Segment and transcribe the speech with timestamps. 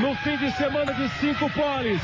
[0.00, 2.00] no fim de semana de cinco poles.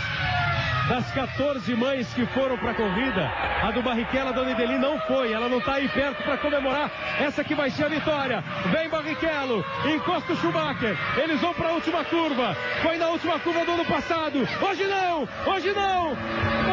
[0.89, 3.29] Das 14 mães que foram para a corrida,
[3.61, 5.33] a do Barrichello, a Dona Ideli não foi.
[5.33, 6.91] Ela não está aí perto para comemorar.
[7.19, 8.45] Essa que vai ser a vitória.
[8.71, 10.97] Vem Barrichello, encosta o Schumacher.
[11.17, 12.57] Eles vão para a última curva.
[12.83, 14.39] Foi na última curva do ano passado.
[14.39, 16.17] Hoje não, hoje não,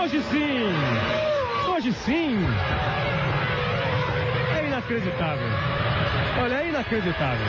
[0.04, 0.62] hoje sim.
[1.74, 2.38] Hoje sim.
[4.56, 5.48] É inacreditável.
[6.40, 7.48] Olha, é inacreditável.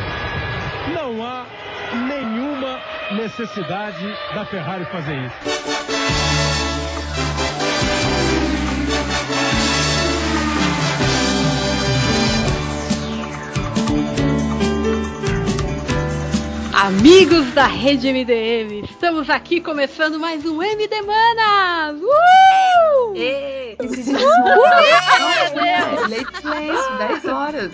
[0.95, 1.45] Não há
[1.93, 2.81] nenhuma
[3.13, 5.55] necessidade da Ferrari fazer isso.
[16.85, 21.99] Amigos da Rede MDM, estamos aqui começando mais um MD Manas!
[21.99, 23.17] Uh!
[23.17, 23.75] Ê!
[26.03, 27.73] Late Place, 10 horas.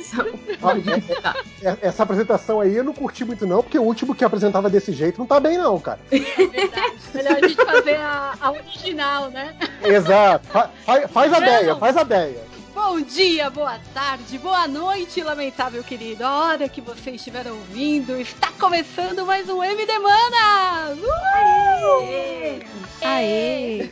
[1.61, 4.71] É, é, Essa apresentação aí eu não curti muito, não, porque o último que apresentava
[4.71, 5.99] desse jeito não tá bem, não, cara.
[6.09, 6.93] Verdade.
[7.13, 9.57] Melhor a gente fazer a, a original, né?
[9.83, 10.47] Exato.
[10.47, 12.50] Fa- fa- faz a ideia, faz a ideia.
[12.75, 16.25] Bom dia, boa tarde, boa noite, lamentável querido.
[16.25, 20.99] A hora que você estiver ouvindo, está começando mais um MD Manas!
[20.99, 22.65] Uh!
[23.03, 23.91] Aê!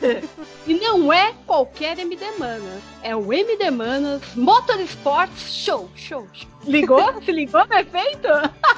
[0.65, 6.49] E não é qualquer MD Manas, é o MD Manas Motorsports Show, show, show.
[6.65, 7.15] Ligou?
[7.23, 8.29] Se ligou no efeito?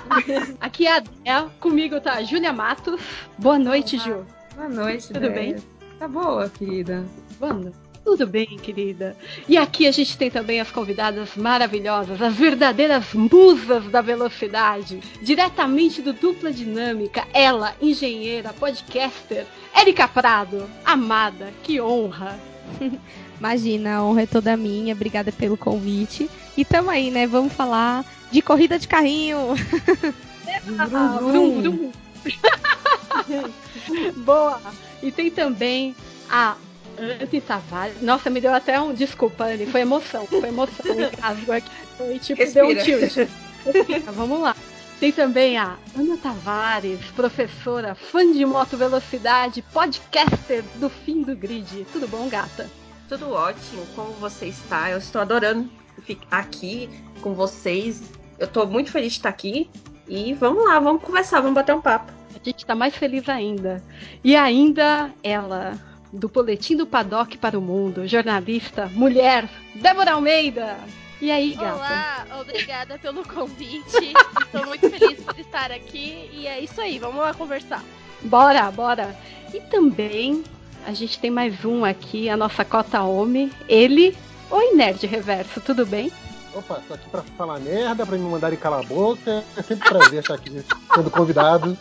[0.61, 3.01] Aqui é a Adel, comigo tá a Júlia Matos.
[3.37, 4.25] Boa noite, Ju.
[4.57, 5.57] Boa noite, Tudo bem?
[5.99, 7.05] Tá boa, querida.
[7.39, 7.90] Vamos.
[8.05, 9.17] Tudo bem, querida.
[9.49, 16.01] E aqui a gente tem também as convidadas maravilhosas, as verdadeiras musas da velocidade, diretamente
[16.01, 22.39] do Dupla Dinâmica, ela, engenheira, podcaster, Érica Prado, amada, que honra.
[23.39, 24.95] Imagina, a honra é toda minha.
[24.95, 26.31] Obrigada pelo convite.
[26.57, 27.27] E tamo aí, né?
[27.27, 29.39] Vamos falar de corrida de carrinho.
[30.79, 31.93] Ah, vrum, vrum.
[34.25, 34.61] Boa!
[35.01, 35.95] E tem também
[36.29, 36.57] a
[37.01, 38.01] Anne Tavares.
[38.03, 38.93] Nossa, me deu até um.
[38.93, 40.27] Desculpa, Anne, foi emoção.
[40.27, 40.87] Foi emoção.
[40.95, 41.71] Engasgo aqui.
[41.97, 43.09] Foi tipo, deu um Respira.
[43.09, 43.31] tilt.
[43.65, 44.57] Respira, Vamos lá.
[44.99, 51.87] Tem também a Ana Tavares, professora, fã de moto velocidade, podcaster do fim do grid.
[51.91, 52.69] Tudo bom, gata?
[53.09, 54.91] Tudo ótimo, como você está?
[54.91, 55.71] Eu estou adorando
[56.03, 56.89] ficar aqui
[57.23, 58.13] com vocês.
[58.39, 59.71] Eu estou muito feliz de estar aqui.
[60.07, 62.13] E vamos lá, vamos conversar, vamos bater um papo.
[62.35, 63.83] A gente tá mais feliz ainda.
[64.25, 65.73] E ainda ela,
[66.13, 70.77] do Boletim do Paddock para o Mundo, jornalista, mulher, Débora Almeida.
[71.21, 71.75] E aí, gata?
[71.75, 74.13] Olá, obrigada pelo convite.
[74.41, 77.85] Estou muito feliz por estar aqui e é isso aí, vamos lá conversar.
[78.23, 79.15] Bora, bora.
[79.53, 80.43] E também
[80.87, 84.17] a gente tem mais um aqui, a nossa cota homem, ele,
[84.51, 86.11] Oi Nerd Reverso, tudo bem?
[86.55, 89.45] Opa, tô aqui pra falar merda, pra me mandarem calar a boca.
[89.57, 91.79] É sempre um prazer estar aqui sendo convidado,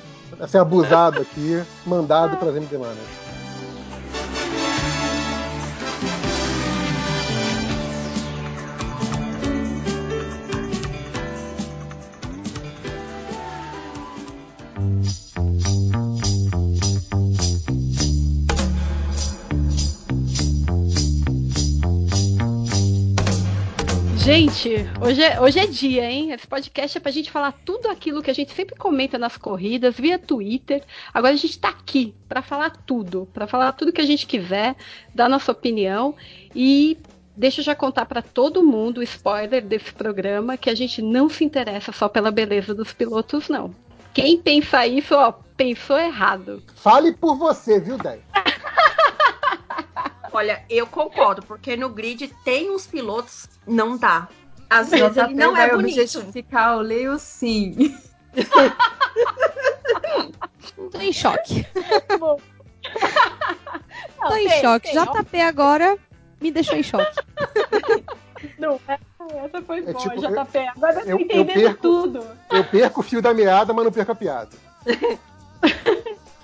[0.47, 2.97] ser abusado aqui, mandado pras MD Manas.
[24.31, 24.69] Gente,
[25.01, 26.31] hoje é, hoje é dia, hein?
[26.31, 29.97] Esse podcast é pra gente falar tudo aquilo que a gente sempre comenta nas corridas,
[29.97, 30.83] via Twitter.
[31.11, 34.75] Agora a gente tá aqui pra falar tudo, pra falar tudo que a gente quiser,
[35.15, 36.13] dar nossa opinião
[36.53, 36.95] e
[37.35, 41.27] deixa eu já contar pra todo mundo o spoiler desse programa que a gente não
[41.27, 43.73] se interessa só pela beleza dos pilotos, não.
[44.13, 46.61] Quem pensa isso, ó, pensou errado.
[46.75, 48.19] Fale por você, viu, Dé?
[50.31, 54.27] Olha, eu concordo, porque no grid tem uns pilotos, não dá.
[54.69, 55.99] Às vezes ele não é bonito.
[55.99, 57.97] objetificar o Leio sim.
[60.91, 61.65] Tô em choque.
[62.19, 62.37] Não,
[64.27, 64.91] Tô em tem, choque.
[64.91, 65.97] tem, JP agora
[66.39, 67.15] me deixou em choque.
[68.57, 70.57] Não, essa foi É boa, tipo, JP.
[70.59, 72.25] Agora eu eu- perco- tudo.
[72.49, 74.55] Eu perco o fio da meada, mas não perco a piada.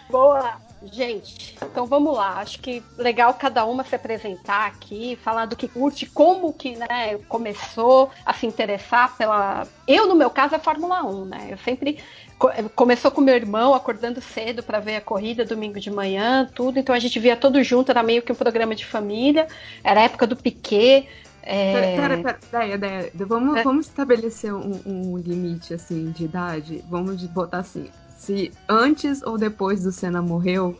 [0.10, 0.58] Boa!
[0.92, 2.40] Gente, então vamos lá.
[2.40, 7.18] Acho que legal cada uma se apresentar aqui, falar do que curte, como que né,
[7.28, 9.68] começou a se interessar pela.
[9.88, 11.48] Eu, no meu caso, é Fórmula 1, né?
[11.50, 11.98] Eu sempre.
[12.38, 16.78] co- Começou com meu irmão acordando cedo para ver a corrida domingo de manhã, tudo.
[16.80, 19.48] Então a gente via todo junto, era meio que um programa de família.
[19.84, 21.08] Era a época do Piquet.
[21.42, 23.64] é, Pera, pera, pera, vamos, É.
[23.64, 26.84] vamos estabelecer um, um limite assim de idade.
[26.90, 27.90] Vamos botar assim.
[28.18, 30.76] Se antes ou depois do Senna morreu,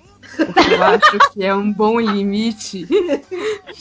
[0.46, 2.88] porque eu acho que é um bom limite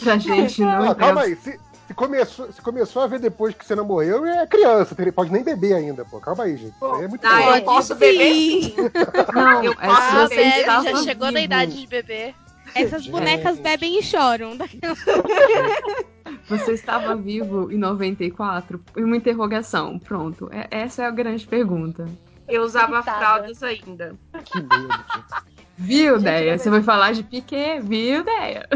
[0.00, 1.34] pra gente não Ah, calma aí.
[1.36, 5.12] Se, se começou, se começou a ver depois que você não morreu, é criança, ele
[5.12, 6.20] pode nem beber ainda, pô.
[6.20, 6.74] Calma aí, gente.
[6.82, 7.56] Aí é muito Ah, bom.
[7.56, 8.74] eu posso beber sim.
[9.34, 11.44] Não, Eu é posso Ah, beber, já chegou na vivo.
[11.44, 12.34] idade de beber.
[12.74, 14.58] Essas bonecas bebem e choram.
[16.48, 18.80] Você estava vivo em 94?
[18.96, 19.98] E uma interrogação.
[19.98, 20.48] Pronto.
[20.52, 22.06] É- essa é a grande pergunta.
[22.46, 24.14] Eu usava fraldas ainda.
[24.44, 24.88] Que medo.
[25.76, 26.56] Viu, Deia?
[26.56, 27.80] Você vai falar de Piquet?
[27.80, 28.68] Viu, Deia?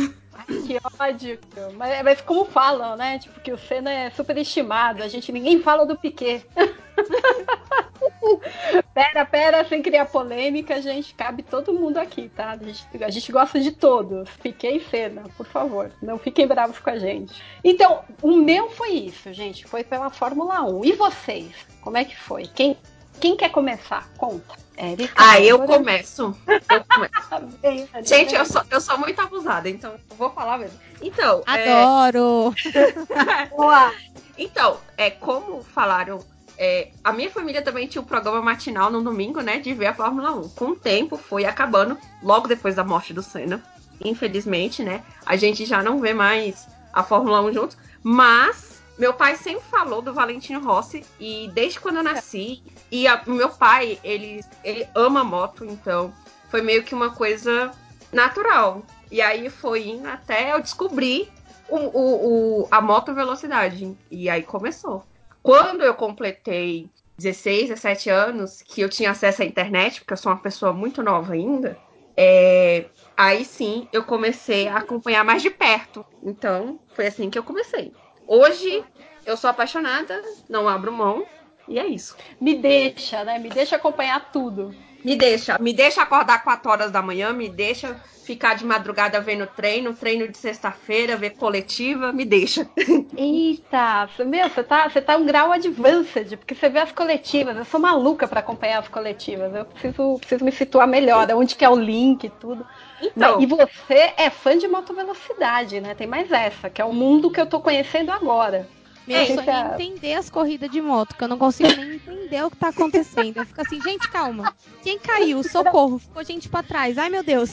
[0.48, 1.38] Que ódio.
[1.76, 3.18] Mas, mas como falam, né?
[3.18, 5.02] Tipo, que o Senna é superestimado.
[5.02, 6.46] A gente, ninguém fala do Piquet.
[8.94, 11.14] pera, pera, sem criar polêmica, gente.
[11.14, 12.52] Cabe todo mundo aqui, tá?
[12.52, 14.30] A gente, a gente gosta de todos.
[14.42, 15.92] Piquet e Senna, por favor.
[16.00, 17.42] Não fiquem bravos com a gente.
[17.62, 19.66] Então, o meu foi isso, gente.
[19.66, 20.84] Foi pela Fórmula 1.
[20.86, 21.52] E vocês?
[21.82, 22.46] Como é que foi?
[22.46, 22.74] Quem,
[23.20, 24.08] quem quer começar?
[24.16, 24.56] Conta.
[24.76, 26.36] Érica, Ah, eu começo.
[26.46, 27.56] Eu começo.
[27.60, 28.38] Bem, Gente, bem.
[28.38, 30.78] eu sou, eu sou muito abusada, então eu vou falar mesmo.
[31.02, 32.54] Então, é, Adoro!
[33.56, 33.92] Boa.
[34.38, 36.20] então é, como falaram,
[36.56, 39.94] é, a minha família também tinha um programa matinal no domingo, né, de ver a
[39.94, 40.48] Fórmula 1.
[40.50, 43.60] Com o tempo, foi acabando, logo depois da morte do Senna.
[44.04, 48.67] Infelizmente, né, a gente já não vê mais a Fórmula 1 juntos, mas
[48.98, 53.50] meu pai sempre falou do Valentino Rossi e desde quando eu nasci, e o meu
[53.50, 56.12] pai, ele, ele ama moto, então
[56.50, 57.70] foi meio que uma coisa
[58.12, 58.82] natural.
[59.10, 61.30] E aí foi indo até eu descobrir
[61.68, 63.96] o, o, o- a moto velocidade.
[64.10, 65.04] E aí começou.
[65.42, 70.32] Quando eu completei 16, 17 anos, que eu tinha acesso à internet, porque eu sou
[70.32, 71.78] uma pessoa muito nova ainda,
[72.16, 72.86] é,
[73.16, 76.04] aí sim eu comecei a acompanhar mais de perto.
[76.22, 77.92] Então, foi assim que eu comecei.
[78.28, 78.84] Hoje
[79.24, 81.26] eu sou apaixonada, não abro mão,
[81.66, 82.14] e é isso.
[82.38, 83.38] Me deixa, né?
[83.38, 84.74] Me deixa acompanhar tudo.
[85.04, 89.46] Me deixa, me deixa acordar 4 horas da manhã, me deixa ficar de madrugada vendo
[89.46, 92.70] treino, treino de sexta-feira, ver coletiva, me deixa.
[93.16, 97.56] Eita, você- meu, você tá, você tá um grau advanced, porque você vê as coletivas.
[97.56, 99.52] Eu sou maluca pra acompanhar as coletivas.
[99.54, 102.66] Eu preciso, preciso me situar melhor, onde que é o link e tudo.
[103.00, 105.94] Então, E você é fã de motovelocidade, né?
[105.94, 108.70] Tem mais essa, que é o mundo que eu tô conhecendo agora.
[109.08, 112.44] Meu É, sonho é entender as corridas de moto, que eu não consigo nem entender
[112.44, 113.38] o que tá acontecendo.
[113.38, 114.54] Eu fico assim, gente, calma.
[114.82, 115.42] Quem caiu?
[115.42, 116.98] Socorro, ficou gente pra trás.
[116.98, 117.52] Ai, meu Deus.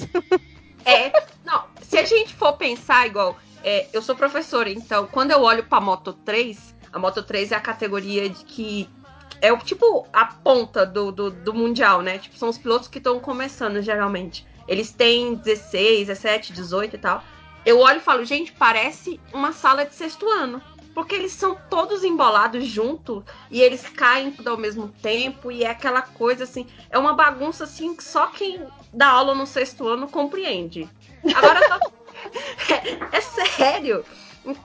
[0.85, 1.11] é.
[1.45, 5.63] Não, se a gente for pensar igual, é, eu sou professora, então quando eu olho
[5.63, 8.89] pra Moto 3, a Moto 3 é a categoria de que.
[9.41, 12.17] É o tipo a ponta do, do, do Mundial, né?
[12.17, 14.45] Tipo, são os pilotos que estão começando geralmente.
[14.67, 17.23] Eles têm 16, 17, 18 e tal.
[17.65, 20.61] Eu olho e falo, gente, parece uma sala de sexto ano.
[20.95, 25.69] Porque eles são todos embolados junto e eles caem tudo ao mesmo tempo e é
[25.69, 30.07] aquela coisa assim, é uma bagunça assim que só quem dá aula no sexto ano
[30.07, 30.89] compreende.
[31.35, 31.79] Agora só...
[32.73, 34.05] é, é sério.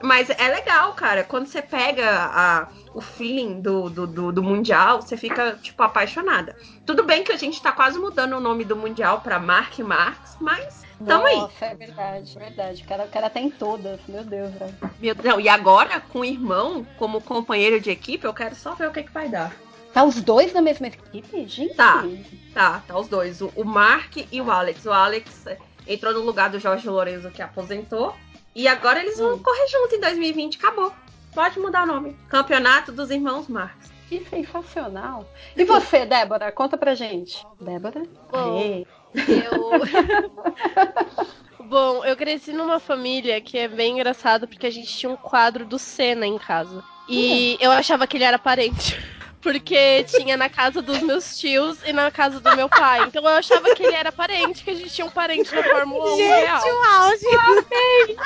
[0.01, 1.23] Mas é legal, cara.
[1.23, 6.55] Quando você pega a, o feeling do, do, do, do Mundial, você fica, tipo, apaixonada.
[6.85, 10.37] Tudo bem que a gente tá quase mudando o nome do Mundial pra Mark Marx,
[10.39, 11.35] mas tamo aí.
[11.37, 12.83] Nossa, é verdade, verdade.
[12.83, 14.75] O cara, o cara tá em todas, meu Deus, velho.
[14.99, 18.87] Meu, não, e agora, com o irmão como companheiro de equipe, eu quero só ver
[18.87, 19.53] o que, que vai dar.
[19.93, 21.45] Tá os dois na mesma equipe?
[21.47, 21.73] Gente.
[21.75, 22.03] Tá.
[22.53, 23.41] Tá, tá os dois.
[23.41, 24.85] O, o Mark e o Alex.
[24.85, 28.15] O Alex é, entrou no lugar do Jorge Lourenço, que aposentou.
[28.55, 29.39] E agora eles vão Hum.
[29.43, 30.57] correr junto em 2020.
[30.57, 30.93] Acabou.
[31.33, 32.17] Pode mudar o nome.
[32.29, 33.91] Campeonato dos Irmãos Marx.
[34.07, 35.25] Que sensacional.
[35.55, 36.51] E você, Débora?
[36.51, 37.45] Conta pra gente.
[37.59, 38.03] Débora?
[38.29, 38.85] Bom, Aê.
[39.13, 39.71] Eu.
[41.67, 45.65] Bom, eu cresci numa família que é bem engraçado porque a gente tinha um quadro
[45.65, 46.83] do Senna em casa.
[47.07, 48.97] E eu achava que ele era parente.
[49.41, 53.03] Porque tinha na casa dos meus tios e na casa do meu pai.
[53.07, 56.13] Então eu achava que ele era parente, que a gente tinha um parente na Fórmula
[56.13, 56.61] 1 real.
[56.61, 57.25] Gente, o auge.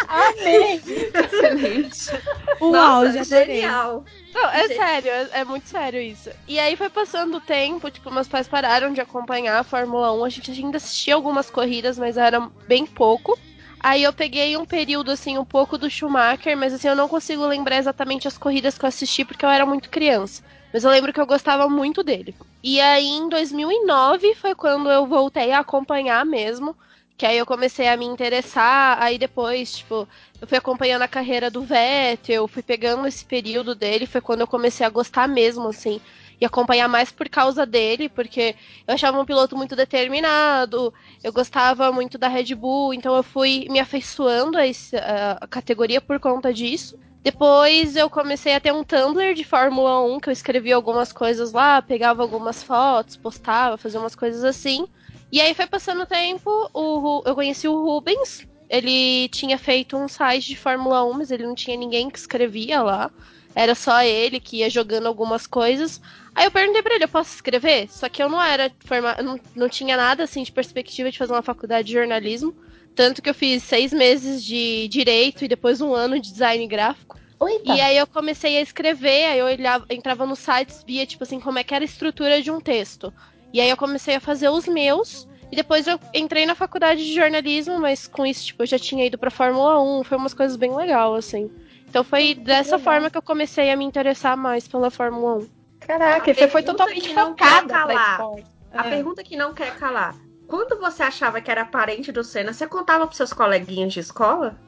[0.08, 0.82] Amém!
[1.24, 2.12] Excelente.
[2.60, 4.04] O Nossa, auge, genial.
[4.34, 4.76] Não, é Gente.
[4.76, 6.30] sério, é, é muito sério isso.
[6.46, 10.26] E aí foi passando o tempo, tipo, meus pais pararam de acompanhar a Fórmula 1.
[10.26, 13.40] A gente ainda assistia algumas corridas, mas era bem pouco.
[13.80, 17.46] Aí eu peguei um período, assim, um pouco do Schumacher, mas assim, eu não consigo
[17.46, 20.44] lembrar exatamente as corridas que eu assisti porque eu era muito criança.
[20.76, 22.36] Mas eu lembro que eu gostava muito dele.
[22.62, 26.76] E aí em 2009 foi quando eu voltei a acompanhar mesmo.
[27.18, 30.06] Que aí eu comecei a me interessar, aí depois, tipo,
[30.42, 34.48] eu fui acompanhando a carreira do Vettel, fui pegando esse período dele, foi quando eu
[34.48, 36.02] comecei a gostar mesmo, assim,
[36.42, 38.54] e acompanhar mais por causa dele, porque
[38.86, 43.66] eu achava um piloto muito determinado, eu gostava muito da Red Bull, então eu fui
[43.70, 47.00] me afeiçoando a, esse, a, categoria por conta disso.
[47.26, 51.52] Depois eu comecei a ter um Tumblr de Fórmula 1, que eu escrevia algumas coisas
[51.52, 54.86] lá, pegava algumas fotos, postava, fazia umas coisas assim.
[55.32, 60.08] E aí foi passando o tempo, o, eu conheci o Rubens, ele tinha feito um
[60.08, 63.10] site de Fórmula 1, mas ele não tinha ninguém que escrevia lá.
[63.56, 66.00] Era só ele que ia jogando algumas coisas.
[66.36, 67.90] Aí eu perguntei pra ele, eu posso escrever?
[67.90, 69.16] Só que eu não era forma...
[69.24, 72.56] não, não tinha nada assim de perspectiva de fazer uma faculdade de jornalismo.
[72.96, 77.20] Tanto que eu fiz seis meses de direito e depois um ano de design gráfico.
[77.40, 77.74] Oita.
[77.74, 81.40] E aí eu comecei a escrever, aí eu olhava, entrava nos sites, via, tipo assim,
[81.40, 83.14] como é que era a estrutura de um texto.
[83.52, 85.28] E aí eu comecei a fazer os meus.
[85.52, 89.06] E depois eu entrei na faculdade de jornalismo, mas com isso, tipo, eu já tinha
[89.06, 91.52] ido pra Fórmula 1, foi umas coisas bem legais, assim.
[91.88, 95.48] Então foi dessa forma que eu comecei a me interessar mais pela Fórmula 1.
[95.80, 98.46] Caraca, A você foi totalmente focada pra esporte.
[98.74, 98.90] A É.
[98.90, 100.16] pergunta que não quer calar.
[100.48, 104.60] Quando você achava que era parente do Senna, você contava pros seus coleguinhas de escola?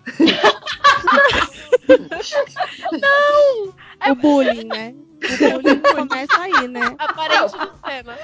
[4.09, 4.93] O bullying, né?
[5.23, 6.95] O bullying começa aí, né?
[6.97, 8.17] Aparente do Senna.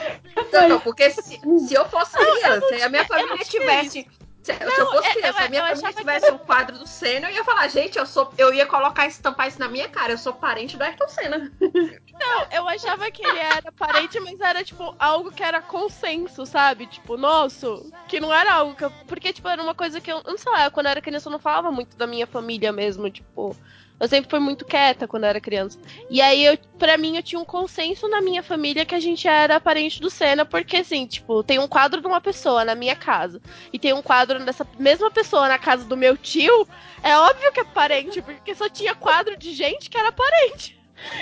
[0.52, 4.08] Não, não, porque se, se eu fosse criança e a minha família tinha tivesse.
[4.44, 6.38] Se, se eu Não, fosse eu- criança e eu- a minha eu família tivesse um
[6.38, 8.32] quadro do Senna, eu ia falar, gente, eu sou.
[8.38, 10.12] Eu ia colocar, estampar isso na minha cara.
[10.14, 11.52] Eu sou parente do Ayrton Senna.
[12.20, 16.86] Não, eu achava que ele era parente, mas era, tipo, algo que era consenso, sabe?
[16.86, 18.92] Tipo, nosso, que não era algo que eu...
[19.08, 20.22] Porque, tipo, era uma coisa que eu...
[20.24, 23.10] Não sei lá, quando eu era criança eu não falava muito da minha família mesmo,
[23.10, 23.56] tipo...
[24.00, 25.80] Eu sempre fui muito quieta quando eu era criança.
[26.10, 29.28] E aí, eu, pra mim, eu tinha um consenso na minha família que a gente
[29.28, 32.96] era parente do Senna, porque, assim, tipo, tem um quadro de uma pessoa na minha
[32.96, 36.68] casa e tem um quadro dessa mesma pessoa na casa do meu tio,
[37.02, 40.78] é óbvio que é parente, porque só tinha quadro de gente que era parente.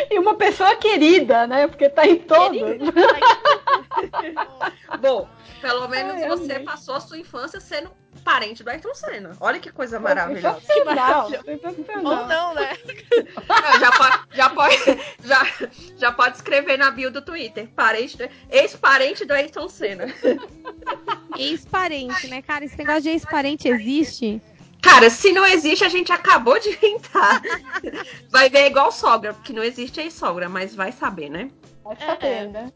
[0.10, 1.68] E uma pessoa querida, né?
[1.68, 2.62] Porque tá em todos.
[5.00, 5.28] Bom,
[5.60, 6.66] pelo menos Ai, você amei.
[6.66, 7.92] passou a sua infância sendo
[8.24, 9.32] parente do Ayrton Senna.
[9.40, 10.60] Olha que coisa maravilhosa.
[10.62, 11.26] Sensacional.
[11.32, 12.28] Ou Sensacional.
[12.28, 12.78] não, né?
[13.48, 14.76] Não, já, pode, já, pode,
[15.24, 15.48] já,
[15.98, 17.68] já pode escrever na bio do Twitter.
[17.76, 20.06] Parente do- Ex-parente do Ayrton Senna.
[21.38, 22.66] Ex-parente, né, cara?
[22.66, 24.42] Esse negócio de ex-parente existe?
[24.82, 27.42] Cara, se não existe, a gente acabou de inventar.
[28.30, 31.52] Vai ver igual sogra, porque não existe ex-sogra, mas vai saber, né?
[31.84, 32.72] Vai saber, né?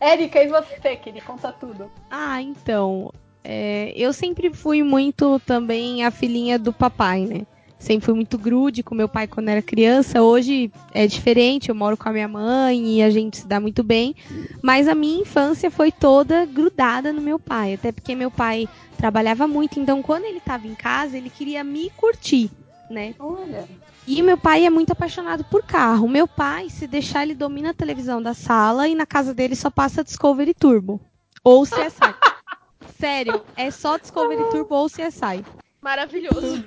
[0.00, 1.90] Érica, e você, que ele conta tudo.
[2.10, 3.12] Ah, então.
[3.44, 7.46] É, eu sempre fui muito também a filhinha do papai, né?
[7.82, 10.22] Sempre fui muito grude com meu pai quando era criança.
[10.22, 13.82] Hoje é diferente, eu moro com a minha mãe e a gente se dá muito
[13.82, 14.14] bem.
[14.62, 17.74] Mas a minha infância foi toda grudada no meu pai.
[17.74, 21.90] Até porque meu pai trabalhava muito, então quando ele estava em casa, ele queria me
[21.96, 22.52] curtir,
[22.88, 23.16] né?
[23.18, 23.68] Olha.
[24.06, 26.08] E meu pai é muito apaixonado por carro.
[26.08, 29.70] Meu pai, se deixar, ele domina a televisão da sala e na casa dele só
[29.70, 31.00] passa Discovery Turbo.
[31.42, 32.14] Ou CSI.
[33.02, 35.44] Sério, é só Discovery Turbo ou CSI.
[35.80, 36.64] Maravilhoso.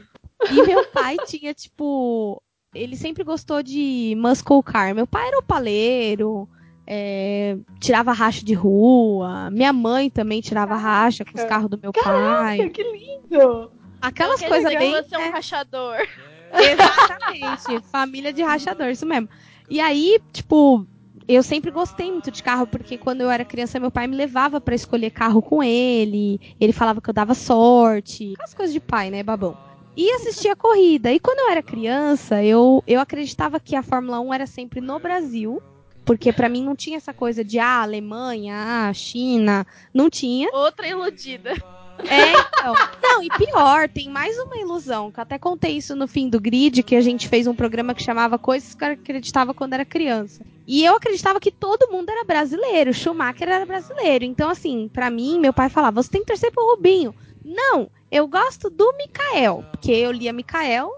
[0.52, 2.44] E meu pai tinha, tipo.
[2.74, 4.94] Ele sempre gostou de muscle car.
[4.94, 6.46] Meu pai era opaleiro,
[6.86, 9.50] é, tirava racha de rua.
[9.50, 12.04] Minha mãe também tirava racha com os carros do meu pai.
[12.04, 13.72] Caraca, que lindo!
[14.02, 14.92] Aquelas coisas bem.
[14.92, 16.06] Você é um rachador.
[16.52, 19.30] Exatamente, família de rachador, isso mesmo.
[19.70, 20.86] E aí, tipo,
[21.28, 24.62] eu sempre gostei muito de carro, porque quando eu era criança, meu pai me levava
[24.62, 26.40] pra escolher carro com ele.
[26.60, 28.34] Ele falava que eu dava sorte.
[28.40, 29.58] As coisas de pai, né, babão?
[29.98, 31.12] E assistia a corrida.
[31.12, 35.00] E quando eu era criança, eu, eu acreditava que a Fórmula 1 era sempre no
[35.00, 35.62] Brasil.
[36.04, 39.66] Porque pra mim não tinha essa coisa de ah, Alemanha, ah, China.
[39.92, 40.50] Não tinha.
[40.54, 41.54] Outra iludida.
[42.00, 42.74] É, então.
[43.02, 46.84] Não, e pior, tem mais uma ilusão, que até contei isso no fim do grid,
[46.84, 50.46] que a gente fez um programa que chamava Coisas que eu acreditava quando era criança.
[50.68, 54.26] E eu acreditava que todo mundo era brasileiro, Schumacher era brasileiro.
[54.26, 57.14] Então, assim, pra mim, meu pai falava, você tem que torcer pro Rubinho.
[57.44, 60.92] Não, eu gosto do Mikael, porque eu lia Mikael,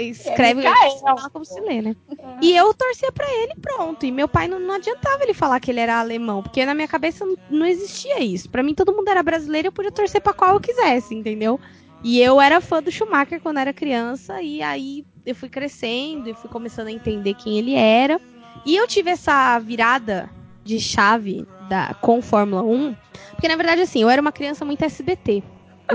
[0.00, 0.62] escreve
[1.00, 1.96] fala como se lê, né?
[2.40, 4.06] E eu torcia pra ele, pronto.
[4.06, 6.88] E meu pai não, não adiantava ele falar que ele era alemão, porque na minha
[6.88, 8.48] cabeça não, existia isso.
[8.48, 11.60] Pra mim todo mundo era brasileiro, eu podia torcer pra qual eu quisesse, entendeu?
[12.02, 16.34] E eu era fã do Schumacher quando era criança e aí eu fui crescendo e
[16.34, 18.20] fui começando a entender quem ele era.
[18.64, 20.30] E eu tive essa virada
[20.64, 22.96] de chave da com Fórmula 1,
[23.32, 25.42] porque na verdade assim, eu era uma criança muito SBT.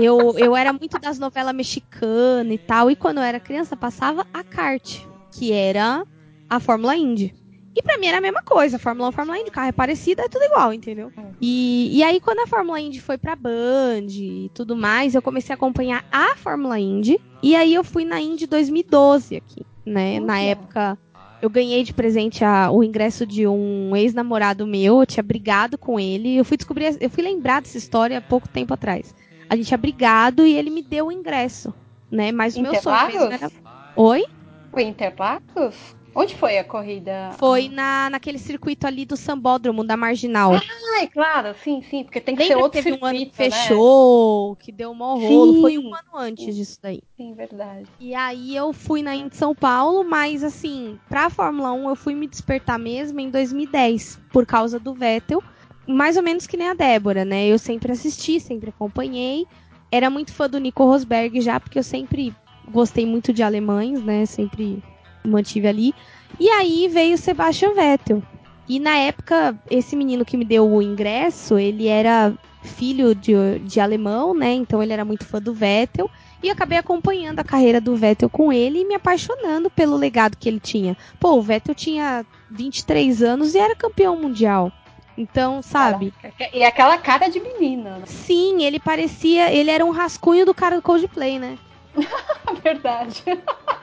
[0.02, 4.24] Eu, eu era muito das novelas mexicanas e tal, e quando eu era criança passava
[4.32, 5.00] a kart,
[5.32, 6.04] que era
[6.48, 7.34] a Fórmula Indy.
[7.76, 10.20] E pra mim era a mesma coisa, Fórmula 1, Fórmula Indy, o carro é parecido,
[10.20, 11.12] é tudo igual, entendeu?
[11.40, 15.52] E, e aí quando a Fórmula Indy foi pra Band e tudo mais, eu comecei
[15.52, 20.18] a acompanhar a Fórmula Indy, e aí eu fui na Indy 2012 aqui, né?
[20.18, 20.98] Na época
[21.40, 26.00] eu ganhei de presente a- o ingresso de um ex-namorado meu, eu tinha brigado com
[26.00, 29.14] ele, eu fui descobrir, eu fui lembrar dessa história há pouco tempo atrás.
[29.48, 31.72] A gente tinha brigado e ele me deu o ingresso,
[32.10, 32.32] né?
[32.32, 33.50] Mas o meu sonho mesmo era...
[33.96, 34.24] Oi?
[34.70, 35.96] Foi Interlagos?
[36.14, 37.30] Onde foi a corrida?
[37.38, 40.52] Foi na, naquele circuito ali do Sambódromo, da Marginal.
[40.96, 43.36] Ai, claro, sim, sim, porque tem que Lembra ser outro que teve um ano circuito,
[43.36, 43.50] que né?
[43.50, 45.60] fechou, que deu um rolo.
[45.60, 45.78] Foi Sim.
[45.78, 47.02] um ano antes disso daí.
[47.16, 47.86] Sim, verdade.
[48.00, 52.14] E aí eu fui na Indy São Paulo, mas assim, pra Fórmula 1 eu fui
[52.14, 55.40] me despertar mesmo em 2010, por causa do Vettel.
[55.88, 57.46] Mais ou menos que nem a Débora, né?
[57.46, 59.46] Eu sempre assisti, sempre acompanhei.
[59.90, 62.34] Era muito fã do Nico Rosberg já, porque eu sempre
[62.70, 64.26] gostei muito de alemães, né?
[64.26, 64.82] Sempre
[65.24, 65.94] mantive ali.
[66.38, 68.22] E aí veio o Sebastian Vettel.
[68.68, 73.80] E na época, esse menino que me deu o ingresso, ele era filho de, de
[73.80, 74.52] alemão, né?
[74.52, 76.10] Então ele era muito fã do Vettel.
[76.42, 80.48] E acabei acompanhando a carreira do Vettel com ele e me apaixonando pelo legado que
[80.48, 80.96] ele tinha.
[81.18, 84.70] Pô, o Vettel tinha 23 anos e era campeão mundial.
[85.18, 86.14] Então, sabe?
[86.54, 88.06] E aquela cara de menina, né?
[88.06, 89.52] Sim, ele parecia.
[89.52, 91.58] Ele era um rascunho do cara do Coldplay, né?
[92.62, 93.24] Verdade.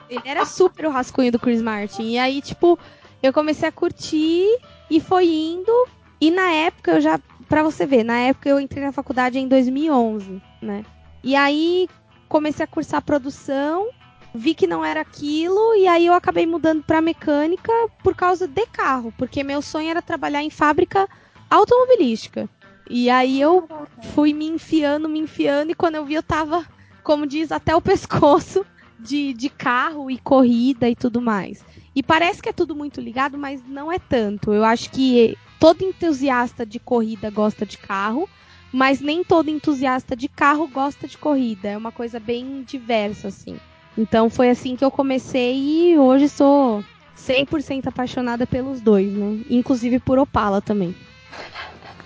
[0.10, 2.04] Ele era super o rascunho do Chris Martin.
[2.04, 2.80] E aí, tipo,
[3.22, 4.48] eu comecei a curtir
[4.90, 5.88] e foi indo.
[6.22, 7.20] E na época eu já.
[7.50, 10.86] Pra você ver, na época eu entrei na faculdade em 2011, né?
[11.22, 11.90] E aí
[12.30, 13.90] comecei a cursar produção.
[14.34, 15.76] Vi que não era aquilo.
[15.76, 19.14] E aí eu acabei mudando pra mecânica por causa de carro.
[19.18, 21.10] Porque meu sonho era trabalhar em fábrica
[21.50, 22.50] automobilística.
[22.90, 23.68] E aí eu
[24.14, 25.72] fui me enfiando, me enfiando.
[25.72, 26.66] E quando eu vi, eu tava,
[27.04, 28.66] como diz, até o pescoço
[29.00, 31.64] de, de carro e corrida e tudo mais.
[31.96, 34.54] E parece que é tudo muito ligado, mas não é tanto.
[34.54, 38.30] Eu acho que todo entusiasta de corrida gosta de carro,
[38.72, 41.70] mas nem todo entusiasta de carro gosta de corrida.
[41.70, 43.58] É uma coisa bem diversa, assim.
[43.98, 46.84] Então foi assim que eu comecei e hoje sou
[47.18, 49.40] 100% apaixonada pelos dois, né?
[49.50, 50.94] Inclusive por Opala também.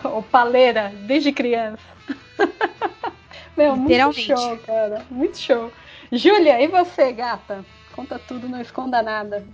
[0.03, 1.83] Opaleira, desde criança.
[3.57, 5.05] Meu, muito show, cara.
[5.09, 5.71] Muito show.
[6.11, 7.65] Júlia, e você, gata?
[7.93, 9.45] Conta tudo, não esconda nada.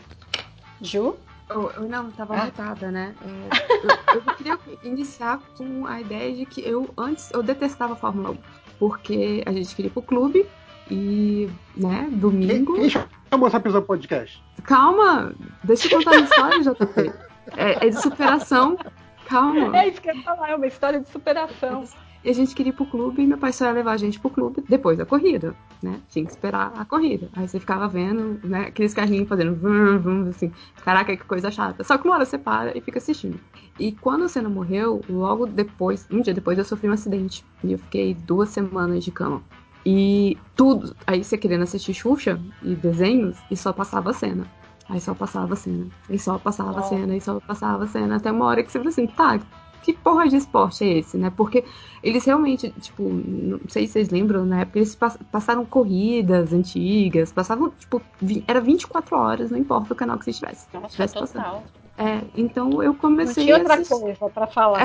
[0.82, 1.16] Ju?
[1.50, 2.92] Eu, eu não, tava Ah.
[2.92, 3.16] né?
[3.22, 7.96] É, eu, eu queria iniciar com a ideia de que eu antes eu detestava a
[7.96, 8.38] Fórmula 1,
[8.80, 10.48] porque a gente queria ir pro clube
[10.90, 12.76] e, né, domingo.
[12.76, 14.42] Quem chamou essa pessoa pro podcast?
[14.64, 17.14] Calma, deixa eu contar a história, JP.
[17.58, 18.78] É, é de superação.
[19.26, 19.78] Calma.
[19.78, 21.86] É isso que eu ia falar, é uma história de superação.
[22.24, 24.20] E a gente queria ir pro clube e meu pai só ia levar a gente
[24.20, 26.00] pro clube depois da corrida, né?
[26.10, 27.30] Tinha que esperar a corrida.
[27.36, 28.62] Aí você ficava vendo, né?
[28.62, 30.52] Aqueles carrinhos fazendo vum, vum, assim.
[30.84, 31.84] Caraca, que coisa chata.
[31.84, 33.40] Só que uma hora você para e fica assistindo.
[33.80, 37.46] E quando o Senna morreu, logo depois, um dia depois, eu sofri um acidente.
[37.64, 39.44] E eu fiquei duas semanas de cama.
[39.86, 40.96] E tudo.
[41.06, 44.48] Aí você querendo assistir Xuxa e desenhos, e só passava a cena.
[44.88, 45.88] Aí só passava a cena.
[46.10, 48.18] E só passava cena, e só passava a cena.
[48.18, 49.40] Até uma hora que você fala assim, tá,
[49.82, 51.32] que porra de esporte é esse, né?
[51.36, 51.64] Porque
[52.04, 57.32] eles realmente, tipo, não sei se vocês lembram, na época eles pass- passaram corridas antigas,
[57.32, 58.02] passavam, tipo,
[58.48, 60.68] era 24 horas, não importa o canal que você estivesse.
[60.74, 61.64] Nossa, Tivesse total.
[61.98, 64.82] É, então eu Não comecei tinha a outra coisa pra falar.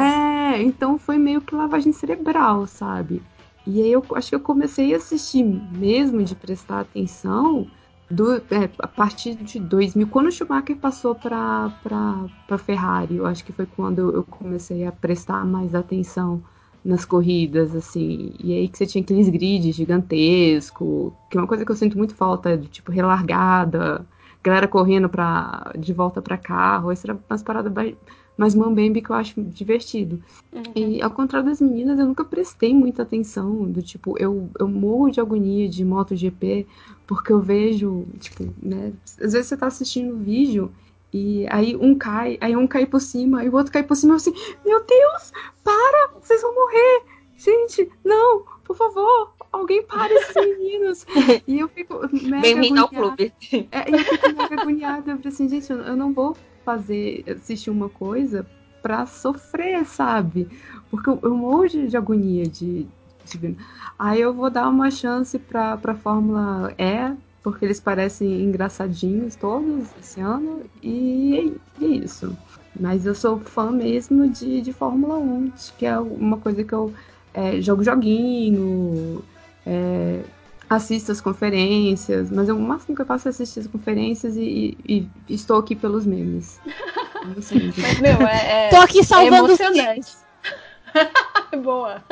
[0.52, 3.22] É, então foi meio que lavagem cerebral, sabe?
[3.66, 7.66] E aí eu acho que eu comecei a assistir mesmo, de prestar atenção,
[8.10, 11.70] do, é, a partir de 2000, quando o Schumacher passou pra,
[12.46, 16.42] pra Ferrari, eu acho que foi quando eu comecei a prestar mais atenção
[16.84, 18.34] nas corridas, assim.
[18.42, 21.96] E aí que você tinha aqueles grids gigantescos, que é uma coisa que eu sinto
[21.96, 24.04] muito falta, de tipo, relargada,
[24.42, 27.72] galera correndo pra, de volta pra carro, isso era umas paradas
[28.40, 30.18] mais mambembe que eu acho divertido.
[30.50, 30.62] Uhum.
[30.74, 35.10] E ao contrário das meninas, eu nunca prestei muita atenção, do tipo, eu, eu morro
[35.10, 36.66] de agonia de MotoGP,
[37.06, 40.72] porque eu vejo, tipo, né, às vezes você tá assistindo o vídeo
[41.12, 44.14] e aí um cai, aí um cai por cima, e o outro cai por cima,
[44.14, 44.32] eu assim,
[44.64, 47.02] meu Deus, para, vocês vão morrer,
[47.36, 51.06] gente, não, por favor, alguém para esses meninos.
[51.46, 53.34] E eu fico mega Bem-vindo ao clube.
[53.70, 55.10] É, e eu fico mega agoniada.
[55.10, 58.46] Eu falei assim, gente, eu não vou fazer, assistir uma coisa
[58.82, 60.48] pra sofrer, sabe?
[60.90, 62.86] Porque eu, eu morro de, agonia de,
[63.24, 63.56] de.
[63.98, 69.88] Aí eu vou dar uma chance pra, pra Fórmula E, porque eles parecem engraçadinhos todos
[69.98, 72.36] esse ano, e, e é isso.
[72.78, 76.92] Mas eu sou fã mesmo de, de Fórmula 1, que é uma coisa que eu
[77.34, 79.22] é, jogo joguinho,
[79.66, 80.22] é,
[80.70, 84.78] assisto as conferências, mas eu- o máximo que eu faço é assistir as conferências e,
[84.88, 86.60] e- e estou aqui pelos memes.
[87.22, 90.16] Mas, meu, é, é, Tô aqui salvando é os emocionante.
[91.62, 92.02] Boa.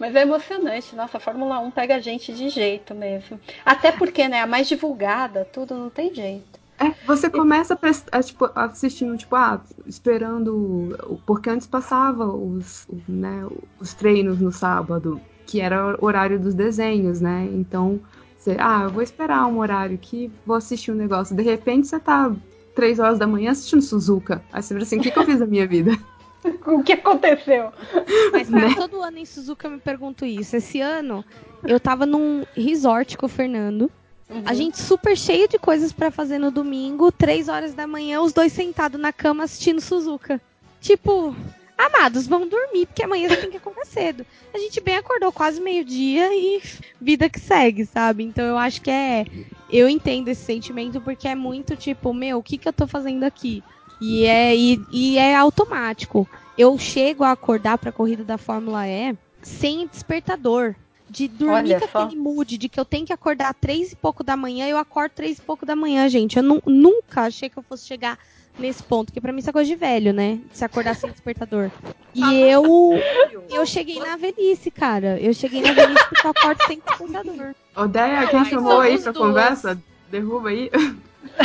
[0.00, 0.96] Mas é emocionante.
[0.96, 3.38] Nossa, a Fórmula 1 pega a gente de jeito mesmo.
[3.64, 6.58] Até porque, né, a mais divulgada, tudo não tem jeito.
[6.80, 7.78] É, você começa
[8.10, 10.96] a, tipo, assistindo, tipo, ah, esperando.
[11.24, 13.46] Porque antes passava os, né,
[13.80, 17.48] os treinos no sábado, que era o horário dos desenhos, né?
[17.52, 18.00] Então
[18.38, 21.34] Você, ah, eu vou esperar um horário aqui, vou assistir um negócio.
[21.34, 22.30] De repente você tá
[22.74, 24.42] três horas da manhã assistindo Suzuka.
[24.52, 25.92] Aí você vira assim, o que, que eu fiz da minha vida?
[26.66, 27.72] O que aconteceu?
[28.30, 28.74] Mas cara, Né?
[28.74, 30.54] todo ano em Suzuka eu me pergunto isso.
[30.54, 31.24] Esse ano
[31.66, 33.90] eu tava num resort com o Fernando.
[34.44, 38.34] A gente super cheio de coisas pra fazer no domingo, três horas da manhã, os
[38.34, 40.38] dois sentados na cama assistindo Suzuka.
[40.82, 41.34] Tipo,
[41.76, 44.24] amados, vão dormir, porque amanhã você tem que acordar cedo.
[44.52, 46.62] A gente bem acordou quase meio-dia e
[47.00, 48.24] vida que segue, sabe?
[48.24, 49.24] Então eu acho que é.
[49.70, 53.24] Eu entendo esse sentimento porque é muito tipo, meu, o que, que eu tô fazendo
[53.24, 53.62] aqui?
[54.00, 56.28] E é, e, e é automático.
[56.56, 60.74] Eu chego a acordar pra corrida da Fórmula E sem despertador.
[61.10, 64.24] De dormir Olha com aquele mood de que eu tenho que acordar três e pouco
[64.24, 66.36] da manhã, eu acordo três e pouco da manhã, gente.
[66.36, 68.18] Eu nu- nunca achei que eu fosse chegar
[68.58, 70.38] nesse ponto, que pra mim isso é coisa de velho, né?
[70.50, 71.70] De se acordar sem despertador.
[72.14, 72.64] E eu,
[73.50, 75.18] eu cheguei na velhice, cara.
[75.20, 77.54] Eu cheguei na velhice porque eu acordo sem despertador.
[77.76, 79.26] Odeia, quem Mas chamou aí pra duas.
[79.26, 79.82] conversa?
[80.10, 80.70] Derruba aí.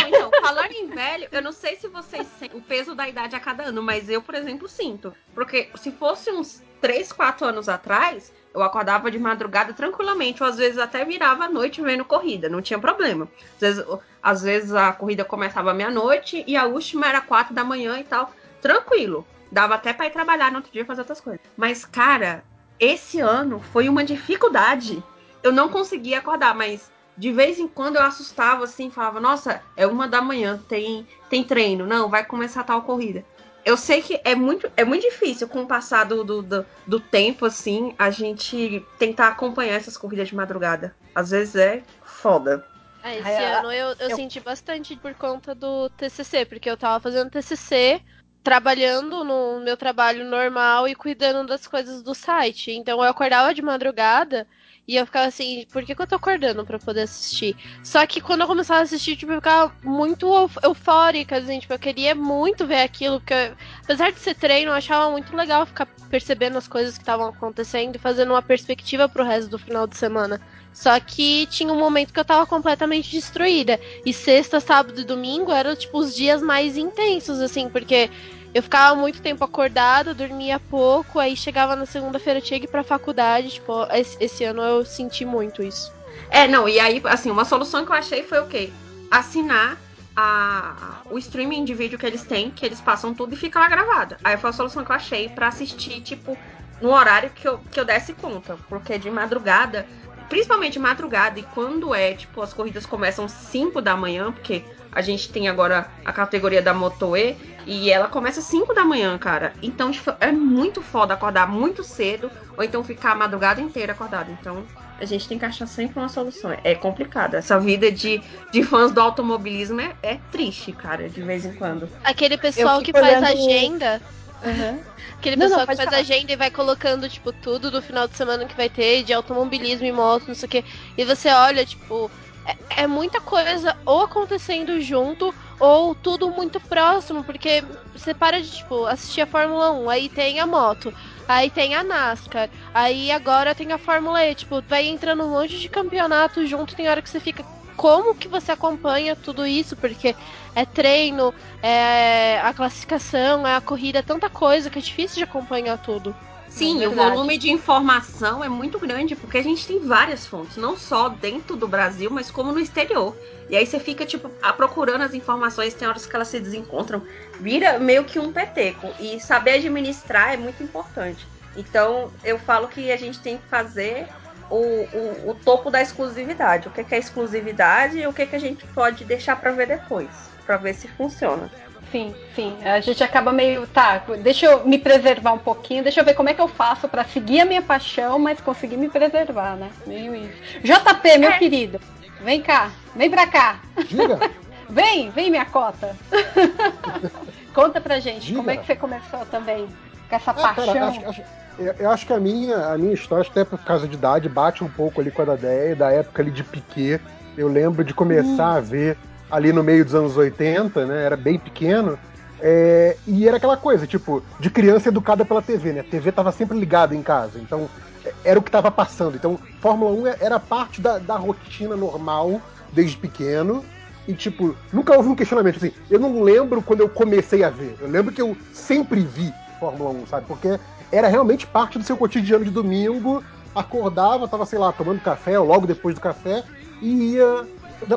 [0.07, 3.39] Então, falando em velho, eu não sei se vocês sentem o peso da idade a
[3.39, 5.13] cada ano, mas eu, por exemplo, sinto.
[5.33, 10.57] Porque se fosse uns 3, 4 anos atrás, eu acordava de madrugada tranquilamente, ou às
[10.57, 13.27] vezes até virava à noite vendo corrida, não tinha problema.
[13.55, 13.85] Às vezes,
[14.21, 18.33] às vezes a corrida começava meia-noite e a última era 4 da manhã e tal.
[18.61, 19.25] Tranquilo.
[19.51, 21.41] Dava até pra ir trabalhar no outro dia fazer outras coisas.
[21.55, 22.43] Mas, cara,
[22.79, 25.03] esse ano foi uma dificuldade.
[25.41, 29.85] Eu não conseguia acordar, mas de vez em quando eu assustava assim, falava, nossa, é
[29.85, 33.25] uma da manhã, tem, tem treino, não, vai começar tal corrida.
[33.69, 37.45] Eu sei que é muito, é muito difícil com o passar do, do, do, tempo,
[37.45, 40.95] assim, a gente tentar acompanhar essas corridas de madrugada.
[41.13, 42.65] Às vezes é foda.
[43.03, 46.67] É, esse Ai, a- ano eu, eu eu- senti bastante por conta do TCC, porque
[46.67, 48.01] eu tava fazendo TCC,
[48.43, 52.71] trabalhando no meu trabalho normal e cuidando das coisas do site.
[52.71, 54.47] Então eu acordava de madrugada
[54.89, 57.55] e eu ficava assim, por que, que eu tô acordando pra poder assistir?
[57.83, 61.73] Só que quando eu começava a assistir, tipo, eu ficava muito euf- eufórica, assim, tipo,
[61.73, 63.35] eu queria muito ver aquilo, porque
[63.83, 67.95] apesar de ser treino, eu achava muito legal ficar percebendo as coisas que estavam acontecendo
[67.95, 70.41] e fazendo uma perspectiva pro resto do final de semana.
[70.73, 73.79] Só que tinha um momento que eu tava completamente destruída.
[74.05, 78.09] E sexta, sábado e domingo eram, tipo, os dias mais intensos, assim, porque
[78.53, 82.83] eu ficava muito tempo acordada, dormia pouco, aí chegava na segunda-feira, tinha que ir pra
[82.83, 83.51] faculdade.
[83.51, 83.87] Tipo,
[84.19, 85.93] esse, ano eu senti muito isso.
[86.29, 88.71] É, não, e aí, assim, uma solução que eu achei foi o quê?
[89.11, 89.77] Assinar
[90.15, 93.69] a, o streaming de vídeo que eles têm, que eles passam tudo e fica lá
[93.69, 94.15] gravado.
[94.23, 96.37] Aí foi a solução que eu achei pra assistir, tipo,
[96.81, 98.57] no horário que eu, que eu desse conta.
[98.67, 99.87] Porque de madrugada,
[100.29, 105.29] principalmente madrugada, e quando é, tipo, as corridas começam 5 da manhã, porque a gente
[105.29, 109.53] tem agora a categoria da Moto E, e ela começa 5 da manhã, cara.
[109.61, 114.31] Então, tipo, é muito foda acordar muito cedo, ou então ficar a madrugada inteira acordado.
[114.31, 114.63] Então,
[114.99, 116.55] a gente tem que achar sempre uma solução.
[116.63, 117.35] É complicado.
[117.35, 121.89] Essa vida de, de fãs do automobilismo é, é triste, cara, de vez em quando.
[122.03, 124.01] Aquele pessoal que faz olhando- agenda.
[124.41, 124.83] Uhum.
[125.17, 126.01] Aquele Não, não, pessoal que pode faz falar.
[126.01, 129.85] agenda e vai colocando, tipo, tudo do final de semana que vai ter, de automobilismo
[129.85, 130.65] e moto, não sei o quê.
[130.97, 132.11] E você olha, tipo,
[132.45, 138.49] é, é muita coisa ou acontecendo junto, ou tudo muito próximo, porque você para de,
[138.49, 140.93] tipo, assistir a Fórmula 1, aí tem a moto,
[141.27, 145.59] aí tem a NASCAR, aí agora tem a Fórmula E, tipo, vai entrando um monte
[145.59, 147.45] de campeonato junto, tem hora que você fica.
[147.75, 149.75] Como que você acompanha tudo isso?
[149.77, 150.15] Porque
[150.61, 155.23] é treino, é a classificação, é a corrida, é tanta coisa que é difícil de
[155.23, 156.15] acompanhar tudo.
[156.47, 160.57] Sim, É o volume de informação é muito grande, porque a gente tem várias fontes,
[160.57, 163.19] não só dentro do Brasil, mas como no exterior.
[163.47, 167.05] E aí você fica, tipo, a- procurando as informações, tem horas que elas se desencontram,
[167.37, 168.95] vira meio que um peteco.
[168.97, 171.29] E saber administrar é muito importante.
[171.53, 174.09] Então, eu falo que a gente tem que fazer
[174.49, 176.67] o, o, o topo da exclusividade.
[176.67, 179.67] O que, que é exclusividade e o que, que a gente pode deixar pra ver
[179.67, 181.47] depois, pra ver se funciona.
[181.91, 182.57] Sim, sim.
[182.65, 183.67] A gente acaba meio.
[183.67, 186.87] Tá, deixa eu me preservar um pouquinho, deixa eu ver como é que eu faço
[186.87, 189.69] pra seguir a minha paixão, mas conseguir me preservar, né?
[189.85, 190.59] Meio isso.
[190.63, 191.37] JP, meu É.
[191.37, 191.79] querido,
[192.23, 193.59] vem cá, vem pra cá.
[193.87, 194.17] Diga.
[194.71, 195.95] Vem, vem, minha cota.
[197.55, 198.37] Conta pra gente, Diga.
[198.37, 199.67] como é que você começou também
[200.07, 200.87] com essa Ah, cara, paixão?
[200.89, 201.21] acho- acho-
[201.57, 204.63] eu, eu acho que a minha, a minha história, até por causa de idade, bate
[204.63, 207.01] um pouco ali com a da Déia, da época ali de Piquet.
[207.35, 208.95] Eu lembro de começar a ver
[209.29, 211.03] ali no meio dos anos 80, né?
[211.05, 211.97] Era bem pequeno.
[212.41, 215.81] é, e era aquela coisa, tipo, de criança educada pela TV, né?
[215.81, 217.69] A TV tava sempre ligada em casa, então
[218.05, 219.15] é, era o que tava passando.
[219.15, 223.63] Então, Fórmula 1 era parte da, da rotina normal desde pequeno.
[224.07, 225.71] E, tipo, nunca houve um questionamento assim.
[225.89, 227.75] Eu não lembro quando eu comecei a ver.
[227.79, 230.25] Eu lembro que eu sempre vi Fórmula 1, sabe?
[230.25, 230.59] Porque
[230.91, 233.23] era realmente parte do seu cotidiano de domingo.
[233.53, 236.43] Acordava, tava, sei lá, tomando café, ou logo depois do café.
[236.81, 237.45] e ia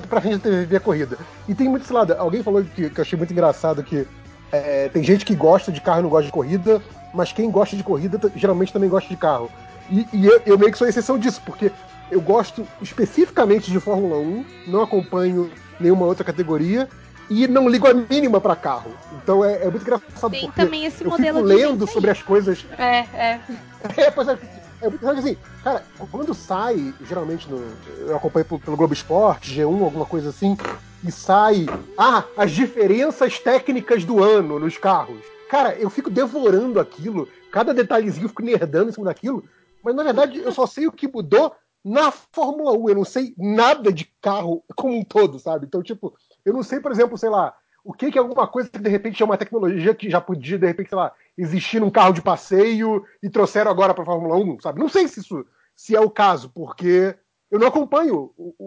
[0.09, 1.18] pra frente da TV ver a corrida.
[1.49, 2.12] E tem muito esse lado.
[2.14, 4.07] Alguém falou que, que eu achei muito engraçado que
[4.51, 7.77] é, tem gente que gosta de carro e não gosta de corrida, mas quem gosta
[7.77, 9.51] de corrida geralmente também gosta de carro.
[9.90, 11.73] E, e eu, eu, meio que sou exceção disso, porque
[12.11, 16.88] eu gosto especificamente de Fórmula 1, não acompanho nenhuma outra categoria
[17.29, 18.92] e não ligo a mínima para carro.
[19.23, 22.11] Então é, é, muito engraçado Tem porque também esse eu modelo fico lendo gente sobre
[22.11, 22.64] as coisas.
[22.79, 23.40] É, é.
[23.97, 24.38] É, pois é,
[24.83, 27.62] é muito engraçado assim, cara, quando sai, geralmente no,
[28.01, 30.57] eu acompanho pelo, pelo Globo Esporte, G1, alguma coisa assim,
[31.05, 31.66] e sai,
[31.97, 35.21] ah, as diferenças técnicas do ano nos carros.
[35.49, 39.45] Cara, eu fico devorando aquilo, cada detalhezinho eu fico nerdando em cima daquilo,
[39.83, 42.88] mas na verdade eu só sei o que mudou na Fórmula 1.
[42.88, 45.66] Eu não sei nada de carro como um todo, sabe?
[45.66, 46.14] Então, tipo,
[46.45, 48.88] eu não sei, por exemplo, sei lá, o que, que é alguma coisa que de
[48.88, 52.23] repente é uma tecnologia que já podia, de repente, sei lá, existir num carro de
[52.23, 54.81] passeio e trouxeram agora para a Fórmula 1, sabe?
[54.81, 57.14] Não sei se isso se é o caso, porque
[57.51, 58.66] eu não acompanho o, o,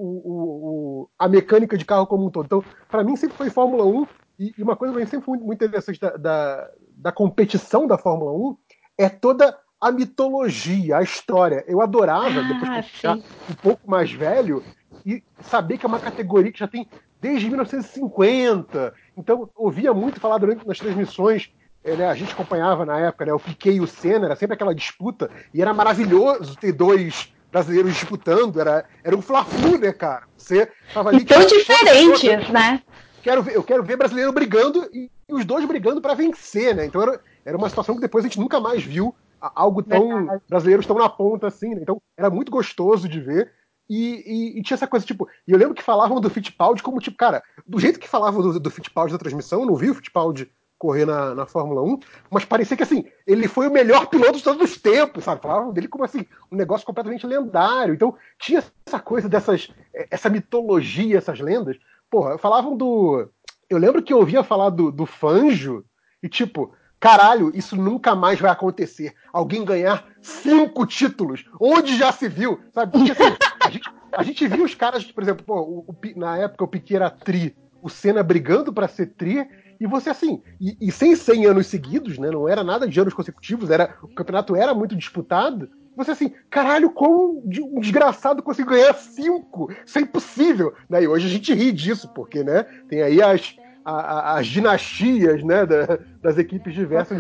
[1.02, 2.46] o, a mecânica de carro como um todo.
[2.46, 4.08] Então, para mim, sempre foi Fórmula 1.
[4.38, 8.32] E, e uma coisa que sempre foi muito interessante da, da, da competição da Fórmula
[8.32, 8.58] 1
[8.98, 11.64] é toda a mitologia, a história.
[11.68, 14.64] Eu adorava, Ah, depois que eu ficar um pouco mais velho,
[15.06, 16.88] e saber que é uma categoria que já tem
[17.22, 18.94] desde 1950.
[19.18, 21.52] Então, ouvia muito falar durante nas transmissões.
[21.96, 24.74] Né, a gente acompanhava na época né, o Piquet e o Senna, era sempre aquela
[24.74, 30.24] disputa, e era maravilhoso ter dois brasileiros disputando, era, era um fla-flu, né, cara?
[30.38, 31.20] Você tava ali...
[31.20, 32.82] E tão diferentes, né?
[33.22, 36.86] quero ver, eu quero ver brasileiro brigando e, e os dois brigando para vencer, né?
[36.86, 40.86] Então era, era uma situação que depois a gente nunca mais viu algo tão brasileiros
[40.86, 41.82] tão na ponta assim, né?
[41.82, 43.52] Então era muito gostoso de ver.
[43.88, 47.00] E, e- e tinha essa coisa, tipo, e eu lembro que falavam do Fittipaldi como,
[47.00, 49.96] tipo, cara, do jeito que falavam do, do Fittipaldi na transmissão, eu não vi o
[49.96, 50.52] Fittipaldi
[50.86, 54.44] correr na, na Fórmula 1, mas parecia que, assim, ele foi o melhor piloto de
[54.44, 55.42] todos os tempos, sabe?
[55.42, 57.94] Falavam dele como, assim, um negócio completamente lendário.
[57.94, 61.78] Então, tinha essa coisa dessas, eh, essa mitologia, essas lendas.
[62.10, 63.28] Porra, falavam do...
[63.70, 65.84] Eu lembro que eu ouvia falar do, do Fanjo
[66.22, 69.14] e, tipo, caralho, isso nunca mais vai acontecer.
[69.34, 71.46] Alguém ganhar cinco títulos.
[71.60, 72.60] Onde já se viu?
[72.72, 72.92] Sabe?
[72.92, 76.64] Porque, assim, a, gente, a gente viu os caras, por exemplo, o- o na época
[76.64, 79.48] o Piquet era tri, o Senna brigando pra ser tri,
[79.80, 82.30] e você assim, e, e sem 100 anos seguidos, né?
[82.32, 85.70] Não era nada de anos consecutivos, era o campeonato era muito disputado.
[85.96, 89.72] Você assim, caralho, como um desgraçado conseguiu ganhar cinco?
[89.86, 90.74] Isso é impossível.
[90.90, 91.04] Né?
[91.04, 92.66] E hoje a gente ri disso, porque, né?
[92.90, 93.92] Tem aí as, a-
[94.34, 95.66] a- as dinastias, né?
[95.66, 97.18] da- das equipes diversas.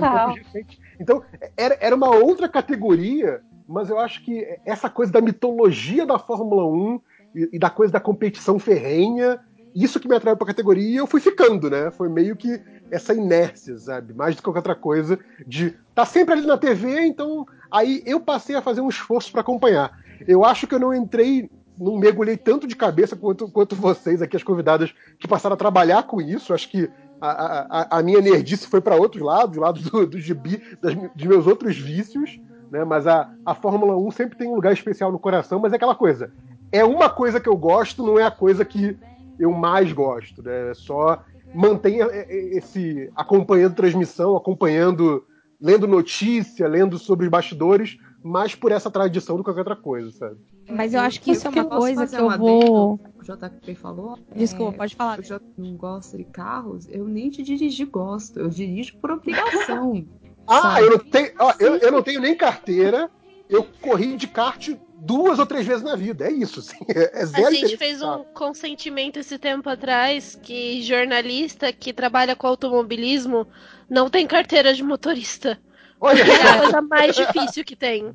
[0.99, 1.23] Então,
[1.55, 6.65] era, era uma outra categoria, mas eu acho que essa coisa da mitologia da Fórmula
[6.65, 6.99] 1
[7.33, 9.39] e, e da coisa da competição ferrenha,
[9.75, 11.91] isso que me atraiu pra categoria e eu fui ficando, né?
[11.91, 14.13] Foi meio que essa inércia, sabe?
[14.13, 18.19] Mais do que qualquer outra coisa, de tá sempre ali na TV, então aí eu
[18.19, 19.99] passei a fazer um esforço pra acompanhar.
[20.27, 24.37] Eu acho que eu não entrei, não mergulhei tanto de cabeça quanto, quanto vocês aqui,
[24.37, 26.53] as convidadas que passaram a trabalhar com isso.
[26.53, 27.29] Acho que a,
[27.81, 31.47] a, a- minha nerdice foi para outros lados, lado do, do gibi, das, dos meus
[31.47, 32.39] outros vícios,
[32.71, 32.85] né?
[32.85, 35.95] Mas a, a Fórmula 1 sempre tem um lugar especial no coração, mas é aquela
[35.95, 36.31] coisa.
[36.71, 38.97] É uma coisa que eu gosto, não é a coisa que
[39.39, 40.71] eu mais gosto, né?
[40.71, 45.25] É só mantenha é, é, esse acompanhando transmissão, acompanhando,
[45.59, 50.11] lendo notícia, lendo sobre os bastidores, mais por essa tradição do que qualquer outra coisa,
[50.11, 50.37] sabe?
[50.67, 52.99] Mas eu acho que isso é uma coisa que eu um vou.
[53.19, 54.17] O JP falou.
[54.35, 55.19] Desculpa, é, pode falar.
[55.19, 60.05] Eu já não gosto de carros, eu nem de dirigir gosto, eu dirijo por obrigação.
[60.47, 63.09] Ah, eu não tenho, ó, eu, eu não tenho nem carteira.
[63.49, 66.25] Eu corri de kart duas ou três vezes na vida.
[66.25, 70.39] É isso, assim, é, é zero A gente interesse fez um consentimento esse tempo atrás
[70.41, 73.47] que jornalista que trabalha com automobilismo
[73.89, 75.59] não tem carteira de motorista.
[75.99, 78.13] Olha, É a coisa mais difícil que tem.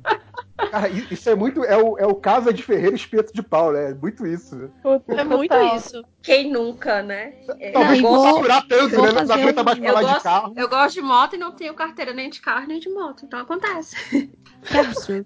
[0.69, 1.63] cara, isso é muito.
[1.65, 3.91] É o, é o Casa de Ferreira espeto de pau, né?
[3.91, 4.55] É muito isso.
[4.55, 4.69] né?
[5.07, 5.75] É muito Total.
[5.75, 6.05] isso.
[6.21, 7.33] Quem nunca, né?
[7.59, 9.11] É, Talvez eu, não faturar tanto, né?
[9.11, 10.53] Não aguenta mais falar eu, de carro.
[10.55, 13.25] eu gosto de moto e não tenho carteira nem de carro nem de moto.
[13.25, 13.95] Então acontece.
[14.63, 15.25] Que absurdo.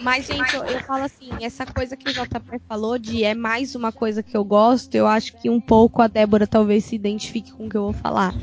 [0.00, 3.74] Mas, gente, eu, eu falo assim, essa coisa que o JP falou de é mais
[3.74, 7.52] uma coisa que eu gosto, eu acho que um pouco a Débora talvez se identifique
[7.52, 8.34] com o que eu vou falar.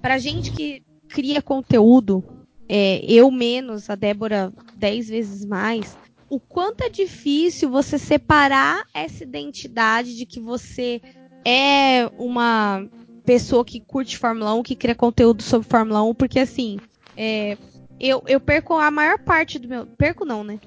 [0.00, 2.22] Pra gente que cria conteúdo,
[2.68, 5.96] é, eu menos, a Débora dez vezes mais,
[6.28, 11.00] o quanto é difícil você separar essa identidade de que você
[11.44, 12.86] é uma
[13.24, 16.78] pessoa que curte Fórmula 1, que cria conteúdo sobre Fórmula 1, porque assim,
[17.16, 17.58] é,
[18.00, 19.86] eu, eu perco a maior parte do meu.
[19.86, 20.58] Perco não, né?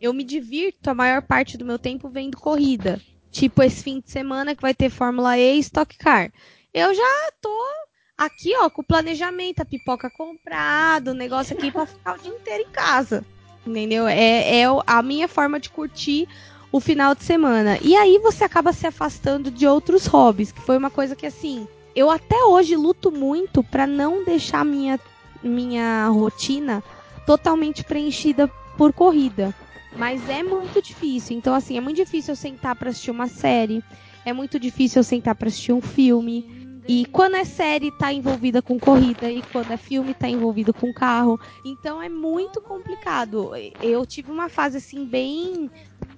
[0.00, 3.00] Eu me divirto a maior parte do meu tempo vendo corrida.
[3.30, 6.32] Tipo esse fim de semana que vai ter Fórmula E e Stock Car.
[6.72, 7.56] Eu já tô
[8.18, 12.32] aqui, ó, com o planejamento, a pipoca comprada, o negócio aqui pra ficar o dia
[12.32, 13.24] inteiro em casa.
[13.66, 14.06] Entendeu?
[14.06, 16.28] É, é a minha forma de curtir
[16.70, 17.78] o final de semana.
[17.80, 21.68] E aí você acaba se afastando de outros hobbies, que foi uma coisa que assim,
[21.94, 24.98] eu até hoje luto muito para não deixar minha
[25.44, 26.82] minha rotina
[27.26, 29.54] totalmente preenchida por corrida.
[29.96, 31.36] Mas é muito difícil.
[31.36, 33.82] Então assim, é muito difícil eu sentar para assistir uma série,
[34.24, 36.64] é muito difícil eu sentar para assistir um filme.
[36.86, 39.30] E quando é série, tá envolvida com corrida.
[39.30, 41.40] E quando é filme, tá envolvido com carro.
[41.64, 43.52] Então é muito complicado.
[43.80, 45.70] Eu tive uma fase, assim, bem,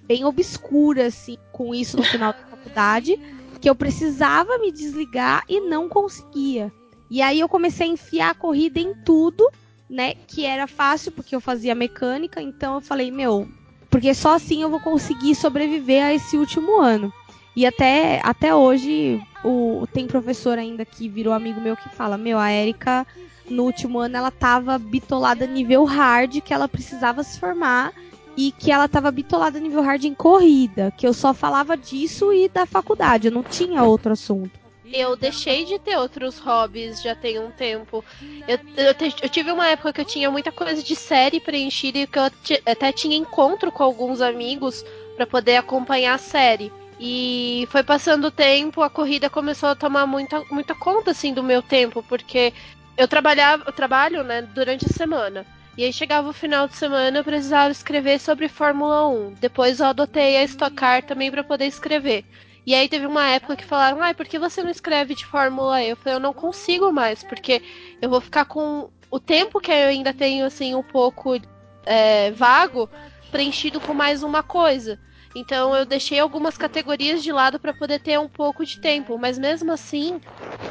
[0.02, 3.16] bem obscura, assim, com isso no final da faculdade.
[3.60, 6.72] Que eu precisava me desligar e não conseguia.
[7.10, 9.48] E aí eu comecei a enfiar a corrida em tudo,
[9.88, 10.14] né?
[10.26, 12.42] Que era fácil, porque eu fazia mecânica.
[12.42, 13.48] Então eu falei, meu,
[13.90, 17.12] porque só assim eu vou conseguir sobreviver a esse último ano.
[17.56, 22.38] E até, até hoje, o, tem professor ainda que virou amigo meu que fala: Meu,
[22.38, 23.06] a Érica,
[23.48, 27.92] no último ano, ela tava bitolada nível hard, que ela precisava se formar.
[28.36, 30.92] E que ela tava bitolada nível hard em corrida.
[30.94, 34.65] Que eu só falava disso e da faculdade, eu não tinha outro assunto.
[34.92, 38.04] Eu deixei de ter outros hobbies já tem um tempo.
[38.46, 42.06] Eu, eu, eu, tive uma época que eu tinha muita coisa de série preenchida e
[42.06, 42.24] que eu
[42.66, 44.84] até tinha encontro com alguns amigos
[45.16, 46.72] para poder acompanhar a série.
[46.98, 51.42] E foi passando o tempo, a corrida começou a tomar muita, muita conta assim do
[51.42, 52.54] meu tempo, porque
[52.96, 55.44] eu trabalhava, eu trabalho, né, durante a semana.
[55.76, 59.34] E aí chegava o final de semana, eu precisava escrever sobre Fórmula 1.
[59.34, 62.24] Depois eu adotei a Stock Car também para poder escrever.
[62.66, 65.80] E aí teve uma época que falaram: "Ai, por que você não escreve de Fórmula
[65.82, 67.62] E?" Eu falei: "Eu não consigo mais, porque
[68.02, 71.40] eu vou ficar com o tempo que eu ainda tenho assim um pouco
[71.84, 72.90] é, vago
[73.30, 74.98] preenchido com mais uma coisa."
[75.36, 79.38] Então eu deixei algumas categorias de lado para poder ter um pouco de tempo, mas
[79.38, 80.18] mesmo assim,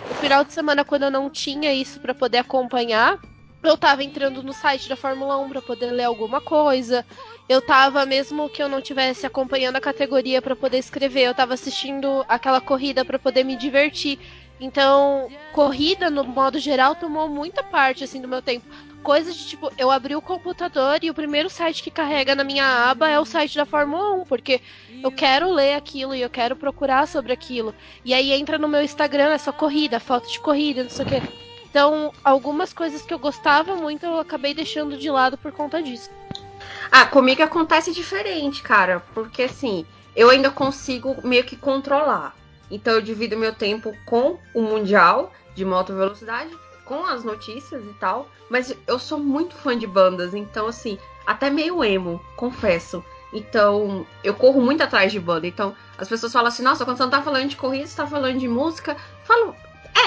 [0.10, 3.20] no final de semana quando eu não tinha isso para poder acompanhar,
[3.64, 7.06] eu tava entrando no site da Fórmula 1 para poder ler alguma coisa.
[7.48, 11.54] Eu tava mesmo que eu não tivesse acompanhando a categoria para poder escrever, eu tava
[11.54, 14.20] assistindo aquela corrida para poder me divertir.
[14.60, 18.66] Então, corrida no modo geral tomou muita parte assim do meu tempo
[19.06, 22.90] coisa de tipo, eu abri o computador e o primeiro site que carrega na minha
[22.90, 24.60] aba é o site da Fórmula 1, porque
[25.04, 27.76] eu quero ler aquilo e eu quero procurar sobre aquilo.
[28.04, 31.08] E aí entra no meu Instagram, é só corrida, foto de corrida, não sei o
[31.08, 31.22] quê.
[31.70, 36.10] Então, algumas coisas que eu gostava muito eu acabei deixando de lado por conta disso.
[36.92, 42.36] Ah, comigo acontece diferente, cara, porque assim, eu ainda consigo meio que controlar.
[42.70, 47.94] Então eu divido meu tempo com o mundial de moto velocidade com as notícias e
[48.00, 53.04] tal, mas eu sou muito fã de bandas, então assim, até meio emo, confesso.
[53.34, 55.46] Então, eu corro muito atrás de banda.
[55.46, 58.08] Então, as pessoas falam assim: "Nossa, quando você não tá falando de corrida, você tá
[58.08, 58.96] falando de música".
[59.26, 59.54] Falo: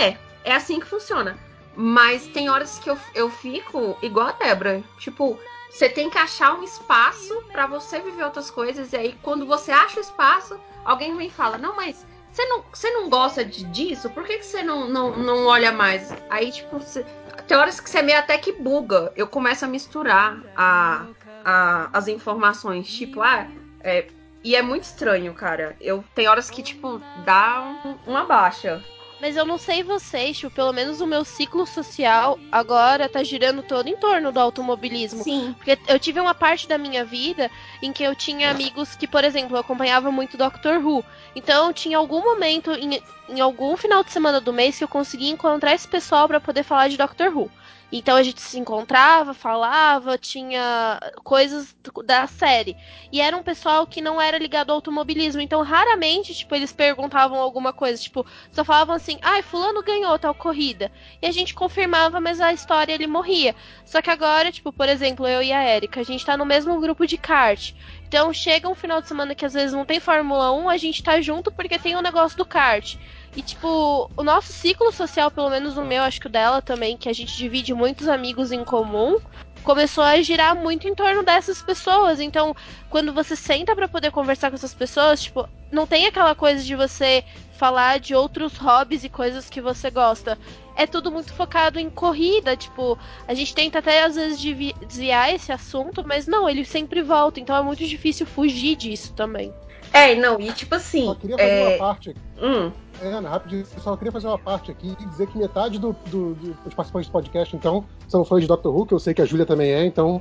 [0.00, 1.36] "É, é assim que funciona".
[1.76, 5.38] Mas tem horas que eu, eu fico igual a Débora, tipo,
[5.68, 9.70] você tem que achar um espaço para você viver outras coisas e aí quando você
[9.70, 12.07] acha o espaço, alguém vem e fala: "Não, mas
[12.38, 14.11] você não, você não gosta de, disso?
[14.11, 16.12] Por que, que você não, não, não olha mais?
[16.31, 17.04] Aí, tipo, você,
[17.46, 19.12] tem horas que você meio até que buga.
[19.16, 21.07] Eu começo a misturar a,
[21.44, 22.87] a, as informações.
[22.88, 23.48] Tipo, ah,
[23.81, 24.07] é,
[24.44, 25.76] e é muito estranho, cara.
[25.81, 28.85] Eu tem horas que, tipo, dá um, uma baixa.
[29.20, 33.62] Mas eu não sei vocês, tipo, pelo menos o meu ciclo social agora tá girando
[33.62, 35.24] todo em torno do automobilismo.
[35.24, 35.54] Sim.
[35.57, 37.50] Porque eu tive uma parte da minha vida
[37.83, 41.04] em que eu tinha amigos que, por exemplo, eu acompanhava muito Doctor Who.
[41.35, 45.31] Então, tinha algum momento, em, em algum final de semana do mês, que eu conseguia
[45.31, 47.50] encontrar esse pessoal para poder falar de Doctor Who.
[47.90, 51.74] Então a gente se encontrava, falava, tinha coisas
[52.05, 52.77] da série.
[53.11, 55.40] E era um pessoal que não era ligado ao automobilismo.
[55.40, 58.01] Então, raramente, tipo, eles perguntavam alguma coisa.
[58.01, 60.92] Tipo, só falavam assim, ai, ah, fulano ganhou tal corrida.
[61.22, 63.55] E a gente confirmava, mas a história ele morria.
[63.87, 66.79] Só que agora, tipo, por exemplo, eu e a Erika, a gente tá no mesmo
[66.79, 67.72] grupo de kart.
[68.07, 71.03] Então chega um final de semana que às vezes não tem Fórmula 1, a gente
[71.03, 72.96] tá junto porque tem o um negócio do kart.
[73.38, 76.96] E, tipo, o nosso ciclo social, pelo menos o meu, acho que o dela também,
[76.96, 79.16] que a gente divide muitos amigos em comum,
[79.62, 82.18] começou a girar muito em torno dessas pessoas.
[82.18, 82.53] Então,
[82.90, 86.74] quando você senta para poder conversar com essas pessoas, tipo, não tem aquela coisa de
[86.74, 87.22] você
[87.53, 90.37] falar de outros hobbies e coisas que você gosta.
[90.74, 92.98] É tudo muito focado em corrida, tipo,
[93.29, 97.57] a gente tenta até às vezes desviar esse assunto, mas não, ele sempre volta, então
[97.57, 99.55] é muito difícil fugir disso também.
[99.92, 101.07] É, não, e tipo assim.
[101.07, 101.68] Só queria fazer é...
[101.68, 102.20] uma parte aqui.
[102.40, 102.72] Hum.
[103.01, 106.35] É, Ana, rapidinho, só queria fazer uma parte aqui e dizer que metade do, do,
[106.35, 109.23] do, dos participantes do podcast, então, são fãs de Doctor Who, que eu sei que
[109.23, 110.21] a Júlia também é, então,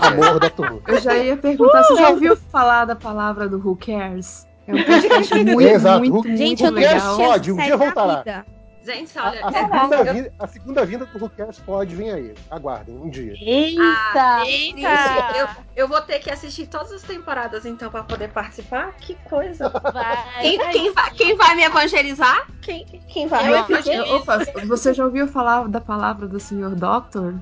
[0.00, 0.82] amor Doctor Who.
[0.86, 4.46] Eu já ia perguntar, uh, você já ouviu falar da palavra do Who Cares?
[4.66, 5.98] É um podcast muito, é, exato.
[5.98, 7.16] muito, muito Gente, eu legal.
[7.16, 8.44] Só, de um dia voltará.
[8.84, 11.30] Gente, A, olha, a é- segunda eu- vinda, a segunda vinda do Who
[11.64, 12.34] pode vir aí.
[12.50, 13.32] Aguardem, um dia.
[13.40, 13.80] Eita!
[14.14, 14.88] Ah, Eita!
[15.38, 18.92] Eu, eu vou ter que assistir todas as temporadas então pra poder participar?
[18.98, 19.70] Que coisa.
[19.70, 20.72] Vai, Quem, vai.
[20.72, 22.46] quem vai, quem vai me evangelizar?
[22.60, 23.48] Quem, quem vai?
[23.48, 24.14] Eu Eu- evangelizo.
[24.16, 27.34] opa, você já ouviu falar da palavra do senhor Doctor?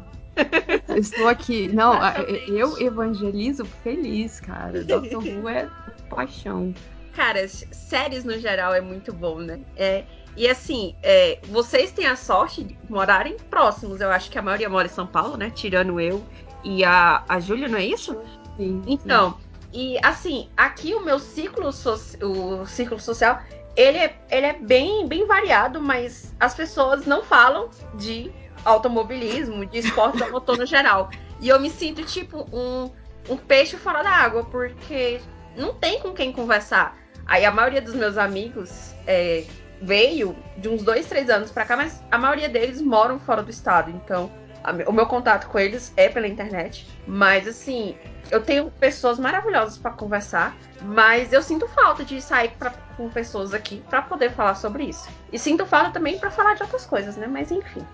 [0.97, 1.69] Estou aqui.
[1.69, 2.51] Não, a- Exatamente.
[2.53, 4.83] eu evangelizo feliz, cara.
[4.85, 5.69] Doctor Who é
[6.09, 6.73] paixão.
[7.15, 9.61] Cara, séries no geral é muito bom, né?
[9.77, 10.05] É,
[10.37, 14.01] e assim, é, vocês têm a sorte de morarem próximos.
[14.01, 15.51] Eu acho que a maioria mora em São Paulo, né?
[15.51, 16.25] Tirando eu
[16.65, 18.17] e a, a Júlia, não é isso?
[18.57, 19.39] Sim, Então,
[19.73, 23.41] e assim, aqui o meu ciclo, so- o ciclo social,
[23.77, 28.31] ele é, ele é bem, bem variado, mas as pessoas não falam de
[28.65, 31.11] automobilismo, de esporte a motor no geral.
[31.41, 32.91] E eu me sinto tipo um,
[33.29, 35.21] um peixe fora da água, porque
[35.57, 36.97] não tem com quem conversar.
[37.27, 39.45] Aí a maioria dos meus amigos é,
[39.83, 43.51] veio de uns dois, três anos pra cá, mas a maioria deles moram fora do
[43.51, 43.91] estado.
[43.91, 44.31] Então,
[44.63, 46.87] a o meu contato com eles é pela internet.
[47.07, 47.97] Mas assim,
[48.31, 53.53] eu tenho pessoas maravilhosas pra conversar, mas eu sinto falta de sair pra, com pessoas
[53.53, 55.09] aqui pra poder falar sobre isso.
[55.33, 57.27] E sinto falta também pra falar de outras coisas, né?
[57.27, 57.85] Mas enfim.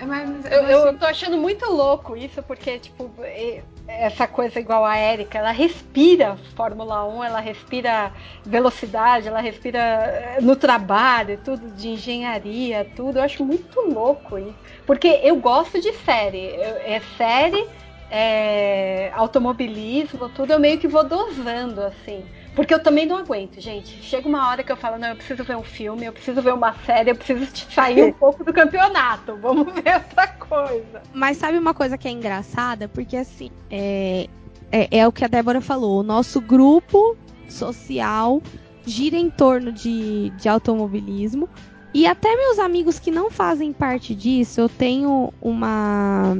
[0.00, 4.84] É, mas, Eu, eu, tô achando muito louco isso, porque, tipo, e- essa coisa igual
[4.84, 8.12] a Erika, ela respira Fórmula 1, ela respira
[8.44, 13.18] velocidade, ela respira eh, no trabalho, tudo de engenharia, tudo.
[13.18, 14.58] Eu acho muito louco isso.
[14.86, 16.46] Porque eu gosto de série.
[16.46, 17.66] É série,
[18.10, 22.24] é automobilismo, tudo, eu meio que vou dosando, assim.
[22.54, 24.02] Porque eu também não aguento, gente.
[24.02, 26.52] Chega uma hora que eu falo, não, eu preciso ver um filme, eu preciso ver
[26.52, 29.36] uma série, eu preciso sair um pouco do campeonato.
[29.36, 31.02] Vamos ver outra coisa.
[31.14, 32.88] Mas sabe uma coisa que é engraçada?
[32.88, 34.28] Porque assim, é,
[34.70, 36.00] é, é o que a Débora falou.
[36.00, 37.16] O nosso grupo
[37.48, 38.42] social
[38.84, 41.48] gira em torno de, de automobilismo.
[41.94, 46.36] E até meus amigos que não fazem parte disso, eu tenho uma,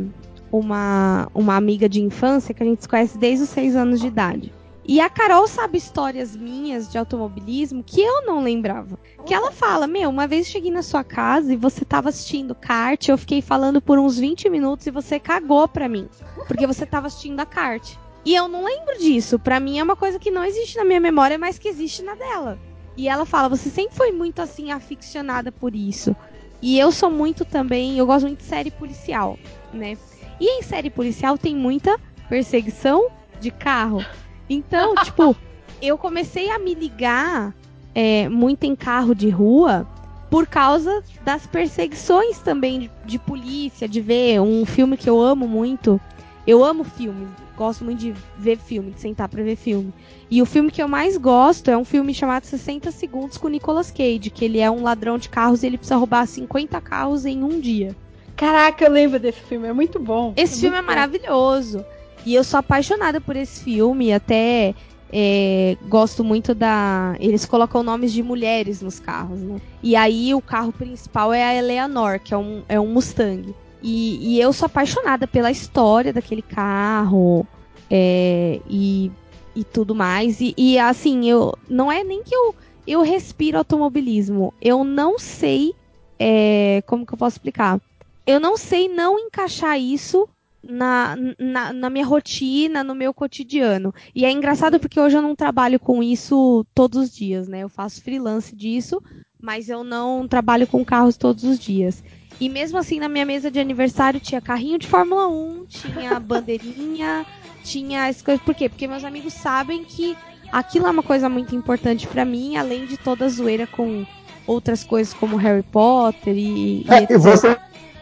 [0.51, 4.07] uma, uma amiga de infância que a gente se conhece desde os seis anos de
[4.07, 4.53] idade.
[4.85, 8.99] E a Carol sabe histórias minhas de automobilismo que eu não lembrava.
[9.24, 13.09] Que ela fala, meu, uma vez cheguei na sua casa e você tava assistindo kart,
[13.09, 16.09] eu fiquei falando por uns 20 minutos e você cagou pra mim.
[16.49, 17.97] Porque você tava assistindo a kart.
[18.24, 19.39] E eu não lembro disso.
[19.39, 22.14] Pra mim é uma coisa que não existe na minha memória, mas que existe na
[22.14, 22.59] dela.
[22.97, 26.14] E ela fala, você sempre foi muito assim aficionada por isso.
[26.61, 29.39] E eu sou muito também, eu gosto muito de série policial,
[29.72, 29.97] né?
[30.41, 33.09] E em série policial tem muita perseguição
[33.41, 34.05] de carro.
[34.53, 35.36] Então, tipo,
[35.80, 37.55] eu comecei a me ligar
[37.94, 39.86] é, muito em carro de rua
[40.30, 45.46] por causa das perseguições também de, de polícia, de ver um filme que eu amo
[45.46, 46.00] muito.
[46.46, 49.92] Eu amo filmes, gosto muito de ver filme, de sentar pra ver filme.
[50.30, 53.90] E o filme que eu mais gosto é um filme chamado 60 Segundos com Nicolas
[53.90, 57.44] Cage, que ele é um ladrão de carros e ele precisa roubar 50 carros em
[57.44, 57.94] um dia.
[58.34, 60.32] Caraca, eu lembro desse filme, é muito bom.
[60.36, 60.86] Esse filme é bom.
[60.86, 61.84] maravilhoso.
[62.25, 64.75] E eu sou apaixonada por esse filme, até
[65.12, 67.14] é, gosto muito da.
[67.20, 69.61] Eles colocam nomes de mulheres nos carros, né?
[69.83, 73.55] E aí o carro principal é a Eleanor, que é um, é um Mustang.
[73.83, 77.47] E, e eu sou apaixonada pela história daquele carro
[77.91, 79.11] é, e,
[79.55, 80.41] e tudo mais.
[80.41, 82.55] E, e, assim, eu não é nem que eu,
[82.87, 84.55] eu respiro automobilismo.
[84.62, 85.75] Eu não sei.
[86.18, 87.81] é, como que eu posso explicar?
[88.25, 90.29] Eu não sei não encaixar isso
[90.63, 93.95] na, na, na minha rotina, no meu cotidiano.
[94.15, 97.61] E é engraçado porque hoje eu não trabalho com isso todos os dias, né?
[97.61, 99.03] Eu faço freelance disso,
[99.41, 102.03] mas eu não trabalho com carros todos os dias.
[102.41, 107.27] E mesmo assim, na minha mesa de aniversário tinha carrinho de Fórmula 1, tinha bandeirinha,
[107.63, 108.43] tinha as coisas.
[108.45, 108.69] Por quê?
[108.69, 110.17] Porque meus amigos sabem que
[110.51, 114.05] aquilo é uma coisa muito importante pra mim, além de toda a zoeira com
[114.47, 117.19] outras coisas como Harry Potter e, e É, e etc.
[117.19, 117.57] você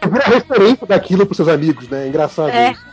[0.09, 2.09] vira referência daquilo pros seus amigos, né?
[2.09, 2.73] Engraçado É.
[2.73, 2.85] isso.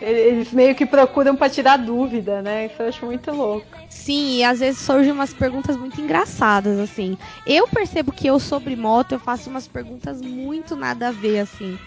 [0.00, 2.66] Eles meio que procuram pra tirar dúvida, né?
[2.66, 3.66] Isso eu acho muito louco.
[3.88, 7.16] Sim, e às vezes surgem umas perguntas muito engraçadas, assim.
[7.46, 11.78] Eu percebo que eu, sobre moto, eu faço umas perguntas muito nada a ver, assim.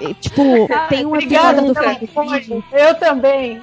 [0.00, 0.42] É, tipo,
[0.88, 2.30] tem um Obrigada episódio do.
[2.30, 2.64] Vídeo.
[2.70, 3.60] Eu também.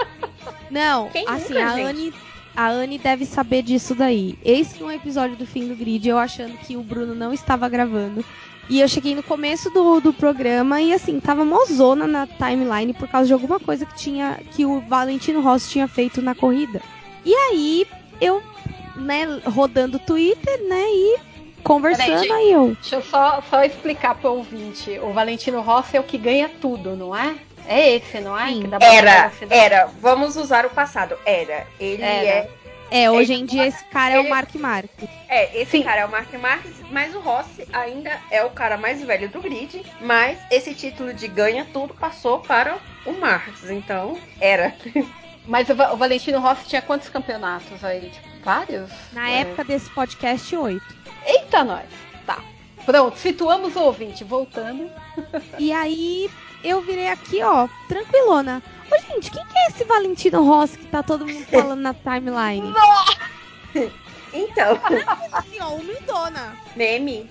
[0.70, 1.88] Não, Quem assim, nunca, a gente?
[1.88, 2.14] Anne,
[2.56, 4.38] a Anne deve saber disso daí.
[4.44, 7.68] Eis que um episódio do fim do grid, eu achando que o Bruno não estava
[7.68, 8.24] gravando.
[8.68, 13.08] E eu cheguei no começo do, do programa e assim, tava mozona na timeline por
[13.08, 14.38] causa de alguma coisa que tinha.
[14.52, 16.80] que o Valentino Rossi tinha feito na corrida.
[17.24, 17.86] E aí,
[18.20, 18.40] eu,
[18.94, 21.18] né, rodando o Twitter, né, e
[21.64, 22.76] conversando, Peraí, aí eu.
[22.80, 24.98] Deixa eu só, só explicar pro ouvinte.
[25.02, 27.34] O Valentino Rossi é o que ganha tudo, não é?
[27.70, 28.48] É esse, não é?
[28.48, 28.62] Sim.
[28.62, 29.86] Que dá pra Era, era.
[30.00, 31.16] Vamos usar o passado.
[31.24, 31.66] Era.
[31.78, 32.26] Ele Era.
[32.26, 32.50] é
[32.90, 35.08] É, hoje em dia esse cara é ele- o Mark Marques.
[35.28, 39.00] É, esse cara é o Mark Marques, mas o Rossi ainda é o cara mais
[39.00, 44.74] velho do grid, mas esse título de ganha tudo passou para o Marques, então era.
[45.46, 48.10] Mas o Valentino Rossi tinha quantos campeonatos aí?
[48.10, 48.90] Tipo, vários?
[49.12, 49.40] Na É.
[49.40, 50.84] época desse podcast, oito.
[51.26, 51.86] Eita, nós!
[52.26, 52.38] Tá.
[52.84, 54.22] Pronto, situamos o ouvinte.
[54.22, 54.88] Voltando.
[55.58, 56.30] E aí
[56.64, 58.62] eu virei aqui, ó, tranquilona.
[58.90, 62.72] Ô, gente, quem que é esse Valentino Rossi que tá todo mundo falando na timeline?
[64.32, 64.78] Então,
[65.32, 66.56] Assim, ó, humildona.
[66.76, 67.28] meme,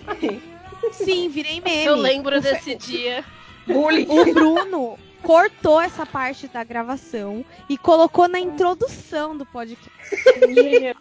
[0.92, 1.86] Sim, virei meme.
[1.86, 3.24] Eu lembro O Fe- desse dia.
[3.66, 4.06] bullying.
[4.10, 9.90] O Bruno cortou essa parte da gravação e colocou na introdução do podcast.
[10.42, 10.94] Ele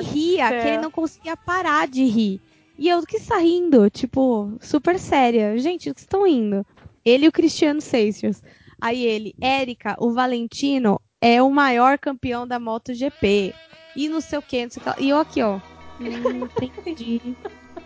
[0.00, 2.40] ria, que ele não conseguia parar de rir.
[2.78, 5.56] E eu que está rindo, tipo, super séria.
[5.58, 6.66] Gente, o que estão rindo?
[7.04, 8.42] Ele e o Cristiano Seixas.
[8.80, 13.54] Aí ele, Érica, o Valentino é o maior campeão da MotoGP.
[13.96, 15.02] E não sei o que, não sei o que.
[15.02, 15.58] E eu aqui, ó.
[16.00, 17.36] Hum, entendi.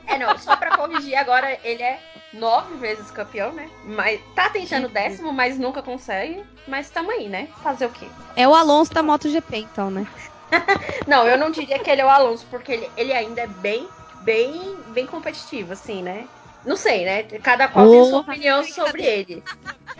[0.06, 1.98] É, não, só pra corrigir agora, ele é
[2.32, 3.68] nove vezes campeão, né?
[3.84, 6.42] Mas tá tentando décimo, mas nunca consegue.
[6.66, 7.48] Mas tamo aí, né?
[7.62, 8.06] Fazer o quê?
[8.36, 10.06] É o Alonso da MotoGP, então, né?
[11.06, 13.88] Não, eu não diria que ele é o Alonso, porque ele, ele ainda é bem,
[14.22, 16.26] bem, bem competitivo, assim, né?
[16.68, 17.22] Não sei, né?
[17.42, 19.42] Cada qual tem sua opinião sobre ele.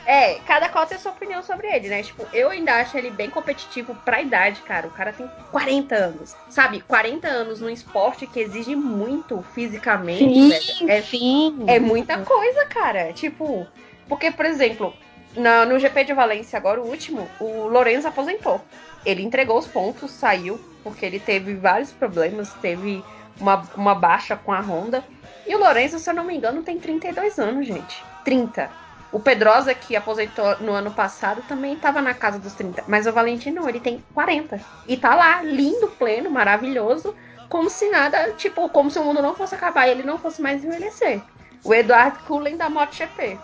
[0.05, 2.03] É, cada qual tem sua opinião sobre ele, né?
[2.03, 4.87] Tipo, eu ainda acho ele bem competitivo pra idade, cara.
[4.87, 6.83] O cara tem 40 anos, sabe?
[6.83, 10.91] 40 anos num esporte que exige muito fisicamente, velho.
[10.91, 11.65] É, sim.
[11.67, 13.15] é muita coisa, cara.
[13.15, 13.67] Tipo,
[14.07, 14.95] porque, por exemplo,
[15.35, 18.63] na- no GP de Valência, agora o último, o Lorenzo aposentou.
[19.07, 23.03] Ele entregou os pontos, saiu, porque ele teve vários problemas, teve
[23.41, 25.05] uma, uma baixa com a Honda.
[25.47, 28.05] E o Lorenzo, se eu não me engano, tem 32 anos, gente.
[28.25, 28.71] 30.
[29.11, 32.85] O Pedrosa, que aposentou no ano passado, também estava na casa dos 30.
[32.87, 34.61] Mas o Valentino, ele tem 40.
[34.87, 37.15] E tá lá, lindo, pleno, maravilhoso,
[37.49, 40.43] como se nada, tipo, como se o mundo não fosse acabar e ele não fosse
[40.43, 41.23] mais envelhecer.
[41.65, 43.39] O Eduardo Cullen da MotoGP.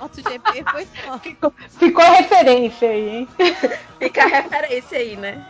[0.00, 1.20] MotoGP foi só.
[1.78, 3.28] Ficou a referência aí, hein?
[3.98, 5.46] Fica a referência aí, né?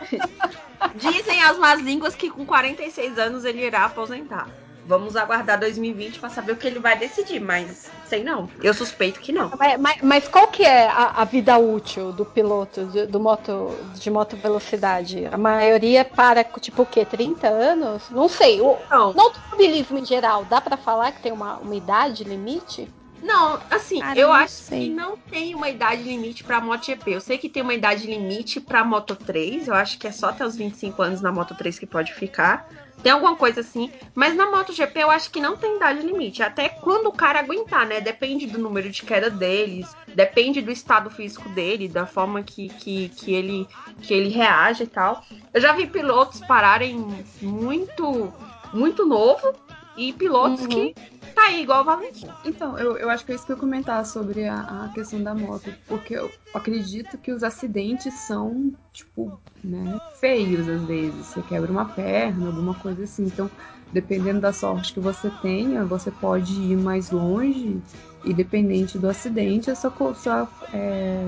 [0.95, 4.47] Dizem as más línguas que com 46 anos ele irá aposentar.
[4.83, 8.49] Vamos aguardar 2020 pra saber o que ele vai decidir, mas sei não.
[8.63, 9.51] Eu suspeito que não.
[9.57, 13.77] Mas, mas- mas qual que é a, a vida útil do piloto de, do moto,
[13.93, 15.27] de moto velocidade?
[15.31, 17.05] A maioria para, tipo, o quê?
[17.05, 18.09] 30 anos?
[18.09, 18.59] Não sei.
[18.59, 22.89] O, Não, no automobilismo em geral, dá pra falar que tem uma, uma idade limite?
[23.21, 24.85] Não assim, Cara, eu não acho sei.
[24.85, 27.11] que não tem uma idade limite pra MotoGP.
[27.13, 29.67] Eu sei que tem uma idade limite pra Moto 3.
[29.67, 32.67] Eu acho que é só até os 25 anos na Moto 3 que pode ficar.
[33.03, 33.91] Tem alguma coisa assim.
[34.13, 36.43] Mas na MotoGP eu acho que não tem idade limite.
[36.43, 37.99] Até quando o cara aguentar, né?
[37.99, 39.95] Depende do número de queda deles.
[40.13, 41.87] Depende do estado físico dele.
[41.87, 43.67] Da forma que, que, que, ele,
[44.03, 45.23] que ele reage e tal.
[45.53, 47.03] Eu já vi pilotos pararem
[47.41, 48.31] muito,
[48.73, 49.53] muito novo.
[49.97, 50.67] E pilotos Uhum.
[50.69, 50.95] que
[51.31, 52.27] tá aí igual o Valentim.
[52.43, 55.21] Então, eu, eu acho que é isso que eu ia comentar sobre a, a questão
[55.21, 61.27] da moto, porque eu acredito que os acidentes são, tipo, né, feios às vezes.
[61.27, 63.25] Você quebra uma perna, alguma coisa assim.
[63.25, 63.49] Então,
[63.91, 67.81] dependendo da sorte que você tenha, você pode ir mais longe
[68.23, 71.23] e dependente do acidente, a sua, sua, é,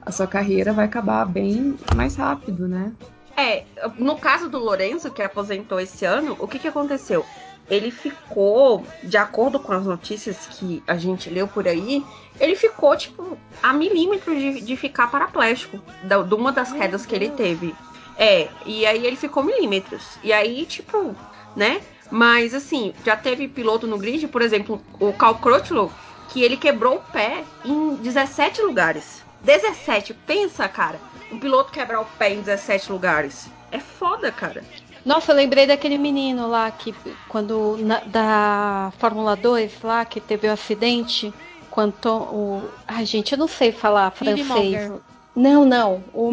[0.00, 2.92] a sua carreira vai acabar bem mais rápido, né?
[3.36, 3.64] É,
[3.98, 7.24] no caso do Lourenço, que aposentou esse ano, o que, que aconteceu?
[7.70, 12.04] Ele ficou, de acordo com as notícias que a gente leu por aí,
[12.40, 17.14] ele ficou, tipo, a milímetros de, de ficar paraplégico da, de uma das quedas que
[17.14, 17.74] ele teve.
[18.16, 20.18] É, e aí ele ficou milímetros.
[20.22, 21.14] E aí, tipo,
[21.56, 21.80] né?
[22.10, 25.90] Mas assim, já teve piloto no grid, por exemplo, o Cal Crutchlow,
[26.28, 29.22] que ele quebrou o pé em 17 lugares.
[29.42, 31.00] 17, pensa, cara.
[31.30, 33.48] Um piloto quebrar o pé em 17 lugares.
[33.70, 34.62] É foda, cara.
[35.04, 36.94] Nossa, eu lembrei daquele menino lá que,
[37.28, 41.32] quando, na- da Fórmula 2 lá, que teve o acidente,
[41.70, 42.62] quando o.
[42.86, 44.88] Ai, gente, eu não sei falar Billy francês.
[44.88, 45.00] Monger.
[45.34, 46.04] Não, não.
[46.12, 46.28] O,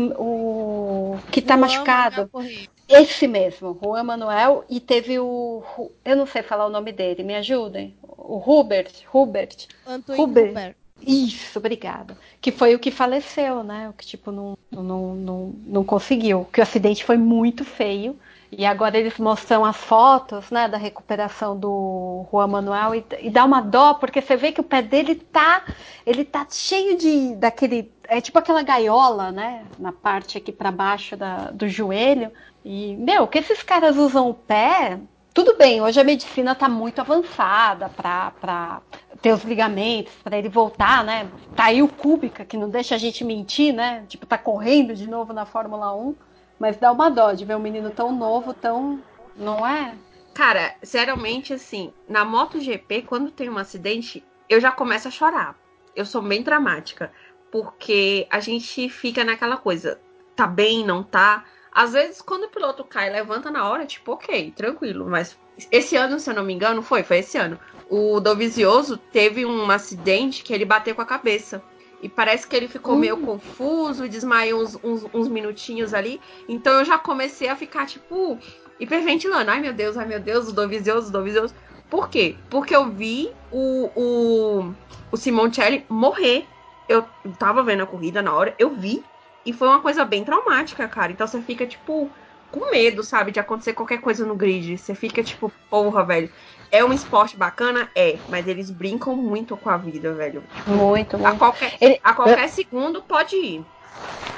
[1.14, 2.30] o que tá Juan machucado.
[2.34, 2.58] Manuel.
[2.88, 5.64] Esse mesmo, Juan Manuel, e teve o.
[6.04, 7.96] Eu não sei falar o nome dele, me ajudem.
[8.04, 8.92] O Hubert.
[9.14, 9.68] Hubert.
[9.88, 10.50] Antoine Huber.
[10.52, 10.76] Huber.
[11.06, 12.18] Isso, obrigada.
[12.42, 13.88] Que foi o que faleceu, né?
[13.90, 16.46] O que, tipo, não, não, não, não conseguiu.
[16.52, 18.18] Que o acidente foi muito feio.
[18.52, 23.46] E agora eles mostram as fotos, né, da recuperação do Juan Manuel e, e dá
[23.46, 25.64] uma dó, porque você vê que o pé dele tá,
[26.04, 31.16] ele tá cheio de, daquele, é tipo aquela gaiola, né, na parte aqui para baixo
[31.16, 32.32] da, do joelho.
[32.66, 35.00] E, meu, que esses caras usam o pé,
[35.32, 38.82] tudo bem, hoje a medicina tá muito avançada para
[39.22, 41.30] ter os ligamentos, para ele voltar, né?
[41.56, 44.06] Tá aí o Kubica, que não deixa a gente mentir, né?
[44.08, 46.16] Tipo, tá correndo de novo na Fórmula 1.
[46.60, 49.02] Mas dá uma dó de ver um menino tão novo, tão.
[49.36, 49.96] Não é?
[50.34, 55.56] Cara, sinceramente, assim, na MotoGP, quando tem um acidente, eu já começo a chorar.
[55.96, 57.12] Eu sou bem dramática.
[57.52, 60.00] Porque a gente fica naquela coisa,
[60.36, 61.46] tá bem, não tá?
[61.72, 65.08] Às vezes, quando o piloto cai levanta na hora, tipo, ok, tranquilo.
[65.08, 65.38] Mas
[65.72, 67.60] esse ano, se eu não me engano, foi, foi esse ano.
[67.90, 71.64] O Dovizioso teve um acidente que ele bateu com a cabeça.
[72.02, 76.22] E parece que ele ficou meio confuso, desmaiou uns, uns, uns minutinhos ali.
[76.48, 78.40] Então eu já comecei a ficar, tipo,
[78.80, 79.52] hiperventilando.
[79.52, 81.54] Ai meu Deus, ai meu Deus, o Dovizioso, o Dovizioso.
[81.90, 82.36] Por quê?
[82.50, 84.74] Porque eu vi o, o,
[85.12, 86.46] o Simoncelli morrer.
[86.88, 87.06] Eu
[87.38, 89.04] tava vendo a corrida na hora, eu vi.
[89.46, 91.12] E foi uma coisa bem traumática, cara.
[91.12, 92.10] Então você fica, tipo,
[92.52, 93.32] com medo, sabe?
[93.32, 94.78] De acontecer qualquer coisa no grid.
[94.78, 96.32] Você fica, tipo, porra, velho.
[96.72, 97.90] É um esporte bacana?
[97.96, 98.18] É.
[98.30, 100.44] Mas eles brincam muito com a vida, velho.
[100.68, 101.38] Muito, A muito.
[101.38, 103.66] qualquer, Ele- a qualquer segundo pode ir.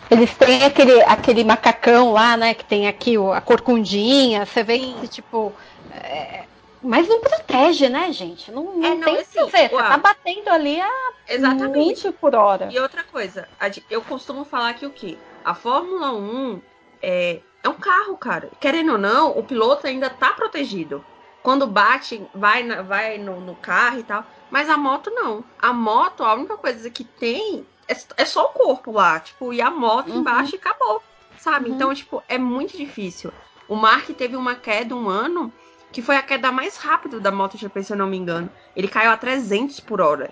[0.09, 2.53] Eles têm aquele, aquele macacão lá, né?
[2.53, 4.45] Que tem aqui o- a corcundinha.
[4.45, 5.53] Você vê que, tipo.
[5.93, 6.45] é,
[6.83, 8.51] Mas não protege, né, gente?
[8.51, 9.69] Não, não É, não, tem que assim, fazer.
[9.69, 10.89] Você tá batendo ali a
[11.29, 12.01] Exatamente.
[12.03, 12.69] 20 por hora.
[12.71, 15.15] E outra coisa, a eu costumo falar que o quê?
[15.45, 16.59] A Fórmula 1
[16.99, 18.49] é, é um carro, cara.
[18.59, 21.05] Querendo ou não, o piloto ainda tá protegido.
[21.43, 24.23] Quando bate, vai, na- vai no, no carro e tal.
[24.49, 25.43] Mas a moto não.
[25.59, 29.19] A moto, a única coisa que tem é, é só o corpo lá.
[29.19, 30.19] Tipo, e a moto Uhum.
[30.19, 31.01] embaixo e acabou.
[31.37, 31.69] Sabe?
[31.69, 31.75] Uhum.
[31.75, 33.31] Então, tipo, é muito difícil.
[33.67, 35.51] O Mark teve uma queda um ano
[35.91, 38.49] que foi a queda mais rápida da MotoGP, se eu não me engano.
[38.75, 40.29] Ele caiu a 300 por hora.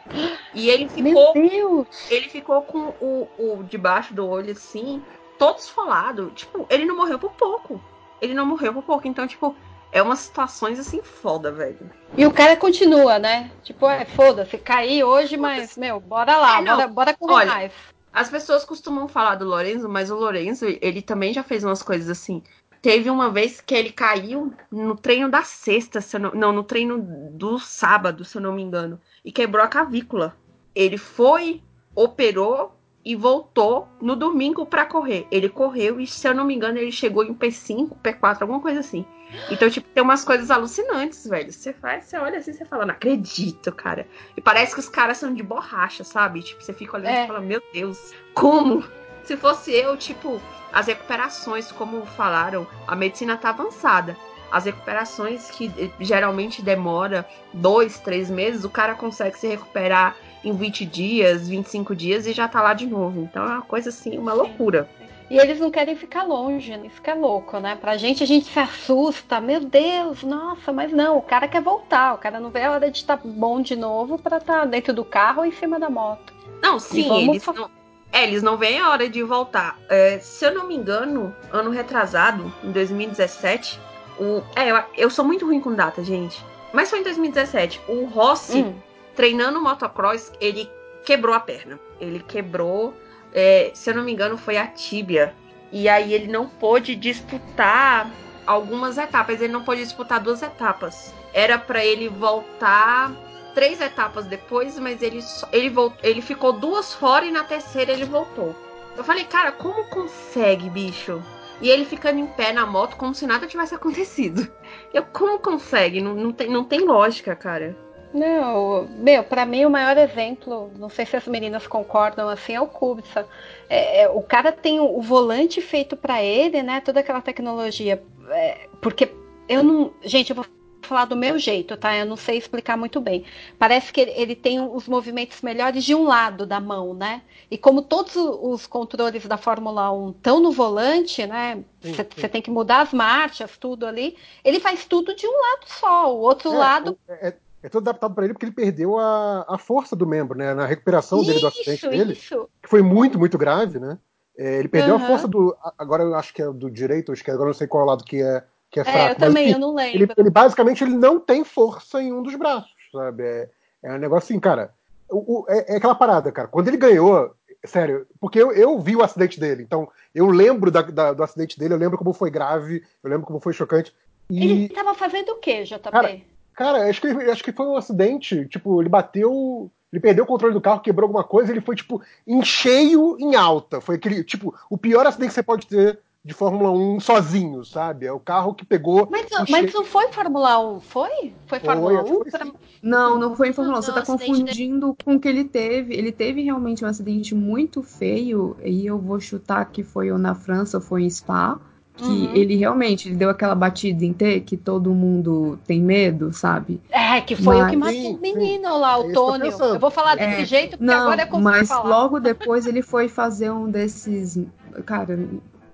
[0.54, 2.10] E ele ficou Meu Deus!
[2.10, 3.28] ele ficou com o,
[3.60, 5.04] o debaixo do olho assim,
[5.38, 6.32] todo esfolado.
[6.32, 7.82] Tipo, ele não morreu por pouco.
[8.22, 9.08] Ele não morreu por pouco.
[9.08, 9.56] Então, tipo,
[9.92, 11.90] é umas situações assim foda, velho.
[12.18, 13.52] E o cara continua, né?
[13.64, 17.72] Tipo, é, foda-se, caí hoje, mas, meu, bora lá, É, bora, bora correr Olha, mais.
[18.12, 22.10] As pessoas costumam falar do Lorenzo, mas o Lorenzo, ele também já fez umas coisas
[22.10, 22.44] assim.
[22.82, 26.64] Teve uma vez que ele caiu no treino da sexta, se eu não, não, no
[26.64, 26.98] treino
[27.32, 30.36] do sábado, se eu não me engano, e quebrou a cavícula.
[30.74, 31.62] Ele foi,
[31.94, 32.79] operou
[33.10, 35.26] e voltou no domingo pra correr.
[35.32, 38.82] Ele correu e, se eu não me engano, ele chegou em P5, P4, alguma coisa
[38.82, 39.04] assim.
[39.50, 41.52] Então, tipo, tem umas coisas alucinantes, velho.
[41.52, 44.08] Você faz, você olha assim, você fala, não acredito, cara.
[44.38, 46.44] E parece que os caras são de borracha, sabe?
[46.44, 47.24] Tipo, você fica olhando É.
[47.24, 48.84] e fala, meu Deus, como?
[49.24, 50.40] Se fosse eu, tipo,
[50.72, 54.16] as recuperações, como falaram, a medicina tá avançada.
[54.52, 60.54] As recuperações que eh, geralmente demora dois, três meses, o cara consegue se recuperar em
[60.54, 63.22] 20 dias, 25 dias e já tá lá de novo.
[63.22, 64.90] Então é uma coisa assim, uma loucura.
[65.30, 67.76] E eles não querem ficar longe, isso que é louco, né?
[67.80, 72.16] Pra gente, a gente se assusta, meu Deus, nossa, mas não, o cara quer voltar,
[72.16, 75.06] o cara não vê a hora de estar bom de novo pra estar dentro do
[75.06, 76.34] carro ou em cima da moto.
[76.64, 77.70] Não, sim, eles fa- não.
[78.12, 79.78] É, eles não veem a hora de voltar.
[79.88, 83.80] É, se eu não me engano, ano retrasado, em 2017,
[84.20, 84.42] o.
[84.56, 86.44] É, eu, eu sou muito ruim com data, gente.
[86.74, 87.80] Mas foi em 2017.
[87.88, 88.74] O Rossi, Hum,
[89.16, 90.70] treinando motocross, ele
[91.04, 91.80] quebrou a perna.
[92.00, 92.94] Ele quebrou,
[93.34, 95.36] é, se eu não me engano, foi a tíbia.
[95.72, 98.10] E aí ele não pôde disputar
[98.46, 99.42] algumas etapas.
[99.42, 101.14] Ele não pôde disputar duas etapas.
[101.34, 103.12] Era pra ele voltar
[103.54, 105.20] três etapas depois, mas ele,
[105.52, 108.56] ele, vol- ele ficou duas fora e na terceira ele voltou.
[108.98, 111.22] Eu falei, cara, como consegue, bicho?
[111.62, 114.48] E ele ficando em pé na moto como se nada tivesse acontecido.
[114.94, 116.02] Eu, como consegue?
[116.02, 117.76] Não, não, tem, não tem lógica, cara.
[118.14, 122.62] Não, meu, pra mim o maior exemplo, não sei se as meninas concordam assim, é
[122.62, 123.28] o Kubica.
[123.70, 126.82] É, é, o cara tem o, o volante feito pra ele, né?
[126.82, 128.02] Toda aquela tecnologia.
[128.30, 129.14] É, porque
[129.48, 129.94] eu não.
[130.04, 130.46] Gente, eu vou
[130.82, 131.96] falar do meu jeito, tá?
[131.96, 133.24] Eu não sei explicar muito bem.
[133.60, 137.22] Parece que ele, ele tem os movimentos melhores de um lado da mão, né?
[137.52, 141.64] E como todos os controles da Fórmula 1 estão no volante, né?
[141.80, 144.18] Você tem que mudar as marchas, tudo ali.
[144.44, 146.14] Ele faz tudo de um lado só.
[146.14, 147.34] O outro É, lado É,
[147.64, 150.54] é, é todo adaptado para ele porque ele perdeu a, a força do membro, né?
[150.54, 152.50] Na recuperação dele do acidente Isso, dele, isso.
[152.62, 153.98] que foi muito, muito grave, né?
[154.38, 155.04] É, ele perdeu Aham.
[155.04, 155.56] a força do.
[155.78, 158.04] Agora eu acho que é do direito, acho que agora eu não sei qual lado
[158.04, 159.00] que é, que é fraco.
[159.00, 160.16] É, eu mas, também, enfim, eu não ele, lembro.
[160.18, 163.24] ele basicamente ele não tem força em um dos braços, sabe?
[163.24, 163.50] É,
[163.84, 164.74] é um negócio assim, cara.
[165.12, 166.48] o- o- é, é aquela parada, cara.
[166.48, 167.36] Quando ele ganhou,
[167.66, 171.58] sério, porque eu, eu vi o acidente dele, então eu lembro da- da- do acidente
[171.60, 173.94] dele, eu lembro como foi grave, eu lembro como foi chocante.
[174.30, 175.90] E, Ele tava fazendo o quê, JP?
[175.92, 176.22] Cara,
[176.60, 178.46] Cara, acho que, acho que foi um acidente.
[178.50, 179.72] Tipo, ele bateu.
[179.94, 183.34] Ele perdeu o controle do carro, quebrou alguma coisa, ele foi, tipo, em cheio, em
[183.36, 183.80] alta.
[183.80, 188.06] Foi aquele, tipo, o pior acidente que você pode ter de Fórmula 1 sozinho, sabe?
[188.06, 189.08] É o carro que pegou.
[189.10, 191.34] mas, mas não foi Fórmula 1, foi?
[191.48, 192.30] Foi Fórmula Foi, 1?
[192.30, 192.54] foi.
[192.84, 193.82] Não, não foi em Fórmula 1.
[193.82, 195.96] Você tá dele- confundindo com o que ele teve.
[195.96, 200.36] Ele teve realmente um acidente muito feio, e eu vou chutar que foi ou na
[200.36, 201.58] França ou foi em Spa,
[202.00, 202.34] Que Uhum.
[202.34, 206.80] ele realmente ele deu aquela batida em T que todo mundo tem medo, sabe?
[206.90, 209.80] É, que foi o que Mas- matou o menino lá, É o que eu Tônio.
[209.80, 211.90] vou falar desse É, jeito porque Não, agora é como mas falar.
[211.90, 214.40] logo depois ele foi fazer um desses,
[214.86, 215.20] cara,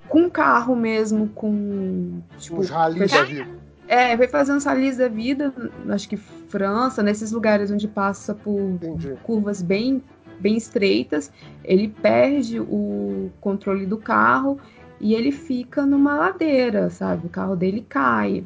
[0.09, 3.47] com carro mesmo, com tipo, Os ralis da vida.
[3.87, 5.53] é, foi fazer uns ralis da vida,
[5.89, 9.13] acho que França, nesses lugares onde passa por Entendi.
[9.21, 10.01] curvas bem,
[10.39, 11.31] bem estreitas,
[11.63, 14.57] ele perde o controle do carro
[14.99, 17.27] e ele fica numa ladeira, sabe?
[17.27, 18.43] O carro dele cai.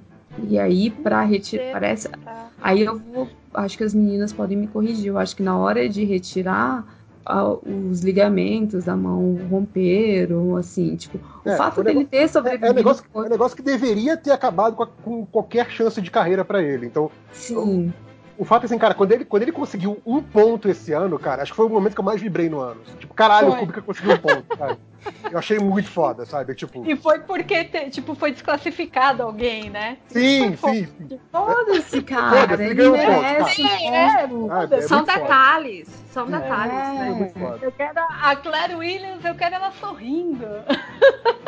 [0.47, 2.09] E aí, pra retirar, parece.
[2.61, 3.27] Aí eu vou.
[3.53, 5.07] Acho que as meninas podem me corrigir.
[5.07, 6.85] Eu acho que na hora de retirar,
[7.91, 12.67] os ligamentos da mão romperam, assim, tipo, o É, fato dele negócio- ter É, sobrevivido.
[12.67, 16.01] é um negócio, é foi- negócio que deveria ter acabado com, a- com qualquer chance
[16.01, 16.85] de carreira pra ele.
[16.87, 17.93] Então, Sim.
[18.39, 21.41] O fato é assim, cara, quando ele, quando ele conseguiu um ponto esse ano, cara,
[21.43, 22.79] acho que foi o momento que eu mais vibrei no ano.
[22.97, 23.57] Tipo, caralho, Foi.
[23.57, 24.77] o Kubrick conseguiu um ponto, sabe?
[25.31, 26.55] Eu achei muito foda, sabe?
[26.55, 29.97] Tipo, E foi porque, te- tipo, foi desclassificado alguém, né?
[30.07, 31.19] sim, sim, sim.
[31.31, 32.41] Foda-se, cara.
[32.41, 34.27] Foda-se, ele ele ganhou um ponto, merece cara.
[34.27, 34.51] ponto.
[34.51, 35.87] Ah, é São detalhes.
[36.11, 36.39] São É.
[36.39, 37.09] detalhes, né?
[37.11, 37.59] muito foda.
[37.61, 40.45] Eu quero a Claire Williams, eu quero ela sorrindo.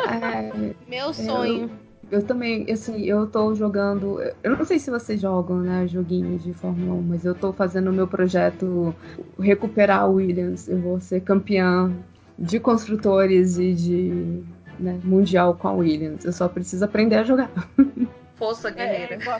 [0.08, 1.62] É, Meu sonho.
[1.64, 4.18] Eu também, assim, eu tô jogando.
[4.42, 7.88] Eu não sei se vocês jogam, né, joguinhos de Fórmula 1, mas eu tô fazendo
[7.90, 8.94] o meu projeto
[9.38, 10.68] recuperar o Williams.
[10.68, 11.90] Eu vou ser campeã
[12.38, 14.42] de construtores e de
[14.78, 16.24] né, mundial com a Williams.
[16.24, 17.50] Eu só preciso aprender a jogar.
[18.34, 19.14] Força É, guerreira.
[19.14, 19.38] igual,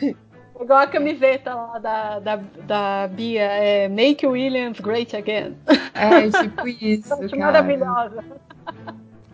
[0.61, 5.57] igual a camiseta lá da, da, da Bia, é Make Williams Great Again.
[5.93, 7.37] É, tipo isso, cara.
[7.37, 8.23] maravilhosa.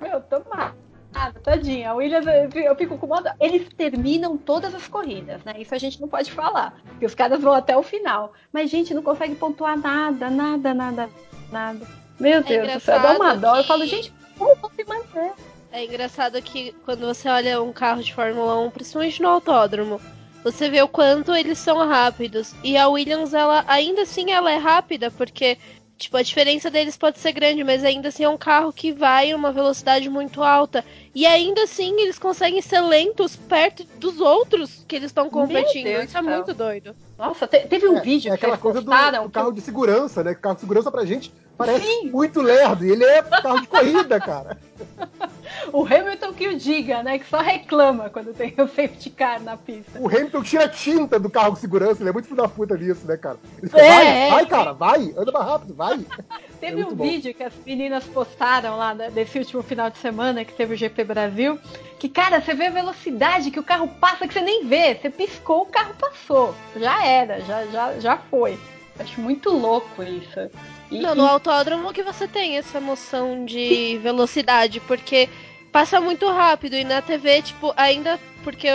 [0.02, 0.74] Meu, tô mal.
[1.14, 3.36] Ah, tadinha, a Williams, eu fico- eu com moda.
[3.40, 5.56] Eles terminam todas as corridas, né?
[5.58, 6.80] Isso a gente não pode falar.
[6.88, 8.34] Porque os caras vão até o final.
[8.54, 11.10] Mas, gente, não consegue pontuar nada, nada, nada,
[11.52, 11.88] nada.
[12.20, 13.56] Meu Deus do céu, dá uma dó.
[13.56, 15.32] Eu que- falo, gente, como vão se manter?
[15.72, 20.02] É engraçado que quando você olha um carro de Fórmula 1, principalmente no autódromo,
[20.44, 22.54] você vê o quanto eles são rápidos.
[22.64, 25.58] E a Williams, ela ainda assim ela é rápida, porque
[26.00, 29.28] tipo, a diferença deles pode ser grande, mas ainda assim é um carro que vai
[29.30, 30.84] em uma velocidade muito alta.
[31.14, 35.84] E ainda assim eles conseguem ser lentos perto dos outros que eles estão competindo.
[35.84, 36.36] Deus Isso é céu.
[36.36, 36.96] muito doido.
[37.18, 40.24] Nossa, te- teve um É, vídeo é que aquela vocês coisa do, carro de segurança,
[40.24, 40.34] né?
[40.34, 42.10] Que carro de segurança pra gente parece Sim.
[42.10, 42.86] muito lerdo.
[42.86, 44.58] E ele é carro de corrida, cara.
[45.74, 47.20] O Hamilton que o diga, né?
[47.20, 50.00] Que só reclama quando tem o safety car na pista.
[50.00, 52.02] O Hamilton tira a tinta do carro de segurança.
[52.02, 53.38] Ele é muito filho da puta nisso, né, cara?
[53.58, 55.14] Ele fica, É, vai, é, vai, cara, vai.
[55.18, 56.00] Anda mais rápido, vai.
[56.60, 57.04] Teve muito um bom.
[57.04, 61.04] vídeo que as meninas postaram lá desse último final de semana que teve o GP
[61.04, 61.60] Brasil.
[61.98, 64.96] Que, cara, você vê a velocidade que o carro passa que você nem vê.
[64.96, 66.54] Você piscou, o carro passou.
[66.76, 68.58] Já era, já, já, já foi.
[69.00, 70.50] Acho muito louco isso.
[70.92, 75.30] E, Não, no autódromo que você tem essa noção de velocidade, porque
[75.72, 78.68] passa muito rápido e na TV, tipo, ainda porque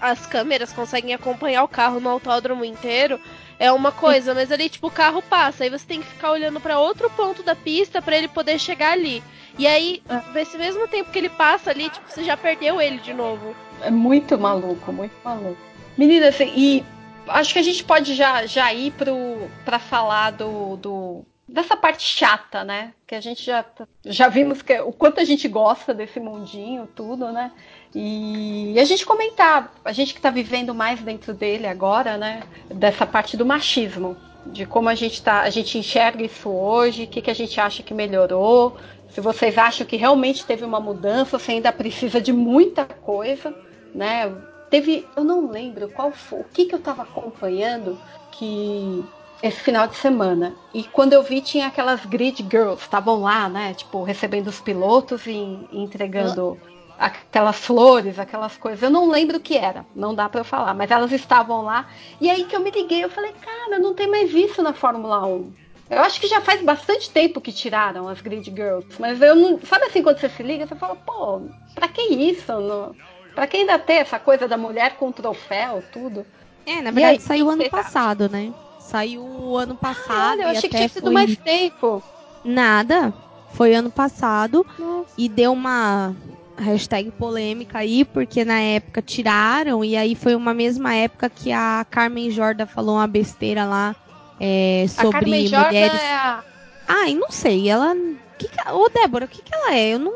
[0.00, 3.20] as câmeras conseguem acompanhar o carro no autódromo inteiro,
[3.58, 6.60] é uma coisa, mas ali, tipo, o carro passa, aí você tem que ficar olhando
[6.60, 9.22] pra outro ponto da pista pra ele poder chegar ali.
[9.58, 13.14] E aí, nesse mesmo tempo que ele passa ali, tipo, você já perdeu ele de
[13.14, 13.54] novo.
[13.80, 15.56] É muito maluco, muito maluco.
[15.96, 16.84] Menina, assim, e
[17.28, 22.02] acho que a gente pode já, já ir pro, pra falar do, do, dessa parte
[22.02, 22.92] chata, né?
[23.06, 23.64] Que a gente já,
[24.04, 27.52] já vimos que, o quanto a gente gosta desse mundinho, tudo, né?
[27.94, 32.42] E a gente comentar, a gente que tá vivendo mais dentro dele agora, né?
[32.68, 34.16] Dessa parte do machismo.
[34.46, 37.58] De como a gente tá, a gente enxerga isso hoje, o que, que a gente
[37.58, 38.76] acha que melhorou,
[39.08, 43.54] se vocês acham que realmente teve uma mudança, se ainda precisa de muita coisa,
[43.94, 44.30] né?
[44.68, 47.98] Teve, eu não lembro qual foi, o que que eu estava acompanhando
[48.32, 49.04] que
[49.44, 50.54] esse final de semana.
[50.72, 55.26] E quando eu vi tinha aquelas grid girls, estavam lá, né, tipo recebendo os pilotos
[55.26, 55.32] e,
[55.70, 56.58] e entregando
[56.98, 58.82] aquelas flores, aquelas coisas.
[58.82, 61.86] Eu não lembro o que era, não dá para eu falar, mas elas estavam lá.
[62.18, 65.26] E aí que eu me liguei, eu falei, cara, não tem mais isso na Fórmula
[65.26, 65.52] 1.
[65.90, 69.60] Eu acho que já faz bastante tempo que tiraram as Grid Girls, mas eu não.
[69.60, 71.42] Sabe assim, quando você se liga, você fala, pô,
[71.74, 72.50] pra que isso?
[72.50, 72.96] Não,
[73.34, 76.24] pra que ainda ter essa coisa da mulher com troféu, tudo?
[76.64, 78.50] É, na verdade aí, saiu ano passado, né?
[78.94, 80.38] Saiu o ano passado.
[80.38, 82.00] Olha, eu achei que tinha sido foi- mais tempo.
[82.44, 83.12] Nada.
[83.52, 85.10] Foi ano passado Nossa.
[85.18, 86.14] e deu uma
[86.56, 91.84] hashtag polêmica aí, porque na época tiraram, e aí foi uma mesma época que a
[91.90, 93.96] Carmen Jorda falou uma besteira lá
[94.38, 96.00] é, a Carmen sobre Jorda mulheres.
[96.00, 96.44] é a.
[96.86, 97.96] Ai, não sei, ela.
[98.38, 98.70] Que que...
[98.70, 99.94] Ô, Débora, o que, que ela é?
[99.94, 100.12] Eu não.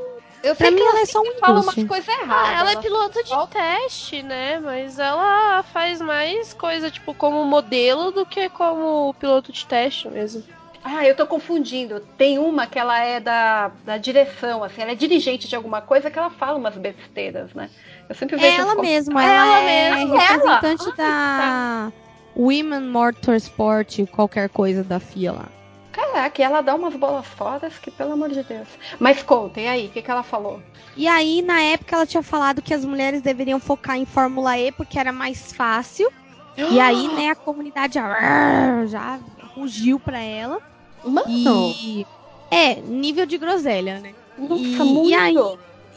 [0.49, 2.61] Eu Pra sei mim que ela é ela só um fala umas coisas Ah, erradas.
[2.61, 4.59] ela é piloto de teste, né?
[4.61, 10.43] Mas ela faz mais coisa, tipo, como modelo do que como piloto de teste mesmo.
[10.83, 12.01] Ah, eu tô confundindo.
[12.17, 16.11] Tem uma que ela é da, da direção, assim, ela é dirigente de alguma coisa
[16.11, 17.69] que ela fala umas besteiras, né?
[18.09, 19.65] Eu sempre É vejo ela as- mesma, É ela, ela é
[19.97, 20.97] mesma, representante ela.
[20.97, 21.93] da
[22.37, 25.58] Women Motorsport, qualquer coisa da FIA lá.
[25.99, 28.69] Caraca, e ela dá umas bolas fora que, pelo amor de Deus.
[29.01, 30.63] Mas contem aí, o que, que ela falou?
[30.97, 34.71] E aí, na época, ela tinha falado que as mulheres deveriam focar em Fórmula E
[34.71, 36.09] porque era mais fácil.
[36.57, 39.19] E aí, né, a comunidade já, já
[39.57, 40.61] rugiu pra ela.
[41.05, 42.07] Mano, E.
[42.51, 44.15] É, nível de groselha, né?
[44.39, 45.09] nossa, e- muito.
[45.11, 45.35] e aí?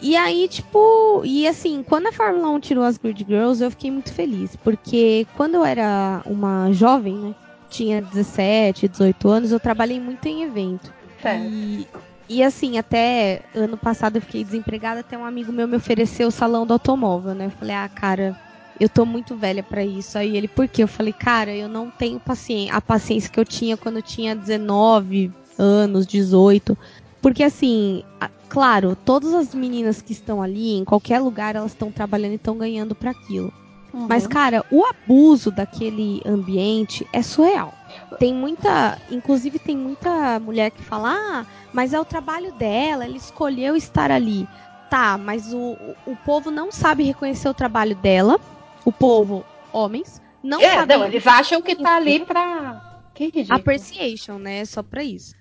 [0.03, 3.91] E aí, tipo, e assim, quando a Fórmula 1 tirou as Grid Girls, eu fiquei
[3.91, 4.55] muito feliz.
[4.55, 7.35] Porque quando eu era uma jovem, né?
[7.71, 10.93] Tinha 17, 18 anos, eu trabalhei muito em evento.
[11.21, 11.49] Sério.
[11.49, 11.87] E,
[12.29, 16.31] e assim, até ano passado eu fiquei desempregada, até um amigo meu me ofereceu o
[16.31, 17.45] salão do automóvel, né?
[17.45, 18.37] Eu falei, ah, cara,
[18.79, 20.17] eu tô muito velha pra isso.
[20.17, 20.83] Aí ele, por quê?
[20.83, 24.35] Eu falei, cara, eu não tenho paciência, a paciência que eu tinha quando eu tinha
[24.35, 26.77] 19 anos, 18.
[27.21, 28.03] Porque assim,
[28.49, 32.57] claro, todas as meninas que estão ali, em qualquer lugar, elas estão trabalhando e estão
[32.57, 33.53] ganhando pra aquilo.
[33.93, 34.07] Uhum.
[34.07, 37.73] Mas, cara, o abuso daquele ambiente é surreal.
[38.19, 38.97] Tem muita.
[39.09, 44.09] Inclusive, tem muita mulher que fala: ah, mas é o trabalho dela, ela escolheu estar
[44.11, 44.47] ali.
[44.89, 48.39] Tá, mas o, o, povo não sabe reconhecer o trabalho dela.
[48.83, 50.97] O povo, homens, não É, sabe.
[50.97, 52.99] não, eles acham que tá ali pra.
[53.13, 53.59] Que ridículo.
[53.59, 54.65] Appreciation, né?
[54.65, 55.33] Só pra isso.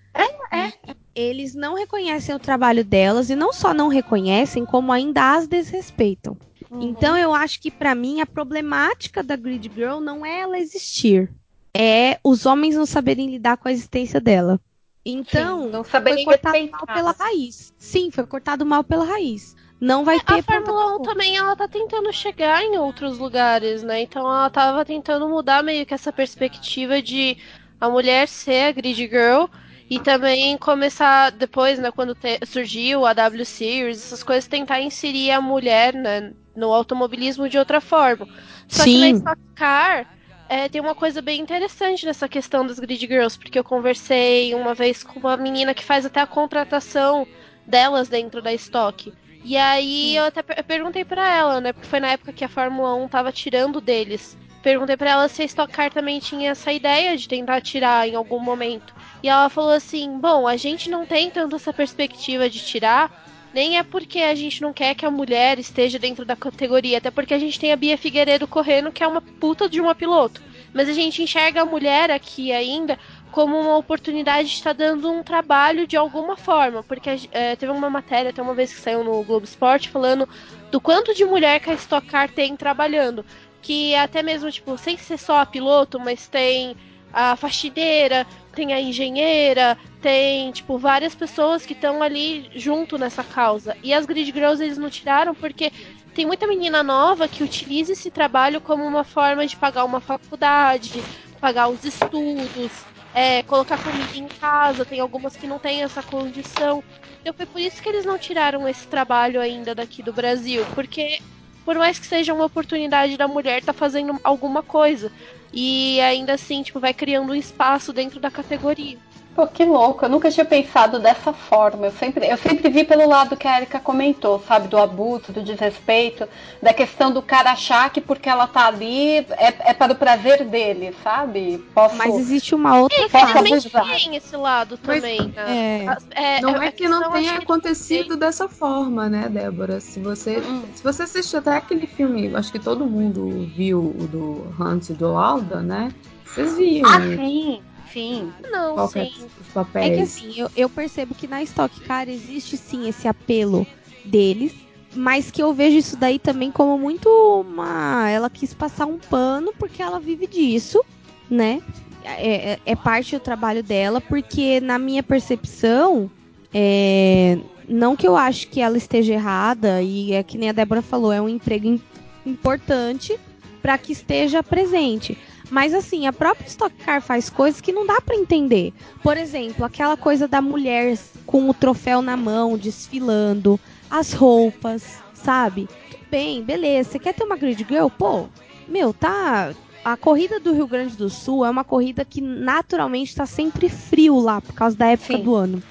[0.53, 0.73] é.
[1.15, 6.37] Eles não reconhecem o trabalho delas e não só não reconhecem, como ainda as desrespeitam.
[6.71, 6.83] Uhum.
[6.83, 11.31] Então eu acho que pra mim a problemática da Grid Girl não é ela existir,
[11.77, 14.61] é os homens não saberem lidar com a existência dela.
[15.05, 16.71] Então, Sim, não foi cortado respeitar.
[16.71, 17.73] mal pela raiz.
[17.79, 19.57] Sim, foi cortado mal pela raiz.
[19.81, 23.83] Não vai ter A Fórmula 1 ponta- também ela tá tentando chegar em outros lugares,
[23.83, 24.03] né?
[24.03, 27.39] Então ela tava tentando mudar meio que essa perspectiva de
[27.81, 29.47] a mulher ser a grid girl
[29.89, 35.31] e também começar depois, né, quando te- surgiu a W Series, essas coisas tentar inserir
[35.33, 38.29] a mulher, né, no automobilismo de outra forma.
[38.69, 39.15] Só que na Sim.
[39.17, 40.07] Stock Car
[40.49, 44.75] é, tem uma coisa bem interessante nessa questão das grid girls, porque eu conversei uma
[44.75, 47.27] vez com uma menina que faz até a contratação
[47.67, 49.13] delas dentro da Stock.
[49.43, 51.73] E aí eu até per- perguntei pra ela, né?
[51.73, 54.39] Porque foi na época que a Fórmula 1 tava tirando deles.
[54.63, 58.15] Perguntei pra ela se a Stock Car também tinha essa ideia de tentar tirar em
[58.15, 58.95] algum momento.
[59.23, 63.11] E ela falou assim: bom, a gente não tem tanto essa perspectiva de tirar,
[63.53, 67.11] nem é porque a gente não quer que a mulher esteja dentro da categoria, até
[67.11, 70.41] porque a gente tem a Bia Figueiredo correndo, que é uma puta de uma piloto.
[70.73, 72.99] Mas a gente enxerga a mulher aqui ainda
[73.33, 76.83] como uma oportunidade de estar dando um trabalho de alguma forma.
[76.83, 80.29] Porque é, teve uma matéria até uma vez que saiu no Globo Esporte falando
[80.71, 83.25] do quanto de mulher que a Stock Car tem trabalhando.
[83.63, 86.77] Que até mesmo, tipo, sem ser só a piloto, mas tem
[87.13, 88.27] a faxineira,
[88.61, 93.75] tem a engenheira, tem, tipo, várias pessoas que estão ali junto nessa causa.
[93.83, 95.73] E as Grid Girls eles não tiraram porque
[96.15, 101.03] tem muita menina nova que utiliza esse trabalho como uma forma de pagar uma faculdade,
[101.41, 102.85] pagar os estudos,
[103.15, 104.85] é, colocar comida em casa.
[104.85, 106.85] Tem algumas que não têm essa condição.
[107.23, 111.19] Então foi por isso que eles não tiraram esse trabalho ainda daqui do Brasil, porque
[111.65, 115.11] por mais que seja uma oportunidade da mulher tá fazendo alguma coisa.
[115.53, 118.99] E ainda assim, tipo, vai criando um espaço dentro da categoria.
[119.35, 121.87] Pô, que louco, eu nunca tinha pensado dessa forma.
[121.87, 124.67] Eu sempre, eu sempre vi pelo lado que a Erika comentou, sabe?
[124.67, 126.29] Do abuso, do desrespeito,
[126.61, 130.45] da questão do cara achar que porque ela tá ali é, é para o prazer
[130.45, 131.59] dele, sabe?
[131.73, 133.85] Posso, Mas existe uma outra posso abusar.
[133.87, 135.29] tem esse lado Mas- também.
[135.29, 135.87] né?
[136.15, 139.81] É, É, Não a é que não questão, tenha acontecido dessa forma, né, Débora?
[139.81, 140.65] Se você, Hum.
[140.75, 144.93] se você assistiu até aquele filme, acho que todo mundo viu o do Hunt e
[144.93, 145.91] do Lauda, né?
[146.25, 147.61] Vocês viam Ah, sim,
[147.93, 148.33] sim.
[148.51, 149.13] Não, qual é sim.
[149.17, 149.95] os É papéis.
[149.97, 153.67] que assim, eu, eu percebo que na Stock Car existe sim esse apelo
[154.05, 154.55] deles,
[154.95, 157.09] mas que eu vejo isso daí também como muito
[157.41, 158.09] uma.
[158.11, 160.83] Ela quis passar um pano porque ela vive disso,
[161.31, 161.63] né?
[162.03, 166.11] É, é- é parte do trabalho dela, porque na minha percepção,
[166.53, 167.39] é,
[167.69, 171.13] não que eu acho que ela esteja errada, e é que nem a Débora falou,
[171.13, 171.81] é um emprego im-
[172.25, 173.19] importante
[173.63, 175.17] para que esteja presente.
[175.51, 178.73] Mas assim, a própria Stock Car faz coisas que não dá pra entender.
[179.03, 180.97] Por exemplo, aquela coisa da mulher
[181.27, 183.59] com o troféu na mão, desfilando,
[183.91, 185.69] as roupas, sabe?
[185.91, 186.91] Tudo bem, beleza.
[186.91, 187.89] Você quer ter uma grid girl?
[187.89, 188.29] Pô,
[188.69, 189.53] meu, tá.
[189.85, 194.19] A corrida do Rio Grande do Sul é uma corrida que naturalmente tá sempre frio
[194.19, 195.23] lá, por causa da época Sim.
[195.23, 195.63] do ano.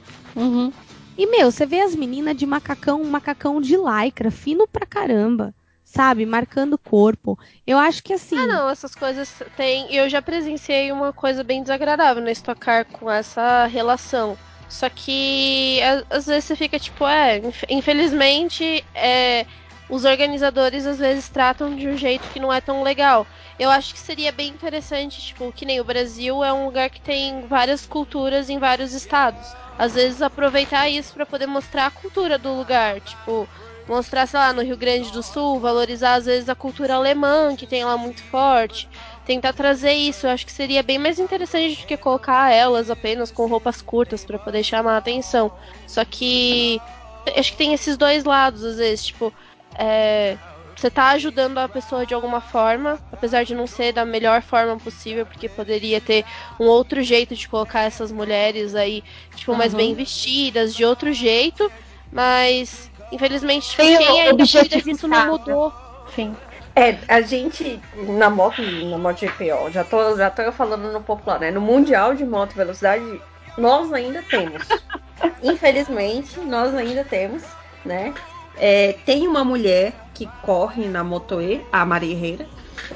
[1.17, 5.53] E, meu, você vê as meninas de macacão, macacão de lycra, fino pra caramba.
[5.91, 6.25] Sabe?
[6.25, 7.37] Marcando o corpo.
[7.65, 8.35] Eu acho que assim.
[8.37, 9.93] Ah, não, essas coisas tem.
[9.93, 14.39] Eu já presenciei uma coisa bem desagradável no Stock Car com essa relação.
[14.67, 15.79] Só que
[16.09, 19.47] às vezes você fica tipo, é, infelizmente, é,
[19.87, 23.27] os organizadores às vezes tratam de um jeito que não é tão legal.
[23.57, 27.01] Eu acho que seria bem interessante, tipo, que nem o Brasil é um lugar que
[27.01, 29.57] tem várias culturas em vários estados.
[29.75, 33.49] Às vezes aproveitar isso para poder mostrar a cultura do lugar, tipo,
[33.89, 37.65] mostrar, sei lá, no Rio Grande do Sul, valorizar às vezes a cultura alemã, que
[37.65, 38.87] tem lá muito forte.
[39.25, 43.31] Tentar trazer isso, eu acho que seria bem mais interessante do que colocar elas apenas
[43.31, 45.51] com roupas curtas para poder chamar a atenção.
[45.87, 46.79] Só que
[47.35, 49.33] acho que tem esses dois lados, às vezes, tipo,
[49.75, 50.37] é,
[50.75, 54.77] você tá ajudando a pessoa de alguma forma, apesar de não ser da melhor forma
[54.77, 56.23] possível, porque poderia ter
[56.59, 59.03] um outro jeito de colocar essas mulheres aí,
[59.35, 59.57] tipo, uhum.
[59.57, 61.71] mais bem vestidas, de outro jeito,
[62.11, 65.73] mas Infelizmente, tipo, quem é investida disso não mudou.
[66.15, 66.35] Sim.
[66.75, 71.39] É, a gente na moto, na MotoGP, ó, já tô, já tô falando no popular,
[71.39, 71.51] né?
[71.51, 73.21] No Mundial de Moto Velocidade,
[73.57, 74.63] nós ainda temos.
[75.43, 77.43] Infelizmente, nós ainda temos,
[77.83, 78.13] né?
[78.57, 82.45] É, tem uma mulher que corre na Motoe, a Maria Herrera,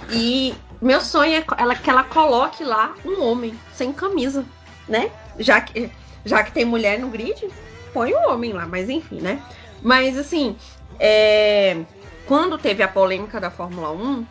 [0.10, 4.46] e meu sonho é ela, que ela coloque lá um homem sem camisa,
[4.88, 5.10] né?
[5.40, 5.90] Já que,
[6.26, 7.50] já que tem mulher no grid,
[7.94, 9.42] põe um homem lá, mas enfim, né?
[9.84, 10.56] Mas assim,
[11.00, 11.84] é...
[12.26, 14.26] quando teve a polêmica da Fórmula 1,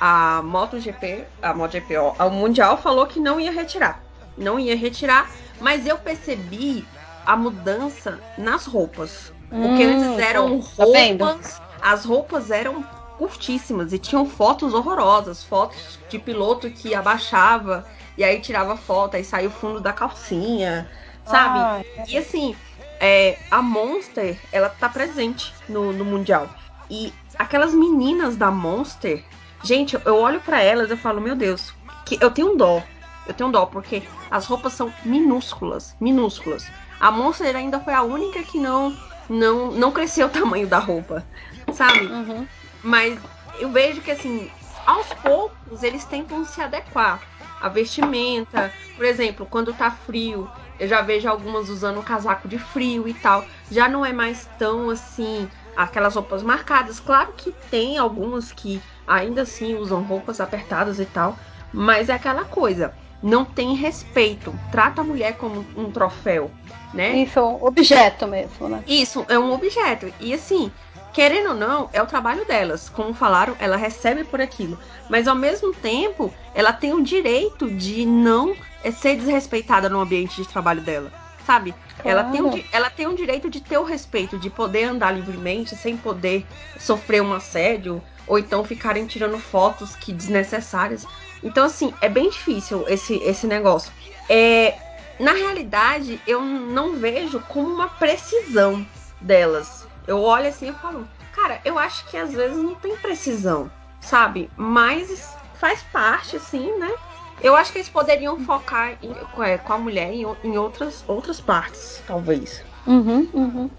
[0.00, 4.02] a MotoGP, a MotoGP, o Mundial falou que não ia retirar.
[4.36, 5.30] Não ia retirar,
[5.60, 6.86] mas eu percebi
[7.24, 9.32] a mudança nas roupas.
[9.48, 11.60] Porque hum, antes eram tá roupas.
[11.80, 12.84] as roupas eram
[13.18, 19.24] curtíssimas e tinham fotos horrorosas, fotos de piloto que abaixava e aí tirava foto, aí
[19.24, 20.88] saiu o fundo da calcinha,
[21.24, 21.58] sabe?
[21.58, 22.04] Ah, é.
[22.08, 22.54] E assim,
[23.00, 26.48] é, a Monster, ela tá presente no, no Mundial.
[26.90, 29.24] E aquelas meninas da Monster,
[29.62, 31.72] gente, eu olho para elas e falo, meu Deus,
[32.04, 32.82] que eu tenho um dó.
[33.26, 36.70] Eu tenho um dó, porque as roupas são minúsculas, minúsculas.
[37.00, 38.96] A Monster ainda foi a única que não
[39.28, 41.26] não não cresceu o tamanho da roupa,
[41.72, 42.06] sabe?
[42.06, 42.46] Uhum.
[42.82, 43.18] Mas
[43.58, 44.50] eu vejo que assim,
[44.86, 47.20] aos poucos eles tentam se adequar.
[47.60, 50.48] A vestimenta, por exemplo, quando tá frio,
[50.78, 53.44] eu já vejo algumas usando casaco de frio e tal.
[53.70, 57.00] Já não é mais tão assim, aquelas roupas marcadas.
[57.00, 61.38] Claro que tem algumas que ainda assim usam roupas apertadas e tal.
[61.72, 62.94] Mas é aquela coisa.
[63.22, 64.54] Não tem respeito.
[64.70, 66.50] Trata a mulher como um troféu,
[66.92, 67.16] né?
[67.16, 68.84] Isso, um objeto mesmo, né?
[68.86, 70.12] Isso, é um objeto.
[70.20, 70.70] E assim,
[71.12, 72.90] querendo ou não, é o trabalho delas.
[72.90, 74.78] Como falaram, ela recebe por aquilo.
[75.08, 78.54] Mas ao mesmo tempo, ela tem o direito de não
[78.86, 81.10] é ser desrespeitada no ambiente de trabalho dela.
[81.44, 81.74] Sabe?
[82.00, 82.08] Claro.
[82.08, 85.74] Ela, tem um, ela tem um direito de ter o respeito, de poder andar livremente
[85.74, 86.46] sem poder
[86.78, 91.04] sofrer um assédio, ou então ficarem tirando fotos que desnecessárias.
[91.42, 93.92] Então, assim, é bem difícil esse, esse negócio.
[94.28, 94.78] É,
[95.18, 98.86] na realidade, eu não vejo como uma precisão
[99.20, 99.84] delas.
[100.06, 103.68] Eu olho assim e falo, cara, eu acho que às vezes não tem precisão,
[104.00, 104.48] sabe?
[104.56, 106.92] Mas faz parte, assim, né?
[107.40, 109.12] Eu acho que eles poderiam focar em,
[109.58, 112.64] com a mulher em, em, outras, outras partes, talvez.
[112.86, 113.70] Uhum, uhum.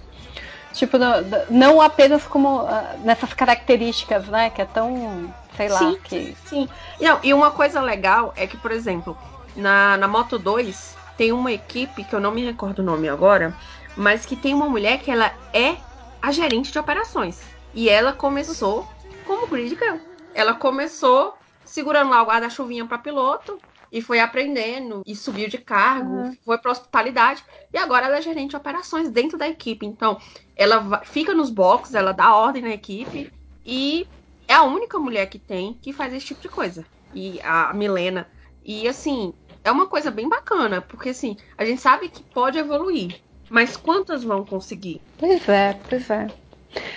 [0.74, 1.14] Tipo, não,
[1.50, 2.70] não apenas como uh,
[3.04, 4.52] nessas características, né?
[4.52, 6.38] Que é tão, sei lá, sim, que...
[6.46, 6.70] Sim,
[7.02, 9.18] não, e uma coisa legal é que, por exemplo,
[9.56, 13.56] na, na Moto 2 tem uma equipe, que eu não me recordo o nome agora,
[13.96, 15.78] mas que tem uma mulher que ela é
[16.22, 17.42] a gerente de operações.
[17.74, 18.88] E ela começou
[19.26, 19.98] como grid girl.
[20.34, 21.37] Ela começou
[21.68, 23.60] segurando lá o guarda-chuvinha para piloto
[23.92, 26.38] e foi aprendendo e subiu de cargo, uhum.
[26.44, 27.44] foi para hospitalidade
[27.74, 29.86] e agora ela é gerente de operações dentro da equipe.
[29.86, 30.20] Então,
[30.56, 33.32] ela fica nos boxes, ela dá ordem na equipe
[33.66, 34.08] e
[34.48, 36.86] é a única mulher que tem que faz esse tipo de coisa.
[37.14, 38.28] E a Milena.
[38.64, 43.22] E assim, é uma coisa bem bacana, porque assim, a gente sabe que pode evoluir,
[43.50, 45.02] mas quantas vão conseguir?
[45.18, 46.28] Pois é, pois é.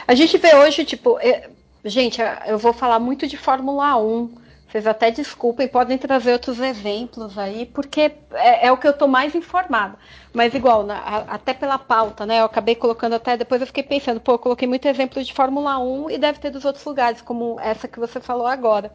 [0.07, 1.49] A gente vê hoje, tipo, é...
[1.85, 4.40] gente, eu vou falar muito de Fórmula 1
[4.71, 9.09] vocês até desculpem, podem trazer outros exemplos aí, porque é, é o que eu estou
[9.09, 9.99] mais informada.
[10.33, 12.41] Mas igual, na, a, até pela pauta, né?
[12.41, 15.77] Eu acabei colocando até, depois eu fiquei pensando, pô, eu coloquei muito exemplo de Fórmula
[15.79, 18.93] 1 e deve ter dos outros lugares, como essa que você falou agora.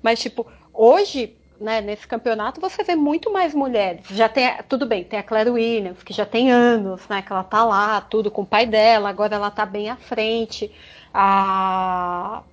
[0.00, 4.06] Mas, tipo, hoje, né, nesse campeonato, você vê muito mais mulheres.
[4.10, 7.20] Já tem, tudo bem, tem a Claire Williams, que já tem anos, né?
[7.20, 10.70] Que ela tá lá, tudo com o pai dela, agora ela tá bem à frente.
[11.12, 12.44] A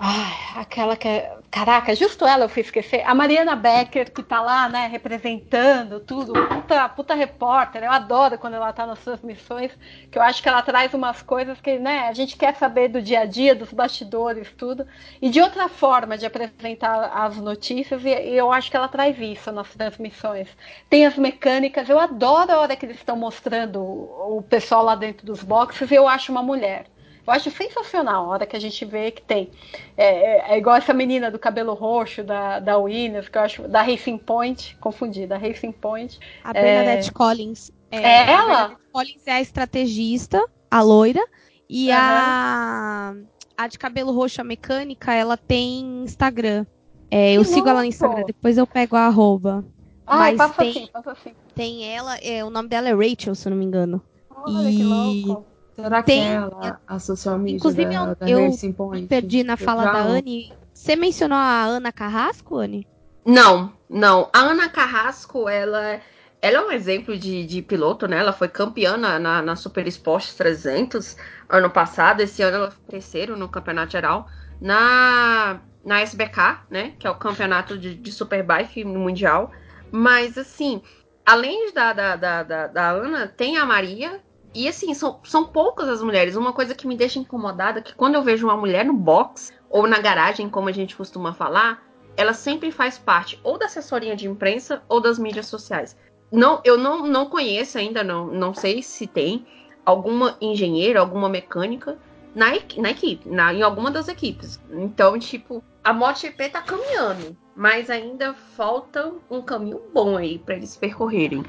[0.00, 3.02] Ai, aquela que é Caraca, justo ela eu fui esquecer.
[3.06, 7.82] A Mariana Becker, que tá lá, né, representando tudo, puta, puta repórter.
[7.82, 9.72] Eu adoro quando ela tá nas suas missões,
[10.10, 13.00] que eu acho que ela traz umas coisas que, né, a gente quer saber do
[13.00, 14.86] dia a dia, dos bastidores, tudo.
[15.22, 19.50] E de outra forma de apresentar as notícias, e, eu acho que ela traz isso
[19.50, 20.48] nas transmissões.
[20.90, 24.94] Tem as mecânicas, eu adoro a hora que eles estão mostrando o, o pessoal lá
[24.94, 26.84] dentro dos boxes, e eu acho uma mulher.
[27.28, 29.50] Eu acho sensacional a hora que a gente vê que tem.
[29.98, 33.68] É, é, é igual essa menina do cabelo roxo da, da Williams, que eu acho.
[33.68, 36.18] Da Racing Point, confundi, da Racing Point.
[36.42, 37.12] A Bernadette é...
[37.12, 37.70] Collins.
[37.90, 38.64] É, é ela?
[38.64, 41.22] A Collins é a estrategista, a loira.
[41.68, 41.96] E uhum.
[41.98, 43.14] a,
[43.58, 46.64] a de cabelo roxo, a mecânica, ela tem Instagram.
[47.10, 49.66] É, eu sigo ela no Instagram, depois eu pego a arroba.
[50.06, 51.34] Ai, Mas passa tem, assim, passa assim.
[51.54, 54.02] Tem ela, é, o nome dela é Rachel, se eu não me engano.
[54.30, 54.76] Olha, e...
[54.76, 55.57] que louco.
[55.80, 59.84] Será que tem, ela, a social media Inclusive, da, da eu, eu perdi na fala
[59.84, 60.52] da Anne.
[60.74, 62.84] Você mencionou a Ana Carrasco, Anne?
[63.24, 64.28] Não, não.
[64.32, 66.00] A Ana Carrasco, ela,
[66.42, 68.18] ela é um exemplo de, de piloto, né?
[68.18, 71.16] Ela foi campeã na, na, na Super Sport 300
[71.48, 72.22] ano passado.
[72.22, 74.26] Esse ano ela foi terceiro no campeonato geral.
[74.60, 76.94] Na, na SBK, né?
[76.98, 79.52] Que é o campeonato de, de Superbike mundial.
[79.92, 80.82] Mas, assim,
[81.24, 84.20] além da, da, da, da, da Ana, tem a Maria,
[84.58, 86.34] e assim, são, são poucas as mulheres.
[86.34, 89.52] Uma coisa que me deixa incomodada é que quando eu vejo uma mulher no box
[89.70, 91.80] ou na garagem, como a gente costuma falar,
[92.16, 95.96] ela sempre faz parte ou da assessoria de imprensa ou das mídias sociais.
[96.32, 99.46] Não, eu não, não conheço ainda, não, não sei se tem
[99.84, 101.96] alguma engenheira, alguma mecânica
[102.34, 102.46] na,
[102.78, 104.60] na equipe, na, em alguma das equipes.
[104.72, 110.76] Então, tipo, a MotoGP tá caminhando, mas ainda falta um caminho bom aí para eles
[110.76, 111.44] percorrerem.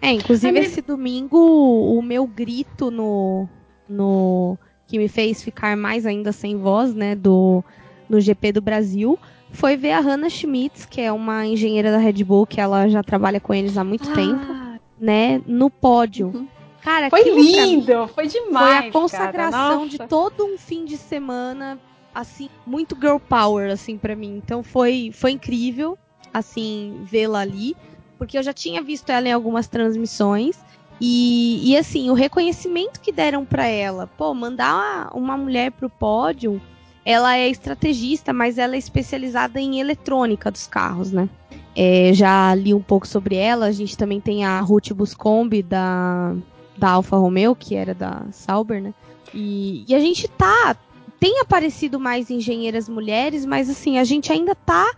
[0.00, 3.48] É, inclusive esse domingo o meu grito no,
[3.88, 7.62] no que me fez ficar mais ainda sem voz, né, do
[8.08, 9.18] no GP do Brasil,
[9.50, 13.02] foi ver a Hannah Schmitz, que é uma engenheira da Red Bull, que ela já
[13.02, 14.14] trabalha com eles há muito ah.
[14.14, 16.28] tempo, né, no pódio.
[16.34, 16.48] Uhum.
[16.82, 18.78] Cara, foi lindo, foi demais.
[18.78, 21.78] Foi a consagração de todo um fim de semana,
[22.14, 24.40] assim, muito girl power, assim, para mim.
[24.42, 25.98] Então foi, foi incrível,
[26.32, 27.76] assim, vê-la ali
[28.18, 30.58] porque eu já tinha visto ela em algumas transmissões.
[31.00, 35.88] E, e assim, o reconhecimento que deram para ela, pô, mandar uma, uma mulher pro
[35.88, 36.60] pódio,
[37.04, 41.28] ela é estrategista, mas ela é especializada em eletrônica dos carros, né?
[41.74, 43.66] É, já li um pouco sobre ela.
[43.66, 46.34] A gente também tem a Ruth Buscombi da,
[46.76, 48.92] da Alfa Romeo, que era da Sauber, né?
[49.32, 50.76] E, e a gente tá.
[51.20, 54.88] Tem aparecido mais engenheiras mulheres, mas assim, a gente ainda tá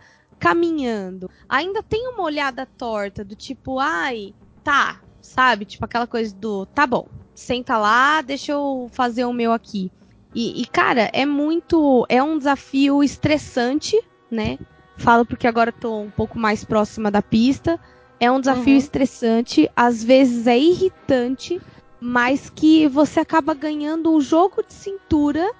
[0.40, 4.34] caminhando, ainda tem uma olhada torta do tipo, ai,
[4.64, 5.66] tá, sabe?
[5.66, 9.92] Tipo aquela coisa do, tá bom, senta lá, deixa eu fazer o meu aqui.
[10.34, 12.06] E, e cara, é muito.
[12.08, 14.58] É um desafio estressante, né?
[14.96, 17.78] Falo porque agora tô um pouco mais próxima da pista.
[18.18, 18.78] É um desafio uhum.
[18.78, 21.60] estressante, às vezes é irritante,
[21.98, 25.50] mas que você acaba ganhando um jogo de cintura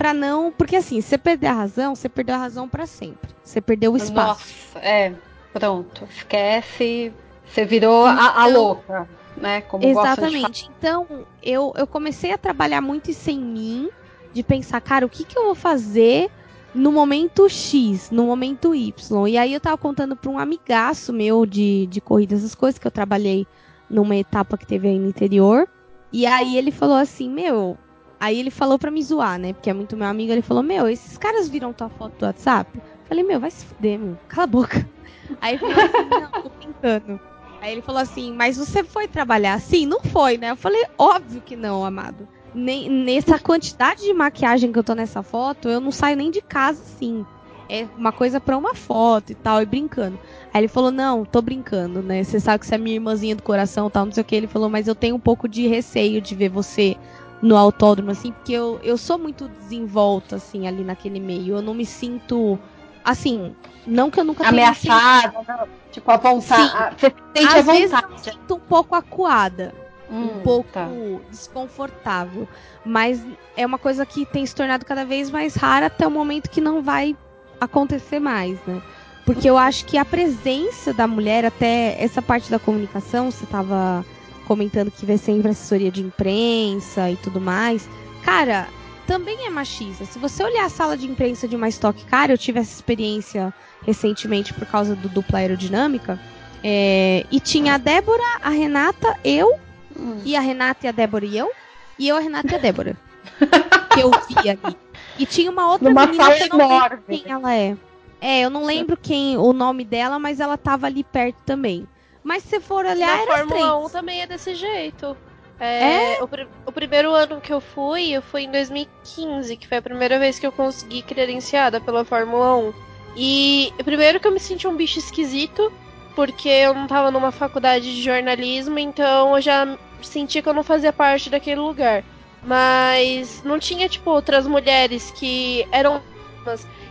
[0.00, 0.50] para não.
[0.50, 3.30] Porque assim, você perder a razão, você perdeu a razão para sempre.
[3.44, 4.48] Você perdeu o espaço.
[4.72, 5.12] Nossa, é.
[5.52, 6.08] Pronto.
[6.10, 7.12] Esquece.
[7.46, 9.60] Você virou então, a, a, então, louca, né?
[9.60, 10.70] Como Exatamente.
[10.78, 13.90] Então, eu, eu comecei a trabalhar muito isso em mim,
[14.32, 16.30] de pensar, cara, o que, que eu vou fazer
[16.74, 19.28] no momento X, no momento Y.
[19.28, 22.86] E aí eu tava contando para um amigaço meu de, de corrida, essas coisas que
[22.86, 23.46] eu trabalhei
[23.90, 25.68] numa etapa que teve aí no interior.
[26.10, 27.76] E aí ele falou assim, meu,
[28.20, 29.54] Aí ele falou pra me zoar, né?
[29.54, 30.30] Porque é muito meu amigo.
[30.30, 32.78] Ele falou: Meu, esses caras viram tua foto do WhatsApp?
[33.08, 34.18] Falei: Meu, vai se fuder, meu.
[34.28, 34.88] Cala a boca.
[35.40, 37.20] Aí ele falou assim: Não, tô brincando.
[37.62, 39.86] Aí ele falou assim: Mas você foi trabalhar assim?
[39.86, 40.50] Não foi, né?
[40.50, 42.28] Eu falei: Óbvio que não, amado.
[42.54, 46.42] Nem, nessa quantidade de maquiagem que eu tô nessa foto, eu não saio nem de
[46.42, 47.24] casa assim.
[47.70, 50.18] É uma coisa pra uma foto e tal, e brincando.
[50.52, 52.22] Aí ele falou: Não, tô brincando, né?
[52.22, 54.36] Você sabe que você é minha irmãzinha do coração tal, não sei o que.
[54.36, 56.96] Ele falou: Mas eu tenho um pouco de receio de ver você
[57.42, 61.56] no autódromo, assim, porque eu, eu sou muito desenvolta, assim, ali naquele meio.
[61.56, 62.58] Eu não me sinto,
[63.04, 63.54] assim,
[63.86, 66.96] não que eu nunca Ameaçada, não, tipo, a vontade.
[66.98, 69.74] Você sente Às vezes eu me sinto um pouco acuada.
[70.10, 70.88] Hum, um pouco tá.
[71.30, 72.48] desconfortável.
[72.84, 73.24] Mas
[73.56, 76.60] é uma coisa que tem se tornado cada vez mais rara até o momento que
[76.60, 77.16] não vai
[77.60, 78.82] acontecer mais, né?
[79.24, 84.04] Porque eu acho que a presença da mulher, até essa parte da comunicação, você estava
[84.50, 87.88] comentando que vai sempre assessoria de imprensa e tudo mais.
[88.24, 88.66] Cara,
[89.06, 90.04] também é machista.
[90.04, 93.54] Se você olhar a sala de imprensa de uma Stock Car, eu tive essa experiência
[93.86, 96.18] recentemente por causa do dupla aerodinâmica.
[96.64, 99.54] É, e tinha a Débora, a Renata, eu,
[99.96, 100.20] hum.
[100.24, 101.48] e a Renata e a Débora e eu,
[101.96, 102.96] e eu, a Renata e a Débora.
[103.94, 104.76] que eu vi ali.
[105.16, 107.76] E tinha uma outra Numa menina que eu não sei quem ela é.
[108.20, 111.86] É, eu não lembro quem o nome dela, mas ela tava ali perto também.
[112.22, 113.92] Mas se for olhar, Na era Fórmula 1 três.
[113.92, 115.16] também é desse jeito.
[115.58, 119.78] É, O, pri- o primeiro ano que eu fui, eu fui em 2015, que foi
[119.78, 122.72] a primeira vez que eu consegui credenciada pela Fórmula 1.
[123.16, 125.70] E primeiro que eu me senti um bicho esquisito,
[126.14, 130.62] porque eu não tava numa faculdade de jornalismo, então eu já senti que eu não
[130.62, 132.02] fazia parte daquele lugar.
[132.42, 136.00] Mas não tinha, tipo, outras mulheres que eram.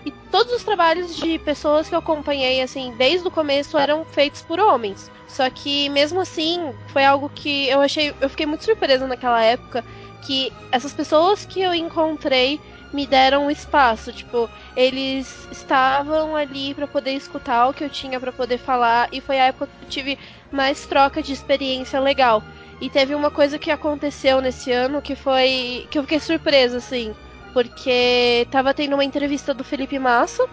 [0.05, 4.41] E todos os trabalhos de pessoas que eu acompanhei, assim, desde o começo eram feitos
[4.41, 5.11] por homens.
[5.27, 8.13] Só que mesmo assim, foi algo que eu achei.
[8.19, 9.83] Eu fiquei muito surpresa naquela época.
[10.21, 12.59] Que essas pessoas que eu encontrei
[12.93, 14.11] me deram um espaço.
[14.11, 19.09] Tipo, eles estavam ali pra poder escutar o que eu tinha pra poder falar.
[19.11, 20.19] E foi a época que eu tive
[20.51, 22.43] mais troca de experiência legal.
[22.81, 25.87] E teve uma coisa que aconteceu nesse ano que foi.
[25.91, 27.13] que eu fiquei surpresa, assim.
[27.61, 30.47] Porque tava tendo uma entrevista do Felipe Massa.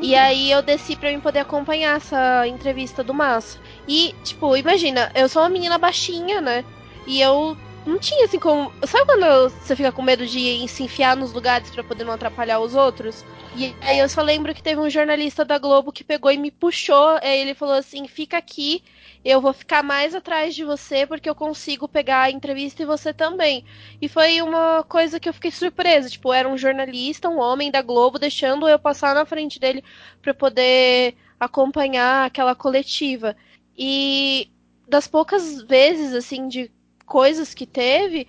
[0.00, 3.58] E aí eu desci pra eu poder acompanhar essa entrevista do Massa.
[3.88, 6.64] E, tipo, imagina, eu sou uma menina baixinha, né?
[7.08, 8.72] E eu não tinha assim como.
[8.86, 12.60] Sabe quando você fica com medo de se enfiar nos lugares pra poder não atrapalhar
[12.60, 13.24] os outros?
[13.56, 16.52] E aí eu só lembro que teve um jornalista da Globo que pegou e me
[16.52, 17.18] puxou.
[17.20, 18.82] Aí ele falou assim: fica aqui,
[19.24, 23.12] eu vou ficar mais atrás de você porque eu consigo pegar a entrevista e você
[23.12, 23.64] também.
[24.00, 26.10] E foi uma coisa que eu fiquei surpresa.
[26.10, 29.82] Tipo, era um jornalista, um homem da Globo, deixando eu passar na frente dele
[30.20, 33.34] pra poder acompanhar aquela coletiva.
[33.76, 34.50] E
[34.86, 36.70] das poucas vezes, assim, de
[37.06, 38.26] coisas que teve,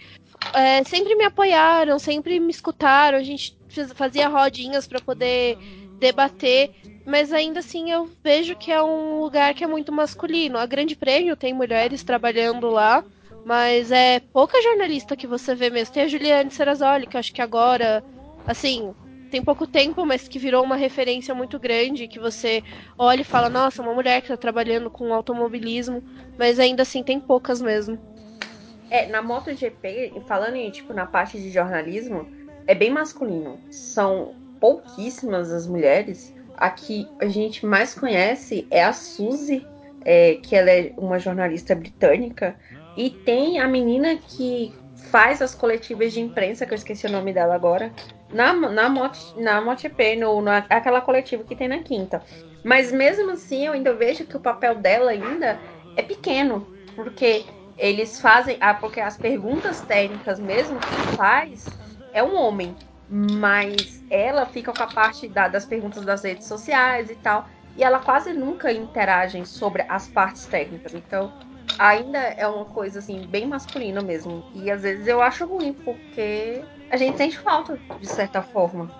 [0.54, 3.18] é, sempre me apoiaram, sempre me escutaram.
[3.18, 3.58] A gente
[3.96, 5.58] fazia rodinhas pra poder
[6.00, 6.72] debater.
[7.06, 10.58] Mas ainda assim eu vejo que é um lugar que é muito masculino.
[10.58, 13.04] A Grande Prêmio tem mulheres trabalhando lá,
[13.46, 15.94] mas é pouca jornalista que você vê mesmo.
[15.94, 18.04] Tem a Juliane Serrazoli, que acho que agora,
[18.48, 18.94] assim,
[19.30, 22.64] tem pouco tempo, mas que virou uma referência muito grande, que você
[22.98, 26.04] olha e fala, nossa, uma mulher que tá trabalhando com automobilismo,
[26.38, 28.00] mas ainda assim tem poucas mesmo.
[28.90, 32.28] É, na MotoGP, falando em, tipo, na parte de jornalismo,
[32.68, 33.60] é bem masculino.
[33.72, 36.34] São pouquíssimas as mulheres.
[36.58, 39.68] A que a gente mais conhece é a Suzy,
[40.04, 42.58] é, que ela é uma jornalista britânica.
[42.96, 47.34] E tem a menina que faz as coletivas de imprensa, que eu esqueci o nome
[47.34, 47.94] dela agora,
[48.32, 52.24] na, na, Mot- na MotoGP, no, na, aquela coletiva que tem na quinta.
[52.64, 55.62] Mas mesmo assim, eu ainda vejo que o papel dela ainda
[55.96, 57.46] é pequeno, porque
[57.78, 58.58] eles fazem.
[58.60, 61.66] Ah, porque as perguntas técnicas mesmo que faz
[62.12, 62.76] é um homem.
[63.08, 67.48] Mas ela fica com a parte da- das perguntas das redes sociais e tal.
[67.76, 70.94] E ela quase nunca interagem sobre as partes técnicas.
[70.94, 71.34] Então,
[71.78, 74.46] ainda é uma coisa assim, bem masculina mesmo.
[74.54, 78.92] E às vezes eu acho ruim, porque a gente sente falta, de certa forma.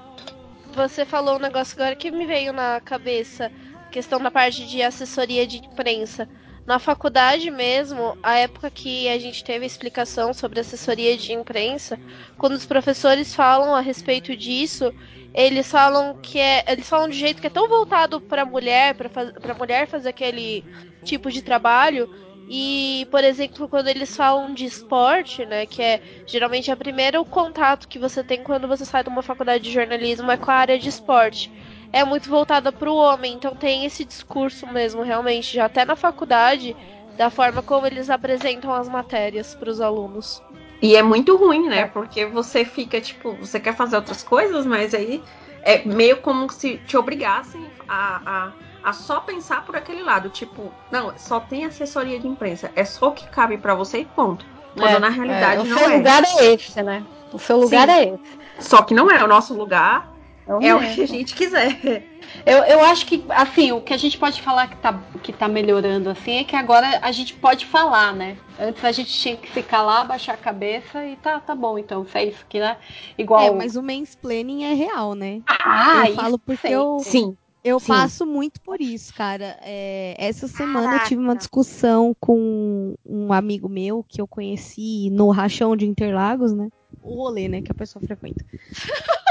[0.76, 3.52] Você falou um negócio agora que me veio na cabeça,
[3.90, 6.28] questão da parte de assessoria de imprensa.
[6.66, 12.00] Na faculdade mesmo, a época que a gente teve a explicação sobre assessoria de imprensa,
[12.38, 14.92] quando os professores falam a respeito disso,
[15.34, 19.10] eles falam que é, eles falam de jeito que é tão voltado para mulher, para
[19.10, 20.66] para mulher fazer aquele
[21.04, 22.10] tipo de trabalho.
[22.48, 27.24] E, por exemplo, quando eles falam de esporte, né, que é geralmente é o primeiro
[27.26, 30.56] contato que você tem quando você sai de uma faculdade de jornalismo é com a
[30.56, 31.50] área de esporte.
[31.96, 35.96] É muito voltada para o homem, então tem esse discurso mesmo, realmente, já até na
[35.96, 36.76] faculdade,
[37.16, 40.44] da forma como eles apresentam as matérias para os alunos.
[40.82, 41.86] E é muito ruim, né?
[41.86, 45.24] Porque você fica, tipo, você quer fazer outras coisas, mas aí
[45.62, 50.28] é meio como se te obrigassem a, a, a só pensar por aquele lado.
[50.28, 52.74] Tipo, não, só tem assessoria de imprensa.
[52.76, 54.46] É só o que cabe pra você e ponto.
[54.78, 55.96] Quando É, na realidade é, o não seu é.
[55.96, 57.06] lugar é esse, né?
[57.32, 57.94] O seu lugar Sim.
[57.94, 58.68] é esse.
[58.68, 59.24] Só que não é.
[59.24, 60.14] O nosso lugar
[60.48, 60.94] Não é o é.
[60.94, 62.06] que a gente quiser.
[62.46, 65.48] Eu, eu acho que, assim, o que a gente pode falar que tá, que tá
[65.48, 68.38] melhorando, assim, é que agora a gente pode falar, né?
[68.60, 72.06] Antes a gente tinha que ficar lá, baixar a cabeça e tá, tá bom, então,
[72.06, 72.78] se é isso que, né?
[73.18, 73.42] Igual.
[73.42, 75.42] É, mas o mansplaining é real, né?
[75.48, 76.76] Ah, eu falo isso porque sei.
[76.76, 77.38] eu, Sim.
[77.64, 77.88] eu sim.
[77.88, 79.58] passo muito por isso, cara.
[79.62, 81.08] É, essa semana eu Caraca.
[81.08, 86.70] tive uma discussão com um amigo meu que eu conheci no rachão de Interlagos, né?
[87.02, 87.62] O rolê, né?
[87.62, 88.46] Que a pessoa frequenta.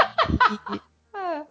[0.73, 0.94] E,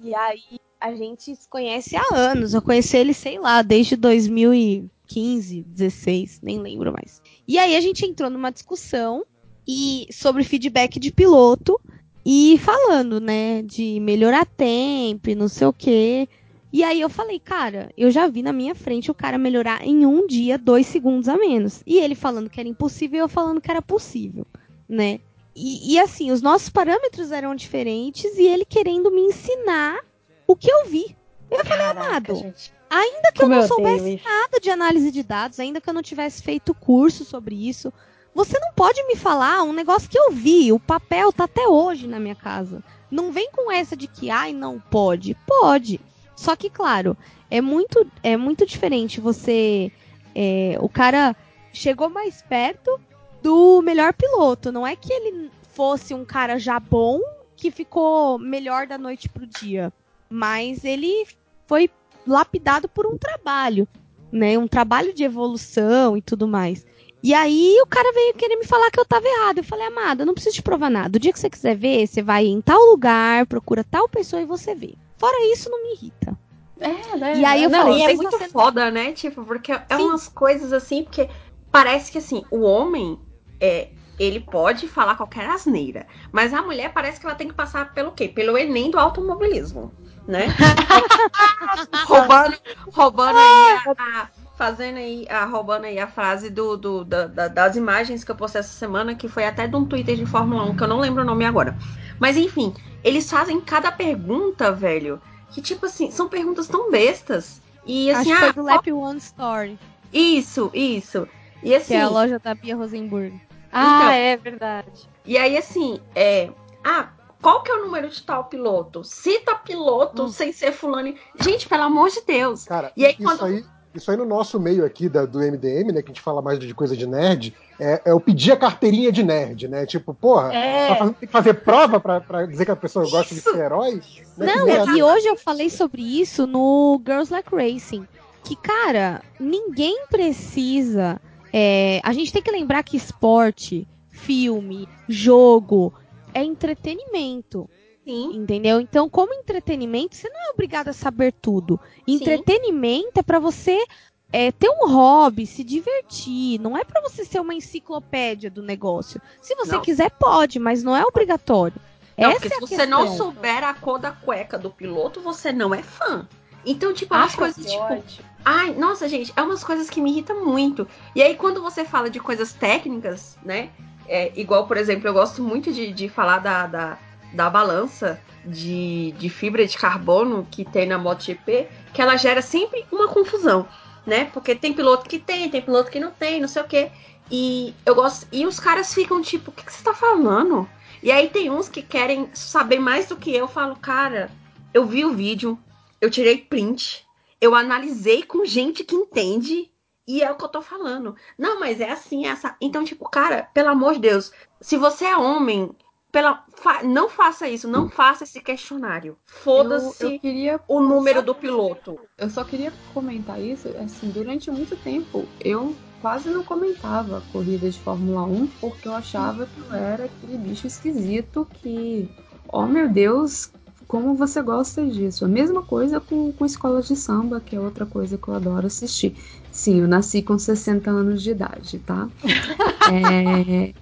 [0.01, 2.55] e aí a gente se conhece há anos.
[2.55, 7.23] Eu conheci ele, sei lá, desde 2015, 16, nem lembro mais.
[7.49, 9.25] E aí a gente entrou numa discussão
[9.67, 11.81] e sobre feedback de piloto
[12.25, 16.29] e falando, né, de melhorar tempo não sei o quê.
[16.73, 20.05] E aí eu falei, cara, eu já vi na minha frente o cara melhorar em
[20.05, 21.83] um dia, dois segundos a menos.
[21.87, 24.45] E ele falando que era impossível eu falando que era possível,
[24.89, 25.21] né?
[25.55, 30.01] E, e assim, os nossos parâmetros eram diferentes e ele querendo me ensinar
[30.47, 31.17] o que eu vi.
[31.51, 32.73] Eu falei, Caraca, amado, gente.
[32.91, 36.03] ainda que Como eu não soubesse nada de análise de dados, ainda que eu não
[36.03, 37.93] tivesse feito curso sobre isso,
[38.35, 42.09] você não pode me falar um negócio que eu vi, o papel tá até hoje
[42.09, 42.83] na minha casa.
[43.11, 45.37] Não vem com essa de que, ai, não pode.
[45.47, 46.01] Pode.
[46.35, 47.17] Só que, claro,
[47.49, 49.93] é muito, é muito diferente você.
[50.35, 51.37] é, o cara
[51.73, 53.01] chegou mais perto
[53.45, 54.73] do melhor piloto.
[54.73, 57.21] Não é que ele fosse um cara já bom
[57.55, 59.93] que ficou melhor da noite pro dia.
[60.31, 61.27] Mas ele
[61.67, 61.91] foi
[62.27, 63.87] lapidado por um trabalho,
[64.33, 64.57] né?
[64.57, 66.87] Um trabalho de evolução e tudo mais.
[67.23, 69.59] E aí o cara veio querer me falar que eu tava errado.
[69.59, 71.17] Eu falei, amada, eu não preciso te provar nada.
[71.17, 74.47] O dia que você quiser ver, você vai em tal lugar, procura tal pessoa e
[74.47, 74.95] você vê.
[75.19, 76.37] Fora isso, não me irrita.
[76.81, 77.39] É, né?
[77.41, 79.13] E aí eu Não, falei, é muito sendo- foda, né?
[79.13, 80.03] Tipo, porque é Sim.
[80.05, 81.29] umas coisas assim, porque
[81.71, 83.19] parece que assim, o homem
[83.65, 83.89] é.
[84.17, 86.07] Ele pode falar qualquer asneira.
[86.31, 88.29] Mas a mulher parece que ela tem que passar pelo quê?
[88.29, 89.93] Pelo Enem do automobilismo,
[90.29, 90.47] né?
[92.07, 92.57] roubando,
[92.93, 97.49] roubando aí a, a- Fazendo aí, a, roubando aí a frase do, do- da- da-
[97.49, 100.63] das imagens que eu postei essa semana, que foi até de um Twitter de Fórmula
[100.63, 101.77] 1, que eu não lembro o nome agora.
[102.21, 102.73] Mas enfim,
[103.03, 105.21] eles fazem cada pergunta, velho,
[105.51, 107.61] que tipo assim, são perguntas tão bestas.
[107.85, 109.79] E assim, Acho que foi ah, do Lap One Story,
[110.13, 111.27] isso, isso.
[111.61, 113.35] E assim, que é a loja da Bia Rosenburg.
[113.75, 114.11] Ah, Então.
[114.11, 115.09] é verdade.
[115.27, 116.51] e aí assim, é,
[116.85, 117.09] ah,
[117.43, 119.03] qual que é o número de tal piloto?
[119.05, 120.29] Cita piloto Hum.
[120.29, 121.15] sem ser fulano.
[121.41, 122.65] Gente, pelo amor de Deus.
[122.65, 123.65] Cara, E aí, isso, quando- aí,
[123.95, 126.59] isso aí no nosso meio aqui da- do MDM, né, que a gente fala mais
[126.59, 129.85] de coisa de nerd, é, é o pedir a carteirinha de nerd, né?
[129.87, 130.95] Tipo, porra, tá É.
[130.97, 133.51] fazendo- tem que fazer prova pra, pra dizer que a pessoa gosta de Isso.
[133.53, 134.01] ser herói?
[134.39, 134.55] Né?
[134.55, 138.07] Não, e hoje eu falei sobre isso no Girls Like Racing.
[138.45, 141.21] Que, cara, ninguém precisa.
[141.57, 145.95] É, a gente tem que lembrar que esporte, filme, jogo
[146.35, 147.71] é entretenimento.
[148.05, 148.35] Sim.
[148.35, 148.81] Entendeu?
[148.81, 151.79] Então, como entretenimento, você não é obrigado a saber tudo.
[152.05, 152.17] Sim.
[152.17, 153.87] Entretenimento é pra você
[154.33, 156.59] é, ter um hobby, se divertir.
[156.61, 159.21] Não é pra você ser uma enciclopédia do negócio.
[159.41, 159.81] Se você Não.
[159.81, 161.81] quiser, pode, mas não é obrigatório.
[162.19, 163.27] Não, Essa porque é se você não questão.
[163.27, 166.29] souber a cor da cueca do piloto, você não é fã.
[166.67, 167.81] Então, tipo, umas Acho coisas tipo.
[167.81, 168.25] ódio.
[168.45, 170.87] Ai, nossa, gente, é umas coisas que me irritam muito.
[171.15, 173.71] E aí, quando você fala de coisas técnicas, né?
[174.07, 176.99] É, igual, por exemplo, eu gosto muito de, de falar da, da,
[177.33, 182.85] da balança de, de fibra de carbono que tem na MotoGP, que ela gera sempre
[182.93, 183.67] uma confusão,
[184.07, 184.27] né?
[184.27, 186.91] Porque tem piloto que tem, tem piloto que não tem, não sei o quê.
[187.31, 188.27] E eu gosto.
[188.31, 190.69] E os caras ficam tipo, o que, que você tá falando?
[191.03, 193.45] E aí tem uns que querem saber mais do que eu.
[193.45, 194.31] Eu falo, cara,
[194.75, 195.59] eu vi o vídeo,
[195.99, 197.07] eu tirei print,
[197.41, 199.71] eu analisei com gente que entende
[200.07, 201.17] e é o que eu tô falando.
[201.39, 202.57] Não, mas é assim, é essa.
[202.61, 205.71] Então, tipo, cara, pelo amor de Deus, se você é homem,
[206.13, 206.45] pela...
[206.57, 209.17] fa- não faça isso, não faça esse questionário.
[209.25, 211.99] Foda-se queria o número do piloto.
[212.19, 217.81] Eu só queria comentar isso, assim, durante muito tempo eu quase não comentava corrida de
[217.81, 222.07] Fórmula 1 porque eu achava que eu era aquele bicho esquisito que,
[222.53, 223.51] oh meu Deus,
[223.87, 225.25] como você gosta disso?
[225.25, 228.67] A mesma coisa com, com escolas de samba, que é outra coisa que eu adoro
[228.67, 229.17] assistir.
[229.51, 232.09] Sim, eu nasci com 60 anos de idade, tá?
[232.85, 233.73] É,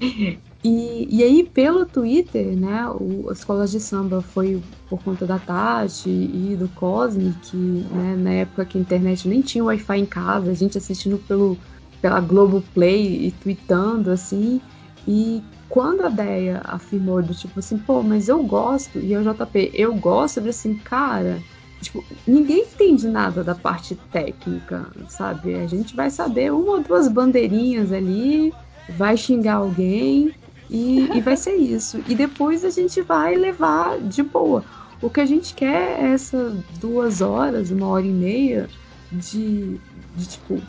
[0.64, 5.36] e, e aí, pelo Twitter, né, o, as escolas de samba foi por conta da
[5.36, 10.06] Tati e do Cosme, que né, na época que a internet nem tinha Wi-Fi em
[10.06, 11.58] casa, a gente assistindo pelo,
[12.00, 14.60] pela Globoplay e tweetando, assim,
[15.06, 15.42] e
[15.72, 19.94] quando a Deia afirmou do tipo assim, pô, mas eu gosto, e eu JP, eu
[19.94, 21.42] gosto, eu assim, cara,
[21.80, 25.54] tipo, ninguém entende nada da parte técnica, sabe?
[25.54, 28.52] A gente vai saber uma ou duas bandeirinhas ali,
[28.98, 30.34] vai xingar alguém
[30.68, 32.04] e, e vai ser isso.
[32.06, 34.66] E depois a gente vai levar de boa.
[35.00, 38.68] O que a gente quer é essas duas horas, uma hora e meia
[39.10, 39.80] de,
[40.14, 40.60] de tipo,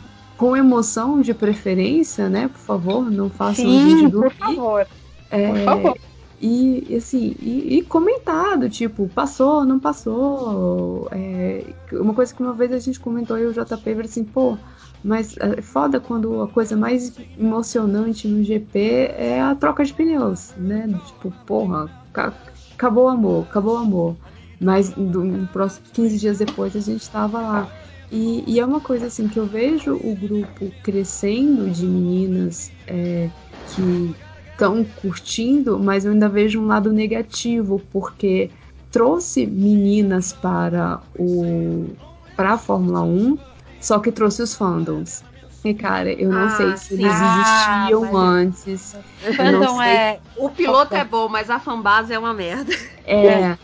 [0.44, 2.48] com emoção de preferência, né?
[2.48, 4.18] Por favor, não façam a gente Sim, dormir.
[4.18, 4.86] por favor.
[5.30, 5.96] É, Por favor.
[6.40, 11.08] E assim, e, e comentado, tipo, passou, não passou.
[11.12, 14.60] É, uma coisa que uma vez a gente comentou e o JP assim, pô,
[15.02, 18.80] mas é foda quando a coisa mais emocionante no GP
[19.16, 20.88] é a troca de pneus, né?
[21.04, 22.38] Tipo, porra, ca-
[22.76, 24.18] acabou o amor, acabou o amor.
[24.58, 27.72] Mas do, no próximo 15 dias depois a gente tava lá.
[28.14, 33.28] E, e é uma coisa assim que eu vejo o grupo crescendo de meninas é,
[33.66, 34.14] que
[34.52, 38.48] estão curtindo, mas eu ainda vejo um lado negativo, porque
[38.92, 41.88] trouxe meninas para o
[42.36, 43.36] para a Fórmula 1,
[43.80, 45.24] só que trouxe os fandoms.
[45.64, 46.94] E cara, eu não Ah, sei se sim.
[46.94, 48.96] eles Ah, existiam mas- antes.
[49.36, 50.20] Fandom é.
[50.36, 52.72] O piloto é bom, mas a fanbase é uma merda.
[53.04, 53.56] É,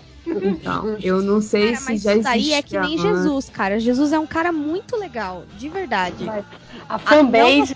[0.42, 2.98] Então, eu não sei Cara, se mas já isso daí existia é que nem.
[2.98, 3.80] Jesus, cara.
[3.80, 6.24] Jesus é um cara muito legal, de verdade.
[6.24, 6.44] Mas
[6.88, 7.74] A fanbase.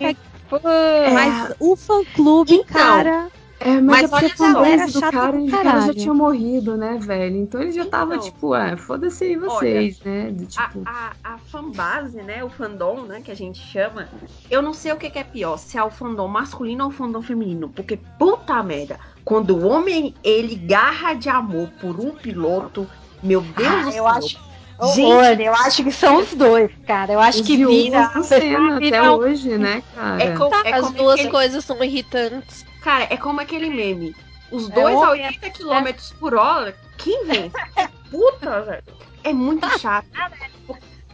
[1.12, 3.28] Mas o fã-clube, Então, cara.
[3.64, 5.94] É, mas, Mas é porque olha a era do chato cara, pra o cara já
[5.94, 7.36] tinha morrido, né, velho?
[7.38, 8.26] Então ele já tava, Então.
[8.26, 10.30] tipo, ah, foda-se aí vocês, né?
[10.30, 12.44] Do, A, tipo, a, a fanbase, né?
[12.44, 13.22] O fandom, né?
[13.24, 14.06] Que a gente chama.
[14.50, 16.92] Eu não sei o que, que é pior, se é o fandom masculino ou o
[16.92, 17.70] fandom feminino.
[17.70, 22.86] Porque, puta merda, quando o homem ele garra de amor por um piloto,
[23.22, 24.06] meu Deus Ah, do eu céu.
[24.08, 24.44] acho-
[24.76, 25.06] Ô, Gente.
[25.12, 27.12] Olha, eu acho que são os dois, cara.
[27.12, 28.10] Eu acho que vira.
[28.14, 30.22] do Senna até hoje, né, cara?
[30.22, 32.66] É, co- é As duas aquele, coisas são irritantes.
[32.84, 34.14] Cara, é como aquele meme.
[34.52, 37.50] Os É dois a homem, 80 km por hora, quem vence?
[38.10, 38.84] Puta, velho.
[39.24, 40.06] É muito chato.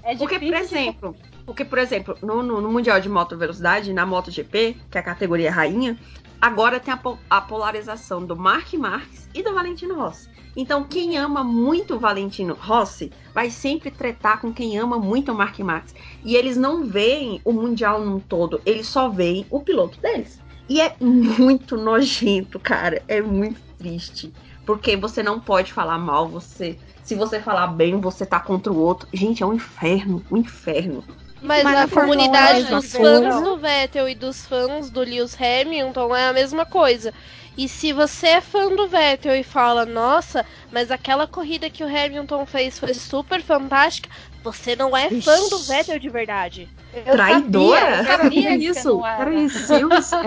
[0.02, 1.16] É Porque, por difícil de- exemplo,
[1.47, 5.05] porque, por exemplo, no, no, no Mundial de Moto Velocidade, na MotoGP, que é a
[5.05, 5.97] categoria rainha,
[6.40, 10.28] agora tem a, po- a polarização do Mark Marques e do Valentino Rossi.
[10.56, 15.34] Então, quem ama muito o Valentino Rossi vai sempre tretar com quem ama muito o
[15.34, 15.94] Mark Marques.
[16.24, 20.40] E eles não veem o Mundial num todo, eles só veem o piloto deles.
[20.70, 23.02] E é muito nojento, cara.
[23.09, 24.32] É muito triste.
[24.64, 26.78] Porque você não pode falar mal, você.
[27.02, 29.09] Se você falar bem, você tá contra o outro.
[29.12, 31.02] Gente, é um inferno, um inferno.
[31.42, 33.40] Mas, Mas a na Fórmula comunidade 1 é dos uma fãs coisa.
[33.42, 37.12] do Vettel e dos fãs do Lewis Hamilton é a mesma coisa.
[37.56, 41.88] E se você é fã do Vettel e fala, nossa, mas aquela corrida que o
[41.88, 44.09] Hamilton fez foi super fantástica,
[44.43, 45.69] você não é fã do Ixi.
[45.69, 46.69] Vettel de verdade.
[46.95, 47.81] Eu Traidora?
[47.81, 49.01] sabia, eu Cara, sabia isso?
[49.17, 49.47] Peraí,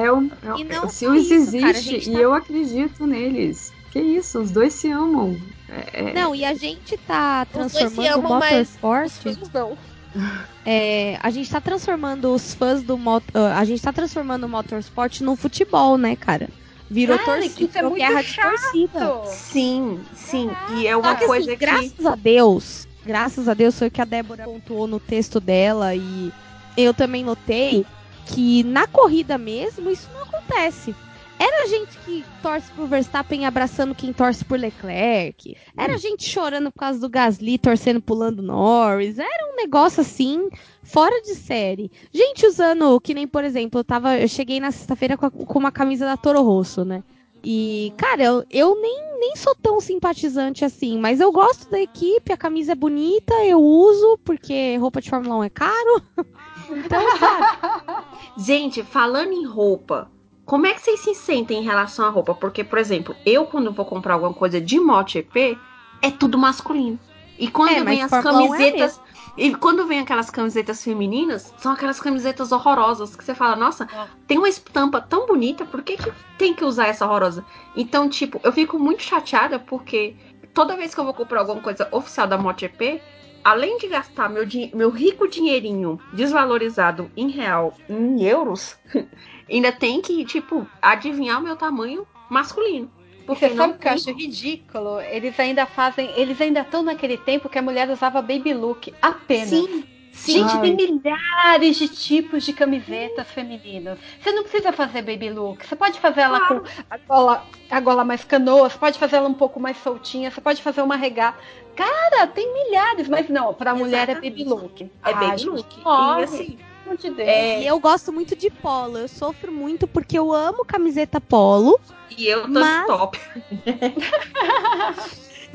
[0.04, 0.26] é um.
[0.28, 3.74] É, E não o Seals isso, cara, existe gente e tá- eu acredito neles.
[3.92, 5.38] Que isso, os dois se amam.
[5.70, 9.26] É, é- Não, e a gente tá transformando o amam, mas motorsport.
[9.42, 9.78] Os não.
[10.66, 14.50] É, a gente tá transformando os fãs do moto, ah, a gente tá transformando o
[14.50, 16.48] motorsport no futebol, né, cara?
[16.90, 18.50] Virou Cara, torcida, que isso é muito guerra de chato.
[18.52, 19.26] torcida.
[19.26, 20.50] Sim, sim.
[20.78, 21.66] E é Só uma que coisa assim, que.
[21.66, 25.96] graças a Deus, graças a Deus foi o que a Débora pontuou no texto dela
[25.96, 26.32] e
[26.78, 27.86] eu também notei
[28.26, 30.96] que na corrida mesmo isso não acontece.
[31.40, 35.58] Era gente que torce pro Verstappen abraçando quem torce por Leclerc.
[35.78, 39.20] Era gente chorando por causa do Gasly, torcendo pro Lando Norris.
[39.20, 40.48] Era um negócio assim,
[40.84, 41.92] fora de série.
[42.14, 45.72] Gente usando, que nem, por exemplo, eu, tava, eu cheguei na sexta-feira com, com uma
[45.72, 47.04] camisa da Toro Rosso, né?
[47.44, 52.32] E, cara, eu, eu nem, nem sou tão simpatizante assim, mas eu gosto da equipe,
[52.32, 56.02] a camisa é bonita, eu uso, porque roupa de Fórmula 1 é caro.
[56.70, 58.06] Então, sabe?
[58.38, 60.10] Gente, falando em roupa,
[60.46, 62.34] como é que vocês se sentem em relação à roupa?
[62.34, 65.58] Porque, por exemplo, eu quando vou comprar alguma coisa de MotoGP,
[66.02, 66.98] é tudo masculino.
[67.38, 69.02] E quando É, vem as Fórmula 1 é camisetas.
[69.36, 73.88] E quando vem aquelas camisetas femininas, são aquelas camisetas horrorosas que você fala, nossa,
[74.28, 77.44] tem uma estampa tão bonita, por que, que tem que usar essa horrorosa?
[77.76, 80.16] Então, tipo, eu fico muito chateada porque
[80.54, 83.02] toda vez que eu vou comprar alguma coisa oficial da MotoGP,
[83.44, 84.44] além de gastar meu,
[84.74, 88.78] meu rico dinheirinho desvalorizado em real, em euros,
[89.50, 92.90] ainda tem que, tipo, adivinhar o meu tamanho masculino.
[93.26, 95.00] Porque Você não sabe o que eu acho ridículo?
[95.02, 96.12] Eles ainda fazem.
[96.20, 99.50] Eles ainda estão naquele tempo que a mulher usava baby look apenas.
[99.50, 100.34] Sim, sim.
[100.34, 100.60] Gente, Ai.
[100.60, 104.00] tem milhares de tipos de camisetas femininas.
[104.20, 105.66] Você não precisa fazer baby look.
[105.66, 109.30] Você pode fazer ela com a gola, a gola mais canoa, você pode fazer ela
[109.30, 111.40] um pouco mais soltinha, você pode fazer uma regata.
[111.76, 114.92] Cara, tem milhares, mas não, pra mulher é baby look.
[115.04, 115.86] É Ah, baby look.
[115.86, 116.60] morre, E assim,
[117.00, 117.28] de Deus.
[117.28, 118.98] é, E eu gosto muito de polo.
[118.98, 121.80] Eu sofro muito porque eu amo camiseta polo,
[122.16, 123.20] e eu tô Mas- de top.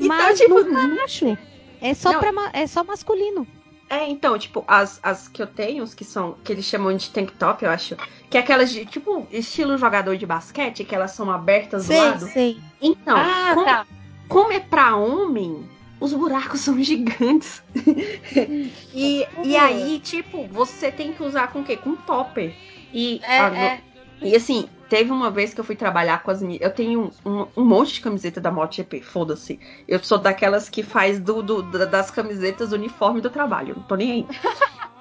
[0.01, 1.37] Então, mas tipo, nunca acho.
[1.81, 2.19] É só, Não.
[2.19, 3.45] pra, ma- é só masculino.
[3.89, 7.09] É, então, tipo, as, as que eu tenho, os que são, que eles chamam de
[7.09, 7.97] tank top, eu acho,
[8.29, 11.99] que é aquelas de, tipo, estilo jogador de basquete, que elas são abertas do Sei,
[12.01, 12.27] lado.
[12.27, 12.59] sei.
[12.81, 13.87] Então, ah, como, tá.
[14.29, 15.67] como é pra homem,
[15.99, 17.63] os buracos são gigantes.
[18.93, 21.77] e, e aí, tipo, você tem que usar com o quê?
[21.77, 22.59] Com topper.
[22.91, 23.81] E, É, ah, é.
[24.21, 26.61] e assim, teve uma vez que eu fui trabalhar com as minhas.
[26.61, 29.59] Eu tenho um, um monte de camiseta da MotoGP, foda-se.
[29.87, 33.75] Eu sou daquelas que faz do, do- da- das camisetas do uniforme do trabalho.
[33.77, 34.27] Não tô nem aí.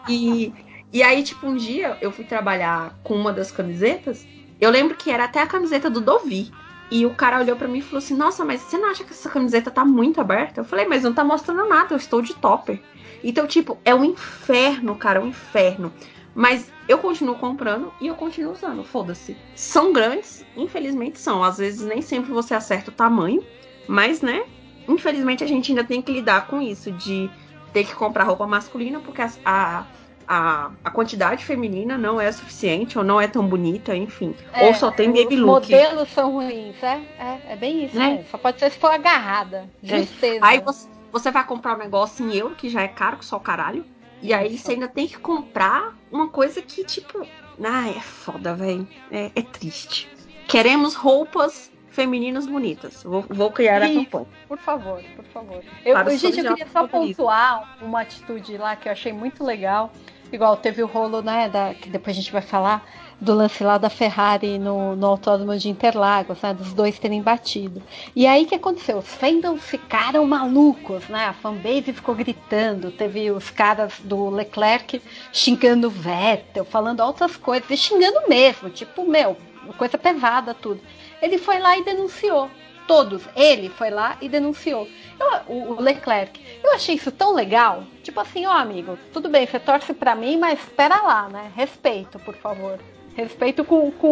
[0.06, 0.56] E,
[0.92, 4.28] e aí, tipo, um dia eu fui trabalhar com uma das camisetas.
[4.60, 6.56] Eu lembro que era até a camiseta do Dovi.
[6.90, 9.12] E o cara olhou pra mim e falou assim: Nossa, mas você não acha que
[9.12, 10.60] essa camiseta tá muito aberta?
[10.60, 12.80] Eu falei, mas não tá mostrando nada, eu estou de topper.
[13.22, 15.92] Então, tipo, é um inferno, cara, é um inferno.
[16.34, 19.36] Mas eu continuo comprando e eu continuo usando, foda-se.
[19.56, 21.42] São grandes, infelizmente são.
[21.42, 23.42] Às vezes nem sempre você acerta o tamanho,
[23.88, 24.44] mas, né?
[24.86, 27.28] Infelizmente a gente ainda tem que lidar com isso, de
[27.72, 29.84] ter que comprar roupa masculina, porque as- a,
[30.28, 34.34] a, a quantidade feminina não é suficiente, ou não é tão bonita, enfim.
[34.52, 35.70] É, ou só tem baby Os look.
[35.70, 37.00] modelos são ruins, é?
[37.18, 38.16] É, é bem isso, Né?
[38.16, 38.24] né?
[38.30, 39.68] Só pode ser se for agarrada.
[39.82, 39.98] É.
[39.98, 40.38] Justeza.
[40.42, 43.38] Aí você, você vai comprar um negócio em euro, que já é caro que só
[43.38, 43.84] o caralho.
[44.20, 47.26] E aí você ainda tem que comprar uma coisa que, tipo.
[47.64, 48.86] Ah, é foda, velho.
[49.10, 50.08] É, é triste.
[50.46, 53.02] Queremos roupas femininas bonitas.
[53.02, 54.04] Vou, vou criar a Ih.
[54.04, 54.26] campanha.
[54.46, 55.64] Por favor, por favor.
[55.84, 59.92] Eu, os gente, eu queria só pontuar uma atitude lá que eu achei muito legal.
[60.32, 62.86] Igual teve o rolo, né, da, que depois a gente vai falar,
[63.20, 67.82] do lance lá da Ferrari no, no autódromo de Interlagos, né, dos dois terem batido.
[68.14, 68.98] E aí que aconteceu?
[68.98, 75.02] Os fandoms ficaram malucos, né, a fanbase ficou gritando, teve os caras do Leclerc
[75.32, 79.36] xingando o Vettel, falando outras coisas, e xingando mesmo, tipo, meu,
[79.76, 80.80] coisa pesada tudo.
[81.20, 82.48] Ele foi lá e denunciou.
[82.88, 83.22] Todos.
[83.36, 84.88] Ele foi lá e denunciou.
[85.20, 86.40] Eu- o, Leclerc.
[86.64, 87.84] Eu achei isso tão legal.
[88.02, 91.52] Tipo assim, ó, amigo, tudo bem, você torce pra mim, mas espera lá, né?
[91.54, 92.78] Respeito, por favor.
[93.14, 94.08] Respeito com, com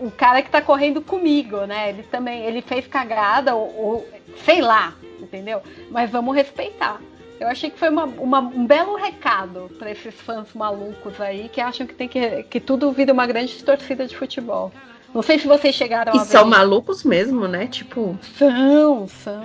[0.00, 1.90] o, o- cara que tá correndo comigo, né?
[1.90, 4.08] Ele também, ele fez cagada, ou, ou
[4.44, 5.60] sei lá, entendeu?
[5.90, 7.00] Mas vamos respeitar.
[7.38, 11.60] Eu achei que foi uma- uma- um belo recado pra esses fãs malucos aí que
[11.60, 14.72] acham que tem que, que tudo vira uma grande torcida de futebol.
[15.14, 16.28] Não sei se vocês chegaram E a ver.
[16.28, 17.66] são malucos mesmo, né?
[17.68, 19.44] Tipo, São, são.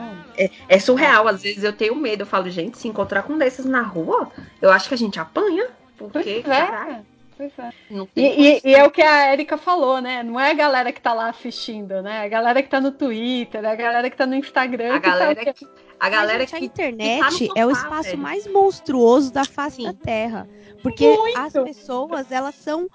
[0.67, 1.27] é surreal.
[1.27, 2.23] Às vezes eu tenho medo.
[2.23, 4.31] Eu falo, gente, se encontrar com um desses na rua,
[4.61, 5.67] eu acho que a gente apanha.
[5.97, 7.01] Porque, Pois caralho, é.
[7.37, 7.69] Pois é.
[8.15, 8.21] E,
[8.57, 10.23] e- e é o que a Erika falou, né?
[10.23, 12.23] Não é a galera que tá lá assistindo, né?
[12.23, 14.95] É a galera que tá no Twitter, é a galera que tá no Instagram.
[14.95, 15.67] A que tá- galera que.
[15.99, 16.65] A galera Mas, gente, a que.
[16.65, 18.17] internet que tá no é o sofá, espaço velho.
[18.17, 19.83] mais monstruoso da face Sim.
[19.83, 20.47] da Terra.
[20.81, 21.37] Porque Muito.
[21.37, 22.87] as pessoas, elas são.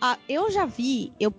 [0.00, 1.32] Ah, eu já vi, eu,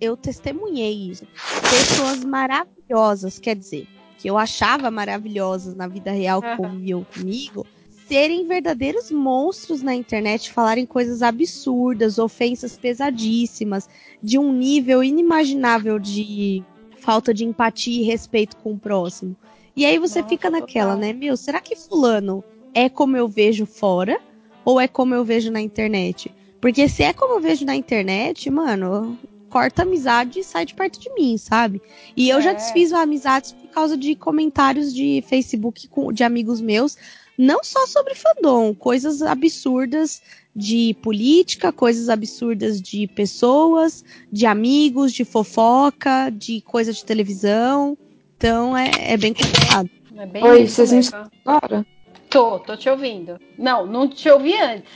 [0.00, 1.26] eu testemunhei isso.
[1.62, 3.86] Pessoas maravilhosas, quer dizer,
[4.18, 7.66] que eu achava maravilhosas na vida real que conviviam comigo,
[8.06, 13.88] serem verdadeiros monstros na internet, falarem coisas absurdas, ofensas pesadíssimas,
[14.22, 16.64] de um nível inimaginável de
[16.98, 19.36] falta de empatia e respeito com o próximo.
[19.76, 21.00] E aí você Nossa, fica naquela, total.
[21.00, 21.12] né?
[21.12, 22.42] Meu, será que fulano
[22.74, 24.20] é como eu vejo fora
[24.64, 26.34] ou é como eu vejo na internet?
[26.60, 29.18] Porque se é como eu vejo na internet, mano,
[29.48, 31.80] corta a amizade e sai de perto de mim, sabe?
[32.16, 32.54] E eu já É.
[32.54, 36.96] desfiz amizades por causa de comentários de Facebook com- de amigos meus,
[37.38, 40.20] não só sobre fandom, coisas absurdas
[40.54, 47.96] de política, coisas absurdas de pessoas, de amigos, de fofoca, de coisa de televisão.
[48.36, 49.88] Então é, é bem complicado.
[50.16, 51.30] É bem Oi, vocês me mesmo.
[51.46, 51.86] Agora?
[52.28, 53.38] Tô, tô te ouvindo.
[53.56, 54.90] Não, não te ouvi antes.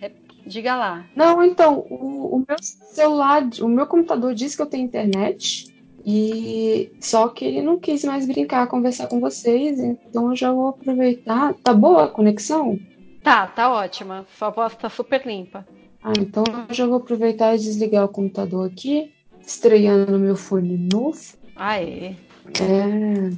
[0.00, 0.10] É.
[0.46, 1.04] Diga lá.
[1.14, 5.74] Não, então, o, o meu celular, o meu computador diz que eu tenho internet.
[6.08, 10.68] E só que ele não quis mais brincar, conversar com vocês, então eu já vou
[10.68, 11.52] aproveitar.
[11.64, 12.78] Tá boa a conexão?
[13.24, 14.24] Tá, tá ótima.
[14.38, 15.66] Sua voz tá super limpa.
[16.00, 19.12] Ah, então eu já vou aproveitar e desligar o computador aqui,
[19.44, 21.20] estreando no meu fone novo.
[21.56, 22.14] Aê.
[22.60, 23.32] É.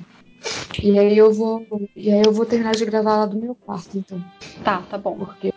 [0.82, 1.64] E aí eu vou,
[1.96, 4.22] e aí eu vou terminar de gravar lá do meu quarto, então,
[4.62, 5.16] Tá, tá bom.
[5.16, 5.52] porque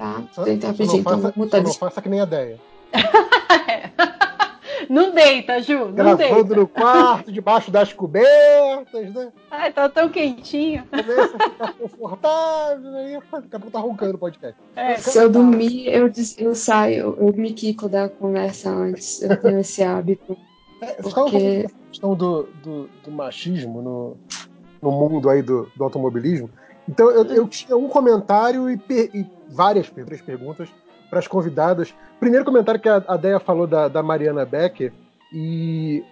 [0.00, 2.58] tá, Só, tentar só pedir, não então vou mutar não faça que nem a ideia.
[4.88, 6.56] Não deita, Ju, não Gravando deita.
[6.56, 9.30] no quarto, debaixo das cobertas, né?
[9.48, 10.82] Ai, tá tão quentinho.
[10.90, 14.58] Começa a ficar confortável, aí daqui a pouco tá roncando o podcast.
[14.74, 19.22] É, Se eu dormir, eu, eu saio, eu me quico da conversa antes.
[19.22, 20.36] Eu tenho esse hábito.
[20.80, 24.16] É, Porque- dessa questão do, do, do machismo no,
[24.82, 26.50] no mundo aí do, do automobilismo.
[26.88, 30.68] Então eu, eu tinha um comentário e, per- e várias três perguntas
[31.08, 31.94] para as convidadas.
[32.18, 34.92] Primeiro comentário que a, a Deia falou da, da Mariana Becker,
[35.32, 36.04] e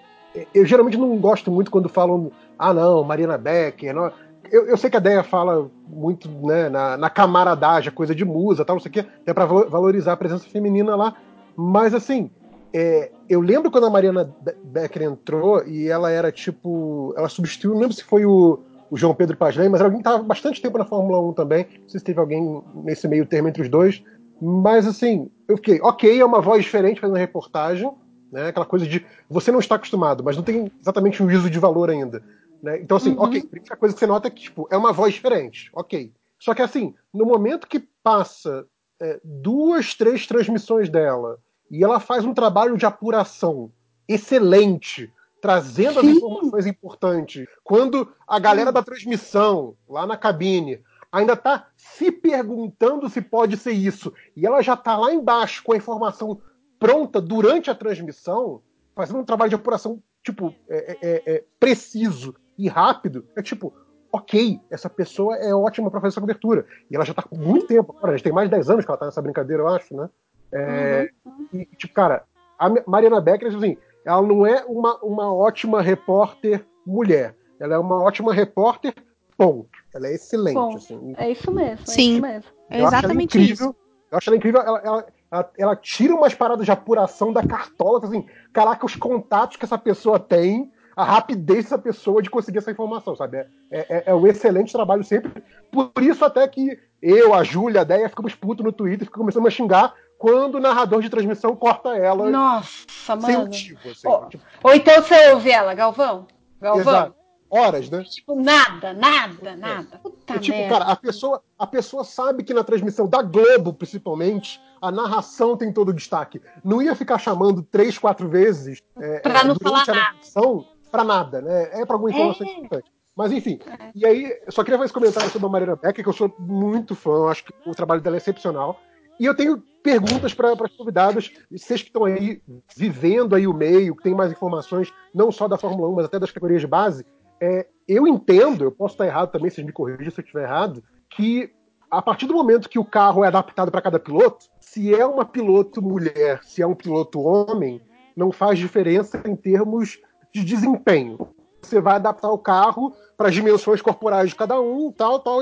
[0.55, 3.95] eu geralmente não gosto muito quando falam, ah não, Mariana Becker.
[3.95, 4.13] Não.
[4.51, 8.65] Eu, eu sei que a Deia fala muito né, na, na camaradagem, coisa de musa,
[8.65, 11.15] tal, não sei o quê, até para valorizar a presença feminina lá.
[11.55, 12.31] Mas assim,
[12.73, 17.13] é, eu lembro quando a Mariana Be- Becker entrou e ela era tipo.
[17.17, 20.09] Ela substituiu, não lembro se foi o, o João Pedro Pasley, mas era alguém que
[20.09, 21.67] estava bastante tempo na Fórmula 1 também.
[21.83, 24.03] Não sei se teve alguém nesse meio termo entre os dois.
[24.41, 27.91] Mas assim, eu fiquei, ok, é uma voz diferente fazendo reportagem,
[28.33, 28.49] né?
[28.49, 31.91] Aquela coisa de você não está acostumado, mas não tem exatamente um juízo de valor
[31.91, 32.23] ainda.
[32.63, 32.81] Né?
[32.81, 33.23] Então, assim, Uhum.
[33.23, 36.13] ok, a primeira coisa que você nota é que tipo, é uma voz diferente, ok.
[36.39, 38.65] Só que assim, no momento que passa
[39.01, 41.39] é, duas, três transmissões dela
[41.71, 43.71] e ela faz um trabalho de apuração
[44.09, 47.47] excelente, trazendo as informações importantes.
[47.63, 53.73] Quando a galera da transmissão, lá na cabine, ainda tá se perguntando se pode ser
[53.73, 56.41] isso, e ela já tá lá embaixo com a informação
[56.79, 58.63] pronta durante a transmissão,
[58.95, 63.73] fazendo um trabalho de apuração, tipo, é, é, é, preciso e rápido, é tipo,
[64.13, 66.67] ok, essa pessoa é ótima para fazer essa cobertura.
[66.91, 68.91] E ela já tá com muito tempo, agora, já tem mais de 10 anos que
[68.91, 70.09] ela tá nessa brincadeira, eu acho, né?
[70.53, 71.11] É,
[71.53, 72.25] E, tipo, cara,
[72.59, 77.37] a Mariana Becker, assim, ela não é uma, uma ótima repórter mulher.
[77.61, 78.95] Ela é uma ótima repórter,
[79.37, 79.69] ponto.
[79.95, 80.55] Ela é excelente.
[80.55, 81.15] Bom, assim.
[81.17, 81.83] É isso mesmo.
[81.83, 82.13] É Sim.
[82.13, 82.51] isso mesmo.
[82.71, 83.71] É Eu exatamente incrível.
[83.71, 83.77] isso.
[84.11, 84.61] Eu acho ela incrível.
[84.61, 89.57] Ela, ela, ela, ela tira umas paradas de apuração da cartola, assim, caraca, os contatos
[89.57, 93.37] que essa pessoa tem, a rapidez dessa pessoa de conseguir essa informação, sabe?
[93.39, 95.43] É, é, é um excelente trabalho sempre.
[95.71, 99.47] Por isso até que eu, a Júlia, a Deia ficamos putos no Twitter, ficamos começando
[99.47, 103.39] a xingar quando o narrador de transmissão corta ela Nossa, sem mano.
[103.45, 103.79] motivo.
[103.89, 106.27] Assim, Ó, tipo, Ou então você ouve ela, Galvão?
[106.61, 106.81] Galvão?
[106.83, 107.19] exato.
[107.51, 108.03] Horas, né?
[108.05, 109.99] Tipo, nada, nada, nada.
[110.03, 110.79] Puta E, tipo, merda.
[110.81, 115.73] cara, a pessoa, a pessoa sabe que na transmissão da Globo, principalmente, a narração tem
[115.73, 116.43] todo o destaque.
[116.63, 120.67] Não ia ficar chamando três, quatro vezes é, Pra é, não durante falar a narração
[120.91, 121.71] pra nada, né?
[121.81, 122.51] É pra alguma informação É.
[122.51, 122.93] importante.
[123.17, 123.59] Mas enfim,
[123.95, 126.95] e aí, só queria fazer esse comentário sobre a Mariana Becker, que eu sou muito
[126.95, 128.79] fã, acho que o trabalho dela é excepcional.
[129.19, 132.43] E eu tenho perguntas para as convidadas, vocês que estão aí
[132.77, 136.19] vivendo aí o meio, que tem mais informações, não só da Fórmula 1, mas até
[136.19, 137.07] das categorias de base.
[137.41, 140.85] É, eu entendo, eu posso estar errado também, vocês me corrigem se eu estiver errado,
[141.09, 141.51] que
[141.91, 145.25] a partir do momento que o carro é adaptado para cada piloto, se é uma
[145.25, 147.81] piloto mulher, se é um piloto homem,
[148.15, 149.99] não faz diferença em termos
[150.35, 151.19] de desempenho.
[151.63, 155.41] Você vai adaptar o carro para as dimensões corporais de cada um, tal, tal.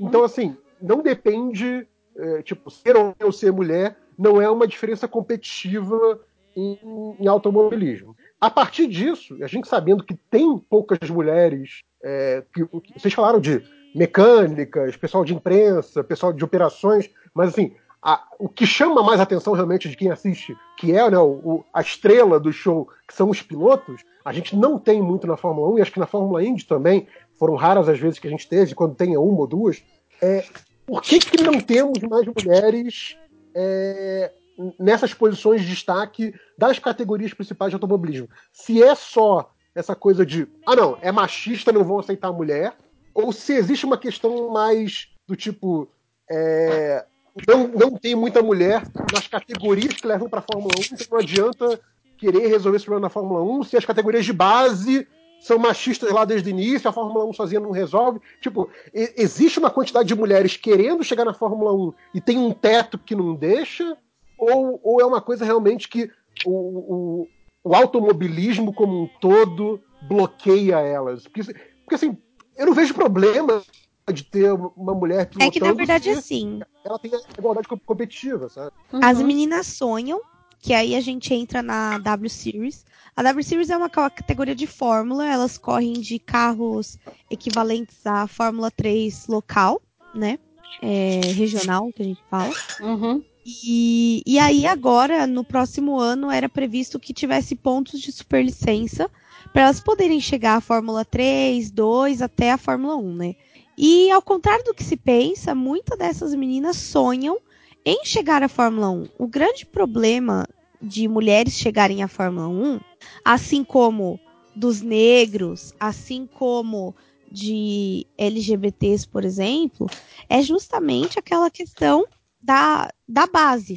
[0.00, 5.08] Então, assim, não depende, é, tipo, ser homem ou ser mulher, não é uma diferença
[5.08, 6.20] competitiva
[6.56, 6.78] em,
[7.18, 8.16] em automobilismo.
[8.40, 13.40] A partir disso, a gente sabendo que tem poucas mulheres, é, que, que- vocês falaram
[13.40, 13.62] de
[13.94, 19.52] mecânicas, pessoal de imprensa, pessoal de operações, mas assim, a- o que chama mais atenção
[19.54, 23.30] realmente de quem assiste, que é né, o- o- a estrela do show, que são
[23.30, 26.44] os pilotos, a gente não tem muito na Fórmula 1, e acho que na Fórmula
[26.44, 27.06] Indy também,
[27.38, 29.82] foram raras as vezes que a gente teve, quando tem uma ou duas,
[30.22, 30.44] é,
[30.86, 33.16] por que, que não temos mais mulheres
[33.54, 34.32] é,
[34.78, 38.28] nessas posições de destaque das categorias principais de automobilismo?
[38.52, 42.76] Se é só essa coisa de, ah não, é machista, não vão aceitar a mulher,
[43.12, 45.88] ou se existe uma questão mais do tipo,
[46.30, 47.04] é,
[47.48, 48.82] não, não tem muita mulher
[49.12, 51.80] nas categorias que levam para a Fórmula 1, então não adianta
[52.16, 55.08] querer resolver esse problema na Fórmula 1 se as categorias de base
[55.44, 58.18] são machistas lá desde o início, a Fórmula 1 sozinha não resolve.
[58.40, 62.98] Tipo, existe uma quantidade de mulheres querendo chegar na Fórmula 1 e tem um teto
[62.98, 63.94] que não deixa?
[64.38, 66.10] Ou, ou é uma coisa realmente que
[66.46, 67.28] o, o,
[67.62, 71.24] o automobilismo como um todo bloqueia elas?
[71.24, 72.16] Porque, porque assim,
[72.56, 73.62] eu não vejo problema
[74.10, 76.60] de ter uma mulher pilotando É que na verdade é assim.
[76.82, 78.70] ela tem a igualdade co- competitiva, sabe?
[79.02, 79.26] As Uhum.
[79.26, 80.22] meninas sonham,
[80.64, 82.86] que aí a gente entra na W Series.
[83.14, 86.98] A W Series é uma ca- categoria de fórmula, elas correm de carros
[87.30, 89.82] equivalentes à Fórmula 3 local,
[90.14, 90.38] né?
[90.80, 92.54] É, regional, que a gente fala.
[92.80, 93.22] Uhum.
[93.44, 99.10] E, e aí agora, no próximo ano, era previsto que tivesse pontos de superlicença
[99.52, 103.34] para elas poderem chegar à Fórmula 3, 2 até a Fórmula 1, né?
[103.76, 107.36] E ao contrário do que se pensa, muitas dessas meninas sonham
[107.84, 109.08] em chegar à Fórmula 1.
[109.18, 110.46] O grande problema
[110.80, 112.80] de mulheres chegarem à Fórmula 1,
[113.24, 114.18] assim como
[114.54, 116.94] dos negros, assim como
[117.30, 119.88] de LGBTs, por exemplo,
[120.28, 122.06] é justamente aquela questão
[122.40, 123.76] da, da base.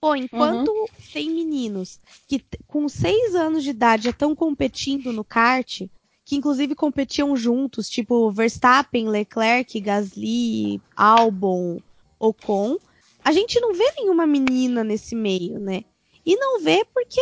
[0.00, 0.72] Pô, enquanto
[1.12, 1.98] tem meninos
[2.28, 5.82] que com seis anos de idade já estão competindo no kart,
[6.24, 11.78] que inclusive competiam juntos, tipo Verstappen, Leclerc, Gasly, Albon,
[12.18, 12.78] Ocon,
[13.22, 15.84] a gente não vê nenhuma menina nesse meio, né?
[16.24, 17.20] E não vê porque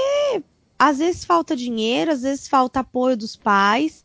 [0.78, 4.05] às vezes falta dinheiro, às vezes falta apoio dos pais.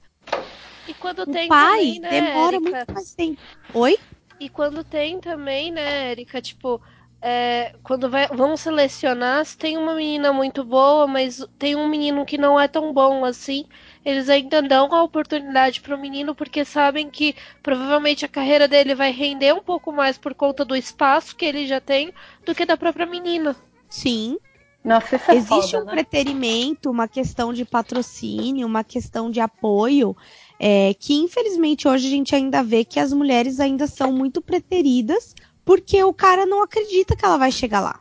[0.87, 2.59] E quando O tem pai também, né, demora Érica?
[2.59, 3.41] muito mais tempo.
[3.73, 3.95] Oi?
[4.39, 6.81] E quando tem também, né, Erika, tipo,
[7.21, 12.25] é, quando vai, vão selecionar, se tem uma menina muito boa, mas tem um menino
[12.25, 13.67] que não é tão bom assim,
[14.05, 19.11] eles ainda dão a oportunidade pro menino porque sabem que provavelmente a carreira dele vai
[19.11, 22.13] render um pouco mais por conta do espaço que ele já tem
[22.45, 23.55] do que da própria menina.
[23.89, 24.37] Sim.
[24.83, 25.91] Nossa, isso é Existe foda, um né?
[25.91, 30.15] preterimento, uma questão de patrocínio, uma questão de apoio,
[30.59, 35.35] é, que infelizmente hoje a gente ainda vê que as mulheres ainda são muito preteridas,
[35.65, 37.99] porque o cara não acredita que ela vai chegar lá.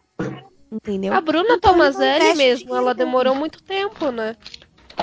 [0.70, 1.12] Entendeu?
[1.12, 4.36] A Bruna Então, Tomazelli mesmo, ela demorou muito tempo, né?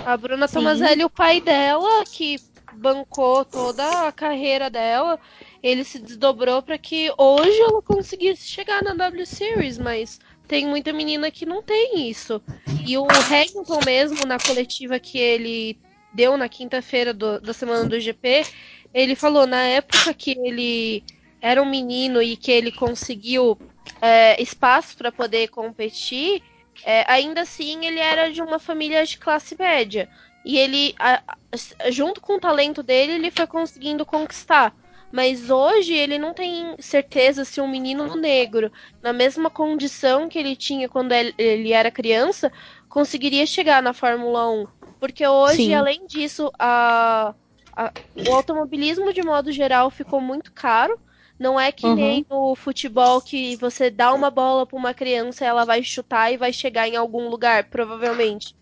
[0.05, 0.55] A Bruna Sim.
[0.55, 2.37] Tomazelli, o pai dela, que
[2.71, 5.19] bancou toda a carreira dela,
[5.61, 10.91] ele se desdobrou para que hoje ela conseguisse chegar na W Series, mas tem muita
[10.91, 12.41] menina que não tem isso.
[12.85, 15.77] E o Hamilton mesmo, na coletiva que ele
[16.13, 18.43] deu na quinta-feira da semana do GP,
[18.93, 21.03] ele falou na época que ele
[21.41, 23.59] era um menino e que ele conseguiu
[24.01, 26.41] é, espaço para poder competir,
[26.83, 30.09] é, ainda assim ele era de uma família de classe média.
[30.45, 31.23] E ele, a,
[31.81, 34.75] a, junto com o talento dele, ele foi conseguindo conquistar.
[35.11, 40.55] Mas hoje ele não tem certeza se um menino negro, na mesma condição que ele
[40.55, 42.51] tinha quando ele, era criança,
[42.89, 44.67] conseguiria chegar na Fórmula 1.
[44.99, 45.75] Porque hoje, Sim.
[45.75, 47.35] além disso, a,
[48.25, 50.97] o automobilismo de modo geral ficou muito caro.
[51.39, 51.95] Não é que uhum.
[51.95, 56.37] nem no futebol que você dá uma bola para uma criança, ela vai chutar e
[56.37, 58.55] vai chegar em algum lugar, provavelmente.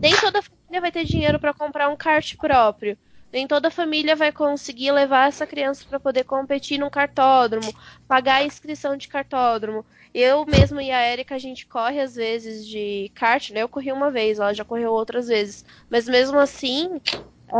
[0.00, 2.98] Nem toda família vai ter dinheiro para comprar um kart próprio.
[3.32, 7.74] Nem toda família vai conseguir levar essa criança para poder competir num cartódromo,
[8.06, 9.84] pagar a inscrição de cartódromo.
[10.14, 13.62] Eu mesmo e a Erika, a gente corre às vezes de kart, né?
[13.62, 15.64] Eu corri uma vez, ela já correu outras vezes.
[15.90, 17.00] Mas mesmo assim,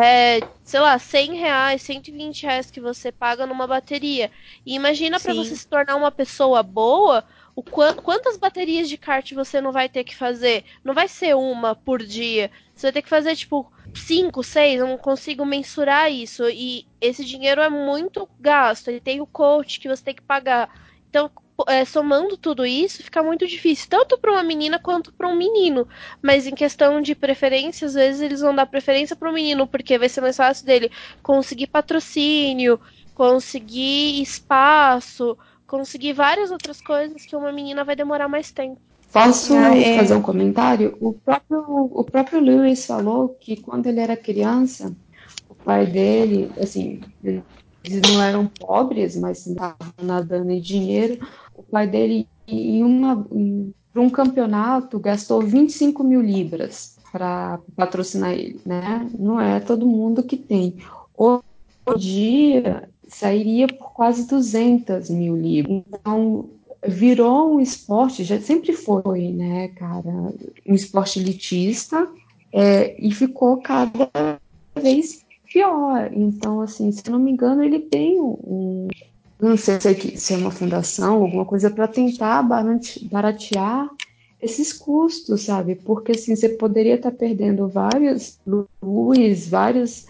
[0.02, 4.30] é, sei lá, 100 reais, 120 reais que você paga numa bateria.
[4.66, 9.32] E imagina para você se tornar uma pessoa boa, o qu quantas baterias de kart
[9.32, 10.64] você não vai ter que fazer?
[10.82, 12.50] Não vai ser uma por dia.
[12.74, 16.48] Você vai ter que fazer, tipo, cinco, seis, eu não consigo mensurar isso.
[16.48, 18.88] E esse dinheiro é muito gasto.
[18.88, 20.68] Ele tem o coach que você tem que pagar.
[21.08, 21.30] Então,
[21.68, 25.86] é, somando tudo isso, fica muito difícil, tanto para uma menina quanto para um menino.
[26.20, 29.98] Mas em questão de preferência, às vezes eles vão dar preferência para o menino, porque
[29.98, 30.90] vai ser mais fácil dele
[31.22, 32.80] conseguir patrocínio,
[33.14, 38.80] conseguir espaço, conseguir várias outras coisas que uma menina vai demorar mais tempo.
[39.12, 39.96] Posso é...
[39.96, 40.96] fazer um comentário?
[41.00, 44.92] O próprio, o próprio Lewis falou que quando ele era criança,
[45.48, 47.00] o pai dele, assim,
[47.84, 51.18] eles não eram pobres, mas estavam nadando em dinheiro
[51.54, 59.08] o pai dele, em, uma, um campeonato, gastou 25 mil libras para patrocinar ele, né?
[59.18, 60.76] Não é todo mundo que tem.
[61.16, 61.42] Hoje
[61.96, 65.82] dia sairia por quase 200 mil libras.
[65.88, 66.48] Então,
[66.86, 70.32] virou um esporte, já sempre foi, né, cara,
[70.66, 72.08] um esporte elitista
[72.52, 74.10] é, e ficou cada
[74.74, 76.10] vez pior.
[76.12, 78.88] Então, assim, se não me engano, ele tem um,
[79.40, 79.78] não sei
[80.16, 83.88] se é uma fundação, alguma coisa para tentar baratear
[84.40, 85.74] esses custos, sabe?
[85.74, 88.38] Porque assim, você poderia estar tá perdendo vários
[88.82, 90.06] luz, vários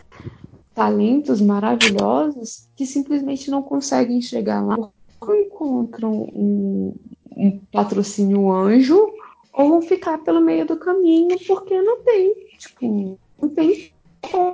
[0.75, 4.77] talentos maravilhosos que simplesmente não conseguem chegar lá,
[5.21, 6.95] ou encontram um,
[7.37, 9.13] um patrocínio anjo,
[9.53, 13.93] ou vão ficar pelo meio do caminho porque não tem, tipo, não tem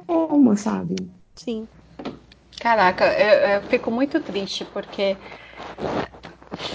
[0.07, 0.97] como, sabe?
[1.37, 1.67] Sim.
[2.61, 5.17] Caraca, eu, eu fico muito triste porque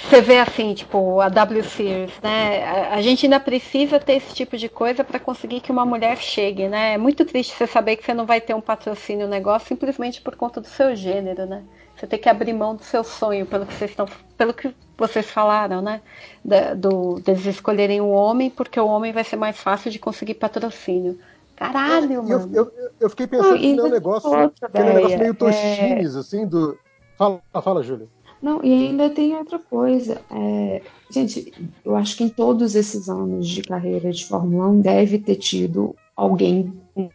[0.10, 2.64] você vê assim, tipo, a W Series, né?
[2.90, 6.68] A, gente ainda precisa ter esse tipo de coisa para conseguir que uma mulher chegue,
[6.68, 6.94] né?
[6.94, 10.36] É muito triste você saber que você não vai ter um patrocínio negócio simplesmente por
[10.36, 11.64] conta do seu gênero, né?
[11.95, 15.30] Você tem que abrir mão do seu sonho, pelo que vocês estão, pelo que vocês
[15.30, 16.02] falaram, né?
[16.44, 20.34] Da, do, deles escolherem o homem, porque o homem vai ser mais fácil de conseguir
[20.34, 21.20] patrocínio.
[21.56, 22.49] Caralho, mano.
[22.53, 26.19] Eu, eu, eu, fiquei pensando que é um negócio, aquele negócio meio tochines, é...
[26.19, 26.77] assim, do.
[27.18, 28.07] Fala, fala, Júlia.
[28.41, 30.22] Não, e ainda tem outra coisa.
[30.30, 30.82] É...
[31.10, 31.53] Gente,
[31.84, 35.95] eu acho que em todos esses anos de carreira de Fórmula 1 deve ter tido
[36.15, 36.73] alguém,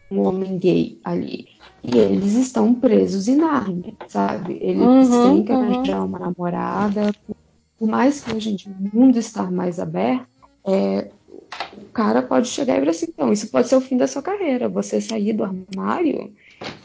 [0.09, 1.47] um homem gay ali.
[1.83, 4.57] E eles estão presos em Narnia, sabe?
[4.61, 6.05] Eles uhum, têm que arranjar uhum.
[6.05, 7.11] uma namorada.
[7.77, 10.27] Por mais que a gente, o mundo está mais aberto,
[10.65, 11.09] é,
[11.91, 14.69] cara pode chegar e dizer assim, então, isso pode ser o fim da sua carreira,
[14.69, 16.33] você sair do armário.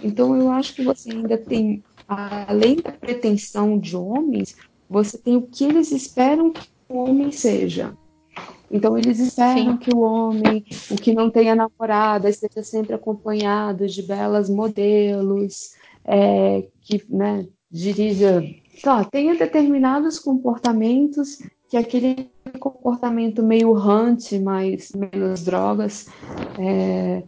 [0.03, 4.57] Então eu acho que você ainda tem, além da pretensão de homens,
[4.89, 7.97] você tem o que eles esperam que o homem seja.
[8.71, 9.77] Então eles esperam Sim.
[9.77, 15.71] que o homem, o que não tenha namorada, esteja sempre acompanhado de belas modelos,
[16.05, 18.43] é, que né, dirija,
[19.11, 21.39] tenha determinados comportamentos
[21.85, 26.09] que aquele comportamento meio hunt, mais menos drogas,
[26.59, 27.23] é,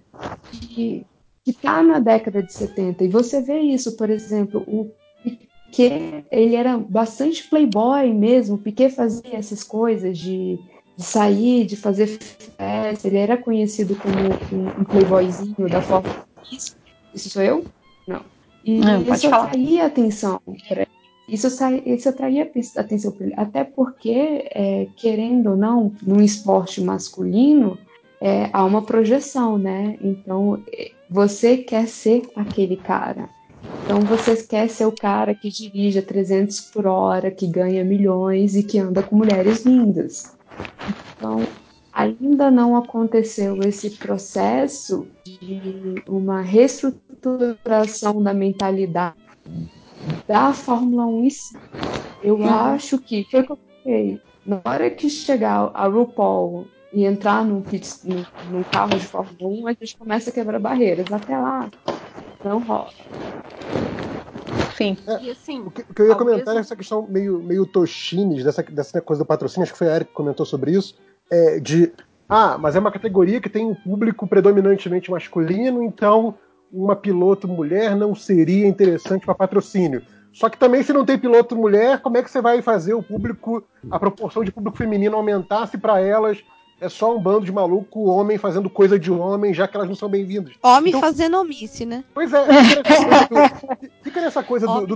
[0.51, 1.05] que
[1.47, 3.05] está na década de 70.
[3.05, 4.91] E você vê isso, por exemplo, o
[5.23, 10.59] Piquet, ele era bastante playboy mesmo, o Piquet fazia essas coisas de,
[10.97, 16.27] de sair, de fazer festa, ele era conhecido como um, um playboyzinho da forma
[17.15, 17.65] isso, sou eu?
[18.07, 18.23] Não.
[18.65, 20.87] E Não, isso atraía atenção para
[21.29, 21.47] isso,
[21.85, 27.77] isso atraía atenção para ele, até porque, é, querendo ou não, num esporte masculino,
[28.21, 29.99] é, há uma projeção, né?
[30.03, 33.29] Então, é, você quer ser aquele cara.
[33.85, 38.57] Então, você quer ser o cara que dirige a 300 por hora, que ganha milhões
[38.57, 40.35] e que anda com mulheres lindas.
[41.17, 41.47] Então,
[41.93, 49.17] ainda não aconteceu esse processo de de uma reestruturação da mentalidade
[50.27, 51.57] da Fórmula 1 em si.
[52.23, 54.21] Eu acho que foi o que eu falei.
[54.45, 59.63] Na hora que chegar a RuPaul e entrar num, pit, num, num carro de Fórmula
[59.63, 61.07] 1, a gente começa a quebrar barreiras.
[61.13, 61.69] Até lá,
[62.45, 62.91] não rola.
[64.77, 64.97] Sim.
[65.21, 68.45] E assim, O que, o que eu ia comentar é essa questão meio, meio Toshines,
[68.45, 70.97] dessa, dessa coisa do patrocínio, acho que foi a Eric que comentou sobre isso,
[71.31, 71.93] é, de,
[72.29, 76.37] ah, mas é uma categoria que tem um público predominantemente masculino, então
[76.73, 80.03] uma piloto mulher não seria interessante para patrocínio.
[80.33, 83.03] Só que também, se não tem piloto mulher, como é que você vai fazer o
[83.03, 86.39] público, a proporção de público feminino aumentar se para elas
[86.81, 89.97] é só um bando de maluco homem fazendo coisa de homem, já que elas não
[89.97, 90.55] são bem-vindas?
[90.63, 92.05] Homem Então- fazendo omisse, né?
[92.15, 94.87] Pois é, fica nessa coisa do, fica nessa coisa do,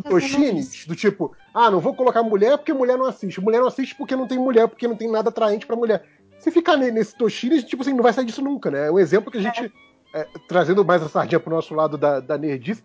[0.86, 3.40] do tipo, ah, não vou colocar mulher porque mulher não assiste.
[3.40, 6.05] Mulher não assiste porque não tem mulher, porque não tem nada atraente pra mulher.
[6.39, 8.86] Se ficar ne- nesse Toshines, tipo assim, não vai sair disso nunca, né?
[8.86, 9.70] É um exemplo que a gente, é,
[10.48, 12.82] trazendo mais a sardinha pro nosso lado da, da nerdice,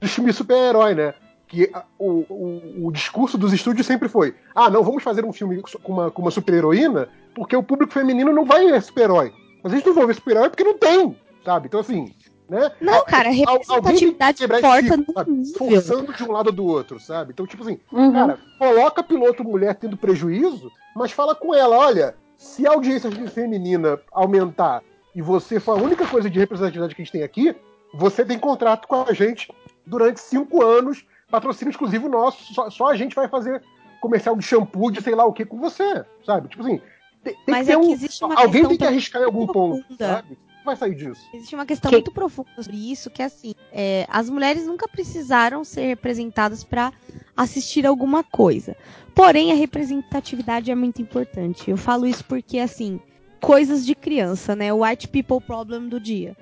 [0.00, 1.14] do filme super-herói, né?
[1.46, 5.32] Que a- o, o, o discurso dos estúdios sempre foi: ah, não, vamos fazer um
[5.32, 9.32] filme com uma, com uma super-heroína porque o público feminino não vai ver super-herói.
[9.62, 11.66] Mas a gente não vai ver super-herói porque não tem, sabe?
[11.66, 12.14] Então, assim,
[12.48, 12.70] né?
[12.80, 13.44] Não, cara, que
[13.74, 15.54] representatividade importa nível.
[15.58, 17.32] Forçando de um lado ou do outro, sabe?
[17.32, 18.12] Então, tipo assim, Uhum.
[18.12, 23.98] cara, coloca piloto mulher tendo prejuízo, mas fala com ela, olha, se a audiência feminina
[24.12, 24.82] aumentar
[25.14, 27.54] e você for a única coisa de representatividade que a gente tem aqui,
[27.92, 29.48] você tem contrato com a gente
[29.86, 33.62] durante cinco anos, patrocínio exclusivo nosso, só, só a gente vai fazer
[34.00, 36.48] comercial de shampoo, de sei lá o que com você, sabe?
[36.48, 36.80] Tipo assim,
[37.22, 37.92] tem, tem Mas que ter é que um...
[37.92, 40.06] existe uma Alguém questão tem que arriscar em algum muito ponto, profunda.
[40.08, 40.38] sabe?
[40.64, 41.20] Vai sair disso.
[41.34, 44.88] Existe uma questão Que- muito profunda sobre isso, que é assim, é, as mulheres nunca
[44.88, 46.90] precisaram ser representadas para
[47.36, 48.74] assistir alguma coisa.
[49.14, 51.70] Porém, a representatividade é muito importante.
[51.70, 52.98] Eu falo isso porque, assim,
[53.44, 54.72] coisas de criança, né?
[54.72, 56.36] O white people problem do dia.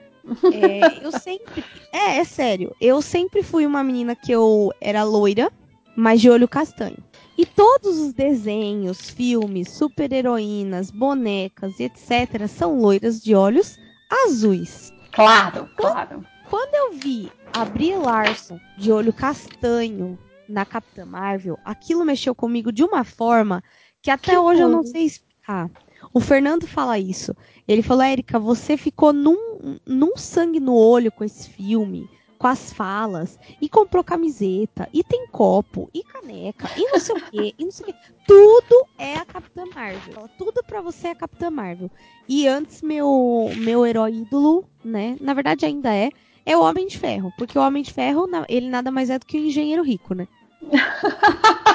[0.52, 1.64] É, eu sempre.
[1.92, 2.74] É, é sério.
[2.80, 5.50] Eu sempre fui uma menina que eu era loira,
[5.96, 6.98] mas de olho castanho.
[7.36, 12.46] E todos os desenhos, filmes, super-heroínas, bonecas e etc.
[12.46, 13.78] são loiras de olhos
[14.26, 14.92] azuis.
[15.12, 16.24] Claro, claro.
[16.48, 20.18] Quando eu vi a Brie Larson de olho castanho
[20.48, 23.62] na Capitã Marvel, aquilo mexeu comigo de uma forma
[24.02, 24.86] que até Que hoje eu não bom.
[24.86, 25.70] sei explicar.
[26.14, 27.34] O Fernando fala isso.
[27.66, 32.08] Ele falou, Érica, você ficou num, num sangue no olho com esse filme,
[32.38, 37.20] com as falas, e comprou camiseta, e tem copo, e caneca, e não sei o
[37.30, 37.94] quê, e não sei o quê.
[38.26, 40.28] Tudo é a Capitã Marvel.
[40.36, 41.90] Tudo pra você é a Capitã Marvel.
[42.28, 45.16] E antes, meu, meu herói ídolo, né?
[45.20, 46.10] Na verdade, ainda é,
[46.44, 47.32] é o Homem de Ferro.
[47.38, 50.26] Porque o Homem de Ferro, ele nada mais é do que um engenheiro rico, né?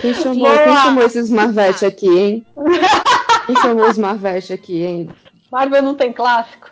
[0.00, 2.46] Quem chamou, quem chamou esses Marvete aqui, hein?
[3.46, 5.08] Quem chamou os Marvete aqui, hein?
[5.50, 6.70] Marvel não tem clássico?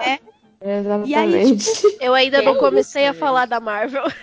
[0.00, 0.18] É,
[1.04, 1.96] E aí, exatamente.
[2.00, 4.04] Eu ainda Que não comecei a falar da Marvel.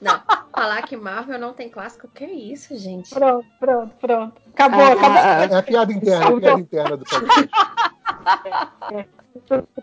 [0.00, 0.20] Não,
[0.54, 3.10] falar que Marvel não tem clássico, que isso, gente?
[3.10, 4.40] Pronto, pronto, pronto.
[4.52, 5.18] Acabou, Ah, acabou.
[5.18, 7.50] ah, É a piada interna, a piada interna do podcast.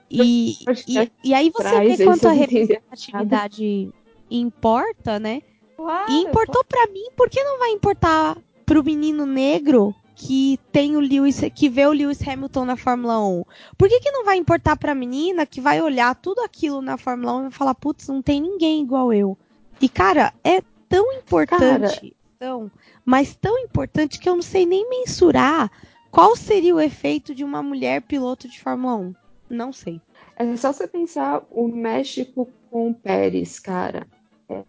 [0.10, 0.53] E,
[0.88, 3.91] e, e aí você Traz vê quanto a representatividade
[4.30, 5.41] importa, né?
[5.77, 8.35] Claro, E importou pra mim, por que não vai importar
[8.65, 13.44] pro menino negro que tem o Lewis, que vê o Lewis Hamilton na Fórmula 1?
[13.77, 17.34] Por que, que não vai importar pra menina que vai olhar tudo aquilo na Fórmula
[17.34, 19.38] 1 e vai falar, putz, não tem ninguém igual eu?
[19.81, 22.69] E cara, é tão importante, tão,
[23.03, 25.72] mas tão importante que eu não sei nem mensurar
[26.11, 29.15] qual seria o efeito de uma mulher piloto de Fórmula 1.
[29.49, 29.99] Não sei.
[30.35, 34.07] É só você pensar o México com o Pérez, cara.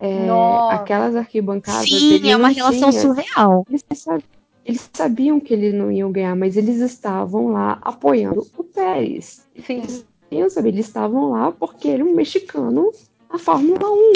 [0.00, 0.76] É, Nossa.
[0.76, 1.88] aquelas arquibancadas.
[1.88, 3.66] Sim, é uma relação tinha- surreal.
[3.68, 4.22] Eles, sab-
[4.64, 9.46] eles sabiam que eles não iam ganhar, mas eles estavam lá apoiando o Pérez.
[9.64, 9.82] Sim.
[10.30, 12.90] Eles eles estavam lá porque ele é um mexicano
[13.30, 14.12] na Fórmula 1.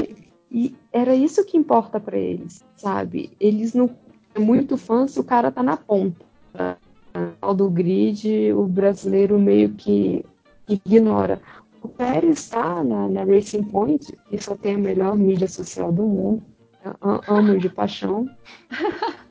[0.50, 3.30] E era isso que importa pra eles, sabe?
[3.38, 3.90] Eles não
[4.34, 6.26] é muito fã se o cara tá na ponta.
[7.56, 10.24] Do grid, o brasileiro meio que
[10.68, 11.40] ignora.
[11.82, 16.02] O Pérez está na, na Racing Point, que só tem a melhor mídia social do
[16.02, 16.42] mundo.
[16.84, 18.28] Eu amo de paixão.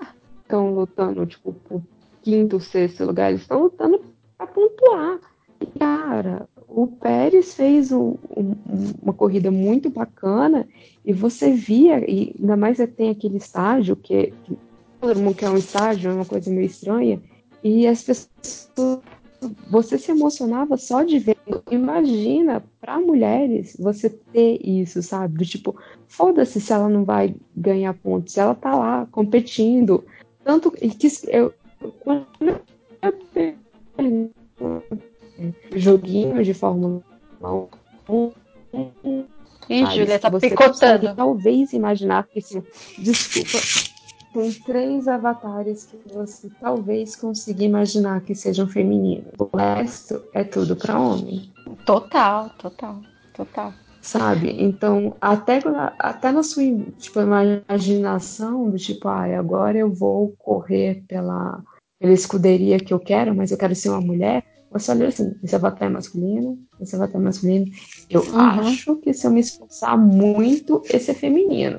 [0.48, 1.82] Estão lutando, tipo, por
[2.22, 3.32] quinto, sexto lugar.
[3.32, 4.00] Eles estão lutando
[4.38, 5.20] para pontuar.
[5.60, 8.56] E, cara, o Pérez fez um- um-
[9.04, 10.66] uma corrida muito bacana
[11.04, 14.58] e você via, e ainda mais tem aquele estágio que, que
[15.02, 17.22] todo mundo quer um estágio, é uma coisa meio estranha,
[17.62, 19.02] e as pessoas
[19.70, 21.38] você se emocionava só de ver.
[21.70, 25.38] Imagina, para mulheres, você ter isso, sabe?
[25.38, 25.76] Do tipo,
[26.08, 30.04] foda-se se ela não vai ganhar pontos, ela tá lá competindo.
[30.48, 30.90] Tanto que
[31.28, 31.54] eu,
[32.00, 34.32] quando eu
[35.76, 37.04] joguinho de Fórmula
[38.08, 38.32] 1.
[39.70, 40.72] Ih, Júlia, tá você picotando.
[40.72, 42.64] consegue talvez imaginar que esse...
[42.98, 43.58] Desculpa.
[44.34, 49.34] Tem três avatares que você talvez consiga imaginar que sejam femininos.
[49.38, 51.52] O resto é tudo para homem,
[51.86, 53.02] Total, total,
[53.34, 53.74] total.
[54.08, 54.56] Sabe?
[54.58, 55.60] Então, até,
[56.00, 56.64] até na sua
[56.98, 61.62] tipo, imaginação, do tipo, ah, agora eu vou correr pela,
[62.00, 64.44] pela escuderia que eu quero, mas eu quero ser uma mulher.
[64.72, 67.66] Você olha assim, esse avatar é masculino, esse avatar é masculino.
[68.10, 68.40] Eu Uhum.
[68.40, 71.78] acho que se eu me esforçar muito, esse é feminino.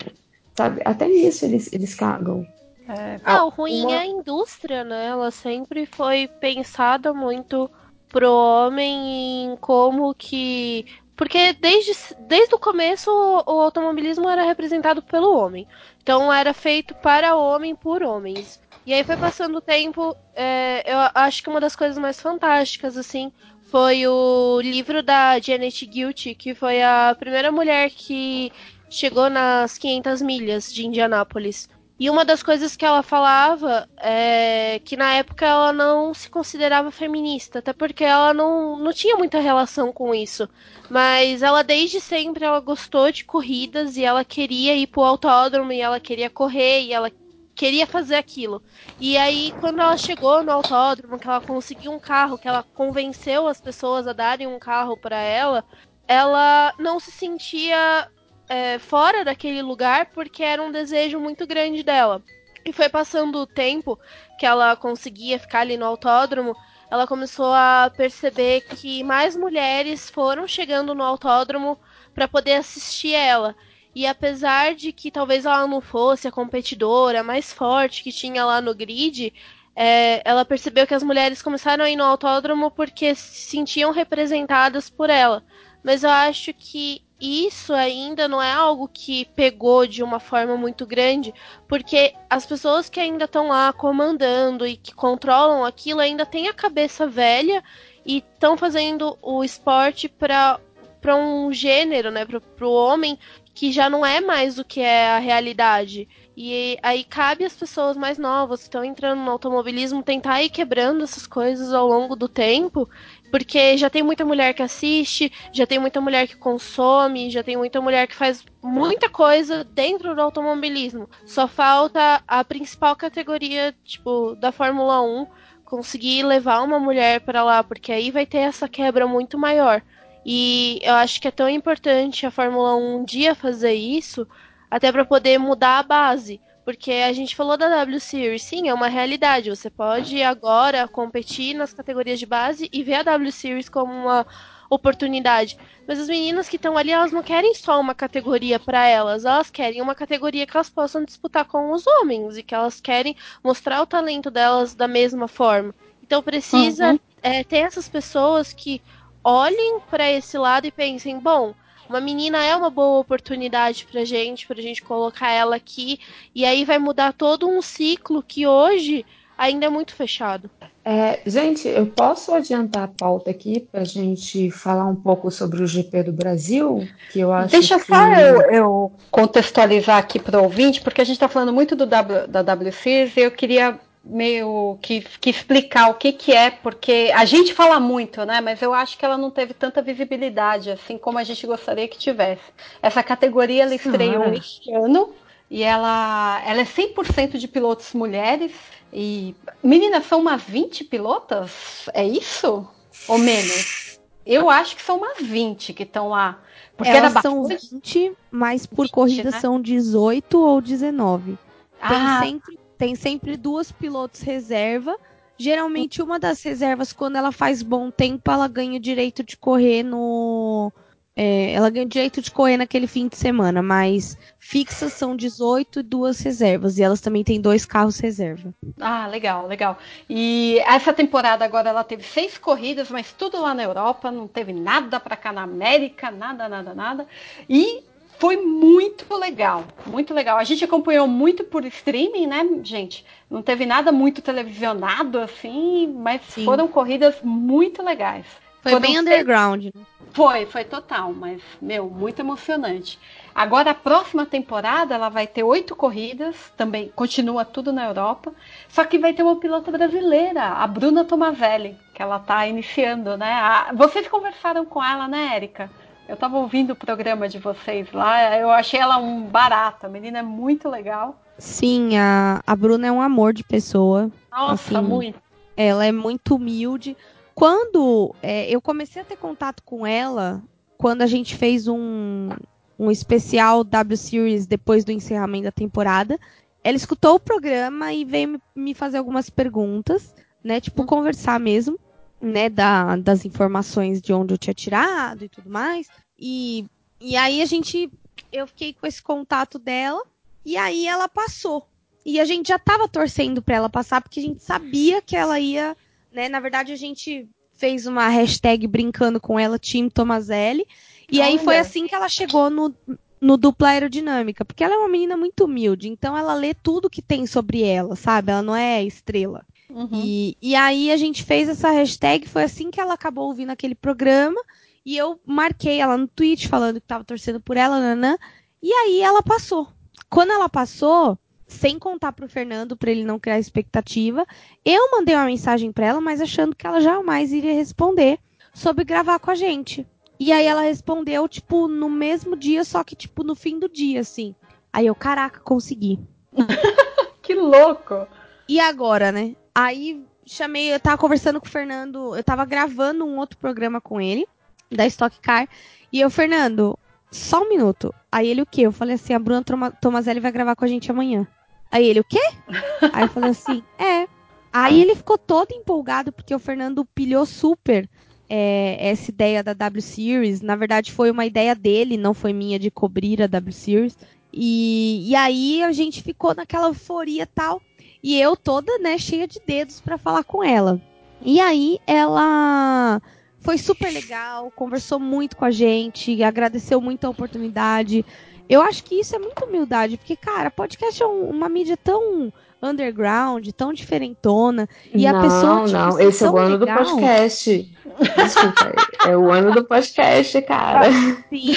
[0.56, 0.82] Sabe?
[0.84, 2.44] Até nisso eles, eles cagam.
[2.88, 5.06] É, Ah, o ruim uma- é a indústria, né?
[5.06, 7.70] Ela sempre foi pensada muito
[8.08, 10.86] pro homem em como que.
[11.18, 15.66] Porque desde, desde o começo o, o automobilismo era representado pelo homem.
[16.00, 18.60] Então era feito para homem por homens.
[18.86, 20.16] E aí foi passando o tempo.
[20.32, 23.32] é, eu acho que uma das coisas mais fantásticas, assim,
[23.68, 28.52] foi o livro da Janet Guilty, que foi a primeira mulher que
[28.88, 31.68] chegou nas 500 milhas de Indianápolis.
[32.00, 36.92] E uma das coisas que ela falava é que na época ela não se considerava
[36.92, 40.48] feminista, até porque ela não, não tinha muita relação com isso.
[40.88, 45.80] Mas ela desde sempre ela gostou de corridas e ela queria ir pro autódromo e
[45.80, 47.10] ela queria correr e ela
[47.54, 48.62] queria fazer aquilo.
[48.98, 53.46] E aí quando ela chegou no autódromo, que ela conseguiu um carro, que ela convenceu
[53.48, 55.64] as pessoas a darem um carro para ela,
[56.06, 58.08] ela não se sentia
[58.48, 62.22] é, fora daquele lugar porque era um desejo muito grande dela.
[62.64, 63.98] E foi passando o tempo
[64.38, 66.54] que ela conseguia ficar ali no autódromo,
[66.90, 71.78] ela começou a perceber que mais mulheres foram chegando no autódromo
[72.14, 73.54] para poder assistir ela.
[73.94, 78.60] E apesar de que talvez ela não fosse a competidora mais forte que tinha lá
[78.60, 79.32] no grid,
[79.74, 84.88] é, ela percebeu que as mulheres começaram a ir no autódromo porque se sentiam representadas
[84.88, 85.44] por ela.
[85.82, 90.86] Mas eu acho que isso ainda não é algo que pegou de uma forma muito
[90.86, 91.34] grande,
[91.66, 96.54] porque as pessoas que ainda estão lá comandando e que controlam aquilo ainda têm a
[96.54, 97.62] cabeça velha
[98.06, 100.60] e estão fazendo o esporte para
[101.00, 103.16] para um gênero, né, para o homem
[103.54, 106.08] que já não é mais o que é a realidade.
[106.36, 111.02] E aí cabe às pessoas mais novas que estão entrando no automobilismo tentar ir quebrando
[111.02, 112.88] essas coisas ao longo do tempo,
[113.30, 117.56] porque já tem muita mulher que assiste, já tem muita mulher que consome, já tem
[117.56, 121.08] muita mulher que faz muita coisa dentro do automobilismo.
[121.24, 125.26] Só falta a principal categoria, tipo, da Fórmula 1
[125.64, 129.82] conseguir levar uma mulher para lá, porque aí vai ter essa quebra muito maior.
[130.24, 134.26] E eu acho que é tão importante a Fórmula 1 um dia fazer isso,
[134.70, 136.40] até para poder mudar a base.
[136.68, 139.48] Porque a gente falou da W Series, sim, é uma realidade.
[139.48, 144.26] Você pode agora competir nas categorias de base e ver a W Series como uma
[144.68, 145.56] oportunidade.
[145.86, 149.50] Mas as meninas que estão ali, elas não querem só uma categoria para elas, elas
[149.50, 153.80] querem uma categoria que elas possam disputar com os homens e que elas querem mostrar
[153.80, 155.74] o talento delas da mesma forma.
[156.02, 156.98] Então precisa Uhum.
[157.22, 158.82] é, ter essas pessoas que
[159.24, 161.54] olhem para esse lado e pensem, bom,
[161.88, 165.98] uma menina é uma boa oportunidade pra gente, pra gente colocar ela aqui,
[166.34, 169.04] e aí vai mudar todo um ciclo que hoje
[169.36, 170.50] ainda é muito fechado.
[170.84, 175.62] É, gente, eu posso adiantar a pauta aqui para a gente falar um pouco sobre
[175.62, 176.88] o GP do Brasil?
[177.12, 177.86] Que eu acho Deixa que...
[177.86, 181.86] só eu, eu contextualizar aqui para o ouvinte, porque a gente está falando muito do
[181.86, 183.78] w, da WCIS e eu queria
[184.08, 188.40] meio que, que, explicar o que, que é, porque a gente fala muito, né?
[188.40, 191.98] Mas eu acho que ela não teve tanta visibilidade, assim como a gente gostaria que
[191.98, 192.42] tivesse.
[192.82, 194.36] Essa categoria ela estreou Senhora.
[194.36, 195.12] este ano
[195.50, 198.52] e ela, ela é 100% de pilotos mulheres.
[198.92, 201.88] E, meninas, são umas 20 pilotas?
[201.92, 202.66] É isso?
[203.06, 203.98] Ou menos?
[204.24, 206.38] Eu acho que são umas 20 que estão lá.
[206.76, 207.74] Porque Elas era são bastante.
[207.74, 209.40] 20, mas por 20, corrida né?
[209.40, 211.24] são 18 ou 19.
[211.26, 211.38] Tem,
[211.80, 214.96] Ah, sempre, tem sempre duas pilotos reserva.
[215.36, 219.82] Geralmente, uma das reservas, quando ela faz bom tempo, ela ganha o direito de correr
[219.82, 220.72] no.
[221.14, 225.80] é, ela ganha o direito de correr naquele fim de semana, mas fixas são 18
[225.80, 226.78] e duas reservas.
[226.78, 228.52] E elas também têm dois carros reserva.
[228.80, 229.78] Ah, legal, legal.
[230.10, 234.52] E essa temporada agora ela teve seis corridas, mas tudo lá na Europa, não teve
[234.52, 237.06] nada para cá na América, nada, nada, nada.
[237.48, 237.84] E
[238.18, 240.38] foi muito legal, muito legal.
[240.38, 243.04] A gente acompanhou muito por streaming, né, gente?
[243.30, 246.44] Não teve nada muito televisionado assim, mas Sim.
[246.44, 248.26] foram corridas muito legais.
[248.60, 249.66] Foi Foram bem underground.
[249.66, 249.82] né?
[250.12, 252.98] Foi, foi total, mas, meu, muito emocionante.
[253.32, 258.32] Agora a próxima temporada ela vai ter oito corridas, também continua tudo na Europa,
[258.68, 263.32] só que vai ter uma pilota brasileira, a Bruna Tomazelli, que ela tá iniciando, né?
[263.32, 265.70] A, vocês conversaram com ela, né, Érica?
[266.08, 270.20] Eu tava ouvindo o programa de vocês lá, eu achei ela um barato, a menina
[270.20, 271.20] é muito legal.
[271.38, 274.10] Sim, a, a Bruna é um amor de pessoa.
[274.32, 275.20] Nossa, Assim, muito.
[275.56, 276.96] Ela é muito humilde.
[277.34, 280.42] Quando é, eu comecei a ter contato com ela,
[280.78, 282.30] quando a gente fez um,
[282.78, 286.18] um especial W Series depois do encerramento da temporada,
[286.64, 290.12] ela escutou o programa e veio me- me fazer algumas perguntas,
[290.42, 290.60] né?
[290.60, 291.78] Tipo, conversar mesmo,
[292.20, 292.48] né?
[292.48, 295.88] Da, das informações de onde eu tinha tirado e tudo mais.
[296.18, 296.66] E,
[297.00, 297.90] e aí a gente.
[298.32, 300.02] Eu fiquei com esse contato dela.
[300.44, 301.66] E aí ela passou.
[302.04, 305.38] E a gente já tava torcendo pra ela passar, porque a gente sabia que ela
[305.38, 305.76] ia,
[306.10, 306.28] né?
[306.28, 310.66] Na verdade, a gente fez uma hashtag brincando com ela, Team Tomazelli.
[311.10, 311.44] E aí Olha.
[311.44, 312.74] foi assim que ela chegou no,
[313.20, 314.44] no dupla aerodinâmica.
[314.44, 317.96] Porque ela é uma menina muito humilde, então ela lê tudo que tem sobre ela,
[317.96, 318.32] sabe?
[318.32, 319.44] Ela não é estrela.
[319.70, 319.88] Uhum.
[319.92, 323.74] E, e aí a gente fez essa hashtag, foi assim que ela acabou ouvindo aquele
[323.74, 324.40] programa.
[324.84, 328.16] E eu marquei ela no tweet falando que tava torcendo por ela, nanã.
[328.62, 329.68] E aí ela passou.
[330.08, 334.24] Quando ela passou, sem contar pro Fernando pra ele não criar expectativa,
[334.64, 338.18] eu mandei uma mensagem pra ela, mas achando que ela jamais iria responder
[338.54, 339.86] sobre gravar com a gente.
[340.18, 344.00] E aí ela respondeu, tipo, no mesmo dia, só que, tipo, no fim do dia,
[344.00, 344.34] assim.
[344.72, 345.98] Aí eu, caraca, consegui.
[347.22, 348.06] Que louco!
[348.48, 349.36] E agora, né?
[349.60, 354.00] Aí chamei, eu tava conversando com o Fernando, eu tava gravando um outro programa com
[354.00, 354.24] ele,
[354.70, 355.48] da Stock Car,
[355.92, 356.78] e eu, Fernando,
[357.10, 357.92] só um minuto.
[358.12, 358.60] Aí ele, o quê?
[358.62, 361.26] Eu falei assim, a Bruna Toma- Tomazelli vai gravar com a gente amanhã.
[361.72, 362.20] Aí ele, o quê?
[362.92, 364.06] Aí eu falei assim, é.
[364.52, 367.90] Aí ele ficou todo empolgado, porque o Fernando pilhou super
[368.28, 370.40] é, essa ideia da W Series.
[370.40, 373.98] Na verdade, foi uma ideia dele, não foi minha de cobrir a W Series.
[374.32, 377.60] E, e aí a gente ficou naquela euforia tal.
[378.02, 380.80] E eu toda, né, cheia de dedos pra falar com ela.
[381.20, 383.00] E aí ela
[383.40, 388.04] foi super legal, conversou muito com a gente, agradeceu muito a oportunidade.
[388.48, 392.32] Eu acho que isso é muita humildade, porque, cara, podcast é um- uma mídia tão
[392.62, 394.68] underground, tão diferentona.
[394.94, 396.78] E a não, pessoa, tipo, não, ser esse é o ano legal.
[396.78, 397.76] do podcast.
[398.16, 398.72] Desculpa,
[399.08, 400.82] é o ano do podcast, cara.
[401.30, 401.54] Sim.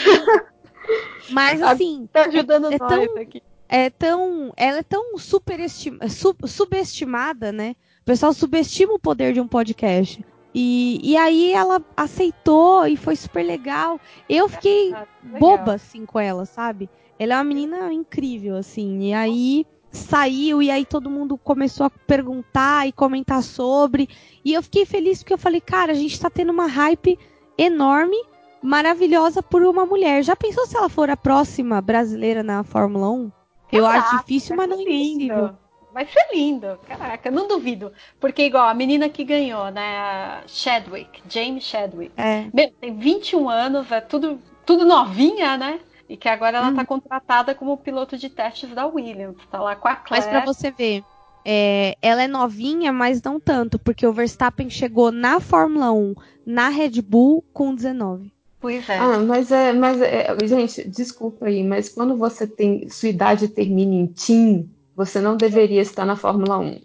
[1.30, 3.42] Mas assim, Tá ajudando É nós tão- aqui.
[3.72, 7.76] É tão, ela é tão superestima, sub- subestimada, né?
[8.02, 10.23] O pessoal subestima o poder de um podcast.
[10.53, 13.98] E, e aí ela aceitou e foi super legal.
[14.27, 15.39] Eu fiquei Ah, legal.
[15.39, 16.89] boba, assim, com ela, sabe?
[17.18, 18.99] Ela é uma menina incrível, assim.
[19.07, 24.10] E aí saiu, e aí todo mundo começou a perguntar e comentar sobre.
[24.43, 27.18] E eu fiquei feliz porque eu falei, cara, a gente tá tendo uma hype
[27.57, 28.18] enorme,
[28.61, 30.23] maravilhosa por uma mulher.
[30.23, 33.31] Já pensou se ela for a próxima brasileira na Fórmula 1?
[33.72, 35.48] Eu acho Caraca, difícil, mas não é impossível.
[35.48, 35.57] lindo.
[35.93, 37.91] Vai ser lindo, caraca, não duvido.
[38.19, 39.98] Porque, igual, a menina que ganhou, né?
[39.98, 42.14] A Chadwick, James Chadwick.
[42.15, 42.49] É.
[42.53, 45.81] Meu, tem 21 anos, é tudo, tudo novinha, né?
[46.07, 46.76] E que agora ela Hum.
[46.76, 49.38] tá contratada como piloto de testes da Williams.
[49.49, 50.27] Tá lá com a Mas Claire.
[50.27, 51.03] pra você ver,
[51.45, 56.15] é, ela é novinha, mas não tanto, porque o Verstappen chegou na Fórmula 1,
[56.45, 58.34] na Red Bull, com 19.
[58.62, 58.98] Pois é.
[58.98, 63.94] Ah, mas é, mas é, gente, desculpa aí, mas quando você tem, sua idade termina
[63.96, 66.80] em teen, você não deveria estar na Fórmula 1.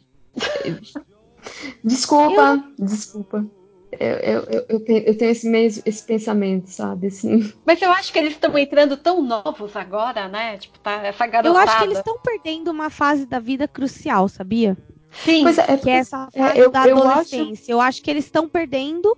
[1.85, 3.47] Desculpa, desculpa.
[3.98, 7.07] Eu, eu, eu, eu tenho, eu tenho esse mesmo esse pensamento, sabe?
[7.07, 7.53] Assim.
[7.65, 10.59] Mas eu acho que eles estão entrando tão novos agora, né?
[10.59, 11.61] Tipo, tá essa Eu garotada.
[11.70, 14.77] acho que eles estão perdendo uma fase da vida crucial, sabia?
[15.24, 17.73] Sim, Pois é, é Que é essa É, fase eu- da eu acho- adolescência.
[17.73, 19.16] Eu acho que eles estão perdendo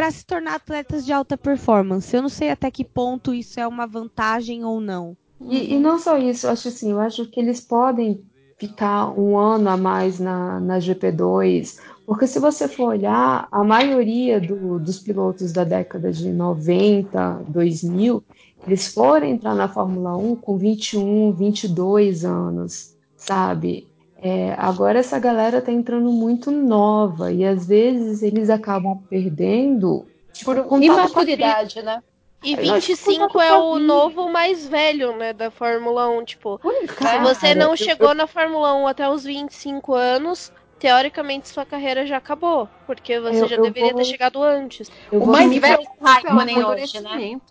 [0.00, 2.16] pra se tornar atletas de alta performance.
[2.16, 5.14] Eu não sei até que ponto isso é uma vantagem ou não.
[5.42, 8.18] E, e não só isso, eu acho assim, eu acho que eles podem
[8.58, 14.40] ficar um ano a mais na, na GP2, porque se você for olhar, a maioria
[14.40, 18.24] do- dos pilotos da década de 90, 2000,
[18.66, 23.89] eles foram entrar na Fórmula 1 com 21, 22 anos, sabe?
[24.22, 30.06] É, agora essa galera tá entrando muito nova e às vezes eles acabam perdendo
[30.44, 32.02] por imaturidade, né?
[32.42, 36.24] E Eu acho que 25 contato é o novo mais velho, né, da Fórmula 1.
[36.24, 40.50] Tipo, se Cara, você não eu- chegou na Fórmula 1 até os 25 anos,
[40.80, 42.68] teoricamente sua carreira já acabou.
[42.86, 44.90] Porque você Eu- já eu deveria vou- ter chegado antes.
[45.12, 47.10] eu O mais velho é o É um Raikkonen hoje, né?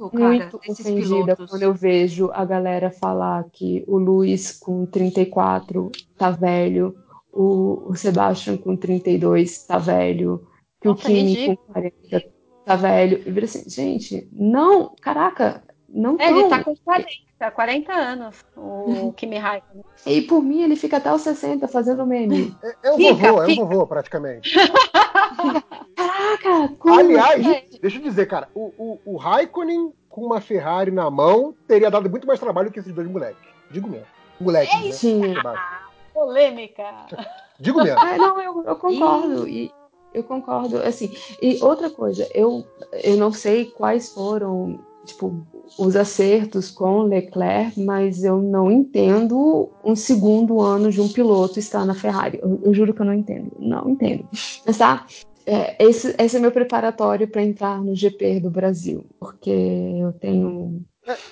[0.09, 1.49] cara, muito desses ofendida pilotos.
[1.49, 6.95] quando eu vejo a galera falar que o Luiz com 34 tá velho,
[7.31, 10.45] o, o Sebastian com 32 tá velho,
[10.81, 11.57] que Nossa, o Kimi ridículo.
[11.57, 12.23] com 40
[12.65, 13.23] tá velho.
[13.25, 17.07] E assim, gente, não, caraca, não É, ele tá com 40,
[17.51, 19.83] 40 anos, o Kimi Raikkonen.
[20.05, 22.55] E por mim, ele fica até os 60 fazendo meme.
[22.63, 23.65] É, é um Fica, vovô, é um fica.
[23.65, 24.55] vovô, praticamente.
[25.95, 26.99] Caraca, como?
[26.99, 27.63] Aliás, É.
[27.81, 32.09] deixa eu dizer, cara, o, o, o Raikkonen com uma Ferrari na mão teria dado
[32.09, 33.41] muito mais trabalho que esses dois moleques.
[33.71, 34.07] Digo mesmo.
[34.39, 35.33] Moleques, né?
[36.13, 36.83] Polêmica.
[37.59, 37.99] Digo mesmo.
[37.99, 39.47] Ah, não, eu, eu concordo.
[39.47, 39.71] E
[40.13, 41.13] eu concordo, assim.
[41.41, 42.65] E outra coisa, eu,
[43.03, 44.79] eu não sei quais foram,
[45.09, 45.45] tipo,
[45.77, 51.85] os acertos com Leclerc, mas eu não entendo um segundo ano de um piloto estar
[51.85, 52.39] na Ferrari.
[52.41, 53.51] Eu, eu juro que eu não entendo.
[53.59, 54.27] Não entendo.
[54.65, 55.05] Mas tá.
[55.45, 60.81] é, esse, esse é meu preparatório para entrar no GP do Brasil, porque eu tenho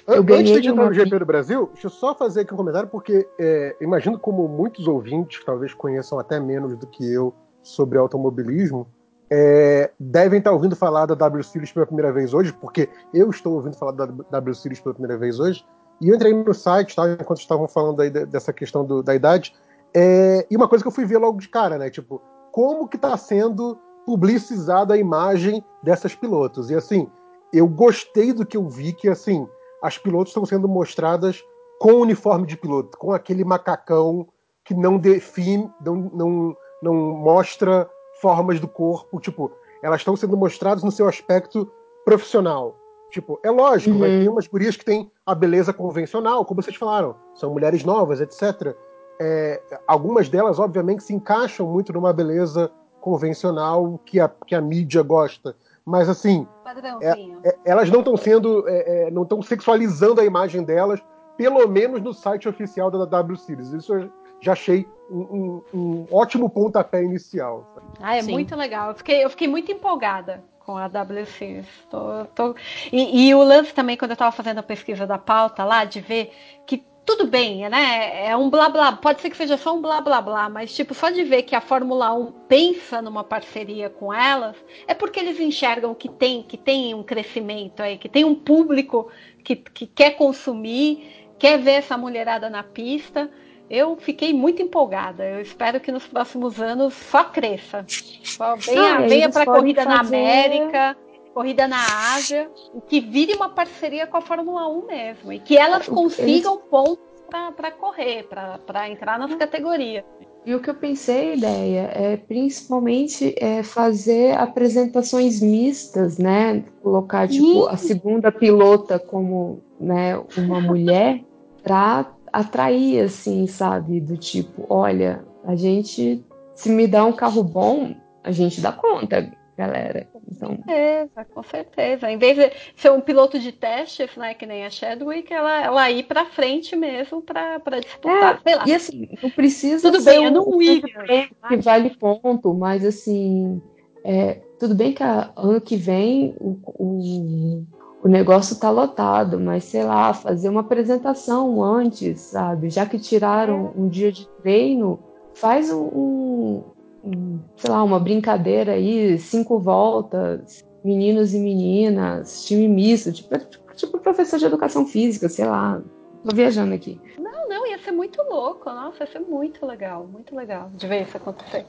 [0.07, 2.53] Eu An- ganhei Antes de entrar no GP do Brasil, deixa eu só fazer aqui
[2.53, 7.33] um comentário, porque é, imagino como muitos ouvintes, talvez conheçam até menos do que eu
[7.61, 8.87] sobre automobilismo,
[9.29, 13.53] é, devem estar ouvindo falar da W Series pela primeira vez hoje, porque eu estou
[13.53, 15.65] ouvindo falar da W Series pela primeira vez hoje,
[15.99, 19.15] e eu entrei no site, tá, enquanto estavam falando aí de- dessa questão do- da
[19.15, 19.53] idade,
[19.93, 22.21] é, e uma coisa que eu fui ver logo de cara, né, tipo,
[22.51, 27.09] como que está sendo publicizada a imagem dessas pilotos, e assim,
[27.51, 29.47] eu gostei do que eu vi, que assim,
[29.81, 31.43] as pilotos estão sendo mostradas
[31.79, 34.27] com o uniforme de piloto, com aquele macacão
[34.63, 37.89] que não define, não, não, não mostra
[38.21, 41.69] formas do corpo, tipo, elas estão sendo mostradas no seu aspecto
[42.05, 42.75] profissional.
[43.11, 43.99] Tipo, é lógico, Uhum.
[43.99, 48.19] vai ter umas gurias que têm a beleza convencional, como vocês falaram, são mulheres novas,
[48.19, 48.75] etc.
[49.19, 52.69] É, algumas delas, obviamente, se encaixam muito numa beleza
[52.99, 55.55] convencional que a, que a mídia gosta.
[55.85, 57.39] Mas, assim, Padrãozinho.
[57.43, 61.01] é, elas não estão sendo, é, é, não estão sexualizando a imagem delas,
[61.37, 63.71] pelo menos no site oficial da W Series.
[63.71, 64.09] Isso eu
[64.41, 67.65] já achei um, um- um ótimo pontapé inicial.
[67.73, 67.87] sabe?
[68.01, 68.31] Ah, é Sim.
[68.31, 68.89] muito legal.
[68.89, 71.63] Eu fiquei, eu fiquei muito empolgada com a WC.
[71.89, 72.55] Tô, tô...
[72.91, 76.01] E, e o lance também, quando eu estava fazendo a pesquisa da pauta lá, de
[76.01, 76.31] ver
[76.65, 78.27] que tudo bem, né?
[78.27, 78.91] É um blá blá.
[78.91, 81.55] Pode ser que seja só um blá blá blá, mas tipo, só de ver que
[81.55, 86.57] a Fórmula 1 pensa numa parceria com elas, é porque eles enxergam que tem, que
[86.57, 89.09] tem um crescimento aí, que tem um público
[89.41, 93.31] que, que quer consumir, quer ver essa mulherada na pista.
[93.69, 95.25] Eu fiquei muito empolgada.
[95.25, 97.85] Eu espero que nos próximos anos só cresça.
[98.23, 100.97] Só venha Ah, venha eles para corrida na fazer- América,
[101.33, 105.33] corrida na Ásia, e que vire uma parceria com a Fórmula 1 mesmo.
[105.33, 108.25] E que elas Eles- consigam pontos para correr,
[108.65, 110.03] para entrar nas categorias.
[110.45, 116.63] E o que eu pensei, ideia, é principalmente é fazer apresentações mistas, né?
[116.81, 121.21] Colocar tipo a segunda pilota como, né, uma mulher
[121.61, 122.05] para
[122.39, 126.23] atrair assim, sabe, do tipo, olha, a gente
[126.55, 130.07] se me dá um carro bom, a gente dá conta, galera.
[130.29, 132.11] Então, certeza, com certeza.
[132.11, 135.91] Em vez de ser um piloto de testes, né, que nem a Chadwick, ela, ela
[135.91, 138.41] ir para frente mesmo para disputar.
[138.43, 138.63] Sei lá.
[138.67, 142.83] e assim, não precisa Tudo bem, eu um- não Williams, campeonato que vale ponto, mas
[142.83, 143.61] assim,
[144.03, 147.65] é, tudo bem que a- ano que vem o, o,
[148.07, 152.69] o negócio tá lotado, mas sei lá, fazer uma apresentação antes, sabe?
[152.69, 154.97] Já que tiraram um dia de treino,
[155.33, 156.63] faz um, um-
[157.03, 163.37] um, sei lá, uma brincadeira aí, cinco voltas, meninos e meninas, time misto, tipo,
[163.75, 165.81] tipo professor de educação física, sei lá.
[166.23, 166.99] Tô viajando aqui.
[167.19, 168.69] Não, não, ia ser muito louco.
[168.69, 171.65] Nossa, ia ser muito legal, muito legal de ver isso acontecer.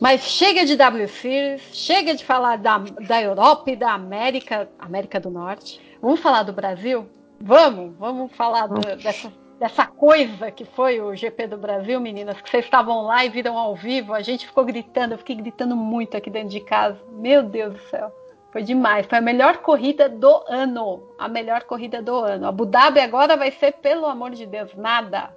[0.00, 5.18] Mas chega de W Series, chega de falar da, da Europa e da América, América
[5.18, 5.80] do Norte.
[6.02, 7.06] Vamos falar do Brasil?
[7.40, 12.48] Vamos, vamos falar do- dessa, dessa coisa que foi o GP do Brasil, meninas, que
[12.50, 14.12] vocês estavam lá e viram ao vivo.
[14.12, 16.98] A gente ficou gritando, eu fiquei gritando muito aqui dentro de casa.
[17.12, 18.12] Meu Deus do céu.
[18.52, 19.06] Foi demais.
[19.06, 21.02] Foi a melhor corrida do ano.
[21.18, 22.46] A melhor corrida do ano.
[22.46, 25.30] Abu Dhabi agora vai ser, pelo amor de Deus, nada.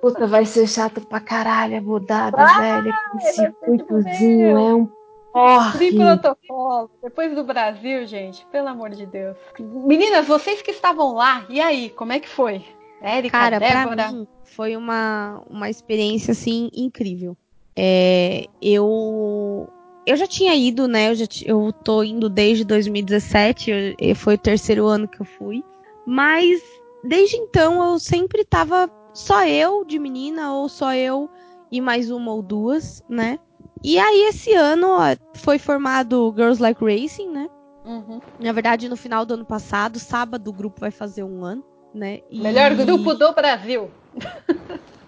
[0.00, 2.92] Puta, vai ser chato pra caralho Dhabi, Ah, velho.
[3.20, 4.88] ser circuitozinho é um
[5.32, 5.78] porre.
[5.78, 6.90] Sem protocolo.
[7.02, 9.36] Depois do Brasil, gente, pelo amor de Deus.
[9.58, 12.64] Meninas, vocês que estavam lá, e aí, como é que foi?
[13.00, 13.96] Érica, Cara, Débora?
[13.96, 17.36] pra mim foi uma, uma experiência assim incrível.
[17.76, 19.68] É, eu
[20.06, 21.10] eu já tinha ido, né?
[21.10, 25.24] Eu, já, eu tô indo desde 2017, eu- e foi o terceiro ano que eu
[25.24, 25.64] fui.
[26.06, 26.60] Mas
[27.02, 31.30] desde então eu sempre tava só eu de menina ou só eu
[31.70, 33.38] e mais uma ou duas, né?
[33.82, 37.48] E aí esse ano ó, foi formado Girls Like Racing, né?
[37.84, 38.20] Uhum.
[38.40, 41.64] Na verdade, no final do ano passado, sábado, o grupo vai fazer um ano,
[41.94, 42.20] né?
[42.30, 43.90] E- Melhor grupo do Brasil.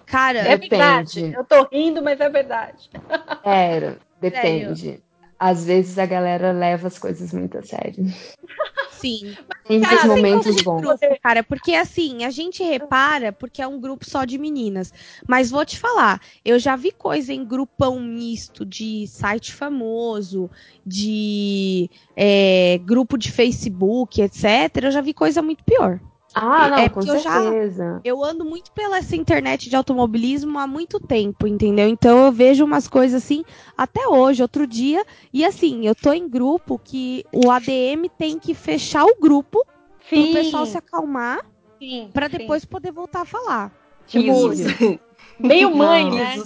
[0.05, 0.69] Cara, É Depende.
[0.69, 1.35] verdade.
[1.35, 2.89] Eu tô rindo, mas é verdade.
[3.43, 5.03] Era, depende.
[5.39, 8.05] Às vezes a galera leva as coisas muito a sério.
[8.91, 9.35] Sim.
[9.67, 10.81] Tem Cara, sem momentos bons.
[10.81, 14.91] grupo, cara, porque assim, a gente repara porque é um grupo só de meninas.
[15.27, 20.49] Mas vou te falar, eu já vi coisa em grupão misto de site famoso,
[20.85, 24.45] de é, grupo de Facebook, etc.
[24.81, 25.99] Eu já vi coisa muito pior.
[26.41, 28.01] Ah, não, É, com porque eu já- certeza.
[28.03, 31.87] Eu ando muito pela essa internet de automobilismo há muito tempo, entendeu?
[31.87, 33.43] Então eu vejo umas coisas assim
[33.77, 35.05] até hoje, outro dia.
[35.33, 39.65] E assim, eu tô em grupo que o ADM tem que fechar o grupo
[40.09, 41.45] pro pessoal se acalmar
[41.79, 42.37] sim, pra sim.
[42.37, 43.71] depois poder voltar a falar.
[44.07, 44.99] Tipo, Isso.
[45.39, 46.11] meio mãe, Não.
[46.15, 46.43] né?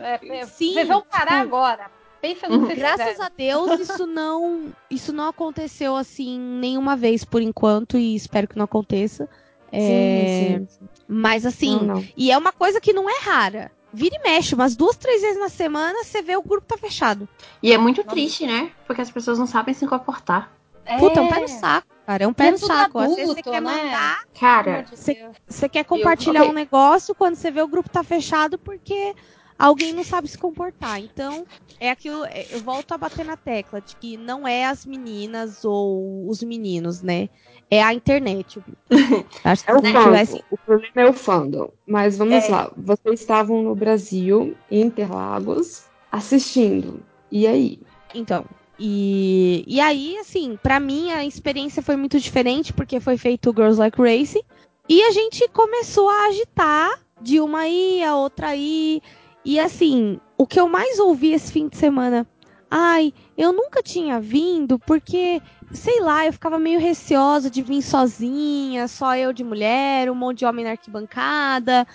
[0.00, 1.90] É, é, Sim, vocês vão parar tipo, agora.
[2.26, 7.24] Pensa no que vocês Graças a Deus, isso não, isso não aconteceu assim nenhuma vez
[7.24, 9.28] por enquanto e espero que não aconteça.
[9.70, 10.88] É, Sim, sim.
[11.06, 12.08] Mas assim, Não, não.
[12.16, 13.70] e é uma coisa que não é rara.
[13.92, 17.28] Vira e mexe, umas duas, três vezes na semana, você vê o grupo tá fechado.
[17.62, 18.70] E é muito triste, né?
[18.86, 20.52] Porque as pessoas não sabem se comportar.
[20.98, 22.24] Puta, é um pé no saco, cara.
[22.24, 22.98] É um pé é no saco.
[22.98, 23.84] Às vezes você adulto, quer né?
[23.84, 26.50] mandar, Cara, você, você quer compartilhar ok.
[26.50, 29.14] um negócio quando você vê o grupo tá fechado porque
[29.58, 31.00] alguém não sabe se comportar.
[31.00, 31.46] Então,
[31.80, 32.24] é aquilo.
[32.26, 36.42] é- Eu volto a bater na tecla de que não é as meninas ou os
[36.42, 37.28] meninos, né?
[37.70, 38.60] É a internet.
[39.44, 40.04] Acho que É o fandom.
[40.04, 40.44] tivesse.
[40.50, 41.70] O problema é o fandom.
[41.86, 42.48] Mas vamos É.
[42.48, 42.70] lá.
[42.76, 47.02] Vocês estavam no Brasil, em Interlagos, assistindo.
[47.30, 47.80] E aí?
[48.14, 48.44] Então.
[48.78, 53.52] E, e aí, assim, pra mim a experiência foi muito diferente, porque foi feito o
[53.54, 54.42] Girls Like Racing.
[54.88, 59.00] E a gente começou a agitar de uma aí, a outra aí.
[59.46, 62.26] E assim, o que eu mais ouvi esse fim de semana.
[62.68, 65.40] Ai, eu nunca tinha vindo porque,
[65.72, 70.40] sei lá, eu ficava meio receosa de vir sozinha, só eu de mulher, um monte
[70.40, 71.86] de homem na arquibancada.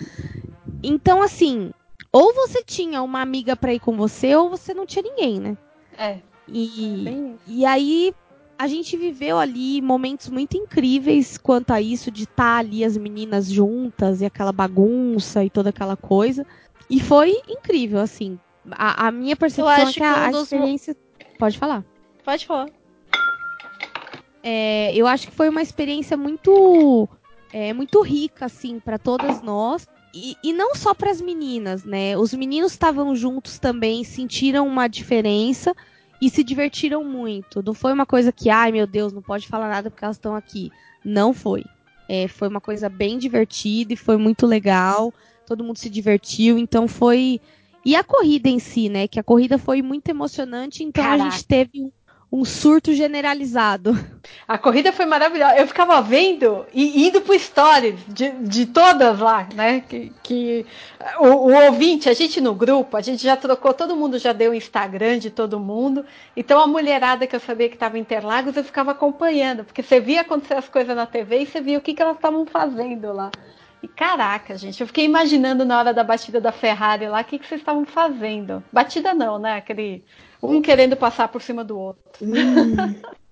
[0.82, 1.70] Então, assim,
[2.10, 5.58] ou você tinha uma amiga pra ir com você, ou você não tinha ninguém, né?
[5.98, 8.14] É, E, bem e aí
[8.58, 13.50] a gente viveu ali momentos muito incríveis quanto a isso de estar ali as meninas
[13.50, 16.46] juntas e aquela bagunça e toda aquela coisa.
[16.92, 18.38] E foi incrível, assim.
[18.72, 20.94] A, a minha percepção é que que a, um a dos experiência.
[21.38, 21.82] Pode falar.
[22.22, 22.68] Pode falar.
[24.42, 27.08] É, eu acho que foi uma experiência muito
[27.50, 32.14] é, muito rica assim para todas nós e, e não só para as meninas, né?
[32.18, 35.74] Os meninos estavam juntos também, sentiram uma diferença
[36.20, 37.62] e se divertiram muito.
[37.62, 40.36] Não foi uma coisa que, ai meu Deus, não pode falar nada porque elas estão
[40.36, 40.70] aqui.
[41.02, 41.64] Não foi.
[42.06, 45.14] É, foi uma coisa bem divertida e foi muito legal.
[45.52, 47.38] Todo mundo se divertiu, então foi.
[47.84, 49.06] E a corrida em si, né?
[49.06, 51.30] Que a corrida foi muito emocionante, então a Caraca.
[51.30, 51.92] gente teve
[52.32, 53.92] um, surto generalizado.
[54.48, 55.56] A corrida foi maravilhosa.
[55.56, 59.84] Eu ficava vendo e indo pro stories de, de todas lá, né?
[59.86, 60.64] Que, que
[61.18, 64.52] o, o ouvinte, a gente no grupo, a gente já trocou, todo mundo já deu
[64.52, 66.02] o Instagram de todo mundo.
[66.34, 70.00] Então a mulherada que eu sabia que estava em Interlagos, eu ficava acompanhando, porque você
[70.00, 73.12] via acontecer as coisas na TV e você via o que, que elas estavam fazendo
[73.12, 73.30] lá.
[73.82, 77.38] E caraca, gente, eu fiquei imaginando na hora da batida da Ferrari lá, o que,
[77.38, 78.62] que vocês estavam fazendo.
[78.72, 79.56] Batida não, né?
[79.56, 80.04] Aquele.
[80.42, 82.02] Um querendo passar por cima do outro.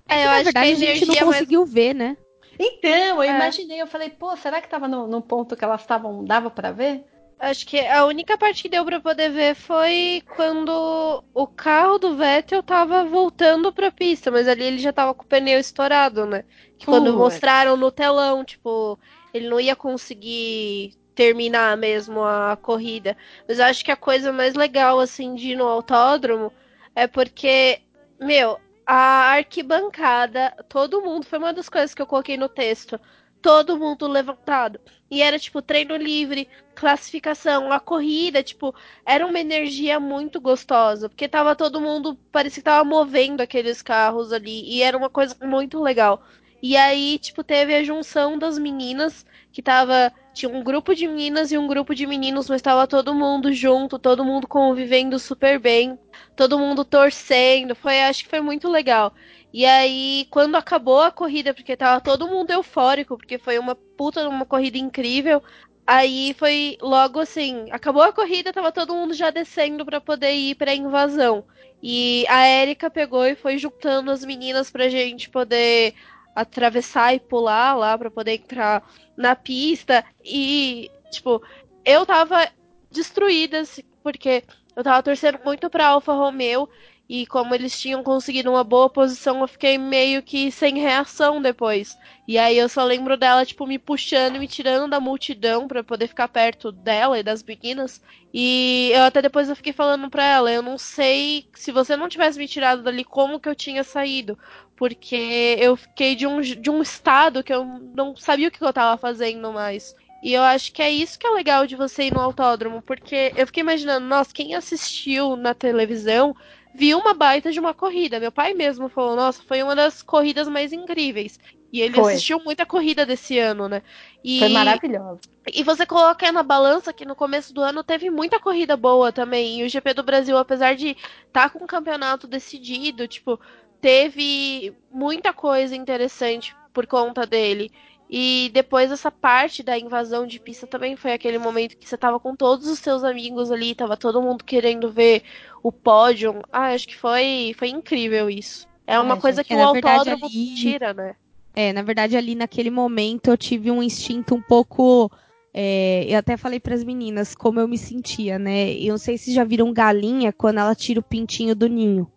[0.08, 2.16] É, eu Na acho verdade, que a gente não conseguiu ver, né?
[2.58, 3.36] Então, eu É.
[3.36, 6.72] imaginei, eu falei, pô, será que tava no, no ponto que elas estavam, dava pra
[6.72, 7.04] ver?
[7.38, 12.14] Acho que a única parte que deu pra poder ver foi quando o carro do
[12.14, 16.44] Vettel tava voltando pra pista, mas ali ele já tava com o pneu estourado, né?
[16.78, 17.16] Que quando Putz.
[17.16, 18.98] mostraram no telão, tipo,
[19.32, 23.16] ele não ia conseguir terminar mesmo a corrida.
[23.46, 26.52] Mas eu acho que a coisa mais legal, assim, de ir no autódromo
[26.94, 27.80] é porque,
[28.18, 32.98] meu, a arquibancada, todo mundo, foi uma das coisas que eu coloquei no texto.
[33.42, 34.80] Todo mundo levantado.
[35.10, 38.74] E era tipo treino livre, classificação, a corrida, tipo,
[39.04, 44.32] era uma energia muito gostosa, porque tava todo mundo, parecia que tava movendo aqueles carros
[44.32, 46.22] ali, e era uma coisa muito legal.
[46.62, 51.50] E aí, tipo, teve a junção das meninas, que tava, tinha um grupo de meninas
[51.52, 55.98] e um grupo de meninos, mas tava todo mundo junto, todo mundo convivendo super bem,
[56.36, 59.14] todo mundo torcendo, foi, acho que foi muito legal.
[59.52, 64.28] E aí, quando acabou a corrida, porque tava todo mundo eufórico, porque foi uma puta
[64.28, 65.42] uma corrida incrível,
[65.86, 70.54] Aí foi logo assim, acabou a corrida, tava todo mundo já descendo pra poder ir
[70.54, 71.44] pra invasão.
[71.82, 75.94] E a Erika pegou e foi juntando as meninas pra gente poder
[76.34, 78.82] atravessar e pular lá pra poder entrar
[79.16, 81.42] na pista e tipo,
[81.84, 82.48] eu tava
[82.90, 84.44] destruída assim, porque
[84.76, 86.68] eu tava torcendo muito pra Alfa Romeo
[87.08, 91.98] E como eles tinham conseguido uma boa posição, eu fiquei meio que sem reação depois.
[92.26, 95.82] E aí eu só lembro dela, tipo, me puxando e me tirando da multidão para
[95.82, 98.00] poder ficar perto dela e das meninas.
[98.32, 102.08] E eu até depois eu fiquei falando pra ela, eu não sei se você não
[102.08, 104.38] tivesse me tirado dali, como que eu tinha saído.
[104.80, 108.72] Porque eu fiquei de um, de um estado que eu não sabia o que eu
[108.72, 109.94] tava fazendo mais.
[110.22, 113.34] E eu acho que é isso que é legal de você ir no autódromo, porque
[113.36, 116.34] eu fiquei imaginando, nossa, quem assistiu na televisão
[116.74, 118.20] viu uma baita de uma corrida.
[118.20, 121.38] Meu pai mesmo falou, nossa, foi uma das corridas mais incríveis.
[121.72, 122.14] E ele Foi.
[122.14, 123.82] assistiu muita corrida desse ano, né?
[124.24, 125.20] E, Foi maravilhoso.
[125.54, 129.12] e você coloca aí na balança que no começo do ano teve muita corrida boa
[129.12, 129.60] também.
[129.60, 130.96] E o GP do Brasil, apesar de
[131.26, 133.40] estar com o campeonato decidido, tipo,
[133.80, 137.70] teve muita coisa interessante por conta dele.
[138.08, 142.18] E depois essa parte da invasão de pista também foi aquele momento que você tava
[142.18, 145.22] com todos os seus amigos ali, tava todo mundo querendo ver
[145.62, 146.40] o pódio.
[146.52, 148.66] Ah, acho que foi, foi incrível isso.
[148.86, 151.14] É uma É, coisa gente, que é, o autódromo ali- tira, né?
[151.54, 155.10] É, na verdade, ali naquele momento eu tive um instinto um pouco.
[155.54, 158.72] é, eu até falei pras meninas como eu me sentia, né?
[158.74, 162.10] Eu não sei se já viram galinha quando ela tira o pintinho do ninho.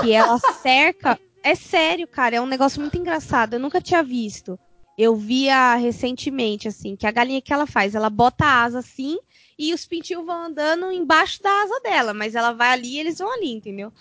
[0.00, 1.18] Que ela cerca.
[1.42, 3.54] É sério, cara, é um negócio muito engraçado.
[3.54, 4.58] Eu nunca tinha visto.
[4.96, 9.16] Eu via recentemente, assim, que a galinha que ela faz, ela bota a asa assim
[9.58, 13.18] e os pintinhos vão andando embaixo da asa dela, mas ela vai ali e eles
[13.18, 13.92] vão ali, entendeu?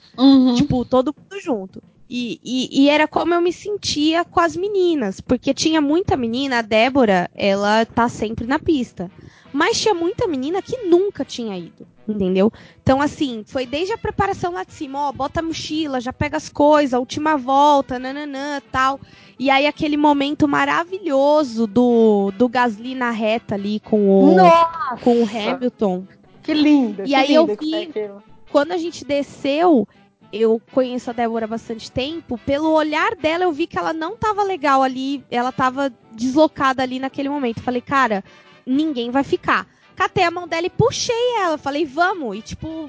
[0.55, 1.81] Tipo, todo mundo junto.
[2.09, 6.59] E, e, e era como eu me sentia com as meninas, porque tinha muita menina,
[6.59, 9.11] a Débora, ela tá sempre na pista.
[9.51, 12.51] Mas tinha muita menina que nunca tinha ido, entendeu?
[12.81, 16.37] Então, assim, foi desde a preparação lá de cima, ó, bota a mochila, já pega
[16.37, 18.99] as coisas, última volta, nananã, tal.
[19.39, 24.97] E aí aquele momento maravilhoso do, do Gasly na reta ali com o, Nossa!
[25.03, 26.05] com o Hamilton.
[26.41, 27.03] Que lindo!
[27.03, 28.23] E que aí eu lindo que vi- aquilo.
[28.51, 29.87] quando a gente desceu,
[30.31, 32.37] eu conheço a Débora há bastante tempo.
[32.45, 35.23] Pelo olhar dela, eu vi que ela não tava legal ali.
[35.29, 37.61] Ela tava deslocada ali naquele momento.
[37.61, 38.23] Falei, cara,
[38.65, 39.67] ninguém vai ficar.
[39.97, 41.57] Catei a mão dela e puxei ela.
[41.57, 42.37] Falei, vamos.
[42.37, 42.87] E tipo,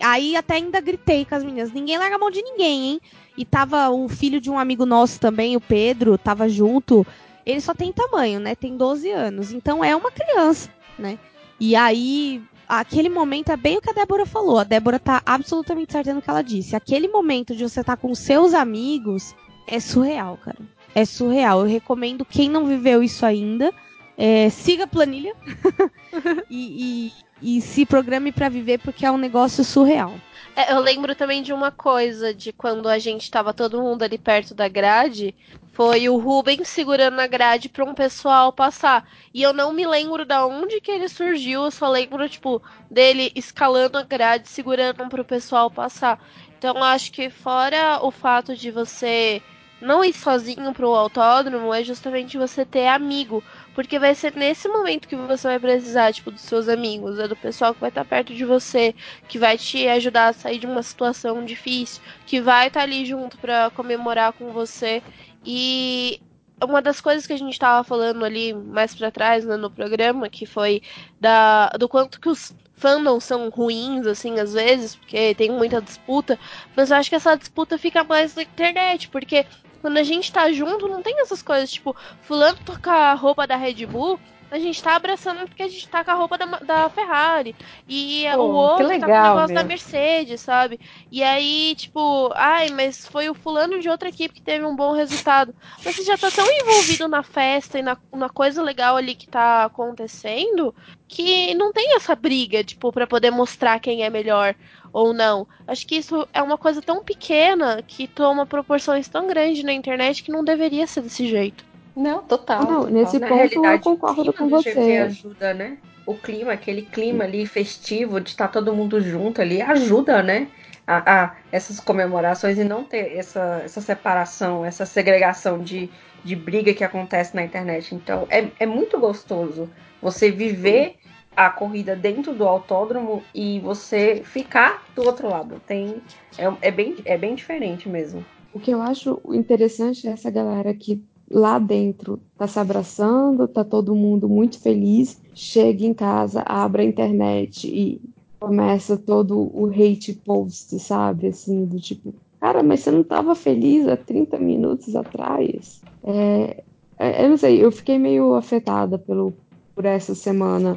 [0.00, 3.00] aí até ainda gritei com as meninas: ninguém larga a mão de ninguém, hein?
[3.36, 7.04] E tava o filho de um amigo nosso também, o Pedro, tava junto.
[7.44, 8.54] Ele só tem tamanho, né?
[8.54, 9.52] Tem 12 anos.
[9.52, 11.18] Então é uma criança, né?
[11.58, 14.60] E aí, aquele momento é bem o que a Débora falou.
[14.60, 16.76] A Débora tá absolutamente certa no que ela disse.
[16.76, 19.34] Aquele momento de você estar com seus amigos
[19.66, 20.58] é surreal, cara.
[20.94, 21.62] É surreal.
[21.62, 23.72] Eu recomendo quem não viveu isso ainda,
[24.16, 25.34] é, siga a planilha
[26.48, 27.08] e,
[27.40, 30.14] e- e se programe pra viver porque é um negócio surreal.
[30.56, 34.16] É, eu lembro também de uma coisa, de quando a gente tava todo mundo ali
[34.16, 35.34] perto da grade,
[35.72, 39.04] foi o Rubens segurando a grade para um pessoal passar.
[39.32, 43.32] E eu não me lembro da onde que ele surgiu, eu só lembro, tipo, dele
[43.34, 46.18] escalando a grade, segurando para o pessoal passar.
[46.56, 49.42] Então eu acho que fora o fato de você
[49.80, 53.44] não ir sozinho pro autódromo, é justamente você ter amigo.
[53.74, 57.36] Porque vai ser nesse momento que você vai precisar, tipo, dos seus amigos, é do
[57.36, 58.94] pessoal que vai estar perto de você,
[59.28, 63.36] que vai te ajudar a sair de uma situação difícil, que vai estar ali junto
[63.38, 65.02] pra comemorar com você.
[65.44, 66.20] E
[66.62, 70.28] uma das coisas que a gente tava falando ali mais pra trás né, no programa,
[70.28, 70.80] que foi
[71.20, 76.38] da, do quanto que os fandoms são ruins, assim, às vezes, porque tem muita disputa,
[76.76, 79.46] mas eu acho que essa disputa fica mais na internet, porque
[79.84, 83.54] quando a gente tá junto, não tem essas coisas, tipo, fulano toca a roupa da
[83.54, 84.18] Red Bull,
[84.54, 87.56] a gente tá abraçando porque a gente tá com a roupa da, da Ferrari.
[87.88, 89.68] E Pô, o outro tá com o legal, negócio da meu.
[89.70, 90.78] Mercedes, sabe?
[91.10, 94.92] E aí, tipo, ai, mas foi o fulano de outra equipe que teve um bom
[94.92, 95.52] resultado.
[95.84, 99.26] Mas você já tá tão envolvido na festa e na, na coisa legal ali que
[99.26, 100.72] tá acontecendo
[101.08, 104.54] que não tem essa briga, tipo, pra poder mostrar quem é melhor
[104.92, 105.48] ou não.
[105.66, 110.22] Acho que isso é uma coisa tão pequena que toma proporções tão grandes na internet
[110.22, 111.73] que não deveria ser desse jeito.
[111.96, 112.60] Não, total.
[112.62, 112.90] Não, total.
[112.90, 114.98] nesse Na ponto eu concordo o clima com você.
[114.98, 115.78] ajuda, né?
[116.06, 120.48] O clima, aquele clima ali festivo de estar todo mundo junto ali, ajuda, né?
[120.86, 125.88] A, a essas comemorações e não ter essa, essa separação, essa segregação de,
[126.22, 127.94] de briga que acontece na internet.
[127.94, 129.70] Então, é, é muito gostoso
[130.02, 130.96] você viver
[131.34, 135.60] a corrida dentro do autódromo e você ficar do outro lado.
[135.66, 136.02] Tem,
[136.36, 138.24] é, é, bem, é bem diferente mesmo.
[138.52, 141.02] O que eu acho interessante é essa galera que
[141.34, 146.84] lá dentro tá se abraçando, tá todo mundo muito feliz, chega em casa, abre a
[146.86, 148.00] internet e
[148.40, 151.28] começa todo o hate post, sabe?
[151.28, 155.84] Assim, do tipo, cara, mas você não tava feliz há 30 minutos atrás?
[156.04, 156.64] É,
[156.98, 159.38] é, eu não sei, eu fiquei meio afetada pelo,
[159.74, 160.76] por essa semana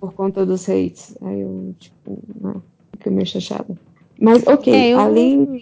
[0.00, 1.16] por conta dos hates.
[1.22, 2.62] Aí eu, tipo, né,
[2.96, 3.78] fiquei meio chateada.
[4.20, 5.46] Mas ok, É, eu, além.
[5.46, 5.58] não,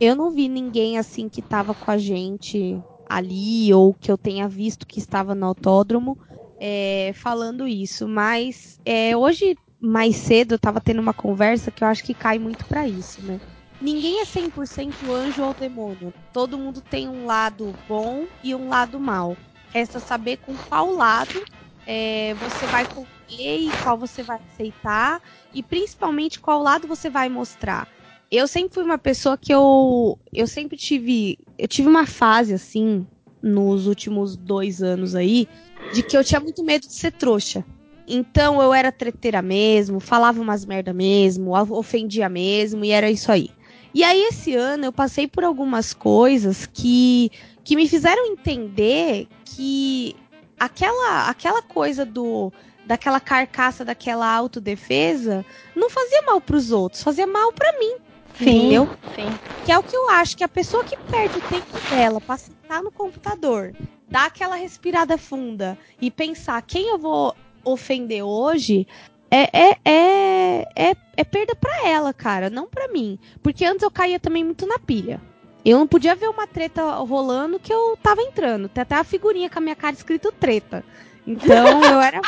[0.00, 4.48] eu não vi ninguém assim que tava com a gente ali, ou que eu tenha
[4.48, 6.18] visto que estava no autódromo,
[6.60, 8.06] é, falando isso.
[8.06, 12.38] Mas é, hoje, mais cedo, eu tava tendo uma conversa que eu acho que cai
[12.38, 13.40] muito pra isso, né?
[13.80, 16.12] Ninguém é 100% anjo ou demônio.
[16.32, 19.36] Todo mundo tem um lado bom e um lado mal.
[19.70, 21.40] Resta saber com qual lado
[21.86, 25.22] é, você vai conviver e qual você vai aceitar
[25.54, 27.86] e principalmente qual lado você vai mostrar.
[28.30, 33.06] Eu sempre fui uma pessoa que eu eu sempre tive eu tive uma fase assim
[33.42, 35.48] nos últimos dois anos aí
[35.94, 37.64] de que eu tinha muito medo de ser trouxa.
[38.06, 43.50] Então eu era treteira mesmo, falava umas merda mesmo, ofendia mesmo e era isso aí.
[43.94, 47.30] E aí esse ano eu passei por algumas coisas que
[47.64, 50.14] que me fizeram entender que
[50.60, 52.52] aquela aquela coisa do
[52.86, 55.44] daquela carcaça daquela autodefesa
[55.74, 57.96] não fazia mal para os outros, fazia mal para mim.
[58.38, 58.88] Sim, Entendeu?
[59.14, 59.38] sim.
[59.64, 62.38] Que é o que eu acho que a pessoa que perde o tempo dela pra
[62.38, 63.74] sentar no computador,
[64.08, 67.34] dar aquela respirada funda e pensar quem eu vou
[67.64, 68.86] ofender hoje,
[69.30, 73.18] é, é, é, é, é perda pra ela, cara, não pra mim.
[73.42, 75.20] Porque antes eu caía também muito na pilha.
[75.64, 78.68] Eu não podia ver uma treta rolando que eu tava entrando.
[78.68, 80.82] Tem até a figurinha com a minha cara escrito treta.
[81.26, 82.20] Então eu era.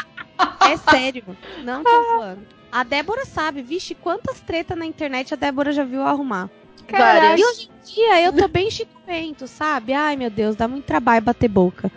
[0.66, 1.36] É sério.
[1.62, 2.46] Não tô zoando.
[2.72, 6.48] A Débora sabe, vixe, quantas tretas na internet a Débora já viu arrumar.
[6.90, 7.40] Várias.
[7.40, 9.92] E hoje em dia eu tô bem chicumento, sabe?
[9.92, 11.90] Ai meu Deus, dá muito trabalho bater boca.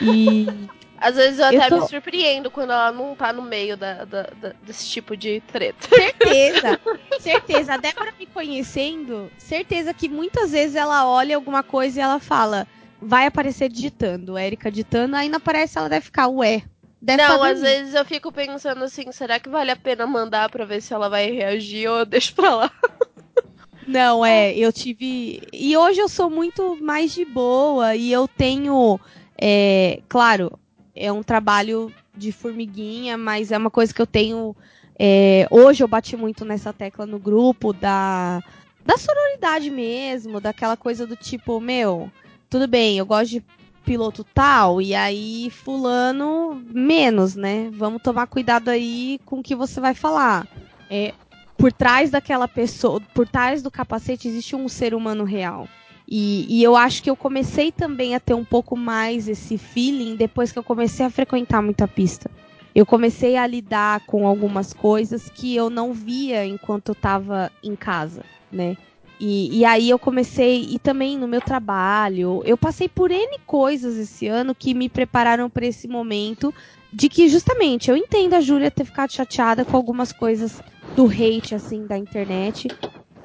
[0.00, 0.68] E
[1.00, 4.04] Às vezes eu Eu até tô- me surpreendo quando ela não tá no meio da,
[4.04, 5.88] da- da- desse tipo de treta.
[5.88, 6.80] certeza,
[7.20, 7.74] certeza.
[7.74, 12.66] A Débora me conhecendo, certeza que muitas vezes ela olha alguma coisa e ela fala,
[13.00, 16.62] vai aparecer digitando, Érica digitando, aí não aparece, ela deve ficar, ué.
[17.00, 20.64] Deve Não, às vezes eu fico pensando assim, será que vale a pena mandar pra
[20.64, 22.70] ver se ela vai reagir ou eu deixo pra lá?
[23.86, 25.40] Não, é, eu tive.
[25.50, 29.00] E hoje eu sou muito mais de boa e eu tenho.
[29.40, 30.58] é, claro,
[30.94, 34.54] é um trabalho de formiguinha, mas é uma coisa que eu tenho.
[34.98, 38.42] é, hoje eu bati muito nessa tecla no grupo da,
[38.84, 42.10] da sororidade mesmo, daquela coisa do tipo, meu,
[42.50, 43.44] tudo bem, eu gosto de
[43.88, 47.70] piloto tal, e aí fulano menos, né?
[47.72, 50.46] Vamos tomar cuidado aí com o que você vai falar.
[50.90, 51.14] É,
[51.56, 55.66] por trás daquela pessoa, por trás do capacete existe um ser humano real.
[56.06, 60.16] E, e eu acho que eu comecei também a ter um pouco mais esse feeling
[60.16, 62.30] depois que eu comecei a frequentar muita pista.
[62.74, 67.74] Eu comecei a lidar com algumas coisas que eu não via enquanto eu estava em
[67.74, 68.76] casa, né?
[69.20, 73.96] E, e aí eu comecei, e também no meu trabalho, eu passei por N coisas
[73.96, 76.54] esse ano que me prepararam para esse momento
[76.92, 80.62] de que justamente eu entendo a Júlia ter ficado chateada com algumas coisas
[80.94, 82.68] do hate, assim, da internet.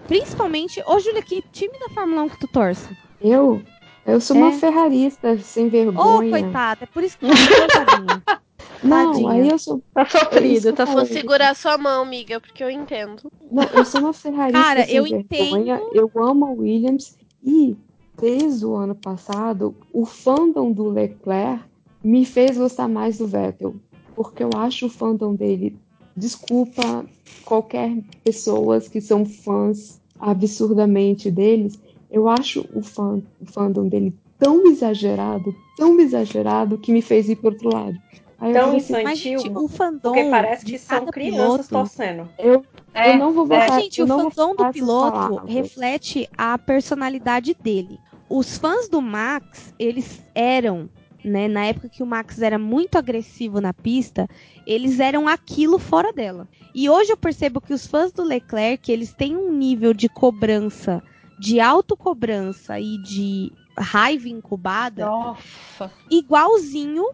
[0.07, 0.81] Principalmente.
[0.85, 2.87] Ô, Júlia, que time da Fórmula 1 que tu torce?
[3.21, 3.61] Eu?
[4.05, 4.51] Eu sou uma É.
[4.51, 6.29] ferrarista sem Ô, vergonha.
[6.29, 8.21] coitada, é por isso que tadinha.
[8.83, 9.31] não, tadinha.
[9.31, 9.81] aí eu sou.
[9.93, 13.31] Tá sofrido, tá Isso Vou segurar sua mão, amiga, porque eu entendo.
[13.51, 15.81] Não, eu sou uma ferrarista Cara, eu vergonha.
[15.93, 17.75] Eu amo a Williams e
[18.19, 21.63] desde o ano passado o fandom do Leclerc
[22.03, 23.75] me fez gostar mais do Vettel,
[24.15, 25.77] porque eu acho o fandom dele.
[26.15, 27.05] Desculpa
[27.43, 31.79] qualquer pessoas que são fãs absurdamente deles.
[32.11, 37.37] Eu acho o, fã, o fandom dele tão exagerado, tão exagerado que me fez ir
[37.37, 37.97] pro outro lado.
[38.39, 39.39] Aí Tão Mas, infantil.
[39.39, 40.11] gente, o fandom.
[40.13, 42.29] Porque parece que são crianças piloto- torcendo.
[42.37, 43.47] eu, É, eu não vou é.
[43.49, 43.67] botar.
[43.73, 45.53] Mas, gente, eu o fandom do piloto palavras.
[45.53, 47.99] reflete a personalidade dele.
[48.29, 50.89] Os fãs do Max, eles eram,
[51.23, 54.27] né, na época que o Max era muito agressivo na pista,
[54.65, 56.47] eles eram aquilo fora dela.
[56.73, 61.01] E hoje eu percebo que os fãs do Leclerc, eles têm um nível de cobrança,
[61.39, 65.91] de autocobrança e de raiva incubada Nossa.
[66.09, 67.05] igualzinho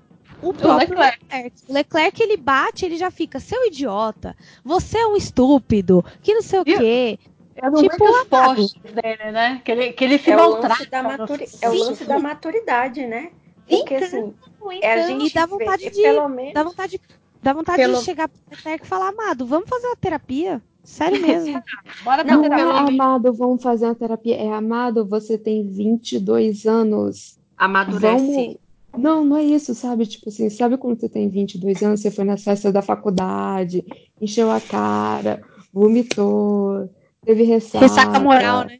[0.41, 1.19] o próprio Leclerc.
[1.31, 1.55] Leclerc.
[1.67, 6.41] O Leclerc, ele bate, ele já fica, seu idiota, você é um estúpido, que não
[6.41, 7.19] sei o quê.
[7.55, 8.55] É Tipo, muitos amado.
[8.55, 9.61] posts dele, né?
[9.65, 10.67] Que ele, que ele se É o, maltrata.
[10.79, 11.45] lance da no maturi...
[11.61, 13.31] é o lance da maturidade, né?
[13.67, 14.33] Porque assim,
[14.81, 17.01] é a gente E dá vê, vontade é de- pelo menos Dá vontade,
[17.43, 20.61] dá vontade Pelo- de chegar pro Leclerc e falar, amado, vamos fazer uma terapia?
[20.85, 21.61] Sério mesmo.
[22.03, 22.65] Bora pra Não, Não terapia.
[22.65, 24.37] é amado, vamos fazer uma terapia.
[24.37, 27.37] É amado, você tem 22 anos.
[27.57, 28.25] amadurece.
[28.25, 28.57] Vamos.
[28.97, 30.05] Não, não é isso, sabe?
[30.05, 33.85] Tipo assim, sabe quando você tem 22 anos, você foi nas festas da faculdade,
[34.21, 35.41] encheu a cara,
[35.73, 36.89] vomitou,
[37.23, 37.85] teve ressaca.
[37.85, 38.79] Ressaca moral, né?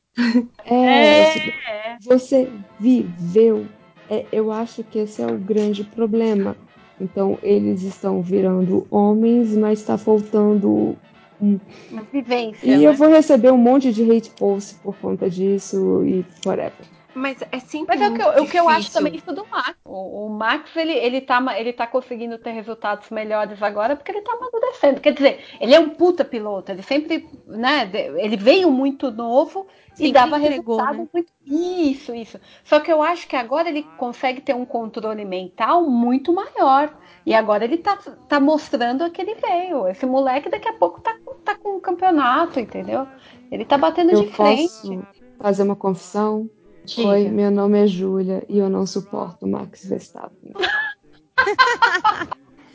[0.66, 2.50] É, É, você
[2.80, 3.66] viveu.
[4.10, 6.56] É, eu acho que esse é o grande problema.
[7.00, 10.98] Então, eles estão virando homens, mas está faltando
[11.40, 12.66] Uma vivência.
[12.66, 12.84] E né?
[12.84, 16.99] eu vou receber um monte de hate post por conta disso e whatever.
[17.20, 19.46] Mas é sempre Mas é o que, eu, o que eu acho também isso do
[19.48, 19.76] Max.
[19.84, 24.22] O, o Max, ele, ele, tá, ele tá conseguindo ter resultados melhores agora porque ele
[24.22, 25.02] tá amadurecendo.
[25.02, 26.72] Quer dizer, ele é um puta piloto.
[26.72, 31.10] Ele sempre, né, ele veio muito novo e Sempre dava entregou, resultado né?
[31.14, 31.34] muito...
[31.46, 32.40] Isso, isso.
[32.64, 36.98] Só que eu acho que agora ele consegue ter um controle mental muito maior.
[37.26, 37.98] E agora ele tá,
[38.28, 39.88] tá mostrando que ele veio.
[39.88, 43.06] Esse moleque daqui a pouco tá, com- tá com o campeonato, entendeu?
[43.52, 44.68] Ele tá batendo Eu de frente.
[44.70, 45.04] posso
[45.38, 46.50] fazer uma confissão?
[46.96, 47.10] Diga.
[47.10, 50.54] Oi, meu nome é Júlia e eu não suporto o Max Verstappen.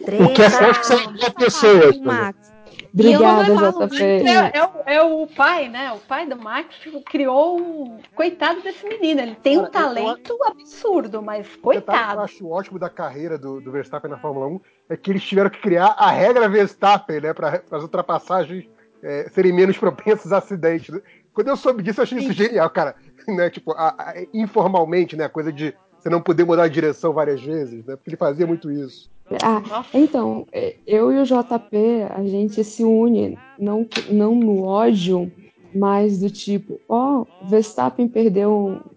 [0.02, 1.72] O que é certo que você é uma pessoa.
[1.72, 2.02] Ai, Júlia.
[2.04, 2.54] Max.
[2.92, 4.02] Obrigada, falo, JP.
[4.04, 5.92] É, é o, é o pai, né?
[5.92, 6.68] O pai do Max
[7.06, 7.98] criou um.
[8.14, 9.20] Coitado desse menino.
[9.20, 12.20] Ele tem um eu- talento absurdo, mas O detalhe que eu coitado.
[12.20, 14.60] acho ótimo da carreira do, do Verstappen na Fórmula 1
[14.90, 17.32] é que eles tiveram que criar a regra Verstappen, né?
[17.32, 18.64] Para as ultrapassagens
[19.02, 20.94] é, serem menos propensas a acidentes.
[21.32, 22.94] Quando eu soube disso, eu achei isso genial, cara.
[23.36, 25.24] Né, tipo, a- a- informalmente, né?
[25.24, 27.96] A coisa de você não poder mudar de direção várias vezes, né?
[27.96, 29.08] Porque ele fazia muito isso.
[29.42, 29.62] Ah,
[29.94, 31.76] então, é, eu e o JP,
[32.10, 35.32] a gente se une, não, não no ódio,
[35.74, 38.52] mas do tipo, ó, Verstappen perdeu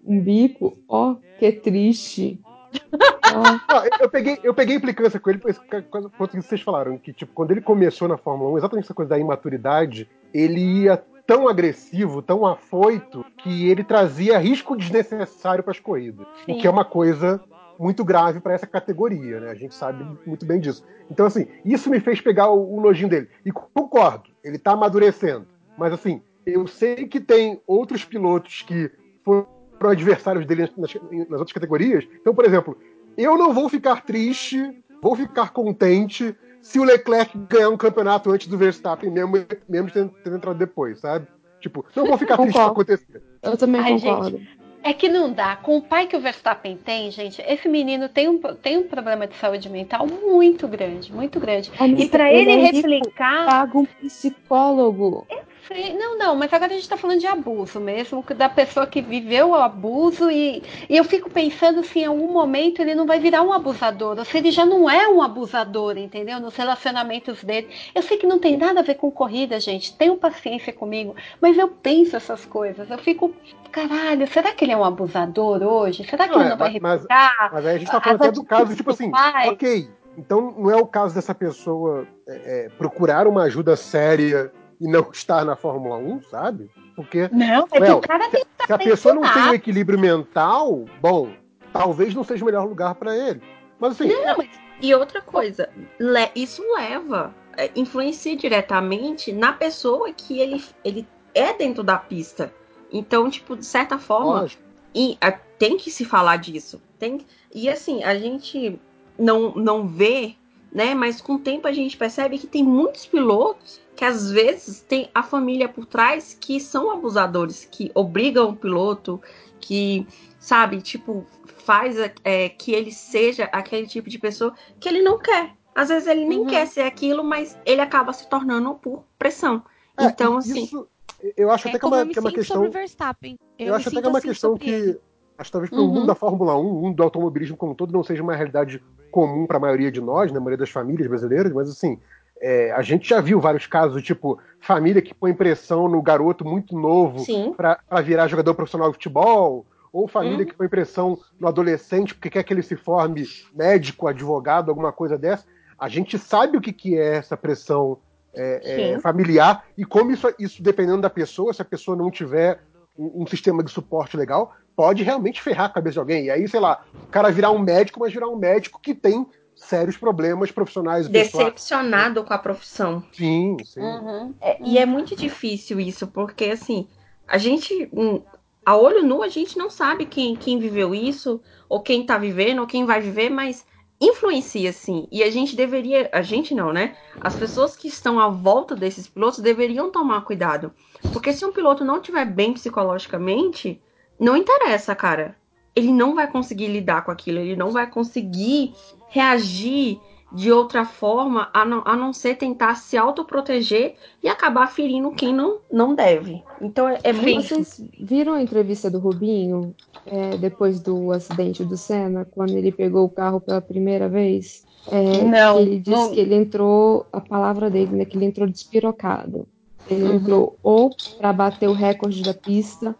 [0.06, 2.38] um, um bico, ó, que triste.
[3.32, 6.60] Não, eu, peguei, eu peguei implicância com ele por isso que- por conta que vocês
[6.62, 10.82] falaram, que tipo, quando ele começou na Fórmula 1, exatamente essa coisa da imaturidade, ele
[10.84, 16.26] ia tão agressivo, tão afoito, que ele trazia risco desnecessário para as corridas.
[16.26, 16.58] O Sim.
[16.58, 17.38] que é uma coisa
[17.78, 19.50] muito grave para essa categoria, né?
[19.50, 20.82] A gente sabe muito bem disso.
[21.10, 23.28] Então, assim, isso me fez pegar o, o nojinho dele.
[23.44, 25.46] E concordo, ele tá amadurecendo.
[25.76, 28.90] Mas, assim, eu sei que tem outros pilotos que
[29.22, 29.46] foram
[29.82, 32.08] adversários dele nas, nas outras categorias.
[32.22, 32.74] Então, por exemplo,
[33.18, 36.34] eu não vou ficar triste, vou ficar contente
[36.68, 39.32] se o Leclerc ganhar um campeonato antes do Verstappen, mesmo,
[39.66, 41.26] mesmo tendo, tendo entrado depois, sabe?
[41.60, 43.22] Tipo, não vou ficar triste se acontecer.
[43.42, 44.40] eu também Ai, concordo.
[44.82, 45.56] É que não dá.
[45.56, 49.26] Com o pai que o Verstappen tem, gente, esse menino tem um, tem um problema
[49.26, 51.72] de saúde mental muito grande, muito grande.
[51.78, 53.46] Amiga, E pra ele, é rico, replicar.
[53.46, 55.26] Paga um psicólogo.
[55.68, 59.02] Sei, Não, não, mas agora a gente tá falando de abuso mesmo, da pessoa que
[59.02, 63.20] viveu o abuso e, e eu fico pensando se em algum momento ele não vai
[63.20, 66.40] virar um abusador, ou se ele já não é um abusador, entendeu?
[66.40, 67.68] Nos relacionamentos dele.
[67.94, 71.58] Eu sei que não tem nada a ver com corrida, gente, tenham paciência comigo, mas
[71.58, 73.34] eu penso essas coisas, eu fico,
[73.70, 76.02] caralho, será que ele é um abusador hoje?
[76.08, 77.50] Será que Não, ele é, não vai mas- mas- replicar?
[77.52, 79.12] Mas aí a gente tá As falando até do caso, tipo assim,
[79.50, 84.50] ok, então não é o caso dessa pessoa é, é, procurar uma ajuda séria
[84.80, 86.70] e não estar na Fórmula 1, sabe?
[86.96, 89.98] Porque Não, é que Well, o cara tem se a pessoa não tem um equilíbrio
[89.98, 91.30] mental, bom,
[91.72, 93.40] talvez não seja o melhor lugar pra ele.
[93.78, 94.48] Mas assim, Não, mas-
[94.80, 95.68] e outra coisa,
[95.98, 102.52] le- isso leva, é, influencia diretamente na pessoa que ele, ele é dentro da pista.
[102.92, 104.62] Então, tipo, de certa forma, lógico,
[104.94, 106.80] e, a- tem que se falar disso.
[106.98, 107.24] Tem,
[107.54, 108.80] e assim, a gente
[109.18, 110.34] não, não vê,
[110.72, 110.94] né?
[110.94, 115.10] Mas com o tempo a gente percebe que tem muitos pilotos que às vezes tem
[115.14, 119.20] a família por trás que são abusadores, que obrigam o piloto,
[119.60, 120.06] que,
[120.38, 121.26] sabe, tipo,
[121.64, 125.52] faz é, que ele seja aquele tipo de pessoa que ele não quer.
[125.74, 126.46] Às vezes ele nem Uhum.
[126.46, 129.62] quer ser aquilo, mas ele acaba se tornando por pressão.
[129.96, 130.88] É, Então, assim, isso,
[131.36, 132.56] eu acho É até que é uma, eu que é uma questão.
[132.56, 133.36] sobre o Verstappen.
[133.58, 134.98] Eu, me acho até que é uma assim questão que.
[135.38, 135.94] Acho que talvez para o Uhum.
[135.94, 138.82] mundo da Fórmula 1, o mundo do automobilismo como um todo, não seja uma realidade
[139.10, 141.98] comum para a maioria de nós, na maioria das famílias brasileiras, mas assim,
[142.40, 146.76] é, a gente já viu vários casos, tipo, família que põe pressão no garoto muito
[146.78, 147.24] novo
[147.56, 150.44] para virar jogador profissional de futebol, ou família Uhum.
[150.46, 155.16] que põe pressão no adolescente porque quer que ele se forme médico, advogado, alguma coisa
[155.16, 155.46] dessa.
[155.78, 157.98] A gente sabe o que, que é essa pressão
[158.34, 158.60] é,
[158.94, 162.60] é, familiar e como isso, isso, dependendo da pessoa, se a pessoa não tiver
[162.96, 166.26] um, um sistema de suporte legal, pode realmente ferrar a cabeça de alguém.
[166.26, 169.26] E aí, sei lá, o cara virar um médico, mas virar um médico que tem
[169.56, 171.08] sérios problemas profissionais.
[171.08, 173.02] Decepcionado com a profissão.
[173.12, 173.80] Sim, sim.
[173.80, 174.34] Uhum.
[174.40, 176.86] É, E é muito difícil isso, porque assim,
[177.26, 178.22] a gente, hum,
[178.64, 182.60] a olho nu, a gente não sabe quem, quem viveu isso, ou quem tá vivendo,
[182.60, 183.66] ou quem vai viver, mas
[184.00, 185.08] influencia sim.
[185.10, 186.96] E a gente deveria, a gente não, né?
[187.20, 190.72] As pessoas que estão à volta desses pilotos deveriam tomar cuidado.
[191.12, 193.82] Porque se um piloto não estiver bem psicologicamente,
[194.18, 195.36] não interessa, cara.
[195.74, 198.74] Ele não vai conseguir lidar com aquilo, ele não vai conseguir
[199.08, 200.00] reagir
[200.32, 205.34] de outra forma a não, a não ser tentar se autoproteger e acabar ferindo quem
[205.34, 206.42] não, não deve.
[206.60, 207.42] Então é, é muito.
[207.42, 209.74] Vocês viram a entrevista do Rubinho
[210.04, 214.66] é, depois do acidente do Senna, quando ele pegou o carro pela primeira vez?
[214.90, 216.10] É, Não, ele disse não.
[216.10, 219.46] que ele entrou, a palavra dele, né, que ele entrou despirocado.
[219.90, 220.14] Ele Uhum.
[220.16, 222.94] entrou ou pra bater o recorde da pista,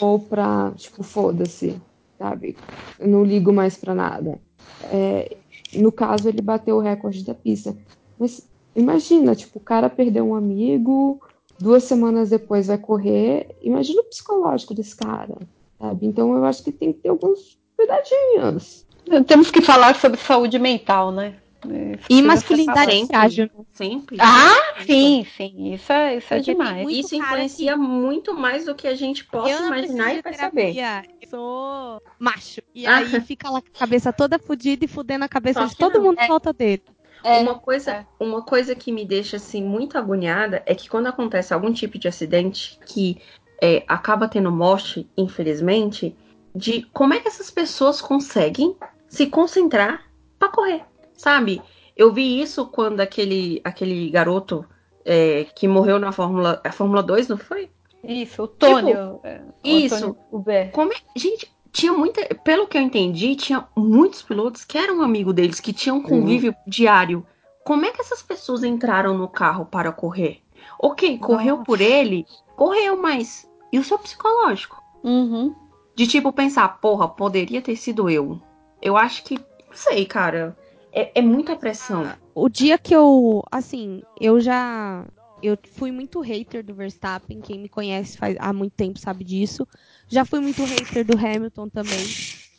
[0.00, 1.80] ou pra, tipo, foda-se,
[2.18, 2.56] sabe?
[2.98, 4.40] Eu não ligo mais pra nada.
[4.84, 5.36] É,
[5.74, 7.76] no caso, ele bateu o recorde da pista.
[8.18, 11.20] Mas imagina, tipo, o cara perdeu um amigo,
[11.58, 13.56] duas semanas depois vai correr.
[13.62, 15.36] Imagina o psicológico desse cara,
[15.78, 16.06] sabe?
[16.06, 18.86] Então eu acho que tem que ter alguns cuidadinhos.
[19.26, 21.36] Temos que falar sobre saúde mental, né?
[21.64, 23.06] Isso E masculinidade sempre.
[23.08, 23.50] frágil.
[23.56, 23.64] né?
[23.72, 24.16] Sempre.
[24.20, 25.74] Ah, sim, sim.
[25.74, 26.88] Isso é, isso é tem demais.
[26.90, 30.74] Isso influencia muito mais do que a gente possa imaginar e perceber.
[31.22, 32.60] eu sou macho.
[32.74, 32.96] E Ah.
[32.96, 35.78] aí fica lá com a cabeça toda fodida e fudendo a cabeça Só de que
[35.78, 36.04] todo não.
[36.04, 36.82] mundo em volta dele.
[37.22, 41.52] É, uma coisa, uma coisa que me deixa assim muito agoniada é que quando acontece
[41.52, 43.20] algum tipo de acidente que
[43.60, 46.16] é, acaba tendo morte, infelizmente,
[46.54, 48.74] de como é que essas pessoas conseguem
[49.06, 50.02] se concentrar
[50.38, 50.82] pra correr,
[51.20, 51.60] sabe?
[51.96, 54.64] Eu vi isso quando aquele aquele garoto
[55.04, 57.70] é, que morreu na Fórmula, a Fórmula 2, não foi?
[58.02, 59.20] Isso, o Tônio.
[59.22, 60.16] é, o isso.
[60.32, 60.70] Huber.
[60.70, 65.32] Como é, gente, tinha muita, pelo que eu entendi, tinha muitos pilotos que eram amigo
[65.32, 67.26] deles, que tinham convívio diário.
[67.64, 70.40] Como é que essas pessoas entraram no carro para correr?
[70.78, 71.66] Ok, correu Nossa.
[71.66, 72.26] por ele,
[72.56, 74.82] correu, mas e o seu psicológico?
[75.04, 75.54] Uhum.
[75.94, 78.40] De tipo pensar, porra, poderia ter sido eu.
[78.80, 80.56] Eu acho que, não sei, cara,
[80.92, 82.12] é, é muita pressão.
[82.34, 85.06] O dia que eu, assim, eu já
[85.42, 89.66] eu fui muito hater do Verstappen, quem me conhece faz, há muito tempo sabe disso.
[90.08, 92.06] Já fui muito hater do Hamilton também.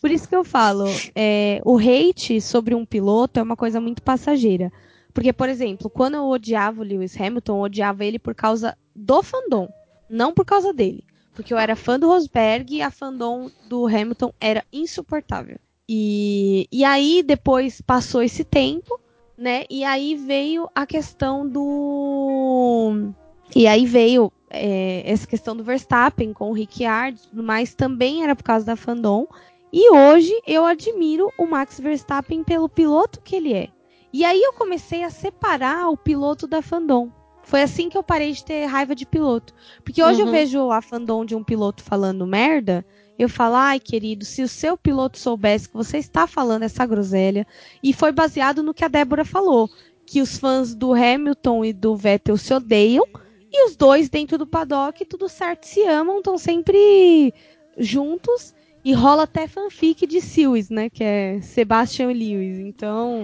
[0.01, 0.85] Por isso que eu falo,
[1.16, 4.72] é, o hate sobre um piloto é uma coisa muito passageira.
[5.14, 9.22] Porque, por exemplo, quando eu odiava o Lewis Hamilton, eu odiava ele por causa do
[9.22, 9.68] fandom,
[10.10, 11.03] não por causa dele.
[11.34, 15.60] Porque eu era fã do Rosberg e a fandom do Hamilton era insuportável.
[15.90, 19.00] E, e aí depois passou esse tempo,
[19.38, 19.66] né?
[19.69, 23.11] E aí veio a questão do.
[23.56, 28.24] E aí veio é, essa questão do Verstappen com o Ricciardo e tudo mais, também
[28.24, 29.27] era por causa da fandom.
[29.74, 33.69] E hoje eu admiro o Max Verstappen pelo piloto que ele é.
[34.14, 37.10] E aí eu comecei a separar o piloto da fandom.
[37.43, 39.53] Foi assim que eu parei de ter raiva de piloto.
[39.84, 40.32] Porque hoje eu Uhum.
[40.32, 42.85] vejo a fandom de um piloto falando merda,
[43.17, 47.45] eu falo, ai querido, se o seu piloto soubesse que você está falando essa groselha,
[47.83, 49.69] e foi baseado no que a Débora falou,
[50.06, 53.06] que os fãs do Hamilton e do Vettel se odeiam,
[53.51, 57.33] e os dois dentro do paddock, tudo certo, se amam, estão sempre
[57.77, 58.53] juntos,
[58.84, 63.24] e rola até fanfic de Lewis, né, que é Sebastian Lewis, então...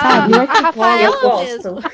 [0.00, 0.54] Ah, não é que.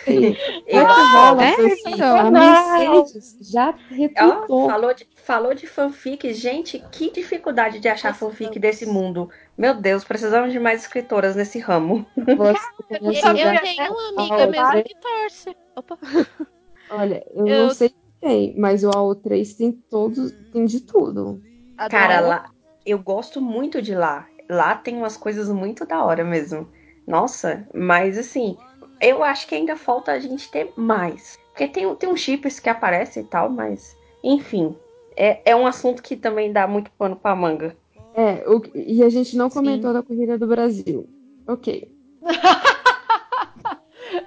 [0.07, 0.37] Ei,
[0.69, 1.55] Eu, é que rola, É,
[1.89, 2.17] então.
[2.17, 2.31] a.
[2.31, 4.69] Mercedes já ó, retweetou.
[4.71, 6.33] falou, de, falou de fanfic.
[6.33, 9.29] Gente, que dificuldade de achar fanfic desse mundo.
[9.59, 12.07] Meu Deus, precisamos de mais escritoras nesse ramo.
[12.17, 12.61] Você
[13.01, 13.11] Eu,
[13.53, 15.57] eu tenho uma amiga Ah, mesmo que torce.
[15.75, 15.99] Opa.
[16.91, 21.43] Olha, eu, Eu- não sei se tem, mas o AO3 tem todos, tem de tudo.
[21.91, 22.51] Cara, lá,
[22.85, 24.27] eu gosto muito de lá.
[24.49, 26.69] Lá tem umas coisas muito da hora mesmo.
[27.07, 28.57] Nossa, mas assim,
[29.01, 31.39] eu acho que ainda falta a gente ter mais.
[31.51, 34.77] Porque tem, tem uns chips que aparecem e tal, mas enfim.
[35.17, 37.77] É, é um assunto que também dá muito pano pra manga.
[38.15, 39.57] É, o, e a gente não Sim.
[39.57, 41.09] comentou da corrida do Brasil.
[41.47, 41.91] Ok.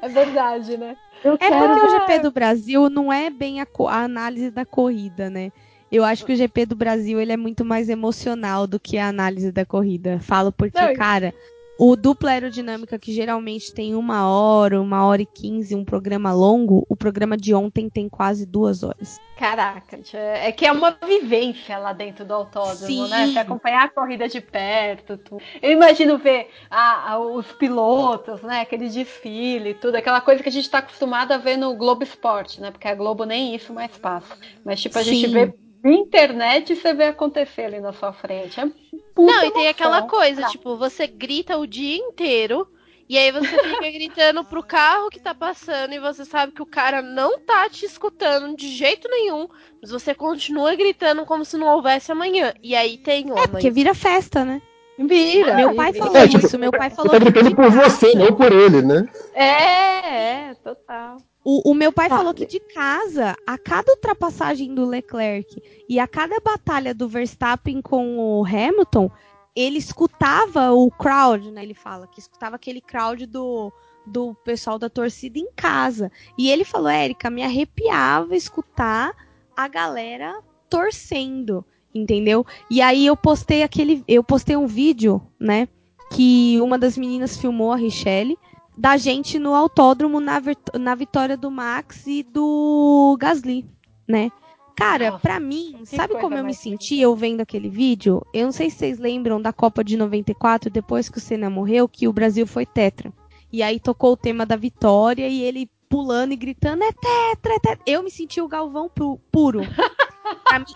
[0.01, 0.95] É verdade, né?
[1.23, 1.67] Eu É quero.
[1.73, 5.51] porque o GP do Brasil não é bem a, a análise da corrida, né?
[5.91, 9.07] Eu acho que o GP do Brasil ele é muito mais emocional do que a
[9.07, 10.19] análise da corrida.
[10.19, 11.33] Falo porque, Não, cara,
[11.77, 16.85] o dupla aerodinâmica que geralmente tem uma hora, uma hora e quinze, um programa longo,
[16.89, 19.19] o programa de ontem tem quase duas horas.
[19.37, 23.09] Caraca, é que é uma vivência lá dentro do autódromo, Sim.
[23.09, 23.27] né?
[23.27, 25.41] Você acompanhar a corrida de perto, tudo.
[25.61, 28.61] Eu imagino ver a- a- os pilotos, né?
[28.61, 32.61] Aquele desfile, tudo, aquela coisa que a gente tá acostumado a ver no Globo Esporte,
[32.61, 32.71] né?
[32.71, 34.37] Porque a Globo nem isso mais passa.
[34.63, 35.33] Mas tipo, a gente Sim.
[35.33, 35.53] vê na
[35.91, 38.59] internet você vê acontecer ali na sua frente.
[38.59, 38.65] É
[39.13, 40.47] puta Não, e tem aquela coisa, Tá.
[40.49, 42.67] tipo, você grita o dia inteiro.
[43.07, 46.65] E aí você fica gritando pro carro que tá passando e você sabe que o
[46.65, 49.47] cara não tá te escutando de jeito nenhum,
[49.79, 52.51] mas você continua gritando como se não houvesse amanhã.
[52.63, 54.59] E aí tem o É, porque vira festa, né?
[54.97, 55.53] Vira.
[55.53, 56.05] Meu pai vira.
[56.05, 58.51] falou É, tipo, isso, meu pai Você falou tá que gritando por você, não por
[58.51, 59.07] ele, né?
[59.35, 61.17] É, é, total.
[61.45, 62.17] O, o meu pai Tá.
[62.17, 67.83] falou que de casa, a cada ultrapassagem do Leclerc e a cada batalha do Verstappen
[67.83, 69.11] com o Hamilton,
[69.55, 71.61] ele escutava o crowd, né?
[71.61, 73.71] Ele fala que escutava aquele crowd do,
[74.07, 76.11] do pessoal da torcida em casa.
[76.35, 79.13] E ele falou, Érica, me arrepiava escutar
[79.55, 82.43] a galera torcendo, entendeu?
[82.71, 85.67] E aí eu postei aquele, eu postei um vídeo, né?
[86.11, 88.37] Que uma das meninas filmou a Richelle
[88.77, 90.41] da gente no autódromo na,
[90.79, 93.65] na vitória do Max e do Gasly,
[94.07, 94.31] né?
[94.75, 98.21] Cara, Nossa, pra mim, sabe como eu me senti eu vendo aquele vídeo?
[98.33, 101.87] Eu não sei se vocês lembram da Copa de 94, depois que o Senna morreu,
[101.87, 103.13] que o Brasil foi tetra.
[103.53, 107.59] E aí tocou o tema da vitória e ele pulando e gritando, é tetra, é
[107.59, 107.79] tetra.
[107.85, 109.61] Eu me senti o Galvão pu- puro.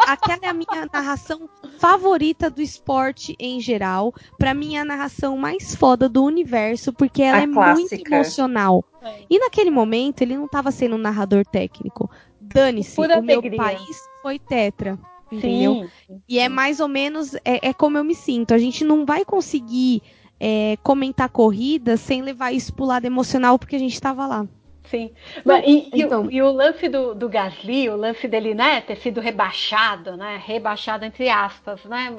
[0.07, 4.13] Aquela é a minha narração favorita do esporte em geral.
[4.37, 8.15] Pra mim, é a narração mais foda do universo, porque ela A é muito clássica.
[8.15, 8.85] emocional.
[9.29, 12.09] E naquele momento, ele não tava sendo um narrador técnico.
[12.41, 13.57] Dane-se, o meu alegria.
[13.57, 14.97] país foi tetra.
[15.31, 15.87] Entendeu?
[16.07, 16.21] Sim.
[16.27, 18.53] E é mais ou menos é, é como eu me sinto.
[18.53, 20.01] A gente não vai conseguir
[20.39, 24.47] é, comentar corrida sem levar isso pro lado emocional, porque a gente tava lá.
[24.85, 25.11] Sim.
[25.45, 28.81] Mas, e, e o- então- e o lance do, do Gasly, o lance dele, né,
[28.81, 30.41] ter sido rebaixado, né?
[30.43, 32.15] Rebaixado entre aspas, né?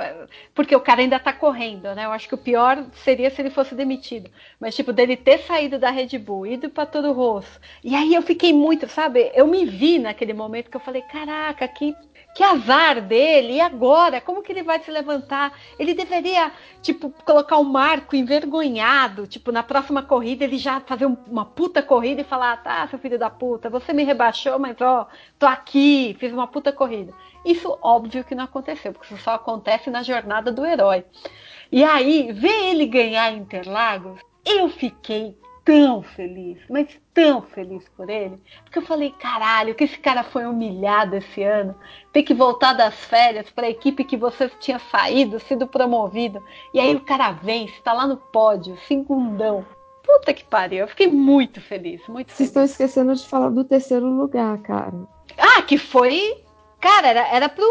[0.54, 2.04] Porque o cara ainda tá correndo, né?
[2.04, 4.30] Eu acho que o pior seria se ele fosse demitido.
[4.60, 7.58] Mas, tipo, dele ter saído da Red Bull, ido pra Toro Rosso.
[7.82, 9.32] E aí eu fiquei muito, sabe?
[9.34, 11.96] Eu me vi naquele momento que eu falei, caraca, que.
[12.32, 14.20] Que azar dele, e agora?
[14.20, 15.52] Como que ele vai se levantar?
[15.78, 21.16] Ele deveria, tipo, colocar o Marco envergonhado, tipo, na próxima corrida ele já fazer um-
[21.28, 25.08] uma puta corrida e falar, tá, seu filho da puta, você me rebaixou, mas ó,
[25.38, 27.12] tô aqui, fiz uma puta corrida.
[27.44, 31.04] Isso óbvio que não aconteceu, porque isso só acontece na jornada do herói.
[31.72, 36.88] E aí, ver ele ganhar Interlagos, eu fiquei tão feliz, mas
[37.22, 41.74] tão feliz por ele, porque eu falei, caralho, que esse cara foi humilhado esse ano,
[42.12, 46.42] ter que voltar das férias para a equipe que você tinha saído, sido promovido,
[46.72, 49.64] e aí o cara vence, tá lá no pódio, segundão.
[50.02, 52.48] Puta que pariu, eu fiquei muito feliz, muito Vocês feliz.
[52.50, 54.94] estão esquecendo de falar do terceiro lugar, cara.
[55.38, 56.42] Ah, que foi.
[56.80, 57.64] Cara, era, era pro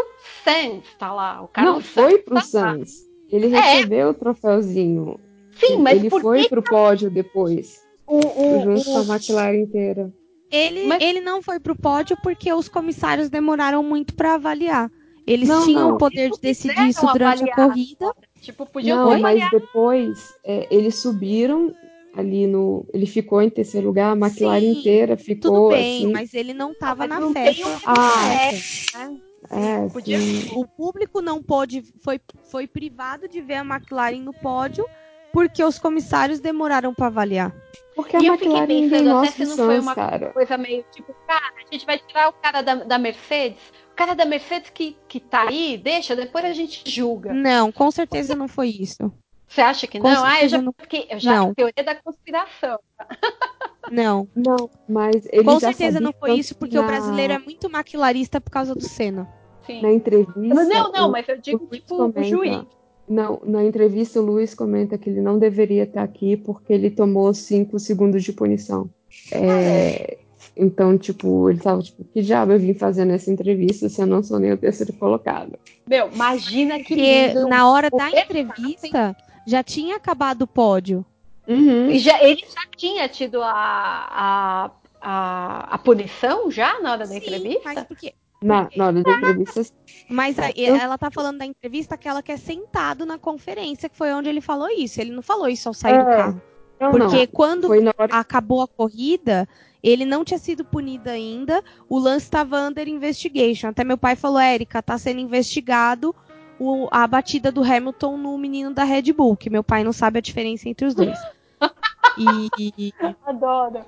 [0.44, 1.42] Sainz, tá lá.
[1.42, 2.40] O Carlos não foi pro tá.
[2.42, 3.04] Sainz.
[3.28, 3.60] Ele É.
[3.60, 5.18] recebeu o troféuzinho.
[5.52, 7.82] Sim, mas ele foi que pro pódio depois,
[8.16, 10.12] o, o, junto com o- a McLaren inteira.
[10.50, 14.90] Ele, Mas- ele não foi pro pódio porque os comissários demoraram muito pra avaliar.
[15.26, 15.94] Eles Não, tinham não.
[15.94, 17.56] o poder de Eles decidir fizeram isso durante a avaliar.
[17.68, 18.14] corrida.
[18.40, 21.72] Tipo, podia Não, mas depois é, eles subiram
[22.16, 22.84] ali no.
[22.92, 26.12] Ele ficou em terceiro lugar, a McLaren Sim, inteira Tudo ficou bem, assim.
[26.12, 27.68] mas ele não tava mas na não festa.
[27.68, 29.16] um- Ah, né?
[29.50, 30.18] é, podia-.
[30.56, 34.84] O público não pôde, foi, foi privado de ver a McLaren no pódio
[35.32, 37.54] porque os comissários demoraram pra avaliar.
[37.94, 40.30] Porque a E eu fiquei pensando até se não foi uma cara.
[40.32, 43.58] coisa meio tipo, cara, a gente vai tirar o cara da, da Mercedes.
[43.92, 47.32] O cara da Mercedes que, que tá aí, deixa, depois a gente julga.
[47.34, 49.12] Não, com certeza não foi isso.
[49.46, 50.24] Você acha que Com não?
[50.24, 50.72] Ah, eu já não.
[50.80, 51.06] fiquei.
[51.10, 51.52] Eu já Não.
[51.52, 52.78] teoria da conspiração.
[53.90, 56.86] Não, Não, mas ele com já certeza sabia não foi isso, que porque o na-
[56.86, 59.28] brasileiro é muito maquilarista por causa do Senna.
[59.66, 59.82] Sim.
[59.82, 60.32] Na entrevista.
[60.64, 62.62] Não, não, o- mas eu digo, o tipo, o juiz.
[63.10, 67.34] Não, na entrevista o Luiz comenta que ele não deveria estar aqui porque ele tomou
[67.34, 68.88] cinco segundos de punição.
[69.32, 70.16] É,
[70.56, 74.22] Então, tipo, ele tava tipo, que diabo eu vim fazer nessa entrevista se eu não
[74.22, 75.58] sou nem o terceiro colocado?
[75.88, 77.48] Meu, imagina que lindo.
[77.48, 79.16] na hora da entrevista
[79.46, 81.04] já tinha acabado o pódio.
[81.48, 81.90] Uhum.
[81.90, 87.06] E já, ele já tinha tido a, a, a, a punição já na hora da
[87.06, 87.60] Sim, entrevista?
[87.64, 89.62] mas porque Na, na hora da entrevista,
[90.08, 94.28] Mas ela tá falando da entrevista que ela quer sentado na conferência, que foi onde
[94.30, 94.98] ele falou isso.
[95.00, 96.42] Ele não falou isso ao sair do É, carro.
[96.80, 97.26] não, Porque não.
[97.26, 99.46] quando hora acabou a corrida,
[99.82, 101.62] ele não tinha sido punido ainda.
[101.86, 103.68] O lance estava under investigation.
[103.68, 106.14] Até meu pai falou, Érica, tá sendo investigado
[106.58, 110.18] o- a batida do Hamilton no menino da Red Bull, que meu pai não sabe
[110.18, 111.18] a diferença entre os dois.
[112.18, 112.92] E,
[113.24, 113.84] Adoro.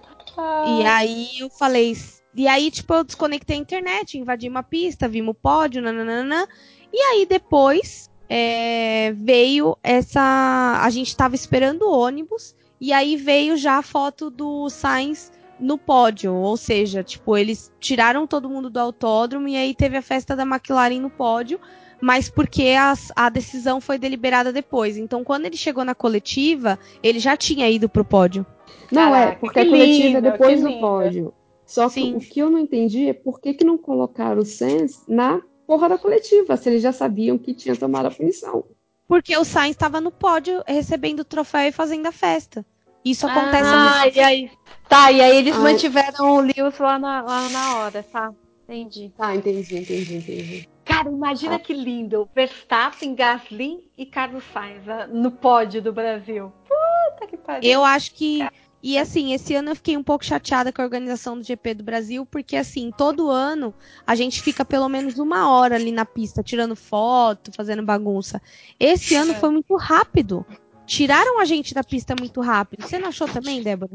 [0.67, 1.95] e aí eu falei.
[2.35, 6.49] E aí, tipo, eu desconectei a internet, invadi uma pista, vimos o pódio, nananana.
[6.93, 10.81] E aí depois é, veio essa.
[10.83, 15.31] A gente tava esperando o ônibus, e aí veio já a foto do Sainz
[15.61, 16.35] no pódio.
[16.35, 20.45] Ou seja, tipo, eles tiraram todo mundo do autódromo e aí teve a festa da
[20.45, 21.61] McLaren no pódio.
[22.01, 24.97] Mas porque as- a decisão foi deliberada depois.
[24.97, 28.45] Então, quando ele chegou na coletiva, ele já tinha ido pro pódio.
[28.91, 30.81] Não, é, porque que a coletiva lindo, é depois do lindo.
[30.81, 31.35] pódio.
[31.73, 32.17] Só que Sim.
[32.17, 35.89] o que eu não entendi é por que, que não colocaram o Sainz na porra
[35.89, 38.63] da coletiva, se eles já sabiam que tinha tomado a punição.
[39.09, 42.63] Porque o Sainz estava no pódio recebendo o troféu e fazendo a festa.
[43.03, 44.17] Isso acontece ah, muito.
[44.19, 44.51] e aí,
[44.87, 45.63] Tá, e aí eles Ai.
[45.63, 48.31] mantiveram o Lewis lá na, lá na hora, tá?
[48.69, 49.11] Entendi.
[49.17, 50.69] Tá, entendi, entendi, entendi.
[50.85, 52.29] Cara, imagina que lindo.
[52.35, 56.53] Verstappen, Gasly e Carlos Sainz ah, no pódio do Brasil.
[56.69, 57.71] Puta que pariu.
[57.71, 58.47] Eu acho que.
[58.83, 61.85] E assim, esse ano eu fiquei um pouco chateada com a organização do GP do
[61.85, 63.73] Brasil, porque assim, todo ano
[64.05, 68.43] a gente fica pelo menos uma hora ali na pista, tirando foto, fazendo bagunça.
[68.81, 70.45] Esse ano foi muito rápido.
[70.85, 72.83] tiraram a gente da pista muito rápido.
[72.83, 73.93] Você não achou também, Débora?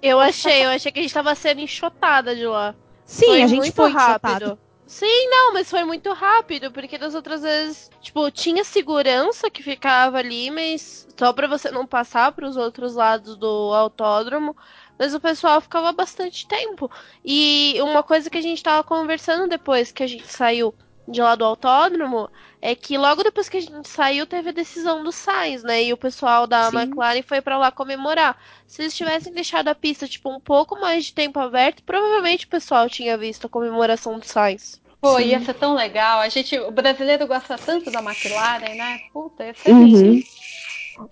[0.00, 2.74] Eu achei, eu achei que a gente tava sendo enxotada de lá.
[3.04, 4.30] Sim, Foi a gente muito foi rápido.
[4.30, 4.58] rápido.
[4.94, 10.18] Sim, não, mas foi muito rápido, porque das outras vezes, tipo, tinha segurança que ficava
[10.18, 14.56] ali, mas só pra você não passar pros outros lados do autódromo,
[14.96, 16.88] mas o pessoal ficava bastante tempo.
[17.24, 20.72] E uma coisa que a gente tava conversando depois que a gente saiu
[21.08, 22.30] de lá do autódromo
[22.62, 25.82] é que logo depois que a gente saiu teve a decisão do Sainz, né?
[25.82, 26.78] E o pessoal da Sim.
[26.78, 28.40] McLaren foi pra lá comemorar.
[28.64, 32.48] Se eles tivessem deixado a pista tipo um pouco mais de tempo aberto, provavelmente o
[32.48, 34.83] pessoal tinha visto a comemoração do Sainz.
[35.04, 35.26] Pô, Sim.
[35.26, 36.20] ia ser tão legal.
[36.20, 38.98] A gente, o brasileiro gosta tanto da McLaren, né?
[39.12, 40.22] Puta, ia ser Uhum.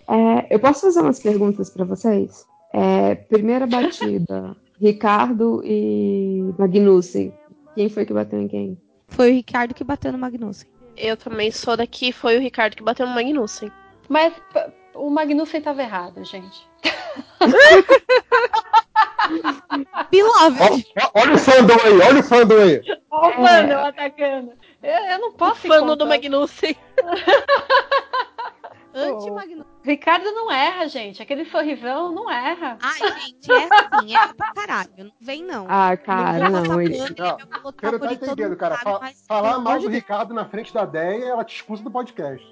[0.08, 2.46] É, eu posso fazer umas perguntas pra vocês?
[2.72, 7.34] É, primeira batida, Ricardo e Magnussen.
[7.74, 8.80] Quem foi que bateu em quem?
[9.08, 10.70] Foi o Ricardo que bateu no Magnussen.
[10.96, 13.70] Eu também sou daqui, foi o Ricardo que bateu no Magnussen.
[14.08, 14.32] Mas
[14.94, 16.66] o Magnussen tava errado, gente.
[20.10, 20.86] Beloved!
[21.02, 22.80] Ó, olha o fandom aí, olha o fandom aí.
[23.10, 23.34] Ó, o É.
[23.34, 24.52] Fandom atacando.
[24.82, 26.06] Eu, eu não posso ir Fã do.
[26.06, 26.76] Magnussen.
[28.94, 29.72] Anti-Magnussen.
[29.84, 31.22] Ricardo não erra, gente.
[31.22, 32.76] Aquele sorrisão não erra.
[32.82, 34.90] Ai, gente, é assim, é pra caralho.
[34.98, 35.66] Não vem, não.
[35.68, 36.80] Ah, cara, vou não.
[36.80, 36.98] Ele...
[36.98, 38.76] Não, ele é não tá entendendo, cara.
[38.76, 42.44] sabe, mas, falar mal do Ricardo na frente da Deia, ela te expulsa do podcast.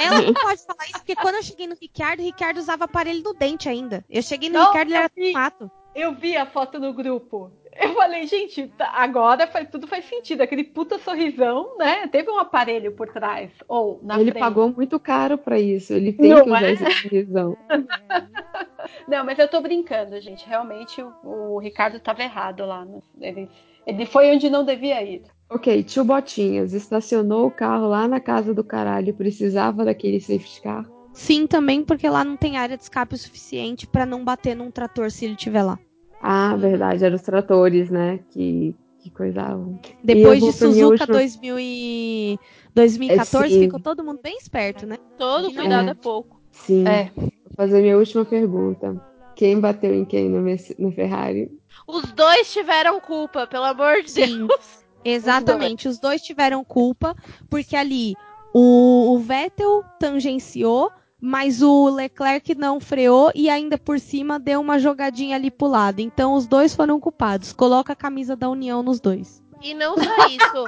[0.00, 3.22] Ela não pode falar isso, porque quando eu cheguei no Ricardo, o Ricardo usava aparelho
[3.22, 4.04] do dente ainda.
[4.08, 5.32] Eu cheguei no Não, Ricardo e ele era vi.
[5.32, 5.70] mato.
[5.94, 7.50] Eu vi a foto no grupo.
[7.80, 10.40] Eu falei, gente, tá- agora faz, tudo faz sentido.
[10.42, 12.06] Aquele puta sorrisão, né?
[12.08, 13.50] Teve um aparelho por trás.
[13.68, 14.40] Ou na ele frente.
[14.42, 15.92] pagou muito caro pra isso.
[15.92, 16.72] Ele tem Não que usar é?
[16.72, 17.56] essa visão.
[19.08, 20.46] Não, mas eu tô brincando, gente.
[20.48, 21.12] Realmente o,
[21.54, 22.84] o Ricardo tava errado lá.
[22.84, 23.00] né?
[23.20, 23.48] Ele,
[23.86, 25.22] ele foi onde não devia ir.
[25.48, 29.14] Ok, tio Botinhas estacionou o carro lá na casa do caralho.
[29.14, 30.86] Precisava daquele safety car?
[31.12, 34.70] Sim, também porque lá não tem área de escape o suficiente pra não bater num
[34.70, 35.78] trator se ele estiver lá.
[36.22, 38.20] Ah, verdade, eram os tratores, né?
[38.30, 39.78] Que, que coisavam.
[40.04, 42.38] Depois de Suzuka última- 2000 e
[42.74, 44.96] 2014, É, ficou todo mundo bem esperto, né?
[45.18, 45.54] Todo É.
[45.54, 46.40] cuidado é pouco.
[46.52, 46.86] Sim.
[46.86, 47.10] É.
[47.16, 49.00] Vou fazer minha última pergunta.
[49.34, 50.40] Quem bateu em quem no,
[50.78, 51.50] no Ferrari?
[51.86, 54.46] Os dois tiveram culpa, pelo amor de Sim.
[54.46, 54.80] Deus.
[55.02, 57.16] Exatamente, os dois tiveram culpa,
[57.48, 58.14] porque ali
[58.52, 60.90] o, o Vettel tangenciou,
[61.20, 66.00] mas o Leclerc não freou e ainda por cima deu uma jogadinha ali pro lado.
[66.00, 67.52] Então os dois foram culpados.
[67.52, 69.42] Coloca a camisa da União nos dois.
[69.62, 70.64] E não só isso.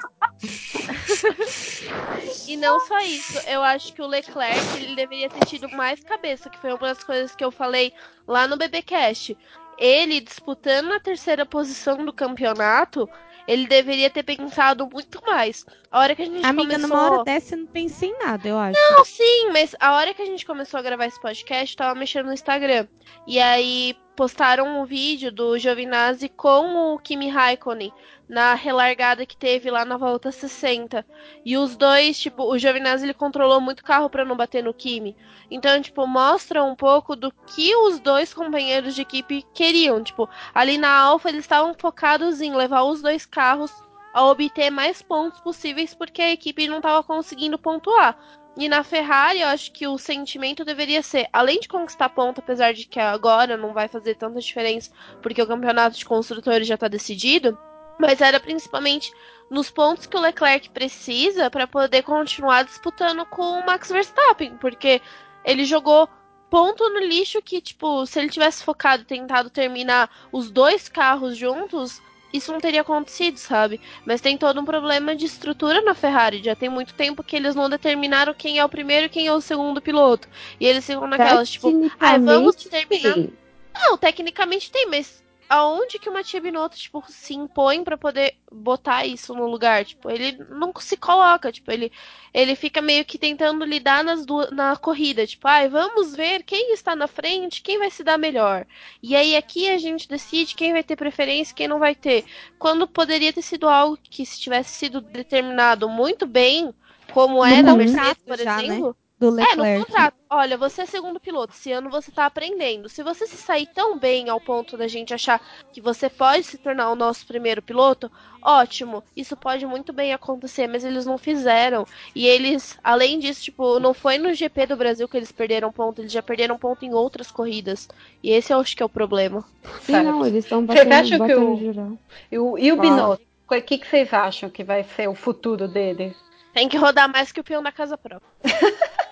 [2.46, 3.38] e não só isso.
[3.48, 7.02] Eu acho que o Leclerc ele deveria ter tido mais cabeça, que foi uma das
[7.02, 7.92] coisas que eu falei
[8.28, 9.36] lá no BBcast.
[9.78, 13.08] Ele disputando a terceira posição do campeonato,
[13.46, 15.64] ele deveria ter pensado muito mais.
[15.90, 16.88] A hora que a gente Amiga, começou...
[16.88, 18.78] numa hora dessa eu não pensei em nada, eu acho.
[18.78, 21.98] Não, sim, mas a hora que a gente começou a gravar esse podcast, eu tava
[21.98, 22.86] mexendo no Instagram.
[23.26, 27.92] E aí postaram um vídeo do Giovinazzi com o Kimi Raikkonen
[28.32, 31.04] na relargada que teve lá na volta 60.
[31.44, 34.72] E os dois, tipo, o Giovinazzi ele controlou muito o carro pra não bater no
[34.72, 35.14] Kimi.
[35.50, 40.02] Então, tipo, mostra um pouco do que os dois companheiros de equipe queriam.
[40.02, 43.70] Tipo, ali na Alfa eles estavam focados em levar os dois carros
[44.14, 48.18] a obter mais pontos possíveis porque a equipe não estava conseguindo pontuar.
[48.56, 52.72] E na Ferrari, eu acho que o sentimento deveria ser, além de conquistar ponto, apesar
[52.72, 56.88] de que agora não vai fazer tanta diferença, porque o campeonato de construtores já está
[56.88, 57.58] decidido,
[58.02, 59.12] mas era principalmente
[59.48, 65.00] nos pontos que o Leclerc precisa para poder continuar disputando com o Max Verstappen, porque
[65.44, 66.08] ele jogou
[66.50, 71.36] ponto no lixo que, tipo, se ele tivesse focado e tentado terminar os dois carros
[71.36, 73.80] juntos, isso não teria acontecido, sabe?
[74.04, 76.42] Mas tem todo um problema de estrutura na Ferrari.
[76.42, 79.32] Já tem muito tempo que eles não determinaram quem é o primeiro e quem é
[79.32, 80.28] o segundo piloto.
[80.58, 83.14] E eles ficam naquelas, tipo, ai, vamos Tecnicamente, terminar.
[83.14, 83.32] sim.
[83.74, 85.21] Não, tecnicamente tem, mas
[85.52, 89.84] aonde que o Matia Binotto, tipo, se impõe pra poder botar isso no lugar?
[89.84, 91.92] Tipo, ele não se coloca, tipo, ele,
[92.32, 96.72] ele fica meio que tentando lidar nas du- na corrida, tipo, ai, vamos ver quem
[96.72, 98.66] está na frente, quem vai se dar melhor.
[99.02, 102.24] E aí aqui a gente decide quem vai ter preferência e quem não vai ter.
[102.58, 106.72] Quando poderia ter sido algo que se tivesse sido determinado muito bem,
[107.10, 108.84] como é na Mercedes, por já, né?
[109.30, 109.86] Do é, no Leclerc.
[109.86, 110.14] contrato.
[110.28, 111.52] Olha, você é segundo piloto.
[111.54, 112.88] Esse ano você tá aprendendo.
[112.88, 115.40] Se você se sair tão bem ao ponto da gente achar
[115.72, 118.10] que você pode se tornar o nosso primeiro piloto,
[118.42, 119.04] ótimo.
[119.16, 121.86] Isso pode muito bem acontecer, mas eles não fizeram.
[122.14, 126.00] E eles, além disso, tipo, não foi no GP do Brasil que eles perderam ponto,
[126.00, 127.88] eles já perderam ponto em outras corridas.
[128.22, 129.44] E esse eu acho que é o problema.
[129.82, 131.98] Sim, não, eles estão Vocês batendo, acham que batendo o- geral.
[132.30, 132.76] E o, e o.
[132.76, 133.22] Binotto?
[133.50, 136.16] O que, que vocês acham que vai ser o futuro dele?
[136.54, 138.26] Tem que rodar mais que o peão da casa própria.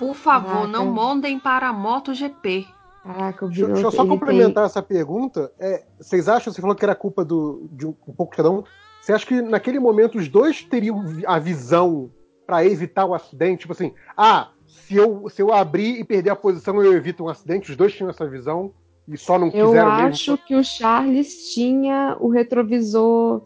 [0.00, 0.66] Por favor, Caraca.
[0.68, 2.66] não mandem para a MotoGP.
[3.04, 5.52] Caraca, o Deixa, deixa eu só complementar essa pergunta.
[5.58, 8.50] É, vocês acham, você falou que era culpa do, de um, um pouco de cada
[8.50, 8.64] um.
[9.00, 12.10] Você acha que naquele momento os dois teriam a visão
[12.46, 13.60] para evitar o acidente?
[13.60, 17.28] Tipo assim, ah, se eu, se eu abrir e perder a posição, eu evito um
[17.28, 17.70] acidente?
[17.70, 18.72] Os dois tinham essa visão
[19.06, 20.46] e só não Eu quiseram acho mesmo?
[20.46, 23.42] que o Charles tinha o retrovisor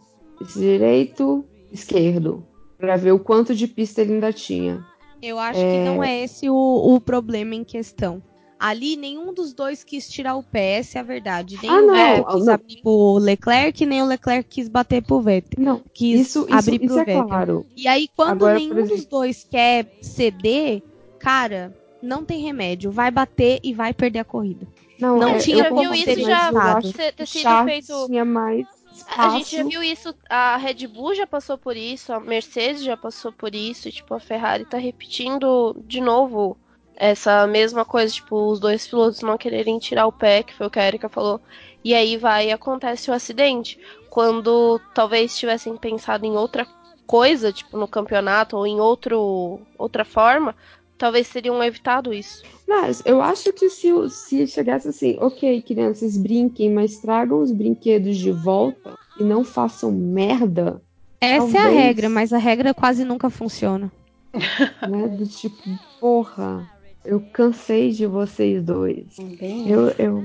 [0.54, 2.46] direito, esquerdo,
[2.78, 4.84] Pra ver o quanto de pista ele ainda tinha.
[5.26, 6.54] Eu acho que não é esse o,
[6.94, 8.22] o problema em questão.
[8.58, 11.58] Ali, nenhum dos dois quis tirar o pé, essa é a verdade.
[11.60, 12.54] Nem Ah, o não, Vettel quis não.
[12.54, 15.62] abrir pro Leclerc, nem o Leclerc quis bater pro Vettel.
[15.64, 17.26] Não, Quis isso, isso, abrir pro isso é Vettel.
[17.26, 17.66] claro.
[17.76, 20.82] E aí, quando Agora, nenhum exemplo- dos dois quer ceder,
[21.18, 22.90] cara, não tem remédio.
[22.90, 24.66] Vai bater e vai perder a corrida.
[25.00, 28.06] Não, Não é, tinha como isso ter já eu acho ter, sido feito.
[28.06, 28.64] tinha mais
[29.06, 32.96] A gente já viu isso, a Red Bull já passou por isso, a Mercedes já
[32.96, 36.56] passou por isso, e, tipo, a Ferrari tá repetindo de novo
[36.96, 40.70] essa mesma coisa, tipo, os dois pilotos não quererem tirar o pé, que foi o
[40.70, 41.40] que a Erika falou,
[41.82, 43.78] e aí vai e acontece o acidente.
[44.08, 46.66] Quando talvez tivessem pensado em outra
[47.06, 50.54] coisa, tipo, no campeonato, ou em outro, outra forma,
[50.98, 52.42] talvez teriam evitado isso.
[52.66, 58.16] Mas eu acho que se, se chegasse assim, ok, crianças, brinquem, mas tragam os brinquedos
[58.16, 60.80] de volta e não façam merda,
[61.20, 61.74] Essa é a Talvez.
[61.84, 63.90] regra, mas a regra quase nunca funciona.
[64.88, 65.08] né?
[65.08, 65.62] Do tipo,
[66.00, 66.68] porra,
[67.04, 69.04] eu cansei de vocês dois.
[69.38, 70.22] Bem, Eu, eu...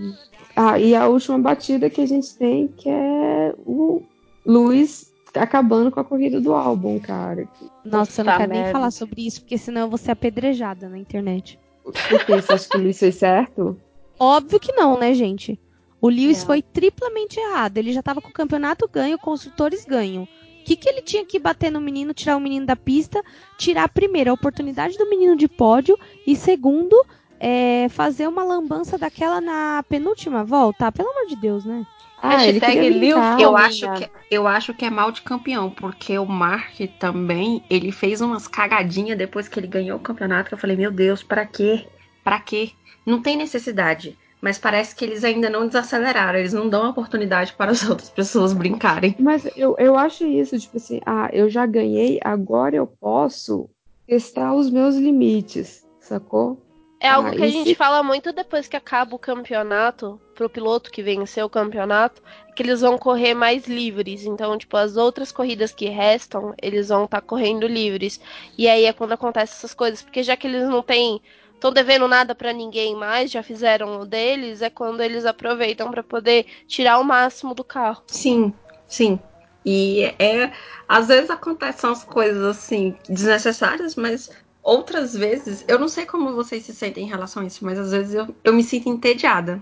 [0.56, 4.02] Ah, e a última batida que a gente tem, que é o
[4.46, 7.48] Luiz acabando com a corrida do álbum, cara.
[7.84, 8.72] Nossa, eu não quero nem merda.
[8.72, 11.60] falar sobre isso, porque senão eu vou ser apedrejada na internet.
[11.84, 11.94] Por
[12.26, 13.80] que você acha que o Luiz fez certo?
[14.20, 15.60] Óbvio que não, né, gente?
[16.02, 16.48] O Lewis Não.
[16.48, 17.78] foi triplamente errado.
[17.78, 20.24] Ele já tava com o campeonato ganho, construtores ganham.
[20.24, 23.24] O que, que ele tinha que bater no menino, tirar o menino da pista,
[23.58, 26.96] tirar primeiro a oportunidade do menino de pódio e segundo,
[27.40, 30.92] é, fazer uma lambança daquela na penúltima volta?
[30.92, 31.86] Pelo amor de Deus, né?
[32.22, 33.42] Ah, Hashtag.
[33.42, 37.92] Eu acho, que, eu acho que é mal de campeão, porque o Mark também, ele
[37.92, 41.46] fez umas cagadinhas depois que ele ganhou o campeonato, que eu falei, meu Deus, pra
[41.46, 41.88] quê?
[42.24, 42.72] Pra quê?
[43.06, 44.18] Não tem necessidade.
[44.42, 48.54] Mas parece que eles ainda não desaceleraram, eles não dão oportunidade para as outras pessoas
[48.54, 49.16] brincarem.
[49.20, 53.70] Mas eu, eu acho isso, tipo assim, ah, eu já ganhei, agora eu posso
[54.08, 56.62] testar os meus limites, sacou?
[57.00, 60.50] É algo Ah, que a gente se- fala muito depois que acaba o campeonato, pro
[60.50, 62.22] piloto que venceu o campeonato,
[62.56, 64.26] que eles vão correr mais livres.
[64.26, 68.20] Então, tipo, as outras corridas que restam, eles vão estar correndo livres.
[68.58, 71.22] E aí é quando acontecem essas coisas, porque já que eles não têm,
[71.54, 76.04] estão devendo nada pra ninguém mais, já fizeram o deles, é quando eles aproveitam pra
[76.04, 78.04] poder tirar o máximo do carro.
[78.08, 78.54] Sim,
[78.88, 79.20] sim.
[79.66, 80.52] E é.
[80.88, 84.30] Às vezes acontecem umas coisas assim, desnecessárias, mas
[84.64, 85.64] outras vezes.
[85.68, 88.28] Eu não sei como vocês se sentem em relação a isso, mas às vezes eu,
[88.44, 89.62] eu me sinto entediada.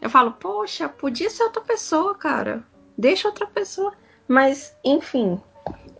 [0.00, 2.64] Eu falo, poxa, podia ser outra pessoa, cara.
[2.96, 3.92] Deixa outra pessoa.
[4.26, 5.40] Mas, enfim.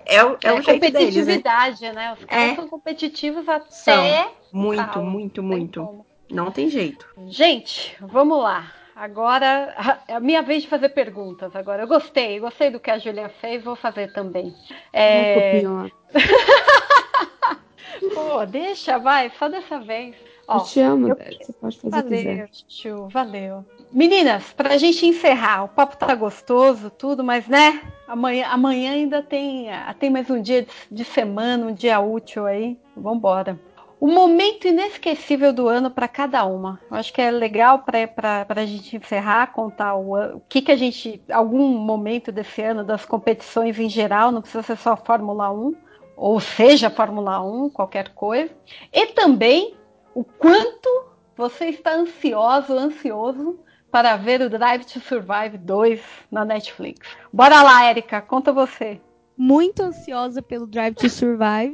[0.07, 1.34] É, o- é, É, o jeito deles, né?
[1.36, 2.12] competitividade, né?
[2.18, 2.55] Os caras É.
[2.55, 3.70] são competitivos até.
[3.70, 4.31] São.
[4.52, 5.84] Muito, muito, muito.
[5.84, 6.07] como.
[6.31, 7.07] Não tem jeito.
[7.28, 8.73] Gente, vamos lá.
[8.94, 9.75] Agora
[10.07, 11.55] é a minha vez de fazer perguntas.
[11.57, 14.55] Agora, eu gostei, gostei do que a Julia fez, vou fazer também.
[14.92, 15.55] É...
[15.55, 15.91] Copiona.
[18.15, 20.15] Pô, deixa, vai, só dessa vez.
[20.47, 22.35] Ó, eu te amo, eu- você pode fazer que quiser.
[22.36, 23.65] Valeu, Chu, valeu.
[23.93, 27.81] Meninas, pra gente encerrar, o papo tá gostoso, tudo, mas né?
[28.09, 32.77] Amanhã, amanhã ainda tem, tem mais um dia de, de semana, um dia útil aí.
[32.97, 33.59] Vambora.
[34.01, 36.81] O momento inesquecível do ano pra cada uma.
[36.91, 40.77] Eu acho que é legal pra- pra gente encerrar, contar o, o que, que a
[40.77, 41.20] gente.
[41.31, 45.75] algum momento desse ano das competições em geral, não precisa ser só Fórmula 1,
[46.20, 48.52] ou seja, Fórmula 1, qualquer coisa.
[48.92, 49.74] E também
[50.15, 53.58] o quanto você está ansioso, ansioso
[53.90, 57.08] para ver o Drive to Survive 2 na Netflix.
[57.32, 59.00] Bora lá, Erika, conta você.
[59.34, 61.73] Muito ansiosa pelo Drive to Survive.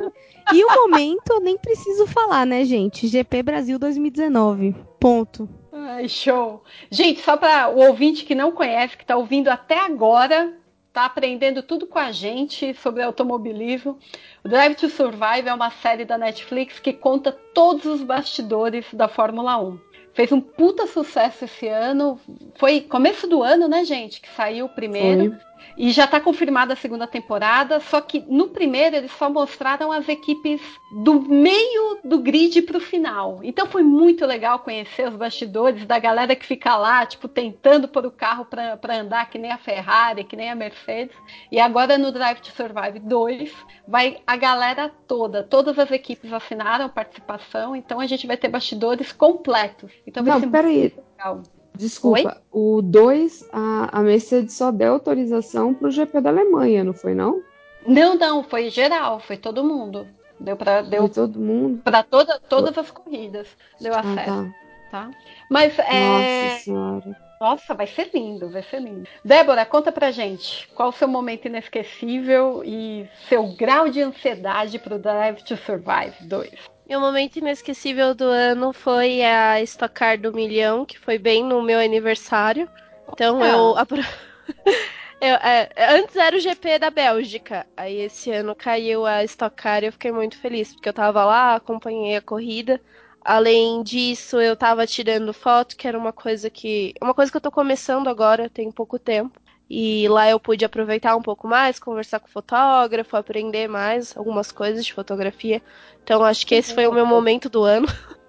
[0.52, 3.08] E o momento, eu nem preciso falar, né, gente?
[3.08, 4.76] GP Brasil 2019.
[5.00, 5.49] Ponto.
[5.73, 6.62] Ai, show.
[6.89, 10.57] Gente, só para o ouvinte que não conhece, que está ouvindo até agora,
[10.97, 13.99] está aprendendo tudo com a gente sobre automobilismo.
[14.42, 19.07] O Drive to Survive é uma série da Netflix que conta todos os bastidores da
[19.07, 19.78] Fórmula 1.
[20.15, 22.18] Fez um puta sucesso esse ano.
[22.55, 24.23] Foi começo do ano, né, gente?
[24.23, 25.33] Que saiu o primeiro.
[25.33, 25.56] Foi.
[25.77, 30.09] E já está confirmada a segunda temporada, só que no primeiro eles só mostraram as
[30.09, 30.61] equipes
[31.05, 33.41] do meio do grid para o final.
[33.43, 38.07] Então foi muito legal conhecer os bastidores da galera que fica lá, tipo, tentando pôr
[38.07, 41.15] o carro para andar que nem a Ferrari, que nem a Mercedes.
[41.53, 43.53] E agora no Drive to Survive 2
[43.87, 49.13] vai a galera toda, todas as equipes assinaram participação, então a gente vai ter bastidores
[49.13, 49.93] completos.
[50.07, 50.79] Então vai Não, ser peraí.
[50.81, 51.43] muito legal.
[51.77, 57.15] Desculpa, o 2, a, a Mercedes só deu autorização pro GP da Alemanha, não foi
[57.15, 57.43] não?
[57.87, 60.07] Não, não, foi geral, foi todo mundo.
[60.41, 61.81] Deu para Foi deu todo mundo.
[61.83, 63.47] para toda, todas as corridas.
[63.81, 64.51] Deu Ah, acesso, tá.
[64.91, 65.11] tá?
[65.51, 67.17] Mas é, Nossa senhora.
[67.41, 69.09] nossa, vai ser lindo, vai ser lindo.
[69.25, 74.99] Débora, conta pra gente, qual o seu momento inesquecível e seu grau de ansiedade pro
[74.99, 76.51] Drive to Survive 2?
[76.89, 81.61] Meu momento inesquecível do ano foi a Stock Car do milhão, que foi bem no
[81.63, 82.69] meu aniversário.
[83.13, 83.49] Então Ah.
[83.49, 83.97] eu, apro-
[85.21, 87.67] eu, é, antes era o GP da Bélgica.
[87.77, 91.25] Aí esse ano caiu a Stock Car e eu fiquei muito feliz, porque eu tava
[91.25, 92.81] lá, acompanhei a corrida.
[93.25, 96.95] Além disso, eu tava tirando foto, que era uma coisa que.
[97.03, 99.41] Uma coisa que eu tô começando agora, tem pouco tempo.
[99.69, 104.53] E lá eu pude aproveitar um pouco mais, conversar com o fotógrafo, aprender mais algumas
[104.53, 105.61] coisas de fotografia.
[106.05, 107.86] Então acho que esse foi o meu momento do ano.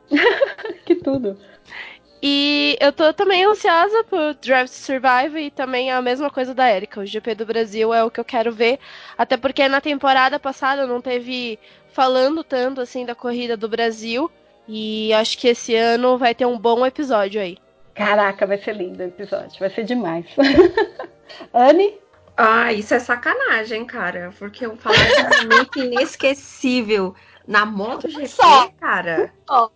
[0.86, 1.38] Que tudo.
[2.22, 6.74] E eu tô também ansiosa por Drive to Survive e também a mesma coisa da
[6.74, 7.02] Erika.
[7.02, 8.80] O GP do Brasil é o que eu quero ver.
[9.18, 11.60] Até porque na temporada passada não teve
[11.92, 14.32] falando tanto assim da corrida do Brasil.
[14.68, 17.58] E acho que esse ano vai ter um bom episódio aí.
[17.94, 20.26] Caraca, vai ser lindo o episódio, vai ser demais.
[21.54, 22.00] Anne?
[22.36, 24.32] Ah, isso é sacanagem, cara.
[24.38, 27.16] Porque eu falar de um momento inesquecível
[27.48, 28.70] na MotoGP, Só.
[28.80, 29.34] cara.
[29.48, 29.72] Só.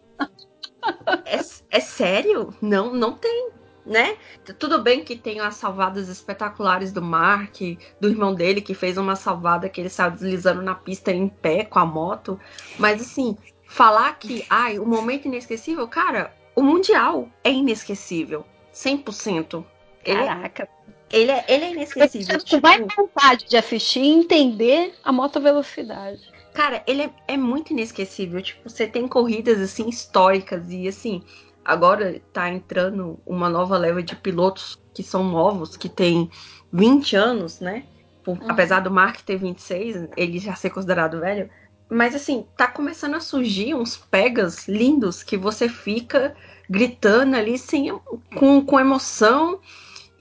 [1.26, 1.40] É,
[1.78, 2.54] é sério?
[2.62, 3.50] Não, não tem,
[3.86, 4.18] né?
[4.60, 7.56] Tudo bem que tem as salvadas espetaculares do Mark,
[8.00, 11.64] do irmão dele, que fez uma salvada que ele saiu deslizando na pista em pé
[11.64, 12.40] com a moto.
[12.78, 18.46] Mas assim, falar que, ai, o momento inesquecível, cara, o Mundial é inesquecível.
[18.74, 19.66] 100%.
[20.04, 20.64] Ele, Caraca.
[20.64, 20.96] ele,
[21.32, 22.28] é, ele é inesquecível.
[22.62, 26.22] Vai tipo- ter vontade de assistir e entender a motovelocidade.
[26.54, 28.42] Cara, ele é, é muito inesquecível.
[28.42, 31.24] Tipo, você tem corridas assim históricas e assim,
[31.64, 36.30] agora tá entrando uma nova leva de pilotos que são novos, que tem
[36.72, 37.84] 20 anos, né?
[38.24, 38.52] Por- Uhum.
[38.52, 41.50] Apesar do Mark ter 26, ele já ser considerado velho.
[41.90, 46.36] Mas assim, tá começando a surgir uns pegas lindos que você fica
[46.70, 47.92] gritando ali sem,
[48.38, 49.60] com, com emoção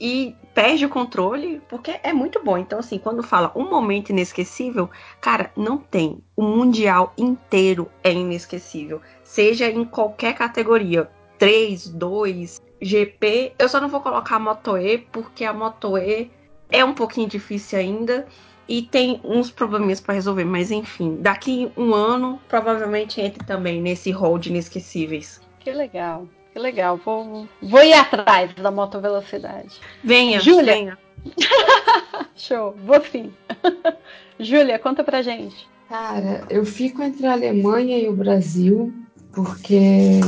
[0.01, 2.57] e perde o controle, porque é muito bom.
[2.57, 4.89] Então, assim, quando fala um momento inesquecível,
[5.21, 6.23] Cara, não tem.
[6.35, 9.01] O mundial inteiro é inesquecível.
[9.23, 11.11] Seja em qualquer categoria.
[11.39, 13.55] 3, 2, GP.
[13.59, 16.31] Eu só não vou colocar a Moto E, porque a Moto E
[16.71, 18.27] é um pouquinho difícil ainda.
[18.69, 20.45] E tem uns probleminhas pra resolver.
[20.45, 25.41] Mas enfim, daqui um ano, provavelmente entre também nesse hall de inesquecíveis.
[25.59, 26.97] Que legal, que legal.
[26.97, 29.79] Vou, vou ir atrás da motovelocidade.
[30.03, 30.75] Venha, Júlia.
[30.75, 30.99] venha.
[32.37, 33.33] Show, vou sim.
[34.39, 35.69] Júlia, conta pra gente.
[35.89, 38.93] Cara, eu fico entre a Alemanha e o Brasil,
[39.33, 40.21] porque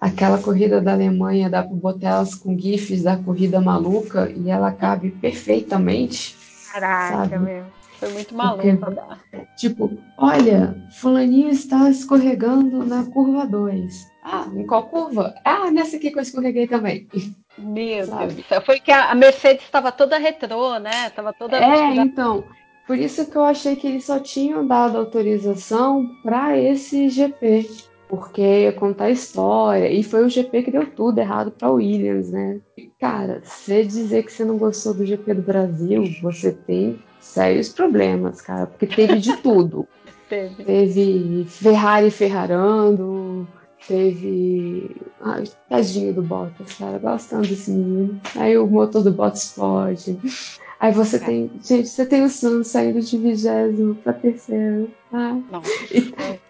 [0.00, 4.70] aquela corrida da Alemanha dá para botar elas com GIFs da corrida maluca e ela
[4.70, 6.36] cabe perfeitamente.
[6.72, 7.38] Caraca, Sabe?
[7.38, 7.64] meu.
[7.98, 8.62] Foi muito maluco.
[8.78, 14.09] Porque- Tipo, olha, fulaninho está escorregando na curva 2.
[14.32, 15.34] Ah, em qual curva?
[15.44, 17.08] Ah, nessa aqui que eu escorreguei também.
[17.58, 18.44] Meu Sabe?
[18.48, 18.64] Deus.
[18.64, 21.10] Foi que a Mercedes estava toda retrô, né?
[21.10, 21.56] Tava toda.
[21.56, 22.44] É, então,
[22.86, 27.68] por isso que eu achei que eles só tinham dado autorização para esse GP,
[28.08, 32.30] porque ia contar a história, e foi o GP que deu tudo errado para Williams,
[32.30, 32.60] né?
[32.76, 37.68] E, cara, você dizer que você não gostou do GP do Brasil, você tem sérios
[37.68, 39.86] problemas, cara, porque teve de tudo.
[40.30, 40.62] Teve.
[40.62, 43.48] Teve Ferrari ferrarando,
[43.86, 44.96] teve.
[45.20, 48.20] Ai, tadinho do Bottas, cara, gostando desse menino.
[48.36, 50.18] Aí o motor do Bottas explode.
[50.80, 51.50] Aí você tem.
[51.62, 54.90] Gente, você tem o Sun saindo de vigésimo pra terceiro.
[55.12, 55.36] Ah,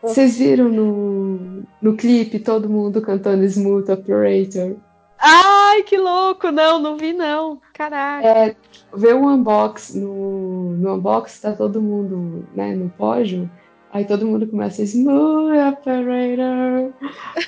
[0.02, 4.76] vocês viram no, no clipe todo mundo cantando Smooth Operator?
[5.18, 6.50] Ai, que louco!
[6.50, 7.60] Não, não vi não.
[7.74, 8.26] Caraca.
[8.26, 8.56] É,
[8.94, 13.50] vê o unbox, no, no unbox tá todo mundo né, no pódio,
[13.92, 16.94] aí todo mundo começa Smooth Operator.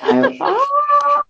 [0.01, 0.57] Aí eu falo,
[1.05, 1.23] ah,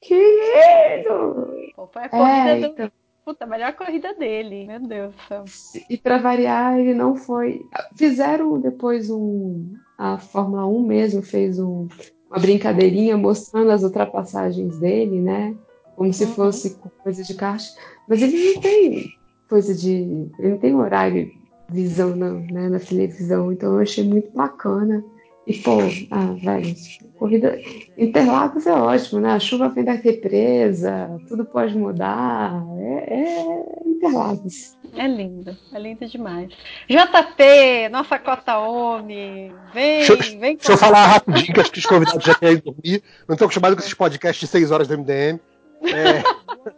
[0.00, 1.72] que lindo!
[1.76, 2.66] Pô, foi a corrida É, do.
[2.66, 2.90] então,
[3.24, 4.66] Puta, a melhor corrida dele.
[4.66, 5.44] Meu Deus do céu.
[5.90, 7.60] e pra variar, ele não foi.
[7.96, 9.74] Fizeram depois um.
[9.98, 11.88] A Fórmula 1 mesmo fez um,
[12.30, 15.54] uma brincadeirinha mostrando as ultrapassagens dele, né?
[15.94, 16.30] Como se Uhum.
[16.30, 17.62] fosse coisa de kart.
[18.08, 19.04] Mas ele não tem
[19.48, 20.30] coisa de.
[20.38, 21.30] Ele não tem horário
[21.70, 25.04] visão na, né, na televisão, então eu achei muito bacana.
[25.46, 25.78] E, pô,
[26.10, 26.74] ah, velho,
[27.18, 27.58] corrida.
[27.96, 29.32] Interlagos é ótimo, né?
[29.32, 32.62] A chuva vem da represa, tudo pode mudar.
[32.78, 34.76] É, é Interlagos.
[34.94, 36.50] É lindo, é lindo demais.
[36.88, 41.86] JP, nossa cota homem, vem, Deixa, vem deixa eu falar rapidinho, que acho que os
[41.86, 43.02] convidados já ido dormir.
[43.26, 45.40] Não estou acostumado com esses podcasts de 6 horas do MDM.
[45.82, 46.22] É,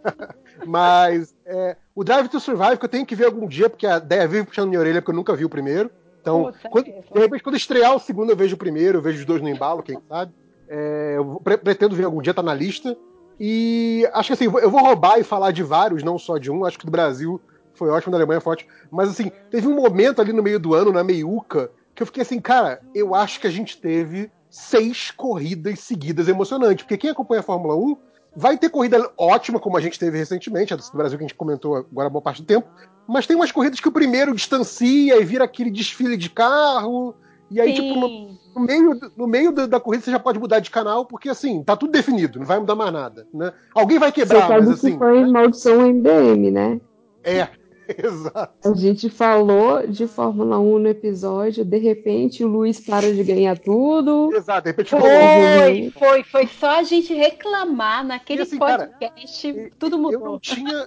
[0.66, 3.98] mas é, o Drive to Survive, que eu tenho que ver algum dia, porque a
[3.98, 5.90] ideia vive puxando minha orelha, porque eu nunca vi o primeiro.
[6.22, 9.24] Então, quando- de repente, quando estrear o segundo, eu vejo o primeiro, eu vejo os
[9.26, 10.32] dois no embalo, quem sabe.
[10.68, 12.96] É, eu pre- pretendo ver algum dia, tá na lista.
[13.38, 16.38] E acho que assim, eu vou- eu vou roubar e falar de vários, não só
[16.38, 16.64] de um.
[16.64, 17.40] Acho que do Brasil
[17.74, 18.70] foi ótimo, da Alemanha foi ótimo.
[18.90, 22.22] Mas assim, teve um momento ali no meio do ano, na meiuca, que eu fiquei
[22.22, 26.82] assim, cara, eu acho que a gente teve seis corridas seguidas emocionantes.
[26.84, 27.96] Porque quem acompanha a Fórmula 1
[28.34, 31.36] vai ter corrida ótima, como a gente teve recentemente, a do Brasil que a gente
[31.36, 32.68] comentou agora boa parte do tempo.
[33.06, 37.14] Mas tem umas corridas que o primeiro distancia e vira aquele desfile de carro.
[37.50, 38.38] E aí, tipo, no, Sim.
[38.54, 41.64] no meio, no meio da, da corrida você já pode mudar de canal, porque assim,
[41.64, 43.26] tá tudo definido, não vai mudar mais nada.
[43.34, 43.52] Né?
[43.74, 44.98] Alguém vai Você quebrar, sabe mas que assim.
[44.98, 46.80] foi maldição MDM, né?
[47.24, 47.48] É,
[47.98, 48.68] exato.
[48.70, 53.58] A gente falou de Fórmula 1 no episódio, de repente o Luiz para de ganhar
[53.58, 54.30] tudo.
[54.34, 54.62] Exato.
[54.62, 60.00] De repente, Foi, foi, foi só a gente reclamar naquele assim, cara, podcast, tudo eu
[60.00, 60.20] mudou.
[60.32, 60.86] não tinha.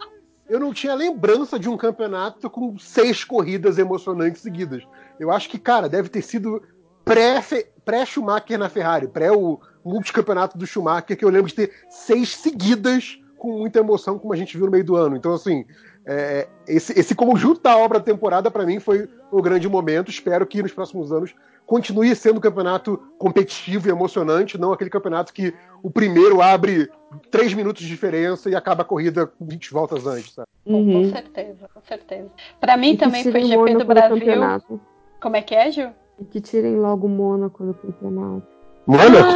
[0.49, 4.83] Eu não tinha lembrança de um campeonato com seis corridas emocionantes seguidas.
[5.17, 6.61] Eu acho que, cara, deve ter sido
[7.05, 7.41] pré-
[7.85, 13.17] pré-Schumacher na Ferrari, pré o multicampeonato do Schumacher, que eu lembro de ter seis seguidas
[13.37, 15.15] com muita emoção, como a gente viu no meio do ano.
[15.15, 15.65] Então, assim,
[16.05, 20.09] é, esse, esse conjunto da obra da temporada, para mim, foi o grande momento.
[20.11, 21.33] Espero que nos próximos anos
[21.65, 26.89] continue sendo um campeonato competitivo e emocionante, não aquele campeonato que o primeiro abre
[27.31, 30.47] três minutos de diferença e acaba a corrida com 20 voltas antes, sabe?
[30.65, 31.09] Com Uhum.
[31.09, 32.29] certeza, com certeza.
[32.59, 34.17] Pra mim E também foi GP do Brasil.
[34.17, 34.79] campeonato.
[35.21, 35.89] Como é que é, Gil?
[36.19, 38.45] E que tirem logo o Mônaco do campeonato.
[38.85, 39.29] Mônaco?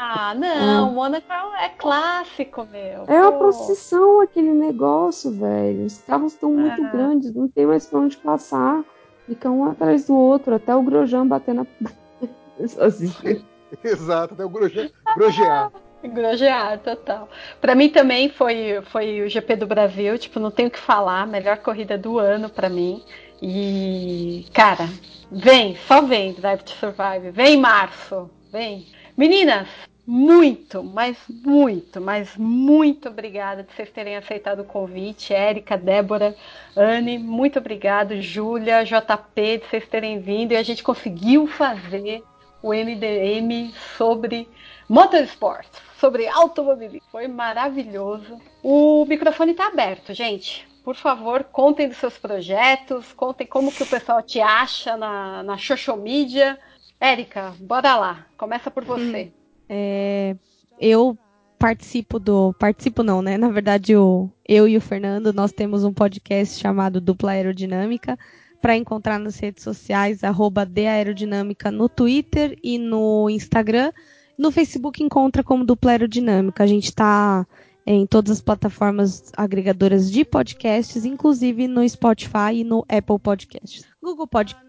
[0.00, 1.26] Ah, não, o Mônaco
[1.60, 3.04] é clássico, meu.
[3.06, 5.84] É uma procissão aquele negócio, velho.
[5.84, 6.88] Os carros estão muito Ah.
[6.90, 8.82] grandes, não tem mais pra onde passar.
[9.26, 11.66] Fica um atrás do outro, até o Grosjean bater na.
[12.66, 13.44] Sozinho.
[13.84, 15.70] Exato, até o groje- grojear.
[16.02, 17.28] Grogear, total.
[17.60, 21.26] Pra mim também foi, foi o GP do Brasil, tipo, não tenho o que falar,
[21.26, 23.02] melhor corrida do ano pra mim.
[23.42, 24.88] E, cara,
[25.30, 28.86] vem, só vem Drive to Survive, vem março, vem.
[29.16, 29.68] Meninas,
[30.04, 35.32] muito, mas muito, mas muito obrigada de vocês terem aceitado o convite.
[35.32, 36.34] Érica, Débora,
[36.76, 38.20] Anne, muito obrigado.
[38.20, 42.24] Júlia, JP, de vocês terem vindo e a gente conseguiu fazer
[42.60, 44.48] o MDM sobre
[44.88, 45.68] motorsport,
[46.00, 47.08] sobre automobilismo.
[47.12, 48.40] Foi maravilhoso.
[48.60, 50.66] O microfone está aberto, gente.
[50.82, 55.58] Por favor, contem dos seus projetos, contem como que o pessoal te acha na, na
[55.58, 56.58] social media.
[57.00, 58.26] Érica, bora lá.
[58.36, 59.32] Começa por você.
[59.68, 60.34] É,
[60.80, 61.16] eu
[61.58, 62.52] participo do.
[62.54, 63.36] Participo não, né?
[63.36, 68.18] Na verdade, o, eu e o Fernando, nós temos um podcast chamado Dupla Aerodinâmica.
[68.60, 73.92] Para encontrar nas redes sociais, arroba Aerodinâmica no Twitter e no Instagram.
[74.36, 76.64] No Facebook encontra como Dupla Aerodinâmica.
[76.64, 77.46] A gente está
[77.86, 83.84] em todas as plataformas agregadoras de podcasts, inclusive no Spotify e no Apple Podcasts.
[84.02, 84.67] Google Podcasts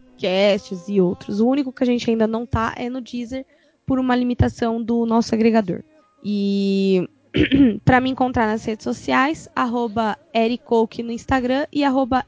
[0.87, 1.39] e outros.
[1.39, 3.45] O único que a gente ainda não tá é no Deezer
[3.85, 5.81] por uma limitação do nosso agregador.
[6.23, 7.07] E
[7.85, 10.17] para me encontrar nas redes sociais, arroba
[11.03, 12.25] no Instagram e arroba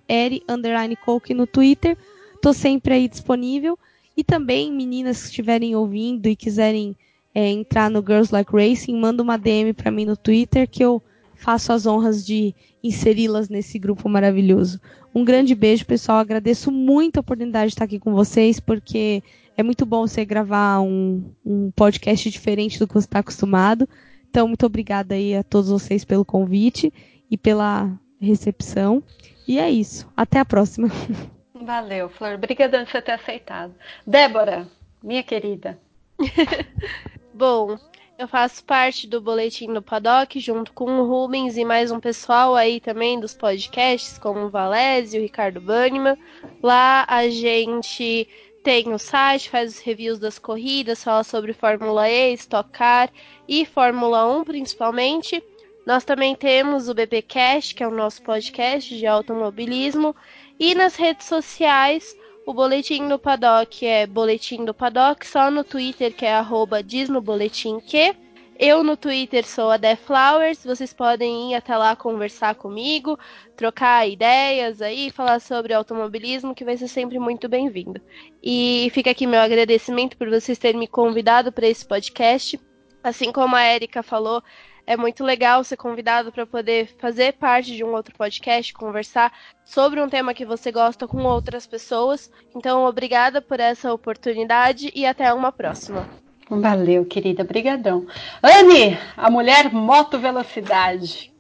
[1.36, 1.98] no Twitter.
[2.42, 3.78] Tô sempre aí disponível.
[4.16, 6.96] E também, meninas que estiverem ouvindo e quiserem
[7.34, 11.02] é, entrar no Girls Like Racing, manda uma DM para mim no Twitter que eu
[11.42, 12.54] faço as honras de
[12.84, 14.80] inseri-las nesse grupo maravilhoso.
[15.14, 16.20] Um grande beijo, pessoal.
[16.20, 19.24] Agradeço muito a oportunidade de estar aqui com vocês, porque
[19.58, 23.90] é muito bom você gravar um, um podcast diferente do que você está acostumado.
[24.30, 26.94] Então, muito obrigada aí a todos vocês pelo convite
[27.30, 29.04] e pela recepção.
[29.48, 30.08] E é isso.
[30.16, 30.90] Até a próxima.
[31.54, 32.36] Valeu, Flor.
[32.36, 33.74] Obrigada por você ter aceitado.
[34.06, 34.68] Débora,
[35.04, 35.78] minha querida.
[37.34, 37.78] Bom,
[38.22, 42.56] eu faço parte do Boletim do Paddock, junto com o Rubens e mais um pessoal
[42.56, 46.16] aí também dos podcasts, como o Valésio, o Ricardo Banniman.
[46.62, 48.30] Lá a gente
[48.64, 53.10] tem o site, faz os reviews das corridas, fala sobre Fórmula E, Stock Car
[53.48, 55.44] e Fórmula 1 principalmente.
[55.84, 60.16] Nós também temos o BBcast, que é o nosso podcast de automobilismo.
[60.60, 66.14] E nas redes sociais, o Boletim do Paddock é Boletim do Paddock, só no Twitter
[66.14, 68.16] que é arroba diz no boletim que.
[68.64, 73.18] Eu no Twitter sou a Flowers, vocês podem ir até lá conversar comigo,
[73.56, 78.00] trocar ideias aí, falar sobre automobilismo, que vai ser sempre muito bem-vindo.
[78.44, 82.60] E fica aqui meu agradecimento por vocês terem me convidado para esse podcast.
[83.04, 84.44] Assim como a Erika falou,
[84.92, 89.32] é muito legal ser convidado para poder fazer parte de um outro podcast, conversar
[89.64, 92.30] sobre um tema que você gosta com outras pessoas.
[92.54, 96.10] Então, obrigada por essa oportunidade e até uma próxima.
[96.50, 98.06] Valeu, querida, brigadão.
[98.44, 101.32] Anne, a mulher moto velocidade.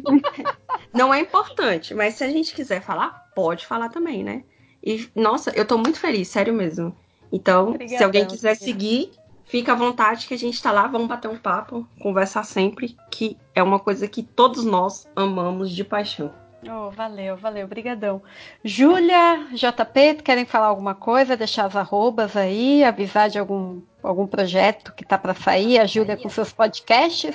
[0.94, 4.44] não é importante, mas se a gente quiser falar, pode falar também, né?
[4.82, 6.94] E, nossa, eu tô muito feliz, sério mesmo.
[7.34, 9.10] Então, Obrigadão, se alguém quiser seguir,
[9.44, 13.36] fica à vontade que a gente tá lá, vamos bater um papo, conversar sempre, que
[13.52, 16.32] é uma coisa que todos nós amamos de paixão.
[16.64, 18.22] Oh, valeu, valeu, brigadão.
[18.64, 24.94] Júlia, JP, querem falar alguma coisa, deixar as arrobas aí, avisar de algum, algum projeto
[24.94, 27.34] que tá para sair, a Júlia com seus podcasts?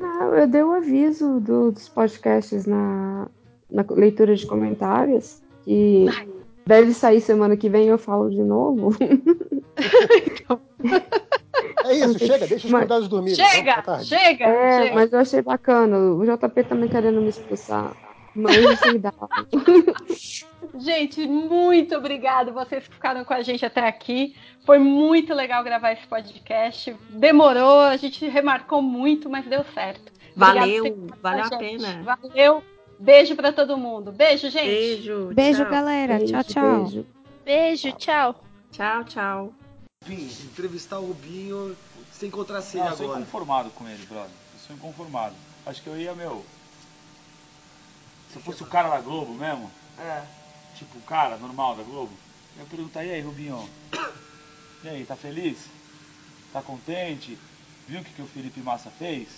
[0.00, 3.26] Não, eu dei o um aviso do, dos podcasts na,
[3.68, 6.06] na leitura de comentários, e
[6.70, 8.96] Deve sair semana que vem eu falo de novo.
[11.82, 13.34] É isso, chega, deixa os convidados dormir.
[13.34, 14.94] Chega, chega, é, chega.
[14.94, 15.96] Mas eu achei bacana.
[15.98, 17.92] O JP também querendo me expulsar.
[18.34, 18.54] Mas
[19.00, 19.12] dá.
[20.78, 24.36] Gente, muito obrigado vocês que ficaram com a gente até aqui.
[24.64, 26.94] Foi muito legal gravar esse podcast.
[27.08, 30.12] Demorou, a gente remarcou muito, mas deu certo.
[30.36, 32.02] Valeu, valeu a pena.
[32.02, 32.62] Valeu.
[33.00, 34.12] Beijo para todo mundo.
[34.12, 34.66] Beijo, gente.
[34.66, 35.32] Beijo.
[35.34, 35.70] Beijo, tchau.
[35.70, 36.18] galera.
[36.18, 36.84] Beijo, tchau, tchau.
[36.84, 37.06] Beijo,
[37.44, 38.44] beijo tchau.
[38.70, 39.54] Tchau, tchau.
[40.04, 41.74] Vim entrevistar o Rubinho
[42.12, 42.92] sem encontrar Não, agora.
[42.92, 44.30] Eu sou inconformado com ele, brother.
[44.54, 45.34] Eu sou inconformado.
[45.64, 46.44] Acho que eu ia, meu.
[48.30, 50.22] Se eu fosse o cara da Globo mesmo, É.
[50.76, 52.12] tipo o cara normal da Globo,
[52.56, 53.68] eu ia perguntar, e aí, Rubinho?
[54.84, 55.58] E aí, tá feliz?
[56.52, 57.36] Tá contente?
[57.88, 59.28] Viu o que, que o Felipe Massa fez?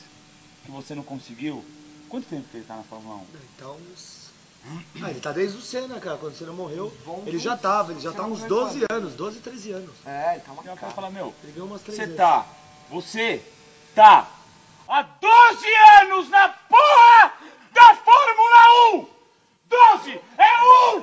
[0.65, 1.65] Que você não conseguiu?
[2.12, 3.26] Quanto tempo que ele tá na Fórmula 1?
[3.57, 4.31] Então, uns...
[5.02, 6.18] Ah, ele tá desde o Senna, cara.
[6.18, 6.92] Quando o Senna morreu,
[7.26, 7.91] ele já tava.
[7.92, 9.94] Ele já tá uns 12 anos, 12, 13 anos.
[10.05, 10.92] É, ele tá uma eu cara.
[10.92, 12.47] falar, meu, Ele ganhou umas três você tá,
[12.91, 13.42] você
[13.94, 14.31] tá
[14.86, 15.66] há 12
[16.02, 17.32] anos na porra
[17.73, 19.07] da Fórmula 1!
[19.70, 20.20] 12!
[20.36, 21.02] É 1,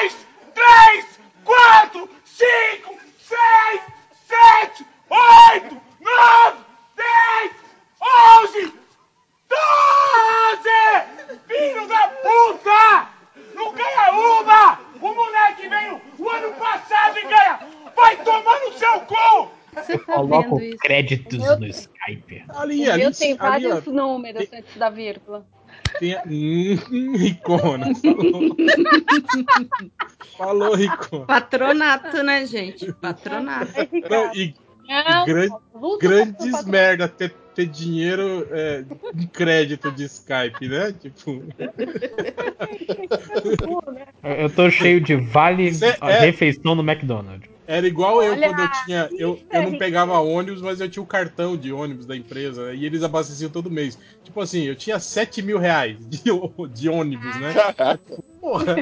[0.00, 0.16] 2,
[0.52, 1.06] 3,
[1.44, 2.98] 4, 5,
[3.28, 3.82] 6,
[4.26, 6.58] 7, 8, 9,
[6.96, 7.52] 10,
[8.62, 8.83] 11,
[9.54, 11.38] 12!
[11.46, 13.08] Filho da puta!
[13.54, 14.80] Não ganha uma!
[15.00, 17.60] O moleque veio o ano passado e ganha!
[17.94, 19.50] Vai tomar no seu cu!
[19.74, 20.78] Você tá Coloca vendo isso?
[20.78, 22.44] créditos Meu- no Skype.
[22.48, 25.44] Ali, ali, tem ali, ó, vários números antes da vírgula.
[25.98, 26.16] tem.
[26.26, 28.56] Hum, Ricona, falou.
[30.38, 31.26] falou, Ricona.
[31.26, 32.92] Patronato, né, gente?
[32.94, 33.72] Patronato.
[34.08, 34.54] Não, e
[34.86, 40.92] Não, gran- vulto grandes merda ter, ter dinheiro é, em crédito de Skype, né?
[41.00, 41.42] Tipo,
[44.22, 47.53] Eu tô cheio de vale Cê a é- refeição no McDonald's.
[47.66, 49.08] Era igual eu Olha, quando eu tinha.
[49.18, 52.84] Eu, eu não pegava ônibus, mas eu tinha o cartão de ônibus da empresa e
[52.84, 53.98] eles abasteciam todo mês.
[54.22, 56.22] Tipo assim, eu tinha 7 mil reais de,
[56.74, 57.54] de ônibus, né?
[58.40, 58.76] Porra.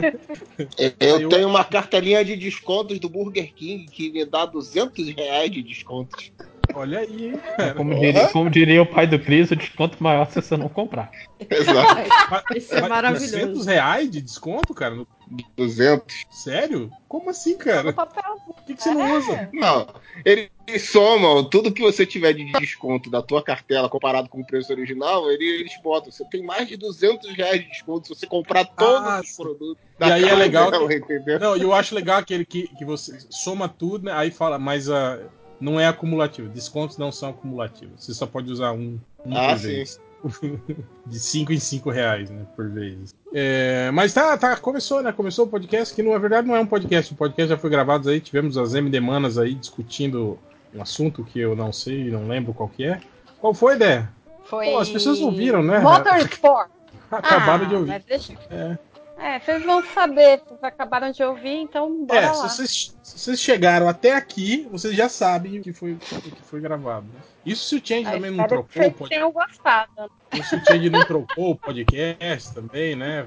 [0.98, 5.50] Eu Eu- tenho uma cartelinha de descontos do Burger King que me dá 200 reais
[5.50, 6.32] de descontos.
[6.74, 7.74] Olha aí, hein, cara.
[7.74, 11.10] Como diria, como diria o pai do Cris, o desconto maior se você não comprar.
[11.38, 12.56] Exato.
[12.56, 13.32] Isso é maravilhoso.
[13.32, 15.04] 200 reais de desconto, cara?
[15.32, 16.24] No- 200.
[16.30, 16.90] Sério?
[17.08, 17.92] Como assim, cara?
[17.92, 19.48] Por que, que você não usa?
[19.52, 19.86] Não,
[20.24, 20.50] eles
[20.90, 25.30] somam tudo que você tiver de desconto da tua cartela comparado com o preço original,
[25.30, 26.10] ele- eles botam.
[26.12, 29.82] Você tem mais de 200 reais de desconto se você comprar todos Ah, os produtos.
[30.00, 31.38] E aí é legal que- entendeu?
[31.40, 34.12] Não, e eu acho legal aquele que, que você soma tudo, né?
[34.12, 35.20] Aí fala, mas ah,
[35.60, 36.48] não é acumulativo.
[36.48, 38.04] Descontos não são acumulativos.
[38.04, 39.66] Você só pode usar um, um Ah, sim.
[39.68, 40.00] vez.
[41.06, 42.46] De 5 em 5 reais, né?
[42.54, 43.12] Por vez.
[43.34, 45.10] É, mas tá, tá, começou, né?
[45.12, 47.12] Começou o podcast, que na verdade não é um podcast.
[47.12, 50.38] O podcast já foi gravado aí, tivemos as MD Manas aí discutindo
[50.74, 53.00] um assunto que eu não sei, não lembro qual que é.
[53.40, 54.06] Qual foi, Dé?
[54.44, 54.66] Foi.
[54.66, 55.78] Pô, as pessoas não viram, né?
[55.80, 56.68] Motorsport.
[57.10, 57.88] Acabaram Ah, de ouvir.
[57.88, 58.76] mas deixa- É.
[59.22, 62.34] É, vocês vão saber, vocês acabaram de ouvir, então bora É, lá.
[62.34, 66.42] se vocês, se vocês chegaram até aqui, vocês já sabem o que foi, o que
[66.42, 67.06] foi gravado.
[67.06, 67.20] né?
[67.46, 69.14] Isso se o Change Aí, também não trocou que o vocês podcast.
[69.14, 70.10] tenham gostado.
[70.42, 73.26] Se o Change não trocou o podcast também, né?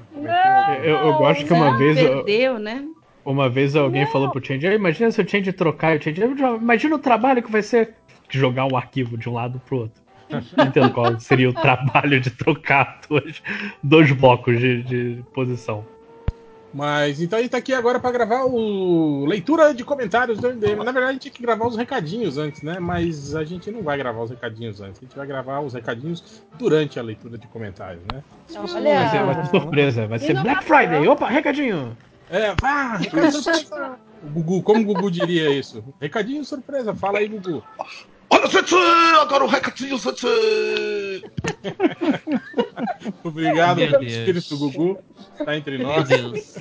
[0.84, 1.96] Eu, eu gosto que uma vez.
[1.98, 2.84] eu- Perdeu, né?
[3.24, 6.30] Uma vez alguém falou pro Change, "Ah, imagina se o Change trocar, o Change, "Eu
[6.56, 7.94] imagina o trabalho que vai ser
[8.28, 10.02] jogar um arquivo de um lado pro outro.
[10.56, 13.42] Não entendo qual seria o trabalho de trocar dois,
[13.82, 15.84] dois blocos de, de posição.
[16.74, 20.84] Mas então a gente tá aqui agora pra gravar o leitura de comentários do MDM.
[20.84, 22.78] Na verdade, a gente tinha que gravar os recadinhos antes, né?
[22.78, 25.00] Mas a gente não vai gravar os recadinhos antes.
[25.00, 28.22] A gente vai gravar os recadinhos durante a leitura de comentários, né?
[28.50, 31.08] Então, Vai ser, vai ser surpresa, vai ser Black Friday.
[31.08, 31.96] Opa, recadinho!
[32.28, 33.98] É, vá, recadinho surpresa.
[34.24, 35.82] Gugu, como o Gugu diria isso?
[36.00, 37.62] Recadinho surpresa, fala aí, Gugu.
[38.30, 38.76] Olha, Setsu!
[39.20, 40.26] Agora o recadinho, Setsu!
[43.22, 44.12] Obrigado, Meu Deus.
[44.12, 44.98] espírito Gugu.
[45.44, 46.08] Tá entre Meu nós.
[46.08, 46.54] Deus.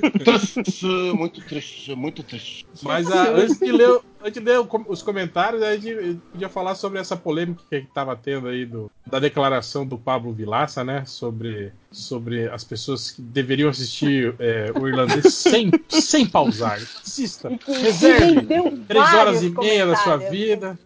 [0.00, 2.66] Triste, muito triste, muito triste.
[2.82, 6.98] Mas ah, antes, de ler, antes de ler os comentários, a gente podia falar sobre
[6.98, 11.04] essa polêmica que estava tendo aí do, da declaração do Pablo Vilaça, né?
[11.06, 16.78] Sobre, sobre as pessoas que deveriam assistir é, o irlandês sem, sem pausar.
[17.04, 18.46] Assista, reserve
[18.86, 20.78] três horas e meia da sua vida.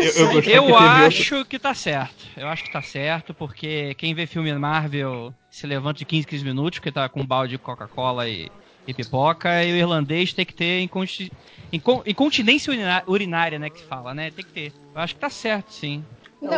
[0.00, 2.26] Eu, eu gostei que Eu teve outro- acho que tá certo.
[2.36, 6.44] Eu acho que tá certo, porque quem vê filme Marvel se levanta de 15, 15
[6.44, 8.48] minutos, porque tá com um balde de Coca-Cola e,
[8.86, 11.30] e pipoca, e o irlandês tem que ter inconti-
[11.72, 12.72] incon- incontinência
[13.06, 14.30] urinária, né, que fala, né?
[14.30, 14.72] Tem que ter.
[14.94, 16.04] Eu acho que tá certo, sim.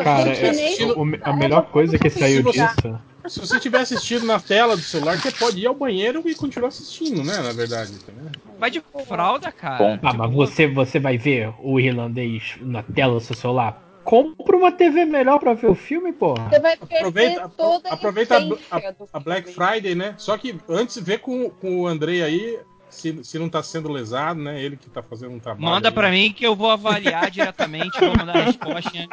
[0.05, 0.53] Cara, é-
[0.87, 3.01] o- a melhor coisa que saiu disso.
[3.28, 6.68] Se você estiver assistindo na tela do celular, você pode ir ao banheiro e continuar
[6.68, 7.39] assistindo, né?
[7.39, 7.92] Na verdade.
[8.09, 8.31] né?
[8.59, 10.01] Vai de fralda, cara.
[10.02, 13.81] Ah, mas você, você vai ver o irlandês na tela do seu celular?
[14.05, 16.49] Compra uma TV melhor pra ver o filme, porra.
[16.51, 18.36] Você vai perder Aproveita, toda a aproveita
[18.70, 20.15] a, a- a Black Friday, né?
[20.18, 22.59] Só que antes vê com, com o Andrei aí
[22.93, 24.62] se, se não tá sendo lesado, né?
[24.62, 25.65] Ele que tá fazendo um trabalho.
[25.65, 29.09] Manda pra mim que eu vou avaliar diretamente, vou mandar a resposta em,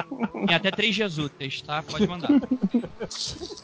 [0.50, 1.82] em até três dias úteis, tá?
[1.82, 2.30] Pode mandar.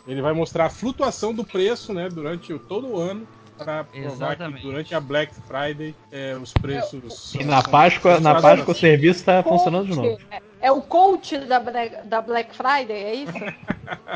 [0.08, 2.10] Ele vai mostrar a flutuação do preço, né?
[2.10, 3.28] Durante o- todo o ano.
[3.58, 4.62] Pra provar Exatamente.
[4.64, 7.34] que durante a Black Friday é, os preços.
[7.36, 10.18] E na Páscoa, na Páscoa o serviço tá funcionando de novo.
[10.30, 13.32] É, é o coach da Black, da Black Friday, é isso?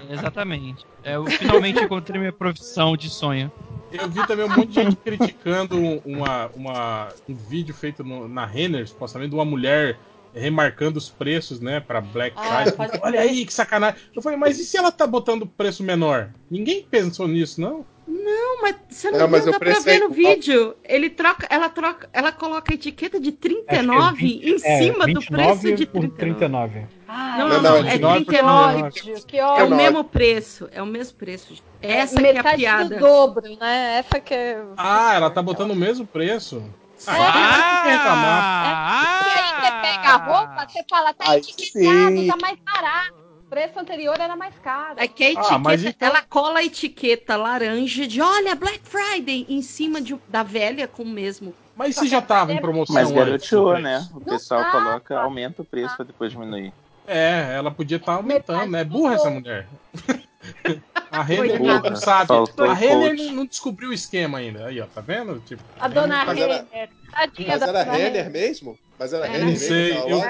[0.10, 0.86] Exatamente.
[1.03, 3.50] É, eu finalmente encontrei minha profissão de sonho.
[3.92, 8.45] Eu vi também um monte de gente criticando uma, uma, um vídeo feito no- na
[8.45, 10.00] Renner, supostamente, de uma mulher
[10.34, 12.74] remarcando os preços, né, pra Black Ah, Friday.
[12.77, 14.00] pode Olha aí, que sacanagem.
[14.16, 16.32] Eu falei, mas e se ela tá botando preço menor?
[16.51, 17.84] Ninguém pensou nisso, não?
[18.09, 20.75] Não, mas você não, Não, mas pra ver é no vídeo.
[20.83, 25.59] Ele troca, ela troca, ela coloca a etiqueta de 39 em É, cima do 29
[25.61, 26.17] preço de por 39.
[26.17, 26.88] 39.
[27.07, 28.83] Ah, Não, Não, não, não, é 29 por 39.
[28.83, 31.53] ódio, que É o mesmo preço, é o mesmo preço.
[31.81, 32.95] Essa que é a piada.
[32.95, 33.99] do dobro, né?
[33.99, 34.63] Essa que é...
[34.75, 36.63] Ah, ela tá botando o mesmo preço.
[37.07, 37.11] É.
[37.11, 38.41] Ah, que reclamar.
[38.43, 39.21] Ah!
[39.23, 43.28] E aí você pega a roupa, você fala, tá etiquetado, tá mais barato.
[43.50, 44.94] O preço anterior era mais caro.
[44.98, 48.82] É que a Ah, etiqueta, mas então- ela cola a etiqueta laranja de olha, Black
[48.84, 51.52] Friday em cima de- da velha com o mesmo.
[51.76, 54.08] Mas se já tava em promoção Mas garoteou, né?
[54.14, 55.22] O pessoal coloca, tá.
[55.24, 56.72] aumenta o preço pra depois diminuir.
[57.08, 58.82] É, ela podia estar aumentando, né?
[58.82, 59.66] É burra essa mulher.
[61.11, 62.28] A Renner não sabe.
[62.28, 63.32] Faltou A Renner coach.
[63.32, 64.68] não, descobriu o esquema ainda.
[64.68, 65.40] Aí, ó, tá vendo?
[65.40, 66.90] Tipo, A dona Mas era- Renner.
[67.11, 68.78] Tadinha Mas da era Renner mesmo?
[69.00, 70.22] Mas era É, Renner mesmo sei, eu-?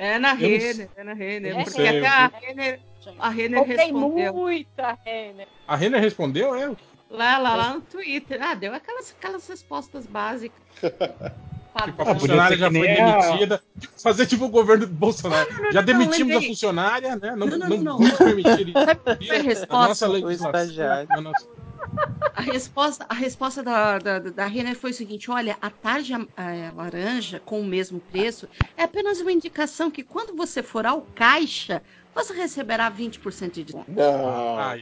[0.00, 1.54] É na Eu não Renner, é na Renner.
[1.56, 2.80] Não Porque sei, até eu- a Renner,
[3.18, 4.32] a Renner Comprei respondeu.
[4.34, 5.48] muita Renner.
[5.66, 6.70] a Renner respondeu, é?
[7.10, 8.38] Lá, lá, lá no Twitter.
[8.40, 10.60] Ah, deu aquelas, aquelas respostas básicas.
[11.84, 13.62] Tipo, a funcionária já foi demitida.
[13.78, 15.48] Tipo, Fazer tipo o governo do Bolsonaro.
[15.72, 16.40] já não, demitimos a
[22.34, 26.70] A resposta, a resposta da, da, da Renner foi o seguinte: olha, a tarja eh,
[26.74, 31.82] laranja com o mesmo preço é apenas uma indicação que quando você for ao caixa,
[32.14, 33.90] você receberá 20% de desconto.
[33.90, 34.80] Não, Ai,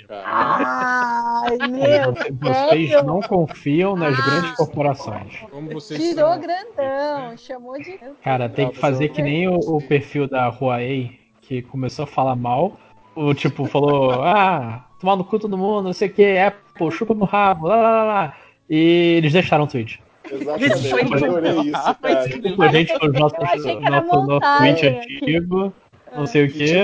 [2.40, 5.38] Vocês não confiam nas grandes corporações.
[5.50, 7.98] Como vocês Tirou são- grandão, chamou de.
[8.22, 12.36] Cara, tem que fazer que nem o, o perfil da Huawei, que começou a falar
[12.36, 12.78] mal.
[13.14, 17.14] O tipo falou, ah, tomar no cu todo mundo, não sei o que, Apple, chupa
[17.14, 18.36] no rabo, lá lá lá lá.
[18.68, 20.00] E eles deixaram o tweet.
[20.30, 22.28] Exatamente, eu adorei isso, cara.
[22.28, 25.72] Tipo, a gente que era nosso, tweet antigo,
[26.14, 26.74] não sei o que.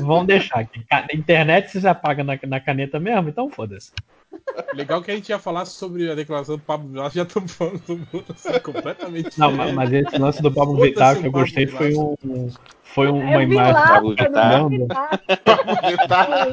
[0.00, 0.68] Vão deixar.
[0.90, 3.92] Na internet você já paga na, na caneta mesmo, então foda-se.
[4.74, 7.80] Legal que a gente ia falar sobre a declaração do Pablo Vilar, já estamos falando
[7.86, 9.38] do assim, completamente.
[9.38, 12.50] Não, mas, esse lance do Pablo Vittar o que eu gostei foi um.
[12.94, 13.74] Foi um- É uma imagem.
[13.74, 14.62] Pablo Vittar.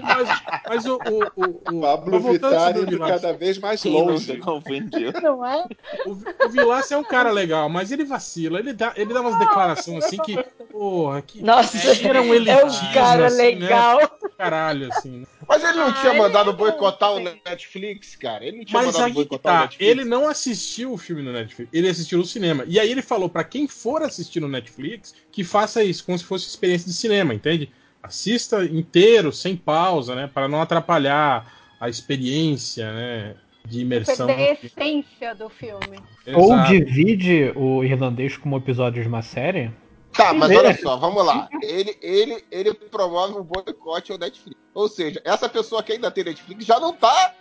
[0.03, 4.37] Mas, mas o, o, o, o Pablo Vittar o indo cada vez mais não longe.
[4.37, 5.11] confundiu?
[5.21, 5.65] Não é?
[6.05, 8.59] O, o Vilaça é um cara legal, mas ele vacila.
[8.59, 10.43] Ele dá, ele dá umas declarações assim que.
[10.71, 11.43] Porra, que.
[11.43, 13.99] Nossa, é, era um é elitismo, um cara assim, legal.
[13.99, 14.07] Né?
[14.37, 15.11] Caralho, assim.
[15.19, 15.25] né?
[15.47, 18.45] Mas ele não tinha Ah, mandado ele- boicotar o Netflix, cara.
[18.45, 19.61] Ele não tinha Mas mandado boicotar o tá.
[19.63, 19.91] Netflix.
[19.91, 22.63] Ele não assistiu o filme no Netflix, ele assistiu no cinema.
[22.67, 26.23] E aí ele falou pra quem for assistir no Netflix que faça isso, como se
[26.31, 27.69] fosse experiência de cinema, entende?
[28.01, 30.29] Assista inteiro, sem pausa, né?
[30.33, 33.35] Para não atrapalhar a experiência, né?
[33.65, 34.27] De imersão.
[34.27, 35.99] Perder a essência do filme.
[36.33, 36.71] Ou Exato.
[36.71, 39.71] divide o irlandês como episódio de uma série.
[40.13, 41.49] Tá, mas olha só, vamos lá.
[41.61, 44.57] Ele, ele, ele promove um boicote ao Netflix.
[44.73, 47.35] Ou seja, essa pessoa que ainda tem Netflix já não tá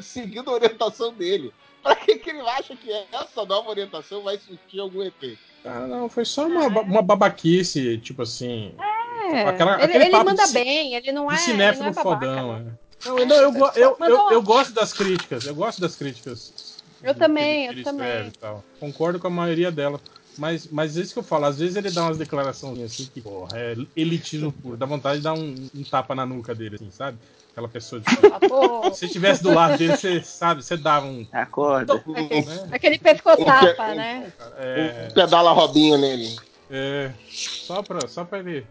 [0.00, 1.52] seguindo a orientação dele.
[1.82, 5.49] Pra que, que ele acha que essa nova orientação vai surtir algum efeito?
[5.64, 8.72] Ah, não, foi só uma, uma babaquice, tipo assim.
[9.32, 11.34] É, Aquela- ele aquele ele papo manda de bem, ele não é.
[11.34, 12.56] Ele não é cinéfilo babaca, fodão, não.
[12.56, 12.72] é.
[13.04, 14.42] Não, eu, não, eu, eu, eu, eu ótimo.
[14.42, 16.52] gosto das críticas, eu gosto das críticas.
[17.02, 18.32] Eu também, eu também.
[18.78, 20.00] Concordo com a maioria dela.
[20.36, 23.58] Mas, mas isso que eu falo, às vezes ele dá umas declarações assim que, porra,
[23.58, 24.76] é elitismo puro.
[24.76, 27.18] Dá vontade de dar um, um tapa na nuca dele, assim, sabe?
[27.52, 28.06] Aquela pessoa de.
[28.08, 31.26] Ah, Se você estivesse do lado dele, você sabe, você dava um.
[31.32, 31.94] Acorda.
[31.94, 32.68] né?
[32.70, 34.32] aquele pescotapa, né?
[34.58, 36.36] É, Um pedala Robinho nele.
[36.70, 38.66] é, só, pra, só pra ele.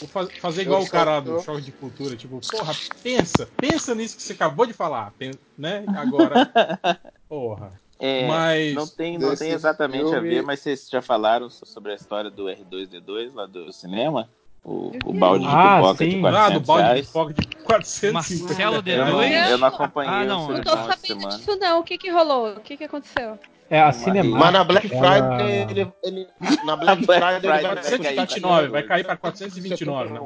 [0.00, 3.94] Vou faz- fazer igual Eu o cara do choque de cultura, tipo, porra, pensa, pensa
[3.96, 5.12] nisso que você acabou de falar,
[5.56, 5.84] né?
[5.96, 6.48] Agora,
[7.28, 7.72] porra.
[8.00, 11.66] É, Mas não tem, não tem exatamente a filme- ver, mas vocês já falaram so-
[11.66, 14.30] sobre a história do R2D2 lá do cinema?
[14.70, 16.08] O, o balde de Ah, pipoca sim.
[16.10, 18.96] de Ah, 400 do balde de pipoca de 450 Marcelo Eu D2?
[19.10, 19.50] não, reais.
[19.50, 21.28] eu não acompanhei Ah, não, o não Não tô de sabendo semana.
[21.36, 21.80] disso, não.
[21.80, 22.52] O que que rolou?
[22.52, 23.38] O que que aconteceu?
[23.70, 24.44] É, a Mas- Cinemark.
[24.44, 26.26] Mas na Black Friday, ela- ele, ele-
[26.64, 30.12] na Black Black Friday, ele Friday vai vai cair 429, vai cair pra 429.
[30.14, 30.20] né?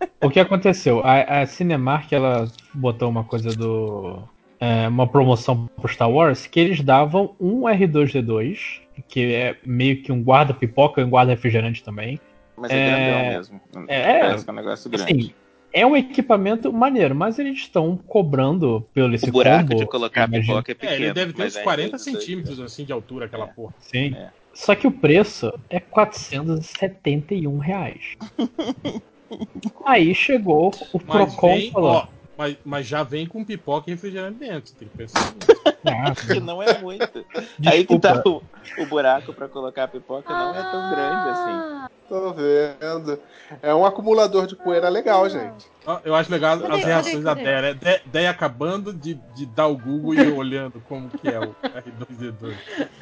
[0.00, 0.06] É.
[0.26, 1.00] O que aconteceu?
[1.04, 4.18] A, a Cinemark ela botou uma coisa do.
[4.60, 10.10] é, uma promoção pro Star Wars que eles davam um R2D2, que é meio que
[10.12, 12.20] um guarda-pipoca e um guarda-refrigerante também.
[12.60, 13.60] Mas é, É, grandão mesmo.
[13.88, 15.12] é, Parece que é um negócio grande.
[15.12, 15.34] Assim,
[15.72, 19.80] é um equipamento maneiro, mas eles estão cobrando pelo esse o buraco combo.
[19.80, 20.94] de colocar a pipoca é É, pequeno.
[21.04, 21.98] ele deve ter uns é 40 R2D2.
[22.00, 23.74] centímetros assim de altura, aquela porra.
[23.78, 24.14] Sim.
[24.16, 24.30] É.
[24.54, 28.16] Só que o preço é 471 reais.
[29.84, 31.90] Aí chegou o Mas, Procon vem, e falou.
[31.90, 32.06] ó,
[32.38, 35.60] mas, mas já vem com pipoca e refrigerante dentro, tem que pensar nisso.
[35.84, 37.24] "Ah, Que não é muito.
[37.66, 38.22] Aí que Desculpa.
[38.22, 38.42] tá o,
[38.82, 41.88] o buraco pra colocar a pipoca não é tão grande assim.
[42.08, 43.20] Tô vendo.
[43.60, 45.66] É um acumulador de poeira legal, gente.
[45.86, 47.34] Ó, Eu acho legal as cadê, reações da?
[47.34, 48.00] Deia, né?
[48.06, 52.54] Deia acabando de, de dar o Google e olhando como que é o R2D2.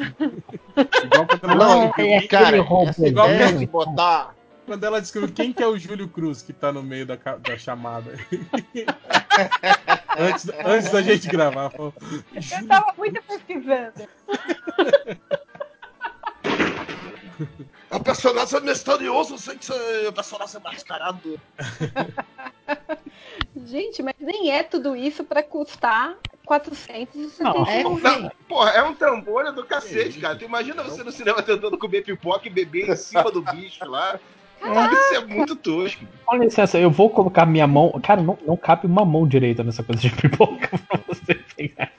[1.04, 3.58] Igual quando ela, Não, é cara, velho.
[3.58, 4.34] de botar.
[4.66, 7.56] Quando ela descobriu quem que é o Júlio Cruz que tá no meio da, da
[7.56, 8.12] chamada.
[10.18, 11.70] antes, antes da gente gravar.
[11.70, 11.94] falou,
[12.34, 14.08] Eu tava muito pesquisando.
[17.90, 21.40] O personagem é misterioso, sem ser o personagem mascarado.
[23.64, 28.94] Gente, mas nem é tudo isso pra custar 471 Não, é, Não, porra, é um
[28.94, 30.36] trambolho do cacete, cara.
[30.36, 34.18] Tu imagina você no cinema tentando comer pipoca e beber em cima do bicho lá.
[34.62, 36.04] Isso é muito tosco.
[36.24, 37.92] Com licença, eu vou colocar minha mão.
[38.02, 41.92] Cara, não, não cabe uma mão direita nessa coisa de pipoca pra você pegar.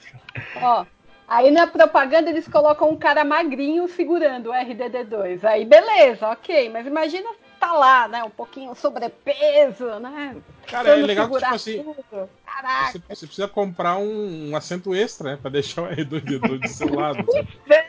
[0.56, 0.84] Ó,
[1.26, 5.44] aí na propaganda eles colocam um cara magrinho segurando o RDD2.
[5.44, 6.68] Aí beleza, ok.
[6.68, 7.28] Mas imagina
[7.58, 8.22] tá lá, né?
[8.24, 10.36] Um pouquinho sobrepeso, né?
[10.66, 12.28] Cara, é legal que, tipo assim, tudo.
[12.44, 12.92] Caraca.
[12.92, 15.38] Você, você precisa comprar um, um assento extra, né?
[15.40, 17.24] Pra deixar o R2D2 do seu lado.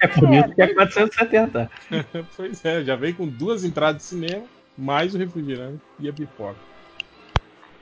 [0.02, 1.72] É por isso que é 470.
[2.38, 4.44] pois é, já vem com duas entradas de cinema,
[4.80, 6.56] mais o refrigerante e a pipoca.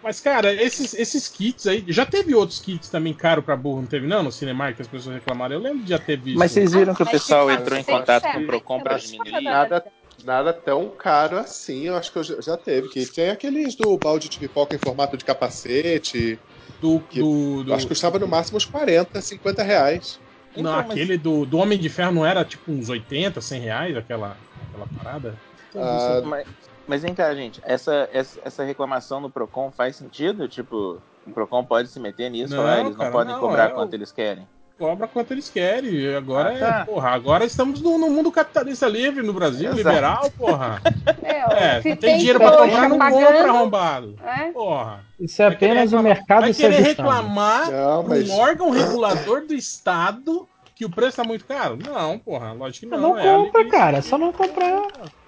[0.02, 1.84] Mas, cara, esses, esses kits aí.
[1.88, 4.24] Já teve outros kits também caro pra burro, não teve, não?
[4.24, 5.56] No Cinemark que as pessoas reclamaram.
[5.56, 6.38] Eu lembro de já ter visto.
[6.38, 8.80] Mas vocês viram que o Mas pessoal que entrou em contato certo, com o Procon
[8.80, 9.44] para diminuir?
[9.44, 9.86] Nada,
[10.24, 12.90] nada tão caro assim, eu acho que eu já, já teve.
[12.90, 16.40] Que tem aqueles do balde de pipoca em formato de capacete.
[16.80, 20.20] Do, que, do, do- Eu acho que custava no máximo uns 40, 50 reais.
[20.56, 24.38] Não, aquele do, do Homem de Ferro não era tipo uns 80, 100 reais aquela,
[24.70, 25.36] aquela parada?
[25.76, 26.48] Ah, mas,
[26.88, 27.62] mas vem cá, gente.
[27.66, 30.48] Essa, essa, essa reclamação do Procon faz sentido?
[30.48, 32.56] Tipo, o Procon pode se meter nisso?
[32.56, 34.48] Não, falar, eles não cara, podem não, cobrar é quanto eles querem?
[34.78, 36.16] Cobra quanto eles querem.
[36.16, 36.80] Agora Ah, tá.
[36.82, 39.78] é, porra, agora estamos no, no mundo capitalista livre no Brasil, Exato.
[39.90, 40.80] liberal, porra.
[41.50, 44.16] É, se tem, tem dinheiro pra comprar, não pagando, compra arrombado.
[44.24, 44.52] É?
[44.52, 45.04] Porra.
[45.20, 49.54] Isso é apenas o mercado Vai se querer reclamar Não, mas- um órgão regulador do
[49.54, 51.78] Estado que o preço tá muito caro?
[51.84, 53.00] Não, porra, lógico que não.
[53.02, 54.02] Não é compra, cara.
[54.04, 54.84] Só não comprar.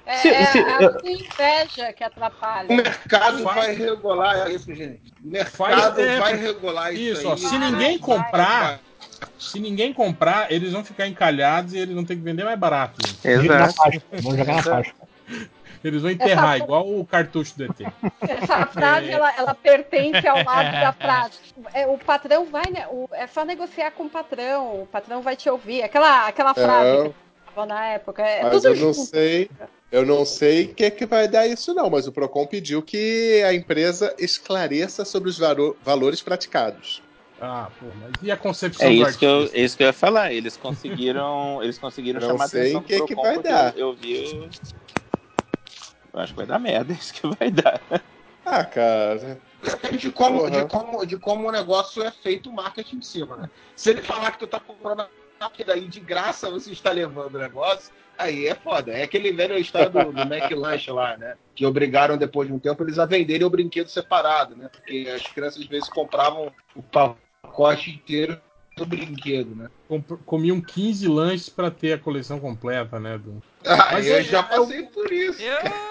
[0.09, 2.67] É, Se- é se- a eu- inveja que atrapalha.
[2.67, 5.13] O mercado vai regular isso, gente.
[5.23, 5.51] O mercado
[5.95, 7.33] Faz- é, vai regular isso, Isso, aí.
[7.33, 8.79] ó, se ninguém comprar,
[9.38, 12.95] se ninguém comprar, eles vão ficar encalhados e eles vão ter que vender mais barato.
[13.21, 14.01] Páscoa.
[14.13, 14.69] Vamos jogar na Exato.
[14.83, 15.07] Páscoa.
[15.81, 17.85] Eles vão enterrar, Essa- igual o cartucho do ET.
[18.19, 21.38] Essa frase, ela, ela pertence ao lado da frase.
[21.73, 22.85] É, o patrão vai, né?
[22.89, 24.81] o- é só negociar com o patrão.
[24.81, 25.81] O patrão vai te ouvir.
[25.83, 27.13] Aquela, aquela frase Não.
[27.59, 28.23] Falava na época.
[28.23, 29.05] É Mas tudo eu não junto.
[29.07, 29.49] sei.
[29.91, 31.89] Eu não sei o que, que vai dar isso, não.
[31.89, 37.01] Mas o Procon pediu que a empresa esclareça sobre os valo- valores praticados.
[37.41, 39.88] Ah, pô, mas e a concepção É do isso que, eu, é isso que eu
[39.88, 40.31] ia falar.
[40.31, 43.73] Eles conseguiram, eles conseguiram Não chamar a sei atenção o que que Procon vai dar.
[43.77, 44.49] Eu, eu vi.
[46.13, 47.81] Eu acho que vai dar merda, é isso que vai dar.
[48.45, 49.39] Ah, cara.
[49.63, 50.51] Depende de como, Porra.
[50.51, 53.49] de, como, de como o negócio é feito o marketing em cima, né?
[53.75, 55.07] Se ele falar que tu tá comprando
[55.40, 58.92] aquilo aí de graça, você está levando o negócio, aí é foda.
[58.92, 61.35] É aquele velho história do, do McLanche lá, né?
[61.56, 64.69] Que obrigaram depois de um tempo eles a venderem o brinquedo separado, né?
[64.72, 68.40] Porque as crianças às vezes compravam o pacote inteiro
[68.76, 69.69] do brinquedo, né?
[70.26, 73.18] Comiam 15 lanches pra ter a coleção completa, né?
[73.18, 73.42] Do...
[73.66, 75.42] Ah, Mas eu é- já é passei por isso.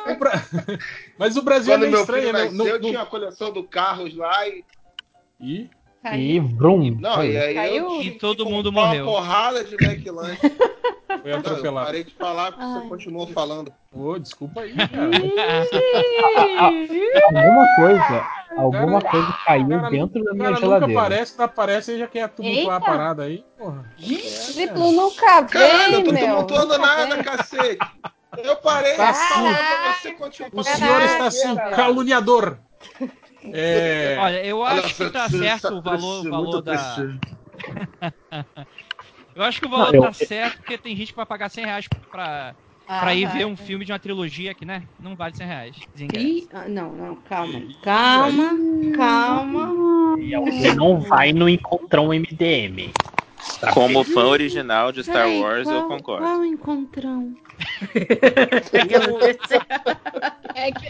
[0.06, 0.32] o Bra-
[1.18, 2.44] Mas o Brasil Quando é meio meu estranho, filho né?
[2.44, 4.64] nasceu, No- eu no- tinha a coleção do Carros lá e.
[5.40, 5.70] E?
[6.14, 6.96] E vrum.
[7.00, 7.86] Não, e aí Caiu?
[7.96, 9.04] eu E todo que mundo morreu.
[9.04, 10.38] Uma porrada de McLanche.
[11.22, 11.86] Foi atropelado.
[11.86, 13.72] parei de falar porque você continuou falando.
[13.90, 15.10] Pô, desculpa aí, cara.
[17.26, 18.26] Alguma coisa.
[18.56, 21.00] Alguma coisa caiu cara- dentro da minha cara nunca geladeira.
[21.00, 23.84] aparece, não aparece e já quer tumultuar a parada aí, porra.
[24.52, 27.24] Triplo nunca vem, Caralho, eu tô tumultuando Nunca nada, vem.
[27.24, 27.78] cacete.
[28.44, 32.58] Eu parei Tá pra você continuar O senhor está assim, caluniador.
[33.52, 34.16] É...
[34.18, 36.96] Olha, eu Olha, acho que tá certo tá o valor, crescendo, valor da.
[39.34, 41.48] eu acho que o valor Não, eu- tá certo porque tem gente que vai pagar
[41.48, 42.54] 100 reais pra,
[42.86, 43.46] pra ir Ah, ver é.
[43.46, 44.84] um filme de uma trilogia que, né?
[44.98, 45.76] Não vale 100 reais.
[45.96, 47.62] Ih, ah, não, não, calma.
[47.82, 48.50] Calma,
[48.96, 50.16] calma.
[50.46, 52.92] Você não vai no encontrão MDM.
[53.72, 56.26] Como fã original de Star Peraí, Wars, qual, eu concordo.
[56.26, 57.34] Qual encontrão?
[60.54, 60.86] É que,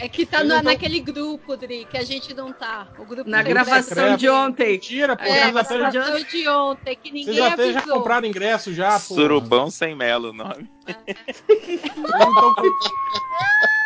[0.00, 2.88] é que tá na- tô- naquele grupo, Dri, que a gente não tá.
[2.98, 4.16] O grupo Na gravação secreto.
[4.18, 4.72] de ontem.
[4.72, 5.24] Mentira, pô.
[5.24, 7.98] É, gravação de ontem, que ninguém vocês até já avisou.
[7.98, 9.14] compraram ingresso já, pô.
[9.14, 10.68] Surubão sem melo o nome.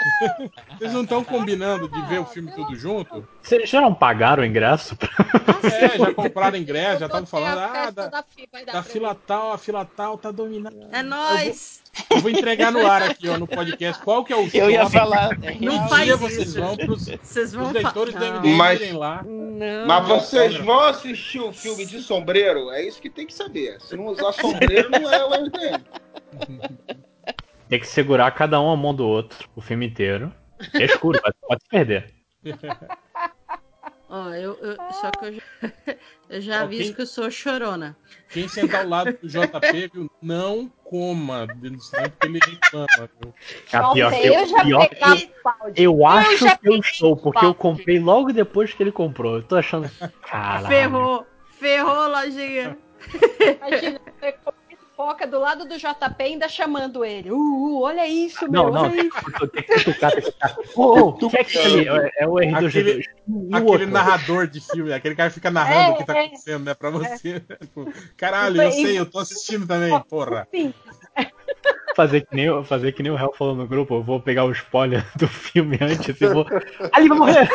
[0.79, 3.27] Vocês não estão combinando de ver o filme tudo junto?
[3.43, 4.97] Vocês já não pagaram o ingresso?
[5.63, 8.25] É, já compraram ingresso, já estavam falando, ah, da, da
[8.71, 10.89] pra fila tal, a fila tal tá dominando.
[10.93, 11.83] É nóis.
[12.11, 14.89] Eu vou entregar no ar aqui, ó, no podcast, qual que é o Eu ia
[14.91, 15.31] falar.
[15.61, 16.19] Não que faz dia isso.
[16.19, 18.35] vocês vão pros, Vocês vão os leitores do Não.
[18.41, 19.23] MDM Mas- irem lá.
[19.23, 19.87] Não.
[19.87, 22.71] Mas vocês vão assistir o filme de sombreiro?
[22.71, 23.81] É isso que tem que saber.
[23.81, 25.85] Se não usar sombreiro, não é o MDM.
[27.75, 30.33] Tem que segurar cada um a mão do outro o filme inteiro.
[30.75, 32.15] É escuro, mas pode se perder.
[34.09, 35.43] Ó, eu, eu- só que eu já,
[36.31, 37.97] eu já aviso quem- que eu sou chorona.
[38.31, 42.87] Quem sentar ao lado do JP, viu, não coma desse tempo que ele reclama,
[43.21, 43.35] viu?
[43.73, 45.33] A pior que Ontem eu, eu já pior que
[45.75, 49.39] eu, eu acho já que eu estou, porque eu comprei logo depois que ele comprou.
[49.39, 49.91] Eu tô achando.
[50.23, 50.69] Caralho.
[50.69, 51.27] Ferrou,
[51.59, 52.79] ferrou, lojinha.
[53.59, 54.33] Imagina, você
[54.95, 57.31] pipoca do lado do JP ainda chamando ele.
[57.31, 58.73] Uh, uh, olha isso, Não, meu.
[58.73, 59.25] não, olha tem isso.
[59.25, 60.57] que, tem que cutucar, tem que cutucar.
[60.77, 61.89] Ô, ô, o que é que é ali?
[61.89, 62.67] É, é o R2D2.
[62.69, 66.05] Aquele- E o Aquele narrador de filme, aquele cara que fica narrando É, o que
[66.05, 66.21] tá é.
[66.27, 67.41] acontecendo, né, pra você.
[67.61, 70.47] Tipo, Caralho, eu sei, eu tô assistindo também, porra.
[70.55, 70.73] Sim.
[71.97, 74.45] Fazer que, nem, o- fazer que nem o Hell falou no grupo, eu vou pegar
[74.45, 76.45] o spoiler do filme antes e vou.
[76.93, 77.49] Ali vai morrer!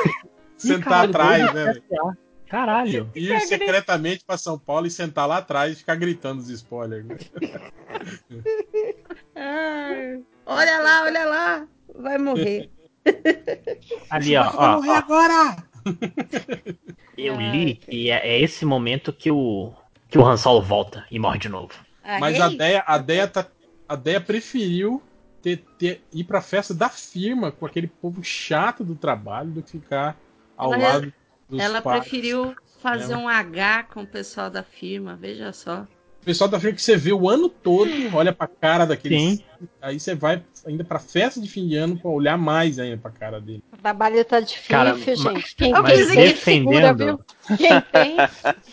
[0.57, 1.73] Sentar Ih, caralho, atrás, né?
[1.73, 2.17] desgraçar.
[2.49, 3.09] Caralho.
[3.15, 7.05] Ir secretamente pra São Paulo e sentar lá atrás e ficar gritando os spoilers.
[7.05, 7.17] né?
[9.35, 11.67] Ai, olha lá, olha lá.
[11.95, 12.69] Vai morrer.
[14.09, 14.49] Ali, ó.
[14.51, 14.95] Vai morrer ó.
[14.95, 15.63] agora!
[17.17, 19.73] Eu li que é, é esse momento que o,
[20.07, 21.73] que o Han Solo volta e morre de novo.
[22.19, 23.45] Mas a Deia, a Deia, tá,
[23.87, 25.01] a Deia preferiu
[25.41, 29.71] ter, ter- ir pra festa da firma com aquele povo chato do trabalho do que
[29.71, 30.17] ficar
[30.57, 31.13] ao Ela- lado
[31.57, 32.01] Ela pais.
[32.01, 33.17] preferiu fazer É.
[33.17, 35.85] um H com o pessoal da firma, veja só.
[36.21, 39.19] O pessoal da firma que você vê o ano todo, olha pra cara daqueles.
[39.39, 39.43] Sim.
[39.81, 43.09] Aí você vai ainda pra festa de fim de ano pra olhar mais ainda pra
[43.09, 43.63] cara dele.
[43.73, 45.23] O trabalho tá difícil, Cara, gente.
[45.23, 47.57] ma- Quem mas tem, ninguém segura, defendendo- viu?
[47.57, 48.17] Quem tem,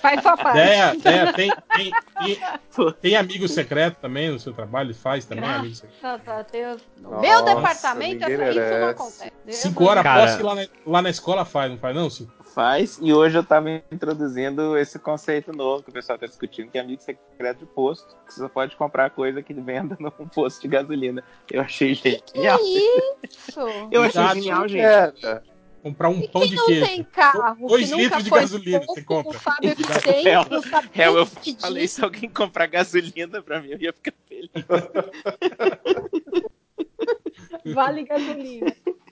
[0.00, 0.56] faz sua parte.
[0.58, 1.92] Deia, Deia, tem, tem,
[2.24, 4.92] tem, tem amigo secreto também no seu trabalho?
[4.94, 6.00] Faz também amigo secreto.
[6.02, 6.82] Graças a Deus.
[7.00, 9.32] No Nossa, meu departamento, essa- isso não acontece.
[9.50, 12.32] Cinco horas Cara- após que lá na, lá na escola faz, não faz não, Cinco?
[12.56, 16.78] Faz, e hoje eu tava introduzindo esse conceito novo que o pessoal tá discutindo, que
[16.78, 20.62] é amigo secreto de posto, que você só pode comprar coisa que venda num posto
[20.62, 21.22] de gasolina.
[21.50, 22.58] Eu achei genial.
[22.62, 23.60] Isso!
[23.92, 24.34] Eu achei Exato.
[24.36, 25.26] genial, gente.
[25.26, 25.42] É,
[25.82, 26.86] Comprar um pão Quem de não queijo.
[26.86, 29.38] tem carro, Dois que litros de gasolina você compra.
[29.38, 29.42] O
[29.76, 30.24] que tem,
[30.70, 31.26] sabe Hel, eu
[31.60, 34.48] falei, se alguém comprar gasolina pra mim, eu ia ficar feliz.
[37.74, 38.74] Vale gasolina.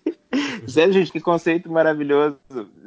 [0.67, 2.37] Sério, gente, que conceito maravilhoso.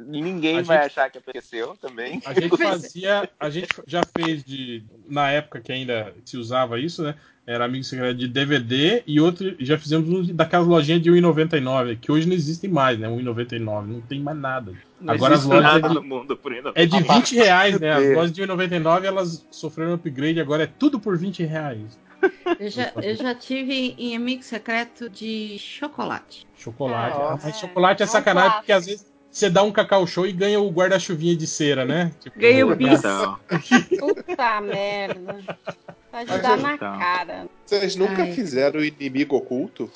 [0.06, 2.20] Ninguém A vai gente- achar que aconteceu também.
[2.24, 7.02] A gente fazia, a gente já fez de na época que ainda se usava isso,
[7.02, 7.14] né?
[7.46, 12.12] Era amigo secreto de DVD e outro já fizemos um daquelas lojinhas de 1,99, que
[12.12, 13.08] hoje não existem mais, né?
[13.08, 14.72] 1,99, não tem mais nada.
[15.00, 17.90] Não Agora as lojas nada é de, no mundo por é de 20 reais, né?
[17.92, 18.14] As É.
[18.14, 21.98] lojas de 1,99 elas sofreram upgrade, agora é tudo por 20 reais.
[22.58, 26.46] Eu já, eu já tive em amigo secreto de chocolate.
[26.56, 27.44] Chocolate.
[27.44, 30.70] Mas chocolate é sacanagem, porque às vezes você dá um cacau show e ganha o
[30.70, 32.12] guarda-chuvinha de cera, né?
[32.20, 32.98] Tipo, Ganha o bis.
[32.98, 33.38] Então,
[33.98, 35.38] Puta merda.
[36.10, 36.98] Vai te dar na então.
[36.98, 37.46] cara.
[37.64, 38.32] Vocês nunca Ai.
[38.32, 39.90] fizeram o inimigo oculto?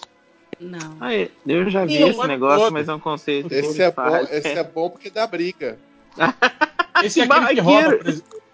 [0.61, 0.97] Não.
[1.01, 2.73] aí, eu já vi Sim, esse negócio, todo.
[2.73, 5.77] mas é um conceito Esse é, bom, esse é bom porque dá briga.
[7.03, 7.99] Esse é Que aquele que rouba,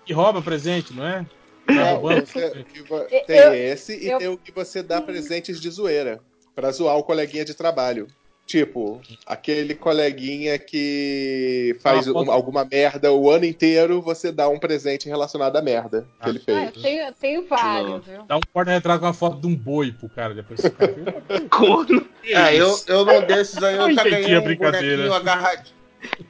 [0.07, 1.27] que rouba presente, não é?
[1.69, 5.01] Não, você- que vo- Eu- tem eu- esse e eu- tem o que você dá
[5.01, 6.21] presentes de zoeira.
[6.55, 8.07] Pra zoar o coleguinha de trabalho.
[8.47, 14.59] Tipo, aquele coleguinha que faz Ah, um- alguma merda o ano inteiro, você dá um
[14.59, 16.29] presente relacionado à merda que Ah.
[16.31, 16.83] ele Ah, fez.
[16.83, 18.23] tenho, eu tenho vários, viu?
[18.27, 20.33] Dá um porta-retrato com a foto de um boi pro cara.
[20.33, 20.61] Depois
[21.51, 22.09] Corno.
[22.25, 24.87] É, eu, eu não desses aí, eu já ganhei é um brincadeira.
[24.97, 25.78] bonequinho agarradinho.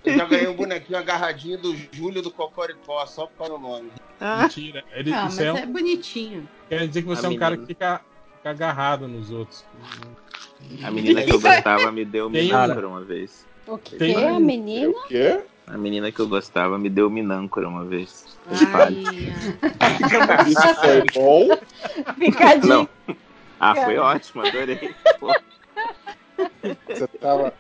[0.05, 3.91] Eu já ganhei um bonequinho agarradinho do Júlio do Cocoricó, só por causa do nome.
[4.21, 4.85] Ah, Mentira.
[4.93, 6.49] Ele, Ah, mas isso é, um- é bonitinho.
[6.69, 7.67] quer dizer que você A é um cara que menina.
[7.67, 8.01] fica,
[8.37, 9.65] fica agarrado nos outros.
[10.83, 13.47] a menina que eu gostava me deu minâncora uma vez.
[13.67, 14.89] O que Tem- é a menina?
[14.91, 15.41] O quê?
[15.67, 18.25] A menina que eu gostava me deu minâncora uma vez.
[18.51, 19.31] Ai,
[20.47, 21.49] Isso foi bom?
[22.19, 22.67] Fica de...
[22.67, 22.89] Não.
[23.61, 24.95] Ah, foi ótimo, adorei.
[25.21, 25.35] Pô,
[26.89, 27.53] Você tava.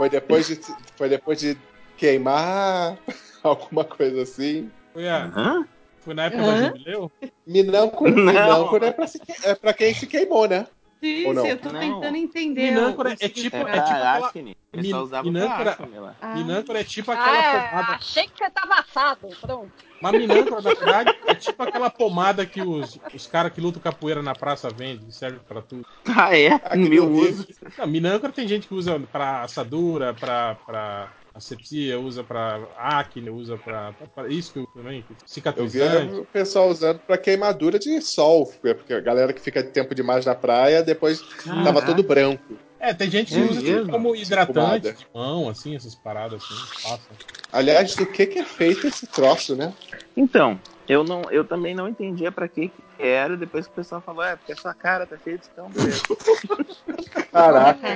[0.00, 0.58] Foi depois de,
[0.96, 1.58] foi depois de
[1.98, 2.96] queimar
[3.44, 4.70] alguma coisa assim.
[4.94, 5.68] Foi, a- hã?
[6.00, 6.54] foi na época Hã?
[6.54, 7.12] do jubileu?
[7.46, 8.32] Minâncora, Não.
[8.32, 10.66] minâncora é, pra se- é pra quem se queimou, né?
[11.00, 11.46] Sim, Ou não?
[11.46, 11.80] eu tô Não.
[11.80, 12.70] tentando entender.
[12.72, 13.68] Minâncora é tipo- significado.
[13.68, 14.56] É é tipo aquela- acne.
[14.72, 16.14] Ele Min- só usava minâncora- pra.
[16.22, 16.34] Ah.
[16.36, 17.92] Minâncora é tipo aquela Ah, pomada.
[17.94, 19.28] achei que você tava assado.
[19.40, 19.72] Pronto.
[20.00, 24.22] Mas minâncora, na verdade, é tipo aquela pomada que os, os caras que lutam capoeira
[24.22, 25.84] na praça vendem, que serve pra tudo.
[26.16, 26.52] Ah, é?
[26.52, 27.46] Aqui usos.
[27.76, 33.56] Não, minâncora tem gente que usa pra assadura, pra, pra asepsia, usa pra acne, usa
[33.56, 36.14] pra, pra, pra isso que eu também, Eu vi cicatrizante.
[36.14, 40.34] o pessoal usando pra queimadura de sol, porque a galera que fica tempo demais na
[40.34, 41.86] praia, depois tava Caraca.
[41.86, 42.42] todo branco.
[42.78, 44.92] É, tem gente que É usa tipo, como hidratante pomada.
[44.92, 47.10] de mão, assim, essas paradas assim, passa.
[47.52, 49.74] Aliás, do que que é feito esse troço, né?
[50.16, 50.58] Então,
[50.92, 54.24] eu, não, eu também não entendia pra que que era, depois que o pessoal falou,
[54.24, 56.02] é, porque a sua cara tá cheia de cão, beleza.
[57.32, 57.88] Caraca.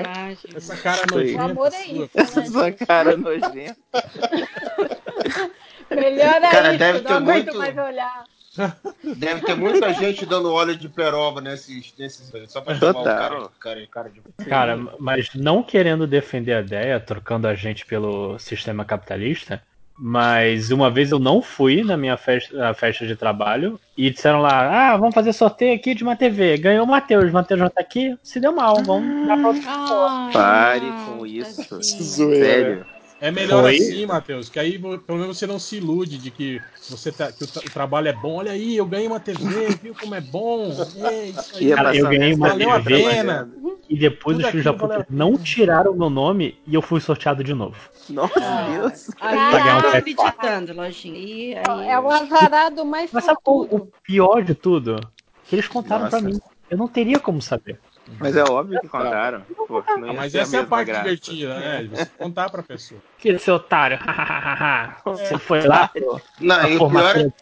[0.55, 1.23] Essa cara Foi.
[1.32, 2.47] nojenta O amor é isso, Essa né?
[2.47, 3.76] sua cara nojenta.
[5.90, 8.24] Melhor é Cara, isso, deve não ter aguento muito- mais olhar.
[9.16, 13.39] Deve ter muita gente dando óleo de peroba nesses, nesses só pra chamar o cara,
[13.40, 14.20] de- cara, cara de.
[14.48, 19.60] Cara, mas não querendo defender a ideia, trocando a gente pelo sistema capitalista,
[19.97, 24.40] mas uma vez eu não fui na minha festa, na festa de trabalho e disseram
[24.40, 26.58] lá: ah, vamos fazer sorteio aqui de uma TV.
[26.58, 30.32] Ganhou o Matheus, o Matheus já tá aqui, se deu mal, vamos dar pra outra
[30.32, 31.82] Pare com isso.
[31.82, 32.93] Sério.
[33.25, 33.75] É melhor Foi?
[33.75, 37.43] assim, Matheus, que aí pelo menos você não se ilude de que você tá, que
[37.43, 38.35] o, tra- o trabalho é bom.
[38.35, 40.70] Olha aí, eu ganhei uma TV, viu como é bom?
[41.03, 41.73] É isso aí.
[41.75, 43.78] Cara, eu ganhei uma Valeu a TV trabalhando.
[43.89, 46.75] e depois Tudo os filhos da valeu puta a não tiraram o meu nome e
[46.75, 47.77] eu fui sorteado de novo.
[48.11, 48.35] Nossa,
[48.70, 49.11] Deus.
[49.19, 49.97] Aí Pra ganhar eu um tô PS4.
[50.28, 51.62] acreditando, lojinha.
[51.67, 54.97] Aí, É o azarado mais Mas sabe o, o pior de tudo?
[55.49, 56.19] Que eles contaram Nossa.
[56.20, 56.39] pra mim.
[56.69, 57.78] Eu não teria como saber.
[58.18, 59.41] Mas é óbvio que contaram.
[59.66, 61.02] Pô, não Ah, ia mas ser a essa é a parte graça.
[61.05, 61.83] divertida, né?
[61.83, 63.00] De você contar pra pessoa.
[63.18, 63.99] Que seu otário.
[65.05, 65.89] Você foi lá.
[65.89, 67.33] pro- Não, e o pior é- seu?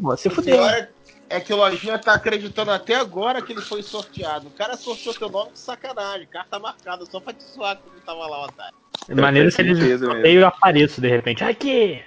[0.00, 0.56] Você O fudeu.
[0.56, 0.88] pior é,
[1.28, 4.46] é que o Lojinha tá acreditando até agora que ele foi sorteado.
[4.46, 6.26] O cara sorteou teu nome de sacanagem.
[6.28, 8.74] Carta marcada só pra te zoar quando ele tava lá, otário.
[9.08, 10.06] Maneiro se mesmo.
[10.06, 11.42] sorteiam e eu apareço de repente.
[11.42, 12.00] Aqui!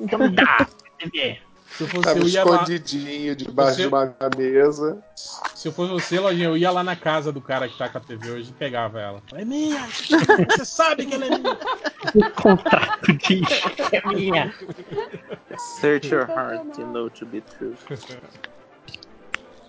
[0.00, 0.66] Então me dá!
[1.82, 2.52] Se eu fosse Tava eu ia lá.
[2.52, 4.98] escondidinho debaixo Você- de uma mesa.
[5.16, 7.98] Se eu fosse você, Lojinha, eu ia lá na casa do cara que tá com
[7.98, 9.20] a TV hoje e pegava ela.
[9.34, 9.84] É minha!
[10.56, 11.58] Você sabe que ela é minha!
[12.14, 14.54] O contrato diz que é minha.
[15.80, 17.74] Search your heart to know to be true.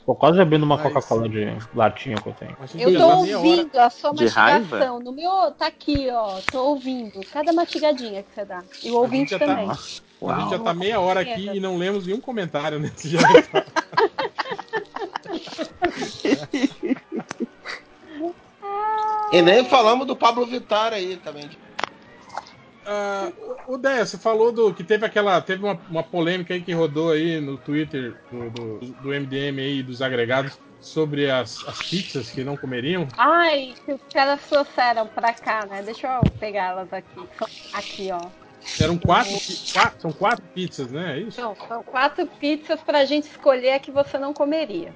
[0.06, 2.58] Tô quase abrindo uma Coca-Cola de latinha que eu tenho.
[2.76, 4.44] Eu tô ouvindo a sua De mastigação.
[4.80, 5.00] raiva?
[5.00, 5.52] No meu.
[5.58, 6.40] Tá aqui, ó.
[6.52, 7.22] Tô ouvindo.
[7.32, 8.62] Cada mastigadinha que você dá.
[8.84, 9.56] E o ouvinte já tá-
[10.28, 10.36] também.
[10.36, 13.20] A gente já tá meia hora aqui e não lemos nenhum comentário nesse já.
[19.32, 21.50] E nem falamos do Pablo Vittar aí também.
[22.86, 23.32] Ah,
[23.68, 25.42] o Déia, você falou do que teve aquela.
[25.42, 29.82] Teve uma, uma polêmica aí que rodou aí no Twitter do, do, do MDM aí
[29.82, 33.08] dos agregados sobre as, as pizzas que não comeriam.
[33.18, 35.82] Ai, que os caras trouxeram pra cá, né?
[35.82, 37.28] Deixa eu pegar elas aqui.
[37.74, 38.43] Aqui, ó.
[38.80, 39.34] Eram quatro,
[39.74, 41.18] quatro- são quatro pizzas, né?
[41.18, 41.40] É isso?
[41.42, 44.94] Não, são quatro pizzas pra gente escolher a que você não comeria.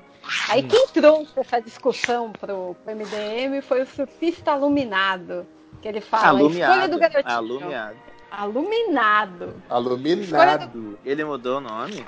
[0.50, 0.68] Aí Hum.
[0.68, 5.46] quem trouxe essa discussão pro, pro MDM foi o surfista aluminado.
[5.82, 7.00] Que ele fala, escolha do Alumiado.
[7.00, 7.36] garotinho.
[7.36, 7.96] Alumiado.
[8.32, 9.64] Aluminado.
[9.70, 11.00] Aluminado.
[11.06, 12.04] Ele mudou o nome?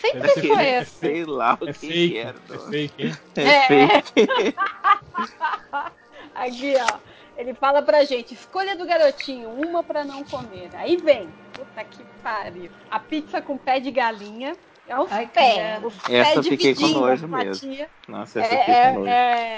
[0.00, 0.90] Sempre foi esse.
[0.90, 2.36] Sei lá o É que fake, que era.
[2.50, 3.16] é fake, hein?
[3.36, 4.02] É É.
[4.02, 4.54] fake.
[6.34, 6.98] Aqui, ó.
[7.36, 10.70] Ele fala pra gente, escolha do garotinho, uma pra não comer.
[10.74, 12.70] Aí vem, puta que pariu.
[12.88, 14.56] A pizza com pé de galinha.
[14.86, 15.54] É os Ai, pés.
[15.56, 15.86] cara.
[15.86, 17.66] Os Essa pés eu fiquei com dividindo nojo a mesmo.
[18.06, 19.12] Nossa, essa eu É, fiquei é, com nojo.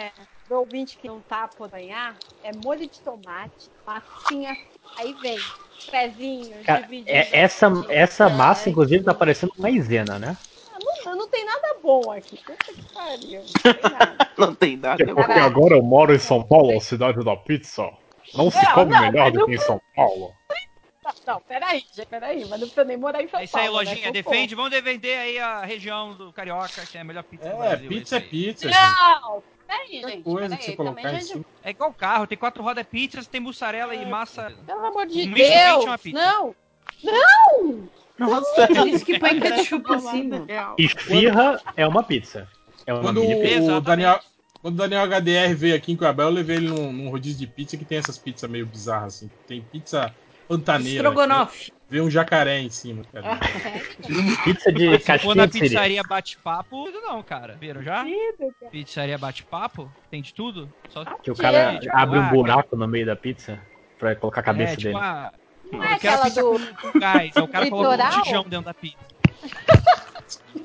[0.09, 0.13] é,
[0.47, 4.57] pro ouvinte que não tá a podanhar, é molho de tomate, massinha,
[4.97, 5.53] aí vem
[5.91, 7.27] pezinhos Cara, divididos.
[7.33, 10.37] é- essa, essa massa, inclusive, tá parecendo maisena, né?
[10.73, 12.37] Ah, Não, não tem nada bom aqui.
[12.37, 13.43] Puta que pariu.
[14.37, 15.03] Não tem nada.
[15.03, 17.89] É porque agora eu moro em São Paulo, a cidade da pizza.
[18.35, 20.33] Não se Não, come não, melhor mas do que em São Paulo.
[21.05, 23.67] Não, não, peraí, gente, peraí, mas não precisa nem morar em São É isso aí,
[23.67, 23.79] Paulo.
[23.79, 23.85] né?
[23.91, 24.07] lojinha.
[24.09, 24.13] Socorro.
[24.25, 27.69] Defende, vamos defender aí a região do Carioca, que é a melhor pizza do É,
[27.69, 27.89] Brasil.
[27.89, 28.25] pizza é aí.
[28.25, 28.81] pizza, gente.
[28.81, 30.23] Não, peraí, gente.
[30.25, 31.45] coisa peraí, que você também colocar em de- cima.
[31.63, 34.53] É igual carro, tem quatro rodas é pizza, tem mussarela e massa.
[34.67, 35.97] Pelo amor de Um misto quente Deus!
[36.03, 36.19] pizza.
[36.21, 36.55] Não!
[37.05, 37.89] Não!
[38.19, 40.47] Nossa, isso que põe ketchup em cima.
[40.79, 42.49] Esfirra é uma pizza.
[42.87, 43.77] É uma Quando mini pizza.
[43.77, 44.21] o Daniel,
[44.63, 47.47] quando o Daniel HDR veio aqui em Cuiabá, eu levei ele num, num rodízio de
[47.47, 49.31] pizza que tem essas pizzas meio bizarras, assim.
[49.47, 50.15] Tem pizza
[50.49, 51.09] pantaneira.
[51.09, 51.71] Estrogonofe.
[51.71, 51.77] né?
[51.89, 53.39] Vê um jacaré em cima, cara.
[54.43, 54.89] Pizza de
[55.37, 55.69] na de siri.
[55.69, 57.57] pizzaria bate-papo, não, cara.
[57.61, 58.05] Viram já?
[58.73, 59.89] Pizzaria bate-papo?
[60.11, 60.69] Tem de tudo?
[60.89, 63.61] Só Que o cara abre um ah, buraco no meio da pizza
[64.01, 64.99] pra colocar a cabeça é, tipo, dele.
[65.01, 65.33] ah,
[65.73, 67.37] Não eu é quero aquela pizza do com, gás.
[67.37, 69.07] Aí o cara coloca um botijão dentro da pizza.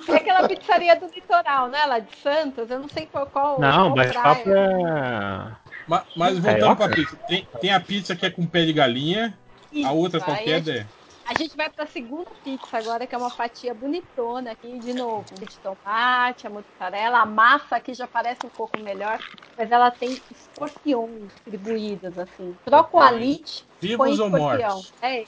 [0.07, 1.85] É aquela pizzaria do litoral, né?
[1.85, 2.69] Lá de Santos.
[2.69, 3.27] Eu não sei qual.
[3.27, 5.57] qual Não, qual mas papo é.
[5.88, 6.88] Ma- Mas voltando Carioca?
[6.88, 9.38] pra pizza, tem, tem a pizza que é com pé de galinha,
[9.83, 10.61] a Isso, outra aí qualquer a é.
[10.63, 10.91] gente-
[11.23, 15.39] A gente vai pra segunda pizza agora, que é uma fatia bonitona aqui, de novo.
[15.39, 19.23] De tomate, a mussarela, a massa aqui já parece um pouco melhor,
[19.55, 22.57] mas ela tem escorpiões distribuídos, assim.
[22.65, 24.93] Troca o alite, Vivos ou mortos?
[25.01, 25.26] É,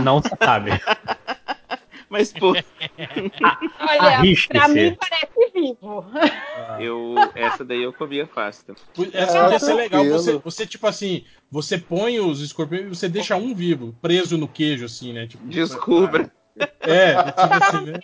[0.00, 0.70] Não se sabe.
[2.08, 2.64] Mas, pô, olha,
[4.48, 6.04] pra mim parece vivo.
[6.78, 8.76] eu, essa daí eu comia fácil.
[9.14, 10.04] Essa Ah, podia ser legal.
[10.06, 14.46] Você, você, tipo assim, você põe os escorpiões e você deixa um vivo, preso no
[14.46, 15.26] queijo, assim, né?
[15.26, 16.30] Tipo, Descubra.
[16.80, 18.00] É, tipo assim, né?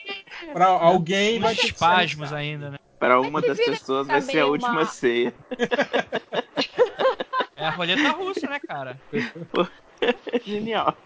[0.54, 2.78] Pra alguém vai espasmos ainda, né?
[2.98, 5.34] Para uma das pessoas vai ser a última uma- ceia.
[7.58, 8.96] É a roleta russa, né, cara?
[10.44, 10.96] Genial.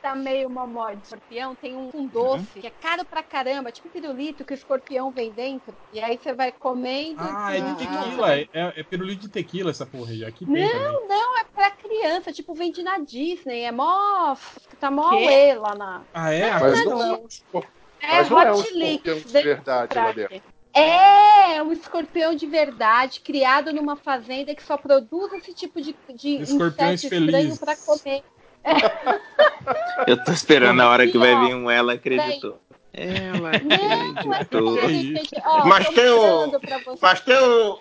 [0.00, 3.88] tá meio momó de escorpião, tem um, um doce que é caro pra caramba, tipo
[3.88, 5.76] um pirulito que o escorpião vem dentro.
[5.92, 7.20] E aí você vai comendo.
[7.20, 8.34] Ah, é de tequila.
[8.34, 10.24] É, é pirulito de tequila essa porra aí.
[10.24, 10.66] Aqui também.
[10.74, 14.34] Não, não, é pra criança, tipo, vende na Disney, é mó.
[14.78, 15.10] Tá mó
[15.58, 16.04] lá na.
[16.14, 16.50] Ah, é?
[16.50, 17.72] Mas não é um escorpião.
[18.00, 20.53] É Mas não é um escorpião de verdade lá dentro.
[20.74, 26.42] É, um escorpião de verdade, criado numa fazenda que só produz esse tipo de, de
[26.42, 27.58] Escorpiões inseto estranho felizes.
[27.58, 28.24] pra comer.
[30.08, 32.58] Eu tô esperando a hora que vai vir um ela acreditou.
[32.96, 34.88] Ela é acreditou.
[34.88, 35.30] gente.
[35.44, 36.60] Ó, Mas tem o-.
[37.02, 37.78] Mas tem o.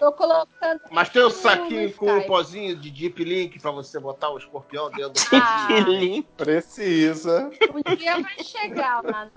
[0.92, 2.28] Mas tem o saquinho com o Skype.
[2.28, 5.68] pozinho de Deep Link pra você botar o escorpião dentro do Ah.
[5.70, 6.24] pozinho.
[6.36, 7.52] Precisa.
[7.76, 9.30] Um dia vai chegar lá.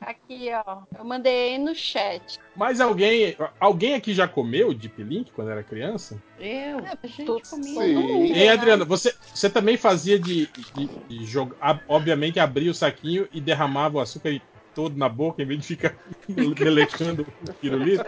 [0.00, 0.82] Aqui, ó.
[0.96, 2.38] Eu mandei aí no chat.
[2.56, 6.22] Mas alguém, alguém aqui já comeu Deep Link quando era criança?
[6.38, 6.78] Eu?
[6.78, 7.84] É, A gente comia.
[7.84, 8.48] Ei, né?
[8.50, 11.82] Adriana, você, você também fazia de, de, de jogar.
[11.88, 14.40] Obviamente, abria o saquinho e derramava o açúcar
[14.78, 15.92] todo na boca, em vez de ficar
[16.28, 18.04] melecando o pirulito.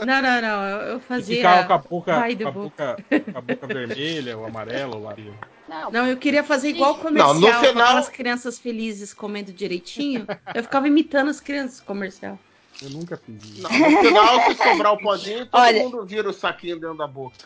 [0.00, 0.62] Não, não, não.
[0.66, 1.36] Eu, eu E fazia.
[1.36, 2.96] ficava com a boca, com a boca,
[3.32, 5.34] com a boca vermelha ou amarela ou laranja.
[5.68, 9.12] Não, Não, eu queria fazer igual o Não, comercial, no com final- aquelas crianças felizes
[9.12, 10.26] comendo direitinho.
[10.54, 12.38] Eu ficava imitando as crianças comercial.
[12.80, 13.62] Eu nunca fiz isso.
[13.62, 17.06] Não, no final, se sobrar o pozinho, todo Olha- mundo vira o saquinho dentro da
[17.06, 17.36] boca.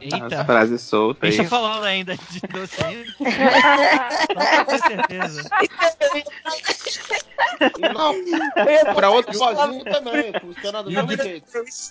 [0.00, 0.40] Eita.
[0.40, 1.48] As frases soltas Deixa aí.
[1.48, 2.40] falando ainda de.
[2.40, 2.46] Só
[4.34, 5.48] pra ter certeza.
[7.92, 11.46] Não, pra outro pozinho também, funciona do E o, mesmo Deep, jeito.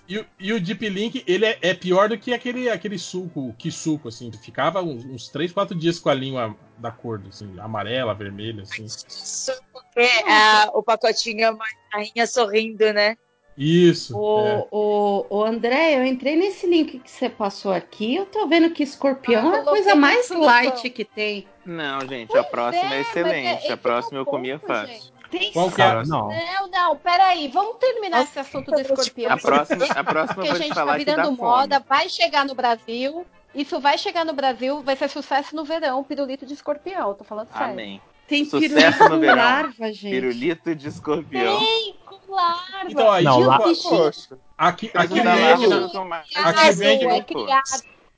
[0.08, 3.54] e, o- e o Deep Link, ele é, é pior do que aquele, aquele suco,
[3.58, 4.32] que suco, assim.
[4.32, 8.64] que Ficava uns, uns 3, 4 dias com a língua da cor, assim, amarela, vermelha,
[8.64, 8.86] assim.
[8.86, 13.18] Isso porque ah, o pacotinho é uma rainha sorrindo, né?
[13.58, 14.16] Isso.
[14.16, 14.68] O, é.
[14.72, 18.16] o, o André, eu entrei nesse link que você passou aqui.
[18.16, 21.48] Eu tô vendo que escorpião Ah, é a coisa mais light que tem.
[21.66, 23.68] Não, gente, a próxima é, é excelente.
[23.68, 25.12] é- A próxima eu é comia fácil.
[25.32, 25.86] Tem Qual que é?
[25.86, 26.30] Cara, não.
[26.30, 27.48] Não, não, peraí.
[27.50, 29.32] Vamos terminar esse assunto do escorpião.
[29.32, 31.38] A próxima, a próxima Porque a gente falar tá virando fome.
[31.38, 33.26] moda, vai chegar no Brasil.
[33.54, 37.14] Isso vai chegar no Brasil, vai ser sucesso no verão, pirulito de escorpião.
[37.16, 37.74] Tô falando sério.
[37.74, 38.02] Amém.
[38.28, 39.36] Tem Sucesso pirulito no verão.
[39.36, 40.12] larva, gente.
[40.12, 41.60] Pirulito de escorpião.
[41.60, 42.90] Tem, com larva.
[42.92, 44.38] Então, aí, Não, lá- Poxa.
[44.58, 47.62] aqui, aqui vende, aqui vende, é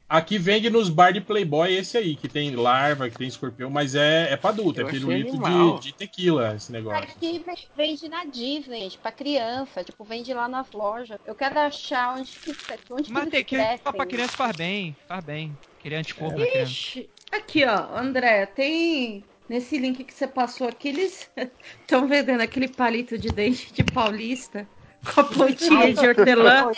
[0.09, 3.93] aqui vende nos bar de Playboy esse aí, que tem larva, que tem escorpião, mas
[3.93, 7.03] é, é pra adulto, Eu é pirulito de, de tequila esse negócio.
[7.03, 9.83] Aqui ve- vende na Disney, gente, pra criança.
[9.83, 11.19] Tipo, vende lá nas lojas.
[11.23, 12.51] Eu quero achar onde que,
[12.89, 13.93] onde Mas que tem eles que crescem.
[13.93, 15.55] pra criança faz bem, faz bem.
[15.83, 16.63] Criar anticorpo criança.
[16.63, 21.29] Ixi, aqui ó, André, tem nesse link que você passou aqui, eles
[21.81, 24.67] estão vendendo aquele palito de dente de paulista
[25.13, 26.71] com a pontinha de hortelã.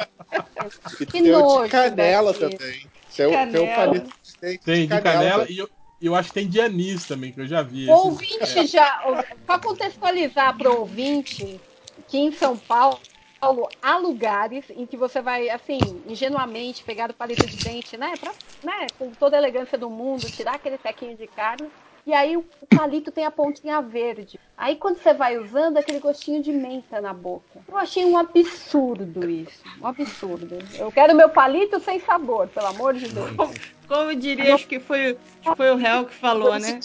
[1.01, 2.57] E Que tem o nojo, de canela também.
[3.15, 3.75] Tem, o- tem o Canela.
[3.75, 5.55] palito de dente Tem de canela também.
[5.55, 5.69] e eu,
[6.01, 7.89] eu acho que tem de anis também, que eu já vi.
[7.89, 9.01] O Esses- ouvinte já.
[9.45, 11.59] Pra contextualizar pro ouvinte,
[12.07, 13.01] que em São Paulo
[13.81, 18.15] há lugares em que você vai, assim, ingenuamente pegar o palito de dente, né?
[18.17, 18.31] Pra,
[18.63, 18.87] né?
[18.97, 21.67] Com toda a elegância do mundo, tirar aquele tequinho de carne.
[22.05, 24.39] E aí o palito tem a pontinha verde.
[24.57, 27.59] Aí quando você vai usando, aquele gostinho de menta na boca.
[27.67, 29.63] Eu achei um absurdo isso.
[29.81, 30.57] Um absurdo.
[30.77, 33.31] Eu quero meu palito sem sabor, pelo amor de Deus.
[33.87, 35.17] Como diria, acho que foi,
[35.55, 36.79] foi o réu que falou, né?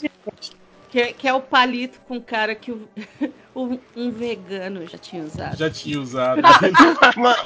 [0.97, 2.89] Que, que é o palito com cara que o,
[3.55, 5.55] o- um vegano já tinha usado.
[5.55, 6.41] Já tinha usado.
[7.19, 7.37] mas,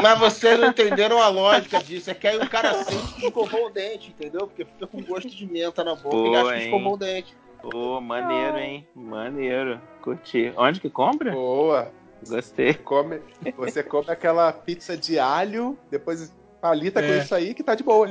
[0.00, 2.08] mas vocês não entenderam a lógica disso.
[2.08, 4.46] É que aí o cara sente que escovou o dente, entendeu?
[4.46, 7.36] Porque fica com gosto de menta na boca e Pô, acha que escovou o dente.
[7.60, 8.86] Pô, maneiro, hein?
[8.94, 9.80] Maneiro.
[10.00, 10.52] Curti.
[10.56, 11.32] Onde que compra?
[11.32, 11.90] Boa.
[12.28, 12.74] Gostei.
[12.74, 13.18] Come,
[13.56, 17.18] você come aquela pizza de alho, depois palita com É.
[17.18, 18.08] isso aí que tá de boa.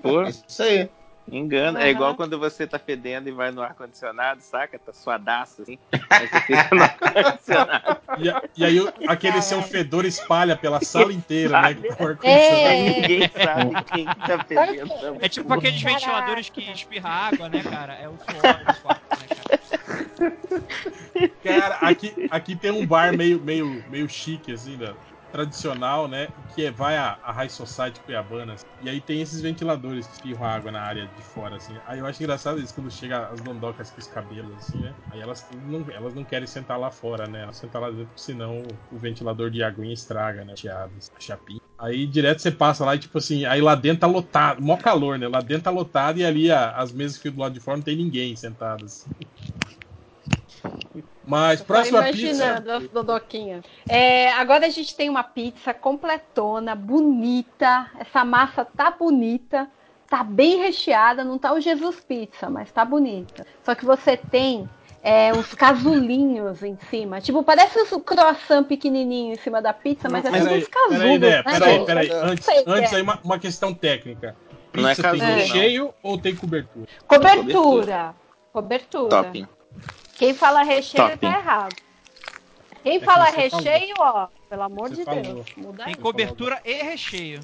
[0.00, 0.88] Pô, Isso aí.
[1.30, 1.82] Engana.
[1.82, 4.78] É igual quando você tá fedendo e vai no ar-condicionado, saca?
[4.78, 5.78] Tá suadaço, assim.
[6.10, 7.96] Aí você fica no ar-condicionado.
[8.16, 11.76] E, e aí o- aquele seu fedor espalha pela sala inteira, né?
[11.98, 12.24] O ar-condicionado.
[12.24, 13.00] É.
[13.00, 14.90] Ninguém sabe quem que tá fedendo.
[15.20, 17.94] É tipo aqueles ventiladores que espirra água, né, cara?
[17.94, 19.26] É o suor do quarto, né,
[20.22, 21.34] cara?
[21.42, 24.94] Cara, aqui, aqui tem um bar meio, meio, meio chique, assim, da-
[25.34, 26.28] tradicional, né?
[26.46, 28.54] Que é, vai a, a High Society Cuiabana.
[28.80, 31.80] e aí tem esses ventiladores que espirram água na área de fora, assim.
[31.84, 34.96] Aí eu acho engraçado isso quando chega as dondocas com os cabelos, assim, né?
[35.10, 37.42] Aí elas não, elas não querem sentar lá fora, né?
[37.42, 40.54] Elas sentam lá dentro, senão o ventilador de aguinha estraga, né?
[40.56, 41.58] Chiado, a chapinha.
[41.76, 45.18] Aí direto você passa lá e, tipo assim, aí lá dentro tá lotado, mó calor,
[45.18, 45.26] né?
[45.26, 47.84] Lá dentro tá lotado e ali a- as mesas que do lado de fora não
[47.84, 49.10] tem ninguém sentado, assim.
[51.26, 52.62] Mas próxima pizza.
[52.92, 53.64] dodoquinhas.
[53.88, 57.90] É, agora a gente tem uma pizza completona, bonita.
[57.98, 59.68] Essa massa tá bonita,
[60.08, 61.24] tá bem recheada.
[61.24, 63.46] Não tá o Jesus Pizza, mas tá bonita.
[63.62, 64.68] Só que você tem
[65.02, 67.20] é, uns casulinhos em cima.
[67.20, 70.98] Tipo, parece um croissant pequenininho em cima da pizza, mas, é tudo Peraí, uns casulos,
[70.98, 71.42] peraí, né?
[71.42, 72.10] Peraí, peraí.
[72.10, 72.96] Antes, antes é.
[72.96, 74.34] aí uma, uma questão técnica.
[74.74, 75.38] Não é Pizza tem casulo, não.
[75.38, 76.86] recheio ou tem cobertura?
[77.06, 78.14] Cobertura.
[78.52, 79.08] Cobertura.
[79.08, 79.46] Topping.
[80.16, 81.30] Quem fala recheio Topping.
[81.30, 81.76] tá errado.
[82.82, 85.22] Quem É que fala recheio, ó, pelo amor Você de falou.
[85.22, 86.00] Deus, muda Tem aí.
[86.00, 87.40] cobertura e recheio.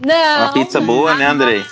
[0.00, 0.44] Não.
[0.44, 1.64] Uma pizza boa, né, Andrei?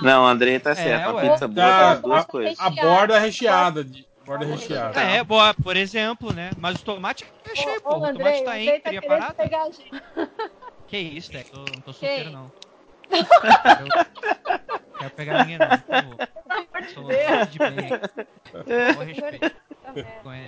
[0.00, 1.10] Não, Andrei tá certo.
[1.10, 1.30] Uma ué.
[1.30, 2.60] pizza boa Tá, as duas a- coisas.
[2.60, 5.00] A borda é recheada de, Borda recheada.
[5.00, 6.50] É, boa, por exemplo, né?
[6.58, 7.90] Mas o tomate é cheio, pô.
[7.90, 9.34] O tomate tá Andrei tá teria querendo parado.
[9.36, 9.90] pegar a gente.
[10.88, 11.50] Que isso, Teco?
[11.54, 12.50] Eu não tô solteiro, não.
[13.10, 14.06] Quero,
[14.98, 16.16] quero pegar ninguém, não, por favor.
[16.94, 18.94] Tô de bem.
[18.94, 19.56] Com respeito.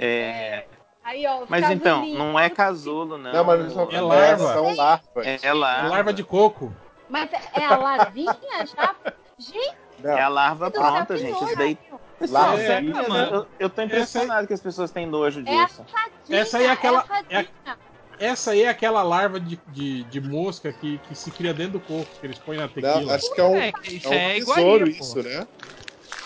[0.01, 0.65] É.
[1.05, 3.33] Aí, ó, Mas então, não é casulo, não.
[3.33, 4.53] Não, mas são- É larva.
[4.53, 5.27] São larvas.
[5.27, 5.89] É, é larva.
[5.89, 6.75] Larva de coco.
[7.09, 8.37] Mas é é a larvinha
[8.77, 8.95] já?
[9.39, 11.43] Gente, É a larva pronta, gente.
[11.43, 11.78] Isso daí.
[12.28, 12.61] Larva.
[12.61, 13.35] É, mano.
[13.37, 15.85] eu, eu tô impressionado que as pessoas têm nojo é a disso.
[15.91, 16.41] fadinha.
[16.41, 17.77] Essa aí é aquela- É a.
[18.18, 21.80] Essa aí é aquela larva de, de, de mosca que, que se cria dentro do
[21.80, 23.00] coco, que eles põem na tequila.
[23.00, 25.48] Não, acho que é um, É, é isso um é besouro iguaria, isso, né?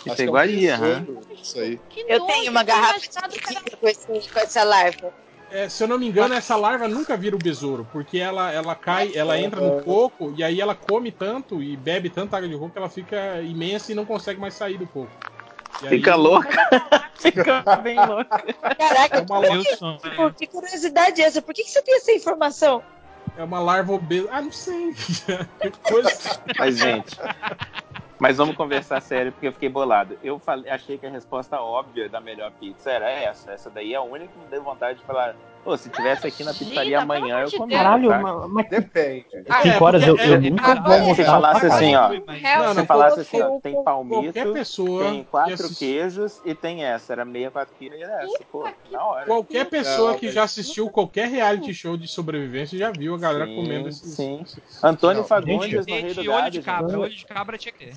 [0.07, 1.81] Acho que é iguaria, um besouro, Isso aí.
[1.89, 5.13] Que Eu tenho uma garrafa de tequila com, esse- com essa larva.
[5.51, 8.75] É, se eu não me engano, essa larva nunca vira o besouro, porque ela, ela
[8.75, 12.57] cai, ela entra no coco e aí ela come tanto e bebe tanta água de
[12.57, 15.11] coco que ela fica imensa e não consegue mais sair do coco.
[15.83, 16.49] E aí- Fica louca.
[17.15, 18.43] Fica bem louca.
[18.77, 19.99] Caraca, É uma por Meu que, sonho.
[20.17, 21.41] por que curiosidade é essa?
[21.41, 22.83] Por que, que você tem essa informação?
[23.37, 24.29] É uma larva obesa.
[24.33, 24.95] Ah, não sei.
[25.89, 26.11] Coisa...
[26.59, 27.17] Mas, gente.
[28.19, 30.19] Mas vamos conversar sério, porque eu fiquei bolado.
[30.23, 33.53] Eu falei, achei que a resposta óbvia da melhor pizza era essa.
[33.53, 35.35] Essa daí é a única que me deu vontade de falar.
[35.65, 37.77] Pô, se tivesse aqui na pizzaria amanhã, eu comia.
[37.79, 38.19] Caralho, tá?
[38.19, 39.27] mas, mas Depende.
[39.49, 42.09] Ah, 5 horas eu, eu é- nunca é- vou é- Se falasse assim, ó.
[42.09, 45.05] Não, Se falasse assim, ó, tem palmito, pessoa.
[45.05, 47.13] tem quatro assist- queijos e tem essa.
[47.13, 48.39] Era meia, quatro quilos e era essa.
[48.51, 49.27] Pô, na hora.
[49.27, 53.55] Qualquer pessoa que já assistiu qualquer reality show de sobrevivência já viu a galera Sim,
[53.55, 54.15] comendo esses.
[54.17, 54.45] sim.
[54.83, 56.51] Antônio Fagundes no Rei do De olho Gado.
[56.51, 57.95] de cabra, olho de cabra tinha que ter.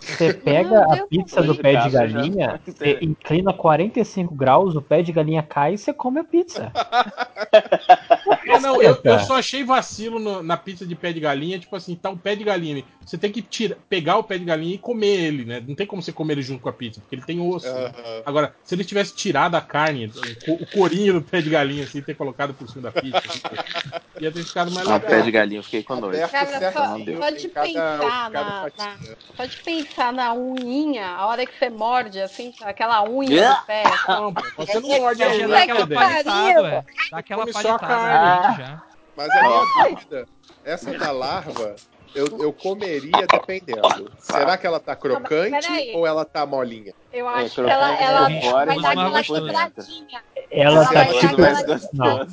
[0.00, 5.12] Você pega a pizza do pé de galinha, você inclina 45 graus, o pé de
[5.12, 6.72] galinha cai e você come a pizza.
[8.46, 11.74] É, não, eu, eu só achei vacilo no- na pizza de pé de galinha, tipo
[11.74, 12.84] assim, tá o pé de galinha.
[13.04, 15.62] Você tem que tira, pegar o pé de galinha e comer ele, né?
[15.66, 17.66] Não tem como você comer ele junto com a pizza, porque ele tem osso.
[17.72, 17.86] né?
[17.86, 18.22] Aham.
[18.26, 20.10] Agora, se ele tivesse tirado a carne,
[20.46, 23.18] o, o corinho do pé de galinha, assim, e ter colocado por cima da pizza,
[23.18, 23.40] assim,
[24.20, 25.10] ia ter ficado mais Ah, legal.
[25.10, 25.94] pé de galinha, eu fiquei com.
[25.94, 27.18] Aberto Cara, certo, só, não deu.
[27.22, 28.84] só de Em cada- pensar na, fatia.
[28.84, 28.96] na-
[29.36, 33.82] Só de pensar na unhinha, a hora que você morde, assim, aquela unha do pé.
[34.08, 36.00] Não, você não morde a unha dá da aquela dele.
[36.00, 36.84] palitada, ué.
[37.10, 38.82] Dá aquela palitada ali já.
[39.16, 40.28] Mas a minha dúvida,
[40.64, 41.76] essa da larva,
[42.14, 44.10] eu, eu comeria dependendo.
[44.18, 45.92] Será que ela tá crocante peraí.
[45.94, 46.92] ou ela tá molinha?
[47.12, 49.46] Eu É, acho que ela, crocante ela fora vai dar mais aquela gostoso.
[49.46, 50.22] quebradinha.
[50.50, 51.66] Ela Ela tá vai Muito dar tipo.
[51.66, 52.26] mais Não,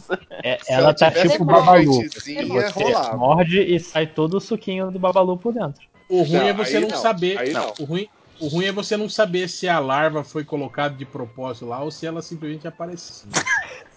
[0.43, 1.85] é- ela tá tivesse tipo uma babalu.
[1.85, 3.17] correntezinha, Você rolava.
[3.17, 5.81] morde e sai todo o suquinho do babalu por dentro.
[6.09, 7.39] O ruim Não, é você aí não, não, saber.
[7.39, 7.73] aí não.
[7.79, 8.07] O, ruim,
[8.39, 11.91] o ruim é você não saber se a larva foi colocada de propósito lá ou
[11.91, 13.29] se ela simplesmente apareceu.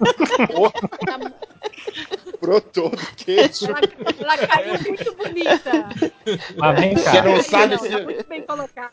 [2.41, 3.67] Brotou do queijo.
[3.67, 3.81] Ela,
[4.21, 5.89] ela caiu muito bonita.
[6.57, 7.23] Mas vem Você cá.
[7.25, 8.91] não sabe Não, se, tá muito bem colocado.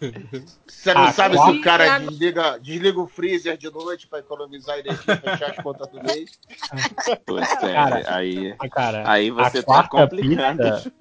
[0.66, 4.80] você não Ah, sabe se o cara desliga, desliga o freezer de noite pra economizar
[4.80, 6.32] energia, fechar as contas do mês.
[7.62, 10.64] É, Cara, aí, Ah, Cara, aí você a tá complicando.
[10.64, 10.94] pizza.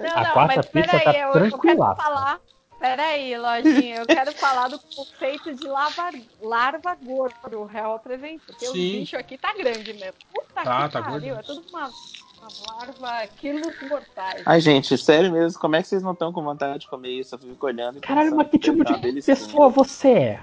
[0.00, 2.40] Não, A não, quarta mas pizza peraí, tá eu, eu quero falar.
[2.88, 8.42] Peraí, Lojinha, eu quero falar do conceito de lava, larva gordo, o réu apresenta.
[8.44, 8.98] Porque o Sim.
[9.00, 10.12] bicho aqui tá grande mesmo.
[10.34, 11.40] Puta Tá, que tá pariu, gordo.
[11.40, 14.42] é tudo uma, uma larva quilos mortais.
[14.44, 17.34] Ai, gente, sério mesmo, como é que vocês não estão com vontade de comer isso?
[17.34, 19.34] Eu fico olhando e Caralho, mas que tipo de delicinha.
[19.34, 20.40] pessoa você é?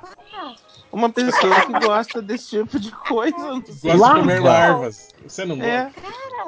[0.92, 3.38] Uma pessoa que gosta desse tipo de coisa.
[3.38, 4.16] Gosta Larva?
[4.16, 5.10] de comer larvas.
[5.24, 5.84] Você não É.
[5.84, 6.02] gosta?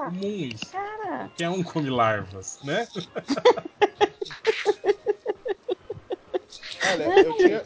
[0.06, 0.72] Comum isso.
[0.72, 2.88] Cara, Qualquer um come larvas, né?
[6.92, 7.64] Olha, eu tinha,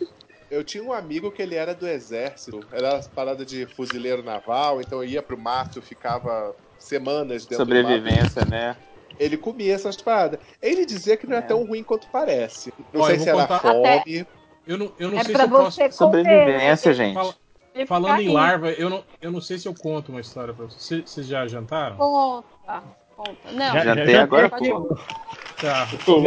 [0.51, 2.59] eu tinha um amigo que ele era do exército.
[2.71, 8.45] Era parada de fuzileiro naval, então eu ia pro mato, ficava semanas dentro do Sobrevivência,
[8.45, 8.67] né?
[8.69, 8.87] mato.
[9.19, 10.39] Ele comia essas paradas.
[10.61, 11.41] Ele dizia que não é, É.
[11.41, 12.71] tão ruim quanto parece.
[12.93, 14.27] Não Ó, sei se era contar- fome.
[14.67, 15.77] Eu não, eu não é sei pra se eu posso.
[15.77, 15.91] comer.
[15.93, 16.95] Sobrevivência, né?
[16.95, 17.13] gente.
[17.15, 17.35] Fala-
[17.87, 21.03] Falando em larva, eu não, eu não sei se eu conto uma história pra vocês.
[21.09, 21.95] Vocês- já jantaram?
[21.95, 22.83] Conta,
[23.15, 23.51] conta.
[23.51, 24.99] Não, Já- Jantei já- agora pouco.
[25.61, 25.87] Tá.
[26.07, 26.21] Ô,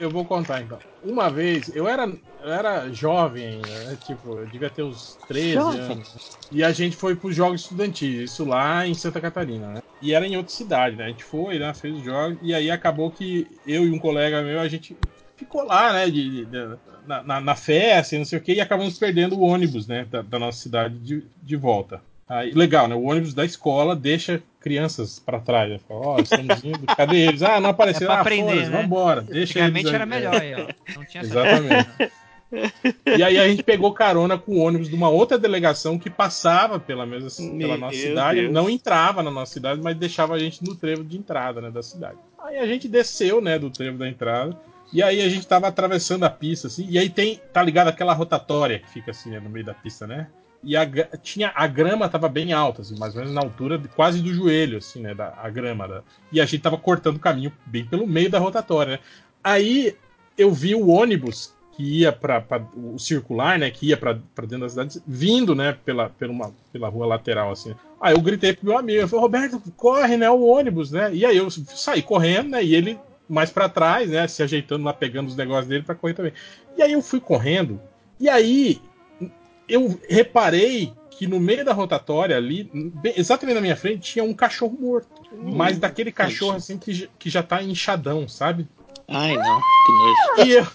[0.00, 0.78] Eu vou- contar então.
[1.02, 2.04] Uma vez, eu era,
[2.42, 3.96] eu era jovem ainda, né?
[4.02, 5.80] Tipo, eu devia ter uns 13 Jovem?
[5.80, 6.14] anos.
[6.50, 9.80] E a gente foi pros Jogos Estudantis, isso lá em Santa Catarina, né?
[10.02, 11.04] E era em outra cidade, né?
[11.04, 11.72] A gente foi, né?
[11.74, 14.96] Fez os jogos, e aí acabou que eu e um colega meu, a gente
[15.36, 16.10] ficou lá, né?
[16.10, 19.42] De, de- na, na, na festa e não sei o que, e acabamos perdendo o
[19.42, 20.04] ônibus, né?
[20.10, 22.02] Da, da nossa cidade de, de volta.
[22.28, 22.94] Aí, legal, né?
[22.94, 25.70] O ônibus da escola deixa crianças pra trás.
[25.70, 25.80] Né?
[25.88, 27.42] Fala, ó, estamos indo, cadê eles?
[27.42, 28.06] Ah, não É apareceram.
[28.06, 28.82] pra ah, aprender, né?
[28.82, 29.22] vambora.
[29.22, 30.10] Deixa Antigamente eles era aí.
[30.10, 30.94] melhor aí, ó.
[30.96, 31.88] Não tinha Exatamente.
[33.16, 36.80] E aí a gente pegou carona com o ônibus de uma outra delegação que passava
[36.80, 38.52] pela, mesma, pela nossa cidade, Deus.
[38.52, 41.82] não entrava na nossa cidade, mas deixava a gente no trevo de entrada né, da
[41.82, 42.18] cidade.
[42.42, 44.58] Aí a gente desceu né, do trevo da entrada,
[44.92, 48.12] E aí a gente tava atravessando a pista, assim, e aí tem, tá ligado aquela
[48.12, 50.26] rotatória que fica assim, né, no meio da pista, né?
[50.62, 50.86] E a,
[51.22, 54.32] tinha, a grama tava bem alta, assim, mais ou menos na altura de, quase do
[54.32, 55.14] joelho, assim, né?
[55.14, 55.88] Da, a grama.
[55.88, 58.98] Da, e a gente tava cortando o caminho bem pelo meio da rotatória, né?
[59.42, 59.96] Aí
[60.36, 62.44] eu vi o ônibus que ia para
[62.76, 63.70] o circular, né?
[63.70, 65.76] Que ia para dentro da cidade, vindo, né?
[65.84, 67.74] Pela, pela, uma, pela rua lateral, assim.
[67.98, 70.28] Aí eu gritei pro meu amigo, eu falei, Roberto, corre, né?
[70.28, 71.14] O ônibus, né?
[71.14, 72.62] E aí eu saí correndo, né?
[72.62, 74.28] E ele mais para trás, né?
[74.28, 76.32] Se ajeitando lá, pegando os negócios dele para correr também.
[76.76, 77.80] E aí eu fui correndo.
[78.18, 78.80] E aí
[79.70, 84.32] eu reparei que no meio da rotatória ali, bem- exatamente na minha frente, tinha um
[84.34, 85.08] cachorro morto.
[85.32, 88.66] Mas daquele cachorro assim que, já- que já tá inchadão, sabe?
[89.06, 90.48] Ai, não, que nojo.
[90.48, 90.66] E eu,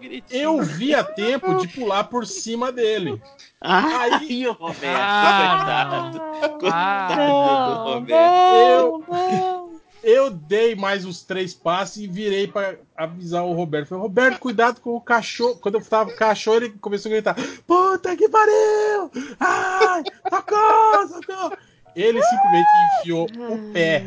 [0.00, 0.30] Gritinho.
[0.42, 3.20] eu vi a tempo de pular por cima dele.
[3.60, 6.58] Ai, o Roberto, Ah, coitado.
[6.58, 9.04] Coitado do Roberto.
[9.10, 9.61] Eu,
[10.02, 13.88] eu dei mais uns três passos e virei pra avisar o Roberto.
[13.88, 15.56] Falei, Roberto, cuidado com o cachorro.
[15.56, 19.10] Quando eu tava com o cachorro, ele começou a gritar: Puta que pariu!
[19.40, 21.56] Ai, socorro, socorro!
[21.94, 22.66] Ele simplesmente
[23.00, 24.06] enfiou o pé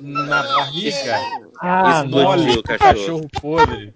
[0.00, 1.16] na barriga
[1.60, 2.94] Ah, explodiu o cachorro.
[2.94, 3.94] cachorro podre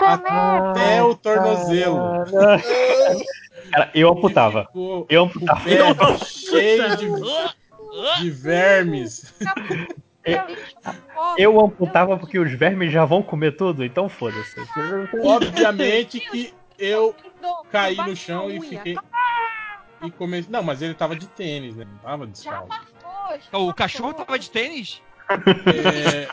[0.00, 1.98] até o tornozelo.
[3.70, 4.68] Cara, eu amputava.
[5.08, 5.60] Eu o amputava.
[5.64, 7.06] pé cheio de,
[8.18, 9.34] de vermes.
[11.36, 14.56] Eu amputava porque os vermes já vão comer tudo, então foda-se.
[15.22, 17.14] Obviamente que eu
[17.70, 18.96] caí no chão e fiquei.
[20.02, 20.50] E comecei.
[20.50, 21.84] Não, mas ele tava de tênis, né?
[21.84, 22.68] Não tava descalço.
[23.52, 25.02] O cachorro tava de tênis?
[25.66, 26.28] É,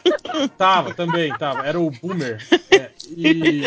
[0.58, 1.66] tava também, tava.
[1.66, 2.38] Era o Boomer.
[2.72, 3.64] É, e.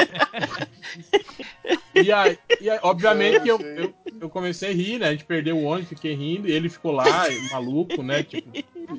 [1.94, 5.08] E aí, e aí, obviamente, eu, eu, eu comecei a rir, né?
[5.08, 8.22] A gente perdeu o ônibus, fiquei rindo, e ele ficou lá, maluco, né?
[8.22, 8.50] Tipo,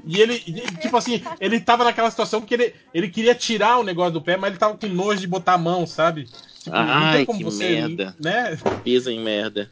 [0.06, 4.14] e ele, tipo assim, ele tava naquela situação que ele, ele queria tirar o negócio
[4.14, 6.25] do pé, mas ele tava com nojo de botar a mão, sabe?
[6.61, 8.16] Tipo, não Ai, tem como que você, merda.
[8.19, 8.58] né?
[8.83, 9.72] Pisa em merda.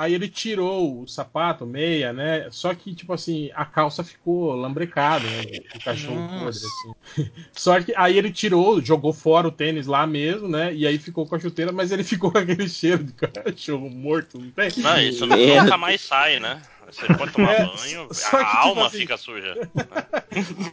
[0.00, 2.48] Aí ele tirou o sapato, meia, né?
[2.50, 5.60] Só que, tipo assim, a calça ficou lambrecada, né?
[5.74, 6.94] O cachorro podre, assim.
[7.52, 10.72] Só que aí ele tirou, jogou fora o tênis lá mesmo, né?
[10.74, 14.38] E aí ficou com a chuteira, mas ele ficou com aquele cheiro de cachorro morto,
[14.38, 14.70] não tem?
[14.78, 15.64] Não, isso não Merda.
[15.64, 16.62] nunca mais sai, né?
[16.90, 19.54] Você pode tomar É, banho, que, a tipo alma assim- fica suja.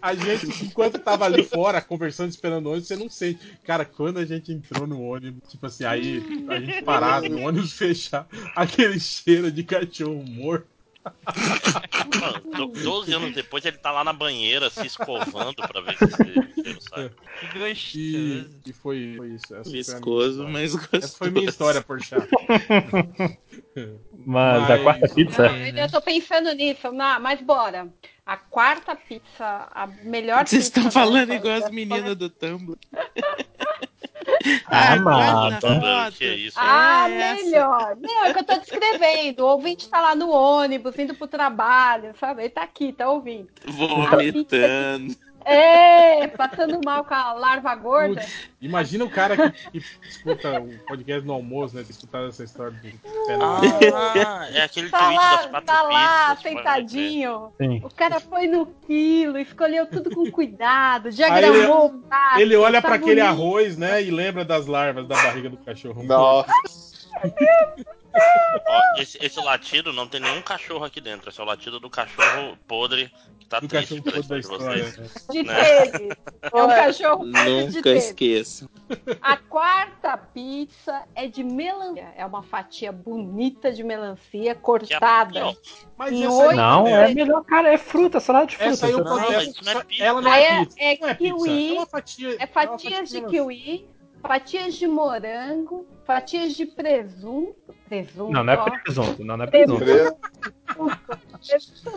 [0.01, 3.39] A gente, enquanto tava ali fora, conversando, esperando o ônibus, você não sente.
[3.63, 7.73] Cara, quando a gente entrou no ônibus, tipo assim, aí a gente parado, o ônibus
[7.77, 10.67] fechar, aquele cheiro de cachorro morto.
[12.19, 16.03] Mano, do- 12 anos depois ele tá lá na banheira se escovando pra ver se
[16.05, 17.11] esse cheiro sai.
[17.95, 19.53] E, e foi, foi isso.
[19.55, 20.51] Essa foi Viscoso, história.
[20.53, 21.71] mas Essa foi minha gostoso.
[21.71, 22.17] história, por chá.
[24.25, 25.47] Mas a quarta pizza.
[25.47, 27.87] Eu tô pensando nisso, mas, mas bora.
[28.25, 30.79] A quarta pizza, a melhor Vocês pizza.
[30.79, 32.77] estão da falando igual as meninas do Tumblr.
[34.67, 35.59] Ah, mano.
[35.59, 36.57] Tumblr, que é isso?
[36.59, 37.97] Ah, É melhor.
[37.99, 39.43] Não, é que eu tô descrevendo.
[39.43, 42.43] O ouvinte tá lá no ônibus, indo pro trabalho, sabe?
[42.43, 43.47] Ele tá aqui, tá ouvindo.
[43.65, 45.15] Vomitando.
[45.49, 48.25] É, passando mal com a larva gorda.
[48.61, 51.83] Imagina o cara que, que escuta o podcast no almoço, né?
[51.83, 53.59] Ter escutado essa história do pé na
[53.95, 56.43] Ah, é aquele Tá tweet lá, das quatro tá lá, pizzas.
[56.43, 57.53] pode sentadinho.
[57.57, 57.81] Sim.
[57.85, 61.91] O cara foi no quilo, escreeu tudo com cuidado, Aí diagramou.
[61.93, 64.03] ele, tá, ele olha tá pra aquele arroz, né?
[64.03, 66.03] E lembra das larvas da barriga do cachorro.
[66.03, 66.51] Nossa.
[68.67, 71.29] Ó, esse, esse latido não tem nenhum cachorro aqui dentro.
[71.29, 75.25] Esse é o latido do cachorro podre que tá Do triste pela história de vocês.
[75.29, 75.85] De né?
[75.87, 76.17] tênis.
[76.41, 78.69] É um cachorro podre de Nunca esqueço.
[79.21, 82.13] A quarta pizza é de melancia.
[82.15, 85.55] É uma fatia bonita de melancia cortada.
[85.97, 88.71] Mas em essa oito Não, é melhor, cara, é fruta, salada de fruta.
[88.71, 90.03] Essa aí eu Não, não é Só- pizza.
[90.03, 90.77] Ela não Aí é é, pizza.
[90.79, 91.35] é Não é pizza.
[91.35, 92.29] kiwi, É uma fatia.
[92.39, 93.27] é é fatia de melancia.
[93.29, 93.87] kiwi,
[94.21, 97.55] fatias de morango, fatias de presunto.
[97.87, 99.85] Presunto, Não, não é presunto, não, não é Presunto.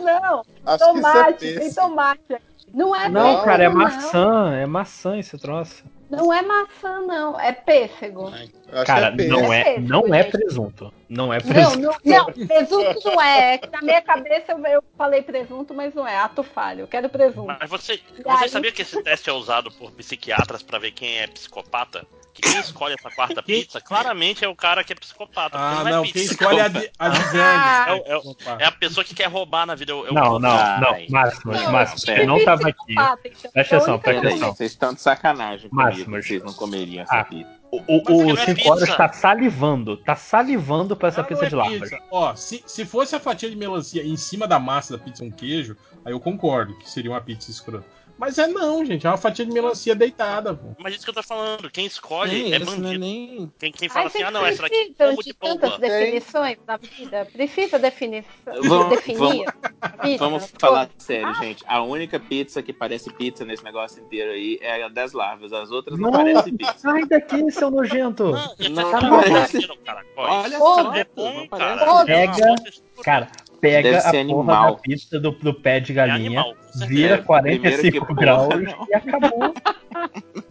[0.01, 0.43] não.
[0.65, 1.87] Acho tomate, é tem pêssego.
[1.87, 2.37] tomate.
[2.73, 3.75] Não é Não, cara, é não.
[3.75, 5.83] maçã, é maçã esse troço.
[6.11, 7.39] Não é maçã, não.
[7.39, 8.27] É pêssego.
[8.27, 9.53] Acho Cara, que é não pêssego.
[9.53, 10.93] é, não é presunto.
[11.09, 11.79] Não é Não, presunto.
[11.81, 13.53] não, não, presunto não é.
[13.53, 16.17] É que Na minha cabeça eu, eu falei presunto, mas não é.
[16.17, 16.81] Ato falho.
[16.81, 17.47] Eu quero presunto.
[17.59, 21.19] Mas você, você aí- sabia que esse teste é usado por psiquiatras pra ver quem
[21.19, 22.05] é psicopata?
[22.33, 25.57] Que quem escolhe essa quarta pizza claramente é o cara que é psicopata.
[25.57, 26.01] porque Ah, não, é não.
[26.03, 26.13] pizza.
[26.13, 27.39] Quem escolhe a de, a de.
[27.41, 27.85] Ah.
[27.89, 29.91] É, é o- é a pessoa que quer roubar na vida.
[29.91, 30.91] Eu, eu- Não, não, não.
[30.93, 31.07] Ai.
[31.09, 31.57] Máximos,
[31.91, 32.93] você não tava aqui.
[32.93, 33.17] Então.
[33.53, 34.55] Presta atenção, É presta atenção.
[34.55, 35.69] Vocês estão de sacanagem.
[35.71, 36.25] Máximos.
[36.25, 37.17] Vocês não comeriam Ah.
[37.17, 37.61] essa pizza.
[37.71, 38.69] O, o, o não é 5 pizza.
[38.69, 41.99] horas tá salivando, tá salivando pra essa não pizza é de pizza.
[42.11, 45.31] Ó, se, se fosse a fatia de melancia em cima da massa da pizza com
[45.31, 47.85] queijo, aí eu concordo que seria uma pizza escrota.
[48.21, 49.07] Mas é não, gente.
[49.07, 50.75] É uma fatia de melancia deitada, pô.
[50.77, 52.83] Mas isso que eu tô falando, quem escolhe Nem é esse, bandido.
[52.83, 55.33] não é nem- Quem, quem fala Ai, assim, ah não, essa daqui como de de
[55.33, 55.81] tantas pomba.
[55.81, 57.27] definições na vida?
[57.33, 59.17] Precisa defini Vamos, definir?
[59.17, 59.45] vamos,
[59.81, 60.17] a vida?
[60.19, 61.63] vamos falar sério, gente.
[61.67, 65.51] A única pizza que parece pizza nesse negócio inteiro aí é a das larvas.
[65.51, 66.77] As outras não, Não, parecem pizza.
[66.77, 68.25] sai daqui, seu nojento.
[68.69, 69.21] Não, Tá não bom.
[69.23, 69.67] parece.
[70.15, 72.05] Olha só, é bom, não cara.
[72.05, 72.55] Pega,
[73.03, 73.27] cara,
[73.61, 74.75] pega a porra animal.
[74.75, 76.85] da pizza do, do pé de galinha, certeza.
[76.87, 79.53] vira É, primeiro 45 que graus porra, e acabou.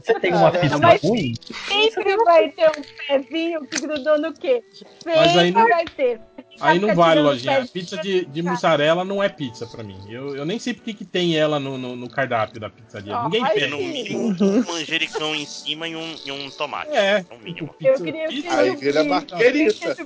[0.02, 1.34] Você tem uma pizza Mas ruim?
[1.44, 4.62] sempre vai ter um pezinho que grudou no queijo.
[4.72, 6.20] Sempre Mas aí não- vai ter.
[6.60, 7.66] Aí não vale, lojinha.
[7.72, 9.98] Pizza de, de mussarela não é pizza pra mim.
[10.08, 13.22] Eu, eu nem sei porque que tem ela no, no, no cardápio da pizzaria.
[13.24, 13.66] Ninguém Tem pede.
[13.70, 16.90] no mínimo um manjericão em cima e um, e um tomate.
[16.92, 17.24] É.
[17.30, 17.74] No mínimo.
[17.80, 19.96] Eu queria Aí vira marguerita.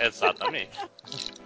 [0.00, 0.78] Exatamente.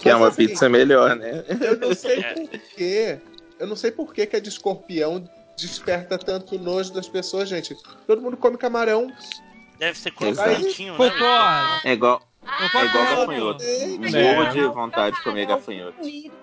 [0.00, 1.44] Que é uma assim, pizza melhor, né?
[1.60, 2.32] Eu não sei É.
[2.34, 3.20] por quê.
[3.58, 7.76] Eu não sei por que, que a de escorpião desperta tanto nojo das pessoas, gente.
[8.06, 9.12] Todo mundo come camarão.
[9.78, 11.10] Deve ser crocantinho, né?
[11.84, 13.64] É igual, Concordo é igual gafanhoto.
[13.64, 14.34] É.
[14.34, 15.96] Morro de vontade de comer gafanhoto.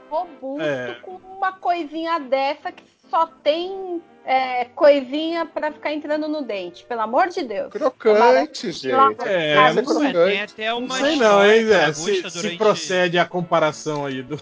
[0.09, 0.95] robusto É.
[1.01, 6.85] com uma coisinha dessa que só tem é, coisinha pra ficar entrando no dente.
[6.85, 7.69] Pelo amor de Deus.
[7.71, 8.95] Crocante, gente.
[9.25, 10.01] É, Pizza não sei.
[10.01, 10.53] Tem crocante.
[10.53, 11.93] até uma Não sei não, hein, Zé.
[11.93, 14.39] Se, se procede a comparação aí do,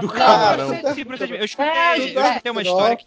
[0.00, 0.68] do Não, camarão.
[1.04, 3.04] procede- Eu escutei, É, eu escutei uma história que.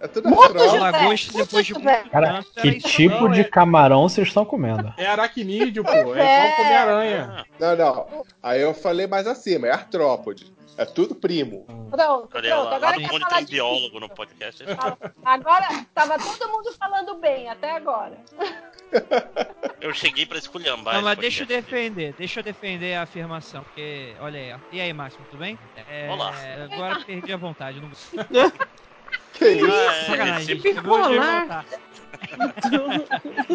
[0.00, 0.78] É tudo artrópode.
[0.78, 1.74] lagostas, depois de
[2.10, 4.92] Cara, que isso tipo não, de é- camarão vocês estão comendo?
[4.96, 5.90] É aracnídeo, pô.
[6.16, 6.50] É É.
[6.50, 7.46] só comer aranha.
[7.58, 8.24] Não, não.
[8.42, 10.52] Aí eu falei mais acima, é artrópode.
[10.78, 11.66] É tudo primo.
[11.90, 12.64] Pronto, Olha pronto.
[12.64, 14.64] lá, lá Agora no quer mundo tem biólogo no podcast.
[15.22, 18.16] Agora tava todo mundo falando bem até agora.
[19.80, 24.14] Eu cheguei pra esculhambar Não, mas deixa eu defender, deixa eu defender a afirmação, porque,
[24.20, 24.58] olha aí, ó.
[24.72, 25.58] E aí, Máximo, tudo bem?
[25.88, 26.34] É, Olá.
[26.72, 27.90] Agora perdi a vontade, não
[29.32, 29.72] Que isso?
[29.72, 30.60] Ah, é, Sacanagem.
[30.60, 31.64] Bipolar.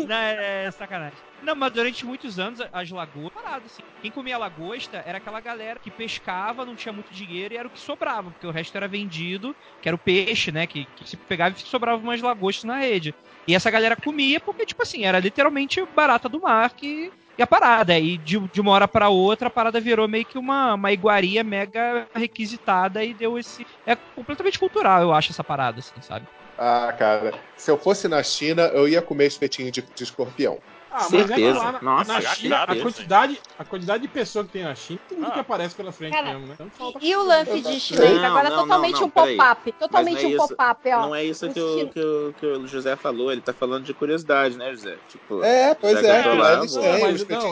[0.07, 1.19] Não, é, é sacanagem.
[1.45, 3.83] Não, mas durante muitos anos as lagoas paradas, assim.
[4.01, 7.71] Quem comia lagosta era aquela galera que pescava, não tinha muito dinheiro e era o
[7.71, 10.65] que sobrava, porque o resto era vendido, que era o peixe, né?
[10.65, 13.13] Que, que se pegava e sobrava umas lagostas na rede.
[13.47, 17.13] E essa galera comia porque, tipo assim, era literalmente barata do mar que.
[17.37, 20.37] E a parada, e de, de uma hora pra outra, a parada virou meio que
[20.37, 23.67] uma, uma iguaria mega requisitada e deu esse.
[23.85, 26.25] É completamente cultural, eu acho, essa parada, assim, sabe?
[26.57, 27.33] Ah, cara.
[27.57, 30.57] Se eu fosse na China, eu ia comer espetinho de, de escorpião.
[30.95, 31.59] Ah, mas é que Certeza.
[31.59, 32.81] lá na, Nossa, na China, a certeza.
[32.83, 35.31] quantidade, a quantidade de pessoa que tem na China, muito Ah.
[35.31, 36.53] que aparece pela frente Cara, mesmo, né?
[36.53, 38.25] Então falta- E o lance de não chinês, sei.
[38.25, 39.71] agora Não, não, totalmente não, não, um pop-up.
[39.73, 41.01] Totalmente Mas não é um isso- pop-up, ó.
[41.01, 43.93] Não é isso que o, que, o, que o José falou, ele tá falando de
[43.93, 44.97] curiosidade, né, José?
[45.09, 46.25] Tipo, É, pois é.
[46.25, 46.81] lá, Não, mas, não,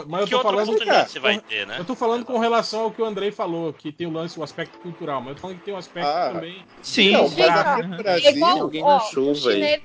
[0.08, 0.78] mas eu Que tô falando.
[1.08, 1.76] você vai ter, né?
[1.80, 4.44] Eu tô falando com relação ao que o Andrei falou, que tem o lance, o
[4.44, 6.30] aspecto cultural, mas eu tô falando que tem um aspecto Ah.
[6.34, 6.66] também.
[6.82, 7.42] Sim, Não, sim.
[7.42, 8.46] É Brasil.
[8.46, 9.82] alguém na os chuva aí.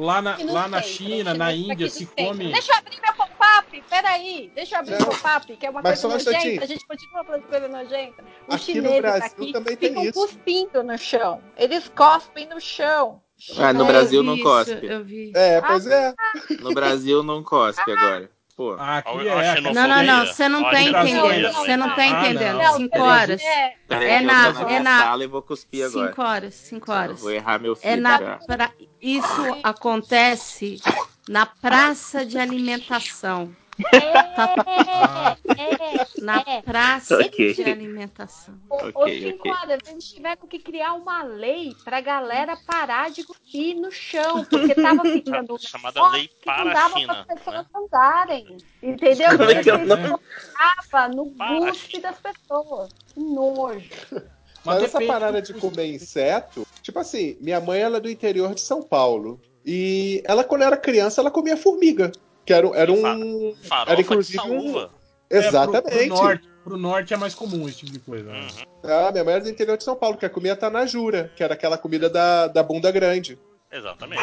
[0.00, 2.52] Lá na, lá na centro, China, na Índia, se come.
[2.52, 4.52] Deixa eu abrir meu pop-up, peraí.
[4.54, 6.62] Deixa eu abrir meu pop-up, que é uma Mas coisa um nojenta.
[6.64, 8.24] A gente continua falando de coisa nojenta.
[8.46, 10.12] Os Aqui no chineses Brasil aqui também tem ficam isso.
[10.12, 11.42] cuspindo no chão.
[11.56, 13.20] Eles cospem no chão.
[13.58, 14.74] Ah, no É, Brasil não cospe.
[14.76, 15.32] isso, eu vi.
[15.34, 16.14] É, pois é.
[16.60, 18.30] No Brasil não cospe agora.
[18.58, 19.60] Pô, Aqui é.
[19.60, 21.52] Não, não, não, você não tá entendendo.
[21.52, 22.58] Você não tá Ah, entendendo.
[22.58, 22.76] não.
[22.76, 23.40] Cinco É horas.
[23.40, 26.08] É, peraí É na- é na- sala e vou cuspir agora.
[26.08, 27.20] Cinco horas, cinco horas.
[27.20, 28.18] Vou errar meu filho É na
[29.00, 30.80] Isso acontece
[31.28, 33.54] na praça de alimentação.
[33.92, 35.36] É,
[36.20, 36.62] Na é.
[36.62, 37.54] praça Ok.
[37.54, 38.54] de alimentação.
[38.68, 39.52] Ô, Ok, ô, cinco ok.
[39.52, 44.74] horas, eles tiveram que criar uma lei pra galera parar de cuspir no chão, porque
[44.74, 47.66] tava ficando um Chamada lei que para não a dava China, para as pessoas né?
[47.76, 48.56] andarem.
[48.82, 49.38] Entendeu?
[49.38, 50.04] Como é que é o Porque nome?
[50.04, 50.20] isso
[50.90, 52.88] tava no a guspe das pessoas.
[53.14, 53.90] Que nojo.
[54.64, 58.54] Mas Mas essa parada de comer inseto, tipo assim, minha mãe ela é do interior
[58.54, 59.40] de São Paulo.
[59.64, 62.10] E ela, quando era criança, ela comia formiga.
[62.48, 63.54] Que era, era um.
[63.62, 64.42] Farofa Era de inclusive um.
[64.42, 64.90] saúva.
[65.28, 66.06] É, pro- Exatamente.
[66.08, 68.32] Pro, norte, pro norte é mais comum esse tipo de coisa.
[68.32, 68.40] né?
[68.40, 70.86] Uhum, Ah, minha mãe era do interior de São Paulo, que a comida tá na
[70.86, 73.38] jura, que era aquela comida da, da bunda grande.
[73.70, 74.22] exatamente.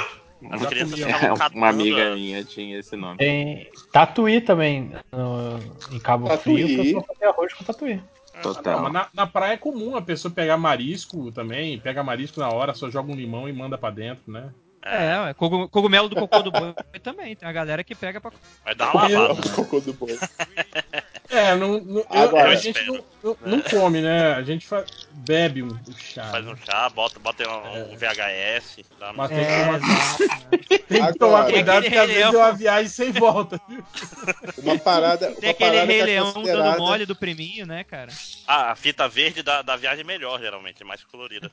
[0.52, 1.16] As Já crianças comia.
[1.16, 1.58] ficavam catando.
[1.58, 3.18] Uma amiga minha tinha esse nome.
[3.20, 5.60] Tem Tatuí também, no-
[5.96, 6.64] em Cabo Tatuí.
[6.64, 8.02] Frio, o pessoal fazia arroz com Tatuí.
[8.34, 8.82] Não, Total.
[8.82, 12.74] mas na, na praia é comum a pessoa pegar marisco também, pega marisco na hora,
[12.74, 14.50] só joga um limão e manda pra dentro, né?
[14.86, 16.74] É, é, cogu- cogumelo do cocô do boi
[17.04, 17.36] também.
[17.36, 18.32] Tem a galera que pega pra.
[18.64, 19.34] Vai dar uma lavada.
[19.42, 20.18] O cocô do boi.
[21.30, 24.34] É, não, não- eu- Agora- a gente não, não- não come, né?
[24.36, 26.26] A gente fa- bebe um, um chá.
[26.26, 28.84] Faz um chá, bota, bota um, um VHS.
[29.00, 29.12] Tá?
[29.12, 30.18] Mas tem, É, que tomar, exato.
[30.88, 33.60] tem que tomar cuidado, porque às vezes é uma viagem sem volta.
[34.60, 35.32] Uma parada.
[35.32, 38.12] Tem uma aquele parada Rei é Leão considerada- dando mole do priminho, né, cara?
[38.48, 41.50] Ah, a fita verde da, da viagem é melhor, geralmente, é mais colorida.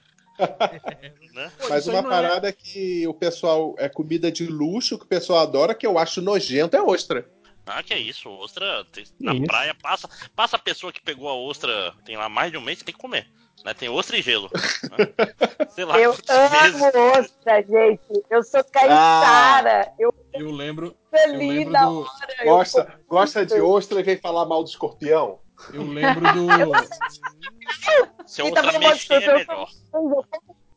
[1.34, 1.52] Né?
[1.68, 5.86] Mas uma parada que o pessoal é comida de luxo, que o pessoal adora, que
[5.86, 7.26] eu acho nojento, é ostra.
[7.64, 9.44] Ah, que é isso, ostra tem- na Isso.
[9.44, 12.82] praia passa, passa a pessoa que pegou a ostra, tem lá mais de um mês,
[12.82, 13.28] tem que comer.
[13.64, 13.72] Né?
[13.72, 14.50] Tem ostra e gelo.
[14.52, 15.06] né?
[15.70, 18.02] Sei lá, Eu amo ostra, gente.
[18.28, 19.92] Eu sou caiçara.
[19.96, 20.96] Eu Eu lembro.
[21.08, 22.34] feliz lembro do- hora.
[22.40, 25.38] eu Gosta, gosta de ostra e vem falar mal do escorpião?
[25.72, 26.48] Eu lembro do.
[28.26, 29.68] Se a a outra outra mexer, mexer, é melhor.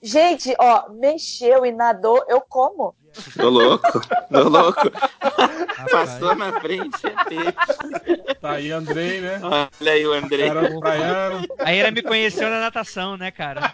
[0.02, 2.96] Gente, ó, mexeu e nadou, eu como.
[3.36, 4.92] Tô louco, tô louco.
[5.90, 8.36] Passou na frente, é peixe.
[8.42, 9.40] Tá aí, Andrei, né?
[9.42, 10.48] Olha aí o Andrei.
[10.48, 11.48] Cara praiano.
[11.60, 13.74] Aí ela me conheceu na natação, né, cara?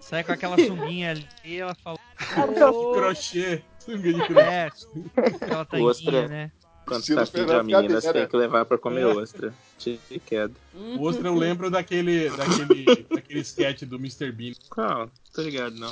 [0.00, 1.98] Sai com aquela sunguinha ali e ela fala.
[2.48, 2.54] De
[2.94, 3.62] crochê.
[3.78, 4.40] Sunga de crochê.
[4.40, 4.70] É,
[5.42, 6.28] aquela tanguinha, Ostra.
[6.28, 6.50] né?
[6.90, 9.06] Quando Estilo tá de uma menina, você tem que levar pra comer É.
[9.06, 9.54] ostra.
[9.78, 10.54] Tira e queda.
[10.98, 14.32] Ostra eu lembro daquele, daquele, daquele sketch do Mr.
[14.32, 14.52] Bean.
[14.68, 15.08] Qual?
[15.32, 15.90] Tô ligado, não.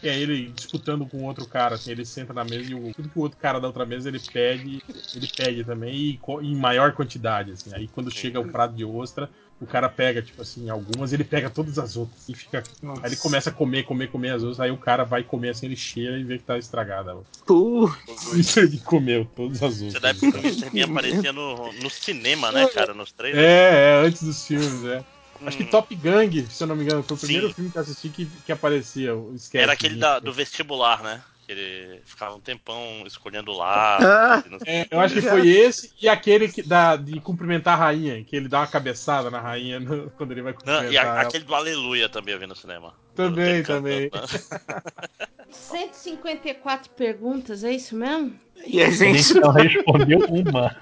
[0.00, 3.08] Que é ele disputando com outro cara, assim, ele senta na mesa e o, tudo
[3.08, 4.82] que o outro cara da outra mesa ele pede,
[5.14, 7.74] ele pede também e em maior quantidade, assim.
[7.74, 9.28] Aí quando chega o prato de ostra,
[9.60, 12.62] o cara pega, tipo assim, algumas, ele pega todas as outras e fica.
[13.02, 15.66] Aí ele começa a comer, comer, comer as outras, aí o cara vai comer assim,
[15.66, 17.16] ele cheira e vê que tá estragada.
[17.48, 17.88] O
[18.32, 18.66] Mr.
[18.66, 20.02] Bean comeu todas as outras.
[20.02, 20.70] Você que o Mr.
[20.70, 22.92] Bean aparecia no, no cinema, né, cara?
[22.92, 23.42] Nos trailers.
[23.44, 25.04] É, é, antes dos filmes, é.
[25.44, 25.68] Acho que Hum.
[25.68, 27.26] Top Gang, se eu não me engano, foi o Sim.
[27.26, 29.12] primeiro filme que eu assisti que, que aparecia.
[29.54, 31.22] Era aquele da- do vestibular, né?
[31.46, 33.98] Que ele ficava um tempão escolhendo Ah.
[34.00, 34.44] lá.
[34.50, 37.84] não sei É, eu acho que foi esse e aquele que dá, de cumprimentar a
[37.84, 40.92] rainha, que ele dá uma cabeçada na rainha no- quando ele vai Não, cumprimentar.
[40.92, 41.20] e a- ela.
[41.20, 42.94] aquele do Aleluia também eu vi no cinema.
[43.14, 44.10] Também, também.
[45.48, 48.38] 154 perguntas, é isso mesmo?
[48.66, 50.76] E a A gente não respondeu uma.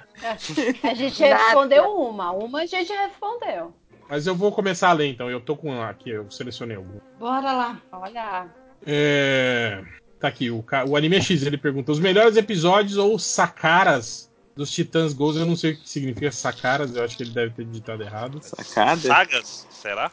[0.83, 3.75] A gente respondeu uma, uma a gente respondeu.
[4.09, 6.99] Mas eu vou começar a ler então, eu tô com aqui, eu selecionei algum.
[7.19, 7.81] Bora lá.
[7.93, 8.47] Olha.
[8.87, 9.83] É...
[10.25, 15.13] Tá aqui, o, o Anime X ele pergunta: os melhores episódios ou sacaras dos Titãs
[15.13, 15.37] Goals?
[15.37, 18.41] Eu não sei o que significa sacaras, eu acho que ele deve ter digitado errado.
[18.41, 19.03] Sacada?
[19.03, 20.11] Sagas, será?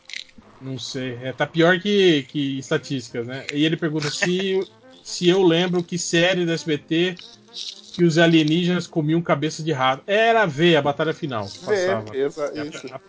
[0.59, 3.45] Não sei, é, tá pior que, que estatísticas, né?
[3.53, 4.61] E ele pergunta se,
[5.01, 7.15] se eu lembro que série do SBT
[7.93, 10.03] que os alienígenas comiam cabeça de rato.
[10.05, 11.45] Era V, a batalha final.
[11.45, 12.11] Passava.
[12.11, 12.87] Vê, exa- É a- isso.
[12.93, 12.99] A,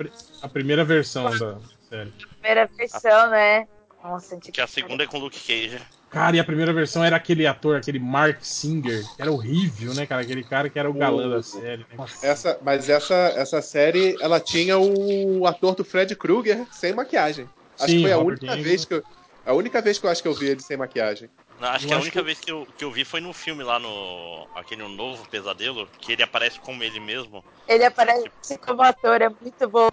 [0.43, 1.59] a primeira versão da
[1.89, 2.13] série.
[2.41, 3.67] Primeira versão, né?
[4.05, 5.81] Nossa, Que a segunda é com o Luke Cage.
[6.13, 10.07] Cara, e a primeira versão era aquele ator, aquele Mark Singer, que era horrível, né,
[10.07, 10.21] cara?
[10.21, 11.87] Aquele cara que era o galã da série.
[11.91, 12.05] né?
[12.23, 17.49] Essa, mas essa, essa série, ela tinha o ator do Fred Krueger sem maquiagem.
[17.79, 19.03] Acho Sim, que foi a Robert única vez que eu,
[19.47, 21.31] a única vez que eu acho que eu vi ele sem maquiagem.
[21.59, 23.21] Não, acho Eu que a acho única que- vez que eu, que eu vi foi
[23.21, 24.49] no filme lá no.
[24.55, 27.43] aquele novo pesadelo, que ele aparece como ele mesmo.
[27.67, 28.29] Ele aparece
[28.61, 29.89] como ator, é muito bom.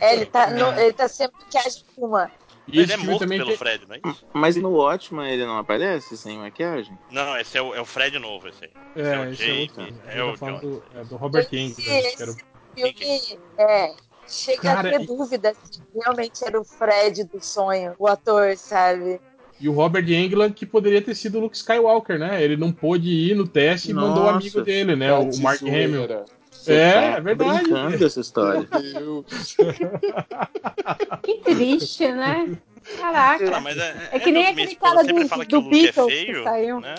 [0.00, 2.30] É, ele tá, no, ele tá sem maquiagem nenhuma.
[2.68, 4.24] Ele é morto pelo Fred, não é isso?
[4.32, 6.96] Mas no Watchman ele não aparece sem maquiagem?
[7.10, 8.70] Não, esse é o, é o Fred novo, esse aí.
[8.96, 10.00] É, o esse é Jake, outro.
[10.06, 13.94] é Ele o tá do, é, do Robert Englund, né, o- Filme, é,
[14.26, 18.56] chega Cara, a ter e- dúvida se realmente era o Fred do sonho, o ator,
[18.56, 19.20] sabe?
[19.60, 22.42] E o Robert Englund que poderia ter sido o Luke Skywalker, né?
[22.42, 25.12] Ele não pôde ir no teste e mandou o Nossa, amigo dele, né?
[25.12, 25.62] O Mark.
[25.62, 26.24] Hamill.
[26.62, 27.58] Você É, tá é verdade.
[27.64, 28.68] brincando dessa história.
[31.22, 32.56] Que triste, né?
[32.98, 33.56] Caraca.
[33.56, 36.12] Ah, mas é, É que nem aquele cara do- fala que do o Luke Beatles
[36.12, 36.80] é que saiu.
[36.80, 36.94] né?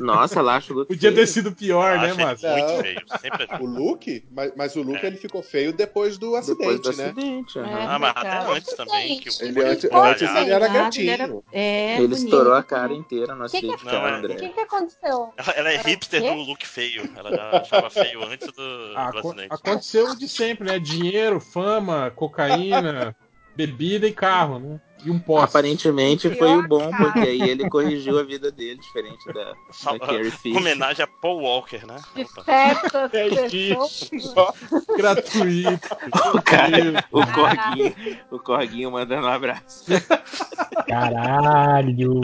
[0.00, 1.20] Nossa, ela acha o Luke Podia feio.
[1.20, 2.48] ter sido pior, né, Acho Márcio?
[2.50, 4.24] muito feio, sempre é O Luke?
[4.30, 5.06] Mas, mas o Luke É.
[5.08, 7.04] ele ficou feio depois do acidente, Depois do né?
[7.06, 7.86] acidente, aham.
[7.90, 8.50] Ah, mas até cara.
[8.52, 9.20] antes também.
[9.20, 11.44] Que o Ele antes, antes ele era Ele era- gatinho.
[11.52, 12.24] É, Ele bonito.
[12.24, 14.34] estourou a cara inteira no Que que- acidente Não, com a é- André.
[14.34, 15.32] O que, que aconteceu?
[15.36, 17.08] Ela, ela é hipster do look feio.
[17.16, 19.48] Ela já achava feio antes do, Ah, do acidente.
[19.50, 20.78] aconteceu de sempre, né?
[20.78, 23.14] Dinheiro, fama, cocaína,
[23.56, 24.80] bebida e carro, né?
[25.04, 25.44] E um poste.
[25.44, 27.04] Aparentemente foi o bom, cara.
[27.12, 30.58] porque aí ele corrigiu a vida dele, diferente da, Sal- da Carrie Fisher.
[30.60, 31.96] Homenagem a Paul Walker, né?
[32.44, 34.96] Certas É.
[34.96, 35.88] Gratuito.
[36.34, 37.96] O cara, o Corguinho,
[38.30, 39.84] o Corguinho mandando um abraço.
[40.86, 42.20] Caralho!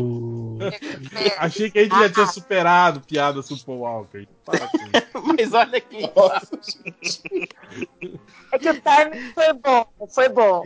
[1.39, 4.27] Achei que a gente já tinha superado piadas com o Paul Walker.
[5.39, 6.11] Mas olha aqui.
[8.53, 10.63] É que o timing foi bom, foi bom.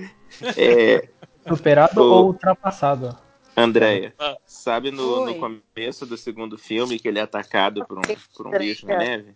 [0.57, 1.09] É,
[1.47, 3.17] Superado ou ultrapassado?
[3.57, 4.37] Andréia, Ah.
[4.47, 8.03] sabe no, no começo do segundo filme que ele é atacado por um,
[8.37, 9.35] por um bicho na neve?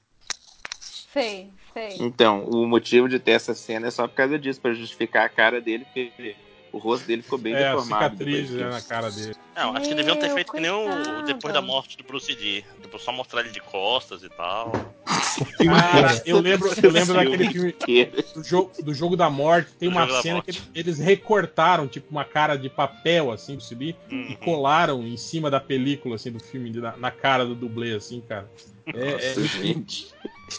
[0.81, 1.97] Sei, sei.
[2.01, 5.29] Então, o motivo de ter essa cena é só por causa disso, pra justificar a
[5.29, 6.35] cara dele, porque
[6.75, 8.17] o rosto dele ficou bem É, a deformado.
[8.17, 9.37] cicatriz né, na cara dele.
[9.55, 12.65] Não, acho que deviam ter feito que nem o depois da morte do Bruce Lee.
[12.83, 14.93] Depois só mostrar ele de costas e tal.
[15.65, 17.75] Cara, eu lembro, eu lembro daquele Filme
[18.35, 19.71] do jogo, do jogo da morte.
[19.79, 23.95] Tem Do uma cena que eles recortaram, tipo, uma cara de papel, assim, do Lee,
[24.11, 24.27] Uhum.
[24.31, 28.21] e colaram em cima da película, assim, do filme, na, na cara do dublê, assim,
[28.21, 28.51] cara.
[28.93, 30.09] É, é- Nossa, gente.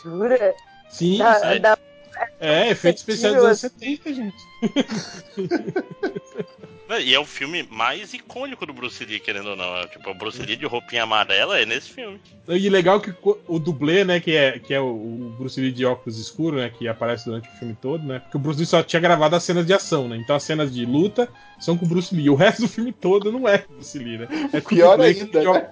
[0.02, 0.56] Jura?
[0.90, 1.60] Sim, Da- sim.
[1.60, 1.78] da-
[2.40, 4.38] É, efeito especial dos anos 70, gente.
[7.02, 9.76] E é o filme mais icônico do Bruce Lee, querendo ou não.
[9.78, 12.20] É, Tipo, o Bruce Lee de roupinha amarela é nesse filme.
[12.48, 13.14] E legal que
[13.48, 16.88] o dublê, né, que é, que é o, Bruce Lee de óculos escuros, né, que
[16.88, 19.66] aparece durante o filme todo, né, porque o Bruce Lee só tinha gravado as cenas
[19.66, 21.28] de ação, né, então as cenas de luta
[21.60, 23.98] são com o Bruce Lee, o resto do filme todo não é com o Bruce
[23.98, 25.70] Lee, né, é com o Pior ainda, de né?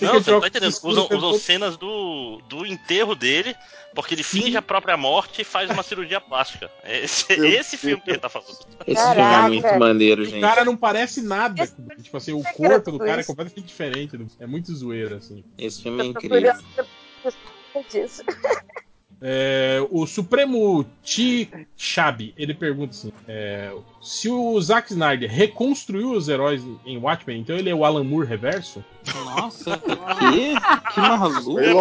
[0.00, 0.74] Não, de você não tá entendendo.
[0.82, 3.54] Usam, o usam cenas do, do enterro dele,
[3.94, 6.70] porque ele finge a própria morte e faz uma cirurgia plástica.
[6.82, 8.48] É Esse, esse filme que ele tá falando.
[8.86, 10.40] Esse filme é muito maneiro, O gente.
[10.40, 11.66] cara não parece nada,
[12.02, 15.44] tipo assim, o que corpo do cara é completamente diferente, é muito zoeiro, assim.
[15.56, 16.52] Esse filme é Eu tô incrível.
[17.90, 18.22] disso.
[19.20, 26.62] É, o Supremo T-Chabi, ele pergunta assim: é, se o Zack Snyder reconstruiu os heróis
[26.86, 28.84] em Watchmen, então ele é o Alan Moore reverso?
[29.24, 29.76] Nossa,
[30.20, 31.58] que, que maluco.
[31.58, 31.72] É.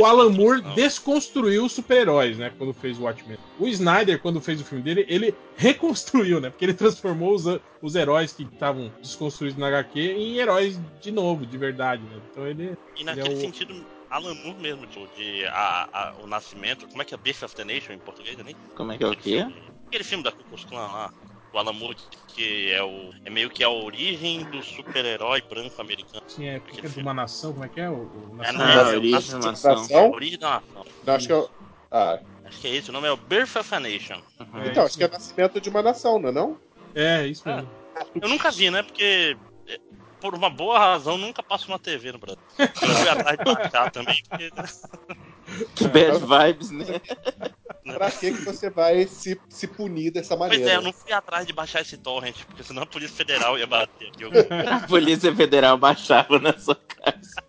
[0.00, 2.52] O Alan Moore desconstruiu os super-heróis, né?
[2.56, 3.38] Quando fez o Watchmen.
[3.58, 6.50] O Snyder, quando fez o filme dele, ele reconstruiu, né?
[6.50, 7.44] Porque ele transformou os,
[7.82, 12.20] os heróis que estavam desconstruídos na HQ em heróis de novo, de verdade, né?
[12.30, 12.76] Então ele.
[12.96, 16.86] E ele naquele é o- sentido, Alan Moore mesmo, tipo, de a, a- o nascimento.
[16.88, 18.36] Como é que é Birth of the Nation em português?
[18.38, 19.46] Eu nem Como é que é o quê?
[19.86, 21.12] Aquele filme da Ku Klux Klan lá,
[21.52, 21.96] o Alan Moore,
[22.28, 26.22] que é, o, é meio que a origem do super-herói branco americano.
[26.28, 27.88] Sim, é, porque é de uma nação, como é que é?
[27.90, 29.74] O, o É, nação- não, é, Ah, é, origem da nação.
[29.74, 30.10] Nação?
[30.10, 30.84] Origem da nação.
[31.04, 31.50] Não, acho que eu.
[31.90, 34.14] Ah, Acho que é esse, o nome é o Birth of a Nation.
[34.40, 36.60] É, então, isso acho que é nascimento de uma nação, não é não?
[36.94, 37.68] É, isso mesmo.
[38.20, 38.82] Eu nunca vi, né?
[38.82, 39.78] Porque é,
[40.20, 42.42] por uma boa razão nunca passo na TV no Brasil.
[42.58, 44.22] Eu fui atrás de baixar também.
[44.28, 44.50] Porque...
[45.74, 47.00] Que bad vibes, né?
[47.84, 50.72] Pra que, que você vai se, se punir dessa Pois maneira?
[50.72, 53.66] é, eu não fui atrás de baixar esse torrent, porque senão a Polícia Federal ia
[53.66, 54.22] bater aqui.
[54.22, 54.30] Eu-
[54.72, 57.42] A Polícia Federal baixava na sua casa.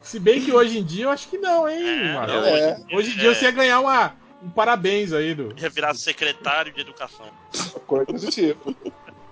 [0.00, 2.96] Se bem que hoje em dia eu acho que não, hein, É, É.
[2.96, 6.80] hoje, em dia você ia ganhar uma, um parabéns aí do ia virar secretário de
[6.80, 7.26] educação.
[7.86, 8.74] Coisa do tipo.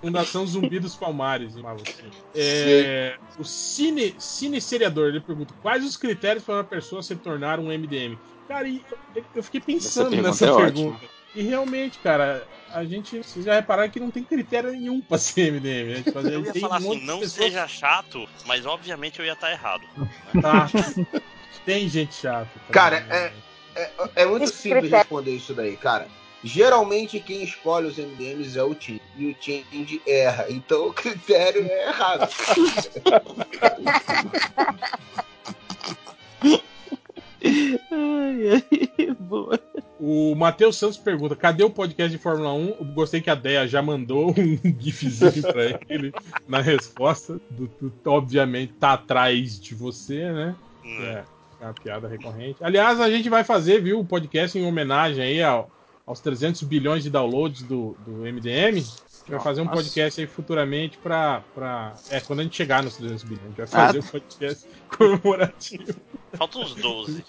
[0.07, 1.55] Fundação Zumbi dos Palmares.
[1.55, 2.10] chamava assim.
[2.35, 7.59] É, o Cine, Cine Seriador, ele pergunta: quais os critérios para uma pessoa se tornar
[7.59, 8.18] um MDM?
[8.49, 8.68] Cara,
[9.35, 11.05] eu, fiquei pensando pergunta nessa é pergunta.
[11.35, 13.18] E realmente, cara, a gente.
[13.18, 16.05] Vocês já repararam que não tem critério nenhum pra ser MDM, né?
[16.33, 19.51] Eu ia tem falar um assim, não pessoas- seja chato, mas obviamente eu ia estar
[19.51, 19.83] errado.
[20.41, 20.68] Tá.
[21.67, 22.49] tem gente chata.
[22.55, 23.33] também, Cara, né?
[23.75, 23.91] é, é,
[24.23, 26.09] é muito simples responder isso daí, cara.
[26.47, 29.00] Geralmente quem escolhe os MDMs é o Tim.
[29.16, 29.65] E o Tim
[30.07, 30.47] erra.
[30.49, 32.28] Então o critério é errado.
[37.91, 38.62] Ai,
[38.99, 39.58] ai, boa.
[40.00, 42.68] O Matheus Santos pergunta: cadê o podcast de Fórmula 1?
[42.81, 46.12] Eu gostei que a Deia já mandou um gifzinho pra ele
[46.49, 47.41] na resposta.
[47.50, 50.55] Do, do- obviamente tá atrás de você, né?
[50.84, 51.25] É,
[51.60, 52.57] é uma piada recorrente.
[52.62, 55.70] Aliás, a gente vai fazer, viu, o podcast em homenagem aí ao-
[56.07, 58.76] aos 300 bilhões de downloads do, do MDM.
[58.76, 58.93] A gente
[59.28, 59.76] vai fazer um Nossa.
[59.76, 61.94] podcast aí futuramente pra, pra.
[62.10, 63.86] É, quando a gente chegar nos 300 bilhões, a gente vai Ah.
[63.86, 65.94] fazer um podcast comemorativo.
[66.35, 67.25] Faltam uns 12.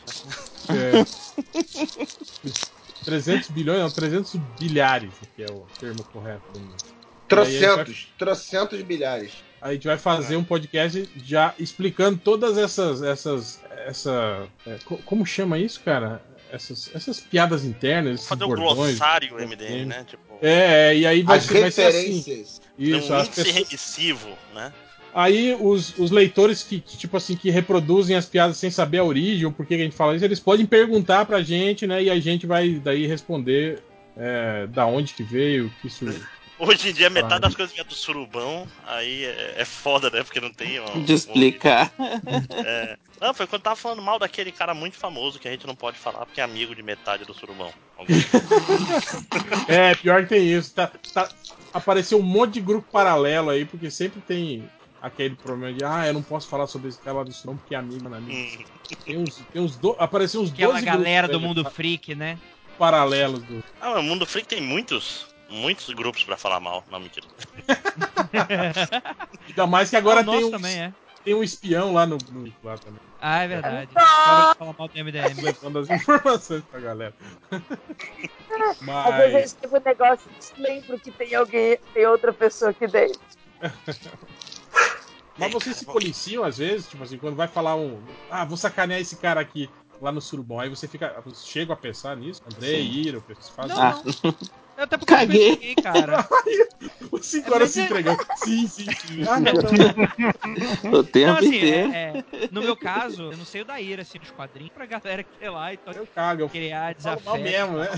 [0.70, 1.04] É.
[3.04, 6.44] 300 bilhões, não, 300 bilhares, que é o termo correto.
[6.54, 6.88] Aí a gente vai-
[7.28, 8.08] Trocentos.
[8.18, 9.32] Trocentos bilhares.
[9.62, 13.02] A gente vai fazer um podcast já explicando todas essas.
[13.02, 16.22] essas essa, é, co- como chama isso, cara?
[16.52, 18.76] Essas, essas piadas internas, esses Fazer um bordões.
[18.98, 20.06] glossário MDM, né?
[20.08, 22.20] Tipo, É, é, e aí vai As ser, vai ser assim.
[22.78, 24.74] Isso, um as índice pessoas, remissivo, né?
[25.14, 29.46] Aí os, os leitores que, tipo assim, que reproduzem as piadas sem saber a origem,
[29.46, 32.04] ou por que a gente fala isso, eles podem perguntar pra gente, né?
[32.04, 33.82] E a gente vai daí responder
[34.16, 36.06] é, da onde que veio, que isso.
[36.60, 40.24] Hoje em dia, metade das coisas vem do surubão, aí é, é foda, né?
[40.24, 40.80] Porque não tem.
[40.80, 41.94] Um, De explicar.
[42.00, 42.98] um- é.
[43.20, 45.98] Não, foi quando tava falando mal daquele cara muito famoso que a gente não pode
[45.98, 47.74] falar porque é amigo de metade do surubão.
[49.68, 50.74] É, pior que tem isso.
[50.74, 51.30] Tá, tá-
[51.74, 54.70] apareceu um monte de grupo paralelo aí, porque sempre tem
[55.02, 57.78] aquele problema de, ah, eu não posso falar sobre esse cara disso não, porque é
[57.78, 58.18] amigo, né?
[58.18, 58.64] amigo.
[59.04, 59.96] Tem uns, tem uns do...
[60.00, 62.38] Apareceu uns Aquela 12 galera do mundo né, freak, né?
[62.78, 63.64] paralelos do.
[63.82, 66.86] Ah, mas o Mundo Freak tem muitos, muitos grupos pra falar mal.
[66.90, 67.26] Não, mentira.
[69.48, 70.94] Ainda mais que agora Ah, tem, um, também é.
[71.24, 73.02] tem um espião lá no, no lá também.
[73.20, 73.92] Ah, é verdade.
[74.58, 75.42] Fala mal do MDM.
[75.42, 77.14] Levando as informações pra galera.
[79.06, 79.46] Às vezes eu Mas.
[79.46, 83.20] escrevo um negócio e lembro que tem alguém, tem outra pessoa aqui dentro.
[85.38, 88.02] Mas vocês se policiam às vezes, tipo assim, quando vai falar um.
[88.30, 89.70] Ah, vou sacanear esse cara aqui.
[90.02, 90.60] lá no surubão.
[90.60, 91.24] Aí você fica.
[91.36, 92.42] Chega a pensar nisso?
[92.46, 94.22] André, Iro, vocês fazem Não, isso?
[94.78, 95.52] Eu até porque Caguei.
[95.52, 96.28] eu pensei, cara.
[97.12, 98.24] O cinco horas se entregando.
[98.36, 99.24] Sim, sim, sim.
[99.28, 101.92] Ah, não, O tempo Não, assim, inteiro.
[101.92, 104.86] é- é, no meu caso, eu não sei o da Ira, assim, dos quadrinhos, pra
[104.86, 107.40] galera que sei lá, então eu cago, eu criar desafeto.
[107.40, 107.90] mesmo, né?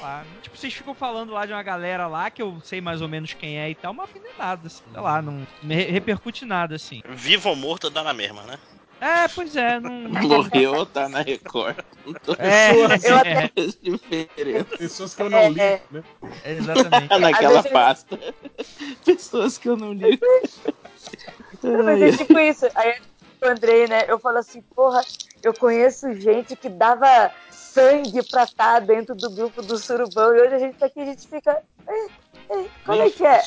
[0.00, 0.26] Lá.
[0.40, 3.34] Tipo, vocês ficam falando lá de uma galera lá, que eu sei mais ou menos
[3.34, 7.00] quem é e tal, mas não nada, assim, sei lá, não repercute nada, assim.
[7.08, 8.58] Vivo ou morto dá na mesma, né?
[9.00, 9.90] É, pois é, não...
[10.28, 11.76] Morreu, tá na Record.
[12.24, 13.50] Tô É, eu até-
[13.82, 14.76] diferença.
[14.76, 15.80] Pessoas que eu não li, É.
[15.90, 16.02] né?
[16.44, 17.08] Exatamente.
[17.20, 18.18] Naquela vezes- pasta.
[19.04, 20.18] Pessoas que eu não li.
[21.84, 22.66] Mas é tipo isso.
[22.74, 23.00] Aí
[23.42, 24.04] o Andrei, né?
[24.06, 25.02] Eu falo assim, porra,
[25.42, 30.54] eu conheço gente que dava sangue pra estar dentro do grupo do Surubão e hoje
[30.54, 31.62] a gente tá aqui e a gente fica.
[32.50, 33.42] "Eh, eh, como é que é?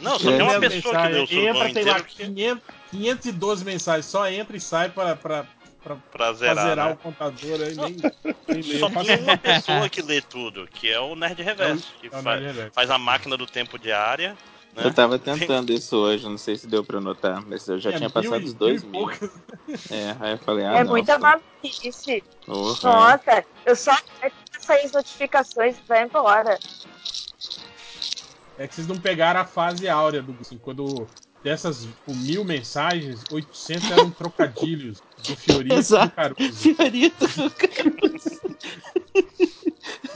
[0.00, 3.64] Não, só tem uma pessoa que deu o surubão Entra, tem lá inteiro 500, 512
[3.64, 4.06] mensagens.
[4.06, 5.44] Só entra e sai pra, pra,
[5.82, 6.92] pra, pra zerar, né?
[6.92, 7.74] o contador aí.
[7.74, 8.04] Nem,
[8.46, 8.78] nem.
[8.78, 12.22] Só tem uma pessoa que lê tudo, que é o Nerd Reverso, que é o
[12.22, 14.36] fa- Nerd faz a máquina do tempo diária.
[14.74, 14.84] Né?
[14.84, 17.96] Eu tava tentando isso hoje, não sei se deu pra notar, mas eu já É,
[17.96, 19.18] tinha passado os dois mil mil.
[19.90, 20.90] É, aí eu falei, ah, é não.
[20.92, 22.22] muita maluquice.
[22.46, 26.58] Porra, Nossa, eu só quero sair as notificações e vai embora.
[28.58, 31.06] É que vocês não pegaram a fase áurea do assim, quando
[31.42, 36.14] dessas tipo, mil mensagens, 800 eram trocadilhos do Fiorito e do Exato.
[36.14, 36.52] Caruso.
[36.52, 38.40] Fiorito do Caruso.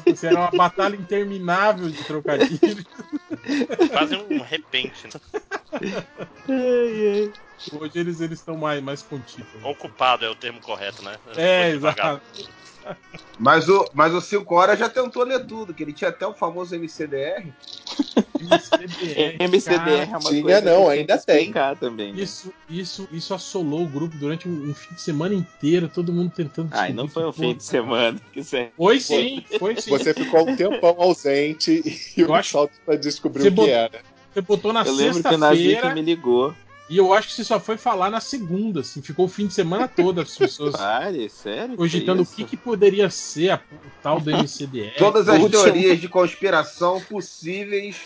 [0.06, 2.84] Isso era uma batalha interminável de trocadilhos.
[3.92, 5.06] Fazem um repente.
[5.06, 5.20] Né?
[7.70, 9.46] Hoje eles eles estão mais, mais contidos.
[9.54, 9.60] né?
[9.68, 11.16] Ocupado é o termo correto, né?
[11.36, 12.20] É, exato.
[13.38, 16.34] Mas o, mas o 5 horas já tentou ler tudo, que ele tinha até o
[16.34, 17.46] famoso MCDR.
[19.38, 21.52] MCDR é uma Tinha coisa não, ainda tem.
[21.78, 22.12] também.
[22.12, 22.20] né?
[22.20, 26.32] Isso, isso, isso assolou o grupo durante um, um fim de semana inteiro, todo mundo
[26.34, 28.20] tentando Ai, não foi o fim de semana.
[28.52, 28.70] É...
[28.76, 29.90] Foi sim, foi sim.
[29.90, 31.82] Você ficou um tempão ausente
[32.16, 32.68] e o pessoal
[33.00, 34.00] descobriu Você o que bot- era.
[34.32, 36.54] Você botou na Eu lembro que o Nazik sexta-feira me ligou.
[36.92, 39.54] E eu acho que você só foi falar na segunda, assim, ficou o fim de
[39.54, 41.74] semana todo as pessoas Pare, sério?
[41.74, 42.50] cogitando o Que que, isso?
[42.50, 44.94] que poderia ser a, o tal do MCDR.
[44.98, 47.96] Todas as teorias de conspiração possíveis,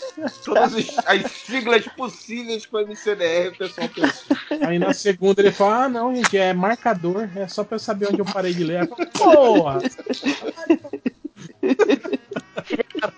[0.45, 4.37] todas as, as siglas possíveis com o MCDR, o pessoal pensou.
[4.65, 8.07] Aí na segunda ele fala: Ah, não, gente, é marcador, é só pra eu saber
[8.09, 8.83] onde eu parei de ler.
[8.83, 9.79] Eu falo, Porra!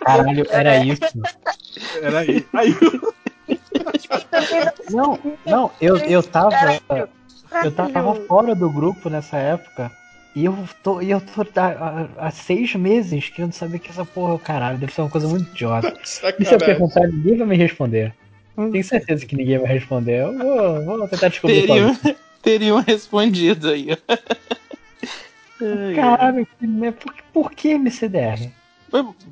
[0.02, 1.00] Caralho, era isso.
[2.02, 2.46] Era aí.
[2.54, 2.74] Aí
[4.90, 6.56] Não, não, eu, eu tava.
[7.64, 9.90] Eu tava fora do grupo nessa época.
[10.34, 14.32] E eu tô, e eu tô há, há seis meses querendo saber que essa porra
[14.32, 14.78] é o caralho.
[14.78, 15.92] Deve ser uma coisa muito idiota.
[16.38, 18.14] E se eu perguntar, ninguém vai me responder.
[18.54, 20.22] Tenho certeza que ninguém vai responder.
[20.22, 20.36] Eu
[20.84, 22.16] vou, vou tentar descobrir Teriam, sozinho.
[22.42, 23.96] teriam respondido aí.
[25.94, 28.50] Caralho, que- por, por que MCDR?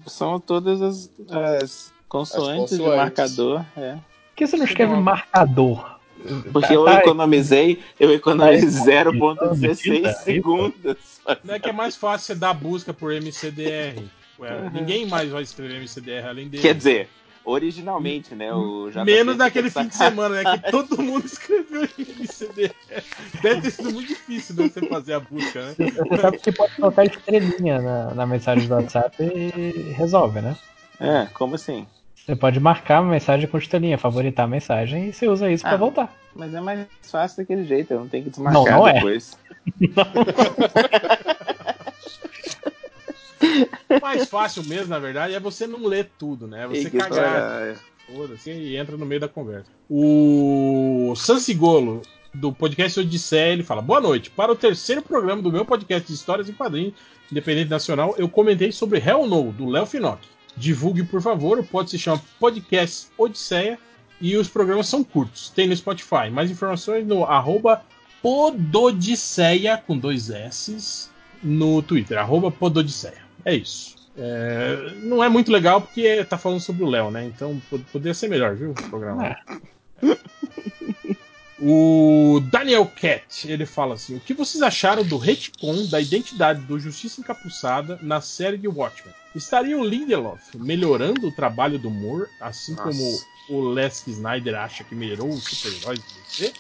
[0.06, 3.64] São todas as, as consoantes As de marcador.
[3.76, 3.96] É.
[4.36, 5.96] Por que você não escreve marcador?
[6.52, 10.96] Porque Tá- eu tá- economizei, eu economizei Tá 0.16 tá segundos.
[11.42, 14.04] não é que é mais fácil você dar busca por MCDR.
[14.38, 14.70] Ué, Uhum.
[14.74, 16.62] Ninguém mais vai escrever MCDR além dele.
[16.62, 17.08] Quer dizer,
[17.46, 18.52] originalmente, né?
[18.52, 20.58] O JP Menos daquele fim de semana, né?
[20.58, 22.74] Que todo mundo escreveu MCDR.
[23.40, 25.74] Deve ter sido muito difícil né, você fazer a busca, né?
[25.78, 30.54] Você sabe que pode colocar estrelinha na, na mensagem do WhatsApp e resolve, né?
[31.00, 31.86] É, como assim?
[32.26, 35.74] Você pode marcar a mensagem com estrelinha, favoritar a mensagem e você usa isso pra
[35.74, 36.12] Ah, voltar.
[36.34, 38.94] Mas é mais fácil daquele jeito, eu não tenho que desmarcar Não, não é.
[38.94, 39.38] depois.
[43.88, 46.64] O mais fácil mesmo, na verdade, é você não ler tudo, né?
[46.64, 47.62] É você Ignorar, cagar.
[47.62, 47.74] é.
[48.12, 49.66] Foda-se e entra no meio da conversa.
[49.90, 52.02] O Sansigolo,
[52.34, 54.30] do podcast Odisseia, ele fala: Boa noite.
[54.30, 56.94] Para o terceiro programa do meu podcast de histórias em quadrinhos,
[57.30, 60.26] Independente Nacional, eu comentei sobre Hell No, do Léo Finock.
[60.56, 63.78] Divulgue, por favor, o pod se chama Podcast Odisseia
[64.20, 65.50] e os programas são curtos.
[65.50, 66.30] Tem no Spotify.
[66.32, 67.82] Mais informações no arroba
[68.22, 71.08] Pododisseia, com dois S,
[71.42, 73.22] no Twitter, arroba Pododisseia.
[73.44, 73.94] É isso.
[74.18, 77.24] É, não é muito legal porque tá falando sobre o Léo, né?
[77.26, 78.70] Então pod- poderia ser melhor, viu?
[78.70, 79.36] O programa.
[81.58, 86.78] O Daniel Cat, ele fala assim: O que vocês acharam do retcon da identidade do
[86.78, 89.14] Justiça Encapuçada na série de Watchmen?
[89.34, 92.90] Estaria o Lindelof melhorando o trabalho do Moore, assim Nossa.
[92.90, 96.52] como o Leslie Snyder acha que melhorou os super-heróis do DC?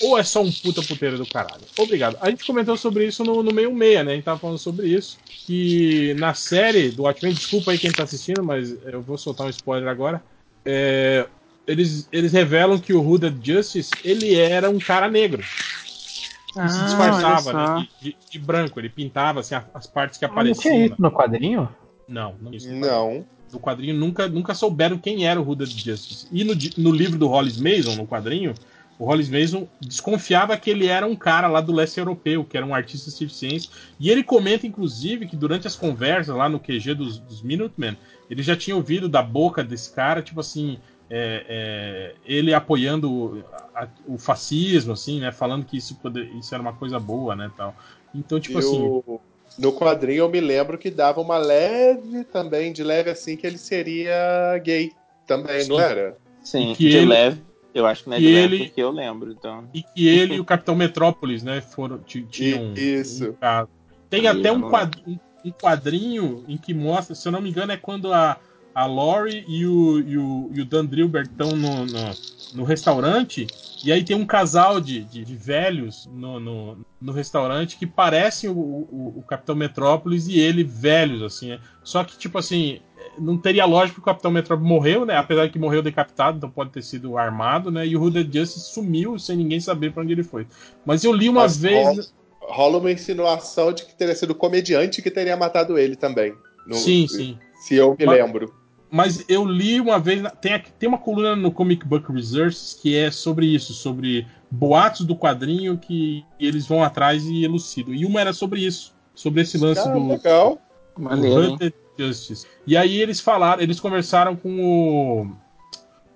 [0.00, 1.64] Ou é só um puta puteiro do caralho?
[1.76, 2.16] Obrigado.
[2.20, 4.12] A gente comentou sobre isso no, no meio meia, né?
[4.12, 5.18] A gente tava falando sobre isso.
[5.26, 9.50] Que na série do Watchmen, desculpa aí quem tá assistindo, mas eu vou soltar um
[9.50, 10.22] spoiler agora.
[10.64, 11.26] É,
[11.68, 15.42] eles, eles revelam que o Hooded Justice ele era um cara negro.
[15.42, 17.74] e se Ah, disfarçava olha só.
[17.76, 18.80] né, de, de- de branco.
[18.80, 20.86] Ele pintava assim, as partes que Ah, não tinha apareciam.
[20.86, 21.68] isso no quadrinho?
[22.08, 22.52] Não, não.
[22.52, 23.24] Isso Não.
[23.52, 26.26] No quadrinho nunca, nunca souberam quem era o Hooded Justice.
[26.32, 28.54] E no, no livro do Hollis Mason, no quadrinho,
[28.98, 32.66] o Hollis Mason desconfiava que ele era um cara lá do leste europeu, que era
[32.66, 33.70] um artista circense.
[33.98, 37.96] E ele comenta, inclusive, que durante as conversas lá no QG dos, dos Minutemen,
[38.28, 40.78] ele já tinha ouvido da boca desse cara, tipo assim,
[41.10, 45.32] é, é, ele apoiando a- o fascismo, assim, né?
[45.32, 47.50] Falando que isso, poder, isso era uma coisa boa, né?
[47.56, 47.74] Tal.
[48.14, 48.82] Então, tipo E assim.
[49.06, 49.20] o-
[49.58, 53.58] No quadrinho eu me lembro que dava uma leve também, de leve assim, que ele
[53.58, 54.92] seria gay
[55.26, 55.82] também, não Sim.
[55.82, 56.16] era?
[56.42, 57.42] Sim, que de ele- leve.
[57.74, 59.68] Eu acho que não é e de leve ele- porque eu lembro, então.
[59.74, 62.72] E que ele e o Capitão Metrópolis, né, foram, ti- tinham.
[62.74, 63.30] Isso.
[63.30, 63.68] um caso.
[64.08, 67.40] Tem Aí, até um, vamos quad- um- um quadrinho em que mostra, se eu não
[67.40, 68.38] me engano, é quando a,
[68.78, 72.10] a Lori e o, e o, e o Dan Drilbert estão no, no,
[72.54, 73.44] no restaurante,
[73.84, 78.48] e aí tem um casal de, de, de velhos no, no, no restaurante que parecem
[78.48, 81.48] o, o, o Capitão Metrópolis e ele velhos, assim.
[81.48, 81.60] né?
[81.82, 82.78] Só que, tipo assim,
[83.18, 85.16] não teria lógica que o Capitão Metrópolis morreu, né?
[85.16, 87.84] Apesar de que morreu decapitado, então pode ter sido armado, né?
[87.84, 90.46] E o Hooded Justice sumiu sem ninguém saber pra onde ele foi.
[90.86, 91.84] Mas eu li uma Mas vez.
[91.84, 92.04] rola,
[92.42, 96.32] rola uma insinuação de que teria sido o comediante que teria matado ele também.
[96.64, 97.36] No- Sim, sim.
[97.60, 98.54] Se eu me Mas- lembro.
[98.90, 100.22] Mas eu li uma vez.
[100.40, 105.14] Tem, tem uma coluna no Comic Book Research que é sobre isso, sobre boatos do
[105.14, 107.92] quadrinho que eles vão atrás e elucidam.
[107.94, 110.58] E uma era sobre isso, sobre esse lance Ah, do, legal.
[110.96, 111.52] do Maneiro, hein?
[111.54, 112.46] Hunted Justice.
[112.66, 115.30] E aí eles falaram, eles conversaram com o.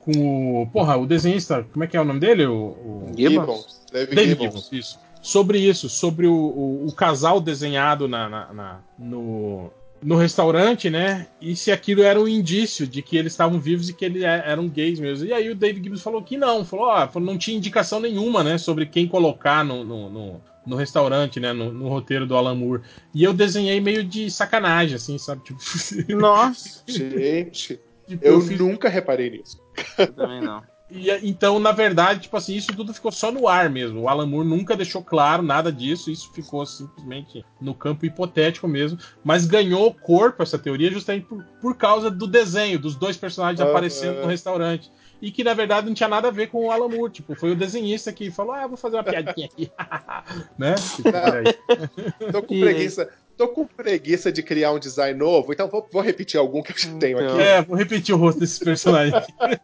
[0.00, 0.66] Com o.
[0.68, 2.46] Porra, o desenhista, como é que é o nome dele?
[2.46, 3.82] O, o- Gibbons.
[3.92, 4.46] David, David Gibbons.
[4.64, 4.98] Gibbons, isso.
[5.20, 9.70] Sobre isso, sobre o, o, o casal desenhado na, na- na- no,
[10.02, 11.28] no restaurante, né?
[11.40, 14.42] E se aquilo era um indício de que eles estavam vivos e que eles é-
[14.46, 15.26] eram gays mesmo.
[15.26, 18.42] E aí o David Gibbons falou que não, falou, ó, falou, não tinha indicação nenhuma,
[18.42, 22.54] né, sobre quem colocar no, no, no- no restaurante, né, no, no roteiro do Alan
[22.54, 22.82] Moore.
[23.14, 25.42] E eu desenhei meio de sacanagem, assim, sabe?
[25.44, 25.58] Tipo,
[26.16, 29.60] Nossa, Gente, Tipo, eu eu fiz- nunca reparei nisso.
[29.98, 30.62] eu também não.
[30.94, 34.02] E, então, na verdade, tipo assim, isso tudo ficou só no ar mesmo.
[34.02, 38.98] O Alan Moore nunca deixou claro nada disso, isso ficou simplesmente no campo hipotético mesmo.
[39.24, 43.70] Mas ganhou corpo essa teoria justamente por, por causa do desenho, dos dois personagens Aham.
[43.70, 44.92] aparecendo no restaurante.
[45.22, 47.12] E que na verdade não tinha nada a ver com o Alan Moore.
[47.12, 49.70] Tipo, foi o desenhista que falou: Ah, vou fazer uma piadinha aqui.
[50.58, 50.74] né?
[50.96, 52.32] Tipo.
[52.32, 53.08] Tô com preguiça.
[53.36, 56.78] Tô com preguiça de criar um design novo, então vou, vou repetir algum que eu
[56.78, 57.40] já tenho aqui.
[57.40, 59.14] É, vou repetir o rosto desses personagens.
[59.16, 59.60] aqui.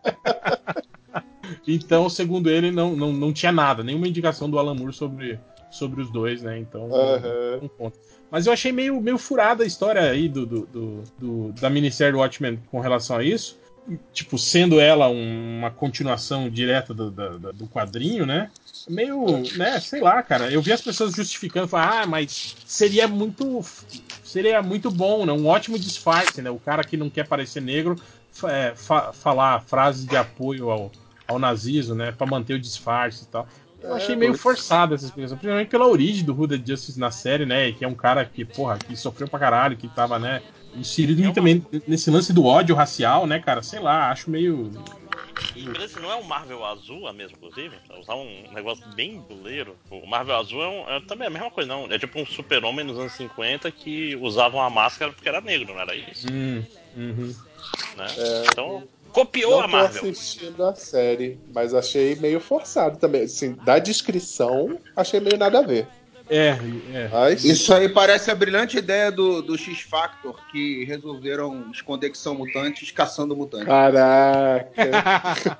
[1.66, 5.38] então, segundo ele, não, não, não tinha nada, nenhuma indicação do Alan Moore sobre,
[5.70, 6.58] sobre os dois, né?
[6.58, 7.58] Então, Aham.
[7.62, 7.98] não conta.
[8.30, 12.12] Mas eu achei meio, meio furada a história aí do, do, do- do- da minissérie
[12.12, 13.58] do Watchmen com relação a isso.
[14.12, 18.50] Tipo, sendo ela um- uma continuação direta do, da- do quadrinho, né?
[18.88, 19.24] Meio,
[19.56, 20.50] né, sei lá, cara.
[20.50, 23.64] Eu vi as pessoas justificando, falando, ah, mas seria muito.
[24.22, 25.32] Seria muito bom, né?
[25.32, 26.50] Um ótimo disfarce, né?
[26.50, 27.96] O cara que não quer parecer negro
[28.44, 30.92] é, fa- falar frases de apoio ao,
[31.26, 32.12] ao nazismo, né?
[32.12, 33.48] Pra manter o disfarce e tal.
[33.82, 37.10] Eu achei É, meio muito- forçado essa explicação, principalmente pela origem do Hooded Justice na
[37.10, 37.72] série, né?
[37.72, 40.42] Que é um cara que, porra, que sofreu pra caralho, que tava, né?
[40.74, 43.62] Inserido em- também nesse lance do ódio racial, né, cara?
[43.62, 44.70] Sei lá, acho meio.
[45.82, 47.74] Esse não é o Marvel Azul a mesma, inclusive?
[47.86, 49.76] Pra Usar um negócio bem buleiro.
[49.90, 51.86] O Marvel Azul é, um- é também a mesma coisa, não.
[51.90, 55.80] É tipo um super-homem nos anos 50 que usava uma máscara porque era negro, não
[55.80, 56.26] era isso?
[56.30, 56.62] Hum,
[56.96, 57.34] uhum.
[57.96, 58.06] Né?
[58.16, 60.02] É, Então, copiou não a tô Marvel.
[60.02, 63.22] assistindo a série, mas achei meio forçado também.
[63.22, 65.88] Assim, da descrição, achei meio nada a ver.
[66.30, 66.56] É,
[66.92, 67.08] é.
[67.10, 72.34] Mas, Isso aí parece a brilhante ideia do, do X-Factor, que resolveram esconder que são
[72.34, 73.66] mutantes caçando mutantes.
[73.66, 75.58] Caraca.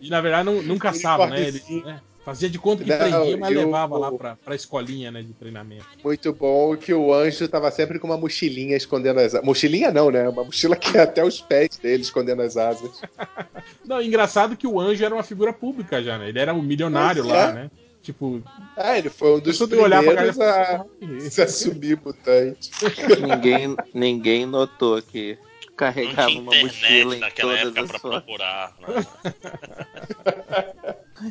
[0.00, 1.48] E na verdade não, não caçava, né?
[1.48, 5.10] Ele né, fazia de conta que Não, prendia, mas eu- levava lá pra, pra escolinha,
[5.10, 5.84] né, de treinamento.
[6.02, 9.44] Muito bom que o anjo tava sempre com uma mochilinha escondendo as asas.
[9.44, 10.28] Mochilinha não, né?
[10.28, 13.00] Uma mochila que é até os pés dele escondendo as asas.
[13.84, 16.28] Não, engraçado que o anjo era uma figura pública já, né?
[16.30, 17.52] Ele era um milionário Pois lá, é.
[17.52, 17.70] né?
[18.04, 18.42] Tipo,
[18.76, 20.84] É, ele foi um dos primeiros a
[21.30, 22.70] se assumir mutante.
[23.18, 25.38] Ninguém, ninguém notou que
[25.74, 28.22] carregava uma mochila em naquela todas época as pra suas.
[28.22, 28.76] procurar.
[28.78, 29.06] Né?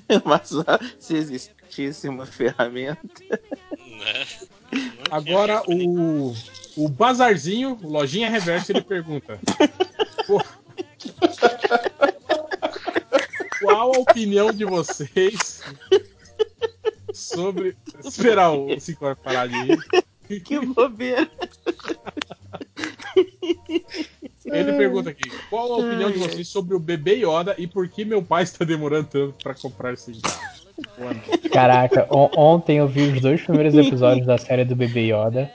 [0.25, 0.49] Mas
[0.99, 3.21] se existisse uma ferramenta.
[3.21, 4.25] Né?
[5.11, 6.33] agora o,
[6.75, 9.39] o Bazarzinho, o Lojinha Reverso, ele pergunta:
[10.25, 10.41] "Pô,
[13.61, 15.61] Qual a opinião de vocês
[17.13, 17.75] sobre.
[18.03, 19.79] Esperar o Cinco vai parar de rir.
[20.43, 21.29] Que bobeira.
[24.45, 28.03] Ele pergunta aqui: qual a opinião de vocês sobre o bebê Yoda e por que
[28.05, 30.35] meu pai está demorando tanto para comprar cigarro?
[31.51, 35.51] Caraca, on- ontem eu vi os dois primeiros episódios da série do Bebê Yoda.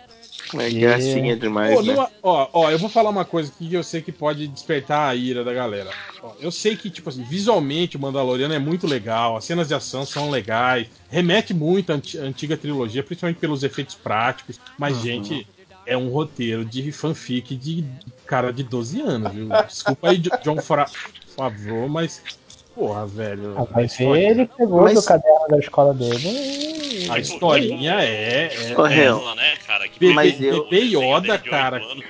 [0.55, 1.95] É gracinha demais, Pô, né?
[1.95, 5.09] não- ó, ó, eu vou falar uma coisa aqui que eu sei que pode despertar
[5.11, 5.91] a ira da galera.
[6.23, 9.75] Ó, eu sei que, tipo assim, visualmente o Mandaloriano é muito legal, as cenas de
[9.75, 14.97] ação são legais, remete muito à anti- à antiga trilogia, principalmente pelos efeitos práticos, mas,
[14.97, 15.03] Uhum.
[15.03, 15.47] gente,
[15.85, 17.85] é um roteiro de fanfic de
[18.27, 19.49] cara de 12 anos, viu?
[19.67, 20.91] Desculpa aí, Jo- John Fra
[21.27, 22.38] Favreau, mas,
[22.79, 23.55] porra, velho.
[23.57, 27.09] Ah, a Mas historinha- ele pegou Mas- do caderno da escola dele.
[27.11, 28.71] A historinha é.
[28.73, 29.35] é, Ô, é Real.
[29.35, 29.89] né, cara?
[29.89, 32.05] Que Bebê, Mas eu- Bebê Yoda, cara, anos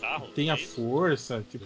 [0.00, 1.44] carro, tem a força.
[1.50, 1.64] Tipo,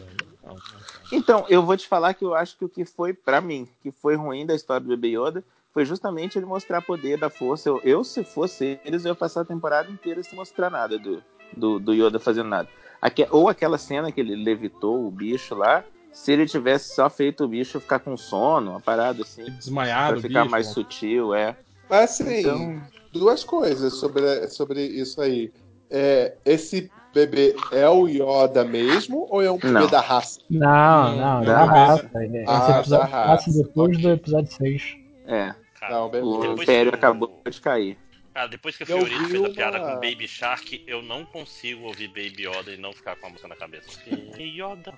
[1.12, 3.90] Então, eu vou te falar que eu acho que o que foi, pra mim, que
[3.90, 7.68] foi ruim da história do Bebê Yoda foi justamente ele mostrar poder da força.
[7.68, 11.22] Eu, eu, se fosse eles, eu ia passar a temporada inteira sem mostrar nada do,
[11.56, 12.68] do, do Yoda fazendo nada.
[13.00, 15.84] Aque- ou aquela cena que ele levitou o bicho lá,
[16.18, 19.44] se ele tivesse só feito o bicho ficar com sono, uma parada assim.
[19.44, 20.72] Desmaiado, Pra ficar bicho, mais né?
[20.72, 21.56] sutil, é.
[21.88, 22.82] Mas assim, Então-
[23.12, 25.52] duas coisas sobre, sobre isso aí.
[25.90, 29.86] É, esse bebê é o Yoda mesmo ou é um bebê Não.
[29.86, 30.40] da raça?
[30.50, 32.10] Não, não, da não, raça.
[32.12, 32.42] beleza.
[32.52, 33.50] Esse Ah, episódio da raça.
[33.62, 34.96] depois do episódio 6.
[35.26, 35.54] É.
[35.88, 36.44] Não, O.
[36.60, 37.96] Império acabou de cair.
[38.38, 41.86] Cara, depois que a Fiorito fez a uma- piada com Baby Shark, eu não consigo
[41.88, 43.88] ouvir Baby Yoda e não ficar com a música na cabeça.
[44.08, 44.94] Baby Yoda.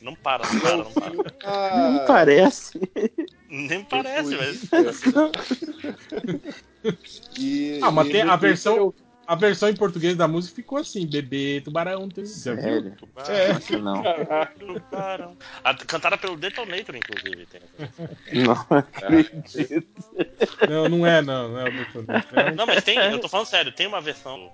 [0.00, 1.34] Não para, não para, não para.
[1.42, 2.80] Ah, Não parece.
[3.48, 4.62] Nem parece, mas.
[7.36, 8.94] E, Ah, mas tem a versão, eu-
[9.26, 12.26] a versão em português da música ficou assim: bebê, tubarão, tem-?
[12.26, 12.94] Sério?
[13.28, 13.50] É.
[13.52, 14.02] Acho não.
[14.58, 15.36] Tubarão.
[15.62, 17.46] A- Cantada pelo Detonator, inclusive.
[17.46, 17.60] Tem.
[18.44, 19.86] Não acredito.
[20.68, 22.38] Não, não é, não, não é o Detonator.
[22.38, 24.50] É Não, mas tem, eu tô falando sério, tem uma versão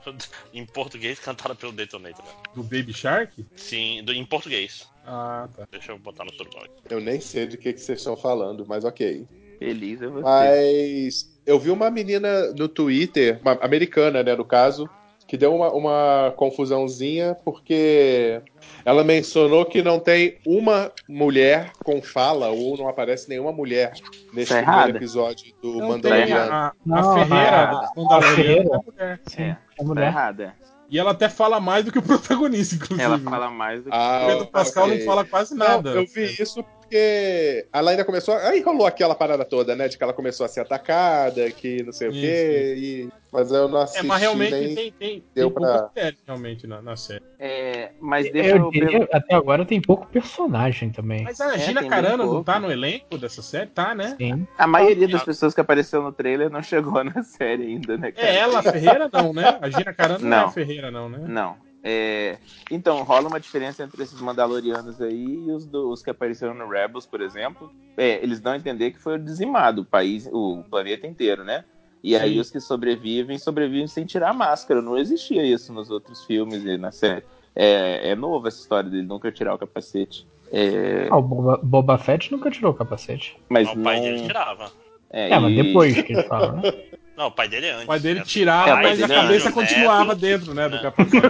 [0.53, 2.25] em português cantada pelo Detonator.
[2.25, 2.33] né?
[2.55, 3.45] do Baby Shark?
[3.57, 4.89] Sim, do- em português.
[5.07, 5.67] Ah, tá.
[5.71, 6.63] Deixa eu botar no surubão.
[6.89, 9.27] Eu nem sei do que, que vocês estão falando, mas ok.
[9.61, 10.23] Feliz é você.
[10.25, 14.89] Mas eu vi uma menina no Twitter, uma americana, né, no caso,
[15.29, 18.43] que deu uma, uma confusãozinha porque
[18.85, 23.93] ela mencionou que não tem uma mulher com fala ou não aparece nenhuma mulher
[24.33, 26.51] nesse Tá primeiro episódio do Não Mandaloriano.
[26.53, 28.63] a, a Não, Ferreira, a- do a Mandaloriano, Ferreira.
[28.65, 29.21] é mulher.
[29.39, 30.07] É, Tá mulher.
[30.09, 30.55] errada.
[30.93, 33.01] E ela até fala mais do que o protagonista, inclusive.
[33.01, 33.97] Ela fala mais do que.
[33.97, 34.99] Ah, O Pedro Pascal ok.
[34.99, 35.91] não fala quase Não, nada.
[35.91, 38.35] eu vi isso porque ela ainda começou.
[38.37, 39.87] Aí rolou aquela parada toda, né?
[39.89, 42.75] De que ela começou a ser atacada, que não sei o Sim, quê.
[42.77, 43.09] E...
[43.33, 44.07] Mas eu não É, assisti.
[44.07, 44.75] mas realmente nem...
[44.75, 47.23] tem, tem, deu tem pra- série, realmente, na, na série.
[47.39, 48.71] É, mas deixa Eu eu.
[48.73, 51.23] diria, até agora tem pouco personagem também.
[51.23, 53.71] Mas a É, Gina Carano não tá no elenco dessa série?
[53.71, 54.17] Tá, né?
[54.19, 54.49] Sim.
[54.59, 58.27] A maioria das pessoas que apareceu no trailer não chegou na série ainda, né, cara?
[58.27, 59.59] É ela, a Ferreira não, né?
[59.63, 60.47] A Gina Carano não, é Não.
[60.49, 61.19] a Ferreira não, né?
[61.29, 61.70] Não.
[61.83, 62.39] É,
[62.71, 66.69] Então, rola uma diferença entre esses Mandalorianos aí e os, do- os que apareceram no
[66.69, 67.71] Rebels, por exemplo.
[67.97, 71.65] É, eles dão a entender que foi dizimado o país, o planeta inteiro, né?
[72.03, 72.41] E aí Sim.
[72.41, 74.81] os que sobrevivem, sobrevivem sem tirar a máscara.
[74.81, 77.25] Não existia isso nos outros filmes e na série.
[77.55, 80.27] É, é novo essa história dele nunca tirar o capacete.
[80.53, 83.37] É, Ah, o Boba, Boba Fett nunca tirou o capacete.
[83.49, 83.85] mas Não, o não...
[83.85, 84.73] pai dele tirava.
[85.13, 86.63] É, É, mas e- depois que ele fala, né?
[87.17, 87.85] Não, o pai dele é antes.
[87.85, 88.25] O pai dele né?
[88.25, 90.19] tirava, É, mas a dele é cabeça antes, continuava neto.
[90.21, 90.69] dentro, né?
[90.69, 90.81] Do É.
[90.83, 91.21] capacete.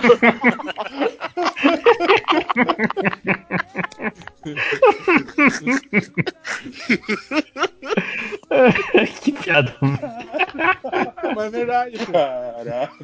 [9.22, 9.74] que piada.
[11.34, 12.12] Mas é verdade, pô.
[12.12, 12.94] Caraca.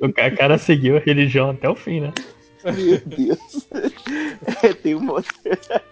[0.00, 2.12] O ca- cara seguiu a religião até o fim, né?
[2.64, 3.66] Meu Deus.
[4.62, 5.32] É, tem outra.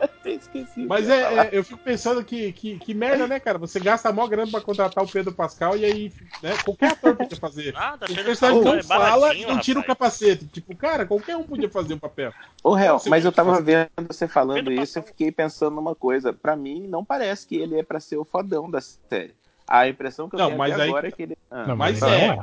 [0.00, 0.84] Até esqueci.
[0.84, 3.58] o Mas é, é, eu fico pensando que, que, que merda, né, cara?
[3.58, 7.38] Você gasta mó grana pra contratar o Pedro Pascal e aí, né, qualquer ator podia
[7.38, 7.72] fazer.
[7.72, 9.98] Nada, Tem Pedro personagem que Pascal não é fala e não tira o rapaz.
[10.18, 10.46] capacete.
[10.46, 12.32] Tipo, cara, qualquer um podia fazer o papel.
[12.62, 15.74] Ô, Real, Você mas eu tava pode vendo você falando Pedro isso, eu fiquei pensando
[15.76, 16.32] numa coisa.
[16.32, 19.34] Pra mim, não parece que ele é pra ser o fodão da série.
[19.66, 21.38] A impressão que eu Não, tenho mas aí- agora é que ele.
[21.50, 22.38] Ah, Não, Mas Não é.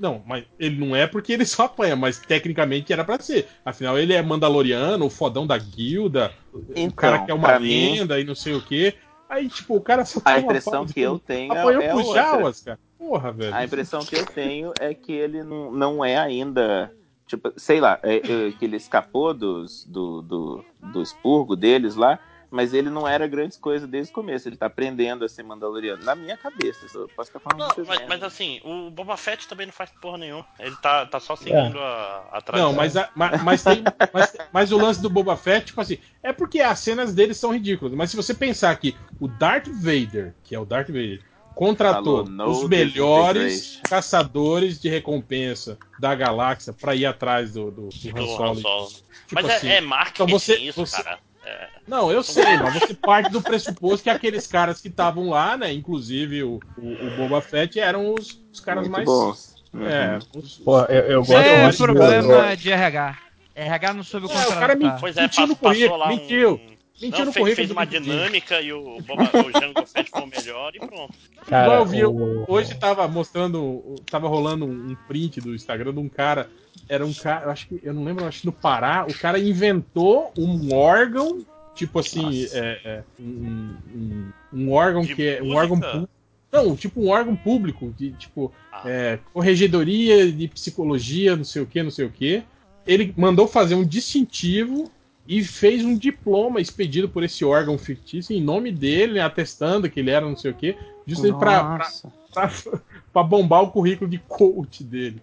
[0.00, 3.48] Não, mas ele não é porque ele só apanha, mas tecnicamente era pra ser.
[3.64, 7.60] Afinal, ele é mandaloriano, o fodão da guilda, o Então, cara que é uma pra
[7.60, 8.94] mim- lenda e não sei o quê.
[9.28, 12.22] Aí, tipo, o cara só A impressão que eu tenho é- apanhou é pro outra.
[12.22, 12.78] Jawas, cara.
[12.98, 13.54] Porra, velho.
[13.54, 16.92] A impressão que eu tenho é que ele não, não é ainda.
[17.26, 22.18] Tipo, sei lá, é- é que ele escapou dos, do, do, do expurgo deles lá,
[22.52, 24.46] mas ele não era grandes coisas desde o começo.
[24.48, 26.04] Ele tá aprendendo a ser mandaloriano.
[26.04, 29.66] Na minha cabeça, eu posso estar falando Não, mas, mas assim, o Boba Fett também
[29.66, 30.46] não faz porra nenhuma.
[30.60, 32.70] Ele tá, tá só seguindo a, a tradição.
[32.70, 33.82] Não, mas, a- ma- mas, tem,
[34.12, 37.52] mas, mas o lance do Boba Fett, tipo assim, é porque as cenas dele são
[37.52, 37.94] ridículas.
[37.94, 41.20] Mas se você pensar que o Darth Vader, que é o Darth Vader,
[41.54, 48.08] contratou Falou, os melhores caçadores de recompensa da galáxia pra ir atrás do, do, do
[48.10, 48.50] Han Do Solo.
[48.50, 48.88] Han Solo.
[48.88, 49.02] Tipo
[49.34, 51.18] Mas é- assim, é, marketing então você- isso, você- cara.
[51.44, 55.56] É, Não, eu sei, mas você parte do pressuposto que aqueles caras que estavam lá,
[55.56, 55.72] né?
[55.72, 59.04] Inclusive o, o, o Boba Fett, eram os, os caras Muito mais.
[59.06, 59.52] bons.
[59.74, 60.40] É, Uhum.
[60.40, 63.18] os- Pô, eu, eu gosto é problema de RH.
[63.54, 66.08] RH não soube o É, o cara men- Pois é, mentiu no passou currículo, lá
[66.08, 67.56] um- Mentiu Não, no fez, currículo.
[67.56, 71.12] fez uma dinâmica e o, Boba, o Jango Fett foi o melhor e pronto.
[71.46, 75.98] Cara, Igual eu vi, o- hoje tava mostrando, tava rolando um print do Instagram de
[75.98, 76.48] um cara,
[76.88, 79.38] era um cara, eu acho que, eu não lembro, acho que no Pará, o cara
[79.38, 85.46] inventou um órgão, tipo assim, é, é, um, um, um órgão De que é, um
[85.46, 85.60] música?
[85.60, 86.08] órgão público,
[86.52, 88.52] não, tipo um órgão público, de, tipo,
[88.84, 92.42] é, corregedoria de psicologia, não sei o que, não sei o que,
[92.86, 94.90] ele mandou fazer um distintivo
[95.26, 100.10] e fez um diploma expedido por esse órgão fictício em nome dele, atestando que ele
[100.10, 100.76] era não sei o quê,
[101.06, 102.12] justamente pra, pra, Nossa.
[102.32, 102.50] pra,
[103.12, 105.22] pra bombar o currículo de coach dele.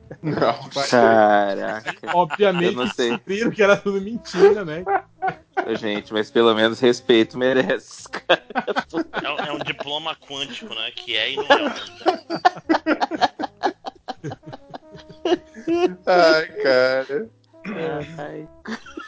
[0.89, 1.93] Caraca.
[2.13, 4.83] Obviamente Eu descobriram que era tudo mentira, né?
[5.77, 8.07] Gente, mas pelo menos respeito merece.
[8.09, 8.41] cara.
[9.21, 10.91] É, um- é um diploma quântico, né?
[10.95, 11.75] Que é e não é.
[16.07, 17.29] Ai, cara.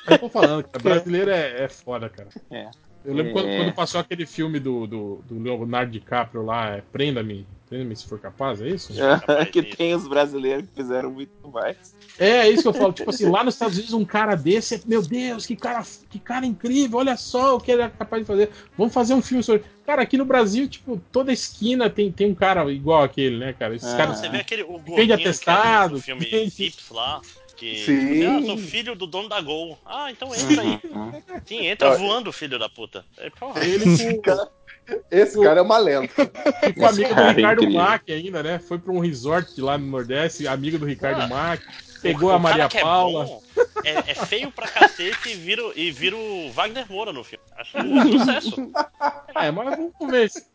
[0.07, 2.30] Eu tô falando, cara, brasileiro é, é foda, cara.
[2.51, 2.69] É.
[3.03, 3.33] Eu lembro É.
[3.33, 8.05] quando, quando passou aquele filme do, do, do Leonardo DiCaprio lá, é, Prenda-me, Prenda-me se
[8.05, 8.93] for capaz, é isso?
[9.51, 11.95] que tem os brasileiros que fizeram muito mais.
[12.19, 12.93] É, é isso que eu falo.
[12.93, 15.81] Tipo assim, lá nos Estados Unidos, um cara desse, é- meu Deus, que cara,
[16.11, 18.49] que cara incrível, olha só o que ele é capaz de fazer.
[18.77, 19.63] Vamos fazer um filme sobre.
[19.83, 23.73] Cara, aqui no Brasil, tipo, toda esquina tem, tem um cara igual aquele, né, cara?
[23.75, 23.97] Esses Ah.
[23.97, 24.19] caras.
[24.19, 25.99] Você vê aquele o gordinho que é atestado.
[25.99, 27.19] filme Vips lá.
[27.61, 28.25] Que, Sim.
[28.25, 29.77] Ah, sou filho do dono da Gol.
[29.85, 30.80] Ah, então entra aí.
[31.45, 33.06] Sim, entra voando, filho da puta.
[33.19, 33.30] É.
[33.64, 33.85] Ele
[34.17, 34.48] com,
[35.11, 36.07] Esse cara é uma lenda.
[36.65, 37.69] ficou amigo do cara é Ricardo.
[37.69, 38.57] Mack ainda, né?
[38.57, 41.27] Foi pra um resort lá no Nordeste, amigo do Ricardo Ah.
[41.27, 41.64] Mack.
[42.01, 43.25] Pegou O a cara Maria é Paula.
[43.25, 43.43] bom
[43.85, 47.45] É, é feio pra cacete e vira, o- e vira o Wagner Moura no filme.
[47.56, 48.56] Acho um sucesso.
[49.35, 49.93] É, mas vamos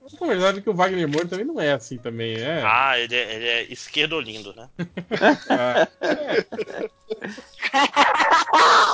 [0.07, 2.63] Vamos conversar que o Wagner Moura também não é assim também, é.
[2.65, 4.69] Ah, ele é, ele é esquerdo lindo, né?
[5.51, 5.89] Ah,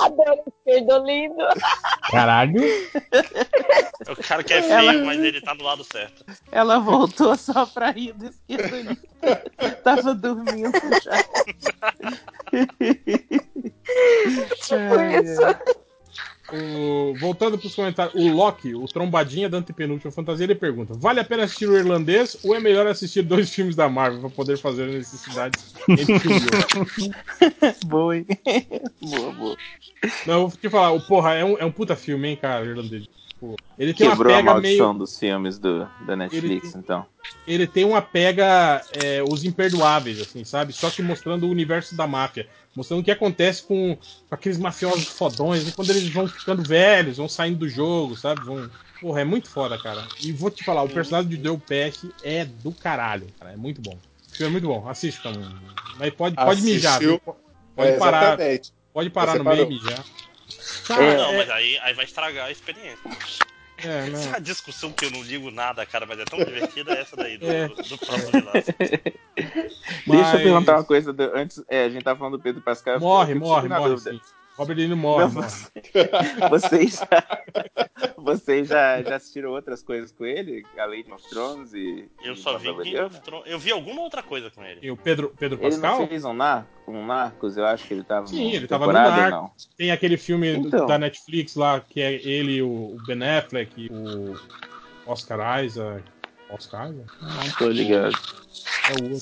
[0.05, 1.45] Adoro esquerdo lindo.
[2.09, 2.63] Caralho.
[4.09, 6.25] O cara que é feio, Ela- mas ele tá do lado certo.
[6.51, 8.97] Ela voltou só pra rir do esquerdo ali.
[9.83, 10.71] Tava dormindo
[11.03, 11.23] já.
[14.63, 15.41] Tipo isso.
[16.51, 21.23] O- voltando pros comentários, o Loki, o trombadinha da antepenúltima fantasia, ele pergunta: vale a
[21.25, 24.83] pena assistir o irlandês ou é melhor assistir dois filmes da Marvel pra poder fazer
[24.85, 25.73] as necessidades?
[27.81, 28.25] Boa, hein?
[29.01, 29.57] Boa, boa.
[30.25, 32.65] Não, eu vou te falar, o porra, é um, é um puta filme, hein, cara,
[32.65, 33.05] o irlandês.
[33.43, 34.99] Tipo, ele tem Quebrou uma a pega maldição meio.
[34.99, 37.05] dos filmes do, da Netflix, então.
[37.45, 40.71] Ele tem uma pega é, os imperdoáveis, assim, sabe?
[40.71, 42.47] Só que mostrando o universo da máfia.
[42.75, 43.95] Mostrando o que acontece com,
[44.29, 48.41] com aqueles mafiosos fodões, e quando eles vão ficando velhos, vão saindo do jogo, sabe?
[48.45, 48.69] Vão.
[49.01, 50.07] Porra, é muito foda, cara.
[50.21, 53.51] E vou te falar, o personagem de Joe Pesci é do caralho, cara.
[53.51, 53.97] É muito bom.
[54.31, 54.87] O filme é muito bom.
[54.87, 55.31] Assista.
[55.99, 57.19] Mas pode, pode mijar, viu?
[57.75, 58.27] Pode É, parar.
[58.39, 58.73] exatamente.
[58.93, 60.03] Pode parar Você no meio e mijar.
[60.83, 62.99] Ah, Cara, não, é- mas aí, aí vai estragar a experiência.
[63.77, 64.19] É, não.
[64.19, 67.37] Essa discussão que eu não ligo nada, cara, mas é tão divertida é essa daí
[67.37, 67.67] do, É.
[67.67, 68.75] do, do próximo Vilaça.
[70.07, 71.63] Deixa eu perguntar uma coisa do- antes.
[71.69, 72.99] É, a gente tá falando do Pedro Pascal.
[72.99, 74.21] Morre, morre, morre.
[74.55, 75.41] Robert De Niro morre, Não.
[76.49, 80.63] Vocês já, vocês já, já assistiram outras coisas com ele?
[80.77, 82.07] Além de Game of Thrones e.
[82.23, 83.45] Eu e só vi Game of Thrones.
[83.49, 84.79] Eu vi alguma outra coisa com ele.
[84.83, 85.99] E o Pedro, Pedro Ele Pascal?
[86.01, 87.57] não fez um, nar um Narcos?
[87.57, 89.69] Eu acho que ele tava Sim, ele tava no Narcos.
[89.75, 90.85] Tem aquele filme do- Então.
[90.85, 94.35] da Netflix lá, que é ele, o Ben Affleck, o
[95.09, 96.03] Oscar Isaac.
[96.53, 97.09] Oscar Isaac?
[97.21, 98.15] Não tô ligado.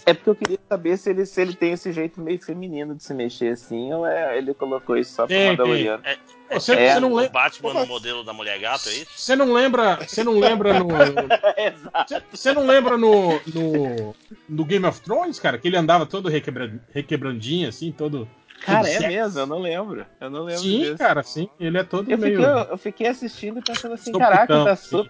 [0.05, 0.11] É.
[0.11, 3.03] É porque eu queria saber se ele, se ele tem esse jeito meio feminino de
[3.03, 6.03] se mexer assim, ou é, ele colocou isso só pra Tem, Mandaloriano.
[6.03, 6.17] É,
[6.57, 9.11] Você, É, você não o lembra, Batman no modelo da mulher gato, é isso?
[9.15, 10.87] você não lembra, você não lembra no,
[12.07, 14.15] você- você não lembra no, no,
[14.49, 18.27] no Game of Thrones, cara, que ele andava todo requebra, requebrandinho assim, todo
[18.61, 20.05] Cara, é mesmo, eu não lembro.
[20.19, 20.97] Eu não lembro Sim, disso.
[20.97, 24.63] cara, sim, ele é todo Eu meio fiquei, eu fiquei assistindo e pensando assim, caraca,
[24.63, 25.07] tá sim.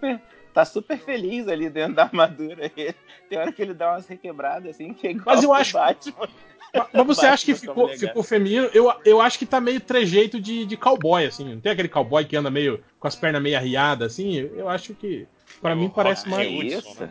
[0.54, 2.70] Tá super feliz ali dentro da armadura.
[3.30, 6.28] Tem hora que ele dá umas requebradas assim, que é igual Mas eu acho- Batman.
[6.94, 8.70] Mas você acha que ficou, ficou feminino?
[8.74, 11.54] Eu, eu acho que tá meio trejeito de, de cowboy, assim.
[11.56, 14.38] Não tem aquele cowboy que anda meio com as pernas meio arriadas, assim?
[14.38, 15.28] Eu acho que,
[15.62, 16.50] pra mim, parece mais.
[16.50, 17.10] isso?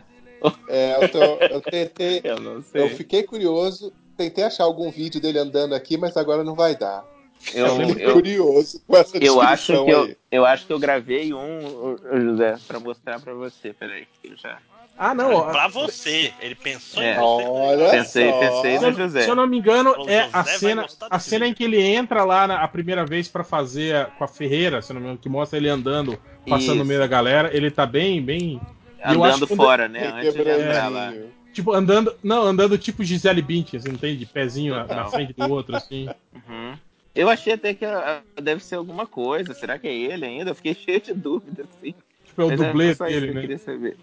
[0.67, 2.21] É, eu, tô- eu tentei.
[2.25, 2.81] Eu não sei.
[2.81, 7.05] Eu fiquei curioso, tentei achar algum vídeo dele andando aqui, mas agora não vai dar.
[7.53, 10.17] Eu, fiquei eu, curioso com essa eu acho que eu, aí.
[10.31, 13.73] eu acho que eu gravei um, José, pra mostrar pra você.
[13.73, 14.57] Peraí, que eu já.
[14.97, 15.33] Ah, não.
[15.33, 16.31] ó, Pra você.
[16.39, 17.13] Ele pensou É.
[17.13, 17.45] em você.
[17.47, 18.39] Olha Pensei, só.
[18.39, 19.21] pensei Se no eu, José.
[19.23, 22.23] se eu não me engano, é José a cena, a cena em que ele entra
[22.23, 25.07] lá na, a primeira vez pra fazer a- com a Ferreira, se eu não me
[25.07, 26.85] engano, que mostra ele andando, passando no Isso.
[26.85, 27.49] meio da galera.
[27.55, 28.61] Ele tá bem, bem.
[29.03, 30.07] eu acho Andando fora, né?
[30.13, 31.13] Antes de entrar lá.
[31.51, 32.13] Tipo, andando.
[32.23, 34.15] Não, andando tipo Gisele Bündchen, assim, não tem?
[34.15, 36.07] De pezinho na, na frente do outro, assim.
[36.47, 36.75] Uhum.
[37.13, 39.53] Eu achei até que ah, deve ser alguma coisa.
[39.53, 40.51] Será que é ele ainda?
[40.51, 41.93] Eu fiquei cheio de dúvidas, assim.
[42.25, 43.41] Tipo, é o Mas dublê só isso dele, eu né?
[43.41, 43.97] queria saber.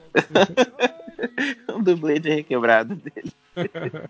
[1.74, 3.32] o dublê de requebrado dele.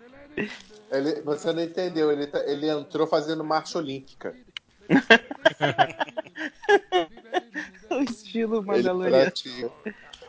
[0.91, 4.35] Ele- você não entendeu, ele, tá- ele entrou fazendo marcha olímpica.
[7.91, 9.31] o estilo Mandaloriano.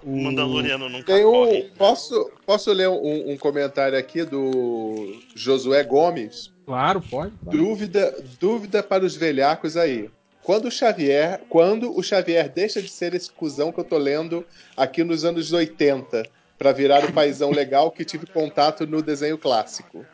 [0.02, 1.70] O Mandaloriano nunca Tem um, corre.
[1.76, 6.50] posso, posso ler um, um comentário aqui do Josué Gomes?
[6.64, 7.32] Claro, pode.
[7.44, 7.56] pode.
[7.56, 10.08] Dúvida, dúvida para os velhacos aí.
[10.42, 14.44] Quando o Xavier, quando o Xavier deixa de ser esse cuzão que eu tô lendo
[14.76, 16.22] aqui nos anos 80
[16.58, 20.04] para virar o paizão legal que tive contato no desenho clássico?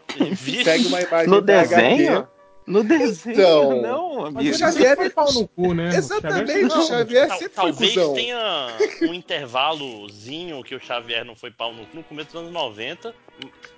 [0.64, 2.12] Segue uma imagem No desenho?
[2.18, 2.26] HD.
[2.66, 4.40] No desenho, Então, não, Mas amigo.
[4.40, 5.88] ele Xavier sempre foi pau no cu, né?
[5.94, 8.14] Exatamente, O o Xavier Xavier Tal- sempre foi talvez cuzão.
[8.14, 8.68] tenha
[9.02, 13.14] um intervalozinho que o Xavier não foi pau no cu no começo dos anos 90,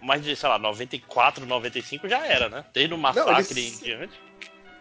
[0.02, 2.65] mas de, sei lá, 94, 95 já era, né?
[2.73, 4.12] Desde o massacre ele- em diante.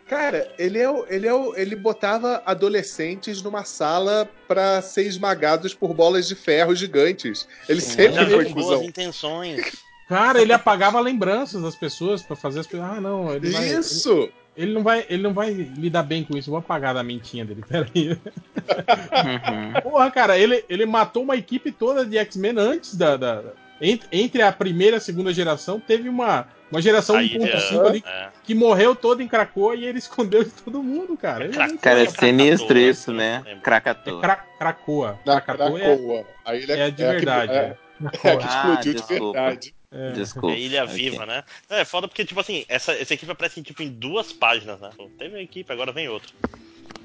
[0.07, 5.73] Cara, ele é, o- ele é o- ele botava adolescentes numa sala pra ser esmagados
[5.73, 7.45] por bolas de ferro gigantes.
[7.67, 8.83] Ele sempre Já foi com boas cuzão.
[8.83, 9.85] intenções.
[10.07, 12.89] Cara, ele apagava lembranças das pessoas pra fazer as pessoas.
[12.91, 13.67] Ah, não, ele vai.
[13.67, 14.11] Isso!
[14.13, 16.49] Ele, ele não vai, ele não vai lidar bem com isso.
[16.49, 17.63] Vou apagar da mentinha dele.
[17.67, 18.11] Peraí.
[18.11, 19.81] Uhum.
[19.81, 23.17] Porra, cara, ele, ele matou uma equipe toda de X-Men antes da.
[23.17, 23.43] da-
[23.79, 28.03] entre, entre a primeira e a segunda geração, teve uma, uma geração Aí, 1.5 ali
[28.07, 28.29] é.
[28.43, 31.45] que morreu todo em Krakoa e ele escondeu de todo mundo, cara.
[31.45, 33.43] É muito Cara, é sinistro isso, né?
[33.45, 34.19] É Krakatoa.
[34.21, 35.19] Kra Krakoa.
[35.25, 36.25] Na Krakoa é, Krakoa.
[36.43, 37.51] Aí ele é de é que- verdade.
[37.51, 37.77] é- é.
[38.23, 39.39] É que Ah, explodiu de desculpa.
[39.41, 39.75] verdade.
[39.91, 40.11] É.
[40.11, 40.55] Desculpa.
[40.55, 40.85] É Ilha.
[40.85, 41.43] Viva, né?
[41.69, 44.89] É foda porque, tipo assim, essa, essa equipe aparece tipo, em duas páginas, né?
[45.17, 46.29] Teve uma equipe, agora vem outra.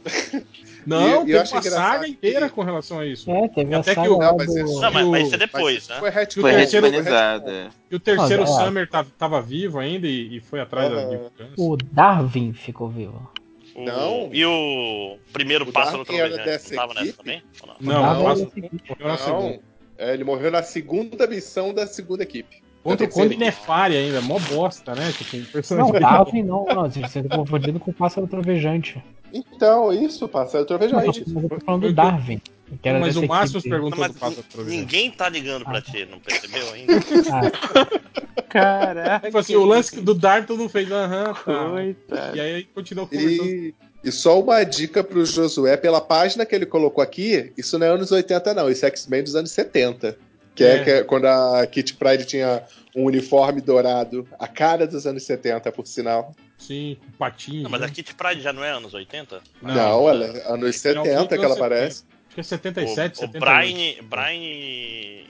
[0.86, 3.30] Não, E- eu teve acho uma saga inteira com relação a isso.
[3.30, 5.38] É, teve até saga que o, Não, mas isso- Não, mas, o- mas isso é
[5.38, 5.96] depois, né?
[6.00, 7.50] Foi retcon, Foi terceiro- retconizado.
[7.50, 7.68] é.
[7.90, 8.48] E o terceiro Ah, é.
[8.64, 11.30] Summer tá- tava vivo ainda e, e foi atrás da vingança.
[11.56, 13.30] O Darwin ficou vivo.
[13.76, 14.28] O- Não.
[14.32, 17.42] E o primeiro O pássaro era dessa não tava nessa também?
[17.64, 17.76] Não?
[17.80, 19.48] Não, Darwin o era Pássaro desse- morreu na segunda.
[19.48, 19.60] Não,
[19.98, 22.61] é, ele morreu na segunda missão da segunda equipe.
[22.82, 23.36] Contra o Conde.
[23.36, 25.12] Nefari ainda, mó bosta, né?
[25.12, 25.92] Tipo, um Não.
[25.92, 29.02] Darwin não, não, você tá confundindo com o pássaro trovejante.
[29.32, 31.24] Então, isso, passado Não, trovejante.
[31.28, 32.38] mas eu tô falando do Darwin.
[32.82, 33.70] que Mas o Márcio equipe.
[33.70, 34.80] perguntou Não, do mas Pássaro Trovejante.
[34.80, 36.92] ninguém tá ligando pra ti, não percebeu ainda?
[37.32, 39.26] Ah, Caraca.
[39.26, 41.70] Tipo assim, o lance do Darwin todo mundo fez, aham, tá.
[41.70, 42.36] Coitado.
[42.36, 43.46] E aí continuou conversando.
[43.46, 47.86] E, e só uma dica pro Josué, pela página que ele colocou aqui, isso não
[47.86, 50.18] é anos 80, não, isso é X-Men dos anos 70.
[50.54, 50.84] Que é, É.
[50.84, 52.62] que é quando a Kitty Pride tinha
[52.94, 56.34] um uniforme dourado, a cara dos anos 70, por sinal.
[56.58, 57.64] Sim, com patinho.
[57.64, 57.86] Não, mas né?
[57.86, 59.40] a Kit Pride já não é anos 80?
[59.60, 62.04] Não, ela é anos Finalzinho 70 que ela aparece.
[62.28, 63.40] Acho que é 77, o, o 78.
[63.40, 64.38] Brian, Brian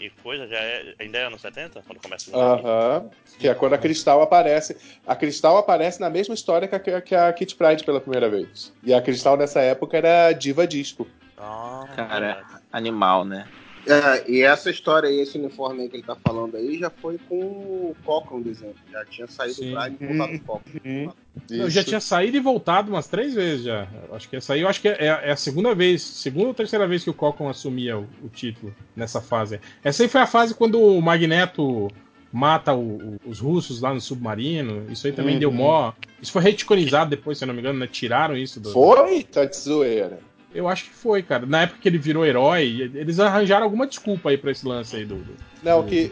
[0.02, 1.82] e coisa já é, ainda é anos 70?
[1.86, 3.10] Quando começa o Aham.
[3.38, 4.76] Que é quando a Cristal aparece.
[5.06, 8.72] A Cristal aparece na mesma história que a, que a Kitty Pride pela primeira vez.
[8.84, 11.06] E a Cristal nessa época era diva disco.
[11.38, 13.48] Ah, Cara, animal, né?
[13.86, 17.18] É, e essa história aí, esse uniforme aí que ele tá falando aí, já foi
[17.28, 18.74] com o Cochran o desenho.
[18.92, 19.72] Já tinha saído Sim.
[19.72, 21.12] o Brian e voltado pro Cochran.
[21.50, 23.88] Eu já tinha saído e voltado umas três vezes já.
[24.08, 26.54] Eu Acho que essa aí, eu acho que é, é a segunda vez, segunda ou
[26.54, 29.60] terceira vez que o Cocon assumia o, o título nessa fase.
[29.82, 31.88] Essa aí foi a fase quando o Magneto
[32.32, 34.86] mata o- o- os russos lá no submarino.
[34.90, 35.40] Isso aí também Uhum.
[35.40, 35.92] deu mó.
[36.20, 37.86] Isso foi reticonizado depois, se eu não me engano, né?
[37.86, 38.70] Tiraram isso do.
[38.72, 39.22] Foi?
[39.24, 40.18] Tá de zoeira.
[40.54, 41.46] Eu acho que foi, cara.
[41.46, 45.04] Na época que ele virou herói, eles arranjaram alguma desculpa aí pra esse lance aí
[45.04, 46.10] do, do, Não, que.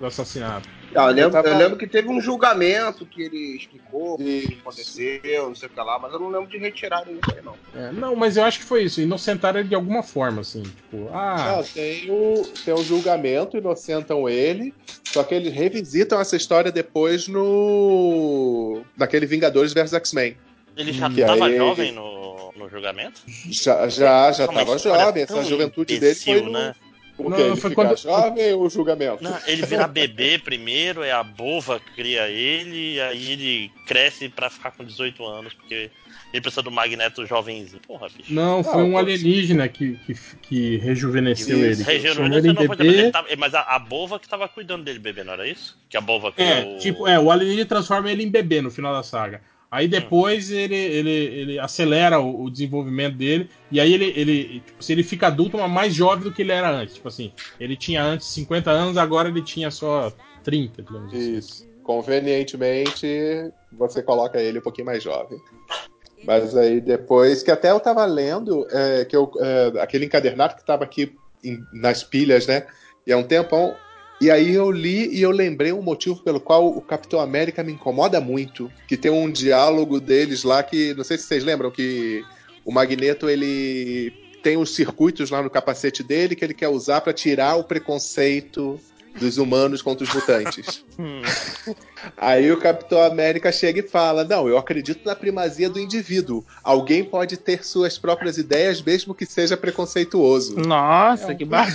[0.00, 0.68] do assassinato.
[0.94, 5.46] Ah, eu, lembro, Eu lembro que teve um julgamento que ele explicou o que aconteceu,
[5.48, 7.54] não sei o que lá, mas eu não lembro de retirar isso aí, não.
[7.74, 9.00] É, não, mas eu acho que foi isso.
[9.00, 10.62] Inocentaram ele de alguma forma, assim.
[10.62, 11.54] Tipo, ah.
[11.56, 17.26] Não, tem o, tem o julgamento, inocentam ele, só que eles revisitam essa história depois
[17.26, 18.82] no.
[18.96, 20.36] naquele Vingadores vs X-Men.
[20.76, 22.02] Ele já Que tava aí- jovem no,
[22.56, 23.20] no julgamento?
[23.50, 26.46] Já, já, já Calma aí, tava essa história jovem, é essa juventude dele foi imbecil,
[26.46, 26.58] no.
[26.58, 26.74] né?
[27.18, 27.38] O Não?
[27.38, 29.22] Ele foi ficar quando- jovem ou o julgamento?
[29.22, 34.30] Não, ele vira bebê primeiro, é a Bova que cria ele, e aí ele cresce
[34.30, 35.90] pra ficar com 18 anos, porque
[36.32, 37.80] ele precisa do Magneto jovenzinho.
[37.86, 38.32] Porra, bicho.
[38.32, 41.72] Não, foi Não, um alienígena que, que, que rejuvenesceu ele.
[41.72, 42.08] Isso, ele
[42.48, 42.86] em não bebê.
[42.88, 45.78] ele tava- mas a, a Bova que tava cuidando dele, bebê, não era isso?
[45.90, 48.92] Que a Bova criou É, tipo, é, o alienígena transforma ele em bebê no final
[48.94, 49.42] da saga.
[49.72, 53.48] Aí depois ele, ele, ele acelera o, o desenvolvimento dele.
[53.70, 56.52] E aí ele, ele tipo, se ele fica adulto, mas mais jovem do que ele
[56.52, 56.96] era antes.
[56.96, 60.12] Tipo assim, ele tinha antes 50 anos, agora ele tinha só
[60.44, 61.36] 30, digamos assim.
[61.38, 61.66] Isso.
[61.82, 63.06] Convenientemente,
[63.72, 65.38] você coloca ele um pouquinho mais jovem.
[66.22, 70.64] Mas aí depois, que até eu tava lendo, é, que eu, é, aquele encadernado que
[70.64, 72.66] tava aqui em- nas pilhas, né?
[73.06, 73.74] E há um tempão.
[74.22, 77.72] E aí eu li e eu lembrei um motivo pelo qual o Capitão América me
[77.72, 78.70] incomoda muito.
[78.86, 80.94] Que tem um diálogo deles lá que.
[80.94, 82.24] Não sei se vocês lembram que
[82.64, 87.12] o Magneto ele tem os circuitos lá no capacete dele que ele quer usar pra
[87.12, 88.78] tirar o preconceito
[89.18, 90.84] dos humanos contra os mutantes.
[92.16, 96.44] Aí o Capitão América chega e fala: Não, eu acredito na primazia do indivíduo.
[96.62, 100.58] Alguém pode ter suas próprias ideias, mesmo que seja preconceituoso.
[100.58, 101.72] Nossa, que babado.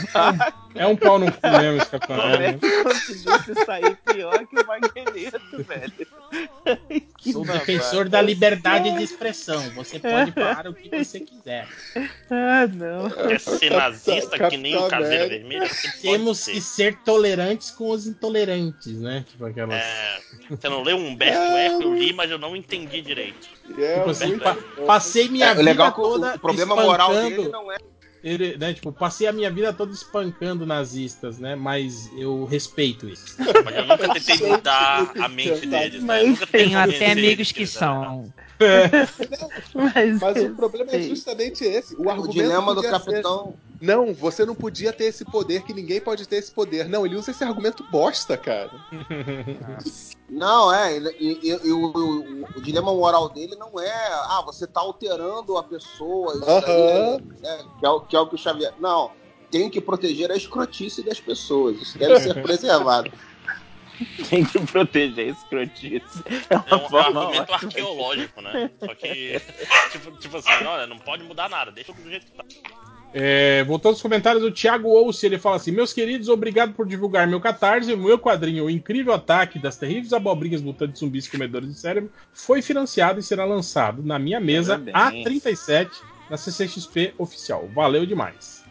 [0.75, 2.59] É um pau no cu mesmo esse Capitão Como é América.
[2.59, 6.07] que conseguiu se sair pior que o Magneto, velho?
[7.31, 9.61] Sou defensor da liberdade de expressão.
[9.71, 11.67] Você pode falar o que você quiser.
[12.29, 13.09] Ah, não.
[13.09, 15.67] Quer ser nazista que nem o Caveira Vermelha?
[15.69, 16.51] Você pode Temos ser.
[16.51, 19.25] que ser tolerantes com os intolerantes, né?
[19.29, 19.75] Tipo aquelas.
[19.75, 21.83] É, você não leu Humberto Eco?
[21.83, 23.47] Eu li, mas eu não entendi direito.
[23.65, 27.13] Tipo assim, pa- passei minha É, o vida legal é o- toda o problema moral
[27.13, 27.77] dele não é-
[28.23, 31.55] Ele, né, tipo, passei a minha vida toda espancando nazistas, né?
[31.55, 33.35] Mas eu respeito isso.
[33.63, 36.23] Mas eu nunca tentei mudar a mente deles, né?
[36.23, 38.33] Eu nunca Tenho até amigos que são.
[39.73, 41.95] Mas, Mas o problema é justamente esse.
[41.95, 46.01] O, argumento dilema do capitão- ser, Não, você não podia ter esse poder, que ninguém
[46.01, 46.89] pode ter esse poder.
[46.89, 48.71] Não, ele usa esse argumento bosta, cara.
[50.29, 50.97] Não, é.
[50.97, 55.57] E, e- e o, o- o dilema moral dele não é, ah, você tá alterando
[55.57, 56.45] a pessoa, isso
[57.41, 58.73] né, que, é o, que é o que o Xavier.
[58.79, 59.11] Não,
[59.49, 61.81] tem que proteger a escrotice das pessoas.
[61.81, 63.09] Isso deve ser preservado.
[64.29, 66.23] Tem que proteger a escrotice.
[66.49, 67.55] É uma É um, é um forma argumento ótima.
[67.69, 68.71] arqueológico, né?
[68.79, 69.41] Só que,
[69.91, 72.43] tipo, tipo assim, olha, não pode mudar nada, deixa do jeito que tá.
[73.13, 77.27] É, voltando aos comentários do Thiago Ouce, ele fala assim: Meus queridos, obrigado por divulgar
[77.27, 77.93] meu catarse.
[77.93, 82.61] O meu quadrinho, O Incrível Ataque das Terríveis Abobrinhas Mutantes Zumbis Comedores de Cérebro, foi
[82.61, 85.43] financiado e será lançado na minha mesa Parabéns.
[85.43, 85.89] A37
[86.29, 87.69] na CCXP oficial.
[87.73, 88.63] Valeu demais.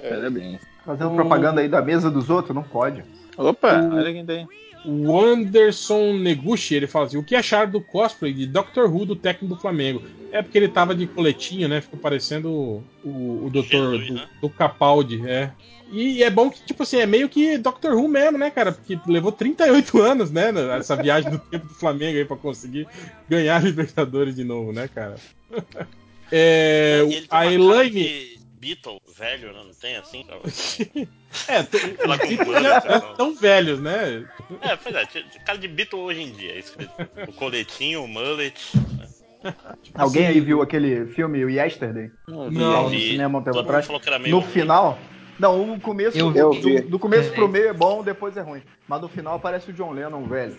[0.00, 0.60] Parabéns.
[0.84, 3.04] Fazendo propaganda aí da mesa dos outros, não pode.
[3.36, 4.48] Opa, olha quem tem.
[4.84, 9.16] O Anderson Neguchi, ele fala assim: o que acharam do cosplay de Doctor Who do
[9.16, 10.02] técnico do Flamengo?
[10.30, 11.80] É porque ele tava de coletinho, né?
[11.80, 15.50] Ficou parecendo o, o, o doutor do, do Capaldi, é.
[15.92, 18.72] E é bom que, tipo assim, é meio que Doctor Who mesmo, né, cara?
[18.72, 20.52] Porque levou 38 anos, né?
[20.76, 22.86] Essa viagem do tempo do Flamengo aí pra conseguir
[23.28, 25.16] ganhar a Libertadores de novo, né, cara?
[26.32, 28.33] É, a Elaine.
[28.64, 29.62] Beatle velho, né?
[29.64, 30.26] não tem assim?
[31.48, 33.00] É, tem- Ela com banda, lá.
[33.16, 34.24] tão velhos, né?
[34.62, 35.04] É, pois é,
[35.44, 38.54] cara de Beatle hoje em dia, é isso que eu- O coletinho, o mullet.
[39.94, 42.10] Alguém aí viu aquele filme o Yesterday?
[42.26, 42.60] Não, Que vi.
[42.60, 43.10] tava no vi.
[43.10, 43.86] cinema um tempo Todo mundo atrás.
[43.86, 44.50] falou que era meio No ruim.
[44.52, 44.98] final.
[45.38, 46.80] Não, o começo, Eu do, vi.
[46.80, 48.62] do começo pro meio é bom, depois é ruim.
[48.88, 50.56] Mas no final aparece o John Lennon, velho.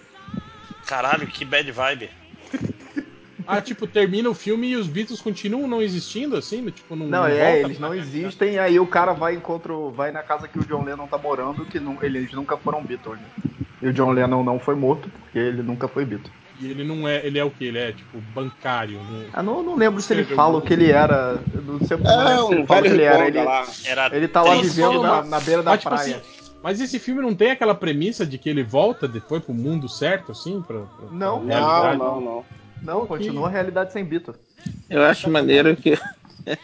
[0.86, 2.10] Caralho, que bad vibe.
[3.48, 6.66] Ah, tipo, termina o filme e os Beatles continuam não existindo, assim?
[6.72, 10.24] Tipo, não, Não, não é, eles não existem, aí o cara vai encontra, vai na
[10.24, 13.20] casa que o John Lennon tá morando, que não, eles nunca foram Beatles.
[13.22, 13.28] né?
[13.82, 16.32] E o John Lennon não foi morto, porque ele nunca foi Beatle.
[16.60, 17.26] E ele não é.
[17.26, 17.66] Ele é o que?
[17.66, 18.98] Ele é, tipo, bancário.
[18.98, 19.28] né?
[19.34, 21.42] Ah, não, não lembro se ele fala o que ele era.
[21.54, 23.28] Não sei, não É, se ele um fala o que ele era.
[23.28, 23.38] Ele.
[23.38, 26.18] Era ele tá lá vivendo na, na beira da mas, tipo praia.
[26.18, 29.90] assim, mas esse filme não tem aquela premissa de que ele volta depois pro mundo
[29.90, 30.62] certo, assim?
[30.62, 31.98] Pra, pra- Não, pra realidade?
[32.00, 32.46] não.
[32.86, 34.36] Não, continua a realidade sem Beatle.
[34.90, 35.98] Eu acho maneiro que.
[36.46, 36.58] Eu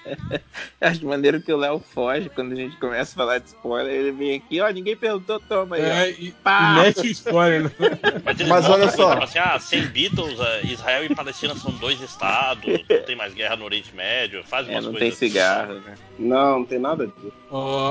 [0.87, 3.91] acho maneiro que o Léo foge quando a gente começa a falar de spoiler.
[3.91, 5.81] Ele vem aqui, ó, ninguém perguntou, toma aí.
[5.81, 6.75] É, e, Pá!
[6.77, 7.63] e mete spoiler.
[7.79, 8.21] né?
[8.23, 9.13] Mas, Mas olha coisa, só.
[9.23, 13.55] Assim, ah, sem Beatles, eh, Israel e Palestina são dois estados, não tem mais guerra
[13.55, 15.17] no Oriente Médio, faz É, umas não coisas.
[15.17, 15.95] tem cigarro, né?
[16.19, 17.40] Não, não tem nada disso.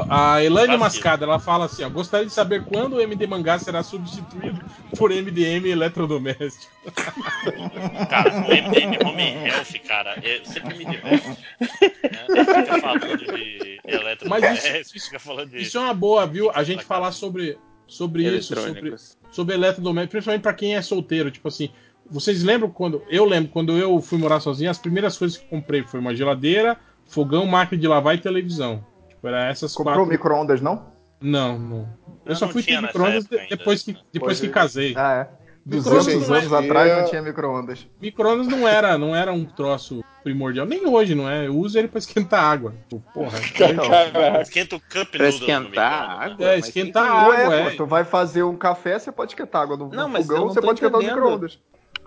[0.09, 0.79] A Elaine.
[0.79, 4.59] Mascada, ela fala assim, ó, gostaria de saber quando o MD Mangá será substituído
[4.97, 6.73] por MDM eletrodoméstico.
[8.09, 11.29] Cara, o MDM Home Health, cara, é, sempre me diverte.
[11.61, 12.45] Né?
[12.45, 15.59] Fica falando de Mas eletrodomésticos, isso, fica falando de.
[15.59, 16.51] isso é uma boa, viu?
[16.55, 18.95] A gente falar sobre, sobre isso, sobre,
[19.31, 21.31] sobre eletrodoméstico, principalmente pra quem é solteiro.
[21.31, 21.71] Tipo assim,
[22.11, 23.03] vocês lembram quando.
[23.11, 26.79] Eu lembro, quando eu fui morar sozinho, as primeiras coisas que comprei foi uma geladeira,
[27.07, 28.85] fogão, máquina de lavar e televisão.
[29.23, 30.11] Era essas Comprou quatro.
[30.11, 30.87] micro-ondas, não?
[31.21, 31.79] Não, não.
[32.25, 33.47] Eu, Eu só fui ter micro-ondas ainda.
[33.51, 34.95] depois que, depois Hoje- que casei.
[34.97, 35.41] Ah, é.
[35.67, 37.87] Micro-ondas 200 não é- anos atrás não tinha micro-ondas.
[38.01, 40.65] Micro-ondas não era, não era um troço primordial.
[40.65, 41.47] Nem hoje, não é?
[41.47, 42.75] Eu uso ele pra esquentar água.
[43.13, 43.39] Porra.
[44.43, 46.47] Esquenta o cup Pra esquentar água?
[46.47, 47.71] É, esquentar água, é.
[47.71, 50.75] pô, tu vai fazer um café, você pode esquentar água no Não, fogão, você pode
[50.81, 51.59] esquentar no micro-ondas.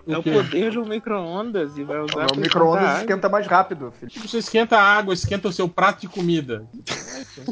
[0.06, 4.10] É o poder do micro-ondas e vai usar O micro-ondas esquenta mais rápido, filho.
[4.10, 6.66] Tipo, você esquenta a água, esquenta o seu prato de comida.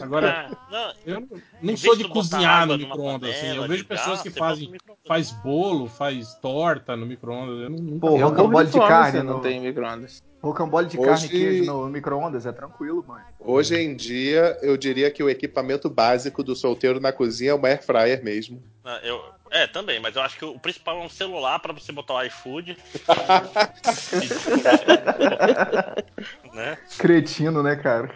[0.00, 1.28] Agora, Ah, não, eu não,
[1.62, 3.56] não sou de cozinhar no micro-ondas, assim.
[3.56, 4.70] Eu vejo pessoas que fazem
[5.06, 7.60] faz bolo, faz torta no micro-ondas.
[7.60, 10.22] Eu não, Pô, Eu morro de carne não tem micro-ondas.
[10.42, 13.24] Rocambole de Hoje- carne e queijo no micro-ondas é tranquilo, mano.
[13.38, 17.68] Hoje em dia, eu diria que o equipamento básico do solteiro na cozinha é uma
[17.68, 18.60] air fryer mesmo.
[18.84, 19.22] Ah, Eu,
[19.52, 22.22] é, também, mas eu acho que o principal é um celular pra você botar o
[22.24, 22.76] iFood.
[26.52, 26.76] né?
[26.98, 28.10] Cretino, né, cara?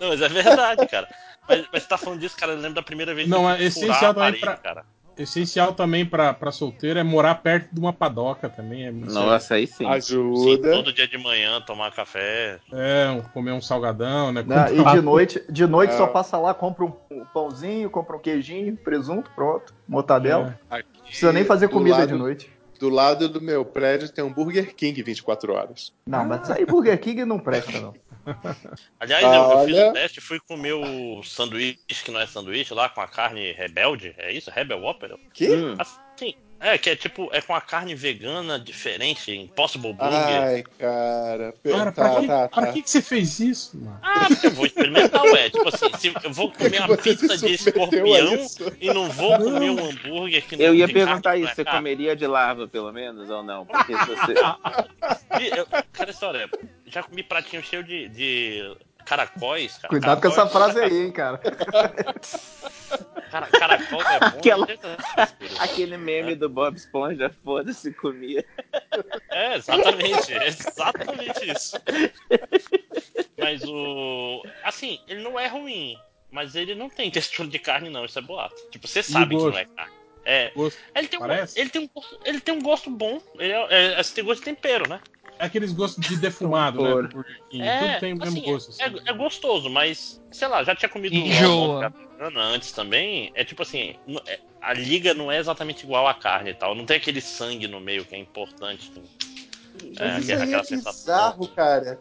[0.00, 1.08] Não, mas é verdade, cara.
[1.48, 3.50] Mas, mas você tá falando disso, cara, eu lembro da primeira vez Não, que eu
[3.50, 4.84] é essencial a parede, pra- cara.
[5.18, 8.86] Essencial também pra, pra solteiro é morar perto de uma padoca também.
[8.86, 9.78] É, Nossa, aí sim.
[9.78, 10.70] Sim, Ajuda.
[10.72, 12.58] todo dia de manhã tomar café.
[12.72, 14.42] É, um- comer um salgadão, né?
[14.46, 14.66] Né?
[14.74, 15.96] E de noite, de noite Ah.
[15.96, 16.92] só passa lá, compra um,
[17.34, 19.74] pãozinho, compra um queijinho, presunto, pronto.
[19.88, 20.58] Mortadela.
[20.70, 22.50] Aqui, Não precisa nem fazer comida lado- de noite.
[22.78, 25.92] Do lado do meu prédio tem um Burger King 24 horas.
[26.06, 27.92] Não, mas aí Burger King não presta, não.
[29.00, 32.88] Aliás, eu, eu fiz o teste, fui comer o sanduíche, que não é sanduíche, lá
[32.88, 34.14] com a carne rebelde.
[34.18, 34.50] É isso?
[34.50, 35.16] Rebel Whopper?
[35.32, 35.48] Que?
[35.78, 40.42] Assim, é, que é tipo, é com a carne vegana diferente, Impossible Burger.
[40.42, 41.54] Ai, cara.
[41.62, 42.72] Cara, tá, pra, que, tá, pra tá.
[42.72, 43.98] que, que você fez isso, mano?
[44.02, 45.50] Ah, porque eu vou experimentar, ué.
[45.50, 48.46] Tipo assim, se eu vou comer uma pizza de escorpião
[48.80, 51.62] e não vou comer um hambúrguer que não Eu ia perguntar carne, isso, não você
[51.62, 53.64] é comeria de lava, pelo menos, ou não?
[53.64, 54.34] Porque se você.
[55.56, 56.50] Eu- Cara, história,
[56.86, 58.76] já comi pratinho cheio de, de
[59.08, 59.88] caracóis, cara.
[59.88, 61.40] Cuidado com essa Caracóis- frase aí, hein, cara.
[63.30, 64.26] Cara, caracol é bom.
[64.38, 65.60] Aquela- essas frescuras.
[65.60, 68.42] Aquele meme do Bob Esponja, foda-se, comia.
[69.30, 70.32] É, exatamente.
[70.32, 71.76] É exatamente isso.
[73.36, 74.42] Mas o.
[74.64, 75.94] Assim, ele não é ruim.
[76.30, 78.06] Mas ele não tem textura de carne, não.
[78.06, 78.56] Isso é boato.
[78.70, 79.92] Tipo, você sabe que não é carne.
[80.24, 80.50] É.
[80.54, 80.78] Gosto.
[80.94, 81.60] Ele tem, um, Parece?
[81.60, 83.20] ele, tem um gosto, ele tem um gosto bom.
[83.38, 85.00] Ele é, é, tem gosto de tempero, né?
[85.38, 87.08] É aqueles gostos de defumado, né?
[87.48, 87.62] King.
[87.62, 88.70] É, Tudo tem o mesmo assim, gosto.
[88.70, 88.82] assim.
[88.82, 91.92] É, é gostoso, mas, sei lá, já tinha comido Enjoa.
[92.18, 93.30] uma antes também.
[93.34, 93.94] É tipo assim,
[94.26, 96.74] é- a liga não é exatamente igual à carne e tal.
[96.74, 98.92] Não tem aquele sangue no meio que é importante.
[99.98, 100.92] É, Mas isso aquela é sensação.
[100.92, 101.98] bizarro, cara.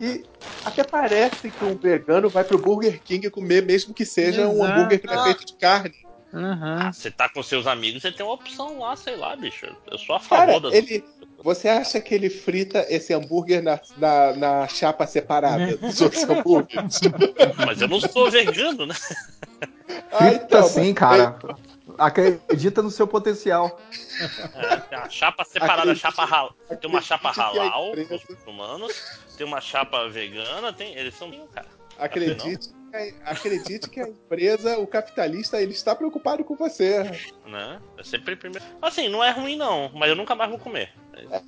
[0.00, 0.24] E
[0.64, 4.72] até parece que um vegano vai pro Burger King comer, mesmo que seja um Exato.
[4.72, 5.94] hambúrguer que é feito de carne.
[6.32, 6.92] Aham.
[6.92, 9.66] Você tá com seus amigos, você tem uma opção lá, sei lá, bicho.
[9.90, 11.04] Eu sou a favor Cara, das ele.
[11.42, 17.00] Você acha que ele frita esse hambúrguer na, na, na chapa separada dos outros hambúrgueres?
[17.66, 18.94] Mas eu não sou vegano, né?
[20.12, 21.36] Ah, Frita então, sim, cara.
[21.98, 23.80] Acredita no seu potencial.
[24.54, 26.54] É, tem a chapa separada, Acredite- chapa halal.
[26.80, 29.02] Tem uma chapa halal, empresa- os muçulmanos.
[29.36, 30.94] Tem uma chapa vegana, tem.
[30.94, 31.30] Eles são.
[31.52, 31.66] Cara,
[31.98, 32.79] Acredite, que-
[33.24, 37.04] acredite que a empresa, o capitalista, ele está preocupado com você.
[37.46, 37.80] né?
[37.98, 38.64] É sempre primeiro.
[38.80, 40.90] Assim, não é ruim não, mas eu nunca mais vou comer.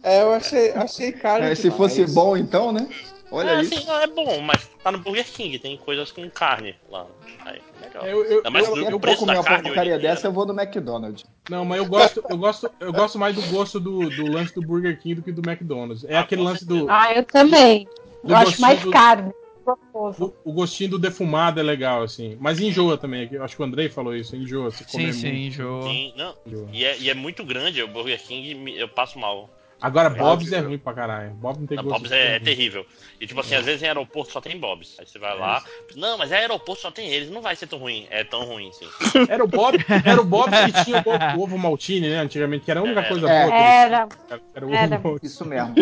[0.03, 1.45] É, eu achei, achei caro.
[1.45, 2.89] É, se fosse bom, então, né?
[3.31, 3.75] Olha é, isso.
[3.75, 7.07] assim, não, é bom, mas tá no Burger King, tem coisas com carne lá.
[7.47, 8.07] Aí, legal.
[8.07, 11.25] Eu, eu, Eu, eu, vou comer uma carne porcaria dessa, eu vou no McDonald's.
[11.49, 14.61] Não, mas eu gosto, eu gosto, eu gosto mais do gosto do, do lanche do
[14.61, 16.05] Burger King do que do McDonald's.
[16.05, 17.89] É Ah, aquele lance do, Ah, eu também.
[18.23, 19.33] do Eu acho mais do- carne.
[19.65, 20.35] Gostoso.
[20.45, 22.37] O, o gostinho do defumado é legal, assim.
[22.41, 23.29] Mas enjoa também.
[23.31, 24.35] Eu acho que o Andrei falou isso.
[24.37, 25.39] Enjoa se Sim, comer sim, muito.
[25.39, 25.83] enjoa.
[25.83, 26.37] Sim, não.
[26.47, 26.69] Enjoa.
[26.73, 29.49] E é, e é muito grande o Burger King, eu passo mal.
[29.83, 31.31] Agora, É, Bob's é eu- ruim pra caralho.
[31.33, 31.85] Bob não tem Não.
[31.85, 32.87] Bob's é, é terrível.
[33.21, 34.97] E tipo assim, às vezes em aeroporto só tem Bob's.
[34.99, 35.63] Aí você vai lá,
[35.97, 38.07] não, mas é aeroporto só tem eles, não vai ser tão ruim.
[38.11, 38.87] É tão ruim, sim.
[39.29, 42.19] Era o Bob, era o Bob que tinha o ovo, o ovo maltine, né?
[42.19, 43.09] Antigamente, que era a única É.
[43.09, 43.45] coisa É.
[43.47, 43.57] boa.
[43.59, 44.09] Era.
[44.55, 44.99] Era o ovo Era.
[44.99, 45.19] maltine.
[45.23, 45.75] Isso mesmo.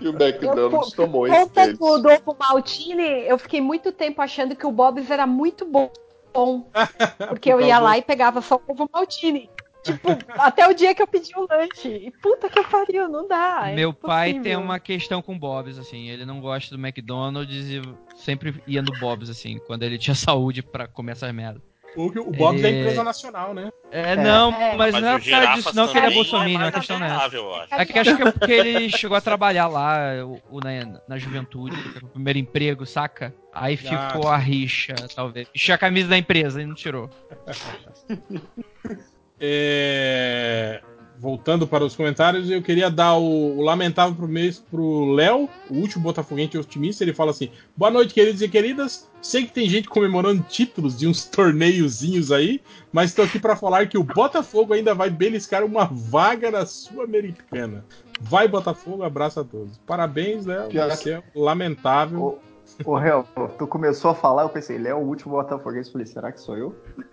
[0.00, 4.66] E o McDonald's tomou esse Conta do, ovo maltine, eu fiquei muito tempo achando que
[4.66, 5.90] o Bob's era muito bom.
[6.32, 6.66] bom,
[7.28, 9.50] porque eu ia lá e pegava só o ovo maltine.
[9.82, 11.88] Tipo, até o dia que eu pedi o lanche.
[11.88, 13.70] E puta que pariu, não dá.
[13.70, 14.42] é Meu pai impossível.
[14.44, 16.08] tem uma questão com Bob's, assim.
[16.08, 17.82] Ele não gosta do McDonald's e
[18.16, 21.60] sempre ia no Bob's, assim, quando ele tinha saúde pra comer essas merda.
[21.94, 23.70] O, o Bob's é Ele- empresa nacional, né?
[23.90, 24.74] É, não, É.
[24.76, 26.74] mas, Mas não é o por causa disso, não, que ele é também bolsominion, mais
[26.74, 27.66] a questão não é essa.
[27.72, 31.18] É que acho que é porque ele chegou a trabalhar lá o, o- na, na
[31.18, 33.34] juventude, o primeiro emprego, saca?
[33.52, 35.46] Aí ficou a rixa, talvez.
[35.52, 37.10] Vestiu a camisa da empresa e não tirou.
[39.44, 40.80] É,
[41.22, 45.74] Voltando para os comentários, eu queria dar o, o lamentável pro mês pro Léo, o
[45.74, 47.04] último botafoguense otimista.
[47.04, 49.08] Ele fala assim: Boa noite, queridos e queridas.
[49.20, 52.60] Sei que tem gente comemorando títulos de uns torneiozinhos aí,
[52.92, 57.84] mas estou aqui para falar que o Botafogo ainda vai beliscar uma vaga na Sul-Americana.
[58.20, 59.78] Vai, Botafogo, abraço a todos.
[59.86, 60.72] Parabéns, Léo.
[60.72, 62.40] Você é lamentável.
[62.84, 63.24] Ô, Réu,
[63.58, 65.88] tu começou a falar, eu pensei, ele é o último botafoguense.
[65.88, 66.74] Eu Falei, será que sou eu?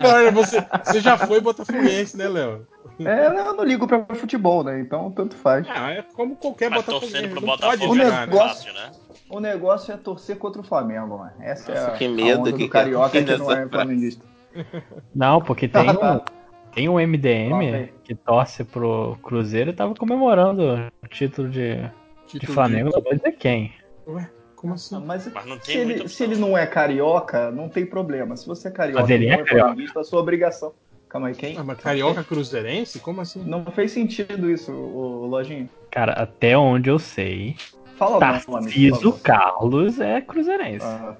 [0.00, 2.66] Não, você, você já foi botafoguense, né, Léo?
[3.00, 4.80] É, eu não ligo pra futebol, né?
[4.80, 5.66] Então tanto faz.
[5.68, 7.00] Ah, é como qualquer Mas Botafogo.
[7.10, 8.32] torcendo pro Botafogo pode O jogar, né?
[8.32, 8.92] negócio, fácil, né?
[9.28, 11.32] o negócio é torcer contra o Flamengo, mano.
[11.40, 13.50] Essa é Nossa, a, que a medo onda que do que carioca é que não
[13.52, 14.24] é flamenguista.
[15.14, 16.14] Não, porque tem Ah, tá.
[16.14, 17.92] um, tem um MDM Ok.
[18.04, 20.62] que torce pro Cruzeiro e tava comemorando
[21.02, 21.90] o título de, de
[22.26, 23.72] Título Flamengo, de- não vou dizer quem.
[24.06, 24.98] Ué, como assim?
[25.04, 28.36] Mas, Mas não tem se, ele, se ele não é carioca, não tem problema.
[28.36, 30.00] Se você é carioca Mas ele e é não é carioca.
[30.00, 30.72] a sua obrigação.
[31.08, 31.56] Calma aí, quem?
[31.56, 32.98] Ah, mas carioca cruzeirense?
[32.98, 33.42] Como assim?
[33.44, 35.68] Não fez sentido isso, o, o Lojinho.
[35.90, 37.56] Cara, até onde eu sei,
[37.96, 39.20] Fala o nome, Tarciso favor.
[39.20, 40.84] Carlos é cruzeirense.
[40.84, 41.14] Ah.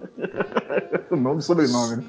[1.11, 2.05] o nome e sobrenome, né?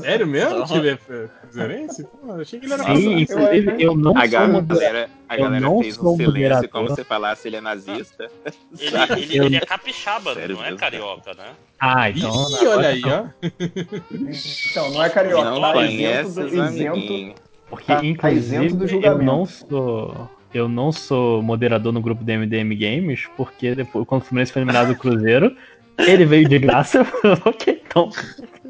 [0.00, 0.98] Sério mesmo que ele é
[1.42, 2.04] cruzeirense?
[2.04, 5.08] Pô, eu achei que ele era Sim, inclusive eu não A sou galera, moderador.
[5.28, 8.30] a Eu galera não fez um silêncio como se falasse ele é nazista.
[8.78, 11.46] Ele, ele, Eu- ele é capixaba, Sério não é carioca, né?
[11.80, 12.30] Ah, então.
[12.62, 13.24] Ih, olha aí, ó.
[14.70, 17.34] Então, não é carioca, Não tá conhece isento, isento.
[17.68, 19.24] Porque, Tá inclusive, isento do eu julgamento.
[19.24, 20.30] não sou.
[20.54, 24.62] Eu não sou moderador no grupo do MDM Games, porque depois, quando o Fluminense foi
[24.62, 25.54] eliminado do Cruzeiro,
[25.98, 26.98] ele veio de graça.
[26.98, 28.08] eu falei, ok, então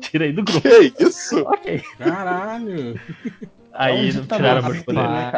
[0.01, 0.63] tirei do grupo.
[0.63, 1.41] Que isso?
[1.43, 1.83] Ok.
[1.99, 2.99] Caralho.
[3.73, 5.11] Aí É não ditador, tiraram meus poderes.
[5.11, 5.31] né,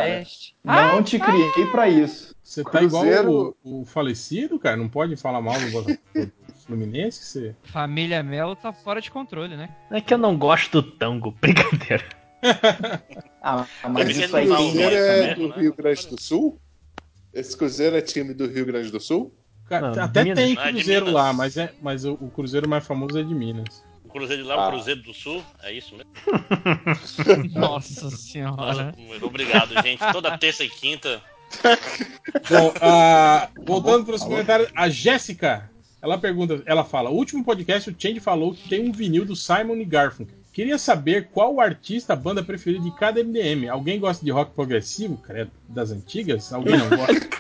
[0.64, 0.92] cara?
[0.92, 2.34] Não te criei pra isso.
[2.42, 4.76] Você tá Cruzeiro- igual o, o falecido, cara.
[4.76, 6.32] Não pode falar mal do Botafogo
[6.66, 7.24] Fluminense.
[7.24, 7.56] Você...
[7.64, 9.70] Família Melo tá fora de controle, né?
[9.90, 12.04] É que eu não gosto do tango, brincadeira.
[13.42, 15.60] Ah, mas que isso aí Cruzeiro é mesmo, do né?
[15.62, 16.60] Rio Grande do Sul?
[17.32, 19.32] Esse Cruzeiro é time do Rio Grande do Sul?
[19.68, 21.14] Cara, Não, até tem é cruzeiro Minas.
[21.22, 23.82] lá, mas, é, mas o, o cruzeiro mais famoso é de Minas.
[24.04, 24.70] O Cruzeiro de lá é o Ah.
[24.70, 26.10] Cruzeiro do Sul, é isso mesmo?
[27.54, 28.56] Nossa senhora.
[28.56, 28.94] Nossa,
[29.26, 30.00] obrigado, gente.
[30.12, 31.20] Toda terça e quinta.
[32.48, 37.90] Bom, ah, voltando para os comentários, a Jéssica, ela pergunta, ela fala: o último podcast
[37.90, 40.35] o Change falou que tem um vinil do Simon e Garfunkel.
[40.56, 43.68] Queria saber qual o artista, a banda preferida de cada MDM.
[43.68, 46.50] Alguém gosta de rock progressivo, credo, das antigas?
[46.50, 47.28] Alguém não gosta?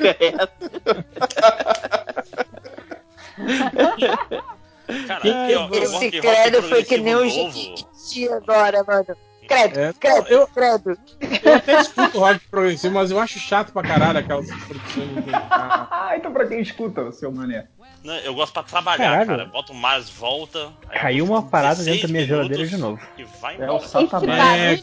[5.08, 7.26] Cara, Quem- eu, eu Esse rock credo foi que nem o.
[7.26, 9.06] Jequiti agora, mano.
[9.48, 10.98] Credo, É, credo, eu- credo.
[11.42, 15.24] Eu até escuto rock progressivo, mas eu acho chato pra caralho aquelas produções.
[15.50, 17.66] Ah, então pra quem escuta, seu mané?
[18.04, 19.26] Né, Eu gosto pra trabalhar, Caralho.
[19.26, 19.44] cara.
[19.46, 20.72] Boto mais volta.
[20.88, 23.00] aí Caiu uma parada 16 dentro da minha geladeira de novo.
[23.18, 24.60] E vai É o satanás.
[24.60, 24.76] É,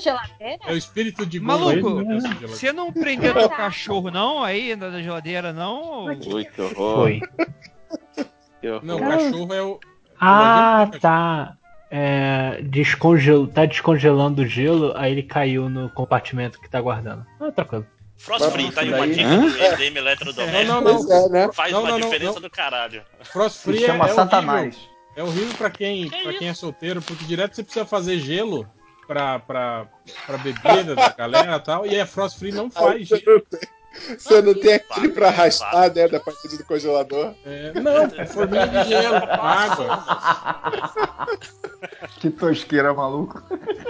[0.00, 0.60] geladeira?
[0.66, 2.48] É o espírito de Maluco, geladeira.
[2.48, 4.44] Você não prendeu teu cachorro, não?
[4.44, 6.04] Aí na geladeira, não?
[6.04, 6.18] Ui.
[6.84, 7.20] Foi.
[8.60, 8.84] Que horror.
[8.84, 9.80] Não, o cachorro é o.
[10.20, 11.56] Ah, tá.
[11.90, 13.46] É, descongel...
[13.46, 17.24] Tá descongelando o gelo, aí ele caiu no compartimento que tá guardando.
[17.40, 17.86] Ah, tranquilo.
[18.18, 19.40] Frost Free, tá aí uma dica Hã?
[19.40, 19.46] do
[19.76, 20.72] MDM eletrodoméstico.
[20.72, 21.52] Não, não, Pois é, né?
[21.52, 22.40] Faz Não, uma não, não, diferença não.
[22.40, 23.02] do caralho.
[23.24, 24.14] Frost Free é, chama é horrível.
[24.16, 24.76] Satanás.
[25.16, 28.68] É horrível pra quem, Que pra quem é solteiro, porque direto você precisa fazer gelo
[29.06, 29.86] pra, pra,
[30.26, 33.36] pra bebida da galera e tal, e a Frost Free não faz Você gelo.
[33.36, 37.34] não tem, você não tem aquele pra arrastar, né, da partida do congelador?
[37.46, 40.04] É, não, é forminha de gelo, água.
[42.20, 43.42] Que tosqueira, maluco.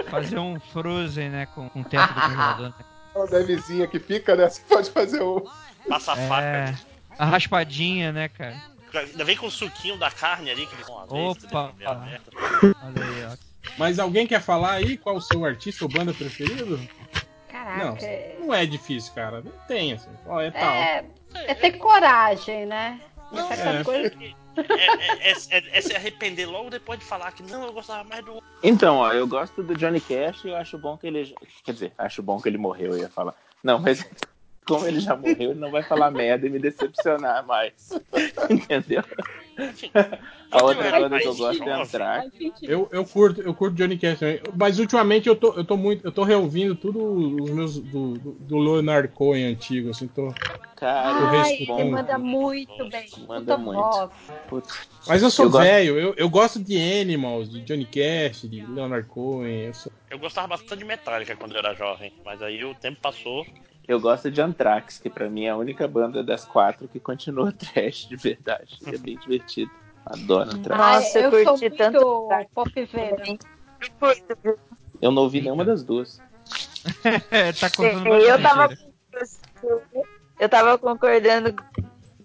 [0.09, 1.45] Fazer um Frozen, né?
[1.47, 2.73] Com, com o teto do congelador.
[3.17, 4.47] Uma nevezinha que fica, né?
[4.49, 5.41] Você pode fazer um.
[5.89, 6.45] Passa a faca.
[6.45, 6.75] É.
[7.17, 8.55] A raspadinha, né, cara?
[8.93, 11.73] Ainda vem com o suquinho da carne ali, que eles vão Opa.
[11.83, 13.37] Olha aí, ó.
[13.77, 16.79] Mas alguém quer falar aí qual o seu artista ou banda preferido?
[17.49, 17.85] Caraca.
[17.85, 19.41] Não, é- não é difícil, cara.
[19.41, 20.09] Não tem, assim.
[20.25, 20.73] Ó, é tal.
[20.75, 23.01] É, é ter coragem, né?
[23.31, 23.83] Não, Essa é.
[23.83, 24.11] coisa-
[24.57, 28.23] É, é- é- é se arrepender logo depois de falar que não, eu gostava mais
[28.23, 28.41] do.
[28.63, 31.35] Então, ó, eu gosto do Johnny Cash e eu acho bom que ele.
[31.63, 33.35] Quer dizer, acho bom que ele morreu, eu ia falar.
[33.63, 34.05] Não, mas
[34.67, 37.89] como ele já morreu, ele não vai falar merda e me decepcionar mais.
[38.49, 39.03] Entendeu?
[40.51, 42.31] A outra banda que eu gosto é Anthrax.
[42.61, 44.39] Eu, eu curto, eu curto Johnny Cash também.
[44.55, 46.05] Mas ultimamente eu tô, eu tô muito.
[46.05, 47.01] Eu tô reouvindo tudo
[47.43, 47.79] os meus.
[47.79, 50.33] do, do, Leonard Cohen antigo, assim, tô.
[50.75, 53.07] Cara, Ai, ele manda muito bem.
[53.27, 54.11] Manda Puta muito.
[55.07, 58.61] Mas eu sou Eu gosto- velho, eu, eu gosto de Animals, de Johnny Cash, de
[58.61, 59.65] Leonard Cohen.
[59.65, 59.91] Eu sou...
[60.09, 63.45] Eu gostava bastante de Metallica quando eu era jovem, mas aí o tempo passou.
[63.87, 67.51] Eu gosto de Anthrax, que pra mim é a única banda das quatro que continua
[67.53, 68.77] trash de verdade.
[68.85, 69.71] É bem divertido.
[70.05, 70.81] Adoro Anthrax.
[70.81, 72.29] Nossa, Ai, eu eu sou curti muito tanto.
[72.53, 73.23] popzeira.
[75.01, 76.21] Eu não ouvi nenhuma das duas.
[77.31, 78.77] É, tá contando Eu bastante, tava,
[80.39, 81.53] eu tava concordando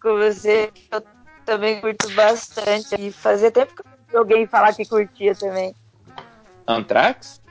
[0.01, 0.71] com você.
[0.91, 1.03] Eu
[1.45, 2.95] também curto bastante.
[2.99, 3.83] E fazia tempo que
[4.15, 5.75] eu alguém falar que curtia também.
[6.67, 7.42] Anthrax?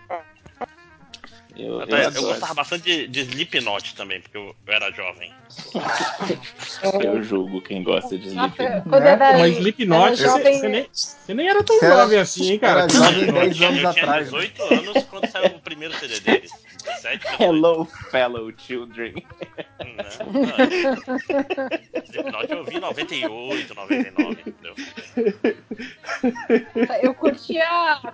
[1.55, 5.31] Eu, eu, Até- eu gostava bastante de, de Slipknot também, porque eu, eu era jovem.
[7.03, 8.81] Eu julgo quem gosta de Slipknot.
[8.83, 11.95] quando eu era, Mas Slipknot, você, jovem, você nem, você nem era tão Você era-
[11.97, 12.79] jovem assim, hein, cara?
[12.81, 14.25] era jovem Eu 10 tinha, anos eu tinha atrás.
[14.25, 16.51] 18 anos quando saiu o primeiro CD deles.
[16.99, 19.13] Sete Hello, fellow children.
[22.05, 24.75] Slipknot eu ouvi em 98, 99, entendeu?
[27.01, 27.65] Eu curtia,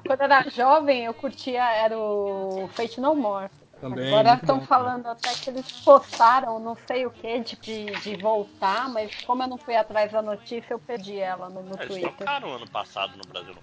[0.06, 3.50] quando era jovem, eu curtia, era o Fate No More.
[3.80, 8.90] Também, Agora estão falando até que eles postaram não sei o que de, de, voltar,
[8.90, 11.88] mas como eu não fui atrás da notícia, eu perdi ela no, no É, Eles
[11.88, 12.14] Twitter.
[12.14, 13.54] trocaram ano passado no Brasil.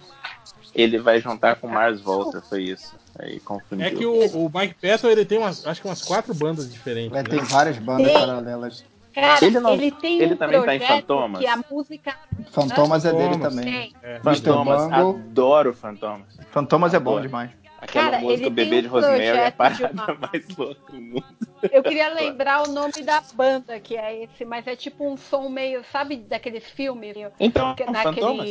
[0.73, 2.95] Ele vai juntar com Mars Volta, foi isso.
[3.19, 3.85] Aí confundiu.
[3.85, 7.17] É que o, o Mike Patton ele tem umas, acho que umas quatro bandas diferentes.
[7.17, 7.29] É, né?
[7.29, 8.13] tem várias bandas Tem.
[8.13, 8.85] paralelas.
[9.13, 11.39] Cara, Ele ele, não- tem ele um também tá em Fantomas?
[11.39, 12.13] que a música...
[12.51, 13.55] Fantomas é dele Fantomas.
[13.55, 13.93] também.
[14.03, 14.19] É.
[14.19, 16.27] Fantomas, adoro Fantomas.
[16.51, 17.51] Fantomas é bom demais.
[17.81, 21.25] Aquela Cara, música Bebê de um Rosemary é a parada uma- mais louca do mundo.
[21.71, 25.49] Eu queria lembrar o nome da banda que é esse, mas é tipo um som
[25.49, 27.15] meio, sabe, daqueles filmes?
[27.39, 28.49] Então, Que- Fantomas?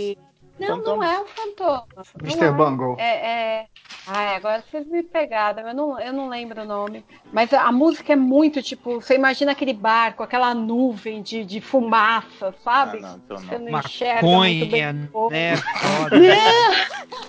[0.59, 1.11] Não, não Fantomas.
[1.11, 1.87] é fantoma.
[1.97, 2.45] Não Mr.
[2.45, 2.53] é.
[2.53, 2.97] Bungle.
[2.99, 3.67] É, é...
[4.07, 7.05] Ai, agora vocês me pegaram, eu não, eu não lembro o nome.
[7.33, 12.55] Mas a música é muito, tipo, você imagina aquele barco, aquela nuvem de, de fumaça,
[12.63, 12.99] sabe?
[12.99, 13.47] Ah, não, então não.
[13.49, 14.83] Você não enxerga muito bem.
[14.85, 15.31] Maconha, o povo.
[15.31, 15.57] né?
[15.57, 16.17] Foda.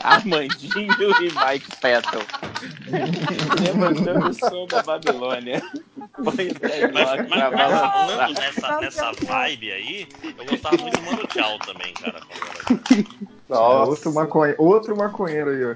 [0.04, 2.24] Armandinho e Mike Patton.
[3.64, 5.62] Levantando o som da Babilônia.
[6.24, 11.06] Põe o dreadlock Mas, mas, mas falando nessa, nessa vibe aí, eu gostava muito de
[11.06, 12.22] Mano Tchau também, cara.
[13.50, 13.90] Nossa.
[13.90, 14.56] Outro, maconhe...
[14.58, 15.76] Outro maconheiro aí, ó.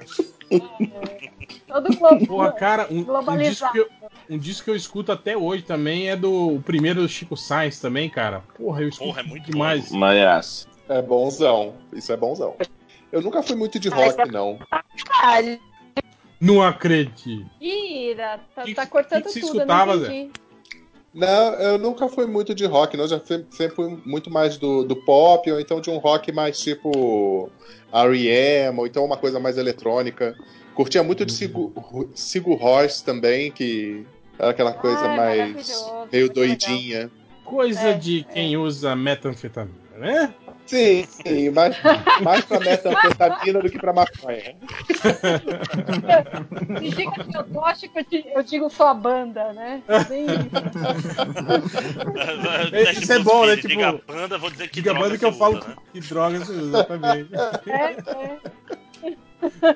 [1.68, 2.28] Todo globo.
[2.28, 3.74] Porra, cara, um, um, disco Globalizado.
[3.74, 3.90] que eu,
[4.30, 7.80] um disco que eu escuto até hoje também é do o primeiro do Chico Sainz
[7.80, 8.44] também, cara.
[8.58, 9.92] Porra, eu escuto Porra, é muito demais.
[9.92, 10.68] Maneiraço.
[10.88, 11.76] É bonzão.
[11.94, 12.56] Isso é bonzão.
[13.12, 14.60] Eu nunca fui muito de rock, não.
[16.40, 17.46] Não acredito.
[17.60, 20.30] Ira, tá, Que- tá cortando que que tudo, escutava, não Zé?
[21.14, 23.08] Não, eu nunca fui muito de rock, não.
[23.08, 26.60] Já fui, sempre fui muito mais do, do pop, ou então de um rock mais
[26.60, 27.50] tipo
[27.92, 30.36] R.E.M., ou então uma coisa mais eletrônica.
[30.76, 31.72] Curtia muito de Sigur,
[32.16, 34.06] Sigur Rós também, que
[34.38, 35.40] era aquela coisa Ah, é mais
[36.12, 36.58] meio muito legal.
[36.58, 37.12] doidinha.
[37.44, 40.34] Coisa É, de quem usa metanfetamina, né?
[40.70, 41.76] Sim, sim, mais,
[42.22, 44.56] mais pra metanfetamina do que pra maconha.
[46.80, 49.82] Me diga que eu gosto que eu, te- eu digo sua banda, né?
[50.08, 50.26] Bem
[52.86, 53.02] isso.
[53.02, 53.56] Isso é bom, né?
[53.56, 55.76] Tipo, Diga banda, vou dizer que diga droga banda que eu você falo usa, né?
[55.92, 57.30] que drogas você usa, exatamente.
[57.68, 57.84] É,
[58.14, 58.38] é.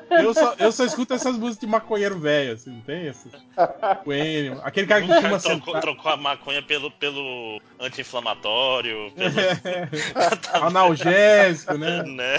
[0.10, 3.30] Eu só, eu só escuto essas músicas de maconheiro velho, assim, não tem esse?
[4.04, 5.82] Coelho, aquele cara que O cara fuma trocou, sentado.
[5.82, 9.32] trocou a maconha pelo, pelo anti-inflamatório, pelo.
[10.66, 12.04] Analgésico, né?
[12.04, 12.38] né?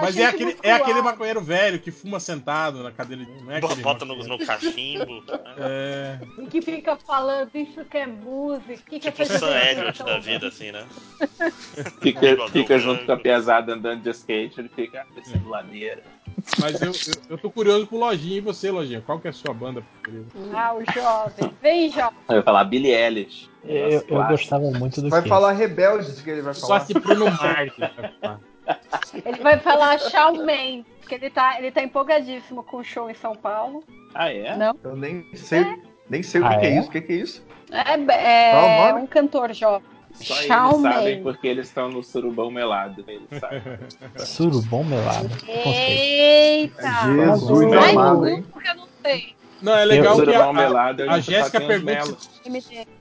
[0.00, 3.30] Mas é aquele, é aquele maconheiro velho que fuma sentado na cadeira de.
[3.42, 5.22] Não é aquele Bota no, no cachimbo.
[5.58, 6.18] É.
[6.50, 8.82] Que fica falando isso que é música.
[8.88, 10.04] Que que Tipo é o Sam isso?
[10.04, 10.84] da vida, assim, né?
[12.00, 13.06] Fica, fica junto branco.
[13.06, 15.06] com a pesada andando de skate, ele fica
[15.48, 16.02] ladeira.
[16.58, 18.36] Mas eu, eu, eu tô curioso pro Lojinha.
[18.38, 19.00] E você, Lojinha?
[19.00, 20.28] Qual que é a sua banda preferida?
[20.54, 21.50] Ah, o jovem.
[21.62, 22.18] Vem, jovem.
[22.28, 23.48] Eu ia falar Billie Eilish.
[23.64, 25.28] Eu, eu gostava muito do Vai Kiss.
[25.28, 26.78] falar Rebeldes que ele vai falar.
[26.78, 27.72] gosto de Bruno Mars.
[27.74, 28.40] que falar.
[29.24, 33.14] Ele vai falar Shawn Mendes, porque ele tá, ele tá empolgadíssimo com o show em
[33.14, 33.82] São Paulo.
[34.14, 34.56] Ah, é?
[34.56, 34.76] Não?
[34.84, 35.64] Eu nem sei,
[36.10, 36.78] nem sei o Ah, que, que é é?
[36.78, 36.88] isso.
[36.88, 37.44] O que, que é isso?
[37.70, 39.88] É, é um cantor jovem.
[40.22, 40.48] Só eles
[40.82, 43.04] sabem porque eles estão no surubão melado.
[43.06, 43.62] Eles sabem.
[44.24, 45.30] Surubom melado.
[45.46, 46.90] Eita!
[47.04, 48.44] Jesus amado, hein?
[48.52, 49.34] porque eu não sei.
[49.62, 52.16] Não, é legal Eu- que a, Surubão a, a Jéssica pergunta.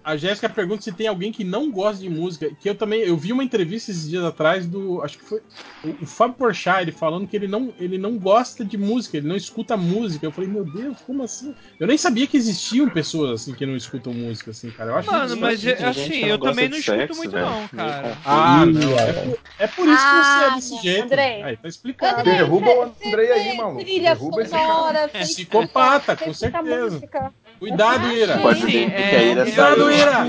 [0.03, 2.49] A Jéssica pergunta se tem alguém que não gosta de música.
[2.59, 3.01] Que eu também.
[3.01, 5.01] Eu vi uma entrevista esses dias atrás do.
[5.01, 5.41] Acho que foi.
[5.83, 9.27] O, o Fábio Porchat, ele falando que ele não, ele não gosta de música, ele
[9.27, 10.25] não escuta música.
[10.25, 11.53] Eu falei, meu Deus, como assim?
[11.79, 14.91] Eu nem sabia que existiam pessoas assim que não escutam música, assim, cara.
[14.91, 17.45] Eu acho Mano, isso- mas gente é- assim, eu também não escuto sexo, muito, velho.
[17.45, 18.17] não, cara.
[18.25, 18.99] Ah, não.
[18.99, 21.03] É por, é por isso que você é Ah, desse jeito.
[21.05, 21.43] Andrei.
[21.43, 22.19] Aí tá explicado.
[22.21, 23.79] Andrei, Derruba o Andrei aí, maluco.
[23.83, 25.09] Trilha Derruba esse cara.
[25.13, 26.91] É psicopata, com certeza.
[26.91, 27.33] música.
[27.59, 28.37] Cuidado, Ira.
[28.39, 30.27] Pode Sim, ver que é, a Ira eu Ira.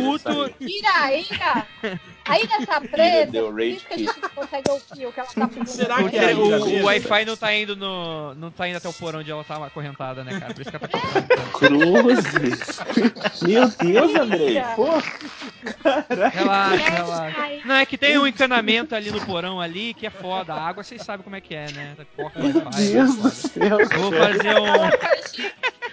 [0.60, 1.66] Ira, Ira!
[2.28, 5.20] A Ira tá presa, deu rage isso que a gente não consegue ouvir o que
[5.20, 5.68] ela tá pedindo.
[5.68, 6.84] Será O, que é o- o?
[6.84, 8.34] Wi-Fi não tá indo no.
[8.34, 10.52] não tá indo até o porão onde ela tá acorrentada, né, cara?
[10.52, 11.50] Por isso que ela tá tanto.
[11.52, 12.80] Cruzes.
[13.42, 14.60] Meu Deus, Andrei.
[14.74, 14.86] Pô,
[16.32, 17.60] Relaxa, relaxa.
[17.64, 20.52] Não, é que tem um encanamento ali no porão ali que é foda.
[20.55, 21.96] A água vocês sabem como é que é, né?
[22.16, 22.92] Corta o Wi-Fi.
[22.92, 23.80] Deus do céu.
[23.80, 25.85] Eu vou fazer um.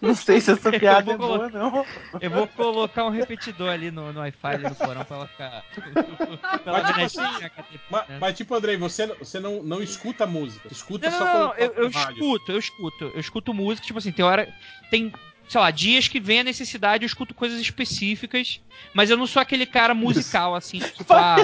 [0.00, 1.84] Não sei se essa piada é boa, não.
[2.20, 5.64] Eu vou colocar um repetidor ali no, no Wi-Fi no porão pra ela ficar.
[6.62, 7.50] pra ela Mas, tipo assim,
[7.90, 10.68] Mas, mas, tipo, Andrei, você, você não, não escuta música.
[10.70, 13.04] Escuta Não, só não, eu, eu escuto, eu escuto.
[13.14, 14.52] Eu escuto música, tipo assim, tem hora.
[14.90, 15.12] Tem,
[15.52, 18.58] sei lá, dias que vem a necessidade, eu escuto coisas específicas,
[18.94, 21.36] mas eu não sou aquele cara musical, assim, tipo, ah,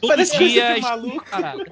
[0.00, 0.74] todo parece dia.
[0.76, 1.24] de maluco.
[1.24, 1.64] caralho.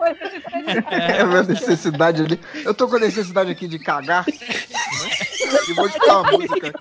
[0.91, 2.41] É a minha necessidade ali.
[2.65, 4.25] Eu tô com a necessidade aqui de cagar.
[4.29, 6.73] E vou escutar uma música.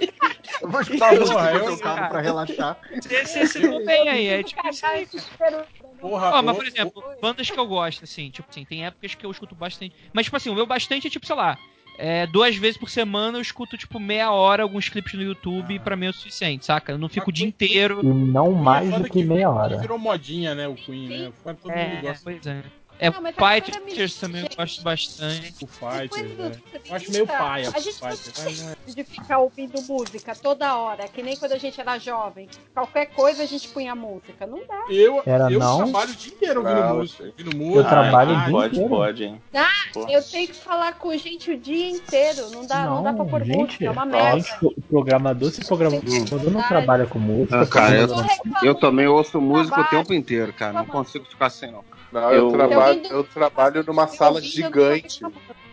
[0.60, 2.78] Eu vou escutar uma música no eu- meu carro pra relaxar.
[3.00, 5.08] Você se deu bem aí, é tipo isso aí.
[6.02, 9.24] Porra, Ó, mas por exemplo, bandas que eu gosto, assim, tipo assim, tem épocas que
[9.24, 9.96] eu escuto bastante.
[10.12, 11.60] Mas, tipo assim, o meu bastante é tipo, sei lá,
[11.98, 15.80] é, duas vezes por semana eu escuto, tipo, meia hora alguns clipes no YouTube e
[15.80, 16.92] pra mim é o suficiente, saca?
[16.92, 18.02] Eu não fico o dia inteiro.
[18.04, 19.78] E não mais do foda que meia hora.
[19.78, 20.68] Virou modinha, né?
[20.68, 21.32] O Queen, né?
[21.44, 22.24] Fora todo mundo É, gosta.
[22.24, 22.64] pois é.
[22.98, 25.54] É, Não, agora me- Fighters também eu gosto bastante.
[25.64, 26.52] O Fighters, né?
[26.90, 28.62] Eu acho meio paia A o gente não Fighters.
[28.64, 32.48] não é- de ficar ouvindo música toda hora, que nem quando a gente era jovem.
[32.74, 34.46] Qualquer coisa a gente punha música.
[34.48, 34.86] Não dá.
[34.90, 35.78] Eu, Era eu não?
[35.84, 37.24] trabalho o dia inteiro ouvindo Não, música.
[37.26, 37.90] Ouvindo Eu música.
[37.90, 38.46] trabalho o rádio.
[38.46, 38.90] dia Pode, inteiro.
[38.90, 39.42] pode, hein?
[39.54, 39.70] Ah,
[40.10, 42.50] eu tenho que falar com gente o dia inteiro.
[42.52, 44.40] Não dá, não, dá pra pôr gente, música, é uma a merda.
[44.40, 45.98] gente, pro- programador se programa.
[46.30, 48.08] Quando não trabalha com música, Ah, cara, eu,
[48.64, 50.72] eu também ouço música o tempo inteiro, cara.
[50.72, 51.84] Não consigo ficar sem, não.
[52.12, 55.24] Não, eu, Eu- trabalho, Eu- eu trabalho numa sala gigante.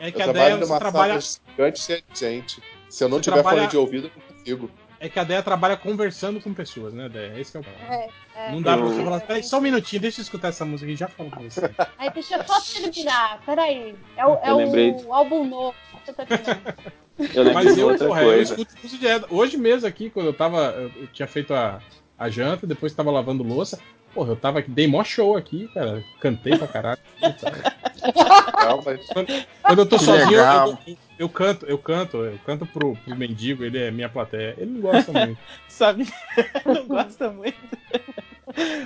[0.01, 1.21] É Eu que a trabalho ideia numa trabalha.
[1.21, 2.63] sala gigante cheia de gente.
[2.89, 4.71] Se eu não Você tiver trabalha- fone de ouvido, eu não consigo.
[5.01, 7.41] É que a ideia trabalha conversando com pessoas, né, Déia?
[7.41, 7.93] Esse que é o problema.
[7.95, 8.53] É, é.
[8.53, 10.91] Não dá pra Eu- você falar, peraí, só um minutinho, deixa eu escutar essa música
[10.91, 11.61] e já falo com você.
[11.99, 13.41] Aí deixa eu só terminar.
[13.45, 13.97] Peraí.
[14.17, 15.75] É o, é Eu lembrei- o álbum novo.
[16.07, 16.15] Eu.
[17.35, 18.43] Eu lembrei Mas de eu, outra porra, eu coisa.
[18.55, 19.27] escuto música direto.
[19.31, 20.59] Hoje mesmo aqui, quando eu tava.
[20.73, 21.79] Eu eu tinha feito a,
[22.19, 23.79] a janta, depois tava lavando louça.
[24.15, 26.05] Porra, eu tava aqui, dei mó show aqui, cara.
[26.21, 26.99] Cantei pra caralho.
[27.23, 29.27] Não, mas Quando,
[29.63, 30.79] quando eu tô Que sozinho, eu, legal.
[30.87, 34.55] eu, eu canto, eu canto, eu canto pro, pro mendigo, ele é minha plateia.
[34.59, 35.39] Ele não gosta muito.
[35.69, 36.07] Sabe?
[36.67, 37.57] não gosta muito.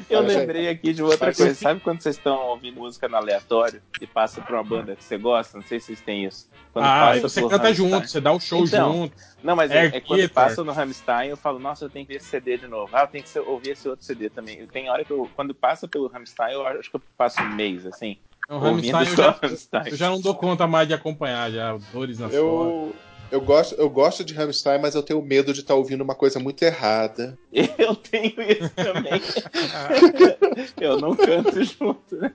[0.08, 1.54] Eu Mas, lembrei aqui de outra mas- coisa.
[1.54, 5.18] Sabe quando vocês estão ouvindo música no aleatório e passa pra uma banda que você
[5.18, 5.58] gosta?
[5.58, 6.48] Não sei se vocês têm isso.
[6.72, 7.74] Quando ah, passa você canta Rammstein.
[7.90, 9.16] junto, você dá o show Então, junto.
[9.42, 12.18] Não, mas é, é quando passa no Rammstein, eu falo, nossa, eu tenho que ver
[12.18, 12.94] esse CD de novo.
[12.94, 14.64] Ah, eu tenho que ouvir esse outro CD também.
[14.66, 17.86] Tem hora que eu, quando passa pelo Rammstein, eu acho que eu passo um mês,
[17.86, 18.18] assim.
[18.48, 19.40] O ouvindo Rammstein, eu já,
[19.90, 21.76] eu já não dou conta mais de acompanhar, já.
[21.92, 22.34] Dores costas.
[22.34, 22.94] eu,
[23.30, 26.38] eu, gosto, eu gosto de Rammstein, mas eu tenho medo de estar ouvindo uma coisa
[26.38, 27.36] muito errada.
[27.78, 29.20] Eu tenho isso também.
[30.80, 32.32] eu não canto junto, né?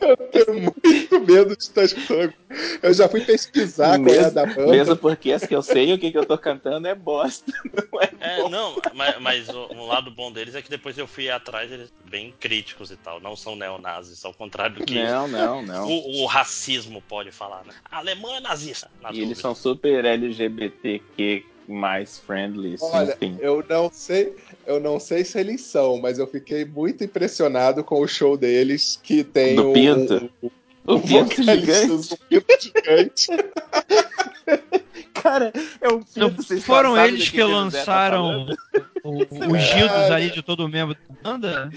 [0.00, 2.34] Eu tenho muito medo de estar escutando.
[2.82, 4.66] Eu já fui pesquisar qual é a Mesmo, da banda.
[4.70, 7.52] mesmo porque as que eu sei o que, que eu tô cantando é bosta.
[7.92, 11.06] Não é É, não, mas, mas o, o lado bom deles é que depois eu
[11.06, 13.20] fui atrás, eles bem críticos e tal.
[13.20, 15.88] Não são neonazis, ao contrário do que Não, não, não.
[15.88, 17.72] O, o racismo pode falar, né?
[17.90, 18.88] A Alemanha é nazista.
[19.02, 19.40] na E eles dúvida.
[19.40, 22.78] são super LGBTQ mais friendly.
[22.78, 23.36] sim, Olha, sim.
[23.40, 28.00] eu não sei, eu não sei se eles são, mas eu fiquei muito impressionado com
[28.00, 30.30] o show deles que tem Do um- Pinto?
[30.42, 30.50] um-
[30.86, 33.26] O um Pinto gigante.
[35.14, 36.42] Cara, é um Não Pinto.
[36.42, 38.56] vocês foram eles que que tá lançaram falando?
[39.02, 41.70] o- o- os gildos ali de todo membro da banda?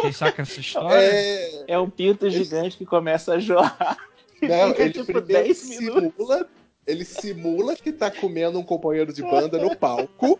[0.00, 0.96] Quem saca essa história?
[0.98, 3.98] É, É um Pinto gigante que começa a jorrar.
[4.40, 6.12] não, Fica, ele tipo, primeiro 10 minutos.
[6.16, 6.48] simula,
[6.90, 10.38] ele simula que tá comendo um companheiro de banda no palco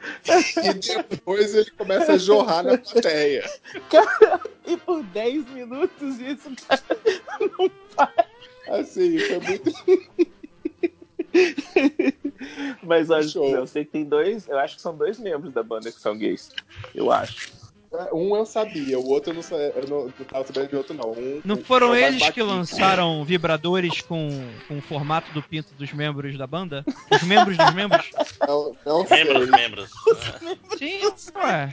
[0.62, 0.74] e
[1.08, 3.48] depois ele começa a jorrar na plateia.
[3.88, 6.82] Cara, e por 10 minutos isso, cara,
[7.58, 8.26] não para.
[8.68, 9.72] Assim, foi muito.
[12.82, 15.92] Mas olha, eu sei que tem dois, eu acho que são dois membros da banda
[15.92, 16.50] que são gays.
[16.94, 17.59] Eu acho.
[18.12, 21.10] Um eu sabia, o outro eu não, eu não, não tava sabendo de outro, não.
[21.10, 24.28] Um- Não foram é eles que lançaram vibradores com,
[24.68, 26.84] com o formato do pinto dos membros da banda?
[27.10, 28.08] Os membros dos membros?
[28.46, 29.24] Não, não sei.
[29.24, 29.90] Membros, membros.
[30.78, 31.00] Sim,
[31.36, 31.72] ué.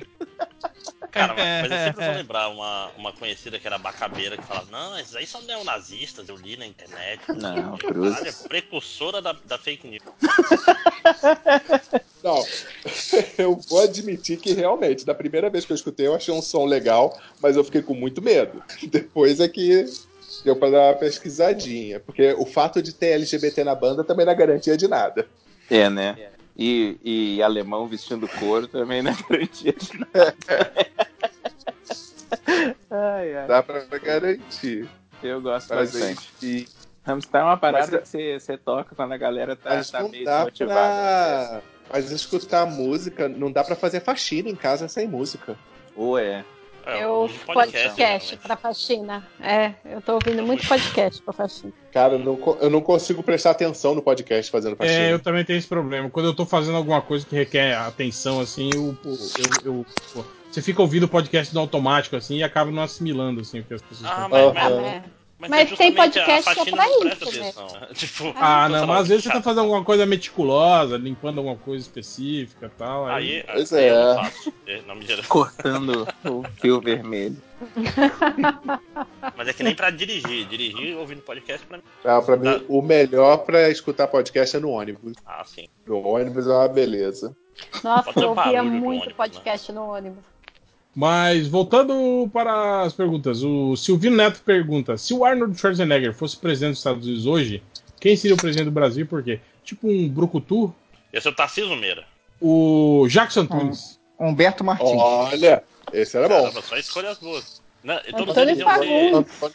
[1.12, 2.08] Cara, mas, mas eu É, sempre é.
[2.08, 6.28] vou lembrar uma, uma conhecida que era bacabeira que falava: Não, esses aí são neonazistas,
[6.30, 7.22] eu li na internet.
[7.35, 8.46] Não, cruzes.
[8.46, 10.03] é precursora da, da fake news.
[12.24, 12.44] Não,
[13.38, 16.66] eu vou admitir que realmente, da primeira vez que eu escutei, eu achei um som
[16.66, 18.62] legal, mas eu fiquei com muito medo.
[18.90, 19.85] Depois é que
[20.44, 24.33] deu pra dar uma pesquisadinha, porque o fato de ter LGBT na banda também não
[24.33, 25.28] é garantia de nada.
[25.69, 26.30] É, né?
[26.58, 30.35] E, e alemão vestindo couro também não é garantia de nada.
[32.90, 33.48] ai, ai.
[33.48, 34.90] Dá pra garantir.
[35.22, 36.30] Eu gosto Mas bastante.
[36.42, 36.67] E,
[37.03, 40.26] Hamster é uma parada Mas- que você, você toca quando a galera tá, tá meio
[40.26, 41.62] desmotivada.
[41.62, 41.76] pra.
[41.92, 45.56] Mas escutar música, não dá pra fazer faxina em casa sem música.
[45.96, 46.44] Ou é.
[46.86, 49.28] É, Eu ouço podcast, podcast pra faxina.
[49.42, 51.74] É, eu tô ouvindo muito podcast pra faxina.
[51.92, 54.98] Cara, eu não, eu não consigo prestar atenção no podcast fazendo faxina.
[55.02, 56.10] É, eu também tenho esse problema.
[56.10, 59.86] Quando eu tô fazendo alguma coisa que requer atenção, assim, eu, eu, eu-
[60.50, 63.74] você fica ouvindo o podcast no automático, assim, e acaba não assimilando, assim, o que
[63.74, 64.82] as pessoas Ah, estão mas, falando.
[64.82, 65.03] mas, É.
[65.40, 67.53] Mas, Mas é tem podcast que é pra não isso, né?
[67.94, 71.56] Tipo, Ah, não, sei mas às vezes você tá fazendo alguma coisa meticulosa, limpando alguma
[71.56, 73.06] coisa específica e tal.
[73.06, 74.16] Aí, Pois aí eu é.
[74.16, 74.53] não faço.
[74.88, 75.24] Não.
[75.30, 77.38] Cortando o fio vermelho.
[79.36, 80.48] Mas é que nem pra dirigir.
[80.48, 81.84] Dirigir ouvindo podcast pra mim.
[82.03, 85.14] Ah, pra mim, o melhor pra escutar podcast é no ônibus.
[85.24, 85.68] Ah, sim.
[85.86, 87.36] No ônibus é uma beleza.
[87.84, 90.24] Nossa, eu ouvia muito ônibus, podcast no ônibus.
[90.97, 96.72] Mas voltando para as perguntas, o Silvino Neto pergunta: se o Arnold Schwarzenegger fosse presidente
[96.72, 97.62] dos Estados Unidos hoje,
[97.99, 99.40] quem seria o presidente do Brasil e por quê?
[99.63, 100.74] Tipo um Brucutu?
[101.13, 102.03] Esse é o Tarcísio Meira.
[102.42, 103.99] O Jackson Tunes.
[104.19, 104.90] Humberto Martins.
[104.90, 105.63] Olha,
[105.94, 106.42] esse era bom.
[106.42, 107.62] Caramba, só escolha as boas.
[107.83, 109.51] Não, todos Antônio eles iam ser.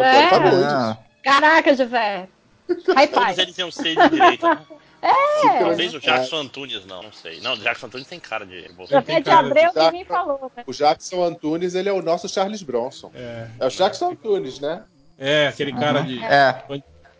[0.00, 0.28] É.
[0.28, 0.98] Fagundes.
[1.24, 2.28] Caraca, José.
[2.68, 4.54] Todos eles iam ser de direita.
[4.54, 4.60] Né?
[5.02, 5.58] É.
[5.60, 7.40] Talvez o Jackson Antunes, não, não sei.
[7.40, 9.06] Não, o Jackson Antunes tem cara de Bolsonaro.
[9.06, 10.62] José de Abreu que me falou, né?
[10.66, 13.10] O Jackson Antunes, ele é o nosso Charles Bronson.
[13.14, 14.84] É, É o Jackson Antunes, né?
[15.18, 16.22] é aquele cara de.
[16.22, 16.62] É.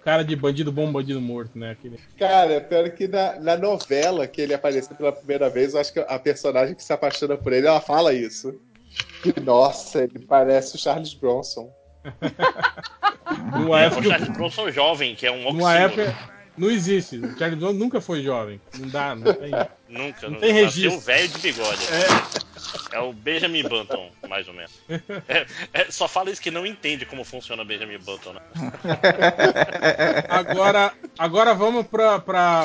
[0.04, 1.72] Cara de bandido bom, bandido morto, né?
[1.72, 1.98] Aquele...
[2.18, 6.00] Cara, pior que na, na novela que ele apareceu pela primeira vez, eu acho que
[6.00, 8.58] a personagem que se apaixona por ele, ela fala isso.
[9.22, 11.70] Que, nossa, ele parece o Charles Bronson.
[13.30, 14.02] É o época.
[14.08, 16.02] Charles Bronson jovem, que é um Numa oxímoro.
[16.02, 16.39] época.
[16.60, 17.16] Não existe.
[17.16, 18.60] O Charles Bronson nunca foi jovem.
[18.78, 19.50] Não dá, não tem.
[19.88, 21.00] Nunca, Não não tem registro.
[21.00, 21.80] velho de bigode.
[22.92, 22.98] É.
[23.00, 24.70] o Benjamin Button, mais ou menos.
[25.26, 28.40] É, é, só fala isso que não entende como funciona Benjamin Button, né?
[30.28, 32.64] Agora, agora vamos para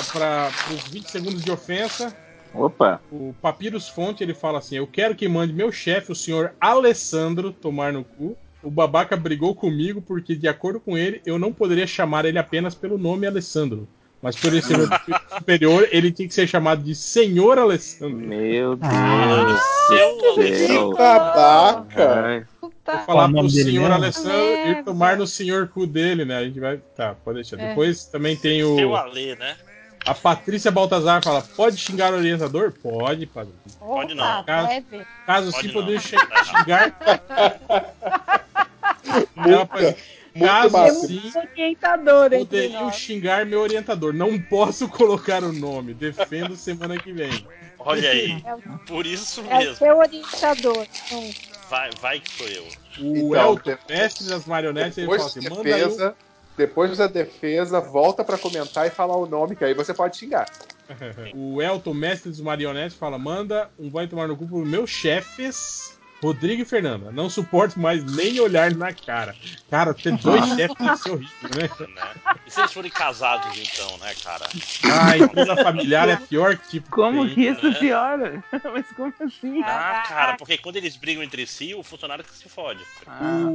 [0.73, 2.13] os 20 segundos de ofensa.
[2.53, 3.01] Opa.
[3.09, 7.53] O Papyrus Fonte ele fala assim: Eu quero que mande meu chefe, o senhor Alessandro,
[7.53, 8.37] tomar no cu.
[8.65, 12.73] O babaca brigou comigo porque, de acordo com ele, eu não poderia chamar ele apenas
[12.73, 13.87] pelo nome Alessandro.
[14.21, 14.87] Mas por ele ser meu
[15.37, 18.17] superior, ele tinha que ser chamado de Senhor Alessandro.
[18.17, 20.89] Meu Deus Seu do céu.
[20.89, 22.47] Que babaca!
[22.59, 22.71] Vou
[23.05, 23.91] falar pro senhor?
[23.91, 26.37] Alessandro ir tomar no senhor cu dele, né?
[26.37, 26.79] A gente vai.
[26.95, 27.59] Tá, pode deixar.
[27.59, 27.69] É.
[27.69, 28.75] Depois também tem o.
[28.75, 29.55] Seu Alê, né?
[30.05, 32.71] A Patrícia Baltazar fala: pode xingar o orientador?
[32.71, 33.53] Pode, padre.
[33.79, 34.43] Pode Opa, não.
[34.43, 35.05] Caso- deve.
[35.25, 36.95] Caso Pode sim, poder xingar.
[39.45, 39.95] Ela pode-
[40.35, 44.13] Muito Caso sim, Orientador poderiam xingar meu orientador.
[44.13, 45.93] Não posso colocar o nome.
[45.93, 47.47] Defendo semana que vem.
[47.79, 48.43] Olha aí.
[48.45, 49.75] É o- Por isso É o mesmo.
[49.77, 50.85] seu orientador.
[51.05, 51.31] Então,
[51.69, 52.63] Vai, vai que sou eu.
[52.99, 56.15] O Então, Elton, mestre das marionetes, ele fala assim: manda aí defesa,
[56.57, 60.49] depois da defesa, volta pra comentar e falar o nome, que aí você pode xingar.
[61.33, 65.94] O Elton, mestre dos marionetes, fala: manda um vai tomar no cu pro meus chefes,
[66.21, 67.11] Rodrigo e Fernanda.
[67.11, 69.35] Não suporto mais nem olhar na cara.
[69.69, 71.69] Cara, ter dois chefes deve ser horrível, né?
[71.79, 72.13] Né?
[72.45, 74.45] E se eles forem casados, então, né, cara?
[74.91, 76.89] Ah, empresa familiar é pior que tipo.
[76.91, 77.35] Como tem.
[77.35, 77.73] que isso né?
[77.79, 78.43] piora?
[78.73, 79.61] Mas como assim?
[79.63, 82.79] Ah, cara, porque quando eles brigam entre si, o funcionário que se fode.
[83.07, 83.47] Ah,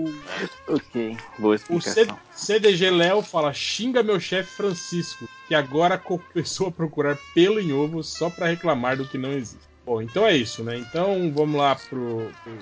[0.68, 2.18] ok, boa O C- explicação.
[2.34, 8.02] CDG Léo fala: xinga meu chefe Francisco, que agora começou a procurar pelo em ovo
[8.02, 9.69] só pra reclamar do que não existe.
[9.84, 10.78] Bom, então é isso, né?
[10.78, 12.58] Então vamos lá pro, pro,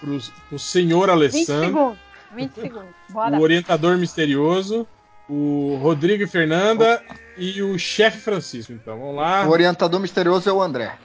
[0.00, 0.18] pro,
[0.48, 1.98] pro senhor 20 Alessandro, segundos.
[2.34, 2.94] 20 segundos.
[3.10, 3.38] Bora.
[3.38, 4.86] o orientador misterioso,
[5.28, 7.02] o Rodrigo e Fernanda
[7.36, 8.72] e o chefe Francisco.
[8.72, 9.46] Então vamos lá.
[9.46, 10.96] O orientador misterioso é o André.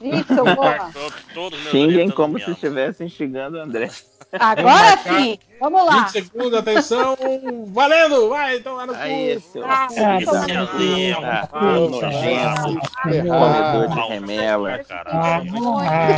[0.00, 0.90] Isso, boa.
[0.92, 3.90] To- Todos meus Xinguem orientadores como se estivessem xingando o André.
[4.32, 4.64] Agora
[4.96, 5.14] marcar.
[5.20, 5.38] sim.
[5.58, 6.00] Vamos lá.
[6.04, 7.16] 20 segundos, atenção,
[7.68, 8.28] valendo!
[8.28, 11.88] Vai, então lá no Aí, seu Ah, isso é um puta, Ah,
[13.08, 14.80] comedor de remela.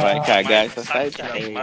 [0.02, 1.54] Vai cagar essa sai daí.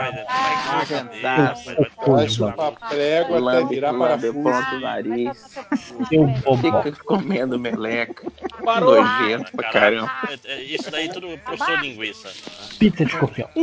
[0.77, 1.75] Nojentaço.
[2.07, 4.33] Baixa uma prégua até virar parafuso.
[4.33, 5.55] ponto o nariz.
[6.61, 8.31] Fica comendo meleca.
[8.79, 10.11] Nojento pra caramba.
[10.45, 12.29] É, é, Isso daí tudo professor linguiça.
[12.79, 13.49] Pizza de copião.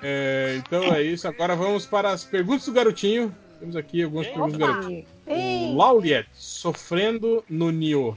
[0.00, 1.26] É, então é isso.
[1.26, 3.34] Agora vamos para as perguntas do garotinho.
[3.58, 5.04] Temos aqui algumas perguntas do garotinho.
[5.26, 8.16] O Lauliet, sofrendo no Nioh.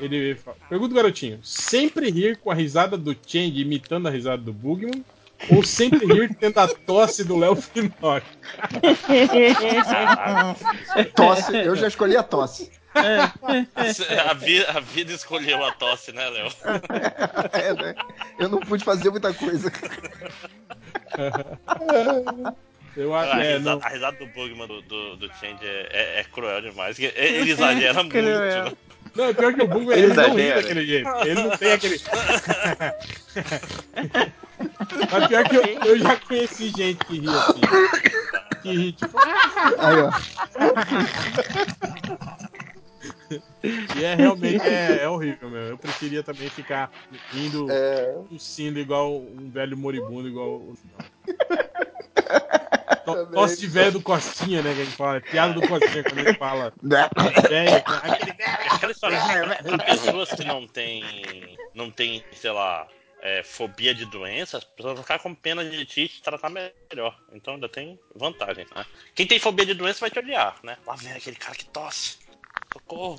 [0.00, 4.42] Ele fala, pergunta do garotinho: sempre rir com a risada do Change imitando a risada
[4.42, 5.04] do Bugman?
[5.50, 8.26] Ou sempre rir tendo a tosse do Léo Finocchi?
[11.14, 12.70] Tosse, eu já escolhi a tosse.
[12.94, 16.48] A vida, a vida escolheu a tosse, né, Léo?
[17.52, 17.94] É, né?
[18.38, 19.70] Eu não pude fazer muita coisa.
[22.96, 23.82] Eu A acho é, risada, não.
[23.86, 26.98] a risada do Bugman do, do, do Change é, é- é cruel demais.
[26.98, 28.16] Ele ele exagera muito.
[28.16, 28.72] Né?
[29.14, 31.08] Não, pior que o Bugman Ele ele não ri daquele jeito.
[31.20, 32.00] Ele não tem aquele.
[35.12, 37.60] Mas pior que eu, eu já conheci gente que ri assim.
[38.62, 39.16] Que ri tipo.
[39.78, 40.10] Aí, ó.
[43.96, 45.62] E é realmente é, é horrível, meu.
[45.62, 46.90] Eu preferia também ficar
[47.34, 47.66] indo
[48.28, 50.62] tossindo igual um velho moribundo, igual
[53.32, 54.74] Tosse de velho do Costinha, né?
[54.74, 55.16] Que a gente fala.
[55.16, 56.72] É piada do Costinha quando gente fala.
[56.82, 58.32] Velho, aquele
[58.70, 61.02] Aquela história de pessoas que não têm,
[61.74, 62.86] não tem, sei lá,
[63.20, 66.50] é, fobia de doenças, as pessoas vão ficar com pena de ti e te tratar
[66.50, 67.18] melhor.
[67.32, 68.84] Então ainda tem vantagem, né?
[69.14, 70.76] Quem tem fobia de doença vai te odiar, né?
[70.86, 72.18] Lá vem aquele cara que tosse.
[72.78, 73.18] Socorro.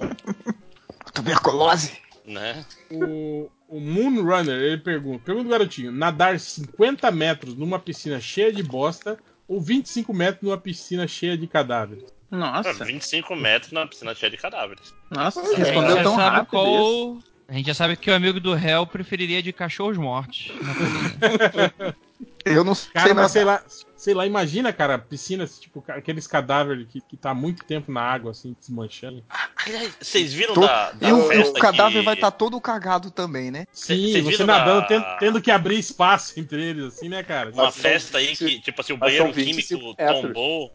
[1.14, 1.98] Tuberculose.
[2.26, 2.64] Né?
[2.92, 8.62] O, o Moonrunner, ele pergunta: pergunta do garotinho: nadar 50 metros numa piscina cheia de
[8.62, 12.06] bosta ou 25 metros numa piscina cheia de cadáveres?
[12.30, 12.86] Nossa.
[12.86, 14.94] 25 metros na piscina cheia de cadáveres.
[15.10, 17.18] Nossa, A gente já sabe qual.
[17.50, 20.52] A gente já sabe que o amigo do réu preferiria de cachorros mortos.
[22.46, 23.64] Eu não sei Cara, mas sei lá,
[23.96, 28.02] sei lá, imagina, cara, piscinas, tipo, aqueles cadáveres que, que tá há muito tempo na
[28.02, 29.24] água, assim, desmanchando.
[29.56, 32.06] Aliás, vocês viram Tô- da, da E o, festa o cadáver que...
[32.06, 33.66] vai estar todo cagado também, né?
[33.72, 37.52] Sim, Vocês você nadando, da- tendo, tendo que abrir espaço entre eles, assim, né, cara?
[37.52, 40.72] Uma festa aí que, tipo assim, o banheiro são 25 químico tombou.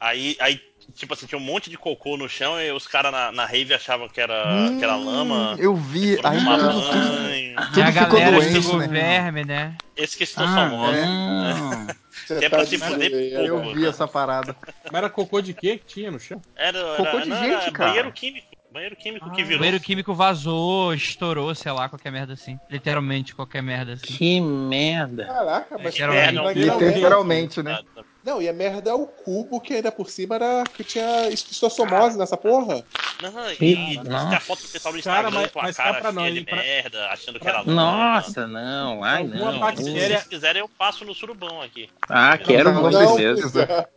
[0.00, 0.60] Aí, aí,
[0.92, 3.72] tipo assim, tinha um monte de cocô no chão e os caras na, na rave
[3.74, 5.54] achavam que era, que era lama.
[5.54, 8.86] Hum, Eu vi, tomar tudo, tudo, tudo a ficou galera doente, né?
[8.88, 9.76] verme, né?
[9.96, 10.92] Esse que estou Ah, famoso.
[10.92, 11.04] é.
[11.06, 11.94] né?
[12.26, 13.46] Que é tá pra se de fuder pouco.
[13.46, 13.88] Eu vi né?
[13.88, 14.56] essa parada.
[14.84, 16.40] Mas era cocô de quê que tinha no chão?
[16.56, 17.88] Era, era, Cocô de não, gente, era cara.
[17.90, 18.46] banheiro químico.
[18.72, 19.58] Banheiro químico que O virou.
[19.60, 22.58] banheiro químico vazou, estourou, sei lá, qualquer merda assim.
[22.68, 24.04] Literalmente qualquer merda assim.
[24.14, 25.26] Que merda.
[25.26, 26.66] Caraca, mas Literalmente.
[26.66, 27.78] pra- pra- Literalmente, né?
[28.24, 32.16] Não, e a merda é o cubo que ainda por cima era que tinha estossomose
[32.16, 32.82] nessa porra.
[33.22, 36.00] Não, e que a foto do pessoal do Cara, Instagram mas- com a mas cara
[36.00, 37.72] pra cheia nós, de pra- merda, achando que era lama.
[37.74, 39.04] Nossa, não.
[39.04, 39.52] Ai, Alguma não.
[39.52, 41.90] Se bactéria- vocês quiserem, eu passo no surubão aqui.
[42.08, 43.88] Ah, quero Não, com não certeza.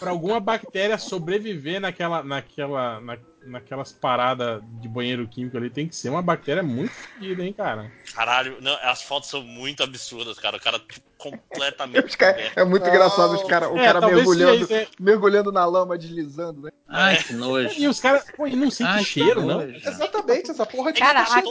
[0.00, 5.96] Pra alguma bactéria sobreviver naquela, naquela, na, naquelas paradas de banheiro químico ali, tem que
[5.96, 7.90] ser uma bactéria muito fodida, hein, cara?
[8.14, 10.56] Caralho, não, as fotos são muito absurdas, cara.
[10.56, 12.16] O cara tipo, completamente.
[12.18, 15.96] Cara- é muito engraçado os cara, o É, cara mergulhando, seja isso, mergulhando na lama,
[15.98, 16.70] deslizando, né?
[16.88, 17.78] Ai, que nojo.
[17.78, 19.58] E os caras, pô, e não sente Ai, que cheiro, não?
[19.58, 19.76] nojo.
[19.86, 21.42] Exatamente, essa porra de Caraca.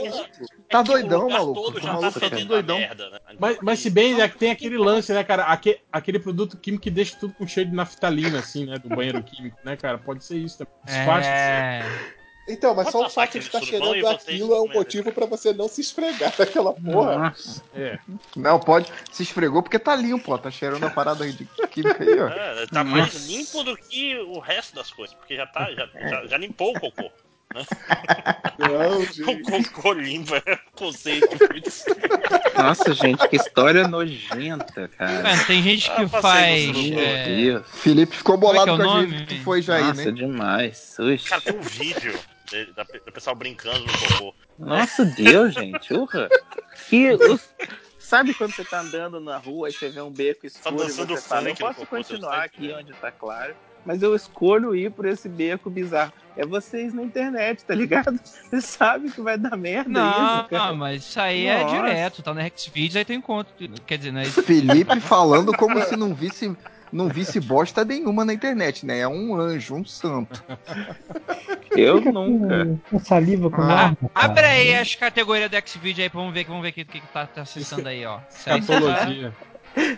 [0.70, 1.54] Tá doidão, maluco.
[1.62, 2.78] todo já maluco tá tá a doidão.
[2.78, 3.20] merda, né?
[3.40, 5.44] Mas, mas se bem é que tem aquele lance, né, cara?
[5.44, 8.78] Aque- aquele produto químico que deixa tudo com cheiro de naftalina, assim, né?
[8.78, 9.98] Do banheiro químico, né, cara?
[9.98, 10.74] Pode ser isso também.
[10.86, 11.30] Disfarça.
[11.30, 11.79] É.
[12.50, 15.54] Então, mas Pode só o fato de estar cheirando aquilo é um motivo pra você
[15.54, 17.18] não se esfregar daquela porra.
[17.18, 17.64] Nossa.
[17.76, 18.00] É.
[18.36, 18.92] Não, pode.
[19.12, 20.38] Se esfregou porque tá limpo, ó.
[20.38, 22.28] Tá cheirando a parada aí de química aí, ó.
[22.28, 26.26] É, tá mais limpo do que o resto das coisas, porque já tá, já, já,
[26.26, 27.12] já limpou o cocô.
[27.54, 27.66] Né?
[28.60, 29.42] Não, gente.
[29.72, 31.70] cocô limpo é um conceito muito
[32.58, 35.24] Nossa, gente, que história nojenta, cara.
[35.24, 36.66] Mano, tem gente que Ah, faz.
[36.98, 37.64] é.
[37.76, 40.12] Felipe ficou é bolado é com a gente que foi já aí, Nossa, né?
[40.12, 40.96] demais.
[41.00, 41.28] Ux.
[41.30, 42.14] Cara, tem um vídeo
[42.76, 44.36] da, do pessoal brincando no cocô.
[44.58, 45.94] Nossa, Deus, gente.
[45.94, 46.28] Urra.
[46.90, 47.50] Que os-
[47.98, 51.16] Sabe quando você tá andando na rua e você vê um beco escuro e dançando
[51.16, 55.06] você fala, eu posso continuar tá aqui onde tá claro, mas eu escolho ir por
[55.06, 56.14] esse beco bizarro.
[56.38, 58.18] É vocês na internet, tá ligado?
[58.24, 60.74] Você sabe que vai dar merda Não, isso, cara.
[60.74, 61.76] mas isso aí é Nossa.
[61.76, 63.54] direto, tá no Xvideos, aí tu encontra.
[63.86, 64.24] Quer dizer, né?
[64.46, 66.56] Felipe falando como se não visse,
[66.94, 69.00] não visse bosta nenhuma na internet, né?
[69.00, 70.42] É um anjo, um santo.
[71.72, 72.80] Eu nunca.
[72.90, 73.98] Com saliva com Ah, cara.
[74.16, 77.02] Abre aí as categorias do Xvideos aí pra vamos ver, vamos ver o que, que,
[77.02, 78.20] que tá, tá acessando aí, ó.
[78.30, 79.34] Escatologia.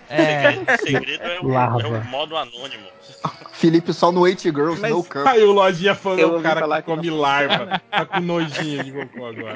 [0.10, 1.82] É, O segredo é o, Larva.
[1.82, 2.88] é o modo anônimo.
[3.54, 5.26] Felipe só no Eight Girls, Mas- no cup.
[5.28, 7.82] Aí o Lojinha Eu falou o cara que come não larva.
[7.92, 9.56] Tá com nojinho de cocô agora.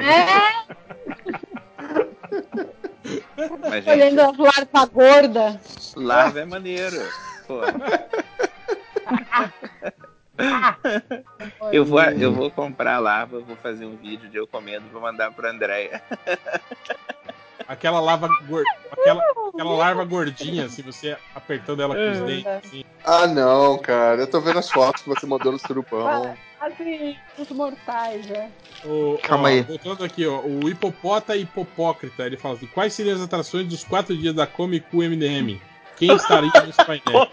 [3.62, 5.94] Mas, gente, Olhando as larvas gordas.
[5.96, 6.98] larva é maneiro.
[7.48, 7.62] Pô.
[11.72, 15.32] Eu vou, eu vou comprar larva, vou fazer um vídeo de eu comendo, vou mandar
[15.32, 16.02] pra Andréia.
[17.68, 18.64] Aquela lava gor...
[18.92, 19.24] aquela,
[19.54, 22.48] aquela larva gordinha, assim, você apertando ela com os dentes.
[22.48, 22.84] Assim.
[23.04, 24.22] Ah, não, cara.
[24.22, 26.36] Eu tô vendo as fotos que você mandou no surubão.
[26.60, 28.52] Assim, os mortais, né?
[28.84, 29.62] O, Calma ó, aí.
[29.62, 30.42] Voltando aqui, ó.
[30.42, 34.48] O hipopota e hipopócrita, ele fala assim: quais seriam as atrações dos quatro dias da
[34.48, 35.62] Comic Con MDM?
[35.98, 37.30] Quem estaria nos painéis?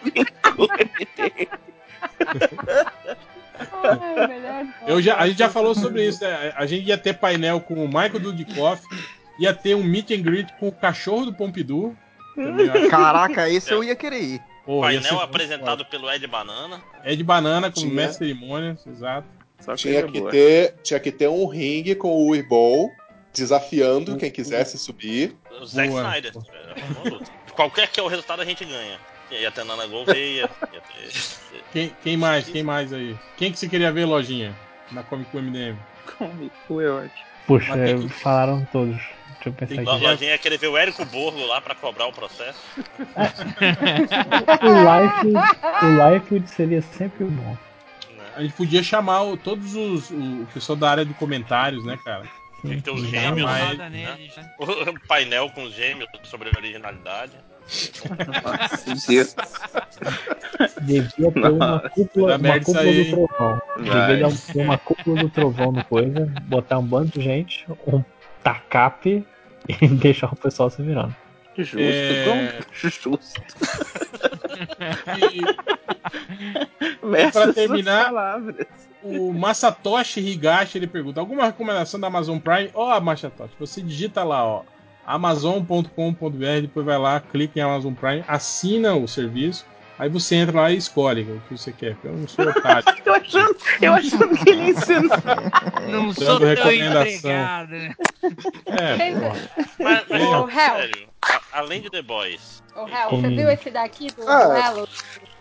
[3.83, 6.53] Ai, melhor Eu já, a gente já falou sobre isso, né?
[6.57, 8.83] A gente ia ter painel com o Michael Dudikoff,
[9.39, 11.95] ia ter um meet and greet com o cachorro do Pompidou.
[12.91, 14.41] Caraca, esse eu ia querer ir.
[14.65, 16.81] Pô, Painel apresentado pelo Ed Banana.
[17.03, 17.95] É de banana como Tinha.
[17.95, 19.27] mestre de cerimônias, exato.
[19.61, 20.31] Só Tinha que, boa.
[20.31, 22.91] ter, tinha que ter um ringue com o Weeble
[23.33, 25.37] desafiando quem quisesse subir.
[25.61, 26.03] O Zack Boa.
[26.03, 26.33] Snyder.
[26.37, 27.53] É.
[27.55, 28.99] Qualquer que é o resultado, a gente ganha.
[29.31, 31.61] Ia ter Nana Gouveia, ter.
[31.73, 32.49] Quem, quem mais?
[32.49, 33.17] Quem mais aí?
[33.37, 34.55] Quem que você queria ver, lojinha?
[34.91, 35.77] na Comic Con MDM?
[36.19, 37.13] Comic Con é ótimo.
[37.47, 39.01] Puxa, Mas tem que- falaram todos.
[39.45, 39.53] Deixa eu
[39.85, 40.25] pensar O aqui.
[40.25, 42.59] Ia querer ver o Érico Borgo lá pra cobrar o processo.
[44.63, 45.33] O Life,
[45.83, 45.87] o
[46.37, 47.57] Life seria sempre bom.
[48.37, 51.99] A gente podia chamar o- todos os o, o pessoal da área de comentários, né,
[52.05, 52.23] cara?
[52.63, 54.17] Tem que ter os gêmeos, mas- né?
[54.59, 57.33] O painel com os gêmeos sobre a originalidade.
[60.83, 63.63] Devia ter uma cúpula, uma cúpula do trovão.
[63.79, 68.03] Devia ter uma cúpula do trovão no coisa, botar um bando de gente, um
[68.43, 69.25] tacape
[69.81, 71.15] e deixar o pessoal se virando.
[71.57, 72.25] Justo, É.
[72.25, 72.49] como?
[72.73, 73.19] Justo.
[75.23, 78.13] E pra Essas terminar,
[79.03, 82.71] o Masatoshi Higashi ele pergunta: alguma recomendação da Amazon Prime?
[82.75, 84.63] Ó, Masatoshi, você digita lá, ó,
[85.07, 89.67] amazon.com.br, depois vai lá, clica em Amazon Prime, assina o serviço,
[90.03, 91.97] aí você entra lá e escolhe o que você quer.
[92.05, 92.85] Eu não sou otário.
[93.05, 95.09] eu, achando, eu achando que ele ensinou.
[95.91, 97.31] Não Dando sou tão recomendação.
[97.31, 97.95] empregado, né?
[98.67, 98.97] É.
[99.79, 100.49] Mas, mas Hel.
[100.51, 102.63] sério, a- além de The Boys.
[102.75, 103.37] Ô, Hel, você Comigo.
[103.37, 104.45] viu esse daqui do Ah.
[104.47, 104.89] duelo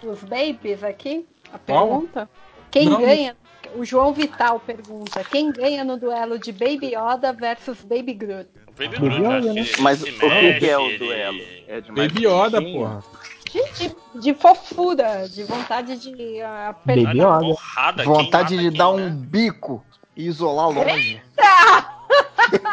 [0.02, 1.26] dos babies aqui?
[1.54, 1.88] A Qual?
[1.88, 2.30] pergunta?
[2.70, 3.02] Quem Não.
[3.02, 3.36] ganha?
[3.76, 8.50] O João Vital pergunta: quem ganha no duelo de Baby Yoda versus Baby Groot?
[8.68, 9.38] O Baby Groot, né?
[9.62, 11.40] ele Mas o que, mexe, que é o ele- duelo?
[11.68, 13.04] É Baby Yoda, porra.
[13.52, 16.10] De, de, de fofura, de vontade de
[16.42, 17.40] uh, Baby Olha, Yoda.
[17.40, 19.26] porrada, Vontade de dar quem, um né?
[19.28, 19.86] bico
[20.16, 21.22] e isolar longe.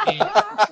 [0.04, 0.18] Quem,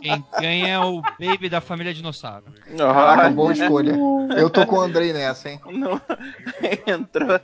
[0.00, 2.44] quem ganha é o baby da família dinossauro.
[2.76, 3.96] Caraca, boa escolha.
[4.36, 5.60] Eu tô com o Andrei nessa, hein?
[5.66, 6.00] Não.
[6.86, 7.40] Entrou.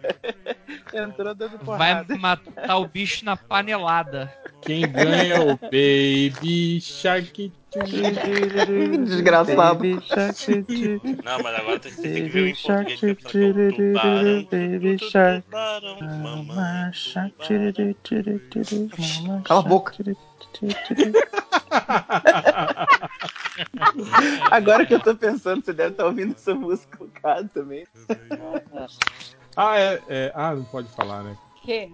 [0.93, 2.17] Entrou dando Vai porrada.
[2.19, 4.33] matar o bicho na panelada.
[4.63, 7.53] Quem ganha é o Baby Shark.
[9.05, 9.57] Desgraçado.
[11.25, 13.07] Não, mas agora tem, tem que ver o em shark, português é
[13.93, 14.45] tubarão,
[15.45, 16.57] tubarão, mamãe.
[19.45, 19.93] Cala a shark, boca.
[24.51, 27.87] Agora que eu tô pensando, você deve estar ouvindo essa música no caso também.
[29.57, 31.37] Ah, é, é- Ah, não pode falar, né?
[31.63, 31.91] Que?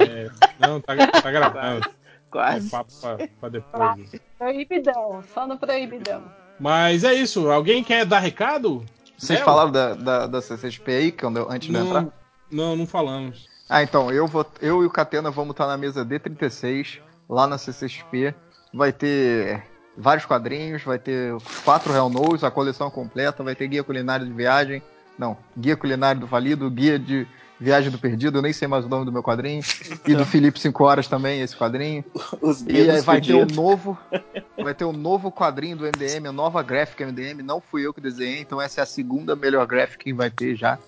[0.00, 1.88] É, não, tá, tá gravando.
[2.30, 2.70] É Quase.
[2.70, 4.20] papo pra, pra depois.
[4.38, 6.22] Proibidão, só no proibidão.
[6.58, 7.50] Mas é isso.
[7.50, 8.84] Alguém quer dar recado?
[9.18, 9.44] Vocês Léo?
[9.44, 12.02] falaram da, da, da CCXP aí, que eu, antes de eu entrar?
[12.02, 12.12] Não,
[12.50, 13.48] não, não falamos.
[13.68, 17.58] Ah, então, eu, vou, eu e o Catena vamos estar na mesa D36, lá na
[17.58, 18.34] CCXP.
[18.72, 19.62] Vai ter
[19.96, 24.32] vários quadrinhos, vai ter quatro Real Knows, a coleção completa, vai ter guia culinário de
[24.32, 24.82] viagem.
[25.18, 27.26] Não, guia culinário do Valido, guia de
[27.60, 29.62] viagem do perdido, eu nem sei mais o nome do meu quadrinho.
[30.06, 32.02] E do Felipe 5 Horas também, esse quadrinho.
[32.40, 33.98] Os E aí vai ter um novo.
[34.62, 37.42] Vai ter um novo quadrinho do MDM, a nova gráfica MDM.
[37.42, 40.54] Não fui eu que desenhei, então essa é a segunda melhor gráfica que vai ter
[40.54, 40.78] já.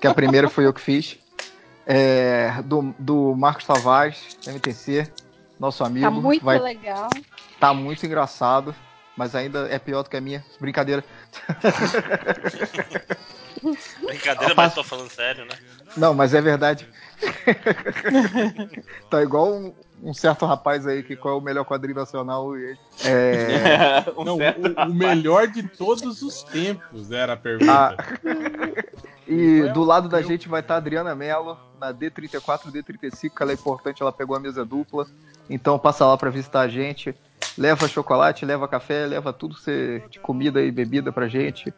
[0.00, 1.18] Que a primeira foi eu que fiz.
[1.84, 5.10] É, do, do Marcos Tavares, MTC,
[5.58, 6.06] nosso amigo.
[6.06, 7.08] Tá muito vai, legal.
[7.58, 8.72] tá muito engraçado,
[9.16, 10.44] mas ainda é pior do que a minha.
[10.60, 11.04] Brincadeira.
[14.06, 15.56] Brincadeira, mas tô falando sério, né?
[15.96, 16.88] Não, mas é verdade.
[19.10, 22.54] tá igual um, um certo rapaz aí que qual é o melhor quadrinho nacional.
[23.04, 27.72] É, Um Não, o, o melhor de todos os tempos era a pergunta.
[27.72, 27.96] Ah,
[29.28, 33.52] E do lado da gente vai estar a Adriana Mello, na D34, D35, que ela
[33.52, 35.06] é importante, ela pegou a mesa dupla.
[35.50, 37.14] Então passa lá para visitar a gente.
[37.56, 39.54] Leva chocolate, leva café, leva tudo
[40.08, 41.72] de comida e bebida pra gente.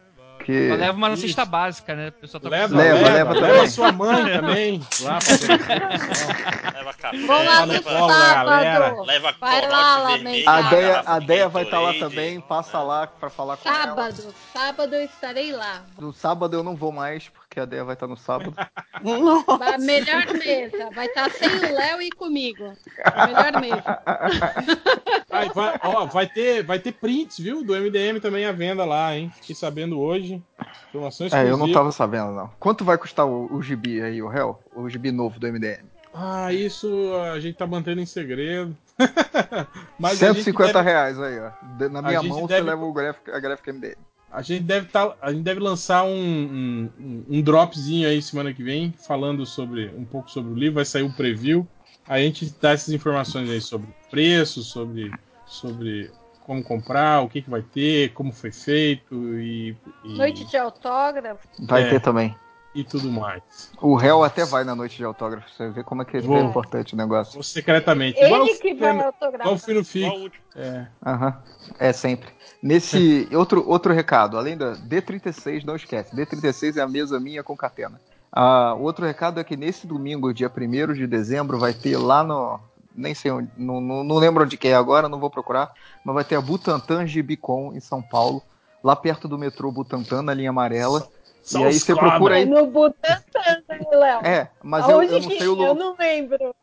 [0.51, 0.69] Que...
[0.69, 2.11] Só leva uma cesta básica, né?
[2.11, 3.69] Tá Leva, Leva, leva, leva leva, também.
[3.71, 4.83] sua mãe também.
[5.01, 8.85] Lá pra Leva café, Vamos lá Tá no colo da galera.
[8.89, 9.03] sábado.
[9.07, 10.49] leva Vai lá, vermelho.
[10.49, 12.15] A Deia, a de Deia vai estar lá Gatorade.
[12.15, 13.79] também, passa lá pra falar com ela.
[13.85, 15.83] Sábado, sábado eu estarei lá.
[15.99, 18.55] No sábado eu não vou mais, porque a Deia vai estar no sábado.
[19.03, 20.89] A melhor mesa.
[20.95, 22.73] Vai estar sem o Léo e comigo.
[23.05, 23.83] A melhor mesa.
[25.33, 27.65] Ai, vai, ó, vai ter, vai ter prints, viu?
[27.65, 29.33] Do MDM também à venda lá, hein?
[29.41, 30.41] Fiquei sabendo hoje.
[30.89, 31.53] Informação É, exclusiva.
[31.53, 32.49] eu não tava sabendo, não.
[32.61, 34.57] Quanto vai custar o, o gibi aí, o réu?
[34.75, 35.85] O gibi novo do MDM?
[36.15, 38.77] Ah, isso a gente tá mantendo em segredo.
[39.99, 41.51] Mas a gente 150 deve- reais aí, ó.
[41.89, 43.97] Na minha mão deve- você leva o gráfico, a gráfica MDM.
[44.31, 48.63] A gente deve tá, a gente deve lançar um, um, um- dropzinho aí semana que
[48.63, 51.67] vem, falando sobre um pouco sobre o livro, vai sair um preview.
[52.07, 55.13] Aí a gente dá essas informações aí sobre preço, sobre,
[55.47, 56.11] sobre
[56.45, 61.47] como comprar, o que, que vai ter, como foi feito e, e, Noite de autógrafo.
[61.67, 61.91] Vai É.
[61.91, 62.35] ter também.
[62.75, 63.43] E tudo mais.
[63.81, 66.37] O réu até vai na noite de autógrafo, você vê como é que Vou.
[66.37, 67.37] é importante o negócio.
[67.37, 68.19] Ou secretamente.
[68.19, 69.59] Ele Igual que vai no- autografar.
[69.95, 70.31] igual o?
[70.55, 70.87] É.
[71.05, 71.43] Aham,
[71.79, 72.29] é sempre.
[72.63, 77.57] Nesse outro, outro recado, além da D36, não esquece, D36 é a mesa minha com
[77.57, 78.01] catena.
[78.33, 82.61] Ah, outro recado é que nesse domingo, dia 1 de dezembro, vai ter lá no,
[82.95, 85.73] nem sei onde, não, não, não lembro onde que é agora, não vou procurar,
[86.05, 88.41] mas vai ter a Butantan Gibicon em São Paulo,
[88.85, 91.09] lá perto do metrô Butantan, na linha amarela.
[91.51, 92.45] São e aí você procura aí.
[92.47, 94.21] No Butantan, né, Léo?
[94.25, 95.67] É, mas eu, eu não que sei o é?
[95.67, 95.75] Eu lugar.
[95.75, 96.55] não lembro.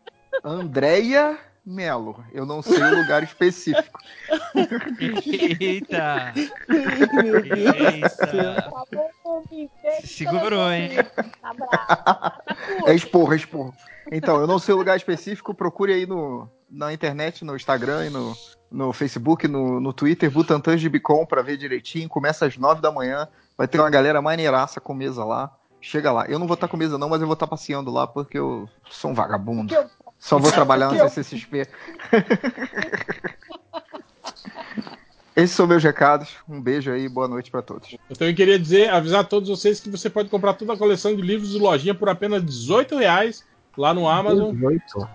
[0.41, 2.23] Andréia Melo.
[2.31, 3.99] Eu não sei o lugar específico.
[5.59, 6.33] Eita!
[7.21, 8.71] Meu Deus Eita!
[8.71, 8.85] Tá
[9.83, 10.91] é segurou, hein?
[12.85, 13.73] É esporro, é esporro.
[14.09, 18.09] Então, eu não sei o lugar específico, procure aí no, na internet, no Instagram e
[18.09, 18.33] no,
[18.71, 22.09] no Facebook, no, no Twitter, Butantan Gibicon, pra ver direitinho.
[22.09, 25.51] Começa às nove da manhã, vai ter uma galera maneiraça com mesa lá.
[25.79, 26.25] Chega lá.
[26.25, 28.67] Eu não vou estar com mesa não, mas eu vou estar passeando lá porque eu
[28.89, 29.73] sou um vagabundo.
[30.19, 31.67] Só vou trabalhar na CCXP.
[35.37, 36.29] Esses são meus recados.
[36.49, 37.95] Um beijo aí, boa noite pra todos.
[38.09, 41.15] Eu também queria dizer, avisar a todos vocês que você pode comprar toda a coleção
[41.15, 43.45] de livros do Lojinha por apenas 18 reais
[43.77, 44.51] lá no Amazon.
[44.55, 45.07] 18.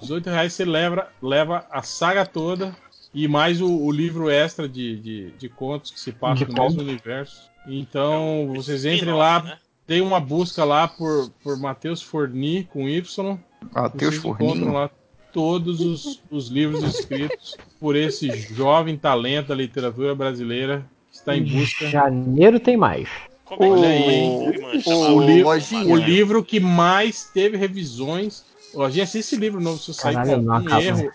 [0.00, 2.74] 18 reais você leva, leva a saga toda
[3.12, 6.80] e mais o, o livro extra de, de, de contos que se passa no mesmo
[6.82, 7.48] universo.
[7.66, 9.58] Então, vocês entrem lá, né?
[9.86, 13.38] deem uma busca lá por, por Matheus Forni com Y.
[13.74, 14.44] Matheus Vocês Forni.
[14.46, 14.90] encontram lá
[15.32, 21.44] todos os, os livros escritos por esse jovem talento da literatura brasileira que está em
[21.44, 21.88] busca.
[21.88, 23.08] Janeiro tem mais.
[23.50, 25.92] Olha aí, o o, li- Lojinha.
[25.92, 28.44] o livro que mais teve revisões.
[28.74, 30.82] Lojinha, se esse livro novo se sair Caralho, com algum acaba.
[30.82, 31.12] erro,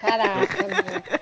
[0.00, 0.56] Caraca,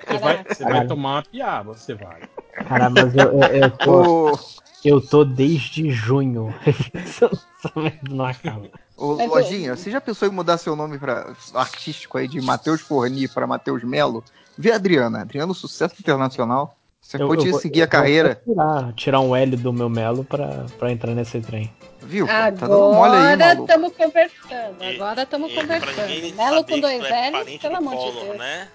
[0.07, 2.21] você vai, você vai tomar uma piaba, você vai.
[2.67, 4.39] Cara, mas eu, eu, eu tô.
[4.83, 6.53] Eu tô desde junho.
[8.09, 8.69] Não acaba.
[8.95, 13.27] Ô, Lojinha, você já pensou em mudar seu nome para artístico aí de Matheus Forni
[13.27, 14.23] para Matheus Melo?
[14.57, 15.21] Vê a Adriana.
[15.21, 16.78] Adriana, sucesso internacional.
[17.01, 18.41] Você Eu- pode eu vou- seguir a carreira.
[18.45, 21.71] Tirar, tirar um L do meu Melo pra, pra entrar nesse trem.
[22.01, 22.25] Viu?
[22.27, 22.31] pô?
[22.31, 23.61] Tá dando mole aí, Agora maluco.
[23.63, 24.83] estamos conversando.
[24.83, 26.35] Agora estamos conversando.
[26.35, 28.37] Melo com dois é L's, pelo do amor de Deus.
[28.37, 28.67] né?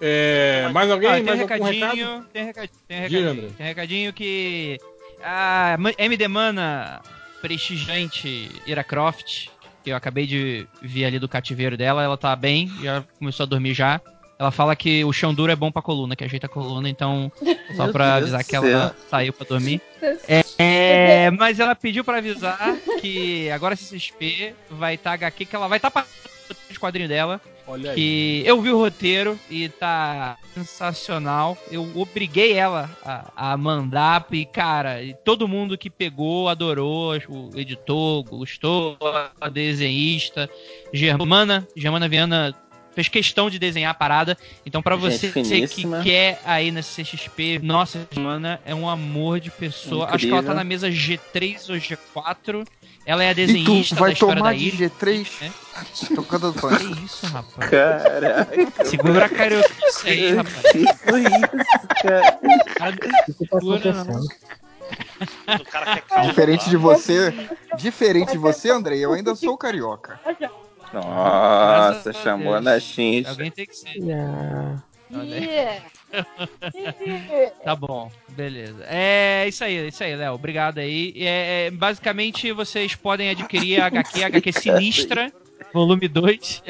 [0.00, 1.08] É, mais alguém?
[1.08, 2.26] Ah, tem um mais recadinho, recado?
[2.32, 4.78] Tem recadinho, tem recadinho, tem recadinho que
[5.22, 7.00] a MD Mana,
[7.42, 9.48] prestigiante Ira Croft,
[9.88, 13.46] que eu acabei de ver ali do cativeiro dela, ela tá bem, já começou a
[13.46, 14.00] dormir já.
[14.38, 17.32] Ela fala que o chão duro é bom pra coluna, que ajeita a coluna, então
[17.74, 19.80] só pra Deus avisar que ela saiu pra dormir.
[20.28, 25.56] É, é, mas ela pediu pra avisar que agora a CCXP vai estar HQ, que
[25.56, 26.06] ela vai estar tá
[26.70, 27.40] de quadrinho dela.
[27.68, 27.96] Olha aí.
[27.96, 31.56] Que eu vi o roteiro e tá sensacional.
[31.70, 37.12] Eu obriguei ela a, a mandar e, cara, e todo mundo que pegou adorou.
[37.28, 38.96] O editor gostou,
[39.38, 40.48] a desenhista.
[40.92, 42.54] Germana, Germana Viana
[42.98, 44.36] fez questão de desenhar a parada.
[44.66, 46.02] Então, pra Gente você que finíssima.
[46.02, 50.06] quer aí na CXP, nossa, Germana é um amor de pessoa.
[50.06, 50.54] Acho que ela tá Incrível.
[50.56, 52.66] na mesa G3 ou G4.
[53.06, 54.80] Ela é a E desenhista tu vai da história tomar da de Iris.
[54.80, 55.26] G3?
[55.42, 55.52] né?
[56.16, 57.70] Tô cantando Que isso, rapaz?
[57.70, 58.84] Caraca.
[58.84, 60.62] Segura a carioquice aí, rapaz.
[60.72, 62.38] Que foi isso, cara?
[63.30, 64.28] O que tá acontecendo?
[65.60, 66.26] O cara quer causar.
[66.28, 67.32] Diferente de você,
[67.78, 70.18] diferente de você, André, eu ainda sou carioca.
[70.92, 72.64] Nossa, a chamou Deus.
[72.64, 73.30] na chincha.
[73.30, 73.96] Alguém tem que ser.
[73.96, 74.82] Yeah.
[75.12, 75.44] Olha aí.
[75.44, 75.84] Yeah.
[77.64, 78.84] Tá bom, beleza.
[78.88, 80.34] É isso aí, é isso aí, Léo.
[80.34, 81.12] Obrigado aí.
[81.16, 85.32] É, é, basicamente, vocês podem adquirir a HQ, HQ Sinistra,
[85.72, 86.62] volume 2.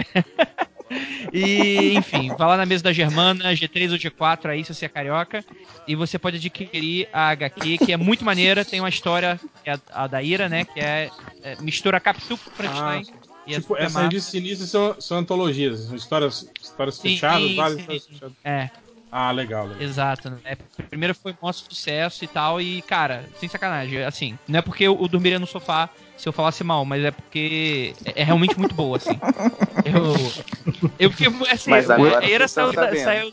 [1.32, 4.88] e, enfim, vai lá na mesa da Germana, G3 ou G4 aí, se você é
[4.88, 5.44] carioca.
[5.86, 8.64] E você pode adquirir a HQ, que é muito maneira.
[8.64, 10.64] Tem uma história, que é a, a da Ira, né?
[10.64, 11.10] Que é,
[11.42, 13.17] é mistura Capitu com Frankenstein.
[13.48, 14.06] E é Tipo, essas massa.
[14.06, 17.80] revistas sinistras são, são antologias, são histórias, histórias Sim, fechadas, sim, várias sim.
[17.80, 18.32] histórias fechadas.
[18.44, 18.70] É.
[19.10, 19.82] Ah, legal, legal.
[19.82, 20.54] Exato, né?
[20.90, 24.84] Primeiro foi um maior sucesso e tal, e, cara, sem sacanagem, assim, não é porque
[24.84, 28.58] eu, eu dormiria no sofá se eu falasse mal, mas é porque é, é realmente
[28.58, 29.18] muito boa, assim.
[29.88, 30.82] Eu.
[30.98, 31.28] Eu fiquei.
[31.50, 33.32] Assim, Mas agora a Ira vocês estão saiu, sabendo.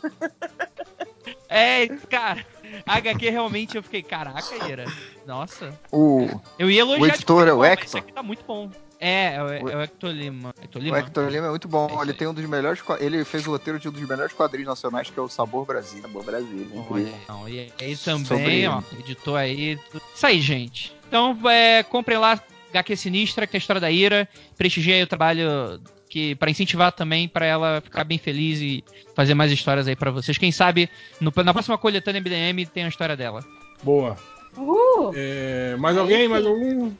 [1.48, 2.44] É, cara,
[2.86, 4.84] a HQ realmente eu fiquei, caraca, Ira.
[5.26, 5.78] Nossa.
[5.92, 7.86] O, Eu ia elogiar o editor é o Hector.
[7.86, 8.70] Isso aqui tá muito bom.
[8.98, 10.54] É, é, o- é o Hector Lima.
[10.62, 10.98] Hector O Lima?
[10.98, 12.02] Hector Lima é muito bom.
[12.02, 12.82] Ele tem um dos melhores.
[12.98, 16.00] Ele fez o roteiro de um dos melhores quadrinhos nacionais, que é o Sabor Brasil.
[16.00, 17.12] Sabor Brasil, incrível.
[17.28, 19.78] não, e aí também, Sobre- ó, editou aí.
[20.14, 20.94] Isso aí, gente.
[21.08, 24.28] Então, é, comprem lá HQ Sinistra, que tem a história da Ira.
[24.56, 28.82] Prestigiem aí o trabalho que para incentivar também para ela ficar bem feliz e
[29.14, 30.38] fazer mais histórias aí pra vocês.
[30.38, 30.88] Quem sabe
[31.20, 33.44] no- na próxima coletânea MDM tem a história dela.
[33.82, 34.16] Boa.
[34.56, 36.28] Uh, É, mais alguém?
[36.28, 36.90] Mais algum?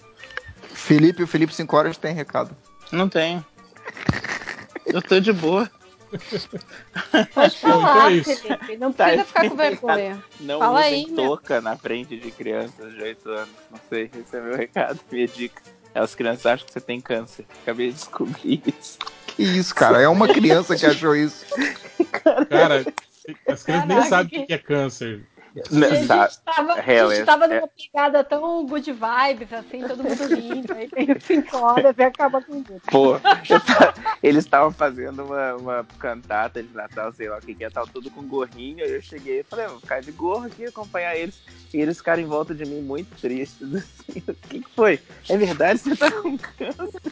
[0.86, 2.56] Felipe, o Felipe 5 horas tem recado.
[2.92, 3.44] Não tenho.
[4.86, 5.68] Eu tô de boa.
[7.34, 8.22] pode Então falar, é.
[8.22, 8.76] Felipe.
[8.76, 10.24] Não Tá, precisa ficar com vergonha.
[10.38, 11.16] Não Fala usem aí, meu.
[11.16, 13.48] touca na frente de crianças de 8 anos.
[13.70, 15.60] Não sei, esse é meu recado, minha dica.
[15.92, 17.44] As crianças acham que você tem câncer.
[17.62, 18.98] Acabei de descobrir isso.
[19.26, 20.00] Que isso, cara?
[20.00, 21.44] É uma criança que achou isso.
[22.48, 22.84] Cara,
[23.48, 25.26] as crianças nem Caraca, sabem o que- que é câncer.
[25.56, 26.06] E a gente
[26.44, 30.34] tava, a Real, gente é- tava é- numa pegada tão good vibes, assim, todo mundo
[30.34, 32.82] rindo, aí tem cinco horas e acaba com tudo.
[32.90, 33.14] Pô,
[34.22, 37.86] eles estavam fazendo uma, uma cantata de Natal, sei lá o que que é, tava
[37.90, 38.84] tudo com gorrinho.
[38.84, 41.40] Aí eu cheguei e falei, "Ah, vou ficar de gorro aqui, acompanhar eles.
[41.72, 43.66] E eles ficaram em volta de mim muito tristes.
[43.74, 45.00] Assim, o que, que foi?
[45.28, 47.02] É verdade, você tá com câncer?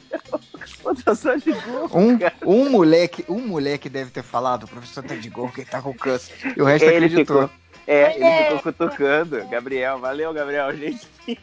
[1.04, 1.98] Tô só de gorro.
[1.98, 2.34] Um, cara.
[2.44, 5.80] um moleque, um moleque deve ter falado, o professor tá de gorro, que ele tá
[5.80, 6.34] com câncer.
[6.56, 7.48] E o resto Ele acreditou.
[7.48, 9.46] ficou- É, ele ficou cutucando.
[9.48, 11.06] Gabriel, valeu, Gabriel, gente.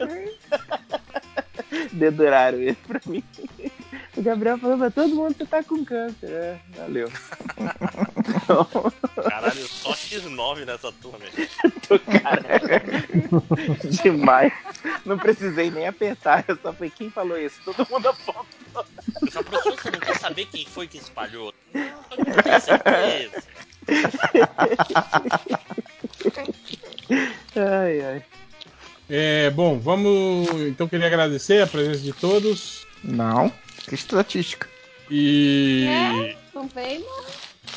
[1.92, 3.22] Deduraram ele pra mim.
[4.16, 6.30] O Gabriel falou pra todo mundo que tá com câncer.
[6.30, 7.10] É, valeu.
[9.28, 11.48] Caralho, só X9 nessa turma, velho.
[14.02, 14.52] Demais.
[15.06, 16.44] Não precisei nem apertar.
[16.46, 17.58] Eu só falei, quem falou isso?
[17.64, 18.44] Todo mundo apontou.
[19.30, 21.54] Só professor, você não quer saber quem foi que espalhou?
[21.72, 23.42] Eu não tenho certeza.
[27.56, 28.22] Ai, ai.
[29.10, 30.48] É, bom, vamos.
[30.68, 32.86] Então queria agradecer a presença de todos.
[33.04, 33.52] Não,
[33.86, 34.68] que estatística.
[35.10, 35.86] E.
[35.88, 37.22] É, não vem, não.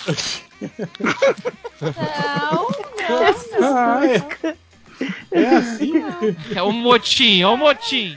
[1.81, 2.69] Não,
[3.59, 4.55] não, Ah, é.
[5.31, 5.91] É assim?
[6.55, 8.15] É o motim, é o motim.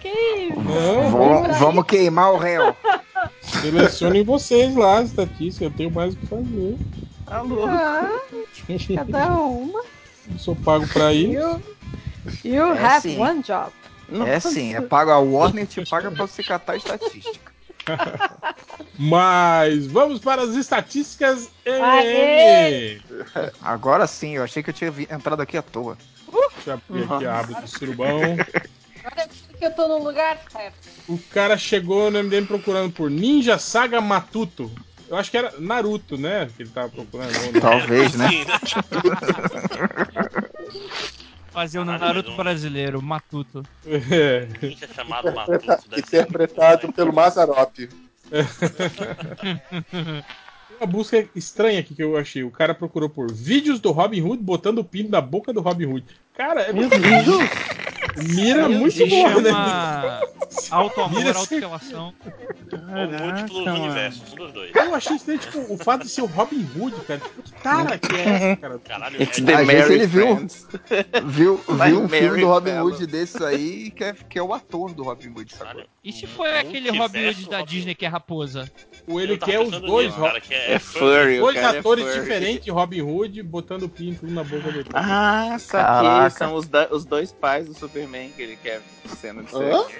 [0.00, 0.60] Que isso?
[0.60, 2.74] Não, Vamos, vamos queimar o réu.
[3.42, 6.76] Selecionem vocês lá, as estatísticas, eu tenho mais o que fazer.
[7.26, 7.66] Alô?
[7.66, 8.20] Ah,
[8.96, 9.82] cada uma.
[10.30, 11.32] Eu sou pago pra isso.
[11.32, 11.62] You,
[12.44, 13.18] you É have sim.
[13.18, 13.72] one job.
[14.26, 17.52] É sim, é pago a Warner te paga pra você catar a estatística.
[18.98, 21.50] Mas vamos para as estatísticas!
[21.64, 23.02] MM.
[23.62, 25.96] Agora sim, eu achei que eu tinha entrado aqui à toa.
[26.54, 28.20] Deixa eu abrir aqui a aba do surubão.
[29.04, 30.76] Agora que eu tô no lugar certo.
[31.08, 34.70] O cara chegou no MDM procurando por Ninja Saga Matuto.
[35.08, 36.48] Eu acho que era Naruto, né?
[36.56, 37.60] Que ele tava procurando.
[37.60, 38.28] Talvez, né?
[38.28, 38.44] Sim,
[41.52, 43.62] Fazer o Naruto brasileiro, Matuto.
[43.86, 44.48] É.
[44.60, 45.88] Ninja chamado Matuto.
[45.88, 47.88] deve ser Interpretado pelo Mazzaropi.
[50.80, 52.42] Uma busca estranha aqui que eu achei.
[52.42, 55.86] O cara procurou por vídeos do Robin Hood botando o pino na boca do Robin
[55.86, 56.04] Hood.
[56.36, 57.48] Cara, é Meu Deus!
[58.22, 59.50] Mira muito Se boa, né?
[59.50, 60.20] chama
[60.70, 62.14] auto-amor, Mira auto-relação.
[62.72, 64.74] Ou múltiplos universos, um dos dois.
[64.74, 67.20] Eu achei estranho, tipo, o fato de ser o Robin Hood, cara.
[67.20, 68.78] Tipo, que cara que é essa, cara?
[68.78, 70.36] Caralho, It's é- the Às vezes ele viu,
[71.26, 72.70] viu, viu um filme Mary do Robin.
[72.78, 75.86] Hood desses aí que é, que é o ator do Robin Hood, sabe?
[76.02, 78.70] E se foi aquele Robin Hood da Disney que é raposa?
[79.06, 82.04] Ou ele quer os dois, nisso, que é, É furry, o dois cara é atores
[82.06, 82.20] furry.
[82.20, 84.92] diferentes, Robin Hood, botando o pinto um na boca do outro.
[84.94, 86.30] Ah, saquei.
[86.30, 88.80] São os, da- os dois pais do Superman que ele quer
[89.16, 89.90] cena de sexo.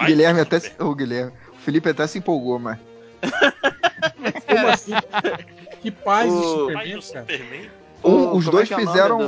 [0.00, 2.78] O Guilherme até se, o Guilherme, o Felipe até se empolgou, mas
[4.46, 4.92] Como assim?
[5.82, 7.26] Que do O- pai Superman, do cara.
[7.28, 7.70] Superman.
[8.02, 9.20] O- os dois é é o fizeram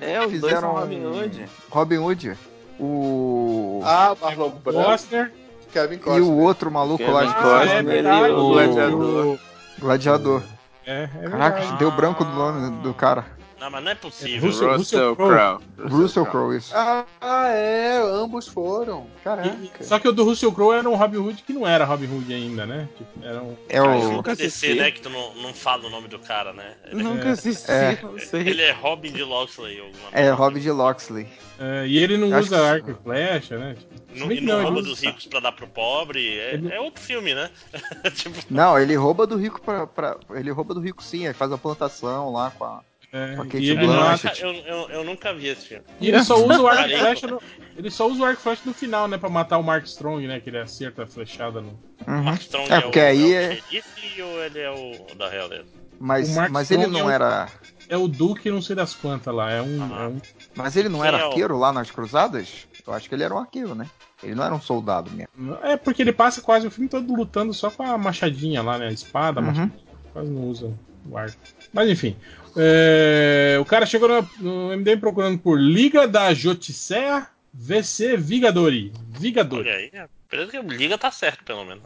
[0.00, 1.44] É, os dois fizeram são Robin Hood.
[1.70, 2.38] Robin Hood,
[2.80, 5.28] o Ah, Marlon Brando,
[5.72, 6.22] Kevin e Costner.
[6.22, 8.32] o outro maluco Kevin lá de Costner é e verdade.
[8.34, 9.38] o Gladiador.
[9.78, 10.42] Gladiador.
[10.86, 13.24] É, é Caraca, deu branco do nome do cara.
[13.62, 14.40] Não, mas não é possível.
[14.50, 15.58] Russell- Russell Russell Crowe.
[15.88, 16.72] Russell Crowe, isso.
[16.74, 19.06] Ah, ah, é, ambos foram.
[19.22, 19.56] Caraca.
[19.80, 22.06] E- só que o do Russell Crowe era um Robin Hood que não era Robin
[22.12, 22.88] Hood ainda, né?
[22.98, 23.56] Tipo, era um...
[23.68, 23.98] É Ah, o.
[23.98, 24.90] isso nunca Nunca DC, né?
[24.90, 26.74] Que tu não, não fala o nome do cara, né?
[26.86, 27.98] Ele, Nunca assisti, É.
[28.02, 28.40] não sei.
[28.40, 29.78] ele é Robin de Loxley.
[29.78, 30.34] Alguma É coisa.
[30.34, 31.28] Robin de Loxley.
[31.60, 33.76] É, e ele não Acho usa que- arco e flecha, né?
[33.78, 36.36] Tipo, Não, e não não, rouba dos ricos pra dar pro pobre.
[36.36, 37.48] É, Ele- é outro filme, né?
[38.12, 41.52] tipo, Não, ele rouba do rico pra, pra- Ele rouba do rico sim, ele faz
[41.52, 42.80] a plantação lá com a.
[43.12, 44.42] É, Com a Kate e ele Blanchett.
[44.42, 45.84] nunca, eu, eu, eu nunca vi esse filme.
[46.00, 47.42] E ele só usa o arco e flecha no,
[47.76, 50.40] ele só usa o arco flecha no final, né, pra matar o Mark Strong, né,
[50.40, 51.78] que ele acerta a flechada no.
[52.08, 52.22] Uhum.
[52.22, 55.14] Mark Strong É, é, porque o, aí é o é- xerife ou ele é o
[55.14, 55.66] da realeza?
[56.00, 57.48] Mas, mas ele não é era.
[57.88, 60.02] É o Duque, não sei das quantas lá, é um, Ah.
[60.04, 60.20] é um
[60.56, 62.66] Mas ele não Quem era é o- arqueiro lá nas cruzadas?
[62.84, 63.86] Eu acho que ele era um arqueiro, né?
[64.22, 65.56] Ele não era um soldado mesmo.
[65.62, 68.88] É porque ele passa quase o filme todo lutando só com a machadinha lá, né,
[68.88, 69.48] a espada, a Uhum.
[69.48, 69.78] machadinha,
[70.12, 70.72] quase não usa
[71.08, 71.36] o arco.
[71.72, 72.16] Mas enfim,
[72.56, 78.92] é, o cara chegou no, no MDM procurando por Liga da Joticea VC Vigadori.
[79.08, 79.68] Vigadori.
[79.68, 79.90] Olha aí,
[80.30, 81.82] beleza que Liga tá certo, pelo menos.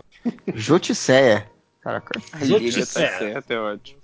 [0.54, 1.48] Joticéia.
[1.80, 2.18] Caraca.
[2.40, 3.18] Liga tá Joticea.
[3.18, 4.00] certa, é ótimo.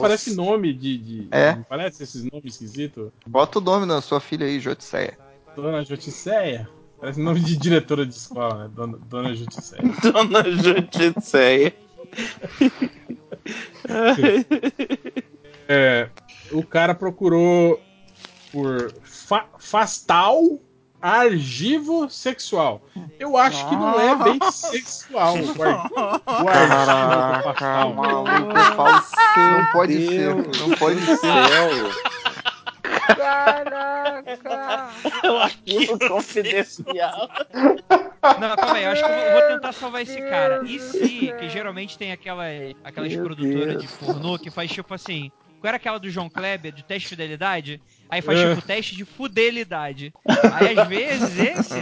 [0.00, 0.98] Parece nome de.
[0.98, 1.54] de É.
[1.54, 3.10] não Parece esses nomes esquisitos.
[3.26, 5.16] Bota o nome da sua filha aí, Joticéia.
[5.54, 6.68] Dona Joticéia.
[6.98, 8.70] Parece nome de diretora de escola, né?
[8.74, 9.34] Dona, Dona.
[10.02, 11.74] Dona Justiceia.
[15.68, 16.08] É,
[16.52, 17.80] o cara procurou
[18.52, 20.60] por fa Fastal
[21.00, 22.82] argivo sexual.
[23.18, 25.36] Eu acho que não é bem sexual.
[25.46, 25.90] O, ar...
[26.44, 27.94] o argivo do Pascal.
[27.94, 29.02] maluco, eu falo
[29.36, 32.06] não pode ser, não pode ser.
[33.16, 34.90] Caraca!
[35.22, 37.28] É um arquivo confidencial.
[37.52, 40.62] Não, calma aí, eu acho que eu vou, vou tentar salvar esse cara.
[40.64, 42.44] E se, que geralmente tem aquela,
[42.82, 43.82] aquelas Meu produtoras Deus.
[43.82, 45.30] de pornô que faz tipo assim.
[45.66, 47.82] Qual era aquela do João Kleber, de teste de fidelidade?
[48.08, 48.54] Aí faz É.
[48.54, 50.14] tipo teste de fidelidade.
[50.52, 51.74] Aí às vezes esse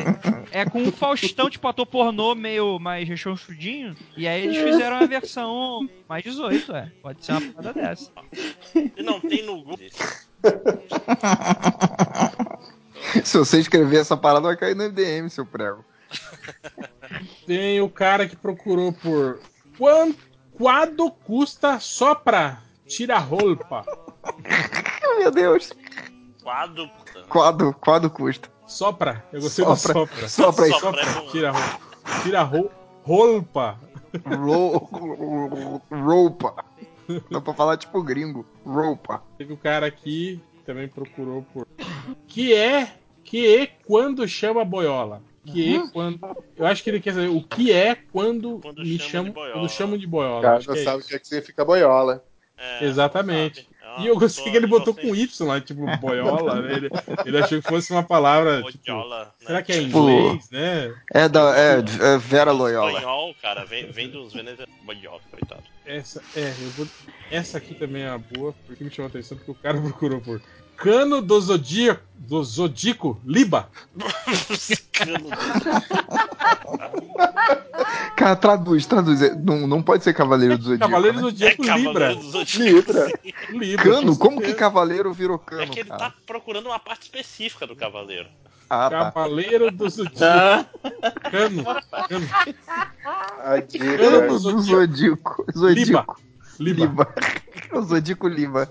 [0.50, 3.94] é com um Faustão, tipo ator pornô meio mais rechonchudinho.
[4.16, 6.90] E aí eles fizeram a versão mais 18, é.
[7.02, 8.10] Pode ser uma parada dessa.
[8.74, 9.76] E não tem no Google.
[13.22, 15.84] Se você escrever essa parada, vai cair no MDM, seu prego.
[17.46, 19.40] Tem o cara que procurou por
[20.56, 23.84] quanto custa só pra tirar roupa?
[25.18, 25.72] Meu Deus.
[26.42, 26.90] Quadro.
[27.28, 28.50] Quadro, quadro custa.
[28.66, 29.24] Sopra.
[29.32, 29.74] Eu gostei Sopra.
[29.94, 30.28] do sopra.
[30.28, 30.72] Sopra aí.
[30.72, 31.02] Sopra.
[31.30, 31.80] Tira roupa.
[32.22, 32.70] Tira ro-
[33.02, 33.78] roupa.
[34.26, 36.64] Ro- Roupa.
[37.30, 38.46] Dá pra falar tipo gringo.
[38.64, 39.22] Roupa.
[39.38, 41.66] Teve o cara aqui que também procurou por.
[42.26, 42.94] Que é.
[43.22, 45.22] Que é quando chama boiola.
[45.46, 46.18] Que é quando.
[46.56, 50.06] Eu acho que ele quer saber o que é quando, me chamam, quando chamam de
[50.06, 50.40] boiola.
[50.42, 52.24] cara Acho já que é sabe o que é que significa boiola.
[52.80, 53.68] Exatamente.
[53.98, 56.74] E eu gostei que ele botou com Y lá, tipo, boiola, né?
[56.74, 56.88] Ele,
[57.24, 58.62] ele achou que fosse uma palavra.
[58.64, 59.04] Tipo,
[59.38, 60.94] será que é Tipo, inglês, né?
[61.12, 62.92] É da é, é Vera Loyola.
[62.92, 64.74] Espanhol, cara, vem, vem dos venezuelanos.
[64.82, 65.62] Boiola, coitado.
[65.86, 66.88] Essa, é, eu vou.
[67.30, 70.20] Essa aqui também é uma boa, porque me chamou a atenção, porque o cara procurou
[70.20, 70.40] por
[70.84, 73.70] Cano do Zodíaco, do Zodíaco Liba.
[78.14, 79.22] Cara, traduz, traduz.
[79.22, 80.90] É, Não, não pode ser Cavaleiro do Zodíaco.
[80.90, 81.30] Cavaleiro do né?
[81.30, 81.92] Zodíaco É Libra.
[81.92, 82.76] Cavaleiro do Zodíaco.
[82.76, 83.10] Libra.
[83.48, 83.82] Libra.
[83.82, 84.18] Cano?
[84.18, 84.52] com Como que.
[84.52, 85.62] Cavaleiro virou cano?
[85.62, 86.10] É que ele cara?
[86.10, 88.28] tá procurando uma parte específica do cavaleiro.
[88.68, 89.10] Ah, tá.
[89.10, 90.68] Cavaleiro do Zodíaco.
[91.30, 91.30] Cano.
[91.30, 91.64] Cano.
[93.96, 95.46] Cano do Zodíaco.
[95.56, 96.20] Zodíaco.
[96.60, 97.08] Liba.
[97.72, 98.70] o Zodíaco Liba.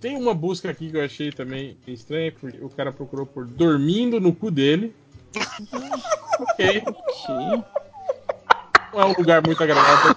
[0.00, 4.20] Tem uma busca aqui que eu achei também estranha, porque o cara procurou por dormindo
[4.20, 4.94] no cu dele.
[6.40, 6.82] ok.
[8.92, 10.14] Não é um lugar muito agradável.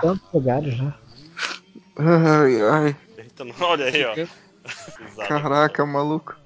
[0.00, 0.94] Tantos lugares, né?
[1.96, 2.96] Ai, ai.
[3.18, 4.14] Então, olha aí, ó.
[5.28, 6.36] Caraca, maluco.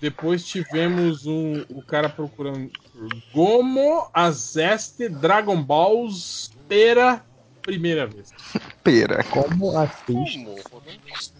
[0.00, 7.24] Depois tivemos um, o cara procurando por Gomo Azeste Dragon Balls pela
[7.62, 8.32] primeira vez.
[8.82, 9.22] Pera.
[9.24, 10.46] Como assiste?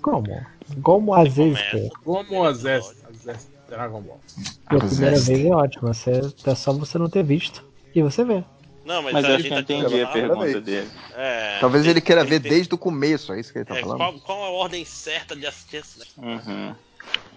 [0.01, 0.47] Como?
[0.83, 1.59] Como às vezes.
[2.05, 4.21] Gomo Azeste, Azeste Dragon Ball.
[4.67, 5.93] A primeira vez é ótimo.
[5.93, 7.65] Você, é só você não ter visto.
[7.95, 8.43] E você vê.
[8.85, 10.89] Não, mas, Mas a eu gente acho que tá entendi a falando- pergunta dele.
[11.15, 13.65] É, Talvez tem- ele queira tem- ver tem- desde o começo, é isso que ele
[13.65, 13.99] tá é, falando?
[13.99, 15.83] qual, qual a ordem certa de assistir?
[16.19, 16.75] Uhum.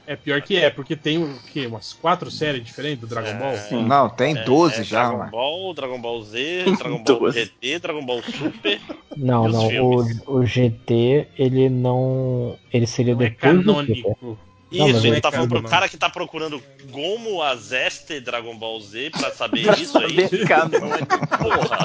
[0.07, 1.65] É pior que é, porque tem o quê?
[1.65, 3.81] Umas quatro séries diferentes do Dragon Ball?
[3.83, 5.31] Não, tem 12 é, já, Dragon mano.
[5.31, 7.39] Ball, Dragon Ball Z, Dragon Ball 12.
[7.39, 8.81] GT, Dragon Ball Super.
[9.17, 9.67] Não, não.
[9.67, 12.57] O, o GT, ele não.
[12.73, 14.37] Ele seria Não é depois do canônico.
[14.69, 18.77] Não, Isso, ele tá é falando pro cara que tá procurando Gomu Azeste Dragon Ball
[18.81, 20.45] Z pra saber Pra isso aí.
[20.45, 21.27] canônico.
[21.37, 21.77] Porra!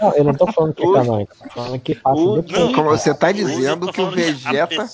[0.00, 1.36] Não, eu não tô falando que é canônico.
[1.38, 2.74] Tô falando que passa depois.
[2.74, 4.88] Como você tá dizendo tô que o Vegeta.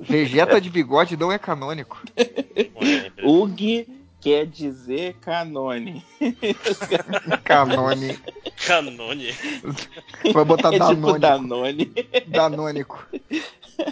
[0.00, 2.00] Vegeta de bigode não é canônico.
[3.24, 3.86] Ug
[4.20, 6.04] quer dizer canone.
[7.44, 8.18] Canone.
[8.66, 9.34] Canone.
[10.32, 11.18] Vai botar É tipo Danônico.
[11.18, 11.92] Danone.
[12.28, 13.06] Danônico.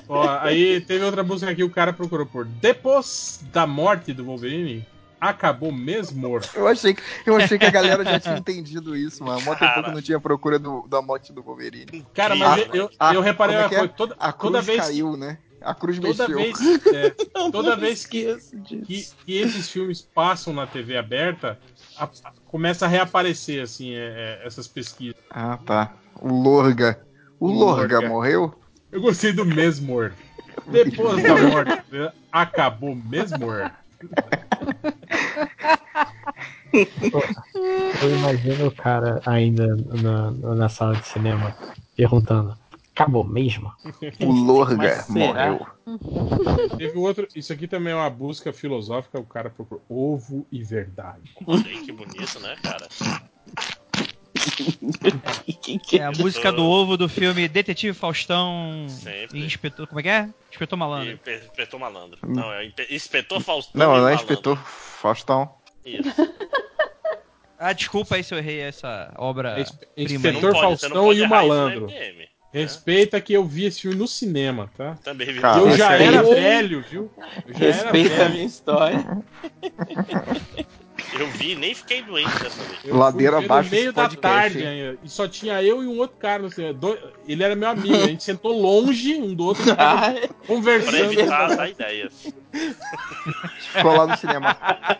[0.08, 4.86] Ó, aí teve outra busca aqui, o cara procurou por Depois da morte do Wolverine,
[5.20, 6.38] acabou mesmo?
[6.54, 9.40] Eu achei, que, eu achei que a galera já tinha entendido isso, mano.
[9.42, 12.04] Mó tempo que não tinha procura do, da morte do Wolverine.
[12.14, 13.78] Cara, mas eu- eu- eu reparei é uma que é?
[13.78, 15.38] coisa, toda- a cruz toda vez- caiu, né?
[15.62, 16.38] A cruz Toda mexeu.
[16.38, 16.58] vez,
[16.94, 17.10] é,
[17.52, 18.36] toda vez que,
[18.86, 21.58] que, que esses filmes passam na TV aberta,
[21.98, 25.16] a- a- começa a reaparecer assim é, é, essas pesquisas.
[25.30, 25.94] Ah, tá.
[26.20, 27.04] O Lorga.
[27.38, 28.08] O Lorga, Lorga.
[28.08, 28.54] morreu?
[28.90, 30.12] Eu gostei do Mesmor.
[30.70, 31.82] Depois da morte,
[32.30, 33.70] acabou Mesmor.
[38.02, 41.54] Eu imagino o cara ainda na, na sala de cinema
[41.96, 42.56] perguntando:
[43.00, 43.72] acabou mesmo?
[44.20, 45.66] O Lorga morreu.
[46.76, 47.26] Teve outro.
[47.34, 49.18] Isso aqui também é uma busca filosófica.
[49.18, 51.30] O cara procurou ovo e verdade.
[51.46, 52.86] Olha aí que bonito, né, cara?
[55.92, 59.38] É a música do ovo do filme Detetive Faustão Sempre.
[59.38, 59.86] e Inspetor.
[59.86, 60.28] Como é que é?
[60.50, 61.12] Inspetor Malandro.
[61.12, 62.18] Inspe- Inspetor Malandro.
[62.26, 63.72] Não, é Inspe- Inspetor Faustão.
[63.78, 65.54] Não, não é inspetor Faustão.
[65.84, 66.08] Isso.
[67.58, 69.54] Ah, desculpa aí se eu errei essa obra.
[69.94, 70.14] Prima.
[70.14, 71.86] Inspetor Faustão pode e o Malandro.
[72.52, 74.96] Respeita que eu vi esse filme no cinema, tá?
[75.04, 75.34] Também vi.
[75.38, 77.10] E eu já Cara, era aí- velho, viu?
[77.46, 78.30] Eu já era Respeita a velho.
[78.32, 79.06] minha história.
[81.18, 82.78] Eu vi, nem fiquei doente dessa vez.
[82.84, 84.66] Eu Ladeira abaixo No meio da podcast, tarde hein?
[84.66, 84.98] ainda.
[85.02, 86.74] E só tinha eu e um outro cara no cinema.
[86.74, 87.96] Do- Ele era meu amigo.
[87.96, 91.12] A gente sentou longe um do outro, Ah, Pra conversando.
[91.12, 92.12] evitar dar ideias.
[93.72, 94.56] Ficou lá no cinema.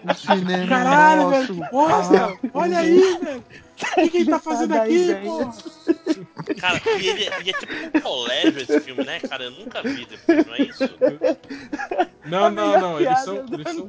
[0.08, 1.54] O cinema Caralho, é velho, nosso.
[1.64, 2.26] que bosta!
[2.44, 3.44] Ah, Olha aí, velho!
[3.80, 6.54] O que, que ele tá fazendo aqui, pô?
[6.60, 9.44] Cara, e ele é, e é tipo um colégio esse filme, né, cara?
[9.44, 10.84] Eu nunca vi depois, não é isso?
[12.26, 13.00] Não, não, não.
[13.00, 13.86] Eles são, eles são,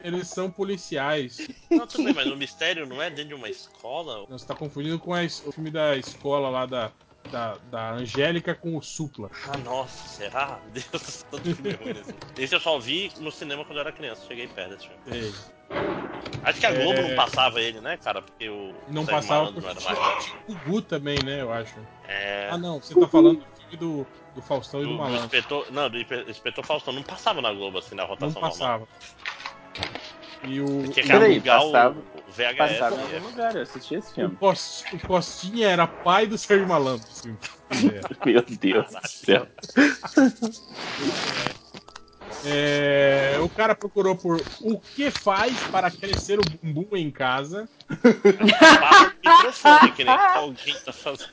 [0.00, 1.48] eles são policiais.
[1.70, 4.26] Não, tudo bem, mas o mistério não é dentro de uma escola?
[4.28, 6.92] Não, Você tá confundindo com a o filme da escola lá da,
[7.30, 9.30] da, da Angélica com o Supla.
[9.48, 10.60] Ah, nossa, será?
[10.72, 12.14] Deus, todo filme ruim nesse.
[12.36, 15.02] Esse eu só vi no cinema quando eu era criança, cheguei perto desse filme.
[15.06, 15.34] Ei.
[16.42, 17.02] Acho que a Globo É.
[17.08, 18.20] não passava ele, né, cara?
[18.20, 21.50] Porque o Não Sérgio passava Malandro porque não era mais o Gu também, né, eu
[21.52, 21.74] acho.
[22.06, 22.48] É.
[22.50, 25.24] Ah, não, você tá falando do filme do, do Faustão e do Do, do Malandro.
[25.24, 28.50] inspetor, não, do inspetor Faustão não passava na Globo assim na Não rotação normal.
[28.50, 28.88] passava.
[30.42, 31.96] E o, Tinha que Peraí, o- passava-
[32.28, 32.56] o VHS.
[32.78, 34.36] Passava em algum lugar, eu assisti esse o, filme.
[34.36, 37.06] Cost, o Costinha era pai do Sérgio Malandro.
[37.10, 37.34] Assim,
[37.72, 38.00] é.
[38.30, 39.48] Meu Deus do céu.
[42.44, 47.68] É, o cara procurou por o que faz para crescer o bumbum em casa.
[47.88, 51.30] O microfone, que nem alguém tá fazendo.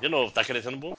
[0.00, 0.94] De novo, tá crescendo bom.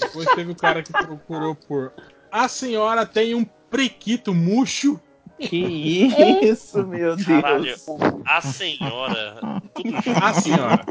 [0.00, 1.92] Depois teve o cara que procurou por
[2.30, 5.00] a senhora tem um prequito murcho.
[5.38, 6.06] Que
[6.42, 7.86] isso, meu Caralho, Deus.
[8.24, 9.62] a senhora.
[9.74, 10.24] Tudo junto.
[10.24, 10.84] A senhora.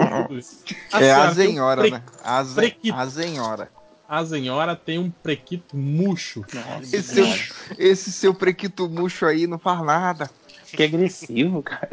[0.94, 2.04] É a senhora tem um senhora, né?
[2.24, 2.78] A, ze...
[2.94, 3.70] a senhora.
[4.08, 6.46] A senhora tem um prequito murcho.
[6.82, 7.26] Esse seu,
[7.78, 10.30] esse seu prequito murcho aí não faz nada.
[10.72, 11.90] Que agressivo, cara.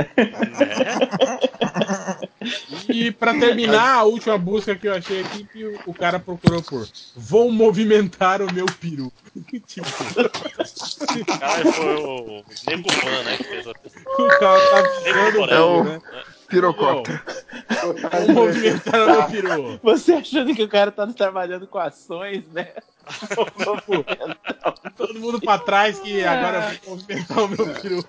[2.88, 6.62] E pra terminar, a última busca que eu achei aqui que o, o cara procurou
[6.62, 9.12] por vou movimentar o meu peru.
[9.67, 9.89] Tipo,
[11.39, 13.37] Caralho, foi o Nego Pan, né?
[13.37, 13.71] Que fez a...
[14.23, 16.01] o cara tá visando É o né?
[16.49, 17.21] pirocóptero.
[17.85, 19.81] O meu peru.
[19.83, 22.73] Você achando que o cara tá trabalhando com ações, né?
[24.97, 28.05] Todo mundo pra trás que agora eu vou movimentar o meu peru.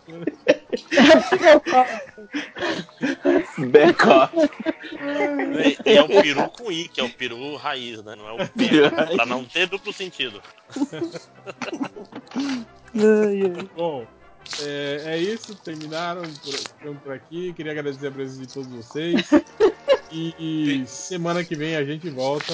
[5.85, 8.15] E e é o peru com I, que é o peru raiz, né?
[8.15, 8.91] Não é o peru.
[9.15, 10.41] pra não ter duplo sentido.
[13.75, 14.05] Bom,
[14.61, 15.55] é, é isso.
[15.55, 16.23] Terminaram
[16.81, 17.53] por, por aqui.
[17.53, 19.29] Queria agradecer a presença de todos vocês.
[20.11, 22.53] E, e semana que vem a gente volta.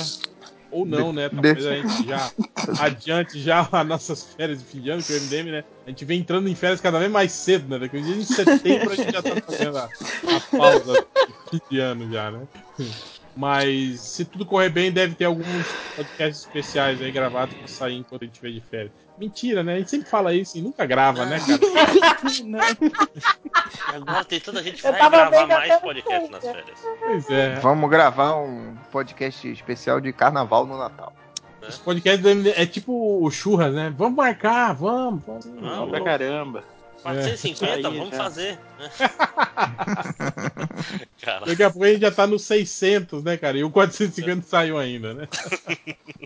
[0.71, 1.29] Ou não, né?
[1.29, 2.31] Talvez a gente já
[2.79, 5.63] adiante já as nossas férias de fim de ano, que o MDM, né?
[5.85, 7.79] A gente vem entrando em férias cada vez mais cedo, né?
[7.79, 11.61] Daqui a dia em setembro a gente já tá fazendo a, a pausa de fim
[11.69, 12.47] de ano já, né?
[13.35, 15.65] Mas se tudo correr bem, deve ter alguns
[15.95, 18.91] podcasts especiais aí gravados pra sair enquanto a gente estiver de férias.
[19.17, 19.75] Mentira, né?
[19.75, 21.59] A gente sempre fala isso e nunca grava, né, cara?
[23.95, 26.79] Agora tem tanta gente vai gravar mais podcast nas férias.
[26.99, 27.55] Pois é.
[27.55, 31.13] Vamos gravar um podcast especial de carnaval no Natal.
[31.67, 33.93] Os podcasts do MD é tipo o churras, né?
[33.95, 35.45] Vamos marcar, vamos, vamos.
[35.45, 36.63] Não, pra caramba.
[37.01, 38.59] 450, Aí, vamos fazer.
[41.21, 43.57] Cara, Daqui a pouco a gente já tá no 600, né, cara?
[43.57, 45.27] E o 450 saiu ainda, né?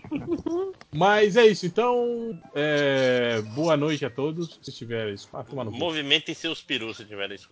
[0.92, 2.38] Mas é isso, então.
[2.54, 4.58] é, Boa noite a todos.
[4.62, 5.28] Se estiverem isso.
[5.32, 5.78] Ah, tomar no cu.
[5.78, 7.48] movimentem seus perus se tiver isso.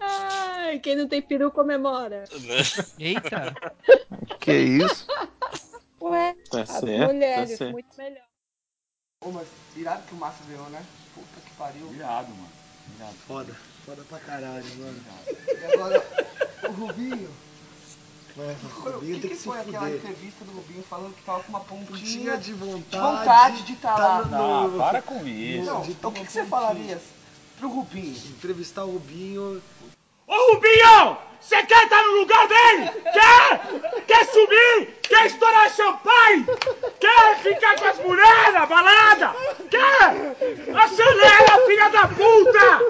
[0.00, 2.24] Ai, quem não tem peru comemora.
[2.98, 3.54] Eita!
[4.40, 5.06] Que isso?
[6.00, 7.72] Ué, Tá certo, mulheres, tá certo.
[7.72, 8.25] muito melhor.
[9.20, 10.84] Pô, mas irado que o Márcio ganhou, né?
[11.14, 11.90] Puta que pariu.
[11.94, 12.48] Irado, mano.
[12.96, 13.14] Irado.
[13.26, 13.56] Foda.
[13.84, 15.00] Foda pra caralho, mano.
[15.26, 16.06] E agora,
[16.68, 17.30] o Rubinho.
[18.38, 19.96] É, o Rubinho que, tem que que foi aquela fuder.
[19.96, 23.94] entrevista do Rubinho falando que tava com uma pontinha Pontinha de vontade, vontade de estar
[23.94, 24.24] tá lá?
[24.26, 25.64] no- Ah, para com isso.
[25.64, 27.00] Não, então o que, que você falaria
[27.58, 28.14] pro Rubinho?
[28.14, 29.62] Entrevistar o Rubinho.
[30.26, 31.18] Ô Rubinho!
[31.40, 32.90] Você quer estar no lugar dele?
[33.12, 33.60] Quer?
[34.06, 34.98] Quer subir?
[35.02, 36.44] Quer estourar champanhe?
[36.98, 39.36] Quer ficar com as mulheres na balada?
[39.70, 40.34] Quer?
[40.76, 42.80] Acelera, filha da puta!